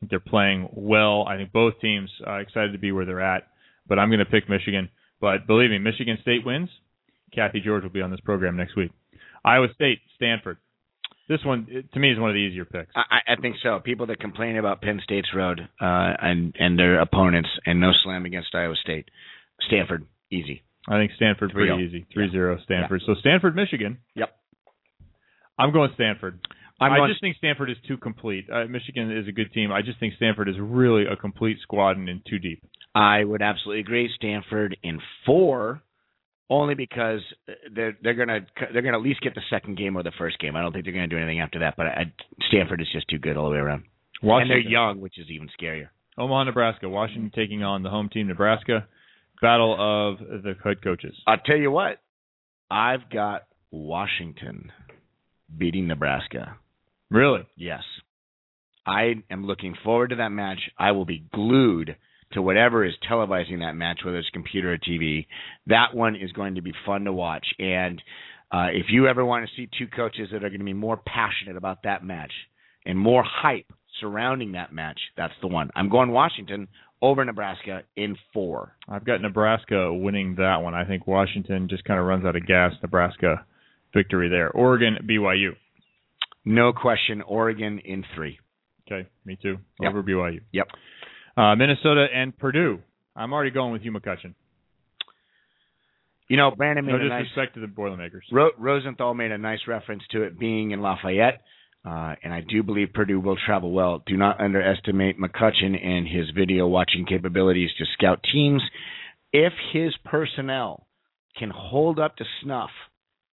think 0.00 0.10
they're 0.10 0.20
playing 0.20 0.68
well. 0.72 1.26
I 1.26 1.36
think 1.36 1.52
both 1.52 1.80
teams 1.80 2.10
uh, 2.24 2.34
excited 2.34 2.72
to 2.72 2.78
be 2.78 2.92
where 2.92 3.04
they're 3.04 3.20
at, 3.20 3.48
but 3.88 3.98
I'm 3.98 4.08
going 4.08 4.20
to 4.20 4.24
pick 4.24 4.48
Michigan. 4.48 4.88
But 5.20 5.48
believe 5.48 5.70
me, 5.70 5.78
Michigan 5.78 6.18
State 6.22 6.46
wins. 6.46 6.68
Cathy 7.34 7.60
George 7.60 7.82
will 7.82 7.90
be 7.90 8.00
on 8.00 8.10
this 8.10 8.20
program 8.20 8.56
next 8.56 8.76
week. 8.76 8.92
Iowa 9.44 9.66
State, 9.74 9.98
Stanford. 10.14 10.58
This 11.28 11.44
one 11.44 11.66
to 11.92 12.00
me 12.00 12.10
is 12.10 12.18
one 12.18 12.30
of 12.30 12.34
the 12.34 12.40
easier 12.40 12.64
picks. 12.64 12.90
I, 12.96 13.32
I 13.32 13.36
think 13.40 13.56
so. 13.62 13.80
People 13.80 14.06
that 14.06 14.18
complain 14.18 14.56
about 14.56 14.80
Penn 14.80 15.00
State's 15.04 15.28
road 15.34 15.60
uh, 15.60 16.12
and 16.22 16.56
and 16.58 16.78
their 16.78 17.00
opponents, 17.00 17.50
and 17.66 17.80
no 17.80 17.90
slam 18.02 18.24
against 18.24 18.54
Iowa 18.54 18.74
State, 18.82 19.10
Stanford, 19.66 20.06
easy. 20.30 20.62
I 20.88 20.98
think 20.98 21.12
Stanford 21.16 21.52
pretty 21.52 21.70
3-0. 21.70 21.86
easy. 21.86 22.06
3-0 22.16 22.62
Stanford. 22.64 23.02
So 23.06 23.14
Stanford, 23.20 23.54
Michigan. 23.54 23.98
Yep. 24.14 24.30
I'm 25.58 25.72
going 25.72 25.90
Stanford. 25.94 26.40
I'm 26.80 26.92
I 26.92 27.08
just 27.08 27.20
think 27.20 27.36
Stanford 27.36 27.70
is 27.70 27.76
too 27.88 27.96
complete. 27.96 28.46
Uh, 28.52 28.64
Michigan 28.66 29.10
is 29.10 29.26
a 29.26 29.32
good 29.32 29.52
team. 29.52 29.72
I 29.72 29.82
just 29.82 29.98
think 29.98 30.14
Stanford 30.14 30.48
is 30.48 30.54
really 30.60 31.04
a 31.06 31.16
complete 31.16 31.58
squad 31.62 31.96
and 31.96 32.08
in 32.08 32.22
too 32.28 32.38
deep. 32.38 32.62
I 32.94 33.24
would 33.24 33.42
absolutely 33.42 33.80
agree. 33.80 34.08
Stanford 34.14 34.76
in 34.84 35.00
four, 35.26 35.82
only 36.48 36.74
because 36.74 37.20
they're 37.74 37.98
they're 38.02 38.14
gonna 38.14 38.46
they're 38.72 38.82
gonna 38.82 38.96
at 38.96 39.02
least 39.02 39.20
get 39.22 39.34
the 39.34 39.42
second 39.50 39.76
game 39.76 39.96
or 39.96 40.04
the 40.04 40.12
first 40.18 40.38
game. 40.38 40.54
I 40.54 40.62
don't 40.62 40.72
think 40.72 40.84
they're 40.84 40.94
gonna 40.94 41.08
do 41.08 41.18
anything 41.18 41.40
after 41.40 41.58
that. 41.60 41.74
But 41.76 41.86
I, 41.86 42.12
Stanford 42.48 42.80
is 42.80 42.88
just 42.92 43.08
too 43.08 43.18
good 43.18 43.36
all 43.36 43.46
the 43.46 43.56
way 43.56 43.58
around. 43.58 43.84
And 44.22 44.28
Washington. 44.30 44.62
they're 44.62 44.70
young, 44.70 45.00
which 45.00 45.18
is 45.18 45.26
even 45.30 45.48
scarier. 45.60 45.88
Omaha, 46.16 46.44
Nebraska. 46.44 46.88
Washington 46.88 47.32
taking 47.34 47.64
on 47.64 47.82
the 47.82 47.90
home 47.90 48.08
team, 48.08 48.28
Nebraska. 48.28 48.86
Battle 49.40 49.74
of 49.74 50.18
the 50.18 50.54
head 50.64 50.82
coaches. 50.82 51.14
I'll 51.26 51.38
tell 51.38 51.56
you 51.56 51.70
what, 51.70 51.98
I've 52.70 53.08
got 53.10 53.42
Washington 53.70 54.72
beating 55.56 55.86
Nebraska. 55.86 56.56
Really? 57.10 57.46
Yes. 57.56 57.82
I 58.86 59.14
am 59.30 59.46
looking 59.46 59.74
forward 59.84 60.10
to 60.10 60.16
that 60.16 60.30
match. 60.30 60.60
I 60.78 60.92
will 60.92 61.04
be 61.04 61.24
glued 61.32 61.96
to 62.32 62.42
whatever 62.42 62.84
is 62.84 62.94
televising 63.10 63.60
that 63.60 63.74
match, 63.74 64.00
whether 64.04 64.18
it's 64.18 64.28
computer 64.30 64.72
or 64.72 64.78
TV. 64.78 65.26
That 65.66 65.94
one 65.94 66.16
is 66.16 66.32
going 66.32 66.56
to 66.56 66.62
be 66.62 66.72
fun 66.84 67.04
to 67.04 67.12
watch. 67.12 67.46
And 67.58 68.02
uh, 68.50 68.68
if 68.72 68.86
you 68.88 69.06
ever 69.06 69.24
want 69.24 69.46
to 69.46 69.56
see 69.56 69.68
two 69.78 69.86
coaches 69.86 70.28
that 70.32 70.44
are 70.44 70.48
going 70.48 70.60
to 70.60 70.64
be 70.64 70.72
more 70.72 70.96
passionate 70.96 71.56
about 71.56 71.82
that 71.84 72.02
match 72.02 72.32
and 72.84 72.98
more 72.98 73.22
hype 73.24 73.72
surrounding 74.00 74.52
that 74.52 74.72
match, 74.72 75.00
that's 75.16 75.34
the 75.40 75.48
one. 75.48 75.70
I'm 75.74 75.88
going 75.88 76.10
Washington 76.10 76.68
over 77.00 77.24
Nebraska 77.24 77.82
in 77.96 78.16
four. 78.32 78.76
I've 78.88 79.04
got 79.04 79.22
Nebraska 79.22 79.92
winning 79.92 80.36
that 80.36 80.56
one. 80.56 80.74
I 80.74 80.84
think 80.84 81.06
Washington 81.06 81.68
just 81.68 81.84
kind 81.84 82.00
of 82.00 82.06
runs 82.06 82.24
out 82.24 82.36
of 82.36 82.46
gas. 82.46 82.72
Nebraska 82.82 83.44
victory 83.94 84.28
there. 84.28 84.50
Oregon, 84.50 84.98
BYU. 85.08 85.50
No 86.44 86.72
question, 86.72 87.22
Oregon 87.22 87.78
in 87.84 88.04
three. 88.14 88.38
Okay, 88.90 89.08
me 89.24 89.38
too. 89.40 89.58
Yep. 89.80 89.90
Over 89.90 90.02
BYU. 90.02 90.40
Yep. 90.52 90.66
Uh, 91.36 91.54
Minnesota 91.56 92.06
and 92.12 92.36
Purdue. 92.36 92.80
I'm 93.14 93.32
already 93.32 93.50
going 93.50 93.72
with 93.72 93.82
Hugh 93.82 93.92
McCutcheon. 93.92 94.34
You 96.28 96.36
know, 96.36 96.50
Brandon 96.50 96.84
made 96.84 96.92
No 96.92 96.98
a 96.98 97.08
nice 97.08 97.24
disrespect 97.24 97.54
to 97.54 97.60
the 97.60 97.66
Boilermakers. 97.66 98.24
Ro- 98.30 98.50
Rosenthal 98.58 99.14
made 99.14 99.30
a 99.30 99.38
nice 99.38 99.60
reference 99.66 100.02
to 100.10 100.22
it 100.22 100.38
being 100.38 100.72
in 100.72 100.80
Lafayette, 100.80 101.42
uh, 101.84 102.14
and 102.22 102.32
I 102.32 102.40
do 102.40 102.62
believe 102.62 102.92
Purdue 102.92 103.20
will 103.20 103.36
travel 103.44 103.70
well. 103.72 104.02
Do 104.06 104.16
not 104.16 104.40
underestimate 104.40 105.18
McCutcheon 105.18 105.82
and 105.82 106.06
his 106.06 106.30
video 106.36 106.66
watching 106.66 107.06
capabilities 107.06 107.70
to 107.78 107.84
scout 107.94 108.20
teams. 108.32 108.62
If 109.32 109.52
his 109.72 109.94
personnel 110.04 110.86
can 111.38 111.50
hold 111.50 111.98
up 111.98 112.16
to 112.16 112.24
snuff, 112.42 112.70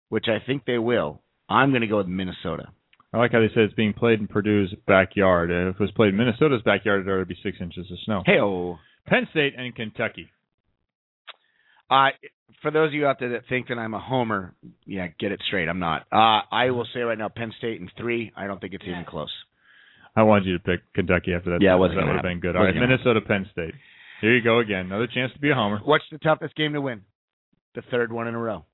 which 0.10 0.26
I 0.28 0.46
think 0.46 0.64
they 0.66 0.78
will, 0.78 1.22
I'm 1.50 1.72
going 1.72 1.82
to 1.82 1.88
go 1.88 1.98
with 1.98 2.08
Minnesota. 2.08 2.70
I 3.14 3.18
like 3.18 3.32
how 3.32 3.40
they 3.40 3.48
said 3.54 3.64
it's 3.64 3.74
being 3.74 3.94
played 3.94 4.20
in 4.20 4.28
Purdue's 4.28 4.74
backyard. 4.88 5.50
If 5.50 5.76
it 5.76 5.80
was 5.80 5.92
played 5.92 6.10
in 6.10 6.18
Minnesota's 6.18 6.62
backyard, 6.64 7.08
there 7.08 7.18
would 7.18 7.28
be 7.30 7.38
six 7.42 7.58
inches 7.62 7.90
of 7.90 7.98
snow. 8.04 8.24
Hey, 8.26 8.40
Penn 9.08 9.28
State 9.32 9.54
and 9.58 9.74
Kentucky. 9.74 10.30
uh, 11.90 12.10
for 12.62 12.72
those 12.72 12.88
of 12.90 12.94
you 12.94 13.06
out 13.08 13.20
there 13.20 13.30
that 13.30 13.44
think 13.50 13.68
that 13.68 13.78
I'm 13.78 13.94
a 13.94 14.00
homer, 14.00 14.54
yeah, 14.86 15.08
get 15.20 15.32
it 15.32 15.42
straight. 15.48 15.68
I'm 15.70 15.80
not. 15.80 16.04
Uh, 16.12 16.42
I 16.52 16.72
will 16.72 16.88
say 16.94 17.02
right 17.02 17.18
now, 17.18 17.30
Penn 17.30 17.54
State 17.58 17.80
in 17.82 17.90
three. 17.98 18.32
I 18.36 18.48
don't 18.48 18.60
think 18.60 18.74
it's 18.74 18.84
even 18.88 19.06
close. 19.08 19.32
I 20.16 20.24
wanted 20.24 20.46
you 20.46 20.58
to 20.58 20.64
pick 20.64 20.80
Kentucky 20.94 21.34
after 21.34 21.52
that. 21.52 21.62
Yeah, 21.62 21.76
it 21.76 21.78
wasn't 21.78 22.00
that 22.00 22.06
would 22.06 22.16
have 22.16 22.24
been 22.24 22.40
good. 22.40 22.56
All 22.56 22.64
right, 22.64 22.74
Wasn't 22.74 22.90
Minnesota, 22.90 23.20
Penn 23.22 23.48
State. 23.52 23.74
Here 24.22 24.34
you 24.36 24.42
go 24.42 24.60
again. 24.60 24.86
Another 24.86 25.08
chance 25.08 25.34
to 25.34 25.40
be 25.40 25.52
a 25.52 25.54
homer. 25.56 25.80
What's 25.84 26.06
the 26.12 26.18
toughest 26.18 26.56
game 26.56 26.74
to 26.74 26.80
win? 26.82 27.02
The 27.76 27.82
third 27.92 28.14
one 28.14 28.28
in 28.28 28.34
a 28.34 28.40
row. 28.40 28.66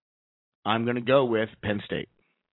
I'm 0.63 0.83
going 0.83 0.95
to 0.97 1.01
go 1.01 1.25
with 1.25 1.49
Penn 1.63 1.81
State. 1.85 2.09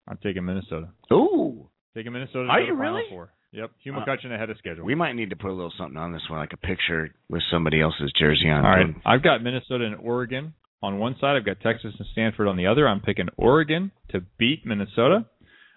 I'm 0.08 0.16
taking 0.22 0.46
Minnesota. 0.46 0.88
Ooh. 1.12 1.68
Taking 1.94 2.12
Minnesota. 2.12 2.44
to 2.46 2.50
Are 2.50 2.60
go 2.60 2.64
to 2.66 2.72
you 2.72 2.78
Final 2.78 2.94
really? 2.94 3.02
Four. 3.10 3.28
Yep. 3.52 3.70
Hugh 3.82 3.94
Uh, 3.94 4.04
McCutcheon 4.04 4.34
ahead 4.34 4.48
of 4.48 4.56
schedule. 4.56 4.84
We 4.84 4.94
might 4.94 5.12
need 5.12 5.30
to 5.30 5.36
put 5.36 5.50
a 5.50 5.52
little 5.52 5.72
something 5.76 5.98
on 5.98 6.12
this 6.12 6.22
one, 6.30 6.38
like 6.38 6.54
a 6.54 6.56
picture 6.56 7.10
with 7.28 7.42
somebody 7.50 7.82
else's 7.82 8.10
jersey 8.18 8.48
on. 8.48 8.64
All 8.64 8.70
right. 8.70 8.94
I've 9.04 9.22
got 9.22 9.42
Minnesota 9.42 9.84
and 9.84 9.96
Oregon 9.96 10.54
on 10.82 10.98
one 10.98 11.16
side. 11.20 11.36
I've 11.36 11.44
got 11.46 11.60
Texas 11.60 11.94
and 11.98 12.08
Stanford 12.12 12.48
on 12.48 12.56
the 12.56 12.66
other. 12.66 12.86
I'm 12.88 13.00
picking 13.00 13.28
Oregon 13.36 13.90
to 14.10 14.20
beat 14.38 14.64
Minnesota. 14.64 15.26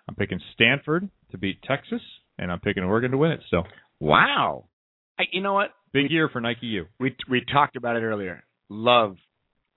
I'm 0.07 0.15
picking 0.15 0.39
Stanford 0.53 1.09
to 1.31 1.37
beat 1.37 1.61
Texas, 1.63 2.01
and 2.37 2.51
I'm 2.51 2.59
picking 2.59 2.83
Oregon 2.83 3.11
to 3.11 3.17
win 3.17 3.31
it. 3.31 3.41
So 3.49 3.63
Wow. 3.99 4.65
I, 5.19 5.23
you 5.31 5.41
know 5.41 5.53
what? 5.53 5.69
big 5.93 6.09
year 6.09 6.29
for 6.29 6.39
Nike 6.41 6.67
U. 6.67 6.85
We 6.99 7.15
we 7.29 7.43
talked 7.51 7.75
about 7.75 7.95
it 7.97 8.01
earlier. 8.01 8.43
Love 8.69 9.17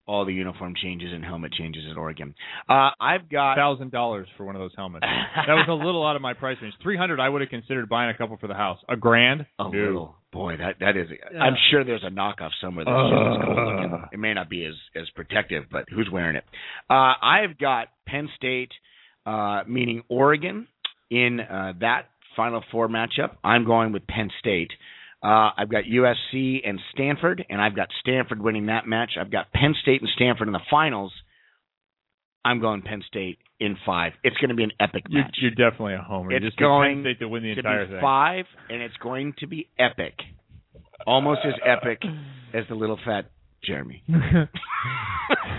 all 0.06 0.24
the 0.24 0.32
uniform 0.34 0.74
changes 0.80 1.12
and 1.12 1.24
helmet 1.24 1.52
changes 1.52 1.82
at 1.90 1.96
Oregon. 1.96 2.34
Uh, 2.68 2.90
I've 3.00 3.28
got 3.30 3.56
thousand 3.56 3.90
dollars 3.90 4.28
for 4.36 4.44
one 4.44 4.54
of 4.54 4.60
those 4.60 4.72
helmets. 4.76 5.06
that 5.46 5.54
was 5.54 5.66
a 5.68 5.72
little 5.72 6.06
out 6.06 6.16
of 6.16 6.22
my 6.22 6.34
price 6.34 6.56
range. 6.62 6.74
Three 6.82 6.96
hundred, 6.96 7.20
I 7.20 7.28
would 7.28 7.40
have 7.40 7.50
considered 7.50 7.88
buying 7.88 8.10
a 8.10 8.16
couple 8.18 8.36
for 8.36 8.46
the 8.46 8.54
house. 8.54 8.78
A 8.88 8.96
grand, 8.96 9.46
a 9.58 9.64
No. 9.64 9.68
little 9.70 10.16
boy. 10.32 10.56
That 10.58 10.76
that 10.80 10.96
is. 10.96 11.08
Yeah. 11.32 11.40
I'm 11.40 11.54
sure 11.70 11.84
there's 11.84 12.04
a 12.04 12.10
knockoff 12.10 12.50
somewhere 12.60 12.84
that's 12.84 12.96
just 12.96 13.40
as 13.40 13.44
cool 13.44 13.74
looking. 13.74 13.92
Uh. 13.94 14.06
It 14.12 14.18
may 14.18 14.34
not 14.34 14.50
be 14.50 14.64
as 14.66 14.74
as 14.94 15.08
protective, 15.14 15.64
but 15.70 15.86
who's 15.88 16.08
wearing 16.12 16.36
it? 16.36 16.44
Uh, 16.90 17.14
I've 17.22 17.56
got 17.58 17.88
Penn 18.06 18.28
State, 18.36 18.72
uh, 19.26 19.62
meaning 19.66 20.02
Oregon, 20.08 20.66
in 21.10 21.40
uh, 21.40 21.72
that 21.80 22.08
Final 22.36 22.62
Four 22.70 22.88
matchup. 22.88 23.36
I'm 23.42 23.64
going 23.64 23.92
with 23.92 24.06
Penn 24.06 24.30
State. 24.40 24.70
Uh, 25.24 25.50
I've 25.56 25.70
got 25.70 25.84
USC 25.84 26.60
and 26.68 26.78
Stanford, 26.92 27.44
and 27.48 27.60
I've 27.60 27.74
got 27.74 27.88
Stanford 28.00 28.42
winning 28.42 28.66
that 28.66 28.86
match. 28.86 29.12
I've 29.18 29.30
got 29.30 29.50
Penn 29.52 29.74
State 29.80 30.02
and 30.02 30.10
Stanford 30.14 30.48
in 30.48 30.52
the 30.52 30.60
finals. 30.70 31.12
I'm 32.44 32.60
going 32.60 32.82
Penn 32.82 33.02
State 33.08 33.38
in 33.58 33.78
five. 33.86 34.12
It's 34.22 34.36
going 34.36 34.50
to 34.50 34.54
be 34.54 34.64
an 34.64 34.72
epic 34.78 35.04
You're, 35.08 35.22
match. 35.22 35.34
you're 35.40 35.50
definitely 35.52 35.94
a 35.94 36.02
homer. 36.02 36.30
You 36.32 36.36
It's 36.36 36.44
just 36.44 36.58
going 36.58 36.96
Penn 36.96 37.14
State 37.14 37.20
to 37.20 37.28
win 37.28 37.42
the 37.42 37.54
to 37.54 37.60
entire 37.60 37.86
be 37.86 37.92
thing. 37.92 38.00
five, 38.02 38.44
and 38.68 38.82
it's 38.82 38.96
going 38.98 39.32
to 39.38 39.46
be 39.46 39.70
epic, 39.78 40.12
almost 41.06 41.40
as 41.46 41.54
epic 41.64 42.02
as 42.52 42.64
the 42.68 42.74
little 42.74 42.98
fat 43.02 43.30
Jeremy. 43.64 44.02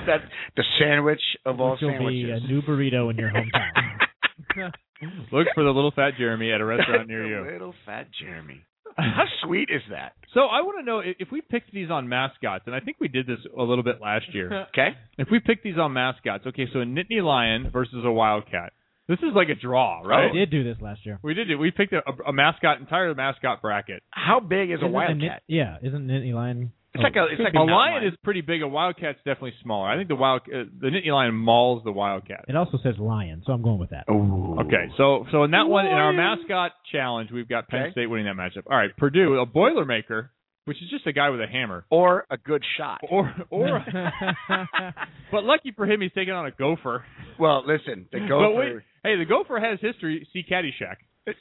That's 0.05 0.23
the 0.55 0.63
sandwich 0.79 1.21
of 1.43 1.59
all 1.59 1.71
Which 1.71 1.81
will 1.81 1.89
be 2.07 2.23
sandwiches. 2.27 2.43
a 2.43 2.47
new 2.47 2.61
burrito 2.61 3.09
in 3.09 3.17
your 3.17 3.31
hometown. 3.31 4.71
Look 5.31 5.47
for 5.55 5.63
the 5.63 5.71
little 5.71 5.91
fat 5.95 6.11
Jeremy 6.19 6.51
at 6.51 6.61
a 6.61 6.65
restaurant 6.65 7.07
near 7.07 7.25
you. 7.25 7.51
Little 7.51 7.73
fat 7.85 8.07
Jeremy. 8.21 8.61
How 9.17 9.25
sweet 9.43 9.69
is 9.69 9.81
that? 9.91 10.13
So 10.33 10.41
I 10.41 10.61
want 10.61 10.79
to 10.79 10.85
know 10.85 10.99
if 10.99 11.17
if 11.19 11.27
we 11.31 11.41
picked 11.41 11.73
these 11.73 11.89
on 11.89 12.07
mascots, 12.09 12.63
and 12.65 12.75
I 12.75 12.79
think 12.79 12.97
we 12.99 13.07
did 13.07 13.27
this 13.27 13.39
a 13.57 13.61
little 13.61 13.83
bit 13.83 14.01
last 14.01 14.33
year. 14.33 14.67
Okay. 14.75 14.89
If 15.17 15.27
we 15.31 15.39
picked 15.39 15.63
these 15.63 15.77
on 15.77 15.93
mascots, 15.93 16.45
okay, 16.47 16.65
so 16.73 16.79
a 16.79 16.85
Nittany 16.85 17.23
Lion 17.23 17.69
versus 17.71 18.03
a 18.05 18.11
Wildcat. 18.11 18.73
This 19.07 19.19
is 19.19 19.35
like 19.35 19.49
a 19.49 19.55
draw, 19.55 20.01
right? 20.01 20.31
We 20.33 20.39
did 20.39 20.49
do 20.49 20.63
this 20.63 20.77
last 20.81 21.05
year. 21.05 21.19
We 21.21 21.33
did 21.35 21.51
it. 21.51 21.55
We 21.57 21.71
picked 21.71 21.93
a, 21.93 22.01
a 22.27 22.33
mascot, 22.33 22.79
entire 22.79 23.13
mascot 23.13 23.61
bracket. 23.61 24.01
How 24.09 24.39
big 24.39 24.71
is 24.71 24.79
a 24.81 24.85
Isn't 24.85 24.91
wildcat? 24.91 25.17
Nit- 25.17 25.43
yeah, 25.47 25.77
isn't 25.83 26.07
Nittany 26.07 26.33
Lion? 26.33 26.71
It's 26.95 27.03
like 27.03 27.15
a- 27.15 27.27
it's 27.31 27.39
like 27.41 27.53
a 27.53 27.57
mountain 27.57 27.75
lion 27.75 27.93
lion. 28.01 28.07
is 28.07 28.17
pretty 28.23 28.41
big. 28.41 28.63
A 28.63 28.65
wildcat's 28.65 29.17
definitely 29.25 29.53
smaller. 29.61 29.87
I 29.87 29.97
think 29.97 30.07
the 30.07 30.15
wild 30.15 30.41
uh, 30.47 30.63
the 30.79 30.87
Nittany 30.87 31.11
Lion 31.11 31.35
mauls 31.35 31.83
the 31.83 31.91
wildcat. 31.91 32.45
It 32.47 32.55
also 32.55 32.79
says 32.81 32.95
lion, 32.97 33.43
so 33.45 33.53
I'm 33.53 33.61
going 33.61 33.77
with 33.79 33.91
that. 33.91 34.05
Ooh. 34.09 34.57
Okay, 34.61 34.87
so 34.97 35.25
so 35.31 35.43
in 35.43 35.51
that 35.51 35.67
one 35.67 35.85
in 35.85 35.91
our 35.93 36.13
mascot 36.13 36.71
challenge, 36.91 37.29
we've 37.31 37.47
got 37.49 37.67
Penn 37.67 37.81
Okay. 37.83 37.91
State 37.91 38.07
winning 38.07 38.25
that 38.25 38.35
matchup. 38.35 38.63
All 38.71 38.77
right, 38.77 38.95
Purdue, 38.97 39.35
a 39.39 39.45
Boilermaker, 39.45 40.29
which 40.65 40.77
is 40.81 40.89
just 40.89 41.05
a 41.05 41.11
guy 41.13 41.29
with 41.29 41.41
a 41.41 41.47
hammer, 41.47 41.85
Or 41.91 42.25
a 42.31 42.37
good 42.37 42.63
shot. 42.77 43.01
or 43.09 43.31
or. 43.49 43.83
but 45.31 45.43
lucky 45.43 45.71
for 45.75 45.85
him, 45.85 46.01
he's 46.01 46.11
taking 46.13 46.33
on 46.33 46.45
a 46.45 46.51
gopher. 46.51 47.03
Well, 47.39 47.63
listen, 47.67 48.07
the 48.11 48.19
But 48.29 48.51
wait, 48.55 48.73
hey, 49.03 49.17
the 49.17 49.25
gopher 49.25 49.59
has 49.59 49.79
history. 49.81 50.27
See 50.33 50.43
Caddyshack. 50.49 50.97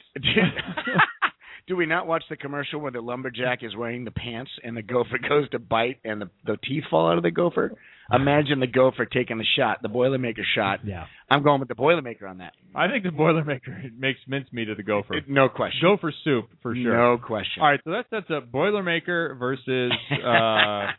Do 1.67 1.75
we 1.75 1.87
not 1.87 2.05
watch 2.05 2.23
the 2.29 2.37
commercial 2.37 2.79
where 2.79 2.91
the 2.91 3.01
lumberjack 3.01 3.63
is 3.63 3.75
wearing 3.75 4.05
the 4.05 4.11
pants 4.11 4.51
and 4.63 4.77
the 4.77 4.83
gopher 4.83 5.17
goes 5.29 5.49
to 5.49 5.59
bite 5.59 5.97
and 6.03 6.21
the 6.21 6.29
the 6.45 6.57
teeth 6.67 6.83
fall 6.89 7.09
out 7.09 7.17
of 7.17 7.23
the 7.23 7.31
gopher? 7.31 7.71
Imagine 8.11 8.59
the 8.59 8.67
gopher 8.67 9.05
taking 9.05 9.39
the 9.39 9.45
shot, 9.57 9.81
the 9.81 9.89
Boilermaker 9.89 10.43
shot. 10.55 10.81
Yeah. 10.85 11.05
I'm 11.27 11.41
going 11.41 11.59
with 11.59 11.69
the 11.69 11.75
Boilermaker 11.75 12.29
on 12.29 12.37
that. 12.37 12.53
I 12.75 12.87
think 12.87 13.03
the 13.03 13.09
Boilermaker 13.09 13.97
makes 13.97 14.19
mincemeat 14.27 14.69
of 14.69 14.77
the 14.77 14.83
gopher. 14.83 15.21
No 15.27 15.49
question. 15.49 15.79
Gopher 15.81 16.13
soup 16.23 16.45
for 16.61 16.75
sure. 16.75 16.95
No 16.95 17.17
question. 17.17 17.63
All 17.63 17.69
right, 17.69 17.79
so 17.83 17.91
that 17.91 18.05
sets 18.11 18.27
up 18.29 18.51
Boilermaker 18.51 19.39
versus 19.39 19.91
uh, 20.23 20.91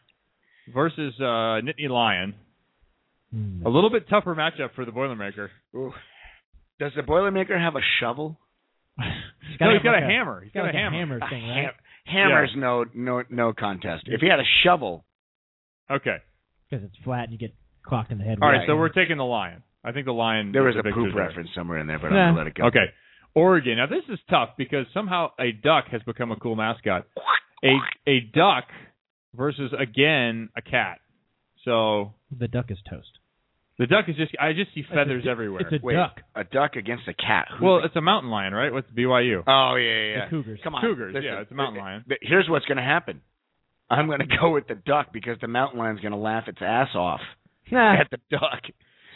versus 0.75 1.15
uh, 1.21 1.63
Nittany 1.63 1.89
Lion. 1.89 2.35
Hmm. 3.33 3.65
A 3.65 3.69
little 3.69 3.91
bit 3.91 4.09
tougher 4.09 4.35
matchup 4.35 4.75
for 4.75 4.85
the 4.85 4.93
Boilermaker. 4.93 5.49
Does 6.81 6.93
the 6.97 7.03
Boilermaker 7.03 7.59
have 7.59 7.77
a 7.77 7.81
shovel? 8.01 8.39
No, 8.99 9.05
he's 9.51 9.59
got 9.59 9.93
like 9.93 10.03
a 10.03 10.07
a- 10.07 10.09
hammer. 10.09 10.41
He's 10.43 10.53
got, 10.53 10.63
like 10.63 10.75
a 10.75 10.77
a 10.77 10.81
hammer. 10.81 10.97
hammer 10.99 11.21
thing, 11.31 11.49
right? 11.49 11.73
Hammer's 12.07 12.51
no 12.57 12.85
no 12.95 13.23
no 13.31 13.53
contest. 13.53 14.05
If 14.07 14.21
he 14.21 14.29
had 14.29 14.41
a 14.41 14.49
shovel, 14.65 15.05
Okay. 15.91 16.17
Because 16.71 16.85
it's 16.85 16.97
flat 17.05 17.25
and 17.25 17.33
you 17.33 17.39
get 17.39 17.55
clocked 17.85 18.11
in 18.11 18.19
the 18.19 18.25
head. 18.25 18.39
All 18.43 18.49
right, 18.49 18.59
right, 18.59 18.67
so 18.67 18.77
we're 18.77 18.89
taking 18.89 19.19
the 19.19 19.25
lion. 19.25 19.63
I 19.85 19.93
think 19.93 20.07
the 20.07 20.13
lion. 20.13 20.51
There 20.53 20.65
was 20.65 20.75
the 20.75 20.81
a 20.81 20.83
victor 20.83 21.01
poop 21.01 21.15
there. 21.15 21.27
reference 21.29 21.51
somewhere 21.55 21.79
in 21.79 21.87
there, 21.87 21.99
but 22.01 22.11
Nah. 22.11 22.17
I'm 22.29 22.35
gonna 22.35 22.39
let 22.39 22.47
it 22.49 22.55
go. 22.55 22.65
Okay. 22.67 22.87
Oregon. 23.35 23.77
Now 23.77 23.87
this 23.87 24.03
is 24.09 24.19
tough 24.31 24.51
because 24.57 24.87
somehow 24.95 25.31
a 25.39 25.53
duck 25.53 25.85
has 25.93 26.03
become 26.03 26.33
a 26.33 26.37
cool 26.37 26.57
mascot. 26.57 27.07
A 27.65 27.77
a 28.09 28.21
duck 28.35 28.65
versus 29.35 29.73
again 29.79 30.49
a 30.57 30.63
cat. 30.63 30.99
So 31.65 32.15
the 32.37 32.49
duck 32.49 32.71
is 32.71 32.79
toast. 32.89 33.19
The 33.79 33.87
duck 33.87 34.07
is 34.09 34.17
just 34.17 34.33
I 34.41 34.53
just 34.53 34.73
see 34.75 34.83
feathers 34.89 35.25
du- 35.25 35.31
everywhere. 35.31 35.61
it's 35.61 35.73
a 35.73 35.79
Wait, 35.85 35.95
duck. 35.95 36.21
a 36.35 36.45
duck 36.45 36.77
against 36.77 37.05
a 37.09 37.15
cat. 37.15 37.49
Who's 37.53 37.63
well, 37.63 37.79
the- 37.81 37.87
it's 37.87 37.97
a 37.97 38.01
mountain 38.01 38.31
lion, 38.31 38.53
right? 38.55 38.73
What's 38.73 38.91
BYU? 38.91 39.43
oh 39.47 39.75
yeah, 39.77 39.91
yeah, 39.91 40.17
yeah. 40.19 40.25
The 40.25 40.31
Cougars. 40.31 40.61
Come 40.65 40.75
on, 40.75 40.81
Cougars, 40.83 41.15
listen, 41.15 41.25
yeah, 41.25 41.41
it's 41.41 41.51
a 41.51 41.55
mountain 41.55 41.81
lion. 41.83 42.05
th- 42.09 42.21
Here's 42.23 42.49
what's 42.49 42.65
gonna 42.67 42.83
happen. 42.85 43.21
I'm 43.91 44.09
gonna 44.09 44.27
go 44.41 44.51
with 44.51 44.67
the 44.69 44.75
duck 44.77 45.13
because 45.13 45.37
the 45.41 45.49
mountain 45.49 45.79
lion's 45.79 46.01
gonna 46.01 46.19
laugh 46.19 46.45
its 46.49 46.59
ass 46.61 46.89
off 46.95 47.21
at 47.73 48.09
the 48.11 48.19
duck. 48.31 48.63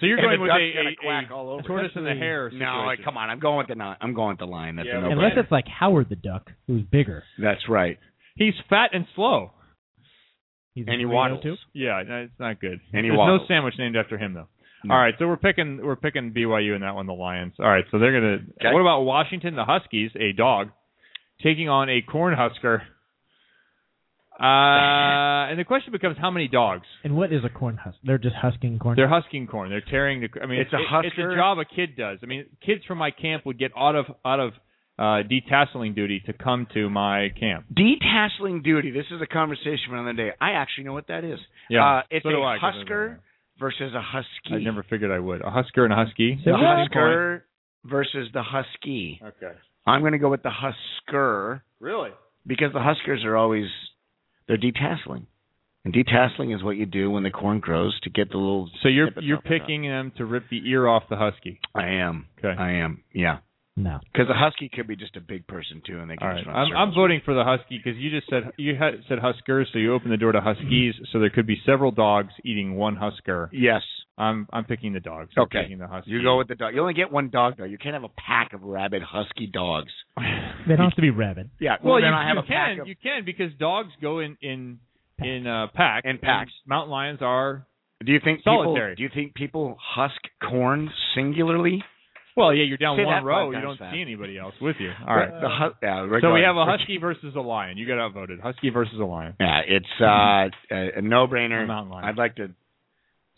So 0.00 0.06
you're 0.06 0.16
And 0.18 0.26
going 0.28 0.38
the 0.38 0.42
with 0.42 0.48
duck's 0.50 0.60
a, 0.60 1.02
a, 1.02 1.04
quack 1.04 1.30
a 1.30 1.34
all 1.34 1.48
over. 1.50 1.62
tortoise 1.62 1.92
and 1.94 2.06
the 2.06 2.14
hare 2.14 2.50
No, 2.50 2.84
like, 2.86 3.04
come 3.04 3.18
on. 3.18 3.28
I'm 3.28 3.38
going 3.38 3.58
with 3.58 3.68
the 3.68 3.74
ni- 3.74 3.96
I'm 4.00 4.14
going 4.14 4.30
with 4.30 4.38
the 4.38 4.46
lion. 4.46 4.76
That's 4.76 4.88
Yeah, 4.90 4.96
a 4.98 5.00
no 5.02 5.10
Unless 5.10 5.32
it's 5.36 5.52
like 5.52 5.66
Howard 5.68 6.08
the 6.08 6.16
duck, 6.16 6.50
who's 6.66 6.82
bigger. 6.82 7.22
That's 7.38 7.68
right. 7.68 7.98
He's 8.34 8.54
fat 8.70 8.90
and 8.94 9.04
slow. 9.14 9.50
He's 10.74 10.86
And 10.86 10.96
he 11.00 11.04
a 11.04 11.06
burrito, 11.06 11.12
waddles. 11.14 11.42
too. 11.42 11.56
Yeah, 11.72 12.02
no, 12.06 12.16
it's 12.22 12.38
not 12.38 12.60
good. 12.60 12.80
And 12.92 13.04
he 13.04 13.10
There's 13.10 13.18
waddles. 13.18 13.40
no 13.42 13.46
sandwich 13.54 13.74
named 13.78 13.96
after 13.96 14.16
him 14.18 14.34
though. 14.34 14.48
No. 14.84 14.94
All 14.94 15.00
right, 15.00 15.14
so 15.18 15.26
we're 15.28 15.36
picking 15.36 15.80
we're 15.84 15.96
picking 15.96 16.32
BYU 16.32 16.74
in 16.74 16.80
that 16.82 16.94
one, 16.94 17.06
the 17.06 17.12
Lions. 17.12 17.52
All 17.58 17.66
right, 17.68 17.84
so 17.90 17.98
they're 17.98 18.12
gonna. 18.18 18.34
Okay. 18.60 18.72
What 18.72 18.80
about 18.80 19.02
Washington, 19.02 19.54
the 19.56 19.64
Huskies, 19.64 20.10
a 20.18 20.32
dog, 20.32 20.68
taking 21.42 21.68
on 21.68 21.88
a 21.90 22.00
Cornhusker? 22.02 22.80
Uh, 24.38 24.42
and 25.50 25.58
the 25.58 25.64
question 25.66 25.92
becomes 25.92 26.16
how 26.18 26.30
many 26.30 26.48
dogs? 26.48 26.86
And 27.04 27.14
what 27.16 27.32
is 27.32 27.44
a 27.44 27.50
corn 27.50 27.76
husk? 27.76 27.98
They're 28.04 28.16
just 28.18 28.36
husking 28.36 28.78
corn. 28.78 28.96
They're 28.96 29.08
husking 29.08 29.46
corn. 29.48 29.68
They're 29.70 29.82
tearing 29.82 30.20
the. 30.22 30.28
I 30.40 30.46
mean, 30.46 30.60
It's 30.60 30.72
a 30.72 30.76
it- 30.78 31.06
It's 31.06 31.18
a 31.18 31.36
job 31.36 31.58
a 31.58 31.64
kid 31.64 31.96
does. 31.96 32.18
I 32.22 32.26
mean, 32.26 32.46
kids 32.64 32.82
from 32.86 32.98
my 32.98 33.10
camp 33.10 33.44
would 33.46 33.58
get 33.58 33.72
out 33.76 33.96
of 33.96 34.06
out 34.24 34.40
of 34.40 34.52
uh, 35.00 35.22
detasseling 35.28 35.94
duty 35.94 36.20
to 36.26 36.32
come 36.34 36.66
to 36.74 36.90
my 36.90 37.30
camp. 37.40 37.64
Detasseling 37.74 38.62
duty. 38.62 38.90
This 38.90 39.06
is 39.10 39.20
a 39.22 39.26
conversation 39.26 39.80
for 39.88 39.96
another 39.96 40.12
day. 40.12 40.30
I 40.40 40.50
actually 40.52 40.84
know 40.84 40.92
what 40.92 41.06
that 41.08 41.24
is. 41.24 41.38
Yeah, 41.70 41.84
Uh, 41.84 42.02
it's 42.10 42.22
so 42.22 42.30
do 42.30 42.42
I, 42.42 42.56
a 42.56 42.58
'cause 42.60 42.74
I 42.74 42.78
husker 42.78 43.20
versus 43.58 43.94
a 43.94 44.02
husky. 44.02 44.54
I 44.54 44.58
never 44.58 44.82
figured 44.82 45.10
I 45.10 45.18
would. 45.18 45.40
A 45.42 45.50
husker 45.50 45.84
and 45.84 45.92
a 45.92 45.96
husky. 45.96 46.38
The 46.44 46.52
what? 46.52 46.60
husker 46.60 47.46
versus 47.84 48.28
the 48.34 48.42
husky. 48.42 49.20
Okay. 49.24 49.52
I'm 49.86 50.00
going 50.02 50.12
to 50.12 50.18
go 50.18 50.28
with 50.28 50.42
the 50.42 50.50
husker 50.50 51.62
Really? 51.80 52.10
because 52.46 52.72
the 52.74 52.80
huskers 52.82 53.24
are 53.24 53.36
always 53.36 53.66
they're 54.46 54.58
detasseling, 54.58 55.24
and 55.84 55.94
detasseling 55.94 56.54
is 56.54 56.62
what 56.62 56.76
you 56.76 56.84
do 56.84 57.10
when 57.10 57.22
the 57.22 57.30
corn 57.30 57.60
grows 57.60 57.98
to 58.00 58.10
get 58.10 58.30
the 58.30 58.36
little. 58.36 58.68
So 58.82 58.88
you're 58.88 59.08
you're 59.20 59.38
off 59.38 59.44
the 59.44 59.58
top. 59.58 59.60
picking 59.66 59.82
them 59.82 60.12
to 60.18 60.24
rip 60.26 60.48
the 60.50 60.60
ear 60.68 60.86
off 60.86 61.04
the 61.08 61.16
husky. 61.16 61.58
I 61.74 61.86
am. 61.86 62.26
Okay. 62.38 62.54
I 62.60 62.72
am. 62.72 63.02
Yeah. 63.14 63.38
No. 63.76 63.98
Because 64.12 64.28
a 64.28 64.34
husky 64.34 64.68
could 64.68 64.86
be 64.86 64.96
just 64.96 65.16
a 65.16 65.20
big 65.20 65.46
person 65.46 65.80
too, 65.86 66.00
and 66.00 66.10
they 66.10 66.16
can 66.16 66.26
All 66.26 66.34
right. 66.34 66.44
just 66.44 66.48
run 66.48 66.70
I'm, 66.72 66.76
I'm 66.88 66.94
voting 66.94 67.20
for 67.24 67.34
the 67.34 67.44
husky 67.44 67.80
because 67.82 67.98
you 67.98 68.10
just 68.10 68.28
said 68.28 68.50
you 68.58 68.74
had 68.76 68.94
said 69.08 69.18
huskers, 69.20 69.68
so 69.72 69.78
you 69.78 69.94
opened 69.94 70.12
the 70.12 70.16
door 70.18 70.32
to 70.32 70.40
huskies. 70.40 70.94
so 71.12 71.18
there 71.18 71.30
could 71.30 71.46
be 71.46 71.56
several 71.64 71.90
dogs 71.90 72.32
eating 72.44 72.74
one 72.76 72.96
husker. 72.96 73.48
Yes. 73.52 73.82
I'm 74.18 74.46
I'm 74.52 74.64
picking 74.64 74.92
the 74.92 75.00
dogs. 75.00 75.30
I'm 75.36 75.44
Okay. 75.44 75.62
picking 75.62 75.78
the 75.78 75.86
husky. 75.86 76.10
You 76.10 76.22
go 76.22 76.36
with 76.36 76.48
the 76.48 76.54
dog. 76.56 76.74
You 76.74 76.80
only 76.82 76.92
get 76.94 77.10
one 77.10 77.30
dog 77.30 77.54
though. 77.56 77.64
You 77.64 77.78
can't 77.78 77.94
have 77.94 78.04
a 78.04 78.10
pack 78.10 78.52
of 78.52 78.62
rabid 78.62 79.02
husky 79.02 79.46
dogs. 79.46 79.92
They 80.68 80.76
don't 80.76 80.84
have 80.90 80.96
to 80.96 81.00
be 81.00 81.08
rabid. 81.10 81.48
Yeah. 81.58 81.76
Well, 81.82 81.94
then 81.96 82.10
you, 82.10 82.14
I 82.14 82.26
have 82.28 82.34
you 82.36 82.40
a 82.40 82.42
pack 82.42 82.68
can 82.74 82.80
of 82.80 82.86
you 82.88 82.94
can 83.02 83.24
because 83.24 83.50
dogs 83.58 83.88
go 84.02 84.18
in 84.18 84.36
in 84.42 84.78
in 85.18 85.46
uh, 85.46 85.68
packs. 85.74 86.06
In 86.08 86.18
packs. 86.18 86.50
and 86.64 86.68
Mountain 86.68 86.90
lions 86.90 87.18
are 87.22 87.66
Do 88.04 88.12
you 88.12 88.20
think 88.22 88.42
Solitary. 88.44 88.94
people? 88.94 88.96
Do 88.96 89.02
you 89.04 89.08
think 89.14 89.34
people 89.34 89.78
husk 89.80 90.20
corn 90.46 90.90
singularly? 91.14 91.82
Well, 92.36 92.52
yeah. 92.54 92.64
You're 92.64 92.76
down 92.78 92.96
Say 92.96 93.04
one 93.04 93.24
row. 93.24 93.50
You 93.50 93.60
don't 93.60 93.78
fast. 93.78 93.94
see 93.94 94.00
anybody 94.00 94.38
else 94.38 94.54
with 94.60 94.76
you. 94.78 94.90
All 95.06 95.14
right. 95.16 95.30
The 95.30 95.48
hu- 95.48 95.74
yeah, 95.86 96.02
we're 96.02 96.20
So 96.20 96.32
we 96.32 96.40
going- 96.40 96.44
have 96.44 96.56
a 96.56 96.64
husky 96.64 96.98
versus 96.98 97.34
a 97.36 97.40
lion. 97.40 97.76
You 97.78 97.86
got 97.86 97.98
outvoted. 97.98 98.40
Husky 98.40 98.70
versus 98.70 98.94
a 99.00 99.04
lion. 99.04 99.34
Yeah, 99.40 99.60
it's 99.66 99.86
uh, 100.00 100.48
a, 100.74 100.98
a 100.98 101.02
no-brainer. 101.02 101.66
Mountain 101.66 101.92
lion. 101.92 102.04
I'd 102.04 102.16
like 102.18 102.36
to 102.36 102.50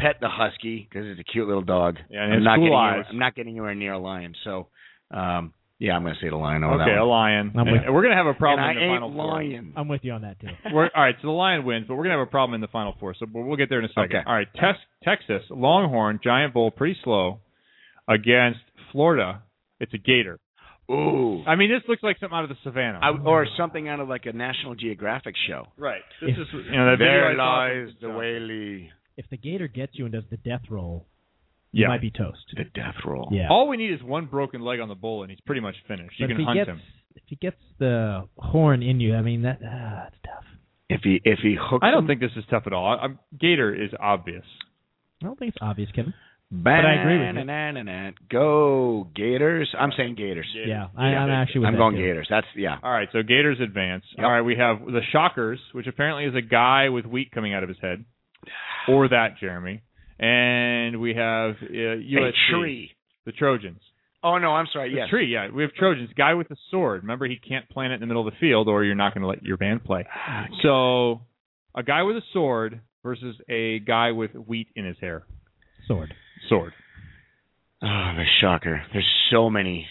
pet 0.00 0.16
the 0.20 0.28
husky 0.28 0.86
because 0.88 1.06
it's 1.06 1.20
a 1.20 1.24
cute 1.24 1.46
little 1.46 1.62
dog. 1.62 1.96
Yeah, 2.10 2.24
and 2.24 2.34
I'm 2.34 2.42
not 2.44 2.56
cool 2.56 2.64
getting 2.66 2.78
eyes. 2.78 2.90
Anywhere, 2.94 3.06
I'm 3.10 3.18
not 3.18 3.34
getting 3.36 3.52
anywhere 3.52 3.74
near 3.74 3.92
a 3.92 3.98
lion, 3.98 4.34
so 4.44 4.66
um, 5.12 5.52
yeah, 5.78 5.92
I'm 5.94 6.02
going 6.02 6.14
to 6.14 6.20
say 6.24 6.28
the 6.30 6.36
lion 6.36 6.62
over 6.64 6.74
Okay, 6.82 6.92
that 6.92 6.98
a 6.98 7.04
lion. 7.04 7.52
I'm 7.56 7.70
with- 7.70 7.82
And 7.84 7.94
we're 7.94 8.02
gonna 8.02 8.14
have 8.16 8.26
a 8.26 8.34
problem 8.34 8.68
and 8.68 8.78
in 8.78 8.84
the 8.84 8.90
I 8.90 8.94
ain't 8.94 9.00
final 9.02 9.12
four. 9.14 9.26
lying. 9.26 9.72
I'm 9.76 9.88
with 9.88 10.00
you 10.04 10.12
on 10.12 10.22
that 10.22 10.38
too. 10.40 10.46
We're, 10.72 10.90
all 10.94 11.02
right, 11.02 11.14
so 11.20 11.26
the 11.28 11.32
lion 11.32 11.64
wins, 11.64 11.86
but 11.88 11.94
we're 11.96 12.04
gonna 12.04 12.18
have 12.18 12.26
a 12.26 12.30
problem 12.30 12.54
in 12.54 12.60
the 12.60 12.68
final 12.68 12.94
four. 13.00 13.14
So 13.18 13.26
we'll 13.32 13.44
we'll 13.44 13.56
get 13.56 13.68
there 13.68 13.78
in 13.80 13.84
a 13.84 13.88
second. 13.88 14.04
Okay. 14.16 14.22
All 14.26 14.34
right, 14.34 14.46
Tex, 14.54 14.78
Texas 15.04 15.42
Longhorn 15.50 16.20
Giant 16.22 16.54
Bull, 16.54 16.70
pretty 16.70 16.96
slow 17.04 17.38
against 18.08 18.60
Florida. 18.92 19.42
It's 19.80 19.92
a 19.94 19.98
gator. 19.98 20.38
Ooh, 20.90 21.42
I 21.46 21.54
mean, 21.56 21.70
this 21.70 21.82
looks 21.88 22.02
like 22.02 22.18
something 22.20 22.36
out 22.36 22.44
of 22.44 22.50
the 22.50 22.56
savannah. 22.64 22.98
I, 23.02 23.10
or 23.10 23.46
something 23.56 23.88
out 23.88 24.00
of 24.00 24.08
like 24.08 24.26
a 24.26 24.32
National 24.32 24.74
Geographic 24.74 25.34
show. 25.48 25.68
right. 25.78 26.02
This 26.20 26.30
If- 26.32 26.38
is 26.38 26.46
you 26.66 26.72
know 26.72 26.90
that 26.90 26.98
There 26.98 27.34
lies 27.34 27.88
the 28.00 28.10
whaley. 28.10 28.90
If 29.16 29.26
the 29.30 29.36
gator 29.36 29.68
gets 29.68 29.92
you 29.98 30.04
and 30.06 30.12
does 30.12 30.24
the 30.30 30.36
death 30.38 30.62
roll, 30.70 31.06
you 31.70 31.82
Yeah. 31.82 31.88
might 31.88 32.00
be 32.00 32.10
toast. 32.10 32.44
The 32.56 32.64
death 32.64 32.96
roll. 33.06 33.28
Yeah. 33.32 33.48
All 33.48 33.68
we 33.68 33.76
need 33.76 33.92
is 33.92 34.02
one 34.02 34.26
broken 34.26 34.60
leg 34.62 34.80
on 34.80 34.88
the 34.88 34.94
bull, 34.94 35.22
and 35.22 35.30
he's 35.30 35.40
pretty 35.42 35.60
much 35.60 35.76
finished. 35.86 36.18
You 36.18 36.26
can 36.28 36.42
hunt 36.42 36.56
gets 36.58 36.68
him. 36.68 36.80
if 37.16 37.22
he 37.26 37.36
gets 37.36 37.56
the 37.78 38.28
horn 38.38 38.82
in 38.82 39.00
you, 39.00 39.14
I 39.14 39.22
mean 39.22 39.42
that 39.42 39.60
ah, 39.64 40.06
it's 40.08 40.16
tough. 40.24 40.44
If 40.90 41.02
he 41.04 41.20
if 41.24 41.38
he 41.38 41.54
hooks. 41.58 41.82
I 41.86 41.90
don't 41.90 42.00
him, 42.02 42.06
think 42.08 42.20
this 42.20 42.36
is 42.36 42.44
tough 42.50 42.64
at 42.66 42.72
all. 42.72 42.86
I, 42.86 42.96
I'm, 43.04 43.18
gator 43.38 43.72
is 43.74 43.90
obvious. 43.98 44.44
I 45.22 45.26
don't 45.26 45.38
think 45.38 45.50
it's 45.54 45.62
obvious, 45.62 45.90
Kevin. 45.92 46.12
But 46.54 46.84
I 46.84 47.00
agree 47.00 47.18
with 47.18 47.36
you. 47.36 48.12
Go 48.30 49.08
Gators! 49.16 49.74
I'm 49.78 49.90
saying 49.96 50.16
Gators. 50.16 50.46
Yeah, 50.66 50.88
I, 50.96 51.04
I'm 51.06 51.30
actually 51.30 51.60
with 51.60 51.68
I'm 51.68 51.74
that 51.74 51.78
going 51.78 51.96
too. 51.96 52.02
Gators. 52.02 52.26
That's 52.28 52.46
yeah. 52.54 52.76
All 52.82 52.92
right, 52.92 53.08
so 53.10 53.22
Gators 53.22 53.58
advance. 53.60 54.04
Yep. 54.18 54.24
All 54.24 54.30
right, 54.30 54.42
we 54.42 54.56
have 54.56 54.80
the 54.84 55.00
Shockers, 55.12 55.58
which 55.72 55.86
apparently 55.86 56.24
is 56.26 56.34
a 56.34 56.46
guy 56.46 56.90
with 56.90 57.06
wheat 57.06 57.30
coming 57.32 57.54
out 57.54 57.62
of 57.62 57.70
his 57.70 57.78
head, 57.80 58.04
or 58.86 59.08
that 59.08 59.38
Jeremy, 59.40 59.80
and 60.18 61.00
we 61.00 61.14
have 61.14 61.52
uh, 61.62 61.72
USC, 61.72 62.28
A 62.28 62.32
tree. 62.52 62.90
the 63.24 63.32
Trojans. 63.32 63.80
Oh 64.22 64.36
no, 64.38 64.50
I'm 64.52 64.66
sorry. 64.72 64.90
The 64.90 64.96
Yes. 64.98 65.08
tree, 65.08 65.32
yeah, 65.32 65.48
we 65.50 65.62
have 65.62 65.72
Trojans. 65.72 66.10
Guy 66.16 66.34
with 66.34 66.50
a 66.50 66.56
sword. 66.70 67.00
Remember, 67.02 67.26
he 67.26 67.36
can't 67.36 67.66
plant 67.70 67.92
it 67.92 67.94
in 67.96 68.00
the 68.00 68.06
middle 68.06 68.28
of 68.28 68.32
the 68.32 68.38
field, 68.38 68.68
or 68.68 68.84
you're 68.84 68.94
not 68.94 69.14
going 69.14 69.22
to 69.22 69.28
let 69.28 69.42
your 69.42 69.56
band 69.56 69.84
play. 69.84 70.04
So, 70.62 71.22
a 71.74 71.82
guy 71.82 72.02
with 72.02 72.16
a 72.16 72.22
sword 72.34 72.80
versus 73.02 73.36
a 73.48 73.78
guy 73.80 74.12
with 74.12 74.32
wheat 74.34 74.68
in 74.76 74.84
his 74.84 74.96
hair. 75.00 75.24
Sword. 75.88 76.14
Sword. 76.48 76.72
Oh, 77.82 78.12
the 78.16 78.24
shocker. 78.40 78.82
There's 78.92 79.08
so 79.30 79.50
many, 79.50 79.86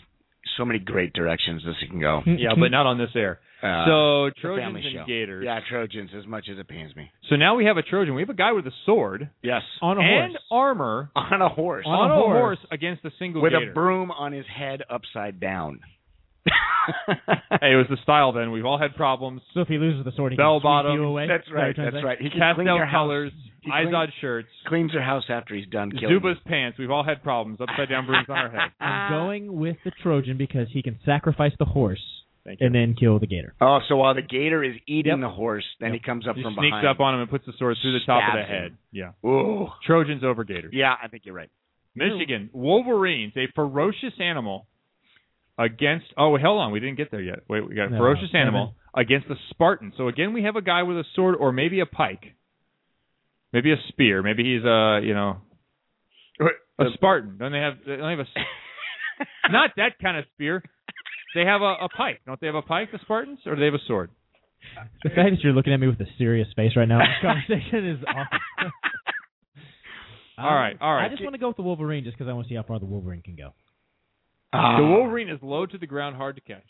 so 0.58 0.64
many 0.66 0.80
great 0.80 1.14
directions 1.14 1.62
this 1.66 1.76
can 1.90 2.00
go. 2.00 2.22
Yeah, 2.26 2.52
but 2.58 2.72
not 2.72 2.86
on 2.86 2.98
this 2.98 3.10
air. 3.16 3.40
Uh, 3.62 3.86
so 3.86 4.26
it's 4.26 4.40
Trojans 4.40 4.66
family 4.66 4.82
and 4.86 4.94
show. 4.96 5.06
Gators. 5.06 5.44
Yeah, 5.46 5.60
Trojans. 5.70 6.10
As 6.18 6.26
much 6.26 6.46
as 6.52 6.58
it 6.58 6.68
pains 6.68 6.96
me. 6.96 7.12
So 7.30 7.36
now 7.36 7.56
we 7.56 7.66
have 7.66 7.78
a 7.78 7.84
Trojan. 7.84 8.16
We 8.16 8.22
have 8.24 8.30
a 8.30 8.34
guy 8.34 8.54
with 8.54 8.66
a 8.66 8.72
sword 8.88 9.30
Yes. 9.44 9.62
On 9.84 9.98
a 9.98 10.02
and 10.02 10.32
horse. 10.32 10.44
armor 10.50 11.12
On 11.16 11.42
a 11.42 11.50
horse. 11.50 11.86
On 11.86 11.94
on, 11.94 12.10
a 12.12 12.14
a 12.14 12.18
horse. 12.18 12.38
horse 12.40 12.58
against 12.72 13.06
a 13.06 13.12
single 13.20 13.42
with 13.44 13.52
gator. 13.52 13.70
a 13.70 13.74
broom 13.74 14.10
on 14.10 14.32
his 14.32 14.46
head 14.48 14.82
upside 14.90 15.40
down. 15.40 15.80
Hey, 17.62 17.74
it 17.74 17.76
was 17.78 17.86
the 17.90 17.98
style 18.04 18.32
then. 18.32 18.52
We've 18.52 18.66
all 18.66 18.80
had 18.80 18.96
problems. 18.96 19.42
So 19.54 19.62
if 19.62 19.68
he 19.68 19.78
loses 19.78 20.04
the 20.04 20.12
sword, 20.16 20.32
he 20.32 20.36
Bell 20.36 20.56
can 20.56 20.62
sweep 20.62 20.64
bottoms. 20.64 20.96
you 20.96 21.04
away. 21.06 21.28
That's 21.28 21.44
Is 21.46 21.50
that 21.50 21.56
what 21.56 21.62
right. 21.62 21.66
you're 21.68 21.74
trying 21.76 21.86
to 21.88 21.92
That's 21.92 22.06
right. 22.06 22.18
He 22.22 22.30
can 22.30 22.56
clean 22.56 22.68
Pastel 22.68 22.90
colors, 22.92 23.32
He 23.62 23.70
clean- 23.72 23.88
Izod 23.94 24.08
shirts, 24.20 24.48
Cleans 24.68 24.92
your 24.94 25.04
house 25.04 25.24
after 25.30 25.54
he's 25.56 25.68
done 25.68 25.92
killing. 25.92 26.20
Zubaz 26.20 26.44
pants. 26.46 26.80
We've 26.80 26.90
all 26.90 27.04
had 27.04 27.22
problems. 27.24 27.60
Upside 27.62 27.90
down 27.90 28.06
brooms 28.08 28.26
on 28.30 28.38
our 28.38 28.50
head. 28.50 28.72
I'm 28.80 29.12
going 29.12 29.54
with 29.60 29.78
the 29.86 29.92
Trojan 30.02 30.38
because 30.38 30.68
he 30.72 30.82
can 30.82 30.98
sacrifice 31.06 31.52
the 31.60 31.66
horse 31.66 32.02
Thank 32.44 32.60
you. 32.62 32.66
and 32.66 32.74
then 32.76 32.96
kill 33.00 33.20
the 33.20 33.28
gator. 33.28 33.54
Oh, 33.62 33.80
so 33.88 33.96
while 33.98 34.16
the 34.16 34.24
gator 34.24 34.64
is 34.64 34.74
eating 34.88 35.12
Yep. 35.12 35.22
the 35.22 35.30
horse, 35.30 35.66
then 35.80 35.94
Yep. 35.94 36.02
he 36.02 36.06
comes 36.06 36.28
up 36.28 36.36
he 36.36 36.42
from 36.42 36.54
sneaks 36.56 36.66
behind. 36.66 36.84
Sneaks 36.84 36.96
up 36.96 37.00
on 37.00 37.14
him 37.14 37.22
and 37.22 37.30
puts 37.30 37.46
the 37.46 37.54
sword 37.60 37.78
through 37.82 37.94
the 37.94 38.06
top 38.08 38.24
of 38.28 38.34
the 38.40 38.44
Stabs 38.44 38.50
him. 38.50 38.62
head. 38.64 38.78
Yeah. 38.92 39.30
Ooh. 39.30 39.68
Trojans 39.86 40.24
over 40.24 40.44
Gators. 40.44 40.72
Yeah, 40.74 40.96
I 41.02 41.08
think 41.10 41.26
you're 41.28 41.36
right. 41.36 41.50
Michigan 41.94 42.50
Wolverines, 42.54 43.34
a 43.38 43.48
ferocious 43.54 44.14
animal 44.20 44.66
against. 45.64 46.06
Oh, 46.18 46.38
hold 46.38 46.60
on, 46.62 46.72
we 46.72 46.80
didn't 46.80 46.98
get 46.98 47.12
there 47.12 47.22
yet. 47.22 47.40
Wait, 47.50 47.68
we 47.68 47.76
got 47.76 47.88
a 47.88 47.90
No, 47.92 47.98
ferocious 47.98 48.30
seven. 48.32 48.42
animal 48.42 48.76
against 48.96 49.28
the 49.28 49.36
Spartan. 49.52 49.94
So 49.98 50.08
again, 50.08 50.34
we 50.34 50.44
have 50.44 50.56
a 50.56 50.62
guy 50.62 50.84
with 50.84 50.98
a 50.98 51.04
sword 51.16 51.36
or 51.40 51.52
maybe 51.52 51.80
a 51.80 51.86
pike, 51.86 52.24
maybe 53.54 53.72
a 53.72 53.78
spear. 53.90 54.24
Maybe 54.24 54.44
he's 54.44 54.64
a 54.66 55.00
you 55.04 55.14
know 55.14 55.38
a 56.80 56.86
Spartan. 56.96 57.38
Don't 57.38 57.52
they 57.52 57.60
have? 57.60 57.74
They 57.86 57.96
don't 57.98 58.10
have 58.10 58.20
a. 58.20 58.30
s- 58.30 59.28
Not 59.52 59.72
that 59.78 60.00
kind 60.02 60.18
of 60.18 60.26
spear. 60.34 60.64
They 61.36 61.46
have 61.46 61.62
a, 61.62 61.76
a 61.86 61.90
pike. 61.96 62.20
Don't 62.26 62.40
they 62.42 62.48
have 62.48 62.56
a 62.56 62.62
pike, 62.62 62.92
the 62.92 63.00
Spartans, 63.04 63.40
or 63.46 63.56
do 63.56 63.60
they 63.60 63.66
have 63.66 63.74
a 63.76 63.86
sword? 63.88 64.10
The 65.04 65.10
fact 65.10 65.32
that 65.32 65.40
you're 65.44 65.54
looking 65.54 65.74
at 65.74 65.80
me 65.80 65.88
with 65.88 66.00
a 66.02 66.06
serious 66.18 66.48
face 66.56 66.74
right 66.76 66.88
now, 66.88 67.00
this 67.00 67.08
conversation 67.22 67.88
is 67.90 68.00
awesome. 68.08 68.72
All 70.38 70.56
right, 70.56 70.76
all 70.82 70.94
right. 70.96 71.06
I 71.06 71.10
just 71.10 71.22
want 71.22 71.34
to 71.36 71.40
go 71.40 71.50
with 71.50 71.58
the 71.58 71.62
Wolverine 71.64 72.04
just 72.04 72.18
because 72.18 72.30
I 72.30 72.34
want 72.34 72.48
to 72.48 72.50
see 72.50 72.56
how 72.56 72.64
far 72.64 72.80
the 72.80 72.86
Wolverine 72.86 73.22
can 73.22 73.36
go. 73.36 73.54
Ah. 74.54 74.78
the 74.80 74.86
Wolverine 74.86 75.30
is 75.30 75.40
low 75.42 75.66
to 75.66 75.78
the 75.78 75.88
ground, 75.88 76.16
hard 76.16 76.36
to 76.36 76.42
catch, 76.42 76.68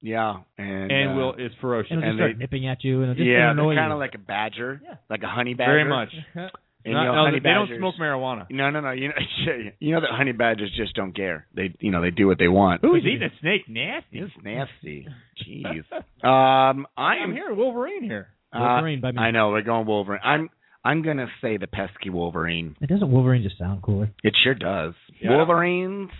Yeah, 0.00 0.36
and 0.58 0.90
and 0.92 1.10
uh, 1.12 1.14
will 1.14 1.34
is 1.34 1.52
ferocious. 1.60 1.90
And 1.92 2.00
it'll 2.02 2.12
just 2.12 2.12
And 2.12 2.18
start 2.18 2.32
they- 2.38 2.38
nipping 2.44 2.66
at 2.68 2.84
you, 2.84 3.02
and 3.02 3.10
it'll 3.12 3.14
just 3.16 3.26
yeah, 3.28 3.50
annoy 3.50 3.74
they're 3.74 3.82
kind 3.82 3.92
of 3.92 3.98
like 3.98 4.14
a 4.14 4.18
badger, 4.18 4.80
Yeah. 4.82 4.94
like 5.10 5.22
a 5.22 5.28
honey 5.28 5.54
badger. 5.54 5.72
Very 5.72 5.84
much. 5.88 6.10
And, 6.84 6.94
Not- 6.94 7.00
you 7.02 7.06
know, 7.08 7.14
no, 7.16 7.24
honey 7.24 7.40
they 7.40 7.48
don't 7.48 7.78
smoke 7.78 7.94
marijuana. 8.00 8.46
No, 8.48 8.70
no, 8.70 8.80
no. 8.80 8.92
You 8.92 9.08
know, 9.08 9.14
you 9.80 9.92
know 9.92 10.00
that 10.02 10.10
honey 10.12 10.30
badgers 10.30 10.70
just 10.76 10.94
don't 10.94 11.16
care. 11.16 11.48
They, 11.52 11.74
you 11.80 11.90
know, 11.90 12.00
they 12.00 12.12
do 12.12 12.28
what 12.28 12.38
they 12.38 12.46
want. 12.46 12.84
Ooh, 12.84 12.94
he's 12.94 13.02
eating 13.04 13.24
a 13.24 13.40
snake. 13.40 13.62
Nasty. 13.68 14.20
It's 14.20 14.32
nasty. 14.44 15.04
Jeez. 15.44 15.82
Um, 16.22 16.86
I 16.96 17.14
I'm 17.24 17.32
here, 17.32 17.52
Wolverine 17.52 18.04
here. 18.04 18.28
uh, 18.52 18.60
Wolverine 18.60 19.00
by 19.00 19.10
me. 19.10 19.18
I 19.18 19.32
know 19.32 19.48
we're 19.48 19.62
going 19.62 19.84
Wolverine. 19.84 20.20
I'm, 20.22 20.48
I'm 20.84 21.02
gonna 21.02 21.26
say 21.42 21.56
the 21.56 21.66
pesky 21.66 22.08
Wolverine. 22.10 22.76
It 22.80 22.88
doesn't 22.88 23.10
Wolverine 23.10 23.42
just 23.42 23.58
sound 23.58 23.82
cooler? 23.82 24.12
It 24.22 24.34
sure 24.44 24.54
does. 24.54 24.94
Yeah. 25.20 25.30
Wolverines 25.30 26.10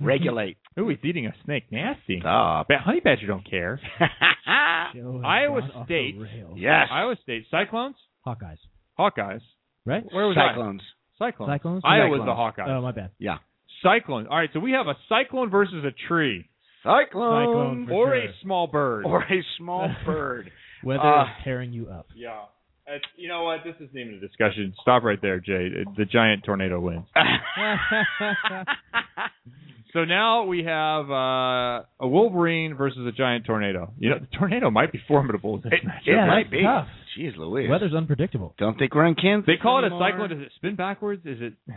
regulate. 0.00 0.56
Ooh, 0.78 0.88
he's 0.88 0.98
eating 1.04 1.26
a 1.26 1.34
snake. 1.44 1.64
Nasty. 1.70 2.18
Stop. 2.20 2.66
but 2.68 2.78
honey 2.78 3.00
badger 3.00 3.26
don't 3.26 3.48
care. 3.48 3.80
Iowa 4.46 5.60
gone 5.60 5.70
off 5.72 5.88
the 5.88 5.94
State. 6.12 6.18
rails. 6.18 6.56
yes. 6.58 6.86
Iowa 6.90 7.16
State 7.22 7.46
Cyclones. 7.50 7.96
Hawkeyes, 8.26 8.58
Hawkeyes. 8.98 9.40
right? 9.86 10.04
Where 10.12 10.26
was 10.26 10.36
Cyclones. 10.36 10.82
I? 11.20 11.30
Cyclones. 11.30 11.50
Cyclones? 11.52 11.82
Iowa's 11.84 12.20
Cyclones. 12.20 12.54
the 12.56 12.62
Hawkeyes. 12.62 12.68
Oh, 12.78 12.82
my 12.82 12.92
bad. 12.92 13.10
Yeah. 13.18 13.38
Cyclone. 13.82 14.26
All 14.26 14.36
right, 14.36 14.50
so 14.52 14.60
we 14.60 14.72
have 14.72 14.86
a 14.86 14.94
cyclone 15.08 15.50
versus 15.50 15.84
a 15.84 15.92
tree, 16.08 16.48
Cyclone. 16.82 17.06
Cyclone 17.46 17.86
for 17.88 17.92
or 17.92 18.06
sure. 18.08 18.16
a 18.16 18.28
small 18.42 18.66
bird. 18.66 19.04
Or 19.06 19.22
a 19.22 19.42
small 19.56 19.88
bird. 20.06 20.50
Weather 20.84 21.00
Uh, 21.02 21.22
is 21.24 21.28
tearing 21.44 21.72
you 21.72 21.88
up. 21.88 22.06
yeah. 22.14 22.42
It's, 22.90 23.04
you 23.16 23.28
know 23.28 23.42
what? 23.44 23.58
This 23.64 23.74
isn't 23.76 23.96
even 23.98 24.14
a 24.14 24.20
discussion. 24.20 24.72
Stop 24.80 25.02
right 25.02 25.20
there, 25.20 25.40
Jay. 25.40 25.68
The 25.96 26.04
giant 26.06 26.44
tornado 26.44 26.80
wins. 26.80 27.04
So 29.94 30.04
now 30.04 30.44
we 30.44 30.64
have 30.64 31.10
uh, 31.10 31.82
a 31.98 32.06
Wolverine 32.06 32.74
versus 32.76 33.06
a 33.06 33.10
giant 33.10 33.46
tornado. 33.46 33.90
You 33.98 34.10
know, 34.10 34.18
the 34.18 34.26
tornado 34.38 34.70
might 34.70 34.92
be 34.92 35.00
formidable. 35.08 35.54
in 35.56 35.62
this 35.62 35.72
It, 35.82 35.88
matchup. 35.88 36.24
it 36.24 36.26
might 36.26 36.50
be. 36.50 36.62
tough. 36.62 36.88
Jeez 37.18 37.34
Louise. 37.38 37.70
Weather's 37.70 37.94
unpredictable. 37.94 38.54
Don't 38.58 38.78
think 38.78 38.94
we're 38.94 39.06
in 39.06 39.14
Kansas. 39.14 39.46
They 39.46 39.56
call 39.56 39.78
it 39.82 39.86
a 39.90 39.98
cyclone. 39.98 40.28
Does 40.28 40.40
it 40.40 40.52
spin 40.56 40.76
backwards? 40.76 41.22
Is 41.24 41.38
it? 41.40 41.54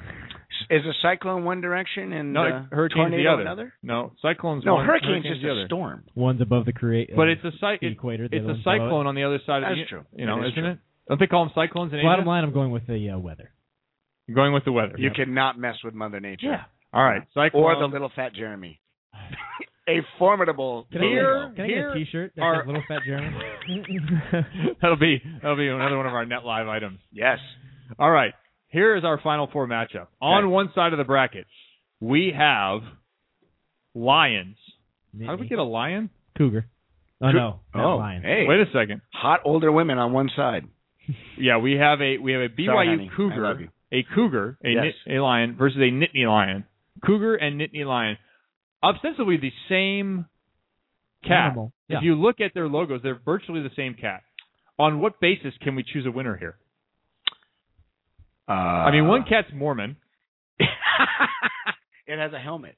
Is 0.69 0.81
a 0.85 0.91
cyclone 1.01 1.45
one 1.45 1.61
direction 1.61 2.11
and 2.11 2.33
No, 2.33 2.43
uh, 2.43 2.63
hurricane's 2.69 2.97
tornado 3.11 3.23
the 3.23 3.29
other. 3.33 3.41
another? 3.43 3.73
No, 3.81 4.11
cyclone's 4.21 4.65
No, 4.65 4.75
one. 4.75 4.85
hurricane's 4.85 5.23
hurricane's 5.23 5.35
just 5.38 5.43
the 5.43 5.49
a 5.49 5.51
other. 5.53 5.65
storm. 5.67 6.03
One's 6.13 6.41
above 6.41 6.65
the 6.65 6.73
create. 6.73 7.11
But 7.15 7.29
it's 7.29 7.43
a 7.45 7.51
cy- 7.61 7.77
the 7.79 7.88
it- 7.88 7.93
equator. 7.93 8.25
It's 8.25 8.33
other 8.35 8.43
a 8.43 8.47
one's 8.47 8.59
it. 8.59 8.63
cyclone 8.65 9.07
on 9.07 9.15
the 9.15 9.23
other 9.23 9.39
side. 9.45 9.63
That's 9.63 9.71
of 9.71 9.77
the, 9.77 9.85
true. 9.85 10.03
You 10.17 10.25
know, 10.25 10.35
That 10.41 10.47
is 10.47 10.51
isn't 10.51 10.63
true. 10.63 10.71
it? 10.73 10.79
Don't 11.11 11.19
they 11.19 11.27
call 11.27 11.43
them 11.43 11.51
cyclones 11.53 11.91
in 11.93 12.01
Bottom 12.03 12.25
line, 12.25 12.43
I'm 12.43 12.53
going 12.53 12.71
with 12.71 12.88
the 12.88 13.09
uh, 13.09 13.19
weather. 13.19 13.51
You're 14.27 14.35
going 14.35 14.53
with 14.53 14.63
the 14.63 14.71
weather. 14.71 14.95
You 14.97 15.11
cannot 15.11 15.59
mess 15.59 15.75
with 15.83 15.93
Mother 15.93 16.19
Nature. 16.21 16.47
Yeah. 16.47 16.63
All 16.93 17.03
right, 17.03 17.23
cyclone. 17.33 17.63
Or 17.63 17.77
the 17.79 17.88
little 17.88 18.11
fat 18.15 18.33
Jeremy. 18.33 18.79
a 19.89 19.97
formidable. 20.17 20.88
Can 20.91 21.01
I, 21.01 21.05
Here- 21.05 21.47
get, 21.49 21.55
can 21.55 21.65
I 21.65 21.67
get 21.67 21.77
a 21.77 21.93
T-shirt 21.93 22.33
that 22.35 22.41
are- 22.41 22.61
says 22.61 22.67
"Little 22.67 22.83
Fat 22.88 23.01
Jeremy"? 23.05 23.38
that'll 24.81 24.95
be 24.97 25.21
that'll 25.41 25.57
be 25.57 25.67
another 25.67 25.97
one 25.97 26.05
of 26.05 26.13
our 26.13 26.25
net 26.25 26.45
live 26.45 26.67
items. 26.67 26.99
Yes. 27.11 27.39
All 27.99 28.09
right. 28.11 28.33
Here 28.67 28.95
is 28.95 29.03
our 29.03 29.19
final 29.21 29.49
four 29.51 29.67
matchup. 29.67 30.07
On 30.21 30.49
one 30.49 30.71
side 30.73 30.93
of 30.93 30.97
the 30.97 31.03
bracket, 31.03 31.45
we 31.99 32.33
have 32.38 32.81
lions. 33.93 34.55
How 35.25 35.31
did 35.31 35.41
we 35.41 35.47
get 35.49 35.59
a 35.59 35.63
lion? 35.63 36.09
Cougar. 36.38 36.67
Oh 37.21 37.31
Cou- 37.31 37.33
no, 37.38 37.59
not 37.75 37.85
Oh, 37.85 37.97
lion. 37.97 38.21
hey. 38.23 38.45
Wait 38.47 38.61
a 38.61 38.65
second. 38.73 39.01
Hot 39.13 39.41
older 39.43 39.71
women 39.71 39.97
on 39.97 40.13
one 40.13 40.29
side. 40.35 40.63
Yeah, 41.38 41.57
we 41.57 41.73
have 41.73 41.99
a 42.02 42.18
we 42.18 42.34
have 42.34 42.41
a 42.41 42.49
BYU 42.49 42.65
Sorry, 42.68 42.88
honey. 42.88 43.10
I 43.11 43.22
love 43.22 43.57
cougar, 43.57 43.72
a 43.91 44.03
cougar, 44.15 44.57
a 44.64 44.69
Yes. 44.69 44.84
nit, 45.07 45.18
a 45.18 45.19
lion 45.22 45.56
versus 45.57 45.78
a 45.80 45.91
Nittany 45.91 46.28
lion. 46.28 46.65
Cougar 47.06 47.36
and 47.36 47.60
Nittany 47.60 47.86
lion, 47.86 48.18
ostensibly 48.84 49.38
the 49.38 49.52
same 49.69 50.26
cat. 51.28 51.53
Yeah. 51.88 51.98
If 51.98 52.03
you 52.03 52.15
look 52.15 52.40
at 52.41 52.53
their 52.53 52.68
logos, 52.68 53.02
they're 53.03 53.19
virtually 53.26 53.61
the 53.61 53.72
same 53.76 53.95
cat. 53.95 54.22
On 54.78 54.99
what 54.99 55.19
basis 55.19 55.53
can 55.61 55.76
we 55.76 55.84
choose 55.84 56.06
a 56.06 56.11
winner 56.11 56.38
here? 56.38 56.56
Uh, 58.48 58.52
I 58.52 58.91
mean, 58.91 59.07
one 59.07 59.23
cat's 59.28 59.48
Mormon. 59.53 59.95
it 60.60 62.19
has 62.19 62.34
a 62.34 62.40
helmet 62.40 62.76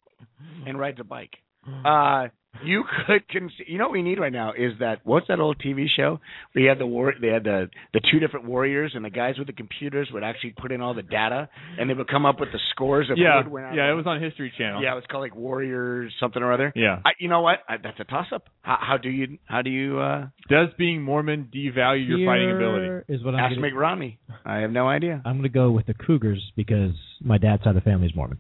and 0.68 0.78
rides 0.78 1.00
a 1.00 1.04
bike. 1.04 1.32
Uh, 1.66 2.28
you 2.64 2.84
could 3.08 3.28
con- 3.30 3.52
you 3.66 3.78
know 3.78 3.86
what 3.86 3.94
we 3.94 4.04
need 4.04 4.20
right 4.20 4.32
now 4.32 4.52
is 4.52 4.74
that 4.80 5.00
what's 5.04 5.28
that 5.28 5.40
old 5.40 5.58
TV 5.60 5.86
show? 5.96 6.20
We 6.54 6.66
had 6.66 6.80
the 6.80 6.86
war 6.86 7.14
they 7.20 7.28
had 7.28 7.44
the 7.44 7.70
the 7.94 8.02
two 8.12 8.20
different 8.20 8.46
warriors 8.46 8.92
and 8.96 9.04
the 9.04 9.10
guys 9.10 9.36
with 9.38 9.48
the 9.48 9.54
computers 9.54 10.10
would 10.14 10.24
actually 10.24 10.54
put 10.60 10.72
in 10.72 10.82
all 10.82 10.94
the 10.94 11.02
data 11.02 11.50
and 11.80 11.90
they 11.90 11.94
would 11.94 12.08
come 12.08 12.26
up 12.26 12.40
with 12.40 12.52
the 12.52 12.60
scores 12.72 13.10
of 13.10 13.18
Yeah, 13.18 13.44
who 13.44 13.58
yeah, 13.58 13.92
it 13.92 13.96
was 13.96 14.06
on 14.06 14.22
History 14.22 14.54
Channel. 14.58 14.84
Yeah, 14.84 14.94
it 14.94 14.96
was 14.96 15.04
called 15.10 15.22
like 15.22 15.36
Warriors 15.36 16.14
something 16.20 16.42
or 16.42 16.54
other. 16.54 16.72
Yeah. 16.76 17.00
I, 17.04 17.12
you 17.20 17.30
know 17.30 17.42
what? 17.42 17.60
I, 17.68 17.78
that's 17.78 18.00
a 18.00 18.04
toss 18.04 18.28
up. 18.34 18.48
How, 18.62 18.78
how 18.80 18.98
do 18.98 19.10
you 19.10 19.38
how 19.46 19.62
do 19.62 19.70
you 19.70 20.00
uh 20.00 20.28
Does 20.50 20.70
being 20.78 21.02
Mormon 21.02 21.50
devalue 21.54 22.08
your 22.08 22.28
fighting 22.28 22.52
ability? 22.52 22.86
Here 22.86 23.06
Is 23.10 23.24
what 23.24 23.34
I'm 23.34 23.40
ask 23.40 23.56
gonna, 23.56 23.62
Mitt 23.62 23.76
Romney? 23.76 24.20
I 24.46 24.58
have 24.58 24.72
no 24.72 24.88
idea. 24.88 25.22
I'm 25.26 25.34
going 25.34 25.44
to 25.44 25.50
go 25.50 25.72
with 25.72 25.88
the 25.88 25.94
Cougars 25.94 26.52
because 26.56 26.94
my 27.22 27.38
dad's 27.38 27.64
side 27.64 27.70
of 27.70 27.76
the 27.76 27.82
family 27.82 28.08
is 28.08 28.16
Mormon. 28.16 28.38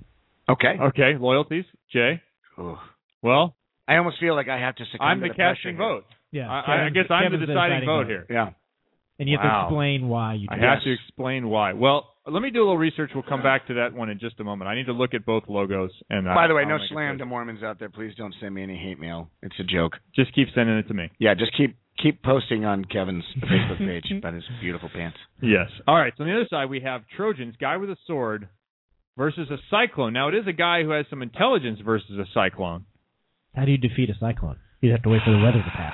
Okay. 0.49 0.75
Okay, 0.79 1.13
loyalties, 1.19 1.65
Jay. 1.91 2.21
Ooh. 2.59 2.77
Well, 3.21 3.55
I 3.87 3.97
almost 3.97 4.19
feel 4.19 4.35
like 4.35 4.47
I 4.49 4.59
have 4.59 4.75
to 4.77 4.85
succumb 4.91 5.07
I'm 5.07 5.19
to 5.21 5.27
the 5.29 5.33
pressure 5.33 5.55
casting 5.55 5.77
vote. 5.77 6.05
Yeah, 6.31 6.49
I, 6.49 6.59
I 6.59 6.63
Kevin's- 6.77 6.93
guess 6.93 7.05
I'm 7.11 7.23
Kevin's 7.23 7.41
the 7.41 7.47
deciding 7.47 7.85
vote 7.85 8.03
vote. 8.03 8.07
here. 8.07 8.25
Yeah. 8.29 8.49
And 9.19 9.29
you 9.29 9.37
have 9.37 9.45
Wow. 9.45 9.59
to 9.61 9.65
explain 9.67 10.07
why 10.09 10.33
you. 10.35 10.47
I 10.49 10.55
do 10.55 10.61
have 10.65 10.77
it. 10.79 10.85
to 10.85 10.91
explain 10.93 11.47
why. 11.49 11.73
Well, 11.73 12.09
let 12.25 12.41
me 12.41 12.49
do 12.49 12.59
a 12.59 12.65
little 12.65 12.77
research. 12.77 13.11
We'll 13.13 13.23
come 13.27 13.43
back 13.43 13.67
to 13.67 13.75
that 13.75 13.93
one 13.93 14.09
in 14.09 14.17
just 14.19 14.39
a 14.39 14.43
moment. 14.43 14.67
I 14.69 14.75
need 14.75 14.85
to 14.87 14.93
look 14.93 15.13
at 15.13 15.25
both 15.25 15.43
logos. 15.47 15.91
And 16.09 16.27
uh, 16.27 16.33
By 16.33 16.45
I- 16.45 16.47
the 16.47 16.55
way, 16.55 16.63
I'll 16.63 16.79
no 16.79 16.83
slam 16.89 17.17
to 17.19 17.25
Mormons 17.25 17.61
out 17.61 17.77
there. 17.77 17.89
Please 17.89 18.13
don't 18.17 18.33
send 18.41 18.55
me 18.55 18.63
any 18.63 18.77
hate 18.77 18.99
mail. 18.99 19.29
It's 19.43 19.55
a 19.59 19.63
joke. 19.63 19.93
Just 20.15 20.33
keep 20.33 20.47
sending 20.55 20.77
it 20.77 20.87
to 20.87 20.93
me. 20.93 21.09
Yeah, 21.19 21.35
just 21.35 21.55
keep 21.55 21.75
keep 22.01 22.23
posting 22.23 22.65
on 22.65 22.83
Kevin's 22.85 23.23
Facebook 23.43 23.77
page 23.77 24.05
about 24.17 24.33
his 24.33 24.43
beautiful 24.61 24.89
pants. 24.93 25.17
Yes. 25.41 25.69
All 25.87 25.95
right. 25.95 26.11
So 26.17 26.23
on 26.23 26.29
the 26.29 26.35
other 26.35 26.47
side, 26.49 26.65
we 26.69 26.79
have 26.81 27.01
Trojans, 27.15 27.53
guy 27.61 27.77
with 27.77 27.91
a 27.91 27.97
sword, 28.07 28.49
versus 29.15 29.47
a 29.51 29.57
cyclone. 29.69 30.13
Now 30.13 30.29
it 30.29 30.33
is 30.35 30.47
a 30.47 30.53
guy 30.53 30.81
who 30.83 30.89
has 30.89 31.05
some 31.11 31.21
intelligence 31.21 31.79
versus 31.85 32.17
a 32.17 32.25
cyclone. 32.33 32.85
How 33.55 33.65
do 33.65 33.71
you 33.71 33.77
defeat 33.77 34.09
a 34.09 34.13
cyclone? 34.19 34.57
You'd 34.81 34.91
have 34.91 35.03
to 35.03 35.09
wait 35.09 35.21
for 35.25 35.31
the 35.31 35.37
weather 35.39 35.63
to 35.63 35.71
pass. 35.75 35.93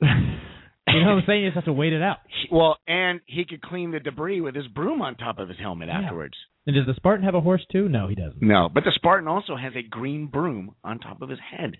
You 0.86 1.00
know 1.00 1.14
what 1.14 1.22
I'm 1.22 1.24
saying? 1.26 1.42
You 1.42 1.48
just 1.48 1.54
have 1.56 1.64
to 1.64 1.72
wait 1.72 1.92
it 1.94 2.02
out. 2.02 2.18
Well, 2.52 2.76
and 2.86 3.20
he 3.24 3.46
could 3.46 3.62
clean 3.62 3.90
the 3.90 4.00
debris 4.00 4.42
with 4.42 4.54
his 4.54 4.66
broom 4.68 5.00
on 5.00 5.16
top 5.16 5.38
of 5.38 5.48
his 5.48 5.58
helmet 5.58 5.88
Yeah. 5.88 6.00
afterwards. 6.02 6.34
And 6.66 6.76
does 6.76 6.86
the 6.86 6.92
Spartan 6.94 7.24
have 7.24 7.34
a 7.34 7.40
horse 7.40 7.64
too? 7.72 7.88
No, 7.88 8.06
he 8.06 8.14
doesn't. 8.14 8.40
No, 8.42 8.68
but 8.72 8.84
the 8.84 8.92
Spartan 8.94 9.26
also 9.26 9.56
has 9.56 9.72
a 9.74 9.82
green 9.82 10.26
broom 10.26 10.74
on 10.84 10.98
top 11.00 11.22
of 11.22 11.30
his 11.30 11.38
head. 11.40 11.78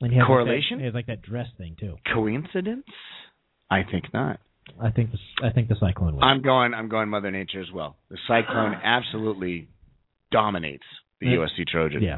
And 0.00 0.12
he 0.12 0.18
has 0.18 0.26
Correlation? 0.26 0.78
Like 0.78 0.78
that, 0.78 0.78
he 0.80 0.84
has 0.86 0.94
like 0.94 1.06
that 1.06 1.22
dress 1.22 1.46
thing 1.56 1.76
too. 1.78 1.94
Coincidence? 2.12 2.84
I 3.70 3.82
think 3.88 4.12
not. 4.12 4.40
I 4.82 4.90
think 4.90 5.12
the 5.12 5.18
I 5.46 5.50
think 5.50 5.68
the 5.68 5.76
cyclone 5.80 6.14
wins. 6.14 6.22
I'm 6.22 6.42
going. 6.42 6.74
I'm 6.74 6.88
going 6.88 7.08
Mother 7.08 7.30
Nature 7.30 7.60
as 7.60 7.70
well. 7.72 7.96
The 8.10 8.18
Cyclone 8.26 8.74
absolutely 8.84 9.68
dominates 10.32 10.84
the. 11.20 11.26
USC 11.28 11.66
Trojan. 11.70 12.02
yeah. 12.02 12.16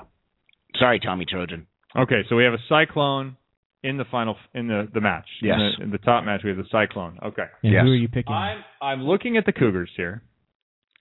Sorry, 0.78 0.99
Tommy 0.99 1.27
Trojan. 1.27 1.67
Okay, 1.97 2.23
so 2.28 2.36
we 2.36 2.44
have 2.44 2.55
a 2.55 2.59
cyclone 2.69 3.36
in 3.83 3.97
the 3.97 4.05
final 4.10 4.36
in 4.55 4.69
the 4.69 4.89
the 4.93 5.01
match. 5.01 5.27
Yes. 5.43 5.57
In 5.59 5.73
the, 5.78 5.85
in 5.85 5.91
the 5.91 5.99
top 5.99 6.25
match, 6.25 6.43
we 6.44 6.51
have 6.51 6.59
the 6.59 6.65
cyclone. 6.70 7.19
Okay. 7.25 7.44
And 7.62 7.73
Yes. 7.73 7.83
who 7.85 7.91
are 7.91 7.94
you 7.97 8.09
picking? 8.09 8.33
I'm 8.35 8.62
I'm 8.81 9.02
looking 9.02 9.36
at 9.36 9.47
the 9.47 9.52
Cougars 9.52 9.91
here. 9.97 10.23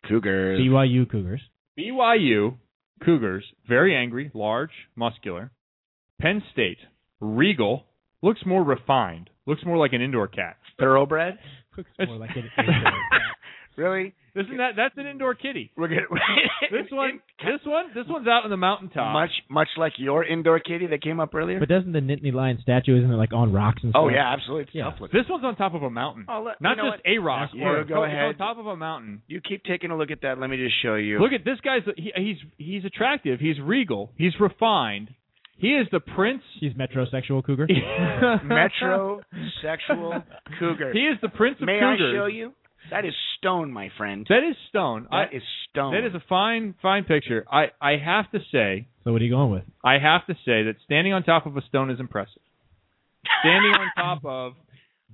Cougars. 0.08 0.60
BYU 0.60 1.10
Cougars. 1.10 1.42
BYU 1.78 2.56
Cougars, 3.04 3.44
very 3.68 3.96
angry, 3.96 4.32
large, 4.34 4.72
muscular. 4.96 5.52
Penn 6.20 6.44
State, 6.52 6.80
regal, 7.22 7.86
looks 8.22 8.42
more 8.46 8.64
refined, 8.64 9.30
looks 9.46 9.64
more 9.66 9.78
like 9.78 9.94
an 9.94 10.02
indoor 10.02 10.28
cat. 10.28 10.58
Thoroughbred. 10.80 11.38
Looks 11.78 11.90
more 12.06 12.18
like 12.18 12.32
an 12.36 12.50
indoor 12.58 12.74
cat. 12.84 13.22
Really? 13.80 14.14
Isn't 14.36 14.58
that 14.58 14.72
that's 14.78 14.94
an 14.98 15.08
indoor 15.08 15.34
kitty? 15.34 15.72
We're 15.76 15.88
gonna, 15.88 16.02
This 16.72 16.86
one, 16.92 17.20
this 17.44 17.60
one, 17.66 17.86
this 17.96 18.06
one's 18.08 18.28
out 18.28 18.44
on 18.44 18.50
the 18.52 18.58
mountaintop. 18.58 19.12
much 19.12 19.32
much 19.50 19.68
like 19.78 19.94
your 19.98 20.24
indoor 20.24 20.60
kitty 20.60 20.86
that 20.88 21.02
came 21.02 21.20
up 21.20 21.34
earlier. 21.34 21.60
But 21.60 21.68
doesn't 21.70 21.92
the 21.94 22.00
Nittany 22.00 22.32
Lion 22.32 22.60
statue 22.62 22.98
isn't 23.00 23.10
it 23.12 23.16
like 23.16 23.34
on 23.34 23.52
rocks 23.52 23.80
and 23.84 23.92
oh, 23.96 24.04
stuff? 24.04 24.04
oh 24.06 24.10
yeah, 24.10 24.32
absolutely. 24.32 24.64
It's 24.64 24.72
Yeah. 24.76 24.92
tough. 24.92 25.10
This 25.12 25.26
one's 25.30 25.44
on 25.44 25.56
top 25.56 25.74
of 25.74 25.82
a 25.84 25.90
mountain, 25.90 26.26
Oh, 26.30 26.44
let- 26.46 26.62
not 26.62 26.78
you 26.78 26.84
know 26.84 26.92
just 26.92 27.04
what? 27.06 27.12
a 27.12 27.18
rock. 27.20 27.50
You 27.54 27.64
or 27.66 27.84
go 27.86 28.04
ahead. 28.04 28.26
on 28.26 28.36
top 28.36 28.58
of 28.60 28.68
a 28.68 28.76
mountain. 28.76 29.24
You 29.28 29.42
keep 29.42 29.64
taking 29.64 29.90
a 29.92 29.98
look 29.98 30.12
at 30.12 30.22
that. 30.22 30.40
Let 30.40 30.50
me 30.50 30.58
just 30.58 30.76
show 30.84 30.96
you. 30.96 31.20
Look 31.20 31.34
at 31.34 31.44
this 31.44 31.60
guy's. 31.62 31.82
He, 31.98 32.12
he's 32.16 32.38
he's 32.58 32.86
attractive. 32.86 33.40
He's 33.40 33.60
regal. 33.60 34.12
He's 34.16 34.34
refined. 34.40 35.10
He 35.58 35.70
is 35.70 35.88
the 35.92 36.00
prince. 36.00 36.44
He's 36.62 36.74
metrosexual 36.74 37.44
cougar. 37.44 37.68
metrosexual 38.46 40.24
cougar. 40.60 40.92
He 40.94 41.00
is 41.02 41.18
the 41.22 41.30
prince 41.30 41.58
of 41.60 41.66
May 41.66 41.80
cougars. 41.80 42.14
I 42.16 42.18
show 42.18 42.26
you? 42.28 42.54
That 42.92 43.06
is 43.06 43.14
stone, 43.38 43.72
my 43.72 43.90
friend. 43.98 44.26
That 44.30 44.44
is 44.50 44.56
stone. 44.70 45.08
I, 45.12 45.26
That 45.26 45.34
is 45.36 45.44
stone. 45.70 45.94
that 45.94 46.06
is 46.08 46.16
a 46.16 46.24
fine 46.28 46.76
fine 46.82 47.04
picture. 47.04 47.46
I 47.52 47.68
I 47.82 47.98
have 47.98 48.32
to 48.32 48.40
say 48.52 48.88
so 49.04 49.12
what 49.12 49.22
are 49.22 49.26
you 49.26 49.32
going 49.32 49.52
with? 49.52 49.64
I 49.84 49.94
have 50.00 50.26
to 50.28 50.34
say 50.46 50.64
that 50.64 50.76
standing 50.86 51.14
on 51.14 51.24
top 51.24 51.46
of 51.46 51.56
a 51.58 51.62
stone 51.68 51.90
is 51.90 52.00
impressive. 52.00 52.42
Standing 53.42 53.72
on 53.74 53.88
top 53.96 54.22
of 54.26 54.54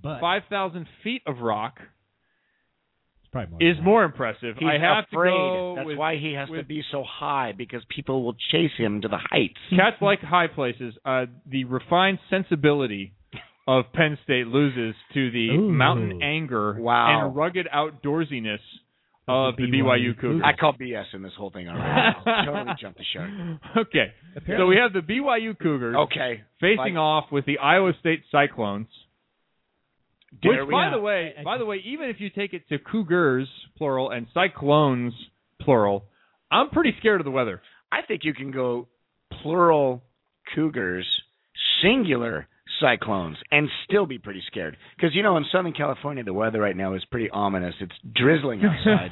But 0.02 0.19
5,000 0.22 0.85
feet 1.03 1.22
of 1.26 1.40
rock 1.40 1.80
it's 3.22 3.32
probably 3.32 3.52
more 3.52 3.72
is 3.72 3.77
more 3.84 4.03
impressive. 4.03 4.56
He's 4.60 4.68
I 4.68 4.77
have 4.80 5.06
afraid. 5.11 5.32
to 5.32 5.35
go 5.38 5.74
That's 5.77 5.88
with, 5.88 5.98
why 5.98 6.18
he 6.18 6.34
has 6.34 6.50
with 6.50 6.61
to 6.61 6.66
be 6.66 6.84
so 6.92 7.03
high 7.08 7.52
because 7.58 7.82
people 7.94 8.24
will 8.24 8.35
chase 8.52 8.72
him 8.77 9.02
to 9.02 9.08
the 9.08 9.18
heights. 9.18 9.60
Cats 9.72 9.98
like 10.02 10.19
high 10.22 10.48
places. 10.48 10.94
Uh, 11.06 11.26
the 11.45 11.64
refined 11.66 12.19
sensibility 12.30 13.14
of 13.68 13.85
Penn 13.94 14.18
State 14.24 14.48
loses 14.48 14.95
to 15.14 15.32
the 15.32 15.50
Ooh. 15.50 15.69
mountain 15.72 16.22
anger 16.22 16.76
Wow. 16.80 17.26
and 17.27 17.35
rugged 17.35 17.68
outdoorsiness 17.74 18.60
of 19.27 19.56
the 19.56 19.64
BYU 19.64 20.14
BYU 20.14 20.19
Cougars. 20.19 20.42
I 20.45 20.53
call 20.53 20.74
BS 20.74 21.06
in 21.14 21.24
this 21.24 21.32
whole 21.35 21.50
thing 21.50 21.68
already. 21.68 22.16
totally 22.45 22.76
jumped 22.80 23.00
the 23.00 23.03
shark. 23.11 23.30
Okay, 23.88 24.14
so 24.56 24.68
we 24.68 24.76
have 24.77 24.94
the 24.94 25.00
BYU 25.00 25.58
Cougars 25.58 25.95
Okay. 25.95 26.44
facing 26.61 26.77
Like- 26.77 26.95
off 26.95 27.32
with 27.32 27.45
the 27.45 27.58
Iowa 27.58 27.94
State 28.00 28.24
Cyclones. 28.32 28.88
Which, 30.44 30.53
Dare 30.53 30.66
we- 30.66 30.72
by 30.72 30.90
the 30.92 31.00
way, 31.00 31.34
by 31.44 31.58
the 31.58 31.66
way, 31.66 31.77
even 31.85 32.10
if 32.10 32.19
you 32.19 32.30
take 32.30 32.53
it 32.53 32.68
to 32.69 32.77
Cougars 32.77 33.48
plural 33.77 34.11
and 34.11 34.27
Cyclones 34.34 35.14
plural, 35.61 36.03
I'm 36.52 36.69
pretty 36.69 36.94
scared 37.00 37.22
of 37.22 37.26
the 37.26 37.32
weather. 37.32 37.61
I 37.92 38.02
think 38.03 38.24
you 38.26 38.34
can 38.34 38.52
go 38.52 38.88
plural 39.42 40.03
cougars, 40.53 41.08
singular 41.82 42.48
cyclones, 42.80 43.38
and 43.52 43.68
still 43.88 44.06
be 44.06 44.18
pretty 44.18 44.44
scared. 44.48 44.77
Because 44.95 45.16
you 45.16 45.24
know, 45.24 45.38
in 45.38 45.45
Southern 45.52 45.74
California, 45.74 46.24
the 46.24 46.34
weather 46.34 46.60
right 46.60 46.76
now 46.76 46.94
is 46.95 47.03
pretty 47.11 47.30
ominous. 47.30 47.76
It's 47.80 47.94
drizzling 48.16 48.61
outside, 48.66 49.11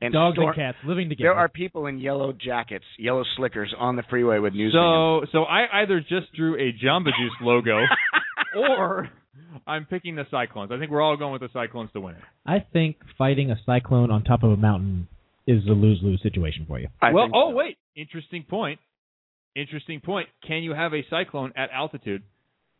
and 0.00 0.12
Dogs 0.12 0.36
storm- 0.36 0.48
and 0.50 0.56
cats 0.56 0.78
living 0.84 1.08
together. 1.08 1.30
There 1.30 1.34
are 1.34 1.48
people 1.48 1.86
in 1.86 1.98
yellow 1.98 2.32
jackets, 2.32 2.84
yellow 2.98 3.24
slickers 3.36 3.74
on 3.78 3.96
the 3.96 4.02
freeway 4.08 4.38
with 4.38 4.54
news. 4.54 4.72
So, 4.72 5.26
so 5.32 5.44
I 5.44 5.82
either 5.82 6.00
just 6.00 6.32
drew 6.34 6.54
a 6.56 6.72
Jamba 6.72 7.06
Juice 7.06 7.36
logo, 7.40 7.80
or 8.56 9.08
I'm 9.66 9.86
picking 9.86 10.16
the 10.16 10.26
Cyclones. 10.30 10.70
I 10.72 10.78
think 10.78 10.90
we're 10.90 11.02
all 11.02 11.16
going 11.16 11.32
with 11.32 11.42
the 11.42 11.50
Cyclones 11.52 11.90
to 11.92 12.00
win 12.00 12.14
it. 12.14 12.22
I 12.46 12.64
think 12.72 12.96
fighting 13.18 13.50
a 13.50 13.56
cyclone 13.66 14.10
on 14.10 14.24
top 14.24 14.42
of 14.42 14.50
a 14.50 14.56
mountain 14.56 15.08
is 15.46 15.64
a 15.66 15.72
lose 15.72 16.00
lose 16.02 16.20
situation 16.22 16.64
for 16.68 16.78
you. 16.78 16.88
well, 17.02 17.28
oh 17.34 17.50
wait, 17.50 17.76
interesting 17.96 18.44
point. 18.48 18.78
Interesting 19.54 20.00
point. 20.00 20.28
Can 20.46 20.62
you 20.62 20.72
have 20.72 20.94
a 20.94 21.02
cyclone 21.10 21.52
at 21.56 21.70
altitude? 21.70 22.22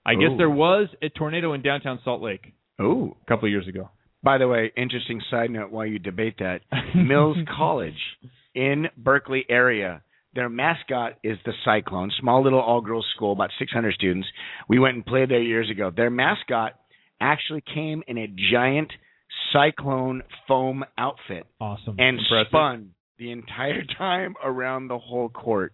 I 0.05 0.15
guess 0.15 0.31
there 0.37 0.51
was 0.51 0.89
a 1.03 1.09
tornado 1.09 1.53
in 1.53 1.63
downtown 1.63 2.01
Salt 2.05 2.23
Lake 2.23 2.53
Oh, 2.81 3.17
a 3.23 3.25
couple 3.27 3.47
of 3.47 3.51
years 3.53 3.69
ago. 3.69 3.91
By 4.25 4.39
the 4.39 4.49
way, 4.49 4.73
interesting 4.77 5.21
side 5.31 5.51
note 5.51 5.71
while 5.71 5.87
you 5.87 5.99
debate 5.99 6.37
that, 6.39 6.61
Mills 6.95 7.37
College 7.57 7.99
in 8.55 8.87
Berkeley 8.97 9.45
area, 9.49 10.03
their 10.35 10.49
mascot 10.49 11.19
is 11.23 11.39
the 11.45 11.53
Cyclone, 11.65 12.11
small 12.21 12.43
little 12.43 12.61
all 12.61 12.81
girls 12.81 13.07
school, 13.15 13.33
about 13.33 13.51
600 13.59 13.95
students. 13.95 14.27
We 14.69 14.79
went 14.79 14.97
and 14.97 15.05
played 15.07 15.29
there 15.31 15.43
years 15.43 15.71
ago. 15.71 15.91
Their 15.95 16.11
mascot 16.11 16.73
actually 17.21 17.63
came 17.75 18.03
in 18.09 18.19
a 18.19 18.27
giant 18.51 18.93
cyclone 19.53 20.23
foam 20.49 20.85
outfit 20.99 21.47
Awesome. 21.61 21.97
and 21.99 22.19
Impressive. 22.19 22.47
spun 22.49 22.91
the 23.19 23.31
entire 23.31 23.83
time 23.99 24.35
around 24.43 24.89
the 24.89 24.99
whole 24.99 25.29
court. 25.29 25.73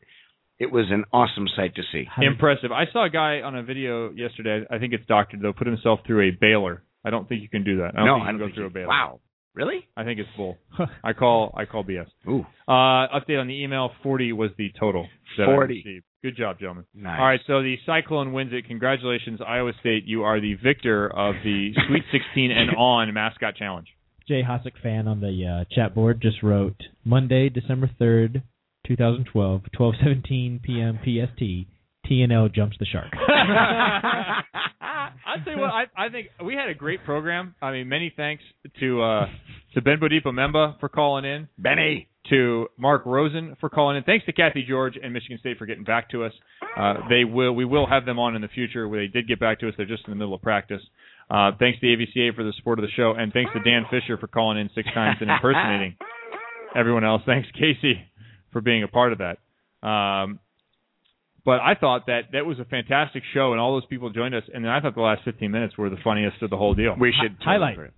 It 0.59 0.73
was 0.73 0.87
an 0.91 1.05
awesome 1.12 1.47
sight 1.55 1.75
to 1.77 1.83
see. 1.93 2.07
Impressive. 2.20 2.73
I 2.73 2.85
saw 2.93 3.05
a 3.07 3.11
guy 3.11 3.41
on 3.43 3.55
a 3.57 3.62
video 3.62 4.11
yesterday. 4.11 4.65
I 4.70 4.78
think 4.78 4.93
it's 4.93 5.07
doctored 5.07 5.41
though. 5.41 5.53
Put 5.53 5.67
himself 5.69 6.01
through 6.07 6.28
a 6.28 6.31
baler. 6.31 6.83
I 7.05 7.11
don't 7.11 7.28
think 7.28 7.43
you 7.43 7.49
can 7.49 7.62
do 7.65 7.78
that. 7.78 7.93
I 7.95 7.99
don't 7.99 8.07
no, 8.07 8.15
think 8.17 8.23
you 8.25 8.28
I 8.28 8.33
don't 8.33 8.41
go 8.41 8.55
through 8.55 8.62
you- 8.65 8.69
a 8.69 8.70
baler. 8.70 8.89
Wow. 8.89 9.20
Really? 9.55 9.89
I 9.97 10.05
think 10.05 10.20
it's 10.20 10.28
bull. 10.37 10.57
I 11.05 11.12
call 11.15 11.53
I 11.57 11.65
call 11.65 11.83
BS. 11.83 12.07
Ooh. 12.28 12.45
Uh, 12.69 13.09
update 13.19 13.41
on 13.41 13.49
the 13.49 13.61
email: 13.62 13.91
forty 14.05 14.33
was 14.33 14.51
the 14.57 14.70
total. 14.78 15.09
that 15.37 15.47
40. 15.47 15.75
received. 15.75 16.05
Good 16.23 16.37
job, 16.37 16.59
gentlemen. 16.61 16.85
Nice. 16.95 17.19
All 17.19 17.27
right, 17.27 17.41
so 17.47 17.62
the 17.62 17.77
Cyclone 17.87 18.33
wins 18.33 18.53
it. 18.53 18.67
Congratulations, 18.67 19.41
Iowa 19.45 19.73
State. 19.81 20.05
You 20.05 20.23
are 20.25 20.41
the 20.41 20.55
victor 20.55 21.07
of 21.09 21.37
the 21.45 21.73
Sweet 21.89 22.03
16 22.12 22.51
and 22.53 22.70
on 22.77 23.12
mascot 23.15 23.57
challenge. 23.57 23.89
Jay 24.28 24.43
Hosack 24.43 24.81
fan 24.83 25.09
on 25.09 25.20
the 25.20 25.47
uh, 25.47 25.75
chat 25.75 25.95
board 25.95 26.20
just 26.20 26.43
wrote 26.43 26.77
Monday, 27.05 27.49
December 27.49 27.91
third, 27.99 28.43
two 28.89 28.97
thousand 28.97 29.26
twelve, 29.31 29.62
twelve 29.76 29.94
seventeen 30.02 30.60
p.m. 30.65 30.99
PST. 31.05 31.68
TNL 32.10 32.52
jumps 32.55 32.76
the 32.81 32.86
shark. 32.86 33.12
I'd 35.28 35.44
say 35.44 35.50
you 35.50 35.58
what, 35.58 35.70
I, 35.70 35.84
I 35.97 36.08
think 36.08 36.28
we 36.42 36.55
had 36.55 36.68
a 36.70 36.75
great 36.75 37.05
program. 37.05 37.55
I 37.60 37.70
mean, 37.73 37.89
many 37.89 38.12
thanks 38.17 38.42
to 38.81 39.02
uh, 39.02 39.26
to 39.75 39.83
Ben 39.83 39.99
Bodipo 40.00 40.28
Memba 40.28 40.81
for 40.81 40.89
calling 40.89 41.25
in. 41.25 41.49
Benny. 41.58 42.08
To 42.31 42.67
Mark 42.76 43.07
Rosen 43.07 43.57
for 43.58 43.70
calling 43.70 43.97
in. 43.97 44.02
Thanks 44.02 44.26
to 44.26 44.33
Cathy 44.34 44.62
George 44.68 44.99
and 45.02 45.15
Michigan 45.15 45.39
State 45.39 45.57
for 45.57 45.65
getting 45.65 45.84
back 45.84 46.10
to 46.10 46.25
us. 46.25 46.33
Uh, 46.78 46.94
they 47.08 47.25
will 47.25 47.55
we 47.55 47.65
will 47.65 47.86
have 47.86 48.05
them 48.05 48.18
on 48.18 48.36
in 48.36 48.42
the 48.42 48.49
future. 48.49 48.86
They 48.91 49.07
did 49.07 49.26
get 49.26 49.41
back 49.41 49.60
to 49.60 49.68
us. 49.68 49.75
They're 49.78 49.86
just 49.86 50.05
in 50.07 50.10
the 50.10 50.17
middle 50.17 50.34
of 50.34 50.42
practice. 50.42 50.83
Uh, 51.31 51.52
thanks 51.58 51.81
to 51.81 51.86
the 51.86 51.97
AVCA 51.97 52.34
for 52.34 52.44
the 52.44 52.52
support 52.58 52.78
of 52.78 52.83
the 52.83 52.91
show, 52.94 53.15
and 53.17 53.33
thanks 53.33 53.50
to 53.55 53.60
Dan 53.60 53.84
Fisher 53.91 54.18
for 54.18 54.26
calling 54.26 54.58
in 54.58 54.68
six 54.75 54.89
times 54.92 55.17
and 55.23 55.31
impersonating 55.31 55.97
everyone 56.76 57.05
else. 57.05 57.23
Thanks, 57.25 57.49
Casey, 57.55 57.94
for 58.59 58.62
being 58.62 58.83
a 58.83 58.89
part 58.89 59.12
of 59.12 59.19
that. 59.19 59.39
Um, 59.87 60.41
but 61.45 61.61
I 61.61 61.75
thought 61.81 62.07
that 62.07 62.33
that 62.33 62.45
was 62.45 62.59
a 62.59 62.65
fantastic 62.65 63.23
show, 63.33 63.53
and 63.53 63.61
all 63.61 63.73
those 63.75 63.87
people 63.87 64.11
joined 64.11 64.35
us. 64.35 64.43
And 64.53 64.65
then 64.65 64.73
I 64.73 64.81
thought 64.81 64.95
the 64.97 65.01
last 65.01 65.23
15 65.25 65.51
minutes 65.51 65.78
were 65.78 65.89
the 65.89 65.97
funniest 66.03 66.43
of 66.43 66.51
the 66.51 66.57
whole 66.57 66.75
deal. 66.75 66.95
We 66.99 67.12
should 67.12 67.39
totally 67.39 67.45
Highlight. 67.45 67.78
record- 67.78 67.95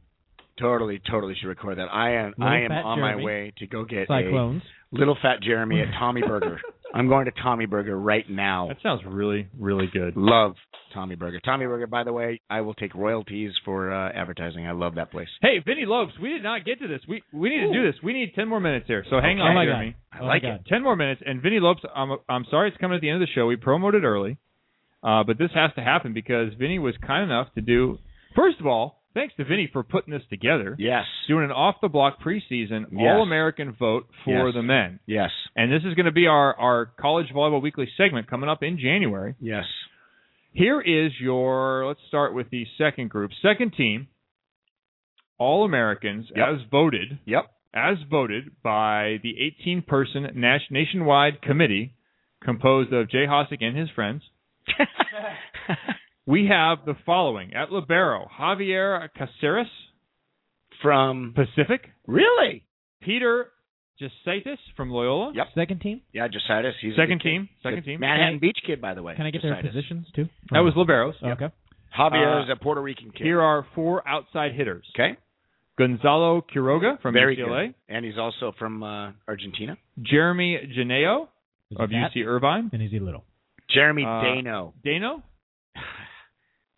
Totally, 0.58 1.00
totally 1.10 1.34
should 1.40 1.48
record 1.48 1.78
that. 1.78 1.86
I 1.90 2.10
am 2.16 2.34
Little 2.36 2.44
I 2.52 2.58
am 2.60 2.72
on 2.72 2.98
Jeremy. 2.98 3.16
my 3.22 3.24
way 3.24 3.52
to 3.58 3.66
go 3.66 3.84
get 3.86 4.08
Cyclones. 4.08 4.62
a 4.94 4.96
little 4.98 5.16
fat 5.22 5.40
Jeremy 5.42 5.80
at 5.80 5.88
Tommy 5.98 6.20
Burger. 6.20 6.60
I'm 6.94 7.08
going 7.08 7.26
to 7.26 7.32
Tommy 7.42 7.66
Burger 7.66 7.98
right 7.98 8.28
now. 8.28 8.68
That 8.68 8.78
sounds 8.82 9.02
really, 9.06 9.48
really 9.58 9.86
good. 9.92 10.16
Love 10.16 10.54
Tommy 10.92 11.14
Burger. 11.14 11.38
Tommy 11.44 11.66
Burger, 11.66 11.86
by 11.86 12.02
the 12.02 12.12
way, 12.12 12.40
I 12.50 12.62
will 12.62 12.74
take 12.74 12.94
royalties 12.94 13.52
for 13.64 13.92
uh, 13.92 14.10
advertising. 14.12 14.66
I 14.66 14.72
love 14.72 14.96
that 14.96 15.10
place. 15.12 15.28
Hey, 15.40 15.60
Vinny 15.64 15.84
Lopes, 15.86 16.12
we 16.20 16.30
did 16.30 16.42
not 16.42 16.64
get 16.64 16.80
to 16.80 16.88
this. 16.88 17.00
We 17.08 17.22
we 17.32 17.48
need 17.50 17.66
to 17.66 17.72
do 17.72 17.82
this. 17.86 17.94
We 18.02 18.12
need 18.12 18.32
10 18.34 18.48
more 18.48 18.60
minutes 18.60 18.86
here. 18.88 19.04
So 19.08 19.20
hang 19.20 19.36
Okay. 19.38 19.42
on, 19.42 19.50
Oh 19.52 19.54
my 19.54 19.64
Jeremy. 19.64 19.96
God. 20.12 20.18
I 20.20 20.24
Oh 20.24 20.26
like 20.26 20.42
my 20.42 20.54
it. 20.56 20.62
10 20.68 20.82
more 20.82 20.96
minutes. 20.96 21.22
And 21.24 21.40
Vinny 21.40 21.60
Lopes, 21.60 21.82
I'm 21.94 22.16
I'm 22.28 22.44
sorry 22.50 22.68
it's 22.68 22.76
coming 22.78 22.96
at 22.96 23.00
the 23.00 23.08
end 23.08 23.22
of 23.22 23.28
the 23.28 23.32
show. 23.34 23.46
We 23.46 23.56
promoted 23.56 24.02
early, 24.04 24.38
uh, 25.04 25.22
but 25.24 25.38
this 25.38 25.50
has 25.54 25.70
to 25.76 25.82
happen 25.82 26.12
because 26.12 26.52
Vinny 26.58 26.78
was 26.80 26.94
kind 27.06 27.22
enough 27.24 27.52
to 27.54 27.60
do. 27.60 27.98
First 28.34 28.58
of 28.60 28.66
all, 28.66 28.99
thanks 29.14 29.34
to 29.36 29.44
Vinny 29.44 29.68
for 29.72 29.82
putting 29.82 30.12
this 30.12 30.22
together. 30.30 30.76
Yes. 30.78 31.04
Doing 31.28 31.44
an 31.44 31.50
off 31.52 31.76
the 31.82 31.88
block 31.88 32.20
preseason 32.20 32.86
Yes. 32.92 33.00
All 33.00 33.22
American 33.22 33.72
vote 33.78 34.06
for 34.24 34.46
Yes. 34.48 34.54
the 34.54 34.62
men. 34.62 35.00
Yes. 35.06 35.30
And 35.56 35.70
this 35.72 35.82
is 35.84 35.94
going 35.94 36.06
to 36.06 36.12
be 36.12 36.26
our 36.26 36.54
our 36.58 36.86
college 36.86 37.26
volleyball 37.34 37.62
weekly 37.62 37.88
segment 37.96 38.28
coming 38.28 38.48
up 38.48 38.62
in 38.62 38.78
January. 38.78 39.34
Yes. 39.40 39.64
Here 40.52 40.80
is 40.80 41.12
your. 41.20 41.86
Let's 41.86 42.00
start 42.08 42.34
with 42.34 42.50
the 42.50 42.66
second 42.78 43.08
group. 43.10 43.30
Second 43.40 43.72
team, 43.74 44.08
All 45.38 45.64
Americans, 45.64 46.26
Yep. 46.34 46.48
as 46.48 46.60
voted. 46.70 47.18
Yep. 47.24 47.50
As 47.72 47.98
voted 48.10 48.50
by 48.64 49.20
the 49.22 49.36
18-person 49.64 50.32
nas- 50.34 50.62
nationwide 50.70 51.40
committee, 51.40 51.94
composed 52.42 52.92
of 52.92 53.08
Jay 53.08 53.26
Hosack 53.28 53.62
and 53.62 53.76
his 53.76 53.88
friends. 53.90 54.22
we 56.26 56.46
have 56.46 56.78
the 56.86 56.94
following 57.06 57.54
at 57.54 57.70
libero: 57.72 58.28
Javier 58.38 59.08
Caceres 59.16 59.66
from 60.82 61.34
Pacific. 61.34 61.82
Really? 62.06 62.64
Peter 63.02 63.48
Jasaitis 64.00 64.58
from 64.76 64.90
Loyola. 64.90 65.32
Yep. 65.34 65.46
Second 65.54 65.80
team. 65.80 66.00
Yeah, 66.12 66.28
Jositis. 66.28 66.72
He's 66.80 66.92
a 66.92 66.96
Second 66.96 67.18
good 67.18 67.22
kid. 67.22 67.28
team. 67.30 67.48
Second 67.62 67.84
team. 67.84 68.00
Manhattan 68.00 68.34
Can 68.34 68.40
Beach 68.40 68.58
kid, 68.66 68.80
by 68.80 68.94
the 68.94 69.02
way. 69.02 69.14
Can 69.14 69.26
I 69.26 69.30
get 69.30 69.42
their 69.42 69.60
positions 69.62 70.06
too? 70.14 70.26
That 70.52 70.60
was 70.60 70.74
liberos. 70.74 71.14
Okay. 71.22 71.52
Javier 71.98 72.40
Uh, 72.40 72.44
is 72.44 72.48
a 72.50 72.56
Puerto 72.62 72.80
Rican 72.80 73.10
kid. 73.10 73.22
Here 73.24 73.40
are 73.40 73.66
four 73.74 74.06
outside 74.08 74.52
hitters. 74.54 74.86
Okay. 74.94 75.16
Gonzalo 75.78 76.42
Quiroga 76.54 77.00
from 77.00 77.14
Very 77.14 77.36
UCLA. 77.36 77.66
good. 77.68 77.74
And 77.88 78.04
he's 78.04 78.18
also 78.18 78.52
from 78.58 78.82
uh, 78.82 79.12
Argentina. 79.26 79.76
Jeremy 80.00 80.58
Janeo 80.76 81.28
of 81.76 81.90
fat? 81.90 82.10
UC 82.14 82.24
Irvine. 82.26 82.70
And 82.72 82.82
is 82.82 82.90
he 82.90 83.00
little? 83.00 83.24
Jeremy 83.70 84.04
Uh, 84.04 84.22
Dano. 84.22 84.74
Dano? 84.84 85.22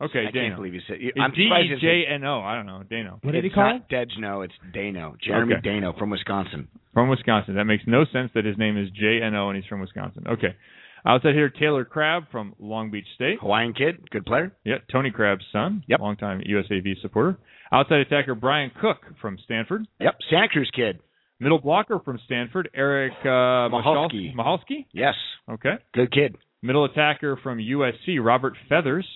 Okay, 0.02 0.26
I 0.26 0.30
Dano. 0.30 0.46
can't 0.48 0.56
believe 0.56 0.74
you 0.74 0.80
said. 0.88 0.96
It's 1.00 1.16
I'm 1.20 1.30
D 1.32 1.42
E 1.42 1.76
J 1.80 2.04
N 2.12 2.24
O. 2.24 2.40
I 2.40 2.54
don't 2.56 2.66
know. 2.66 2.82
Dano. 2.88 3.18
What 3.22 3.32
did 3.32 3.44
he 3.44 3.50
call 3.50 3.78
not 3.78 3.88
Dejno, 3.88 4.44
it's 4.44 4.54
Dano. 4.74 5.14
Jeremy 5.24 5.54
Okay. 5.54 5.62
Dano 5.62 5.92
from 5.98 6.10
Wisconsin. 6.10 6.68
From 6.92 7.08
Wisconsin. 7.08 7.54
That 7.54 7.64
makes 7.64 7.84
no 7.86 8.04
sense 8.12 8.30
that 8.34 8.44
his 8.44 8.58
name 8.58 8.76
is 8.76 8.88
J 8.90 9.20
N 9.22 9.34
O 9.34 9.48
and 9.50 9.56
he's 9.56 9.66
from 9.68 9.80
Wisconsin. 9.80 10.24
Okay. 10.28 10.56
Outside 11.04 11.34
here, 11.34 11.48
Taylor 11.50 11.84
Crabb 11.84 12.24
from 12.30 12.54
Long 12.60 12.90
Beach 12.90 13.06
State. 13.16 13.38
Hawaiian 13.40 13.72
kid, 13.74 14.08
good 14.10 14.24
player. 14.24 14.52
Yeah, 14.64 14.76
Tony 14.90 15.10
Crabb's 15.10 15.44
son. 15.52 15.82
Yep. 15.88 15.98
Longtime 16.00 16.42
USAV 16.48 17.00
supporter. 17.02 17.38
Outside 17.72 18.00
attacker 18.00 18.34
Brian 18.36 18.70
Cook 18.80 18.98
from 19.20 19.36
Stanford. 19.44 19.84
Yep, 20.00 20.14
Santa 20.30 20.48
Cruz 20.48 20.70
kid. 20.74 21.00
Middle 21.40 21.58
blocker 21.60 21.98
from 22.04 22.20
Stanford, 22.26 22.70
Eric 22.72 23.14
uh, 23.24 23.26
Mochalski. 23.68 24.32
Mochalski. 24.34 24.86
Yes, 24.92 25.14
Okay. 25.50 25.74
good 25.92 26.12
kid. 26.12 26.36
Middle 26.62 26.84
attacker 26.84 27.36
from 27.42 27.58
USC, 27.58 28.18
Robert 28.22 28.54
Feathers. 28.68 29.06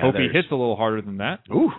Hope 0.00 0.14
he 0.16 0.28
hits 0.32 0.48
a 0.50 0.54
little 0.54 0.76
harder 0.76 1.02
than 1.02 1.18
that. 1.18 1.40
Ooh. 1.52 1.70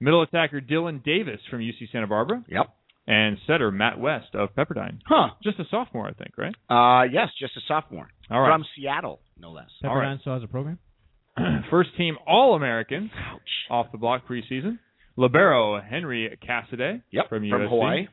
Middle 0.00 0.22
attacker 0.22 0.60
Dylan 0.60 1.04
Davis 1.04 1.40
from 1.50 1.60
UC 1.60 1.90
Santa 1.92 2.06
Barbara. 2.06 2.44
Yep. 2.48 2.66
And 3.06 3.36
setter 3.48 3.70
Matt 3.72 3.98
West 3.98 4.34
of 4.34 4.54
Pepperdine. 4.54 5.00
Huh. 5.06 5.30
Just 5.42 5.58
a 5.58 5.64
sophomore, 5.70 6.06
I 6.06 6.12
think, 6.12 6.32
right? 6.38 6.54
Uh, 6.70 7.02
yes, 7.12 7.28
just 7.38 7.56
a 7.56 7.60
sophomore. 7.66 8.08
All 8.30 8.40
right. 8.40 8.54
From 8.54 8.64
Seattle, 8.76 9.18
no 9.38 9.50
less. 9.50 9.66
All 9.84 9.96
right. 9.96 10.06
Pepperdine 10.16 10.20
still 10.20 10.34
has 10.34 10.42
a 10.44 10.46
program. 10.46 10.78
First 11.70 11.90
team 11.96 12.16
All 12.26 12.54
Americans 12.54 13.10
off 13.70 13.86
the 13.90 13.98
block 13.98 14.22
preseason. 14.28 14.78
Libero 15.16 15.80
Henry 15.80 16.38
Cassidy 16.46 17.02
Yep, 17.10 17.28
from, 17.28 17.42
USC. 17.42 17.50
from 17.50 17.68
Hawaii. 17.68 18.06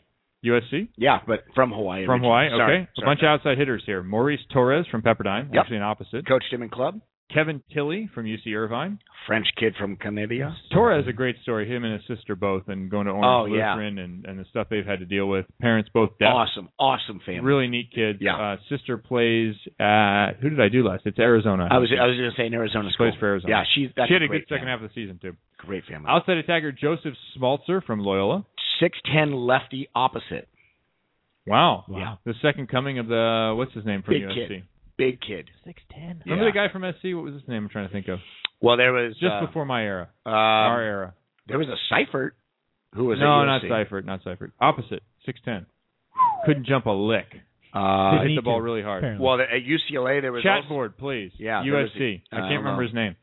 USC? 0.45 0.90
Yeah, 0.98 1.19
but 1.27 1.43
from 1.56 1.72
Hawaii. 1.72 2.06
From 2.06 2.22
originally. 2.24 2.27
Hawaii, 2.27 2.50
Sorry, 2.50 2.76
okay. 2.77 2.84
A 2.84 2.95
sorry 2.95 3.06
bunch 3.08 3.19
of 3.24 3.27
outside 3.27 3.58
hitters 3.58 3.84
here. 3.85 4.03
Maurice 4.03 4.40
Torres 4.53 4.85
from 4.90 5.01
Pepperdine, 5.01 5.53
Yep. 5.53 5.61
actually 5.61 5.77
an 5.77 5.84
opposite. 5.84 6.27
Coached 6.27 6.51
him 6.51 6.61
in 6.64 6.69
club. 6.69 7.01
Kevin 7.32 7.61
Tillie 7.72 8.09
from 8.16 8.26
UC 8.26 8.56
Irvine. 8.56 8.98
French 9.27 9.45
kid 9.56 9.76
from 9.80 9.98
Canada. 9.98 10.51
Torres 10.74 11.03
is 11.03 11.09
a 11.09 11.14
great 11.14 11.35
story. 11.43 11.68
Him 11.69 11.84
and 11.84 11.93
his 12.01 12.18
sister 12.18 12.35
both, 12.35 12.64
and 12.69 12.90
going 12.90 13.06
to 13.06 13.11
Orange 13.11 13.51
Oh, 13.51 13.56
yeah. 13.56 13.76
Lutheran 13.76 14.00
and 14.00 14.26
and 14.26 14.40
the 14.40 14.45
stuff 14.50 14.66
they've 14.72 14.84
had 14.85 14.98
to 14.98 15.06
deal 15.06 15.27
with. 15.30 15.45
Parents 15.61 15.88
both 15.93 16.18
deaf. 16.18 16.30
Awesome, 16.34 16.69
awesome 16.80 17.19
family. 17.24 17.42
Really 17.42 17.68
neat 17.68 17.92
kid. 17.93 18.18
Yeah. 18.19 18.35
Uh, 18.35 18.56
sister 18.68 18.98
plays 18.98 19.53
at 19.80 20.38
who 20.42 20.50
did 20.50 20.59
I 20.59 20.69
do 20.69 20.84
last? 20.88 21.03
It's 21.06 21.19
Arizona. 21.19 21.68
I 21.69 21.77
was. 21.77 21.92
I 21.92 22.08
was 22.08 22.18
going 22.18 22.32
to 22.32 22.35
say 22.35 22.48
in 22.48 22.53
Arizona 22.56 22.90
She 22.90 22.93
school. 22.93 23.11
plays 23.11 23.19
for 23.19 23.27
Arizona. 23.27 23.51
Yeah, 23.53 23.64
she's 23.76 23.90
that's 23.95 24.08
she 24.08 24.14
had 24.16 24.24
a 24.24 24.27
great 24.27 24.48
good 24.48 24.56
second 24.56 24.66
family. 24.66 24.72
half 24.72 24.82
of 24.82 24.90
the 24.90 24.93
season 24.95 25.19
too. 25.22 25.35
Great 25.59 25.84
family. 25.85 26.08
Outside 26.09 26.38
attacker 26.38 26.72
Joseph 26.72 27.14
Smalzer 27.38 27.84
from 27.84 28.00
Loyola. 28.00 28.43
Six 28.80 28.98
ten 29.14 29.33
lefty 29.33 29.88
opposite. 29.95 30.48
Wow. 31.45 31.85
Wow. 31.88 32.19
The 32.25 32.33
second 32.41 32.69
coming 32.69 32.99
of 32.99 33.08
the 33.08 33.53
what's 33.58 33.74
his 33.74 33.85
name 33.85 34.03
from 34.03 34.14
Big 34.16 34.24
USC? 34.24 34.48
kid. 34.48 34.64
Big 34.98 35.22
kid. 35.22 35.49
Six 35.66 35.82
ten. 35.91 36.22
Remember 36.25 36.45
Yeah. 36.45 36.51
the 36.51 36.56
guy 36.56 36.72
from 36.72 36.83
SC? 36.83 37.16
What 37.16 37.24
was 37.25 37.33
his 37.33 37.48
name? 37.48 37.64
I'm 37.64 37.69
trying 37.69 37.88
to 37.88 37.91
think 37.93 38.08
of. 38.08 38.19
Well, 38.61 38.77
there 38.77 38.91
was 38.93 39.14
Just 39.19 39.32
uh, 39.32 39.45
before 39.45 39.66
my 39.66 39.83
era. 39.83 40.09
um, 40.25 40.33
Our 40.33 40.82
era. 40.82 41.14
There 41.48 41.58
was 41.58 41.67
a 41.69 41.77
Seifert 41.90 42.35
who 42.93 43.06
was 43.06 43.17
no, 43.19 43.41
at 43.41 43.45
not 43.45 43.61
USC. 43.64 43.69
Seifert. 43.69 44.06
Not 44.06 44.19
Seifert. 44.24 44.51
Opposite. 44.59 45.01
Six 45.25 45.40
ten. 45.45 45.66
Couldn't 46.45 46.66
jump 46.66 46.85
a 46.85 46.91
lick. 46.91 47.25
Uh, 47.74 48.24
Hit 48.24 48.35
the 48.35 48.41
ball 48.43 48.58
to, 48.58 48.64
really 48.64 48.82
hard. 48.82 49.03
apparently. 49.03 49.24
well, 49.25 49.40
at 49.40 49.48
UCLA 49.64 50.22
there 50.22 50.32
was 50.32 50.41
Chat 50.43 50.58
also, 50.64 50.69
board, 50.69 50.98
please. 50.98 51.32
Yeah, 51.38 51.61
there 51.64 51.74
was 51.77 51.90
USC. 51.95 52.01
a- 52.32 52.35
I 52.35 52.38
I 52.38 52.40
can't 52.41 52.49
don't 52.49 52.58
remember 52.59 52.82
know. 52.82 52.88
his 52.88 52.95
name. 52.95 53.16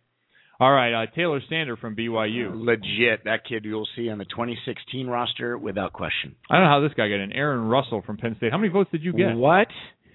All 0.59 0.73
right, 0.73 0.95
uh, 1.03 1.07
Taylor 1.15 1.41
Sander 1.51 1.77
from 1.77 1.95
BYU. 1.97 2.51
legit 2.55 3.25
that 3.25 3.45
kid 3.47 3.65
you'll 3.67 3.89
see 3.95 4.09
on 4.09 4.17
the 4.19 4.25
2016 4.25 5.07
roster 5.07 5.59
without 5.59 5.93
question. 5.93 6.35
I 6.51 6.55
don't 6.57 6.65
know 6.65 6.71
how 6.71 6.81
this 6.81 6.93
guy 6.97 7.09
got 7.09 7.21
in. 7.21 7.33
Aaron 7.33 7.61
Russell 7.69 8.03
from 8.07 8.17
Penn 8.17 8.35
State. 8.39 8.53
How 8.53 8.59
many 8.59 8.71
votes 8.73 8.91
did 8.91 9.03
you 9.03 9.13
get? 9.13 9.37
What? 9.37 9.69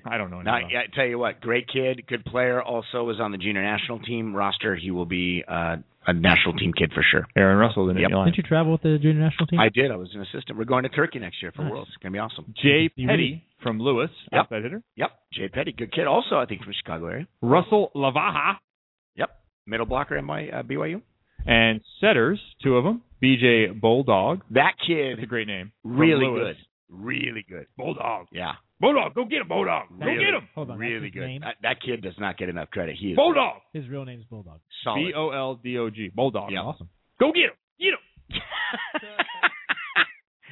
I 0.03 0.17
don't 0.17 0.31
know. 0.31 0.41
Now, 0.41 0.57
yeah, 0.57 0.79
I 0.79 0.95
tell 0.95 1.05
you 1.05 1.19
what, 1.19 1.41
great 1.41 1.67
kid, 1.71 2.03
good 2.07 2.25
player. 2.25 2.59
Also 2.59 3.03
was 3.03 3.19
on 3.19 3.31
the 3.31 3.37
junior 3.37 3.61
national 3.61 3.99
team 3.99 4.35
roster. 4.35 4.75
He 4.75 4.89
will 4.89 5.05
be 5.05 5.43
uh, 5.47 5.75
a 6.07 6.13
national 6.13 6.55
team 6.57 6.73
kid 6.75 6.91
for 6.95 7.03
sure. 7.11 7.27
Aaron 7.37 7.59
Russell, 7.59 7.85
the 7.85 7.99
Yep. 7.99 8.09
Nittany 8.09 8.25
Didn't 8.25 8.37
you 8.37 8.43
travel 8.43 8.71
with 8.71 8.81
the 8.81 8.97
junior 8.99 9.21
national 9.21 9.45
team? 9.45 9.59
I 9.59 9.69
did. 9.69 9.91
I 9.91 9.95
was 9.97 10.09
an 10.15 10.21
assistant. 10.21 10.57
We're 10.57 10.65
going 10.65 10.81
to 10.83 10.89
Turkey 10.89 11.19
next 11.19 11.39
year 11.43 11.51
for 11.55 11.61
Nice. 11.61 11.71
Worlds. 11.71 11.89
It's 11.93 11.97
gonna 12.01 12.13
be 12.13 12.17
awesome. 12.17 12.51
Jay 12.63 12.89
Petty 12.89 13.43
from 13.61 13.79
Lewis, 13.79 14.09
Yep. 14.31 14.41
outside 14.41 14.63
hitter. 14.63 14.81
Yep. 14.95 15.11
Jay 15.33 15.49
Petty, 15.49 15.71
good 15.71 15.91
kid. 15.93 16.07
Also, 16.07 16.35
I 16.39 16.47
think 16.47 16.63
from 16.63 16.73
Chicago 16.73 17.05
area. 17.05 17.27
Russell 17.43 17.91
Lavaja 17.95 18.53
Yep. 18.53 18.57
Middle 19.71 19.85
blocker 19.87 20.15
at 20.17 20.23
my 20.23 20.47
uh, 20.49 20.61
BYU. 20.63 21.01
and 21.47 21.81
setters, 21.99 22.39
two 22.61 22.75
of 22.77 22.83
them. 22.83 23.01
BJ 23.23 23.79
Boldog. 23.79 24.41
That 24.51 24.73
kid. 24.85 25.17
That's 25.17 25.23
a 25.23 25.27
great 25.27 25.47
name. 25.47 25.71
Really 25.83 26.25
good. 26.25 26.57
Really 26.89 27.45
good. 27.47 27.67
Bulldog. 27.77 28.27
Yeah. 28.31 28.53
Bulldog, 28.81 29.13
go 29.15 29.25
get 29.25 29.41
him, 29.41 29.47
Bulldog. 29.47 29.89
Go 29.91 30.05
get 30.05 30.33
him. 30.33 30.47
Hold 30.55 30.71
on, 30.71 30.77
Really 30.79 31.09
good. 31.11 31.41
That, 31.43 31.55
that 31.61 31.77
kid 31.85 32.01
does 32.01 32.15
not 32.19 32.37
get 32.37 32.49
enough 32.49 32.69
credit. 32.71 32.95
He 32.99 33.11
is 33.11 33.15
Bulldog. 33.15 33.61
His 33.73 33.87
real 33.87 34.03
name 34.05 34.19
is 34.19 34.25
Boldog. 34.25 34.59
solid. 34.83 34.97
B 35.05 35.13
O 35.15 35.29
L 35.29 35.55
D 35.63 35.77
O 35.77 35.89
G. 35.89 36.09
Bulldog. 36.13 36.51
Yeah. 36.51 36.61
Awesome. 36.61 36.89
Go 37.19 37.31
get 37.31 37.43
him. 37.45 37.57
Get 37.79 37.93
him. 37.93 38.01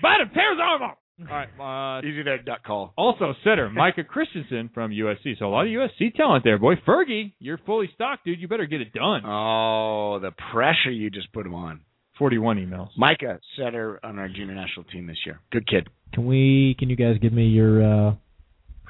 Bite 0.01 0.21
him. 0.21 0.29
Tear 0.33 0.51
his 0.53 0.59
arm 0.61 0.81
off. 0.83 0.97
All 1.21 1.25
right. 1.35 1.97
Uh, 1.97 2.01
Easy 2.07 2.23
there, 2.23 2.41
duck 2.41 2.63
call. 2.63 2.93
also, 2.97 3.33
setter 3.43 3.69
Micah 3.69 4.03
Christensen 4.03 4.69
from 4.73 4.91
USC. 4.91 5.37
So 5.37 5.45
a 5.45 5.49
lot 5.49 5.61
of 5.65 5.67
USC 5.67 6.13
talent 6.15 6.43
there, 6.43 6.57
boy. 6.57 6.75
Fergie, 6.87 7.33
you're 7.39 7.57
fully 7.65 7.89
stocked, 7.93 8.25
dude. 8.25 8.39
You 8.39 8.47
better 8.47 8.65
get 8.65 8.81
it 8.81 8.93
done. 8.93 9.21
Oh, 9.25 10.19
the 10.21 10.31
pressure 10.53 10.91
you 10.91 11.09
just 11.09 11.31
put 11.33 11.45
him 11.45 11.53
on. 11.55 11.81
41 12.17 12.57
emails. 12.57 12.89
Micah, 12.97 13.39
setter 13.57 13.99
on 14.03 14.19
our 14.19 14.27
junior 14.27 14.53
national 14.55 14.83
team 14.85 15.07
this 15.07 15.17
year. 15.25 15.39
Good 15.51 15.67
kid. 15.67 15.89
Can 16.13 16.25
we? 16.25 16.75
Can 16.77 16.89
you 16.89 16.95
guys 16.95 17.15
give 17.21 17.31
me 17.33 17.45
your 17.47 17.81
uh, 18.09 18.15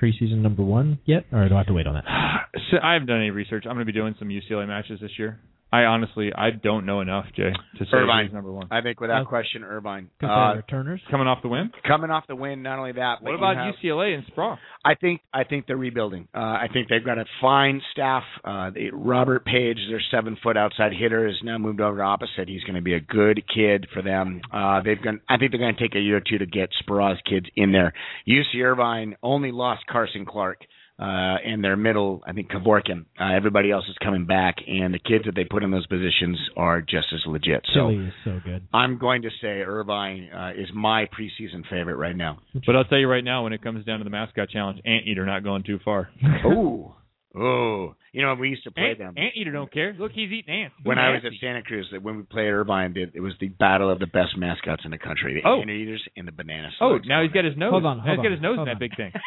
preseason 0.01 0.38
number 0.38 0.64
one 0.64 0.99
yet, 1.06 1.25
or 1.32 1.48
do 1.48 1.53
I 1.56 1.58
have 1.59 1.67
to 1.67 1.74
wait 1.74 1.88
on 1.88 1.95
that? 1.95 2.06
So 2.72 2.77
I 2.83 2.93
haven't 2.93 3.08
done 3.08 3.17
any 3.19 3.30
research. 3.30 3.66
I'm 3.67 3.75
going 3.75 3.85
to 3.85 3.91
be 3.91 3.98
doing 3.98 4.16
some 4.19 4.27
UCLA 4.27 4.67
matches 4.67 4.99
this 4.99 5.11
year. 5.19 5.40
I 5.72 5.83
honestly, 5.83 6.31
I 6.35 6.49
don't 6.49 6.85
know 6.88 7.01
enough, 7.01 7.25
Jay, 7.35 7.51
to 7.77 7.85
say 7.85 7.89
Irvine. 7.98 8.25
who's 8.25 8.33
number 8.33 8.51
one. 8.51 8.67
I 8.72 8.81
think 8.81 8.99
without 8.99 9.22
Uh, 9.22 9.25
question, 9.25 9.64
Irvine. 9.64 10.09
Because 10.19 10.33
Uh, 10.33 10.48
they're 10.48 10.56
returners. 10.57 11.01
Coming 11.11 11.27
off 11.27 11.43
the 11.43 11.48
win. 11.48 11.72
coming 11.83 12.09
off 12.09 12.25
the 12.25 12.35
win, 12.35 12.64
not 12.64 12.80
only 12.80 12.93
that, 12.93 13.19
but 13.22 13.25
What 13.31 13.35
about 13.35 13.56
have- 13.57 13.75
UCLA 13.75 14.15
and 14.15 14.25
Speraw? 14.25 14.57
I 14.83 14.95
think 14.95 15.22
I 15.31 15.43
think 15.43 15.67
they're 15.67 15.77
rebuilding. 15.77 16.27
Uh, 16.33 16.39
I 16.59 16.69
think 16.73 16.88
they've 16.88 17.03
got 17.06 17.19
a 17.19 17.25
fine 17.39 17.81
staff. 17.91 18.23
Uh, 18.43 18.72
they, 18.72 18.89
Robert 18.91 19.45
Page, 19.45 19.77
their 19.89 19.99
seven 20.09 20.35
foot 20.38 20.57
outside 20.57 20.91
hitter, 20.93 21.27
has 21.27 21.43
now 21.43 21.57
moved 21.59 21.81
over 21.81 21.98
to 21.98 22.03
opposite. 22.03 22.48
He's 22.48 22.64
going 22.64 22.75
to 22.75 22.81
be 22.81 22.93
a 22.95 22.99
good 22.99 23.43
kid 23.48 23.88
for 23.93 24.01
them. 24.01 24.41
Uh, 24.51 24.81
they've 24.81 24.99
gone. 25.01 25.22
I 25.30 25.38
think 25.38 25.51
they're 25.51 25.59
going 25.59 25.75
to 25.75 25.80
take 25.81 25.95
a 25.95 25.99
year 25.99 26.17
or 26.17 26.22
two 26.22 26.39
to 26.39 26.45
get 26.48 26.72
Speraw's 26.81 27.22
kids 27.30 27.45
in 27.56 27.72
there. 27.72 27.93
UC 28.27 28.59
Irvine 28.64 29.15
only 29.22 29.51
lost 29.51 29.85
Carson 29.85 30.25
Clark. 30.25 30.65
Uh, 31.00 31.38
and 31.45 31.64
their 31.64 31.78
middle, 31.78 32.22
I 32.28 32.34
think 32.34 32.52
Kevorkian. 32.52 33.06
Uh, 33.18 33.34
everybody 33.34 33.72
else 33.72 33.86
is 33.88 33.95
coming 34.03 34.26
back, 34.26 34.56
and 34.68 34.94
the 34.94 35.00
kids 35.00 35.24
that 35.26 35.34
they 35.36 35.45
put 35.45 35.64
in 35.64 35.72
those 35.72 35.88
positions 35.88 36.38
are 36.58 36.82
just 36.82 37.08
as 37.14 37.22
legit. 37.26 37.61
So 37.74 37.90
Chili 37.90 38.08
is 38.08 38.14
so 38.26 38.40
good. 38.44 38.68
I'm 38.74 38.98
going 38.98 39.22
to 39.22 39.30
say 39.42 39.61
Irvine 39.61 40.30
uh, 40.36 40.52
is 40.58 40.68
my 40.76 41.06
preseason 41.06 41.64
favorite 41.69 41.95
right 41.95 42.16
now. 42.18 42.40
But 42.66 42.76
I'll 42.76 42.84
tell 42.84 42.98
you 42.98 43.08
right 43.08 43.24
now, 43.24 43.45
when 43.45 43.53
it 43.53 43.61
comes 43.64 43.86
down 43.86 44.00
to 44.00 44.03
the 44.03 44.10
mascot 44.10 44.50
challenge, 44.50 44.82
Anteater 44.86 45.26
not 45.26 45.44
going 45.45 45.64
too 45.64 45.80
far. 45.86 46.10
Ooh, 46.45 46.92
ooh. 47.38 47.95
You 48.11 48.24
know, 48.24 48.34
we 48.34 48.50
used 48.50 48.64
to 48.64 48.72
play 48.72 48.95
them. 48.98 49.10
Ant, 49.10 49.16
them. 49.16 49.24
Anteater 49.24 49.52
don't 49.53 49.72
care. 49.72 49.95
Look, 49.98 50.11
he's 50.11 50.32
eating 50.32 50.53
ants. 50.64 50.76
when 50.84 50.98
I 50.98 51.11
was 51.11 51.22
at 51.26 51.32
Santa 51.40 51.61
Cruz, 51.61 51.88
that 51.94 52.02
when 52.03 52.18
we 52.18 52.24
played 52.24 52.48
Irvine, 52.50 52.92
it, 52.98 53.11
it 53.14 53.22
was 53.22 53.34
the 53.40 53.48
battle 53.50 53.90
of 53.90 54.00
the 54.00 54.08
best 54.08 54.36
mascots 54.36 54.82
in 54.84 54.92
the 54.92 54.98
country: 54.98 55.40
the 55.42 55.48
Oh. 55.48 55.61
Anteaters 55.61 56.03
and 56.18 56.28
the 56.28 56.32
banana 56.34 56.69
Oh, 56.82 56.98
now 57.06 57.22
he's 57.22 57.32
got 57.32 57.45
his 57.45 57.56
nose. 57.56 57.69
Hold 57.72 57.86
on, 57.86 57.98
now 58.00 58.03
hold 58.03 58.18
he's 58.18 58.24
got 58.24 58.26
on, 58.26 58.32
his 58.34 58.42
nose 58.42 58.52
in 58.53 58.58
hold 58.58 58.68
that 58.68 58.72
on. 58.74 58.80
big 58.80 58.98
thing. 58.98 59.11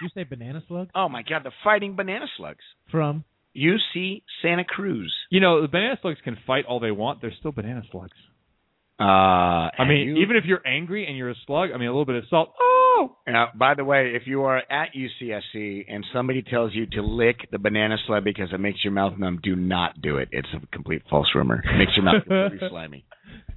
Did 0.00 0.06
you 0.06 0.10
say 0.14 0.24
banana 0.24 0.62
slug 0.68 0.88
oh 0.94 1.08
my 1.08 1.22
God, 1.22 1.42
the 1.44 1.52
fighting 1.64 1.96
banana 1.96 2.26
slugs. 2.36 2.64
from? 2.90 3.24
UC 3.56 4.22
Santa 4.42 4.64
Cruz. 4.64 5.14
You 5.30 5.40
know, 5.40 5.62
the 5.62 5.68
banana 5.68 5.98
slugs 6.02 6.18
can 6.22 6.36
fight 6.46 6.66
all 6.66 6.78
they 6.78 6.90
want. 6.90 7.22
They're 7.22 7.32
still 7.38 7.52
banana 7.52 7.82
slugs. 7.90 8.16
Uh, 8.98 9.02
I 9.02 9.84
mean, 9.86 10.16
even 10.18 10.36
if 10.36 10.44
you're 10.46 10.66
angry 10.66 11.06
and 11.06 11.16
you're 11.16 11.30
a 11.30 11.34
slug, 11.46 11.70
I 11.74 11.78
mean, 11.78 11.88
a 11.88 11.90
little 11.90 12.06
bit 12.06 12.16
of 12.16 12.24
salt. 12.30 12.52
Oh, 12.58 12.85
Now, 13.26 13.48
by 13.54 13.74
the 13.74 13.84
way, 13.84 14.12
if 14.14 14.22
you 14.26 14.42
are 14.44 14.58
at 14.58 14.90
UCSC 14.94 15.84
and 15.88 16.04
somebody 16.12 16.42
tells 16.42 16.74
you 16.74 16.86
to 16.86 17.02
lick 17.02 17.48
the 17.50 17.58
banana 17.58 17.96
slug 18.06 18.24
because 18.24 18.48
it 18.52 18.58
makes 18.60 18.82
your 18.84 18.92
mouth 18.92 19.18
numb, 19.18 19.40
do 19.42 19.56
not 19.56 20.00
do 20.00 20.18
it. 20.18 20.28
It's 20.32 20.48
a 20.54 20.66
complete 20.68 21.02
false 21.10 21.28
rumor. 21.34 21.62
It 21.64 21.76
makes 21.78 21.92
your 21.96 22.04
mouth 22.04 22.24
completely 22.28 22.68
slimy. 22.68 23.04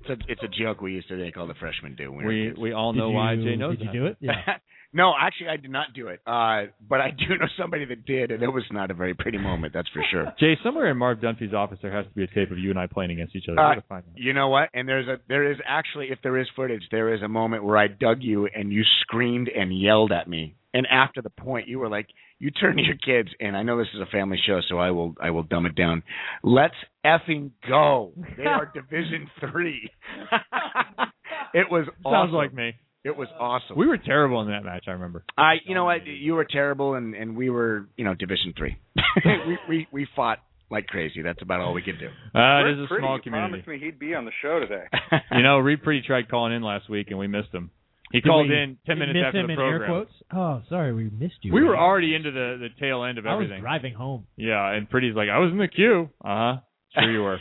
It's 0.02 0.10
a, 0.10 0.32
it's 0.32 0.44
a 0.44 0.48
joke 0.64 0.82
we 0.82 0.94
used 0.94 1.08
to 1.10 1.16
make 1.18 1.38
all 1.38 1.48
the 1.48 1.54
freshmen 1.56 1.96
do. 1.96 2.12
When 2.12 2.26
we, 2.26 2.42
we 2.44 2.48
kids. 2.50 2.60
we 2.60 2.72
all 2.74 2.94
Did 2.94 3.00
know 3.00 3.10
why 3.12 3.34
you- 3.34 3.44
Jay 3.44 3.56
knows 3.56 3.78
Did 3.78 3.82
you 3.82 3.86
that. 3.88 3.94
do 3.94 4.06
it? 4.08 4.18
Yeah. 4.22 4.58
no, 4.92 5.14
actually, 5.20 5.50
I 5.50 5.58
did 5.58 5.70
not 5.70 5.88
do 5.94 6.08
it. 6.08 6.20
Uh, 6.26 6.72
but 6.90 7.00
I 7.00 7.12
do 7.12 7.38
know 7.40 7.46
somebody 7.60 7.86
that 7.86 8.06
did, 8.06 8.32
and 8.32 8.42
it 8.42 8.48
was 8.48 8.64
not 8.72 8.90
a 8.90 8.96
very 8.96 9.14
pretty 9.14 9.38
moment. 9.38 9.72
That's 9.74 9.88
for 9.90 10.02
sure. 10.10 10.34
Jay, 10.40 10.58
somewhere 10.64 10.90
in 10.90 10.98
Marv 10.98 11.20
Dunphy's 11.20 11.54
office, 11.54 11.78
there 11.84 11.92
has 11.92 12.06
to 12.08 12.12
be 12.14 12.24
a 12.24 12.28
tape 12.28 12.50
of 12.50 12.58
you 12.58 12.72
and 12.72 12.80
I 12.80 12.88
playing 12.88 13.12
against 13.12 13.36
each 13.36 13.46
other. 13.50 13.60
Uh, 13.60 13.70
gotta 13.76 13.84
find. 13.88 14.04
You 14.16 14.34
know 14.34 14.48
what? 14.50 14.70
And 14.74 14.88
there's 14.90 15.08
a 15.08 15.18
there 15.28 15.52
is 15.52 15.58
actually 15.68 16.08
if 16.10 16.18
there 16.24 16.38
is 16.40 16.48
footage, 16.56 16.82
there 16.90 17.14
is 17.14 17.22
a 17.22 17.28
moment 17.28 17.64
where 17.66 17.78
I 17.78 17.88
dug 17.88 18.18
you 18.22 18.48
and 18.56 18.72
you 18.74 18.84
screamed 19.02 19.20
and 19.36 19.78
yelled 19.78 20.12
at 20.12 20.28
me. 20.28 20.56
And 20.74 20.86
after 20.88 21.22
the 21.22 21.30
point, 21.32 21.68
you 21.68 21.80
were 21.80 21.90
like, 21.90 22.08
"You 22.38 22.52
turn 22.52 22.78
to 22.78 22.84
your 22.84 22.96
kids." 22.98 23.30
And 23.40 23.58
I 23.58 23.64
know 23.64 23.78
this 23.78 23.88
is 23.96 24.02
a 24.02 24.06
family 24.12 24.38
show, 24.46 24.60
so 24.70 24.78
I 24.78 24.92
will 24.92 25.16
I 25.20 25.32
will 25.32 25.44
dumb 25.44 25.66
it 25.66 25.74
down. 25.76 26.04
Let's 26.44 26.76
effing 27.06 27.52
go! 27.68 28.12
They 28.38 28.46
are 28.46 28.66
Division 28.74 29.28
Three. 29.40 29.90
it 31.54 31.68
was 31.72 31.86
Sounds 31.86 31.98
awesome. 32.06 32.36
like 32.36 32.54
me. 32.54 32.74
It 33.04 33.16
was 33.16 33.28
awesome. 33.40 33.78
We 33.78 33.88
were 33.88 33.98
terrible 33.98 34.42
in 34.42 34.50
that 34.50 34.64
match. 34.64 34.84
I 34.88 34.92
remember. 34.92 35.24
I, 35.38 35.54
you 35.66 35.74
know 35.74 35.86
what? 35.86 36.06
You 36.06 36.34
were 36.34 36.46
terrible, 36.46 36.96
and 36.96 37.16
and 37.16 37.36
we 37.36 37.50
were, 37.50 37.88
you 37.98 38.04
know, 38.06 38.14
Division 38.14 38.54
Three. 38.58 38.78
we 39.26 39.58
we 39.70 39.88
we 39.92 40.08
fought 40.16 40.40
like 40.70 40.86
crazy. 40.88 41.22
That's 41.24 41.42
about 41.42 41.62
all 41.62 41.74
we 41.74 41.82
could 41.82 41.98
do. 41.98 42.08
Uh, 42.08 42.10
it 42.10 42.64
Where's 42.64 42.80
a 42.80 42.94
Priddy? 42.94 43.00
small 43.00 43.16
You 43.18 43.22
community. 43.24 43.50
promised 43.64 43.68
me 43.68 43.80
he'd 43.80 43.98
be 44.00 44.14
on 44.14 44.26
the 44.26 44.32
show 44.42 44.60
today. 44.60 44.84
you 45.32 45.42
know, 45.42 45.58
Reid 45.60 45.82
Priddy 45.82 46.04
tried 46.04 46.30
calling 46.30 46.54
in 46.54 46.62
last 46.62 46.90
week, 46.90 47.08
and 47.10 47.18
we 47.18 47.28
missed 47.28 47.52
him. 47.54 47.72
He 48.12 48.22
Did 48.22 48.28
called 48.28 48.50
we 48.50 48.56
in 48.56 48.78
ten 48.86 48.98
minutes 49.00 49.18
miss 49.18 49.26
after 49.28 49.40
him 49.40 49.48
the 49.48 49.54
in 49.54 49.60
air 49.60 49.78
program. 49.80 49.92
quotes? 49.92 50.12
Oh, 50.34 50.62
sorry, 50.70 50.94
we 50.94 51.10
missed 51.12 51.38
you. 51.44 51.54
We 51.54 51.64
were 51.64 51.78
already 51.78 52.16
into 52.16 52.32
the 52.32 52.58
the 52.60 52.70
tail 52.80 53.04
end 53.04 53.18
of 53.18 53.26
everything. 53.26 53.30
I 53.30 53.36
was 53.36 53.44
everything. 53.46 53.62
driving 53.62 53.94
home. 53.94 54.28
Yeah, 54.36 54.72
and 54.74 54.90
Priddy's 54.90 55.16
like, 55.16 55.30
I 55.30 55.38
was 55.40 55.52
in 55.52 55.58
the 55.60 55.68
queue. 55.68 56.10
Uh 56.24 56.28
huh. 56.28 56.56
Sure 56.96 57.12
you 57.12 57.22
were. 57.22 57.38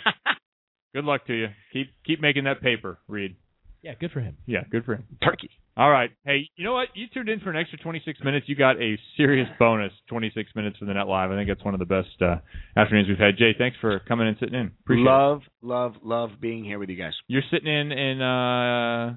good 0.95 1.05
luck 1.05 1.27
to 1.27 1.35
you. 1.35 1.47
Keep 1.73 1.89
keep 2.05 2.21
making 2.21 2.45
that 2.45 2.61
paper, 2.61 2.99
Reid. 3.09 3.37
Yeah, 3.83 3.93
good 3.99 4.11
for 4.11 4.21
him. 4.21 4.37
Yeah, 4.47 4.65
good 4.71 4.85
for 4.85 4.97
him. 4.97 5.05
Turkey. 5.23 5.51
All 5.77 5.89
right. 5.89 6.11
Hey, 6.27 6.51
you 6.57 6.65
know 6.65 6.73
what? 6.75 6.89
You 6.95 7.07
tuned 7.15 7.29
in 7.29 7.39
for 7.39 7.51
an 7.51 7.57
extra 7.57 7.79
26 7.79 8.19
minutes. 8.25 8.47
You 8.49 8.57
got 8.57 8.83
a 8.83 8.99
serious 9.17 9.47
bonus 9.61 9.93
26 10.09 10.51
minutes 10.57 10.77
for 10.79 10.87
the 10.87 10.95
Net 10.95 11.07
Live. 11.07 11.31
I 11.31 11.37
think 11.37 11.49
that's 11.49 11.65
one 11.65 11.75
of 11.75 11.79
the 11.79 11.87
best 11.87 12.09
uh, 12.21 12.39
afternoons 12.77 13.07
we've 13.09 13.17
had. 13.17 13.37
Jay, 13.39 13.53
thanks 13.57 13.77
for 13.81 14.01
coming 14.01 14.27
and 14.27 14.37
sitting 14.41 14.57
in. 14.57 14.73
Appreciate 14.83 15.05
it. 15.05 15.09
love, 15.09 15.43
love, 15.63 15.93
love 16.03 16.31
being 16.41 16.65
here 16.65 16.81
with 16.81 16.89
you 16.89 16.97
guys. 16.97 17.13
You're 17.29 17.45
sitting 17.53 17.73
in 17.73 17.93
in 17.93 18.21
uh, 18.21 19.15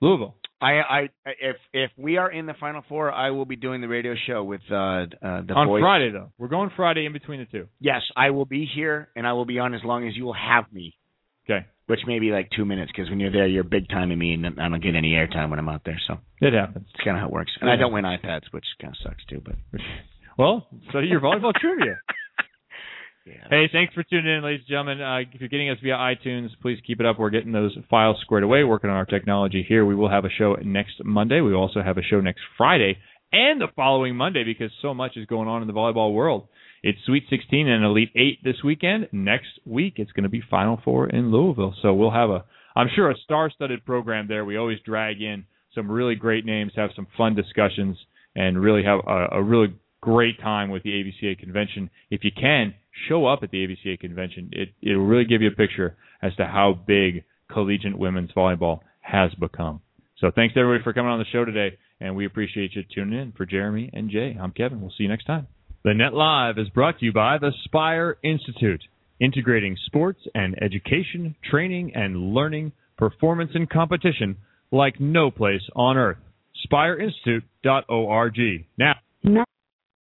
Louisville. 0.00 0.36
I, 0.60 0.72
I, 0.72 1.00
if 1.40 1.56
if 1.72 1.90
we 1.98 2.16
are 2.16 2.30
in 2.30 2.46
the 2.46 2.54
final 2.58 2.82
four, 2.88 3.12
I 3.12 3.30
will 3.30 3.44
be 3.44 3.56
doing 3.56 3.80
the 3.80 3.88
radio 3.88 4.14
show 4.26 4.42
with 4.42 4.62
uh, 4.70 4.74
uh 4.74 5.06
the 5.20 5.52
on 5.54 5.66
voice. 5.68 5.82
Friday 5.82 6.10
though. 6.10 6.32
We're 6.38 6.48
going 6.48 6.70
Friday 6.76 7.04
in 7.04 7.12
between 7.12 7.40
the 7.40 7.46
two. 7.46 7.68
Yes, 7.78 8.02
I 8.16 8.30
will 8.30 8.46
be 8.46 8.66
here, 8.74 9.08
and 9.14 9.26
I 9.26 9.34
will 9.34 9.44
be 9.44 9.58
on 9.58 9.74
as 9.74 9.82
long 9.84 10.08
as 10.08 10.16
you 10.16 10.24
will 10.24 10.34
have 10.34 10.72
me. 10.72 10.94
Okay. 11.48 11.64
which 11.86 12.00
may 12.08 12.18
be 12.18 12.30
like 12.30 12.50
two 12.56 12.64
minutes 12.64 12.90
because 12.90 13.08
when 13.08 13.20
you're 13.20 13.30
there, 13.30 13.46
you're 13.46 13.62
big 13.62 13.88
timing 13.88 14.18
me, 14.18 14.32
and 14.34 14.46
I 14.60 14.68
don't 14.68 14.82
get 14.82 14.96
any 14.96 15.12
airtime 15.12 15.48
when 15.50 15.60
I'm 15.60 15.68
out 15.68 15.82
there. 15.84 16.00
So 16.08 16.18
It 16.40 16.52
happens. 16.52 16.86
it's 16.92 17.04
kind 17.04 17.16
of 17.16 17.20
how 17.20 17.26
it 17.28 17.32
works. 17.32 17.52
And 17.60 17.70
I 17.70 17.76
don't 17.76 17.92
win 17.92 18.04
iPads, 18.04 18.44
which 18.50 18.64
kind 18.80 18.92
of 18.92 18.98
sucks 19.08 19.24
too. 19.26 19.40
But 19.44 19.54
Well, 20.38 20.66
study 20.90 21.06
your 21.06 21.20
volleyball 21.20 21.52
trivia. 21.54 22.00
Hey, 23.50 23.68
thanks 23.72 23.92
for 23.92 24.04
tuning 24.04 24.36
in, 24.36 24.44
ladies 24.44 24.60
and 24.60 24.68
gentlemen. 24.68 25.02
Uh, 25.02 25.18
if 25.18 25.40
you're 25.40 25.48
getting 25.48 25.68
us 25.68 25.78
via 25.82 25.94
iTunes, 25.94 26.50
please 26.62 26.78
keep 26.86 27.00
it 27.00 27.06
up. 27.06 27.18
We're 27.18 27.30
getting 27.30 27.50
those 27.50 27.76
files 27.90 28.18
squared 28.20 28.44
away, 28.44 28.62
working 28.62 28.88
on 28.88 28.96
our 28.96 29.04
technology 29.04 29.64
here. 29.68 29.84
We 29.84 29.96
will 29.96 30.08
have 30.08 30.24
a 30.24 30.30
show 30.30 30.54
next 30.64 31.04
Monday. 31.04 31.40
We 31.40 31.52
also 31.52 31.82
have 31.82 31.98
a 31.98 32.02
show 32.02 32.20
next 32.20 32.42
Friday 32.56 32.98
and 33.32 33.60
the 33.60 33.66
following 33.74 34.14
Monday 34.14 34.44
because 34.44 34.70
so 34.80 34.94
much 34.94 35.16
is 35.16 35.26
going 35.26 35.48
on 35.48 35.60
in 35.60 35.66
the 35.66 35.74
volleyball 35.74 36.14
world. 36.14 36.46
It's 36.84 36.98
Sweet 37.04 37.24
16 37.28 37.66
and 37.66 37.84
Elite 37.84 38.12
8 38.14 38.44
this 38.44 38.62
weekend. 38.64 39.08
Next 39.10 39.48
week, 39.64 39.94
it's 39.96 40.12
going 40.12 40.22
to 40.22 40.28
be 40.28 40.42
Final 40.48 40.80
Four 40.84 41.08
in 41.08 41.32
Louisville. 41.32 41.74
So 41.82 41.94
we'll 41.94 42.12
have 42.12 42.30
a, 42.30 42.44
I'm 42.76 42.88
sure, 42.94 43.10
a 43.10 43.16
star-studded 43.24 43.84
program 43.84 44.28
there. 44.28 44.44
We 44.44 44.56
always 44.56 44.78
drag 44.84 45.20
in 45.20 45.46
some 45.74 45.90
really 45.90 46.14
great 46.14 46.44
names, 46.44 46.72
have 46.76 46.90
some 46.94 47.08
fun 47.16 47.34
discussions, 47.34 47.96
and 48.36 48.60
really 48.60 48.84
have 48.84 49.00
a, 49.04 49.38
a 49.38 49.42
really 49.42 49.74
great 50.00 50.40
time 50.40 50.70
with 50.70 50.84
the 50.84 50.90
AVCA 50.90 51.38
convention. 51.40 51.90
If 52.10 52.22
you 52.22 52.30
can, 52.30 52.74
show 53.08 53.26
up 53.26 53.40
at 53.42 53.50
the 53.50 53.66
AVCA 53.66 53.98
convention. 54.00 54.50
It 54.52 54.70
it'll 54.82 55.04
really 55.04 55.24
give 55.24 55.42
you 55.42 55.48
a 55.48 55.54
picture 55.54 55.96
as 56.22 56.34
to 56.36 56.46
how 56.46 56.78
big 56.86 57.24
collegiate 57.50 57.98
women's 57.98 58.32
volleyball 58.32 58.80
has 59.00 59.32
become. 59.34 59.80
So 60.18 60.30
thanks 60.34 60.54
to 60.54 60.60
everybody 60.60 60.82
for 60.82 60.92
coming 60.92 61.10
on 61.10 61.18
the 61.18 61.26
show 61.26 61.44
today, 61.44 61.76
and 62.00 62.16
we 62.16 62.26
appreciate 62.26 62.74
you 62.74 62.82
tuning 62.94 63.18
in. 63.18 63.32
For 63.32 63.46
Jeremy 63.46 63.90
and 63.92 64.10
Jay, 64.10 64.36
I'm 64.40 64.52
Kevin. 64.52 64.80
We'll 64.80 64.92
see 64.96 65.04
you 65.04 65.08
next 65.08 65.24
time. 65.26 65.46
The 65.84 65.94
Net 65.94 66.14
Live 66.14 66.58
is 66.58 66.68
brought 66.70 66.98
to 66.98 67.04
you 67.04 67.12
by 67.12 67.38
the 67.38 67.52
Spire 67.64 68.16
Institute, 68.24 68.82
integrating 69.20 69.76
sports 69.86 70.20
and 70.34 70.56
education, 70.60 71.36
training 71.48 71.92
and 71.94 72.34
learning, 72.34 72.72
performance 72.96 73.52
and 73.54 73.70
competition 73.70 74.36
like 74.72 74.98
no 74.98 75.30
place 75.30 75.62
on 75.76 75.96
earth. 75.96 76.18
SpireInstitute.org. 76.72 78.66
Now, 78.78 78.94